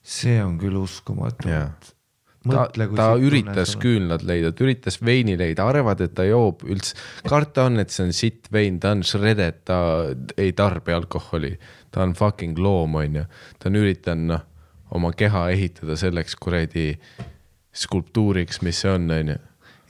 see 0.01 0.39
on 0.43 0.57
küll 0.59 0.77
uskumatu. 0.81 1.49
ta, 2.41 2.65
mõtle, 2.65 2.87
ta 2.97 3.07
siit 3.13 3.27
üritas 3.27 3.73
tunne 3.73 3.83
küünlad 3.83 4.25
leida, 4.25 4.51
ta 4.55 4.65
üritas 4.65 4.97
veini 5.05 5.35
leida, 5.39 5.67
arvad, 5.69 6.01
et 6.01 6.15
ta 6.17 6.25
joob 6.25 6.65
üldse, 6.65 6.95
karta 7.29 7.67
on, 7.69 7.81
et 7.83 7.93
see 7.93 8.07
on 8.07 8.15
sitt 8.15 8.49
vein, 8.53 8.79
ta 8.81 8.95
on 8.95 9.03
shredded, 9.05 9.61
ta 9.67 9.77
ei 10.41 10.55
tarbi 10.57 10.95
alkoholi, 10.95 11.53
ta 11.93 12.05
on 12.05 12.15
fucking 12.17 12.59
loom, 12.61 12.97
onju. 13.01 13.27
ta 13.59 13.69
on 13.69 13.79
üritanud 13.81 14.33
noh, 14.33 14.43
oma 14.97 15.13
keha 15.17 15.47
ehitada 15.53 15.95
selleks 15.99 16.35
kuradi 16.41 16.89
skulptuuriks, 17.77 18.61
mis 18.65 18.81
see 18.83 18.91
on, 18.91 19.09
onju. 19.19 19.37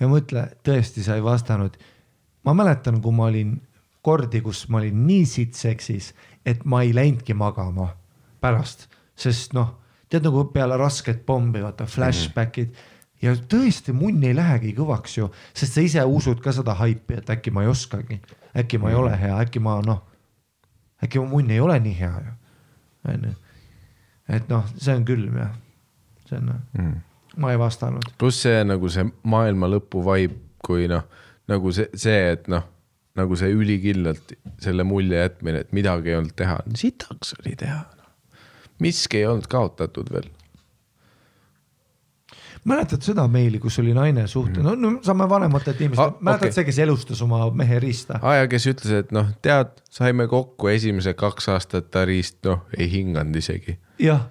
ja 0.02 0.12
mõtle, 0.12 0.48
tõesti, 0.68 1.06
sa 1.06 1.18
ei 1.20 1.26
vastanud. 1.26 1.78
ma 2.44 2.58
mäletan, 2.58 3.02
kui 3.02 3.16
ma 3.16 3.30
olin 3.32 3.60
kordi, 4.02 4.42
kus 4.42 4.68
ma 4.70 4.82
olin 4.82 5.06
nii 5.08 5.26
sitt 5.30 5.56
seksis, 5.56 6.12
et 6.46 6.66
ma 6.66 6.82
ei 6.84 6.94
läinudki 6.94 7.34
magama 7.38 7.94
pärast, 8.42 8.90
sest 9.16 9.54
noh, 9.54 9.78
tead 10.12 10.26
nagu 10.28 10.46
peale 10.54 10.78
rasket 10.80 11.24
pommi, 11.26 11.62
vaata 11.64 11.88
flashback'id 11.88 12.76
ja 13.22 13.34
tõesti 13.36 13.94
munn 13.96 14.24
ei 14.26 14.36
lähegi 14.36 14.74
kõvaks 14.78 15.18
ju, 15.20 15.30
sest 15.54 15.78
sa 15.78 15.84
ise 15.86 16.06
usud 16.08 16.42
ka 16.44 16.54
seda 16.56 16.76
haipi, 16.80 17.20
et 17.22 17.30
äkki 17.34 17.54
ma 17.54 17.66
ei 17.66 17.72
oskagi, 17.72 18.20
äkki 18.58 18.82
ma 18.82 18.92
ei 18.92 18.98
ole 19.00 19.14
hea, 19.18 19.38
äkki 19.46 19.62
ma 19.64 19.78
noh, 19.86 20.02
äkki 21.04 21.22
mu 21.22 21.30
munn 21.36 21.54
ei 21.54 21.62
ole 21.64 21.78
nii 21.84 21.96
hea 22.00 22.12
ju, 22.26 22.36
onju. 23.14 23.34
et 24.38 24.52
noh, 24.52 24.68
see 24.78 24.98
on 24.98 25.08
külm 25.08 25.40
jah, 25.42 25.56
see 26.28 26.42
on 26.42 26.52
mm., 26.52 27.00
ma 27.42 27.54
ei 27.54 27.62
vastanud. 27.62 28.12
pluss 28.20 28.44
see 28.48 28.66
nagu 28.68 28.90
see 28.92 29.08
maailma 29.24 29.70
lõpu 29.72 30.04
vibe, 30.06 30.42
kui 30.66 30.90
noh, 30.92 31.08
nagu 31.52 31.74
see, 31.76 31.90
see, 31.98 32.20
et 32.36 32.52
noh, 32.52 32.68
nagu 33.18 33.38
see 33.38 33.54
ülikindlalt 33.54 34.36
selle 34.64 34.86
mulje 34.88 35.20
jätmine, 35.20 35.66
et 35.66 35.74
midagi 35.76 36.14
ei 36.14 36.20
olnud 36.20 36.36
teha, 36.38 36.62
sitaks 36.80 37.36
oli 37.40 37.58
teha 37.60 37.82
no.. 37.84 38.01
Miski 38.82 39.22
ei 39.22 39.26
olnud 39.30 39.48
kaotatud 39.52 40.10
veel. 40.14 40.28
mäletad 42.66 43.02
seda 43.02 43.24
meili, 43.32 43.58
kus 43.60 43.80
oli 43.82 43.94
naine 43.98 44.28
suhte, 44.30 44.62
no, 44.62 44.76
no 44.78 44.92
saame 45.02 45.26
vanematelt 45.30 45.78
Ah, 45.80 45.82
inimestelt, 45.86 46.20
mäletad 46.22 46.46
okei. 46.50 46.54
see, 46.60 46.66
kes 46.68 46.80
elustas 46.84 47.22
oma 47.26 47.40
mehe 47.58 47.80
riista? 47.82 48.20
Aja, 48.22 48.48
kes 48.52 48.68
ütles, 48.70 48.92
et 49.00 49.12
noh, 49.16 49.32
tead, 49.42 49.72
saime 49.90 50.28
kokku 50.30 50.70
esimesed 50.70 51.18
kaks 51.18 51.50
aastat 51.56 51.90
ta 51.94 52.04
riist, 52.06 52.38
noh, 52.46 52.62
ei 52.78 52.86
hinganud 52.92 53.36
isegi. 53.42 53.80
jah, 54.00 54.28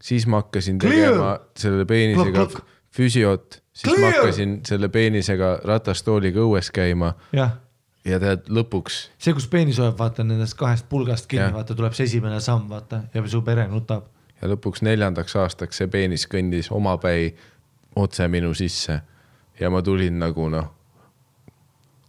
siis 0.00 0.26
ma 0.28 0.42
hakkasin 0.42 0.78
Clear! 0.82 1.12
tegema 1.14 1.30
selle 1.56 1.84
peenisega 1.88 2.36
Klokk, 2.44 2.58
klokk. 2.58 2.76
füsiot, 3.00 3.62
siis 3.72 3.94
ma 3.94 3.96
Clear! 3.96 4.12
hakkasin 4.18 4.58
selle 4.68 4.88
peenisega 4.92 5.54
ratastooliga 5.64 6.44
õues 6.44 6.68
käima 6.74 7.14
jah, 7.32 7.56
ja 8.08 8.20
tead 8.22 8.48
lõpuks 8.52 9.00
see, 9.18 9.34
kus 9.36 9.48
peenis 9.50 9.78
hoiab, 9.82 9.98
vaata 9.98 10.24
nendest 10.24 10.56
kahest 10.58 10.88
pulgast 10.88 11.28
kinni 11.30 11.52
vaata 11.54 11.76
tuleb 11.78 11.96
see 11.96 12.08
esimene 12.08 12.40
samm, 12.44 12.68
vaata 12.70 13.02
ja 13.14 13.26
su 13.26 13.42
pere 13.46 13.68
nutab. 13.68 14.08
ja 14.40 14.48
lõpuks 14.48 14.82
neljandaks 14.86 15.36
aastaks 15.36 15.82
see 15.82 15.92
peenis 15.92 16.26
kõndis 16.30 16.72
omapäi 16.74 17.30
otse 17.96 18.28
minu 18.28 18.54
sisse 18.54 19.00
ja 19.60 19.70
ma 19.70 19.82
tulin 19.82 20.18
nagu 20.18 20.48
noh, 20.52 20.72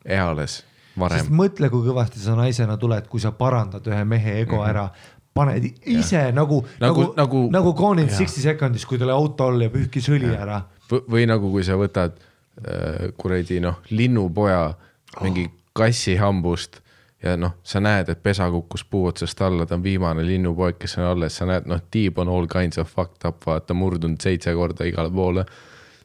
eales 0.06 0.60
sest 0.60 1.00
varem. 1.00 1.30
mõtle, 1.36 1.70
kui 1.72 1.86
kõvasti 1.86 2.22
sa 2.24 2.36
naisena 2.38 2.78
tuled, 2.80 3.08
kui 3.12 3.22
sa 3.24 3.32
parandad 3.36 3.86
ühe 3.88 4.04
mehe 4.06 4.40
ego 4.42 4.58
mm 4.58 4.62
-hmm. 4.62 4.70
ära, 4.70 4.90
paned 5.34 5.64
ise 5.86 6.16
ja. 6.16 6.32
nagu, 6.32 6.66
nagu 6.80 7.14
Nagu-, 7.14 7.50
nagu- 7.52 7.74
nagu 7.74 8.00
jah. 8.02 8.18
sixty 8.18 8.42
secondis, 8.42 8.86
kui 8.86 8.98
ta 8.98 9.06
oli 9.06 9.14
auto 9.14 9.48
all 9.48 9.62
ja 9.62 9.70
pühkis 9.70 10.10
õli 10.10 10.36
ära. 10.36 10.62
või 10.90 11.28
nagu, 11.28 11.52
kui 11.52 11.64
sa 11.64 11.74
võtad 11.74 12.12
äh, 12.12 13.14
kuradi 13.18 13.60
noh, 13.60 13.80
linnupoja 13.90 14.74
mingi 15.22 15.50
kassihambust 15.80 16.82
ja 17.24 17.36
noh, 17.38 17.58
sa 17.64 17.82
näed, 17.84 18.10
et 18.12 18.22
pesa 18.24 18.48
kukkus 18.52 18.86
puu 18.88 19.10
otsast 19.10 19.42
alla, 19.44 19.66
ta 19.68 19.76
on 19.76 19.84
viimane 19.84 20.24
linnupoeg, 20.26 20.78
kes 20.80 20.98
on 21.00 21.10
alles, 21.10 21.36
sa 21.40 21.48
näed, 21.50 21.68
noh, 21.70 21.82
tiib 21.92 22.20
on 22.22 22.32
all 22.32 22.48
kinds 22.52 22.80
of 22.80 22.92
fucked 22.92 23.28
up, 23.28 23.44
vaata 23.46 23.76
murdunud 23.76 24.22
seitse 24.24 24.54
korda 24.56 24.88
igale 24.88 25.12
poole. 25.12 25.46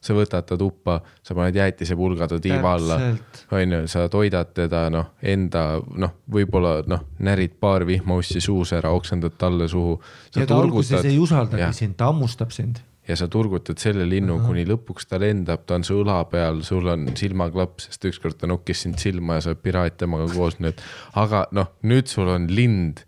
sa 0.05 0.13
võtad 0.13 0.45
ta 0.45 0.53
tuppa, 0.53 0.99
sa 1.25 1.33
paned 1.33 1.55
jäätisepulga 1.57 2.27
ta 2.29 2.37
tiiva 2.37 2.75
alla 2.77 2.97
Täpselt., 2.99 3.39
on 3.57 3.71
ju, 3.73 3.79
sa 3.89 4.03
toidad 4.09 4.51
teda 4.53 4.83
noh, 4.93 5.07
enda 5.21 5.63
noh, 5.97 6.11
võib-olla 6.29 6.75
noh, 6.85 7.07
närid 7.25 7.55
paar 7.59 7.87
vihmaussi 7.89 8.37
suus 8.41 8.75
ära, 8.77 8.91
oksendad 8.93 9.33
talle 9.41 9.65
suhu. 9.67 9.95
ja 10.35 10.45
ta 10.45 10.59
alguses 10.61 11.07
ei 11.09 11.17
usaldagi 11.17 11.71
sind, 11.73 11.97
ta 11.97 12.11
hammustab 12.11 12.53
sind. 12.53 12.83
Ja 13.07 13.15
sa 13.17 13.27
turgutad 13.31 13.79
selle 13.81 14.07
linnu, 14.09 14.39
kuni 14.45 14.65
lõpuks 14.67 15.09
ta 15.09 15.19
lendab, 15.21 15.65
ta 15.67 15.77
on 15.77 15.85
su 15.85 15.99
õla 16.01 16.17
peal, 16.31 16.63
sul 16.65 16.87
on 16.89 17.07
silmaklapp, 17.17 17.83
sest 17.83 18.07
ükskord 18.09 18.39
ta 18.41 18.49
nokkis 18.49 18.85
sind 18.85 18.97
silma 19.01 19.37
ja 19.37 19.45
sa 19.45 19.53
oled 19.53 19.61
piraat 19.61 19.99
temaga 20.01 20.25
koos 20.33 20.57
nüüd. 20.63 20.81
aga 21.21 21.45
noh, 21.55 21.75
nüüd 21.85 22.09
sul 22.09 22.31
on 22.33 22.49
lind, 22.49 23.03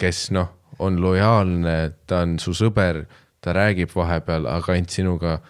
kes 0.00 0.30
noh, 0.32 0.54
on 0.82 0.96
lojaalne, 1.04 1.76
ta 2.08 2.22
on 2.24 2.38
su 2.42 2.56
sõber, 2.56 3.04
ta 3.44 3.52
räägib 3.56 3.92
vahepeal, 3.94 4.48
aga 4.48 4.76
ainult 4.76 4.96
sinuga. 4.96 5.40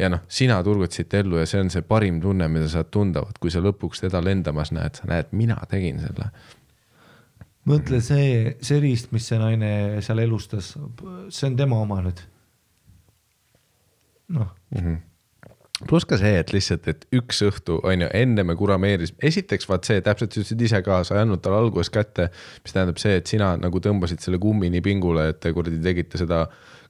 ja 0.00 0.08
noh, 0.08 0.22
sina 0.32 0.62
turgutasid 0.64 1.10
ta 1.12 1.18
ellu 1.20 1.36
ja 1.36 1.44
see 1.48 1.60
on 1.60 1.68
see 1.72 1.82
parim 1.84 2.22
tunne, 2.22 2.46
mida 2.48 2.70
saad 2.70 2.88
tunda, 2.94 3.20
vot 3.20 3.36
kui 3.42 3.50
sa 3.52 3.60
lõpuks 3.60 4.00
teda 4.06 4.22
lendamas 4.24 4.70
näed, 4.72 4.96
sa 4.96 5.10
näed, 5.10 5.34
mina 5.36 5.58
tegin 5.68 5.98
selle. 6.00 6.30
mõtle 7.68 8.00
see, 8.00 8.54
see 8.62 8.78
riist, 8.80 9.10
mis 9.12 9.26
see 9.26 9.38
naine 9.42 10.00
seal 10.00 10.22
elustas, 10.22 10.76
see 11.28 11.50
on 11.50 11.58
tema 11.58 11.82
oma 11.82 11.98
nüüd. 12.06 12.29
noh, 14.34 14.50
pluss 15.88 16.06
ka 16.08 16.18
see, 16.20 16.34
et 16.40 16.52
lihtsalt, 16.52 16.88
et 16.92 17.06
üks 17.16 17.40
õhtu 17.46 17.78
on 17.86 18.04
ju, 18.04 18.08
enne 18.16 18.44
me 18.44 18.56
kurameerisime, 18.58 19.20
esiteks 19.30 19.68
vaat 19.70 19.88
see 19.88 20.02
täpselt 20.04 20.34
sa 20.34 20.42
ütlesid 20.42 20.64
ise 20.66 20.82
ka, 20.84 21.00
sa 21.06 21.16
ei 21.16 21.22
andnud 21.24 21.40
talle 21.44 21.60
alguses 21.62 21.92
kätte, 21.94 22.28
mis 22.64 22.76
tähendab 22.76 23.00
see, 23.00 23.16
et 23.20 23.30
sina 23.30 23.54
nagu 23.60 23.80
tõmbasid 23.82 24.20
selle 24.24 24.40
kummi 24.42 24.70
nii 24.74 24.84
pingule, 24.84 25.30
et 25.32 25.40
te 25.40 25.54
kuradi 25.56 25.80
tegite 25.84 26.20
seda 26.20 26.44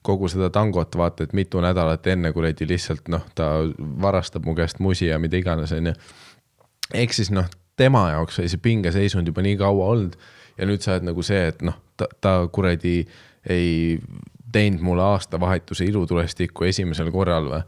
kogu 0.07 0.31
seda 0.33 0.49
tangot, 0.53 0.97
vaata, 0.97 1.27
et 1.27 1.37
mitu 1.37 1.61
nädalat 1.63 2.07
enne 2.11 2.33
kuradi 2.33 2.67
lihtsalt 2.69 3.11
noh, 3.13 3.27
ta 3.37 3.53
varastab 3.79 4.49
mu 4.49 4.57
käest 4.59 4.81
musi 4.81 5.11
ja 5.11 5.21
mida 5.23 5.39
iganes, 5.39 5.75
onju. 5.77 5.95
ehk 6.97 7.15
siis 7.15 7.31
noh, 7.35 7.47
tema 7.79 8.09
jaoks 8.15 8.41
oli 8.41 8.51
see 8.51 8.63
pingeseisund 8.65 9.29
juba 9.29 9.45
nii 9.45 9.59
kaua 9.61 9.91
olnud 9.95 10.17
ja 10.59 10.69
nüüd 10.69 10.83
sa 10.83 10.97
oled 10.97 11.11
nagu 11.13 11.25
see, 11.25 11.45
et 11.53 11.63
noh, 11.65 11.77
ta, 12.01 12.09
ta 12.21 12.35
kuradi 12.53 13.05
ei 13.49 14.01
teinud 14.53 14.81
mulle 14.81 15.03
aastavahetuse 15.03 15.85
ilutulestikku 15.85 16.65
esimesel 16.65 17.11
korral 17.15 17.49
või 17.51 17.63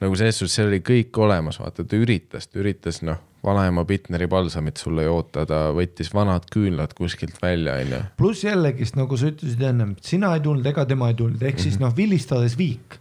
nagu 0.00 0.16
selles 0.16 0.38
suhtes, 0.40 0.54
seal 0.56 0.70
oli 0.70 0.80
kõik 0.84 1.18
olemas, 1.20 1.60
vaata, 1.60 1.84
ta 1.84 1.98
üritas, 1.98 2.48
ta 2.48 2.60
üritas 2.62 3.02
noh, 3.04 3.18
vanaema 3.44 3.84
Bitneri 3.88 4.28
palsamit 4.28 4.80
sulle 4.80 5.04
joota, 5.06 5.46
ta 5.48 5.60
võttis 5.76 6.10
vanad 6.14 6.44
küünlad 6.52 6.92
kuskilt 6.96 7.38
välja, 7.42 7.78
onju. 7.80 8.00
pluss 8.16 8.44
jällegist, 8.44 8.96
nagu 9.00 9.16
sa 9.20 9.30
ütlesid 9.30 9.62
ennem, 9.70 9.94
sina 10.04 10.32
ei 10.36 10.42
tulnud 10.44 10.66
ega 10.68 10.84
tema 10.88 11.08
ei 11.12 11.16
tulnud, 11.20 11.42
ehk 11.48 11.62
siis 11.62 11.78
noh, 11.80 11.94
vilistades 11.96 12.56
viik. 12.60 12.98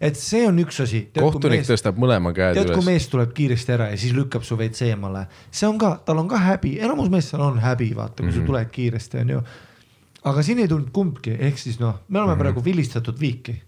et 0.00 0.20
see 0.20 0.46
on 0.48 0.60
üks 0.64 0.82
asi. 0.84 1.06
kohtunik 1.16 1.64
tõstab 1.68 2.00
mõlema 2.00 2.34
käe 2.36 2.54
tead, 2.56 2.72
kui 2.72 2.80
üles. 2.80 2.88
mees 2.88 3.08
tuleb 3.12 3.32
kiiresti 3.36 3.76
ära 3.76 3.88
ja 3.92 3.98
siis 4.00 4.16
lükkab 4.16 4.44
su 4.44 4.58
veits 4.60 4.84
eemale, 4.84 5.26
see 5.50 5.68
on 5.68 5.80
ka, 5.80 5.96
tal 6.04 6.20
on 6.24 6.28
ka 6.28 6.40
häbi, 6.40 6.76
enamus 6.84 7.12
meestel 7.12 7.44
on 7.44 7.60
häbi, 7.60 7.92
vaata, 7.96 8.22
kui 8.22 8.28
mm 8.30 8.36
-hmm. 8.36 8.40
sa 8.40 8.52
tuled 8.52 8.72
kiiresti, 8.76 9.24
onju. 9.24 9.42
Aga 10.24 10.42
siin 10.44 10.60
ei 10.62 10.68
tulnud 10.68 10.92
kumbki, 10.94 11.34
ehk 11.48 11.58
siis 11.58 11.80
noh, 11.80 12.02
me 12.08 12.18
oleme 12.18 12.34
mm 12.34 12.36
-hmm. 12.36 12.42
praegu 12.42 12.64
vilistatud 12.64 13.20
viiki. 13.20 13.62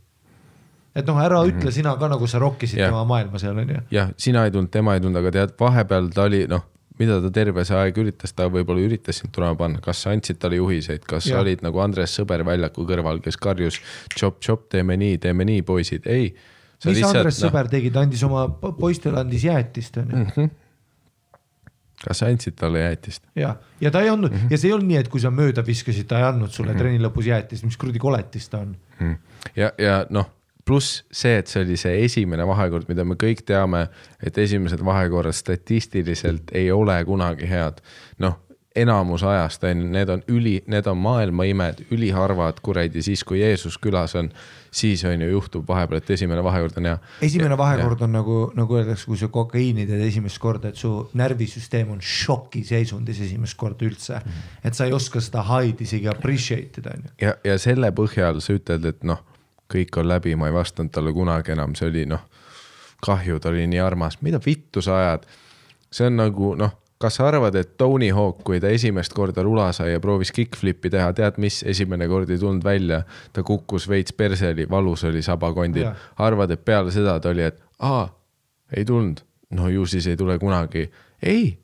et 0.94 1.06
noh, 1.06 1.16
ära 1.16 1.42
mm 1.42 1.50
-hmm. 1.50 1.60
ütle 1.60 1.70
sina 1.72 1.96
ka 1.96 2.08
nagu 2.08 2.26
sa 2.26 2.38
rokkisid 2.38 2.78
Jah. 2.78 2.90
tema 2.90 3.04
maailma 3.04 3.38
seal 3.38 3.58
onju. 3.58 3.80
jah, 3.90 4.10
sina 4.16 4.44
ei 4.44 4.50
tulnud, 4.50 4.70
tema 4.70 4.94
ei 4.94 5.00
tulnud, 5.00 5.16
aga 5.16 5.30
tead, 5.30 5.54
vahepeal 5.60 6.08
ta 6.14 6.22
oli 6.22 6.46
noh, 6.46 6.62
mida 6.98 7.20
ta 7.20 7.30
terve 7.30 7.64
see 7.64 7.76
aeg 7.76 7.98
üritas, 7.98 8.34
ta 8.36 8.48
võib-olla 8.48 8.80
üritas 8.84 9.18
sind 9.18 9.32
tulema 9.32 9.54
panna, 9.54 9.80
kas 9.80 10.02
sa 10.02 10.10
andsid 10.10 10.38
talle 10.38 10.56
juhiseid, 10.56 11.04
kas 11.08 11.24
sa 11.24 11.30
Jah. 11.30 11.40
olid 11.40 11.62
nagu 11.62 11.80
Andres 11.80 12.18
Sõber 12.18 12.44
väljaku 12.44 12.86
kõrval, 12.88 13.20
kes 13.24 13.36
karjus 13.36 13.80
tšop-tšop, 14.14 14.68
teeme 14.68 14.96
nii, 14.96 15.18
teeme 15.18 15.44
nii, 15.44 15.62
poisid, 15.62 16.06
ei. 16.06 16.34
mis 16.84 17.02
Andres 17.02 17.40
noh, 17.40 17.48
Sõber 17.48 17.68
tegi, 17.68 17.90
ta 17.90 18.00
andis 18.00 18.22
oma 18.22 18.48
po- 18.48 18.72
poistele 18.72 19.20
andis 19.20 19.44
jäätist 19.44 19.96
onju 19.96 20.16
mm. 20.16 20.26
-hmm. 20.36 20.50
Kas 22.02 22.22
sa 22.22 22.28
andsid 22.30 22.56
talle 22.58 22.84
jäätist? 22.84 23.24
ja, 23.38 23.56
ja 23.80 23.90
ta 23.90 24.00
ei 24.00 24.12
andnud 24.12 24.32
mm. 24.32 24.38
-hmm. 24.44 24.52
ja 24.54 24.58
see 24.58 24.70
ei 24.70 24.76
olnud 24.76 24.88
nii, 24.88 25.00
et 25.04 25.08
kui 25.08 25.20
sa 25.20 25.30
mööda 25.30 25.66
viskasid, 25.66 26.06
ta 26.10 26.18
ei 26.18 26.28
andnud 26.28 26.50
sulle 26.50 26.72
mm 26.72 26.76
-hmm. 26.76 26.82
trenni 26.82 27.02
lõpus 27.06 27.28
jäätist, 27.28 27.64
mis 27.64 27.76
kuradi 27.76 27.98
koletis 27.98 28.48
ta 28.48 28.58
on. 28.58 28.76
ja, 29.56 29.72
ja 29.78 30.06
noh, 30.10 30.30
pluss 30.64 31.02
see, 31.10 31.38
et 31.38 31.46
see 31.50 31.64
oli 31.64 31.76
see 31.76 32.04
esimene 32.04 32.46
vahekord, 32.46 32.88
mida 32.88 33.04
me 33.04 33.16
kõik 33.18 33.42
teame, 33.46 33.86
et 34.22 34.38
esimesed 34.38 34.84
vahekorrad 34.84 35.34
statistiliselt 35.34 36.52
ei 36.52 36.70
ole 36.72 37.04
kunagi 37.04 37.48
head. 37.50 37.82
noh, 38.18 38.38
enamus 38.76 39.22
ajast 39.22 39.64
on, 39.64 39.84
need 39.92 40.08
on 40.12 40.22
üli, 40.32 40.56
need 40.70 40.86
on 40.88 40.98
maailma 41.00 41.44
imed, 41.48 41.82
üliharvad 41.92 42.60
kuradi, 42.64 43.02
siis 43.04 43.24
kui 43.24 43.40
Jeesus 43.40 43.76
külas 43.82 44.14
on, 44.18 44.30
siis 44.72 45.04
on 45.08 45.20
ju 45.20 45.28
juhtub 45.28 45.68
vahepeal, 45.68 46.00
et 46.00 46.10
esimene 46.16 46.44
vahekord 46.44 46.78
on 46.80 46.88
hea. 46.88 46.96
esimene 47.22 47.58
vahekord 47.58 48.04
on 48.06 48.12
nagu, 48.16 48.38
nagu 48.56 48.78
öeldakse, 48.78 49.06
kui 49.06 49.20
sa 49.20 49.28
kokaiini 49.32 49.86
teed 49.88 50.04
esimest 50.06 50.40
korda, 50.42 50.72
et 50.72 50.80
su 50.80 50.92
närvisüsteem 51.18 51.92
on 51.92 52.00
šokiseisundis 52.00 53.20
esimest 53.28 53.58
korda 53.60 53.86
üldse 53.86 54.16
mm. 54.18 54.30
-hmm. 54.30 54.66
et 54.68 54.74
sa 54.74 54.88
ei 54.88 54.92
oska 54.92 55.20
seda 55.20 55.44
high'd 55.48 55.80
isegi 55.80 56.08
appreciate 56.08 56.80
ida 56.80 56.96
onju. 56.96 57.14
ja, 57.20 57.36
ja 57.44 57.58
selle 57.58 57.92
põhjal 57.92 58.40
sa 58.40 58.56
ütled, 58.56 58.88
et 58.88 59.04
noh, 59.04 59.24
kõik 59.72 60.00
on 60.00 60.08
läbi, 60.08 60.36
ma 60.36 60.48
ei 60.48 60.54
vastanud 60.54 60.92
talle 60.92 61.12
kunagi 61.12 61.52
enam, 61.52 61.74
see 61.74 61.88
oli 61.88 62.06
noh, 62.06 62.24
kahju, 63.02 63.40
ta 63.40 63.48
oli 63.48 63.66
nii 63.66 63.80
armas, 63.80 64.20
mida 64.22 64.40
vittu 64.46 64.82
sa 64.82 64.98
ajad. 64.98 65.26
see 65.90 66.06
on 66.06 66.16
nagu 66.16 66.54
noh, 66.56 66.81
kas 67.02 67.18
sa 67.18 67.26
arvad, 67.28 67.56
et 67.58 67.74
Tony 67.80 68.10
Hawk, 68.14 68.42
kui 68.46 68.60
ta 68.62 68.70
esimest 68.72 69.14
korda 69.16 69.44
rula 69.44 69.70
sai 69.76 69.92
ja 69.92 70.00
proovis 70.02 70.32
kick-flip'i 70.34 70.92
teha, 70.92 71.10
tead 71.16 71.40
mis, 71.42 71.62
esimene 71.68 72.08
kord 72.10 72.30
ei 72.30 72.40
tulnud 72.40 72.64
välja, 72.64 73.02
ta 73.34 73.44
kukkus 73.46 73.88
veits 73.90 74.14
perseli, 74.16 74.68
valus 74.70 75.04
oli 75.08 75.22
sabakondil 75.24 75.90
arvad, 76.22 76.54
et 76.54 76.64
peale 76.64 76.94
seda 76.94 77.18
ta 77.20 77.32
oli, 77.32 77.48
et 77.50 77.58
aa, 77.82 78.06
ei 78.76 78.86
tulnud, 78.88 79.24
no 79.58 79.68
ju 79.72 79.86
siis 79.90 80.06
ei 80.12 80.16
tule 80.20 80.38
kunagi. 80.42 80.88
ei. 81.22 81.58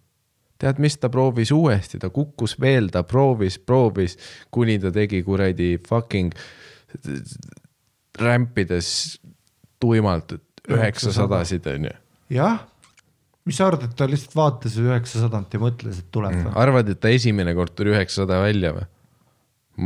Tead, 0.58 0.80
mis 0.82 0.96
ta 0.98 1.06
proovis 1.06 1.52
uuesti, 1.54 2.00
ta 2.02 2.08
kukkus 2.10 2.56
veel, 2.58 2.88
ta 2.90 3.04
proovis, 3.06 3.60
proovis, 3.62 4.16
kuni 4.50 4.74
ta 4.82 4.90
tegi 4.90 5.20
kuradi 5.22 5.76
fucking 5.78 6.34
rämpides 8.18 9.20
tuimalt 9.78 10.34
üheksasadasid 10.68 11.66
onju. 11.70 11.94
jah, 12.34 12.64
mis 13.48 13.58
sa 13.58 13.70
arvad, 13.70 13.88
et 13.88 13.96
ta 13.96 14.06
lihtsalt 14.08 14.36
vaatas 14.36 14.76
üheksasadat 14.80 15.56
ja 15.56 15.62
mõtles, 15.62 15.98
et 16.02 16.08
tuleb 16.14 16.36
või? 16.36 16.54
arvad, 16.60 16.92
et 16.92 17.00
ta 17.00 17.12
esimene 17.12 17.54
kord 17.56 17.74
tuli 17.76 17.94
üheksasada 17.94 18.42
välja 18.44 18.74
või? 18.76 18.86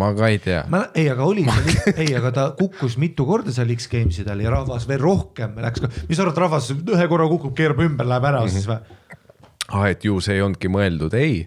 ma 0.02 0.08
ka 0.16 0.28
ei 0.32 0.40
tea. 0.42 0.62
ma, 0.72 0.86
ei, 0.98 1.06
aga 1.12 1.26
oli, 1.28 1.44
ei, 2.02 2.10
aga 2.18 2.32
ta 2.34 2.46
kukkus 2.58 2.96
mitu 3.00 3.26
korda 3.28 3.52
seal 3.54 3.72
X-Games 3.76 4.22
idel 4.24 4.44
ja 4.44 4.52
rahvas 4.54 4.86
veel 4.88 5.02
rohkem 5.02 5.58
läks 5.62 5.84
ka, 5.84 5.90
mis 6.08 6.18
sa 6.18 6.26
arvad, 6.26 6.40
rahvas 6.46 6.70
ühe 6.74 7.08
korra 7.10 7.28
kukub, 7.30 7.54
keerab 7.58 7.82
ümber, 7.84 8.08
läheb 8.08 8.28
ära 8.32 8.42
mm 8.42 8.48
-hmm. 8.48 8.56
siis 8.56 8.68
või? 8.70 9.18
ah, 9.68 9.88
et 9.90 10.04
ju 10.04 10.20
see 10.20 10.38
ei 10.38 10.44
olnudki 10.44 10.72
mõeldud, 10.72 11.14
ei. 11.18 11.44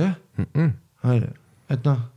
jah, 0.00 0.16
et 1.70 1.86
noh. 1.86 2.08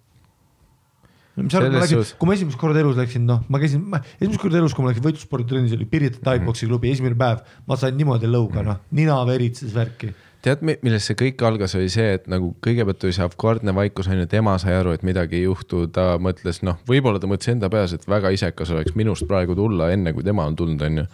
Mis 1.38 1.56
arvad, 1.58 1.74
ma 1.74 1.82
läksin 1.82 2.04
kui 2.20 2.30
ma 2.30 2.36
esimest 2.36 2.60
korda 2.62 2.82
elus 2.84 2.98
läksin, 3.00 3.24
noh, 3.26 3.40
ma 3.50 3.60
käisin, 3.62 3.88
esimest 4.20 4.42
korda 4.42 4.60
elus, 4.60 4.76
kui 4.78 4.86
ma 4.86 4.92
läksin 4.92 5.06
võitlussporditrennis 5.08 5.74
oli 5.78 5.88
Pirita 5.90 6.20
Mhm. 6.20 6.26
Tai-poksi 6.28 6.68
klubi 6.70 6.92
esimene 6.92 7.18
päev, 7.18 7.42
ma 7.68 7.76
sain 7.80 7.98
niimoodi 7.98 8.30
lõuga, 8.30 8.64
noh, 8.66 8.78
nina 8.92 9.18
veritses 9.26 9.74
värki. 9.74 10.14
tead, 10.44 10.60
millest 10.62 11.08
see 11.08 11.16
kõik 11.16 11.42
algas, 11.48 11.74
oli 11.80 11.88
see, 11.90 12.14
et 12.18 12.26
nagu 12.28 12.50
kõigepealt 12.62 13.04
oli 13.08 13.14
see 13.16 13.24
avkordne 13.24 13.74
vaikus, 13.74 14.10
on 14.12 14.20
ju, 14.20 14.26
tema 14.28 14.58
sai 14.60 14.74
aru, 14.76 14.92
et 14.92 15.04
midagi 15.08 15.38
ei 15.40 15.46
juhtu, 15.46 15.88
ta 15.88 16.18
mõtles, 16.20 16.60
noh, 16.68 16.78
võib-olla 16.86 17.20
ta 17.20 17.30
mõtles 17.32 17.48
enda 17.54 17.70
peas, 17.72 17.94
et 17.96 18.04
väga 18.08 18.30
isekas 18.36 18.74
oleks 18.76 18.94
minust 19.00 19.24
praegu 19.26 19.56
tulla, 19.56 19.88
enne 19.96 20.12
kui 20.14 20.24
tema 20.24 20.44
on 20.46 20.56
tulnud, 20.56 20.82
on 20.82 20.98
ju. 20.98 21.06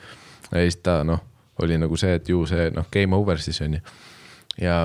ja 0.51 0.63
siis 0.65 0.79
ta 0.81 1.03
noh, 1.05 1.21
oli 1.61 1.77
nagu 1.77 1.95
see, 1.95 2.15
et 2.17 2.27
ju 2.29 2.41
see 2.49 2.71
noh, 2.73 2.87
game 2.91 3.15
over 3.15 3.37
siis 3.37 3.61
on 3.61 3.77
ju. 3.77 3.79
ja 4.65 4.79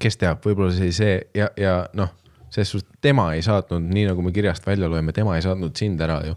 kes 0.00 0.16
teab, 0.20 0.44
võib-olla 0.44 0.74
see 0.74 0.84
oli 0.84 0.92
see 0.92 1.16
ja, 1.34 1.48
ja 1.56 1.88
noh, 1.96 2.12
selles 2.54 2.70
suhtes 2.70 3.00
tema 3.02 3.32
ei 3.34 3.42
saatnud, 3.42 3.82
nii 3.90 4.06
nagu 4.10 4.22
me 4.22 4.32
kirjast 4.34 4.66
välja 4.66 4.88
loeme, 4.90 5.12
tema 5.12 5.34
ei 5.36 5.42
saatnud 5.42 5.74
sind 5.76 6.00
ära 6.04 6.20
ju 6.28 6.36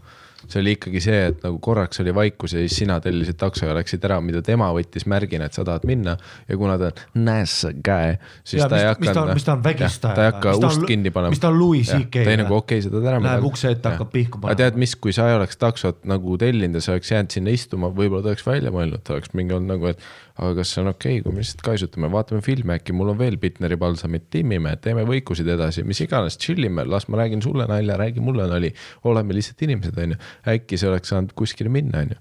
see 0.51 0.61
oli 0.63 0.75
ikkagi 0.77 1.01
see, 1.03 1.21
et 1.31 1.43
nagu 1.45 1.59
korraks 1.63 2.01
oli 2.03 2.13
vaikus 2.15 2.53
ja 2.55 2.63
siis 2.63 2.77
sina 2.83 2.99
tellisid 3.03 3.37
takso 3.39 3.67
ja 3.67 3.75
läksid 3.77 4.03
ära, 4.07 4.19
mida 4.23 4.41
tema 4.45 4.69
võttis 4.75 5.07
märgina, 5.09 5.47
et 5.49 5.57
sa 5.57 5.65
tahad 5.67 5.85
minna 5.87 6.17
ja 6.47 6.57
kuna 6.59 6.77
ta 6.81 6.91
on 6.91 7.25
näes 7.27 7.55
käe, 7.83 8.17
siis 8.43 8.61
Ja 8.61 8.69
ta 8.69 8.79
ei 8.79 8.87
mis- 8.99 9.09
on- 9.09 9.15
hakanud. 9.15 9.33
mis 9.33 9.47
ta 9.47 9.53
on 9.53 9.63
vägistaja 9.63 10.15
ta 10.15 10.25
ei 10.25 10.31
hakka 10.31 10.53
on 10.55 10.65
ust 10.69 10.81
Lu- 10.81 10.87
kinni 10.87 11.11
panema. 11.11 11.29
mis 11.35 11.39
ta 11.43 11.49
on 11.49 11.59
Louis 11.59 11.87
CK 11.87 12.11
ta 12.11 12.29
või? 12.29 12.37
nagu 12.43 12.55
okei 12.55 12.79
okay,, 12.79 12.85
seda 12.89 13.01
täna. 13.03 13.23
Läheb 13.23 13.49
ukse 13.49 13.71
ette, 13.71 13.89
hakkab 13.89 14.11
pihku 14.11 14.39
panema. 14.39 14.53
aga 14.53 14.63
tead, 14.63 14.79
mis, 14.79 14.95
kui 14.95 15.13
sa 15.13 15.29
ei 15.29 15.35
oleks 15.35 15.57
taksot 15.57 16.05
nagu 16.05 16.37
tellinud 16.37 16.79
ja 16.79 16.81
sa 16.81 16.95
oleks 16.95 17.11
jäänud 17.11 17.35
sinna 17.35 17.53
istuma, 17.53 17.89
võib-olla 17.89 18.23
ta 18.23 18.33
oleks 18.35 18.47
välja 18.47 18.71
mõelnud, 18.71 19.03
ta 19.03 19.17
oleks 19.17 19.33
mingi 19.33 19.53
olnud 19.53 19.75
nagu, 19.75 19.91
et 19.91 19.99
aga 20.37 20.53
kas 20.59 20.71
see 20.73 20.81
on 20.83 20.91
okei 20.91 21.17
okay,, 21.17 21.23
kui 21.25 21.33
me 21.33 21.41
lihtsalt 21.41 21.63
kaisutame, 21.65 22.09
vaatame 22.13 22.41
filme, 22.45 22.75
äkki 22.77 22.93
mul 22.93 23.09
on 23.13 23.17
veel 23.17 23.37
Bitneri 23.41 23.77
palsamit, 23.79 24.27
timmime, 24.33 24.75
teeme 24.81 25.05
võikusid 25.07 25.49
edasi, 25.49 25.83
mis 25.87 26.01
iganes, 26.05 26.37
chill 26.41 26.67
ime, 26.67 26.85
las 26.85 27.07
ma 27.09 27.17
räägin 27.23 27.41
sulle 27.41 27.65
nalja, 27.69 27.97
räägi 27.97 28.21
mulle 28.23 28.45
nali, 28.49 28.69
oleme 29.09 29.33
lihtsalt 29.37 29.63
inimesed, 29.65 29.97
onju. 30.03 30.19
Äkki 30.47 30.79
see 30.79 30.89
oleks 30.89 31.11
saanud 31.13 31.33
kuskile 31.37 31.71
minna, 31.73 32.03
onju. 32.05 32.17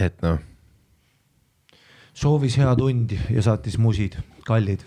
et 0.00 0.20
noh, 0.24 0.40
soovis 2.14 2.58
head 2.60 2.82
undi 2.84 3.18
ja 3.34 3.44
saatis 3.44 3.78
musid, 3.78 4.18
kallid. 4.46 4.84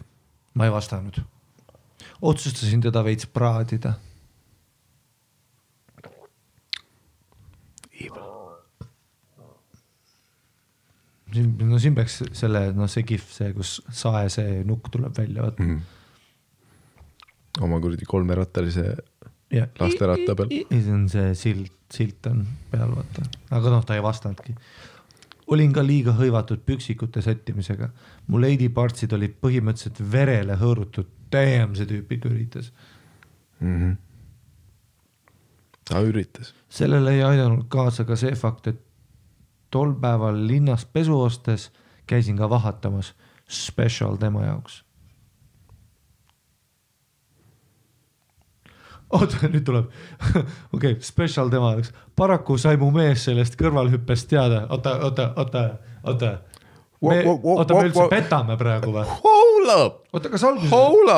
ma 0.54 0.68
ei 0.68 0.74
vastanud. 0.74 1.22
otsustasin 2.22 2.82
teda 2.82 3.04
veits 3.06 3.28
praadida. 3.28 3.98
siin, 11.38 11.54
no 11.70 11.80
siin 11.82 11.96
peaks 11.98 12.22
selle, 12.38 12.68
noh, 12.78 12.90
see 12.92 13.06
kihv, 13.08 13.28
see, 13.34 13.52
kus 13.56 13.78
sae 13.94 14.28
see 14.34 14.62
nukk 14.68 14.90
tuleb 14.94 15.16
välja, 15.18 15.44
vaata 15.46 15.64
mm. 15.64 15.80
oma 17.68 17.80
kuradi 17.84 18.08
kolmerattalise 18.10 18.86
-hmm. 19.52 19.80
Lasteratta 19.80 20.36
peal. 20.36 20.50
see 20.70 20.94
on 20.94 21.10
see 21.10 21.36
silt, 21.36 21.74
silt 21.94 22.26
on 22.28 22.46
peal, 22.72 22.96
vaata, 22.96 23.24
aga 23.52 23.70
noh, 23.70 23.86
ta 23.86 23.96
ei 23.96 24.04
vastanudki. 24.04 24.56
olin 25.48 25.74
ka 25.74 25.86
liiga 25.86 26.12
hõivatud 26.12 26.60
püksikute 26.66 27.22
sättimisega, 27.22 27.90
mu 28.28 28.42
lady 28.42 28.70
partsid 28.70 29.14
olid 29.14 29.38
põhimõtteliselt 29.42 30.02
verele 30.12 30.58
hõõrutud, 30.60 31.08
damn, 31.32 31.76
see 31.76 31.86
tüüp 31.86 32.12
ikka 32.12 32.30
üritas. 32.30 32.74
mm. 33.60 33.78
-hmm. 33.78 33.96
ta 35.90 36.02
üritas. 36.02 36.54
sellele 36.70 37.16
ei 37.16 37.24
aidanud 37.24 37.66
kaasa 37.70 38.04
ka 38.04 38.16
see 38.16 38.36
fakt, 38.36 38.68
et 38.68 38.82
tol 39.72 39.94
päeval 39.94 40.48
linnas 40.48 40.86
pesu 40.86 41.20
ostes 41.22 41.72
käisin 42.08 42.38
ka 42.38 42.50
vahatamas, 42.50 43.14
special 43.48 44.16
tema 44.16 44.46
jaoks. 44.46 44.84
oota, 49.16 49.48
nüüd 49.48 49.66
tuleb, 49.68 49.90
okei 50.76 50.96
okay,, 50.96 51.00
special 51.06 51.52
tema 51.54 51.74
jaoks, 51.76 51.94
paraku 52.18 52.58
sai 52.62 52.78
mu 52.82 52.90
mees 52.96 53.26
sellest 53.28 53.58
kõrvalhüppest 53.60 54.30
teada, 54.32 54.66
oota, 54.74 54.98
oota, 55.08 55.32
oota, 55.38 55.66
oota. 56.04 56.38
Wo- 56.98 57.36
oota, 57.54 57.76
me 57.78 57.92
üldse 57.92 58.08
petame 58.10 58.56
praegu 58.58 58.90
või? 58.90 59.04
Hold 59.22 59.70
up, 59.70 60.00
oota, 60.18 60.32
kas 60.34 60.48
alguses 60.48 60.74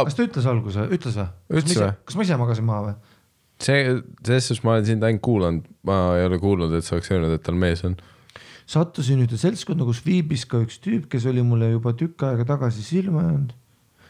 kas 0.10 0.18
ta 0.18 0.26
ütles 0.26 0.50
alguse, 0.52 0.90
ütles 0.92 1.16
või? 1.16 1.30
Ütles 1.62 1.80
või? 1.80 1.94
kas 2.10 2.20
ma 2.20 2.26
ise 2.28 2.40
magasin 2.42 2.68
maha 2.68 2.82
või? 2.90 2.98
see, 3.64 3.84
selles 4.24 4.48
suhtes 4.48 4.64
ma 4.64 4.76
olen 4.76 4.88
sind 4.88 5.06
ainult 5.08 5.24
kuulanud, 5.26 5.70
ma 5.88 6.00
ei 6.20 6.26
ole 6.28 6.40
kuulnud, 6.40 6.74
et 6.76 6.88
sa 6.88 6.96
oleks 6.98 7.12
öelnud, 7.14 7.36
et 7.36 7.44
tal 7.44 7.58
mees 7.60 7.84
on. 7.88 7.96
sattusin 8.70 9.24
ühte 9.24 9.40
seltskonda, 9.40 9.88
kus 9.88 10.04
viibis 10.06 10.46
ka 10.50 10.62
üks 10.64 10.78
tüüp, 10.84 11.08
kes 11.12 11.26
oli 11.32 11.44
mulle 11.46 11.72
juba 11.74 11.96
tükk 11.98 12.28
aega 12.28 12.46
tagasi 12.54 12.84
silma 12.86 13.24
jäänud. 13.26 13.56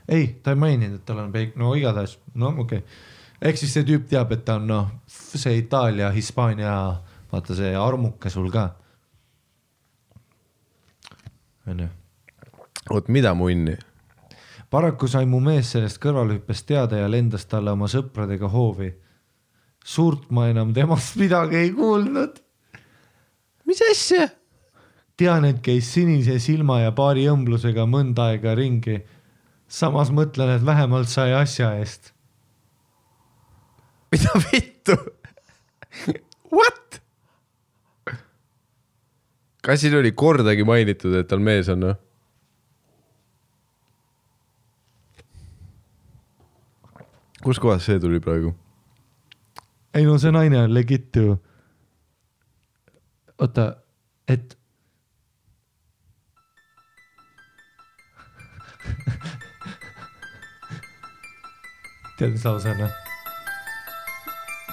ei, 0.09 0.27
ta 0.43 0.57
ei 0.57 0.61
maininud, 0.65 0.99
et 1.01 1.05
tal 1.05 1.21
on 1.21 1.31
peik, 1.33 1.55
no 1.57 1.75
igatahes, 1.77 2.17
no 2.33 2.53
okei 2.57 2.81
okay.. 2.81 3.08
Ehk 3.41 3.57
siis 3.57 3.73
see 3.73 3.85
tüüp 3.87 4.07
teab, 4.09 4.31
et 4.35 4.45
ta 4.45 4.57
on 4.59 4.67
noh, 4.67 4.89
see 5.07 5.57
Itaalia, 5.61 6.11
Hispaania, 6.15 6.73
vaata 7.31 7.55
see 7.55 7.75
armuke 7.75 8.29
sul 8.29 8.49
ka. 8.51 8.69
onju. 11.67 11.87
oot, 12.89 13.07
mida 13.07 13.33
munni? 13.33 13.77
paraku 14.69 15.07
sai 15.07 15.25
mu 15.25 15.39
mees 15.41 15.71
sellest 15.75 16.01
kõrvalhüppest 16.01 16.67
teada 16.69 16.97
ja 16.97 17.07
lendas 17.09 17.45
talle 17.45 17.71
oma 17.71 17.87
sõpradega 17.87 18.49
hoovi. 18.49 18.93
suurt 19.85 20.29
ma 20.29 20.49
enam 20.49 20.73
temast 20.73 21.15
midagi 21.17 21.55
ei 21.55 21.73
kuulnud 21.73 22.43
mis 23.69 23.81
asja? 23.85 24.27
tean, 25.19 25.45
et 25.45 25.59
käis 25.61 25.89
sinise 25.93 26.37
silma 26.41 26.79
ja 26.79 26.93
paari 26.95 27.27
õmblusega 27.29 27.85
mõnda 27.89 28.31
aega 28.31 28.55
ringi. 28.57 29.01
samas 29.67 30.09
mõtlen, 30.15 30.55
et 30.55 30.65
vähemalt 30.65 31.11
sai 31.11 31.33
asja 31.37 31.75
eest. 31.77 32.13
Mida 34.11 34.29
vittu? 34.51 34.95
What? 36.51 37.01
kas 39.61 39.81
siin 39.81 39.97
oli 39.99 40.11
kordagi 40.11 40.63
mainitud, 40.65 41.13
et 41.19 41.27
tal 41.29 41.39
mees 41.43 41.69
on 41.69 41.83
või? 41.85 41.95
kus 47.43 47.59
kohas 47.59 47.85
see 47.85 47.99
tuli 47.99 48.19
praegu? 48.23 48.55
ei 49.93 50.05
no 50.05 50.17
see 50.21 50.31
naine 50.31 50.63
on 50.63 50.73
legit 50.73 51.15
ju. 51.15 51.37
oota, 53.39 53.75
et. 54.27 54.57
tead, 62.17 62.31
mis 62.31 62.45
lause 62.45 62.69
on 62.73 62.77
või? 62.85 63.08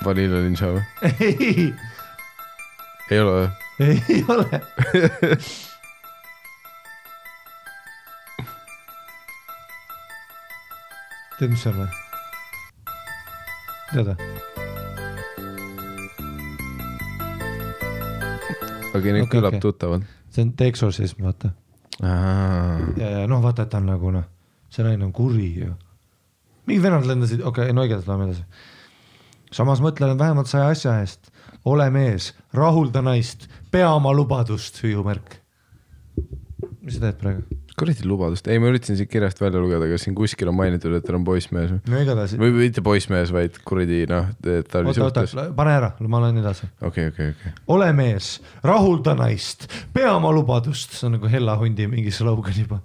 Vanilla 0.07 0.41
Ninja 0.45 0.73
või? 0.73 0.83
ei, 1.27 1.75
ei 3.11 3.21
ole 3.21 3.33
või? 3.37 3.49
ei 3.87 4.25
ole. 4.33 4.61
tead, 11.39 11.51
mis 11.51 11.67
on 11.69 11.81
või? 11.83 11.89
tead 13.93 14.13
või? 14.13 14.17
aga 18.97 19.13
nüüd 19.13 19.27
Okei, 19.27 19.33
kõlab 19.35 19.53
okei. 19.57 19.63
tuttavalt. 19.67 20.07
see 20.33 20.45
on 20.47 20.53
The 20.57 20.71
Exorcism, 20.71 21.27
vaata. 21.27 21.53
ja, 22.01 23.11
ja 23.21 23.27
noh, 23.31 23.43
vaata, 23.45 23.67
et 23.67 23.73
ta 23.73 23.81
on 23.83 23.91
nagu 23.91 24.13
noh, 24.15 24.25
see 24.73 24.87
naine 24.87 25.05
on 25.07 25.13
kuri 25.17 25.51
ju. 25.65 25.75
mingid 26.67 26.87
vennad 26.87 27.07
lendasid, 27.09 27.43
okei 27.43 27.69
okay,, 27.69 27.77
no 27.77 27.85
igatahes 27.87 28.09
lähme 28.11 28.31
edasi. 28.31 28.47
Samas 29.55 29.83
mõtlen, 29.85 30.17
vähemalt 30.19 30.51
saja 30.51 30.71
asja 30.73 30.97
eest, 31.03 31.31
ole 31.67 31.89
mees, 31.95 32.33
rahulda 32.55 33.03
naist, 33.05 33.49
pea 33.71 33.91
oma 33.95 34.15
lubadust, 34.15 34.83
hüüumärk. 34.85 35.41
mis 36.81 36.99
sa 36.99 37.09
teed 37.09 37.21
praegu? 37.21 37.63
kuradi 37.77 38.07
lubadust, 38.09 38.47
ei 38.49 38.61
ma 38.61 38.71
üritasin 38.71 38.97
siit 38.97 39.11
kirjast 39.13 39.41
välja 39.41 39.61
lugeda, 39.61 39.85
kas 39.91 40.07
siin 40.07 40.15
kuskil 40.17 40.49
on 40.49 40.57
mainitud, 40.57 40.95
et 40.97 41.05
tal 41.05 41.19
on 41.19 41.27
poissmees 41.27 41.75
või? 41.75 41.81
no 41.93 41.99
igatahes, 42.01 42.37
või 42.41 42.55
mitte 42.57 42.85
poissmees, 42.85 43.33
vaid 43.37 43.59
kuradi 43.69 44.05
noh, 44.09 44.31
et 44.41 44.71
ta 44.73 44.81
oli 44.81 44.95
suhtes., 44.97 45.35
pane 45.59 45.75
ära, 45.77 45.91
ma 46.09 46.23
lähen 46.25 46.41
edasi. 46.41 46.69
okei, 46.81 47.11
okei, 47.13 47.35
okei. 47.35 47.53
ole 47.75 47.91
mees, 47.97 48.31
rahulda 48.65 49.17
naist, 49.19 49.69
pea 49.93 50.15
oma 50.17 50.33
lubadust, 50.33 50.97
see 50.97 51.11
on 51.11 51.19
nagu 51.19 51.29
Hella 51.33 51.59
hundi 51.61 51.89
mingi 51.93 52.15
slogan 52.15 52.57
juba. 52.57 52.81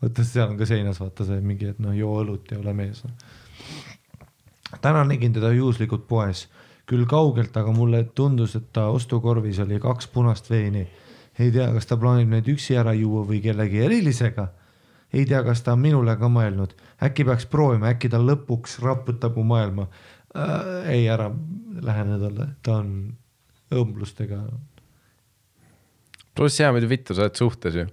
vaata, 0.00 0.24
seal 0.24 0.54
on 0.54 0.56
ka 0.60 0.68
seinas, 0.70 1.02
vaata 1.02 1.28
see 1.28 1.44
mingi, 1.44 1.74
et 1.74 1.84
noh, 1.84 1.92
joo 1.96 2.16
õlut 2.22 2.48
ja 2.54 2.62
ole 2.62 2.72
mees. 2.80 3.04
Täna 4.80 5.04
nägin 5.04 5.32
teda 5.32 5.52
juhuslikult 5.52 6.06
poes, 6.08 6.46
küll 6.88 7.06
kaugelt, 7.08 7.56
aga 7.56 7.72
mulle 7.72 8.04
tundus, 8.14 8.56
et 8.56 8.70
ta 8.72 8.88
ostukorvis 8.92 9.58
oli 9.64 9.80
kaks 9.80 10.08
punast 10.12 10.50
veini. 10.50 10.88
ei 11.38 11.52
tea, 11.54 11.68
kas 11.72 11.86
ta 11.86 11.96
plaanib 11.96 12.32
neid 12.32 12.48
üksi 12.50 12.74
ära 12.76 12.92
juua 12.92 13.22
või 13.26 13.40
kellegi 13.42 13.84
erilisega. 13.84 14.48
ei 15.12 15.24
tea, 15.26 15.42
kas 15.42 15.62
ta 15.62 15.72
on 15.72 15.80
minule 15.80 16.16
ka 16.16 16.28
mõelnud, 16.28 16.74
äkki 17.02 17.24
peaks 17.24 17.46
proovima, 17.46 17.88
äkki 17.88 18.08
ta 18.08 18.18
lõpuks 18.18 18.78
raputab 18.82 19.36
mu 19.36 19.44
maailma 19.44 19.88
äh,. 20.36 20.90
ei, 20.90 21.08
ära 21.08 21.30
lähene 21.82 22.18
talle, 22.18 22.48
ta 22.62 22.80
on 22.82 23.16
õmblustega. 23.70 24.42
pluss 26.34 26.60
hea, 26.60 26.72
mida 26.72 26.88
vittu, 26.88 27.14
sa 27.14 27.26
oled 27.26 27.36
suhtes 27.36 27.74
ju. 27.74 27.86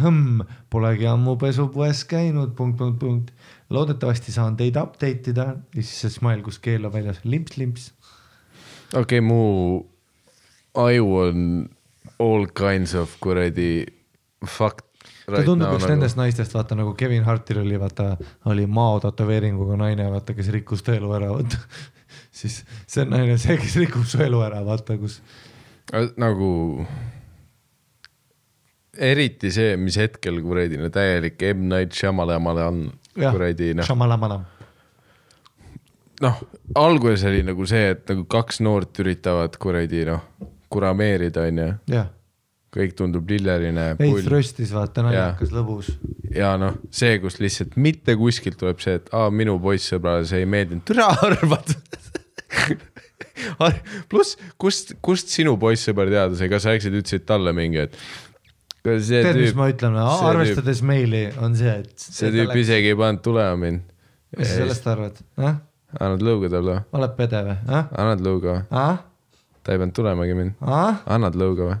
hõmm, 0.00 0.44
polegi 0.70 1.06
ammu 1.06 1.36
pesupoes 1.36 2.04
käinud, 2.08 2.54
punkt, 2.56 2.78
punkt, 2.78 2.98
punkt. 2.98 3.32
Loodetavasti 3.72 4.34
saan 4.34 4.56
teid 4.58 4.76
update 4.80 5.32
ida 5.32 5.48
ja 5.56 5.82
siis 5.82 5.94
see 6.04 6.12
smile, 6.18 6.42
kus 6.44 6.60
keel 6.62 6.86
on 6.88 6.94
väljas, 6.94 7.22
limps-limps. 7.24 7.90
okei 8.92 9.02
okay,, 9.02 9.24
mu 9.24 9.42
aju 10.74 11.16
on 11.26 11.68
all 12.18 12.46
kinds 12.56 12.94
of 12.94 13.16
kuradi 13.20 13.84
fuck. 14.46 14.84
ta 15.26 15.42
tundub 15.46 15.76
üks 15.76 15.86
nendest 15.88 16.18
naistest, 16.18 16.54
vaata 16.56 16.76
nagu 16.78 16.94
Kevin 16.98 17.24
Hartil 17.26 17.62
oli, 17.62 17.78
vaata, 17.80 18.16
oli 18.50 18.66
Mao 18.66 19.00
tätoveeringuga 19.02 19.78
naine, 19.80 20.08
vaata, 20.12 20.34
kes 20.36 20.50
rikkus 20.54 20.84
ta 20.86 20.96
elu 20.96 21.12
ära, 21.18 21.30
vaata. 21.32 21.60
siis 22.42 22.62
see 22.86 23.04
on 23.04 23.14
naine, 23.14 23.38
see, 23.40 23.56
kes 23.60 23.78
rikub 23.82 24.06
su 24.08 24.22
elu 24.24 24.42
ära, 24.44 24.62
vaata, 24.66 24.98
kus. 25.00 25.20
nagu 26.20 26.50
eriti 29.02 29.52
see, 29.54 29.76
mis 29.80 29.98
hetkel 30.00 30.40
kuradi 30.44 30.80
no 30.80 30.90
täielik 30.94 31.42
M 31.52 31.68
Night 31.72 31.98
Shyamalan 31.98 32.66
on 32.66 32.82
kuradi 33.18 33.72
noh, 33.76 33.86
šamalamanam. 33.86 34.46
noh 36.22 36.42
alguses 36.78 37.26
oli 37.28 37.44
nagu 37.46 37.66
see, 37.68 37.92
et 37.96 38.08
nagu 38.10 38.26
kaks 38.30 38.62
noort 38.64 39.02
üritavad 39.02 39.58
kuradi 39.60 40.06
noh 40.08 40.26
kurameerida 40.72 41.46
onju, 41.50 41.68
kõik 42.72 42.94
tundub 42.96 43.28
lilleline. 43.28 43.90
veits 43.98 44.28
röstis, 44.32 44.72
vaata, 44.74 45.04
naljakas, 45.06 45.52
lõbus. 45.52 45.92
ja 46.32 46.54
noh, 46.60 46.78
see, 46.94 47.18
kus 47.22 47.38
lihtsalt 47.42 47.76
mitte 47.76 48.16
kuskilt 48.20 48.58
tuleb 48.60 48.80
see, 48.84 48.96
et 49.00 49.12
aa, 49.16 49.28
minu 49.34 49.58
poissõbrale 49.62 50.24
see 50.28 50.44
ei 50.44 50.48
meeldinud, 50.48 50.86
türa 50.88 51.10
arvad. 51.28 51.76
pluss, 54.12 54.36
kust, 54.60 54.94
kust 55.04 55.32
sinu 55.32 55.56
poissõber 55.60 56.10
teada 56.12 56.36
sai, 56.38 56.50
kas 56.52 56.64
sa 56.64 56.74
läksid, 56.74 56.96
ütlesid 57.02 57.26
talle 57.28 57.54
mingi, 57.56 57.88
et. 57.88 57.98
tead, 58.82 59.36
mis 59.38 59.52
tüüp, 59.52 59.58
ma 59.58 59.68
ütlen, 59.72 59.98
arvestades 59.98 60.82
meili 60.86 61.22
on 61.42 61.54
see, 61.58 61.76
et. 61.82 61.92
see 62.02 62.32
tüüp 62.34 62.54
isegi 62.62 62.92
ei 62.92 62.98
pannud 62.98 63.22
tulema 63.24 63.54
mind. 63.60 63.86
mis 64.38 64.50
sa 64.50 64.58
sellest 64.62 64.90
arvad, 64.90 65.22
ah, 65.38 65.60
annad 66.00 66.26
lõuga 66.26 66.50
talle 66.52 66.76
või? 66.78 66.84
oled 66.98 67.16
pede 67.20 67.44
või, 67.46 67.56
ah, 67.78 67.88
annad 68.04 68.26
lõuga 68.26 68.56
või? 68.56 68.66
ah, 68.82 69.00
ta 69.62 69.74
ei 69.74 69.82
pannud 69.82 69.96
tulemagi 69.98 70.36
mind. 70.38 70.58
ah, 70.66 71.02
annad 71.16 71.38
lõuga 71.38 71.70
või? 71.70 71.80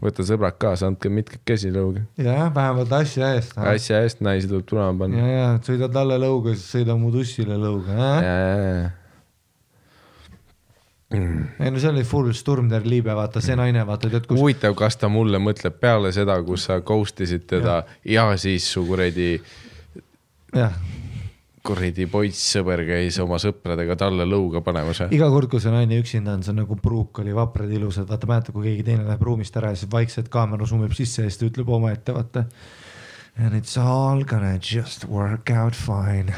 võta 0.00 0.24
sõbrad 0.24 0.56
kaasa, 0.60 0.88
andke 0.90 1.12
mitmekesi 1.12 1.70
lõuga. 1.74 2.04
jah, 2.18 2.48
vähemalt 2.54 2.94
asja 3.00 3.34
eest. 3.36 3.58
asja 3.58 4.00
eest 4.04 4.24
naisi 4.24 4.50
tuleb 4.50 4.66
tulema 4.68 5.04
panna. 5.04 5.20
ja, 5.20 5.36
ja 5.36 5.50
sõida 5.66 5.90
talle 5.92 6.18
lõuga, 6.22 6.56
siis 6.56 6.72
sõida 6.78 6.96
mu 6.98 7.12
tussile 7.14 7.60
lõuga. 7.60 8.14
Ei 11.10 11.70
no 11.70 11.80
see 11.82 11.90
oli 11.90 12.04
full 12.06 12.30
Sturm 12.36 12.68
der 12.70 12.84
Liebe, 12.86 13.14
vaata 13.18 13.42
see 13.42 13.56
naine, 13.58 13.82
vaata 13.86 14.10
tead 14.12 14.28
kus. 14.30 14.38
huvitav, 14.38 14.76
kas 14.78 14.98
ta 15.00 15.10
mulle 15.10 15.40
mõtleb 15.42 15.80
peale 15.82 16.12
seda, 16.14 16.36
kus 16.46 16.68
sa 16.68 16.78
ghost 16.86 17.20
isid 17.26 17.48
teda 17.50 17.80
ja 18.06 18.28
siis 18.38 18.68
su 18.70 18.84
kuradi, 18.86 19.32
jah, 20.54 20.76
kuradi 21.66 22.06
poissõber 22.10 22.84
käis 22.86 23.18
oma 23.24 23.40
sõpradega 23.42 23.96
talle 23.98 24.26
lõuga 24.28 24.62
panemas 24.62 25.02
iga 25.10 25.28
kord, 25.34 25.50
kui 25.50 25.62
see 25.62 25.74
naine 25.74 25.98
üksinda 25.98 26.36
on, 26.38 26.44
see 26.46 26.54
on 26.54 26.62
nagu 26.62 26.78
pruuk 26.78 27.24
oli 27.24 27.34
vaprad 27.34 27.72
ilusad, 27.74 28.06
vaata 28.10 28.30
mäletad, 28.30 28.54
kui 28.54 28.68
keegi 28.68 28.86
teine 28.92 29.08
läheb 29.08 29.26
ruumist 29.26 29.58
ära 29.58 29.74
ja 29.74 29.80
siis 29.80 29.90
vaikselt 29.90 30.30
kaamera 30.30 30.68
summib 30.68 30.94
sisse 30.94 31.24
ja 31.24 31.32
siis 31.32 31.42
ta 31.42 31.50
ütleb 31.50 31.74
omaette, 31.74 32.14
vaata. 32.14 32.46
And 33.38 33.54
it's 33.54 33.76
all 33.78 34.24
gonna 34.24 34.58
just 34.58 35.04
work 35.04 35.50
out 35.50 35.74
fine. 35.74 36.34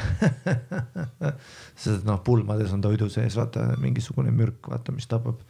sest 1.82 2.04
noh, 2.06 2.20
pulmades 2.24 2.72
on 2.72 2.82
toidu 2.84 3.08
sees, 3.10 3.36
vaata 3.38 3.72
mingisugune 3.82 4.30
mürk, 4.34 4.68
vaata, 4.70 4.94
mis 4.94 5.08
tapab 5.10 5.40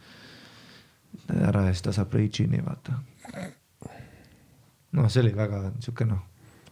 ära 1.29 1.67
ja 1.67 1.73
siis 1.73 1.85
ta 1.85 1.93
saab 1.95 2.13
reidžini, 2.17 2.61
vaata. 2.65 2.97
noh, 4.93 5.09
see 5.09 5.23
oli 5.23 5.33
väga 5.35 5.61
sihuke 5.83 6.07
noh, 6.09 6.21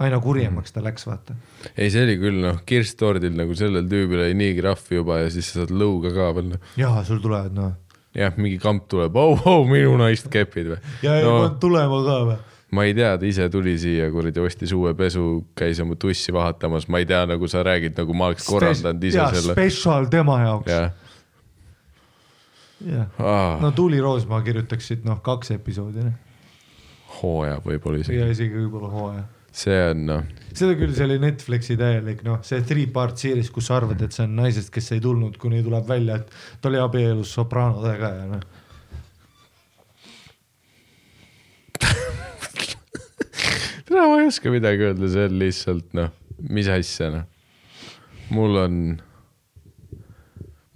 aina 0.02 0.20
kurjemaks 0.22 0.74
ta 0.74 0.84
läks, 0.84 1.06
vaata. 1.10 1.36
ei, 1.76 1.90
see 1.94 2.04
oli 2.06 2.18
küll 2.22 2.42
noh, 2.44 2.62
kirstordil 2.68 3.36
nagu 3.38 3.56
sellel 3.58 3.88
tüübil 3.90 4.26
oli 4.26 4.38
niigi 4.38 4.66
rahv 4.66 4.92
juba 4.98 5.22
ja 5.24 5.32
siis 5.34 5.52
sa 5.52 5.62
saad 5.62 5.74
lõuga 5.76 6.14
ka 6.16 6.32
veel 6.38 6.54
noh. 6.54 6.70
ja 6.80 6.94
sul 7.08 7.22
tulevad 7.24 7.56
noh. 7.58 7.76
jah, 8.18 8.38
mingi 8.38 8.60
kamp 8.62 8.88
tuleb, 8.92 9.18
oh, 9.18 9.46
oh, 9.50 9.62
minu 9.70 9.98
naist 10.02 10.30
kepid 10.34 10.74
või? 10.74 10.80
ja 11.06 11.20
no 11.26 11.38
pannud 11.38 11.60
tulema 11.64 12.02
ka 12.08 12.18
või? 12.30 12.40
Ma 12.72 12.86
ei 12.88 12.94
tea, 12.96 13.12
ta 13.20 13.28
ise 13.28 13.50
tuli 13.52 13.74
siia 13.80 14.08
kuradi, 14.14 14.40
ostis 14.40 14.72
uue 14.76 14.94
pesu, 14.98 15.44
käis 15.60 15.80
oma 15.84 15.98
tussi 16.00 16.32
vahatamas, 16.36 16.88
ma 16.88 17.02
ei 17.04 17.08
tea, 17.10 17.26
nagu 17.28 17.50
sa 17.52 17.64
räägid, 17.68 17.98
nagu 18.00 18.16
ma 18.16 18.30
oleks 18.32 18.48
korraldanud 18.48 19.04
ise 19.10 19.20
ja, 19.20 19.28
selle. 19.36 19.56
Special 19.58 20.08
tema 20.14 20.38
jaoks. 20.46 20.72
jah, 20.72 20.92
jah, 22.88 23.10
Ah. 23.20 23.60
no 23.62 23.72
Tuuli 23.76 24.00
Roosmaa 24.02 24.42
kirjutaksid 24.46 25.04
noh, 25.06 25.20
kaks 25.22 25.52
episoodi 25.58 26.06
noh. 26.08 26.16
hooaja 27.22 27.60
võib-olla 27.66 28.00
isegi, 28.02 28.18
ja 28.18 28.30
isegi 28.32 28.56
võib-olla 28.56 28.90
hooaja. 28.94 29.26
see 29.52 29.78
on 29.92 30.06
noh, 30.08 30.24
seda 30.56 30.78
küll, 30.80 30.96
see 30.96 31.06
oli 31.10 31.20
Netflixi 31.22 31.76
täielik 31.78 32.24
noh, 32.26 32.40
see 32.48 32.64
three 32.64 32.88
part 32.88 33.20
series, 33.20 33.52
kus 33.52 33.68
sa 33.68 33.78
arvad, 33.82 34.02
et 34.02 34.16
see 34.16 34.24
on 34.26 34.40
naisest, 34.40 34.72
kes 34.74 34.94
ei 34.96 35.04
tulnud, 35.04 35.36
kuni 35.38 35.60
tuleb 35.66 35.86
välja, 35.92 36.22
et 36.24 36.32
ta 36.64 36.72
oli 36.72 36.80
abielus 36.82 37.36
sopranodega 37.36 38.16
ja 38.16 38.26
noh. 38.32 38.48
Täna 43.92 44.08
ma 44.08 44.20
ei 44.22 44.28
oska 44.30 44.52
midagi 44.54 44.88
öelda, 44.88 45.08
see 45.12 45.28
on 45.28 45.38
lihtsalt 45.42 45.96
noh, 45.98 46.12
mis 46.50 46.70
asja 46.72 47.10
noh. 47.12 47.26
mul 48.32 48.56
on, 48.62 48.76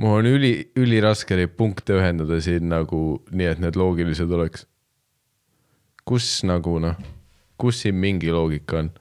mul 0.03 0.17
on 0.19 0.27
üli, 0.29 0.51
üliraske 0.75 1.37
neid 1.39 1.55
punkte 1.55 1.95
ühendada 1.95 2.41
siin 2.43 2.67
nagu 2.71 3.01
nii, 3.31 3.47
et 3.53 3.63
need 3.63 3.79
loogilised 3.79 4.31
oleks. 4.35 4.65
kus 6.05 6.43
nagu 6.43 6.75
noh, 6.83 6.99
kus 7.57 7.85
siin 7.85 7.95
mingi 7.95 8.33
loogika 8.35 8.83
on? 8.83 8.91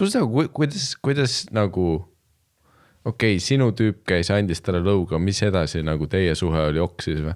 pluss 0.00 0.16
nagu 0.16 0.32
ku- 0.32 0.52
kuidas, 0.60 0.92
kuidas 0.96 1.46
nagu 1.52 1.86
okei 3.04 3.36
okay,, 3.36 3.40
sinu 3.40 3.72
tüüp 3.76 4.04
käis, 4.08 4.30
andis 4.32 4.60
talle 4.64 4.80
lõuga, 4.84 5.18
mis 5.20 5.40
edasi 5.44 5.82
nagu 5.84 6.08
teie 6.08 6.36
suhe 6.36 6.68
oli 6.68 6.80
oksis 6.80 7.24
või? 7.24 7.34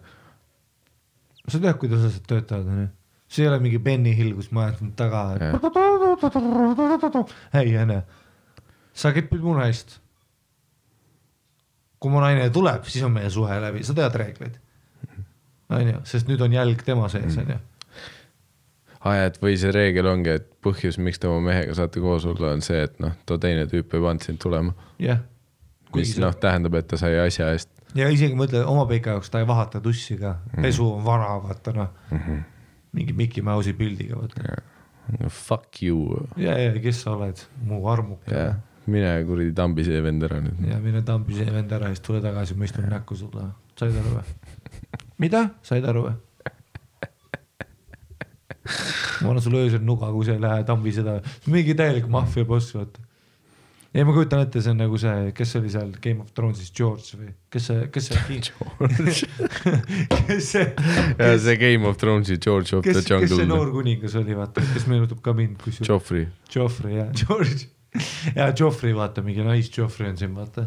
Sa 1.49 1.61
tead, 1.61 1.77
kuidas 1.81 2.05
asjad 2.09 2.29
töötavad 2.29 2.69
onju. 2.69 2.87
see 3.29 3.45
ei 3.45 3.49
ole 3.49 3.59
mingi 3.61 3.79
Benny 3.83 4.15
Hill, 4.17 4.35
kus 4.39 4.51
ma 4.55 4.69
ajan 4.69 4.93
taga. 4.97 5.25
ei 7.61 7.77
onju, 7.83 8.01
sa 8.95 9.13
kepid 9.13 9.43
mu 9.45 9.57
naist. 9.59 9.99
kui 11.99 12.13
mu 12.13 12.21
naine 12.21 12.51
tuleb, 12.53 12.85
siis 12.85 13.05
on 13.05 13.15
meie 13.17 13.31
suhe 13.33 13.61
läbi, 13.61 13.85
sa 13.85 13.97
tead 13.97 14.17
reegleid. 14.21 14.59
onju, 15.73 16.01
sest 16.09 16.29
nüüd 16.31 16.43
on 16.45 16.53
jälg 16.53 16.85
tema 16.87 17.09
sees 17.13 17.39
onju. 17.43 17.61
aa 19.05 19.15
ja, 19.19 19.29
et 19.29 19.41
või 19.43 19.59
see 19.61 19.73
reegel 19.75 20.09
ongi, 20.09 20.39
et 20.41 20.49
põhjus, 20.65 20.99
miks 20.99 21.21
te 21.21 21.29
oma 21.29 21.51
mehega 21.51 21.77
saate 21.77 22.01
koos 22.01 22.25
olla, 22.29 22.55
on 22.57 22.65
see, 22.65 22.81
et 22.89 22.99
noh, 23.05 23.13
too 23.29 23.41
teine 23.41 23.69
tüüp 23.69 23.93
ei 23.93 24.05
pannud 24.09 24.25
sind 24.25 24.41
tulema. 24.41 24.73
jah. 25.03 25.21
mis 25.95 26.17
noh, 26.19 26.35
tähendab, 26.41 26.81
et 26.81 26.89
ta 26.91 27.01
sai 27.01 27.19
asja 27.21 27.53
eest. 27.53 27.74
Ja 27.99 28.11
isegi 28.13 28.37
mõtle 28.39 28.65
oma 28.69 28.87
pika 28.91 29.17
jaoks 29.17 29.33
ta 29.33 29.43
ei 29.43 29.49
vahata 29.49 29.81
tussi 29.85 30.19
ka, 30.21 30.37
pesu 30.57 30.87
on 30.97 31.05
vana, 31.07 31.35
vaata 31.45 31.75
noh 31.77 31.91
mm 32.11 32.19
-hmm.. 32.19 32.45
mingi 32.93 33.13
Mickey 33.13 33.43
Mouse'i 33.43 33.73
pildiga 33.73 34.21
vaata. 34.21 34.63
Fuck 35.29 35.83
you. 35.83 36.29
ja, 36.37 36.59
ja 36.59 36.73
kes 36.81 37.03
sa 37.03 37.13
oled, 37.17 37.41
mu 37.63 37.83
armuke 37.89 38.35
jah, 38.35 38.57
mine 38.87 39.25
kuradi 39.29 39.53
tambi 39.53 39.85
see 39.85 40.03
vend 40.03 40.23
ära 40.23 40.41
nüüd. 40.41 40.69
ja 40.69 40.79
mine 40.81 41.03
tambi 41.03 41.35
see 41.37 41.53
vend 41.53 41.73
ära 41.73 41.93
siis 41.93 42.01
tule 42.01 42.21
tagasi, 42.25 42.55
ma 42.55 42.65
istun 42.65 42.89
näkku 42.89 43.17
sulle, 43.17 43.51
said 43.79 43.97
aru 44.01 44.17
või? 44.17 44.25
mida, 45.19 45.49
said 45.63 45.85
aru 45.85 46.07
või? 46.09 46.15
ma 49.23 49.31
annan 49.31 49.43
sulle 49.43 49.65
öösel 49.65 49.85
nuga, 49.85 50.11
kui 50.13 50.25
sa 50.25 50.37
ei 50.37 50.41
lähe 50.43 50.65
tambi 50.65 50.93
seda, 50.93 51.19
mingi 51.47 51.75
täielik 51.77 52.09
maffia 52.11 52.45
boss, 52.49 52.75
vaata. 52.75 53.05
ei, 53.95 54.03
ma 54.03 54.11
kujutan 54.17 54.41
ette, 54.43 54.59
see 54.65 54.73
on 54.75 54.81
nagu 54.83 54.97
see, 54.99 55.29
kes 55.39 55.53
oli 55.61 55.69
seal 55.71 55.93
Game 56.03 56.25
of 56.25 56.33
Thrones'is 56.35 56.73
George 56.75 57.15
või 57.21 57.29
kes 57.55 57.69
see, 57.71 57.85
kes 57.95 58.09
see 58.11 58.19
kes 60.27 60.49
see, 60.51 60.67
ja 61.21 61.29
see 61.39 61.57
Game 61.61 61.87
of 61.89 61.99
Thrones'i 62.01 62.39
George 62.43 62.75
of 62.77 62.83
kes 62.87 62.99
the, 62.99 63.03
kes 63.05 63.31
see 63.31 63.45
Jungle 63.45 63.49
noor. 63.53 63.71
kuningas 63.77 64.17
oli, 64.19 64.35
vaata, 64.39 64.65
kes 64.75 64.89
meenutab 64.91 65.21
ka 65.25 65.35
mind, 65.39 65.57
kusjuures. 65.63 65.91
Joffrey. 65.93 66.27
Joffrey 66.55 66.97
ja 66.99 67.07
George 67.23 67.69
ja 68.35 68.49
Joffrey, 68.59 68.95
vaata 68.99 69.23
mingi 69.23 69.45
nais 69.47 69.71
Joffrey 69.79 70.11
on 70.11 70.19
siin, 70.19 70.35
vaata. 70.35 70.67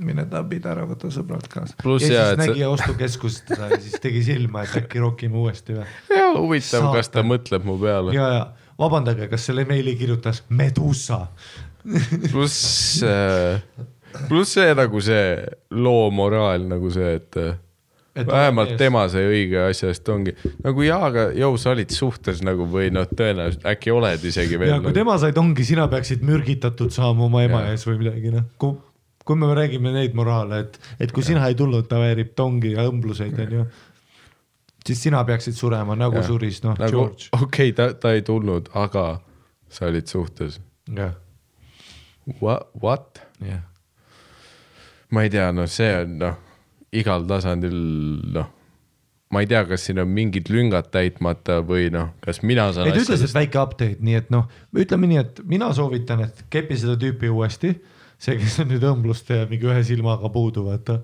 mine 0.00 0.24
tabid 0.32 0.64
ära, 0.64 0.86
võta 0.88 1.10
sõbrad 1.12 1.44
kaasa. 1.52 1.74
ja 1.76 1.98
siis 2.00 2.16
et 2.16 2.38
nägi 2.40 2.62
sa- 2.64 2.70
ostukeskust 2.72 3.50
seda 3.52 3.66
ja 3.74 3.78
siis 3.84 4.00
tegi 4.00 4.22
silma, 4.24 4.62
et 4.64 4.72
äkki 4.80 4.96
rokime 5.02 5.36
uuesti 5.36 5.76
või. 5.76 5.84
ja 6.16 6.30
huvitav, 6.38 6.88
kas 6.96 7.12
ta 7.12 7.20
mõtleb 7.26 7.66
mu 7.68 7.76
peale. 7.78 8.14
ja, 8.16 8.26
ja 8.38 8.46
vabandage, 8.80 9.28
kas 9.30 9.48
selle 9.50 9.66
meili 9.68 9.96
kirjutas 10.00 10.44
Medusa? 10.48 11.26
pluss, 12.30 13.00
pluss 14.28 14.56
see 14.58 14.76
nagu 14.76 15.00
see 15.04 15.26
loo 15.76 16.10
moraal 16.12 16.66
nagu 16.68 16.90
see, 16.92 17.16
et 17.20 17.42
Et 18.20 18.26
vähemalt 18.26 18.72
mees. 18.72 18.78
tema 18.80 19.04
sai 19.08 19.22
õige 19.30 19.60
asja 19.68 19.88
eest 19.92 20.08
ongi 20.10 20.32
nagu 20.64 20.82
jaa, 20.82 20.98
aga 21.06 21.28
jõu, 21.38 21.54
sa 21.62 21.70
olid 21.70 21.92
suhtes 21.94 22.40
nagu 22.42 22.66
või 22.68 22.88
noh, 22.92 23.06
tõenäoliselt 23.06 23.68
äkki 23.70 23.92
oled 23.94 24.24
isegi 24.26 24.58
veel 24.58 24.72
ja 24.72 24.78
kui 24.80 24.90
nagu,. 24.90 24.96
tema 24.98 25.14
sai 25.22 25.30
tongi, 25.36 25.64
sina 25.64 25.86
peaksid 25.88 26.24
mürgitatud 26.26 26.90
saama 26.92 27.28
oma 27.28 27.44
ema 27.46 27.62
Jaa. 27.62 27.76
ees 27.76 27.86
või 27.86 28.00
midagi, 28.02 28.32
noh. 28.34 28.48
kui, 28.60 28.74
kui 29.24 29.38
me 29.38 29.52
räägime 29.54 29.94
neid 29.94 30.18
moraale, 30.18 30.64
et, 30.66 30.80
et 31.06 31.14
kui 31.14 31.22
sina 31.22 31.46
ei 31.46 31.54
tulnud, 31.54 31.86
ta 31.88 32.02
väärib 32.02 32.34
tongi 32.34 32.74
ja 32.74 32.88
õmbluseid, 32.90 33.38
onju. 33.46 33.68
Siis 34.86 35.02
sina 35.02 35.24
peaksid 35.24 35.56
surema 35.56 35.96
nagu 35.98 36.20
Jah. 36.20 36.26
suris, 36.26 36.62
noh, 36.64 36.76
nagu 36.78 36.96
George. 36.96 37.30
okei 37.32 37.70
okay,, 37.70 37.72
ta, 37.76 37.92
ta 37.94 38.14
ei 38.16 38.22
tulnud, 38.26 38.70
aga 38.74 39.20
sa 39.68 39.88
olid 39.90 40.06
suhtes. 40.10 40.60
jah, 40.90 41.16
What, 42.40 42.70
what? 42.82 43.22
jah 43.40 43.66
ma 45.10 45.22
ei 45.26 45.30
tea, 45.30 45.50
noh, 45.54 45.68
see 45.70 45.90
on 46.02 46.16
noh, 46.20 46.38
igal 46.94 47.26
tasandil 47.28 47.76
noh, 48.34 48.50
ma 49.34 49.42
ei 49.42 49.48
tea, 49.50 49.62
kas 49.68 49.86
siin 49.86 50.00
on 50.02 50.10
mingid 50.14 50.50
lüngad 50.52 50.90
täitmata 50.94 51.60
või 51.66 51.88
noh, 51.94 52.12
kas 52.22 52.42
mina 52.46 52.68
saan 52.74 52.90
ei 52.90 52.96
ta 52.96 53.04
ütles, 53.04 53.24
et 53.26 53.34
väike 53.36 53.62
update, 53.62 53.98
nii 54.06 54.18
et 54.20 54.30
noh, 54.34 54.46
ütleme 54.76 55.10
nii, 55.10 55.24
et 55.24 55.42
mina 55.50 55.70
soovitan, 55.76 56.24
et 56.28 56.44
kepi 56.52 56.78
seda 56.80 56.96
tüüpi 57.00 57.30
uuesti. 57.30 57.74
see, 58.20 58.36
kes 58.36 58.58
on 58.60 58.68
nüüd 58.68 58.84
õmbluste 58.84 59.42
ja 59.42 59.48
mingi 59.48 59.64
ühe 59.64 59.80
silmaga 59.86 60.28
puudu, 60.28 60.66
vaata. 60.66 61.00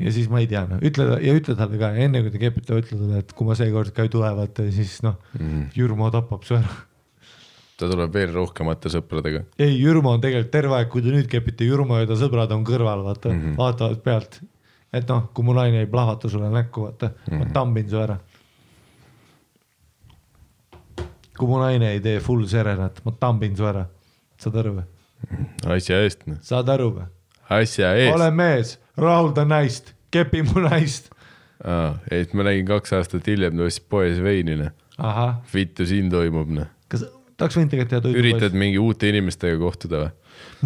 Ja 0.00 0.12
siis 0.14 0.28
ma 0.32 0.40
ei 0.42 0.48
tea, 0.50 0.62
noh, 0.68 0.80
ütle 0.84 1.18
ja 1.22 1.34
ütle 1.36 1.56
talle 1.58 1.78
ka 1.80 1.92
enne 2.00 2.22
kui 2.24 2.32
te 2.32 2.40
kepite, 2.40 2.78
ütle 2.78 2.96
talle, 2.96 3.20
et 3.22 3.34
kui 3.36 3.48
ma 3.48 3.56
seekord 3.58 3.92
ka 3.94 4.06
ei 4.06 4.12
tule, 4.12 4.30
vaata 4.38 4.66
siis 4.72 4.98
noh 5.04 5.18
mm., 5.38 5.68
Jürmo 5.76 6.08
tapab 6.14 6.46
su 6.48 6.56
ära. 6.58 6.72
ta 7.80 7.88
tuleb 7.90 8.14
veel 8.14 8.32
rohkemate 8.34 8.92
sõpradega. 8.92 9.44
ei, 9.58 9.76
Jürmo 9.76 10.14
on 10.16 10.24
tegelikult 10.24 10.52
terve 10.54 10.78
aeg, 10.78 10.90
kui 10.92 11.04
te 11.04 11.14
nüüd 11.14 11.28
kepite, 11.30 11.66
Jürmo 11.68 12.00
ja 12.00 12.08
ta 12.08 12.18
sõbrad 12.18 12.52
on 12.56 12.66
kõrval, 12.68 13.04
vaata 13.06 13.30
mm, 13.30 13.40
-hmm. 13.40 13.56
vaatavad 13.60 14.02
pealt. 14.04 14.40
et 14.92 15.08
noh, 15.08 15.28
kui 15.34 15.44
mu 15.44 15.56
naine 15.56 15.84
ei 15.84 15.90
plahvata 15.90 16.28
sulle 16.28 16.50
näkku, 16.52 16.88
vaata 16.88 17.12
mm, 17.12 17.24
-hmm. 17.28 17.38
ma 17.38 17.52
tambin 17.52 17.90
su 17.90 18.00
ära. 18.00 18.18
kui 21.36 21.48
mu 21.48 21.58
naine 21.58 21.92
ei 21.92 22.00
tee 22.00 22.20
full 22.20 22.46
serenat, 22.46 23.04
ma 23.04 23.12
tambin 23.12 23.56
su 23.56 23.66
ära, 23.66 23.86
saad 24.38 24.56
aru 24.56 24.78
või? 24.80 24.88
asja 25.76 26.02
eest, 26.02 26.26
noh, 26.26 26.38
saad 26.42 26.68
aru 26.68 26.94
või? 26.96 27.10
asja 27.50 27.94
eest. 27.94 28.14
ole 28.14 28.30
mees, 28.30 28.78
rahulda 28.98 29.44
naist, 29.48 29.94
kepi 30.12 30.42
mu 30.48 30.66
naist. 30.66 31.10
aa, 31.64 31.96
et 32.10 32.34
ma 32.34 32.46
nägin 32.48 32.68
kaks 32.68 32.94
aastat 32.98 33.26
hiljem, 33.30 33.56
ta 33.58 33.68
ostis 33.68 33.84
poes 33.88 34.20
veini, 34.22 34.58
noh. 34.60 34.72
vittu 35.54 35.86
siin 35.88 36.10
toimub, 36.12 36.50
noh. 36.52 36.70
kas 36.92 37.06
tahaks 37.38 37.58
võinud 37.58 37.72
tegelikult 37.72 37.94
teha 37.94 38.04
toidu 38.04 38.22
üritad 38.22 38.58
mingi 38.58 38.80
uute 38.82 39.10
inimestega 39.12 39.58
kohtuda 39.60 40.04
või? 40.04 40.12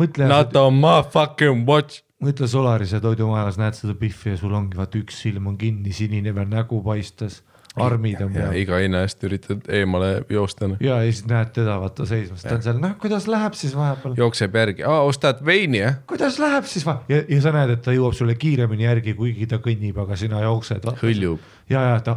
mõtle, 0.02 0.28
Not 0.30 0.56
on 0.60 0.80
my 0.80 1.00
fucking 1.12 1.66
watch. 1.68 2.02
mõtle 2.22 2.48
Solarise 2.50 3.00
toidumajas 3.02 3.58
näed 3.60 3.76
seda 3.78 3.96
Biffi 3.98 4.34
ja 4.34 4.40
sul 4.40 4.54
ongi 4.56 4.78
vaata 4.78 4.98
üks 5.00 5.20
silm 5.26 5.50
on 5.52 5.58
kinni, 5.60 5.92
sinine 5.96 6.34
veel 6.34 6.48
nägu 6.52 6.80
paistes, 6.84 7.42
armid 7.76 8.20
on 8.24 8.32
peal. 8.32 8.54
iga 8.56 8.78
hinna 8.80 9.02
eest 9.04 9.24
üritad 9.26 9.66
eemale 9.72 10.10
joosta. 10.32 10.68
noh. 10.70 10.80
ja, 10.80 10.98
ja 11.04 11.12
siis 11.12 11.26
näed 11.28 11.52
teda 11.56 11.76
vaata 11.82 12.06
seismas, 12.08 12.44
ta 12.44 12.56
on 12.56 12.64
seal, 12.64 12.80
noh, 12.82 12.96
kuidas 13.00 13.28
läheb 13.30 13.56
siis 13.58 13.74
vahepeal, 13.76 14.16
jookseb 14.18 14.56
järgi, 14.60 14.84
aa 14.88 15.02
ostad 15.08 15.42
veini 15.46 15.82
jah? 15.82 15.98
kuidas 16.08 16.38
läheb 16.42 16.68
siis 16.70 16.86
va- 16.88 16.98
ja, 17.12 17.22
ja 17.28 17.40
sa 17.44 17.52
näed, 17.56 17.74
et 17.76 17.82
ta 17.84 17.94
jõuab 17.96 18.16
sulle 18.18 18.36
kiiremini 18.40 18.88
järgi, 18.88 19.16
kuigi 19.18 19.48
ta 19.50 19.60
kõnnib, 19.62 19.98
aga 20.06 20.16
sina 20.16 20.42
jooksed. 20.44 20.86
hõljub. 21.02 21.42
ja, 21.72 21.82
ja 21.92 21.98
ta, 22.04 22.16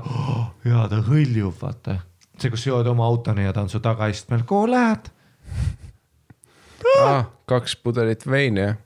ja 0.65 0.85
ta 0.91 1.01
hõljub, 1.09 1.55
vaata. 1.61 1.99
see, 2.39 2.51
kus 2.53 2.67
jõuad 2.67 2.87
oma 2.91 3.07
autoni 3.09 3.47
ja 3.47 3.55
ta 3.55 3.65
on 3.67 3.71
su 3.71 3.83
tagaistmel, 3.83 4.45
kuhu 4.47 4.71
lähed? 4.75 5.11
Ah, 6.99 7.25
kaks 7.45 7.75
pudelit 7.83 8.23
veini 8.27 8.61
jah? 8.63 8.77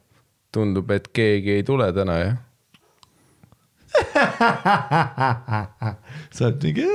tundub, 0.53 0.90
et 0.93 1.08
keegi 1.14 1.60
ei 1.60 1.64
tule 1.66 1.88
täna 1.93 2.18
jah? 2.19 2.42
sa 6.35 6.49
oled 6.49 6.67
mingi, 6.67 6.89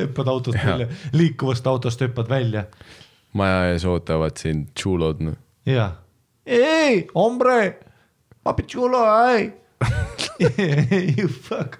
hüppad 0.00 0.32
autost 0.32 0.58
Jaa. 0.58 0.72
välja, 0.72 0.88
liikuvast 1.12 1.66
autost 1.66 2.04
hüppad 2.04 2.28
välja 2.32 2.66
maja 3.32 3.72
ees 3.72 3.84
ootavad 3.88 4.36
sind 4.40 4.68
tšulod 4.76 5.20
noh. 5.24 5.36
ja, 5.66 5.92
ei, 6.46 7.06
hombre, 7.14 7.78
papi 8.44 8.62
chulo, 8.68 9.04
ei. 9.32 9.52
You 11.16 11.28
fuck. 11.28 11.78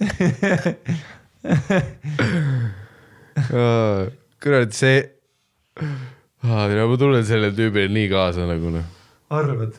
kurat, 4.40 4.72
see, 4.76 5.04
ma 6.44 6.96
tunnen 7.00 7.24
sellele 7.26 7.54
tüübile 7.56 7.88
nii 7.92 8.08
kaasa 8.12 8.46
nagu 8.48 8.68
noh. 8.78 8.86
arvad? 9.36 9.72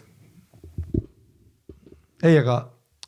ei, 2.21 2.37
aga 2.37 2.55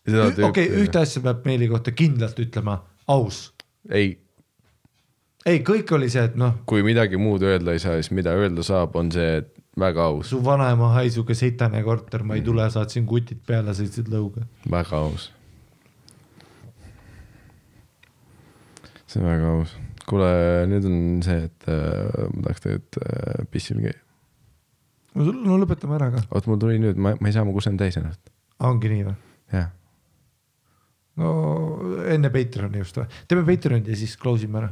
okei 0.08 0.50
okay,, 0.50 0.68
ühte 0.84 1.00
asja 1.04 1.24
peab 1.24 1.46
Meeli 1.48 1.70
kohta 1.72 1.94
kindlalt 1.96 2.40
ütlema, 2.44 2.82
aus. 3.08 3.46
ei, 3.90 4.18
ei, 5.46 5.62
kõik 5.66 5.92
oli 5.96 6.10
see, 6.12 6.24
et 6.30 6.36
noh, 6.40 6.58
kui 6.70 6.84
midagi 6.86 7.20
muud 7.20 7.44
öelda 7.48 7.76
ei 7.76 7.84
saa, 7.84 8.00
siis 8.02 8.12
mida 8.16 8.36
öelda 8.38 8.66
saab, 8.66 8.96
on 9.00 9.12
see 9.16 9.30
et 9.42 9.54
väga 9.80 10.10
aus, 10.10 10.30
su 10.30 10.42
vanaema 10.46 10.92
haisuga 10.98 11.36
sitane 11.38 11.84
korter, 11.84 12.24
ma 12.28 12.38
ei 12.38 12.44
tule, 12.46 12.66
saatsin 12.72 13.08
kutid 13.10 13.42
peale, 13.48 13.74
sõitsid 13.78 14.12
lõuga. 14.12 14.46
väga 14.70 15.00
aus. 15.00 15.32
see 19.08 19.22
on 19.22 19.28
väga 19.30 19.52
aus. 19.58 19.76
kuule, 20.10 20.32
nüüd 20.70 20.88
on 20.90 20.98
see, 21.26 21.46
et 21.50 21.70
äh, 21.72 22.30
ma 22.34 22.48
tahaks 22.48 22.66
tegelikult 22.66 23.00
äh, 23.04 23.46
pissil 23.52 23.84
käia. 23.84 24.00
no 25.16 25.60
lõpetame 25.62 25.98
ära 26.00 26.12
ka, 26.18 26.26
oot, 26.30 26.50
mul 26.50 26.62
tuli 26.62 26.80
nüüd, 26.82 27.00
ma, 27.00 27.16
ma 27.20 27.32
ei 27.32 27.36
saa, 27.36 27.48
ma 27.48 27.56
kusen 27.56 27.80
täis 27.80 27.98
ennast. 28.02 28.22
ongi 28.60 28.92
nii 28.94 29.08
või? 29.10 29.18
jah, 29.54 29.72
no 31.22 31.32
enne 32.10 32.32
Patreoni 32.34 32.82
just 32.82 32.98
või, 32.98 33.08
teeme 33.30 33.46
Patreoni 33.48 33.92
ja 33.92 33.98
siis 34.00 34.16
close 34.20 34.48
ime 34.48 34.64
ära. 34.64 34.70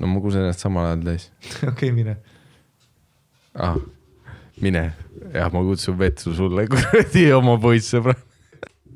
no 0.00 0.10
ma 0.10 0.22
kusen 0.24 0.44
ennast 0.44 0.64
samal 0.64 0.88
ajal 0.90 1.06
täis 1.10 1.28
okei, 1.72 1.92
mine. 1.96 2.16
ah,. 3.54 3.78
mine, 4.62 4.84
jah, 5.34 5.52
ma 5.52 5.64
kutsun 5.66 5.98
vetsu 5.98 6.34
sulle 6.36 6.66
kuradi 6.70 7.24
oma 7.34 7.56
poissõbra. 7.60 8.14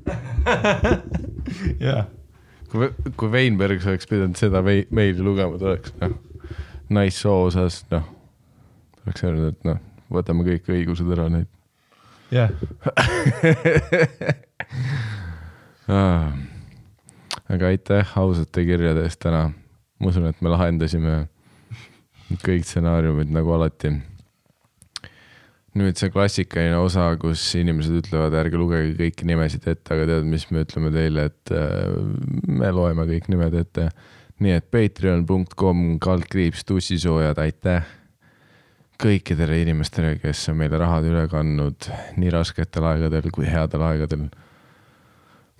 jaa, 1.86 2.05
kui, 2.70 2.91
kui 3.18 3.33
Weinberg 3.33 3.83
oleks 3.83 4.07
pidanud 4.07 4.39
seda 4.39 4.62
vei- 4.65 4.86
meili 4.94 5.25
lugema, 5.25 5.58
ta 5.58 5.73
oleks 5.73 5.97
noh, 6.00 6.15
naissoo 6.94 7.49
osas 7.49 7.81
noh, 7.91 8.07
oleks 9.05 9.26
öelnud, 9.26 9.57
et 9.57 9.68
noh, 9.68 9.83
võtame 10.12 10.47
kõik 10.47 10.70
õigused 10.76 11.10
ära 11.16 11.26
nüüd 11.33 11.50
jah, 12.31 12.50
ah.. 15.89 16.56
Aga 17.52 17.70
aitäh 17.70 18.12
ausate 18.18 18.65
kirjade 18.66 19.07
eest 19.07 19.20
täna. 19.23 19.50
ma 20.00 20.10
usun, 20.10 20.26
et 20.28 20.42
me 20.44 20.52
lahendasime 20.52 21.15
kõik 22.42 22.66
stsenaariumid 22.66 23.31
nagu 23.33 23.55
alati. 23.55 23.92
nüüd 25.76 25.99
see 26.00 26.10
klassikaline 26.10 26.78
osa, 26.81 27.10
kus 27.20 27.42
inimesed 27.58 28.00
ütlevad, 28.00 28.34
ärge 28.41 28.57
lugege 28.57 28.94
kõiki 28.97 29.28
nimesid 29.28 29.66
ette, 29.68 29.92
aga 29.92 30.07
tead, 30.08 30.25
mis 30.25 30.47
me 30.50 30.65
ütleme 30.65 30.92
teile, 30.94 31.26
et 31.28 31.52
äh, 31.52 31.92
me 32.49 32.73
loeme 32.73 33.05
kõik 33.10 33.28
nimed 33.33 33.55
ette. 33.60 33.91
nii 34.41 34.57
et 34.57 34.66
patreon.com 34.73 35.84
kaldkriips 36.02 36.65
tussisoojad, 36.68 37.39
aitäh 37.41 37.86
kõikidele 39.00 39.60
inimestele, 39.62 40.16
kes 40.20 40.49
on 40.50 40.58
meile 40.60 40.81
rahad 40.81 41.05
üle 41.08 41.26
kandnud 41.28 41.89
nii 42.16 42.33
rasketel 42.33 42.84
aegadel 42.91 43.28
kui 43.33 43.49
headel 43.49 43.84
aegadel 43.84 44.26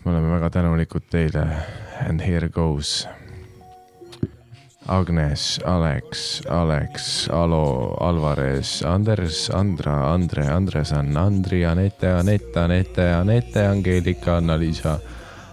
me 0.07 0.13
oleme 0.13 0.29
väga 0.37 0.51
tänulikud 0.55 1.09
teile 1.11 1.43
and 2.09 2.21
here 2.21 2.49
goes. 2.49 3.09
Agnes, 4.87 5.59
Alex, 5.67 6.43
Alex, 6.49 7.29
Alo, 7.29 7.97
Alvarez, 8.01 8.83
Anders, 8.87 9.51
Andra, 9.51 10.13
Andre, 10.13 10.45
Andresan, 10.47 11.17
Andri, 11.17 11.65
Anette, 11.65 12.13
Anette, 12.13 12.61
Anette, 12.61 13.13
Anette, 13.15 13.67
Angeelika, 13.67 14.37
Anna-Liisa, 14.37 15.01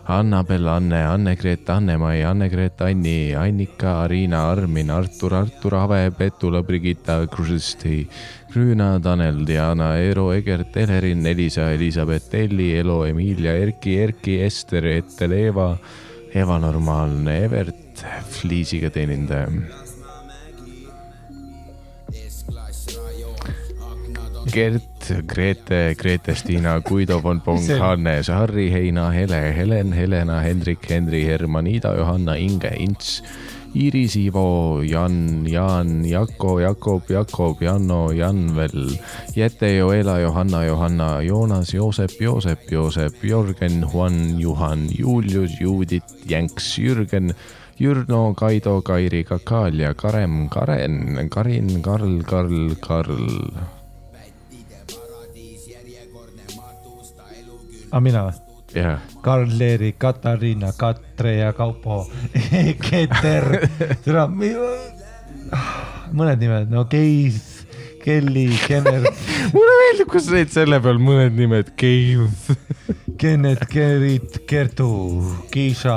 Annabel, 0.05 0.67
Anne, 0.67 0.93
Anne-Grete, 0.93 1.71
Anne-Mai, 1.71 2.23
Anne-Grete, 2.23 2.83
Anni, 2.83 3.31
Annika, 3.31 4.03
Ariina, 4.03 4.49
Armin, 4.51 4.89
Artur, 4.89 5.33
Artur, 5.33 5.75
Ave, 5.75 6.11
Petula, 6.11 6.61
Brigitta, 6.61 7.25
Kristi, 7.27 8.07
Grüüna, 8.53 8.99
Tanel, 9.01 9.45
Diana, 9.45 9.97
Eero, 9.97 10.31
Egert, 10.33 10.75
Elerin, 10.75 11.25
Elisa, 11.25 11.71
Elizabeth, 11.71 12.33
Elli, 12.33 12.73
Elo, 12.77 13.05
Emilia, 13.05 13.53
Erki, 13.53 13.95
Erki, 13.97 14.41
Ester, 14.43 14.83
Ettel, 14.83 15.31
Eva 15.31 16.59
Normaalne, 16.59 17.43
Evert, 17.45 18.03
Fliisiga 18.29 18.89
teenindaja. 18.89 19.82
Gert, 24.51 25.25
Grete, 25.25 25.95
Grete-Stiina, 25.95 26.79
Guido 26.79 27.19
von 27.21 27.41
Pong, 27.41 27.67
Hannes, 27.79 28.29
Harri, 28.29 28.71
Heina, 28.71 29.09
Hele, 29.11 29.53
Helen, 29.53 29.91
Helena, 29.93 30.41
Hendrik, 30.41 30.89
Henri, 30.89 31.23
Herman, 31.23 31.67
Ida, 31.67 31.95
Johanna, 31.95 32.35
Inge, 32.35 32.69
Ints, 32.77 33.23
Iris, 33.73 34.15
Ivo, 34.15 34.81
Jan, 34.83 35.45
Jaan, 35.45 36.05
Jako, 36.05 36.59
Jakob, 36.59 37.09
Jakob, 37.09 37.61
Janno, 37.61 38.11
Janvel, 38.13 38.99
Jete, 39.35 39.77
Joela, 39.77 40.19
Johanna, 40.19 40.65
Johanna, 40.65 41.21
Joonas, 41.21 41.73
Joosep, 41.73 42.19
Joosep, 42.19 42.69
Joosep, 42.69 43.23
Jörgen, 43.23 43.83
Juan, 43.83 44.37
Juhan, 44.39 44.89
Julius, 44.89 45.59
Juudit, 45.59 46.03
Jänks, 46.25 46.77
Jürgen, 46.77 47.33
Jürno, 47.79 48.33
Kaido, 48.35 48.81
Kairi, 48.81 49.23
Kakaalia, 49.23 49.93
Karem, 49.95 50.49
Karen, 50.49 51.29
Karin, 51.29 51.81
Karl, 51.81 52.23
Karl, 52.23 52.75
Karl 52.79 53.82
aga 57.93 58.01
mina 58.01 58.25
või? 58.25 58.39
jah, 58.73 59.01
Karl-Leeri, 59.21 59.93
Katariina, 60.01 60.71
Katre 60.73 61.35
ja 61.37 61.51
Kaupo, 61.53 62.07
Keter, 62.87 63.45
tere, 64.01 64.23
mõned 66.17 66.41
nimed, 66.41 66.71
no 66.73 66.87
Keith, 66.89 67.67
Kelly, 68.01 68.49
Kenner, 68.65 69.05
mulle 69.53 69.75
meeldib, 69.83 70.09
kus 70.11 70.25
tõid 70.31 70.49
selle 70.55 70.81
peal 70.83 70.97
mõned 70.99 71.37
nimed, 71.37 71.69
Keith. 71.79 72.49
Kennet, 73.21 73.67
Gerit, 73.71 74.41
Kertu, 74.49 74.89
Kiisa, 75.53 75.95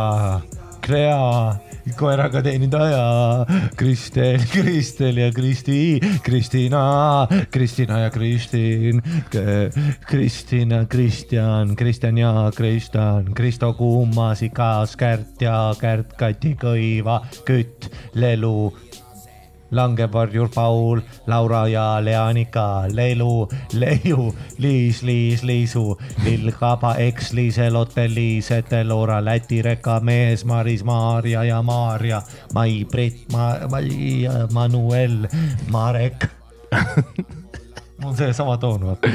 Krea, 0.85 1.57
koeraga 1.95 2.43
teenindaja, 2.43 3.47
Kristel, 3.79 4.41
Kristel 4.51 5.21
ja 5.21 5.31
Kristi, 5.33 6.01
Kristina, 6.25 7.27
Kristina 7.51 7.99
ja 8.01 8.11
Kristin, 8.11 9.03
Kristina, 10.07 10.85
Kristjan, 10.87 11.77
Kristjan 11.77 12.19
ja 12.19 12.51
Kristjan, 12.57 13.31
Kristo 13.35 13.73
Kummasikas, 13.79 14.97
Kärt 14.97 15.43
ja 15.43 15.75
Kärt, 15.79 16.17
Kati 16.19 16.57
Kõiva, 16.59 17.21
Kütt, 17.47 17.91
Lelu, 18.15 18.73
langevarjur 19.71 20.49
Paul, 20.55 21.01
Laura 21.27 21.69
ja 21.69 22.05
Leanika, 22.05 22.85
Leilu, 22.93 23.49
Leiu, 23.73 24.35
Liis, 24.59 25.03
Liis, 25.03 25.43
Liisu, 25.43 25.99
Lill 26.25 26.53
Kaba, 26.53 26.95
Eks, 26.95 27.33
Liiselotte, 27.33 28.09
Liisete, 28.09 28.85
Loora, 28.85 29.25
Läti 29.25 29.63
reka 29.63 30.01
mees, 30.01 30.45
Maris, 30.45 30.85
Maarja 30.85 31.45
ja 31.45 31.63
Maarja, 31.63 32.23
Mai, 32.55 32.85
Brit, 32.91 33.27
Ma-, 33.33 33.69
Mai, 33.71 34.29
Manuel, 34.53 35.29
Marek. 35.71 36.27
mul 37.99 38.11
on 38.11 38.17
seesama 38.17 38.57
toon, 38.57 38.87
vaata, 38.87 39.09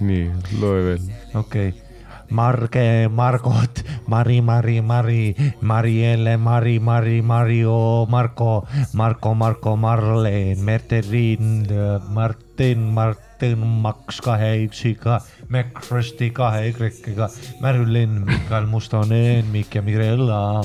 nii, 0.00 0.30
loe 0.60 0.84
veel. 0.84 1.12
okei 1.34 1.68
okay.. 1.68 1.87
Marke, 2.30 3.08
Margot, 3.10 3.84
Mari, 4.06 4.40
Mari, 4.40 4.80
Mari, 4.80 5.34
Marielle, 5.60 6.38
Mari, 6.38 6.78
Mari, 6.78 7.22
Mario, 7.22 8.06
Marco, 8.06 8.66
Marco, 8.94 9.34
Marco, 9.34 9.76
Marlene, 9.76 10.56
Merterin, 10.62 11.66
eh, 11.70 11.98
Martin, 12.10 12.92
Martin. 12.92 13.27
Mart-, 13.42 13.98
Maks 14.08 14.20
kahe 14.24 14.64
X-iga, 14.68 15.18
McFrosti 15.50 16.30
kahe 16.32 16.70
Y-ga, 16.72 17.28
Marilyn, 17.60 18.24
Mikael 18.24 18.66
Mustonen, 18.66 19.44
Mikk 19.52 19.74
ja 19.74 19.82
Mirella, 19.82 20.62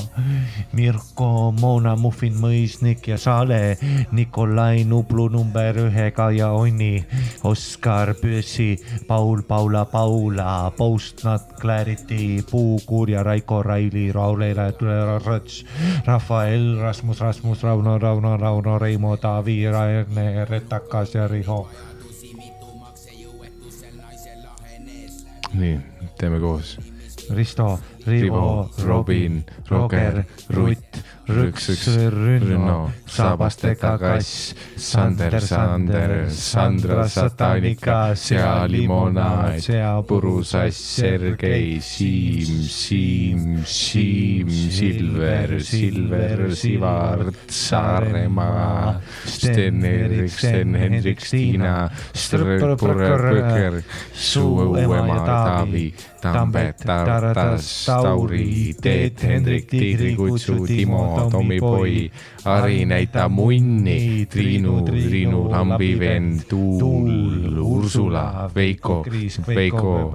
Mirko, 0.72 1.52
Moona, 1.52 1.96
Muffin, 1.96 2.34
Mõisnik 2.40 3.08
ja 3.08 3.18
Sale, 3.18 3.78
Nikolai 4.12 4.86
Nublu 4.88 5.28
number 5.30 5.76
ühega 5.76 6.30
ja 6.32 6.52
Onni, 6.56 7.04
Oskar 7.44 8.14
Püssi, 8.16 8.78
Paul, 9.08 9.44
Paula, 9.44 9.86
Paula, 9.86 10.72
Postnat, 10.78 11.56
Clarity, 11.60 12.44
Puukuur 12.50 13.12
ja 13.12 13.24
Raiko, 13.24 13.64
Raili, 13.64 14.12
Raul-Eela, 14.16 14.72
Rõts, 15.24 15.66
Rafael, 16.08 16.78
Rasmus, 16.80 17.20
Rasmus, 17.20 17.64
Rauno, 17.64 17.98
Rauno, 18.00 18.38
Rauno, 18.38 18.78
Reimo, 18.80 19.18
Taavi, 19.18 19.66
Raine, 19.68 20.46
Retakas 20.46 21.16
ja 21.16 21.28
Riho. 21.28 21.68
nii, 25.54 25.80
teeme 26.18 26.40
koos. 26.40 26.78
Risto, 27.30 27.80
Rivo, 28.06 28.70
Robin, 28.84 29.44
Roger, 29.70 30.24
Rutt, 30.50 30.98
Rõks, 31.24 31.70
Rünno, 32.12 32.92
Saabastega 33.08 33.94
kass, 33.98 34.54
Sander, 34.76 35.40
Sander, 35.40 36.30
Sandra, 36.30 37.08
Satanika, 37.08 38.14
Sea, 38.14 38.66
limonaad, 38.68 39.62
Sea, 39.64 40.02
purusass, 40.04 40.76
Sergei, 40.76 41.80
Siim, 41.80 42.68
Siim, 42.68 43.64
Siim, 43.64 44.50
Silver, 44.50 45.64
Silver, 45.64 46.56
Sivart, 46.56 47.36
Saaremaa, 47.48 49.00
Sten-Erik, 49.24 50.28
Sten-Hendrik, 50.28 51.24
Stiina, 51.24 51.90
Strõkker, 52.12 53.80
Suu 54.12 54.76
ema, 54.76 55.24
Taavi, 55.24 55.88
Tambet, 56.32 56.78
Tartas, 56.86 57.86
Tauri, 57.86 58.76
Teet, 58.82 59.24
Hendrik, 59.24 59.68
Tiigrikutsu, 59.68 60.66
Timo, 60.66 61.28
Tommipoi, 61.32 62.12
Ari 62.46 62.86
näita 62.86 63.28
munni, 63.30 64.26
Triinu, 64.30 64.82
Triinu, 64.86 65.50
lambivend, 65.52 66.46
Tuul, 66.48 67.60
Ursula, 67.60 68.50
Veiko, 68.56 69.04
Veiko, 69.48 70.12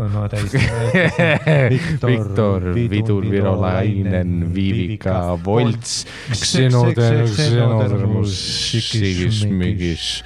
Viktor, 2.07 2.75
Vidur, 2.75 3.31
Virolainen, 3.31 4.55
Viivika, 4.55 5.39
Volts, 5.45 6.07
Xenoder, 6.33 7.27
Xenodermus, 7.29 8.35
Sigis, 8.81 9.45
Migis. 9.51 10.25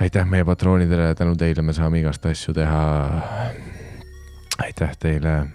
aitäh 0.00 0.24
meie 0.24 0.44
patroonidele, 0.44 1.14
tänu 1.14 1.36
teile 1.36 1.62
me 1.62 1.72
saame 1.76 2.00
igast 2.00 2.24
asju 2.26 2.54
teha. 2.56 2.80
Aitäh 4.62 4.96
teile. 4.98 5.46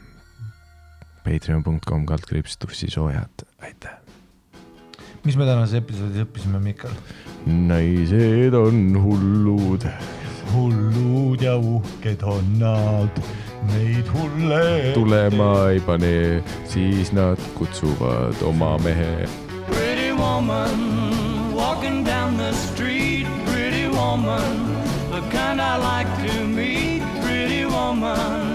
Patreon.com 1.24 2.06
kaldkriips 2.06 2.58
tussisoojad, 2.58 3.45
aitäh. 3.61 3.92
mis 5.24 5.38
me 5.38 5.45
tänases 5.45 5.80
episoodis 5.82 6.22
õppisime, 6.22 6.59
Mikal? 6.61 6.93
naised 7.45 8.53
on 8.53 8.93
hullud. 9.01 9.88
hullud 10.53 11.42
ja 11.42 11.56
uhked 11.58 12.22
on 12.22 12.51
nad, 12.59 13.22
neid 13.74 14.09
hulle. 14.14 14.92
tulema 14.93 15.69
ei 15.69 15.80
pane, 15.80 16.43
siis 16.69 17.11
nad 17.14 17.42
kutsuvad 17.58 18.42
oma 18.45 18.77
mehe. 18.77 19.30
Pretty 19.66 20.14
woman 20.14 20.77
walking 21.56 22.06
down 22.06 22.38
the 22.38 22.53
street, 22.53 23.25
pretty 23.45 23.90
woman, 23.90 24.77
the 25.11 25.22
kind 25.34 25.61
I 25.61 25.77
like 25.82 26.11
to 26.27 26.45
meet, 26.45 27.01
pretty 27.22 27.66
woman. 27.66 28.55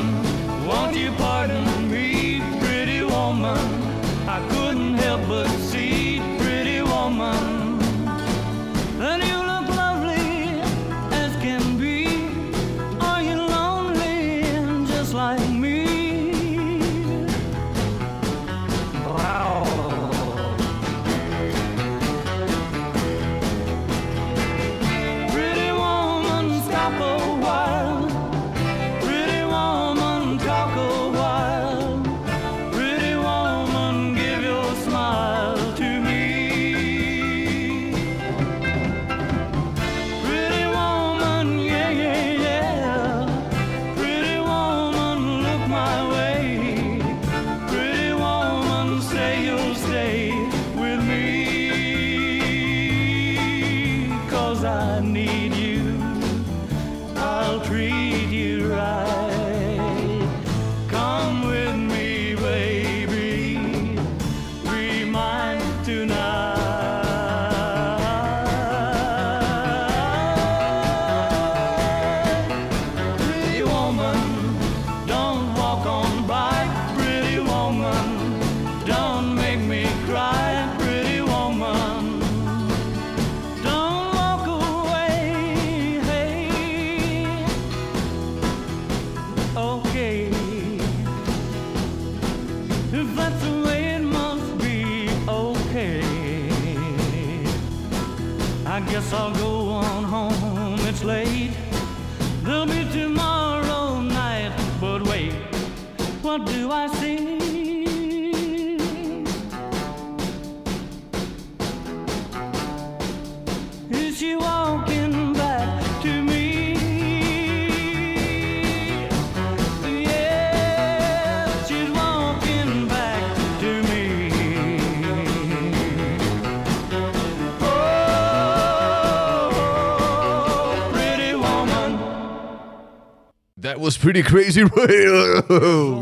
That 133.71 133.79
was 133.79 133.97
pretty 133.97 134.21
crazy. 134.21 134.65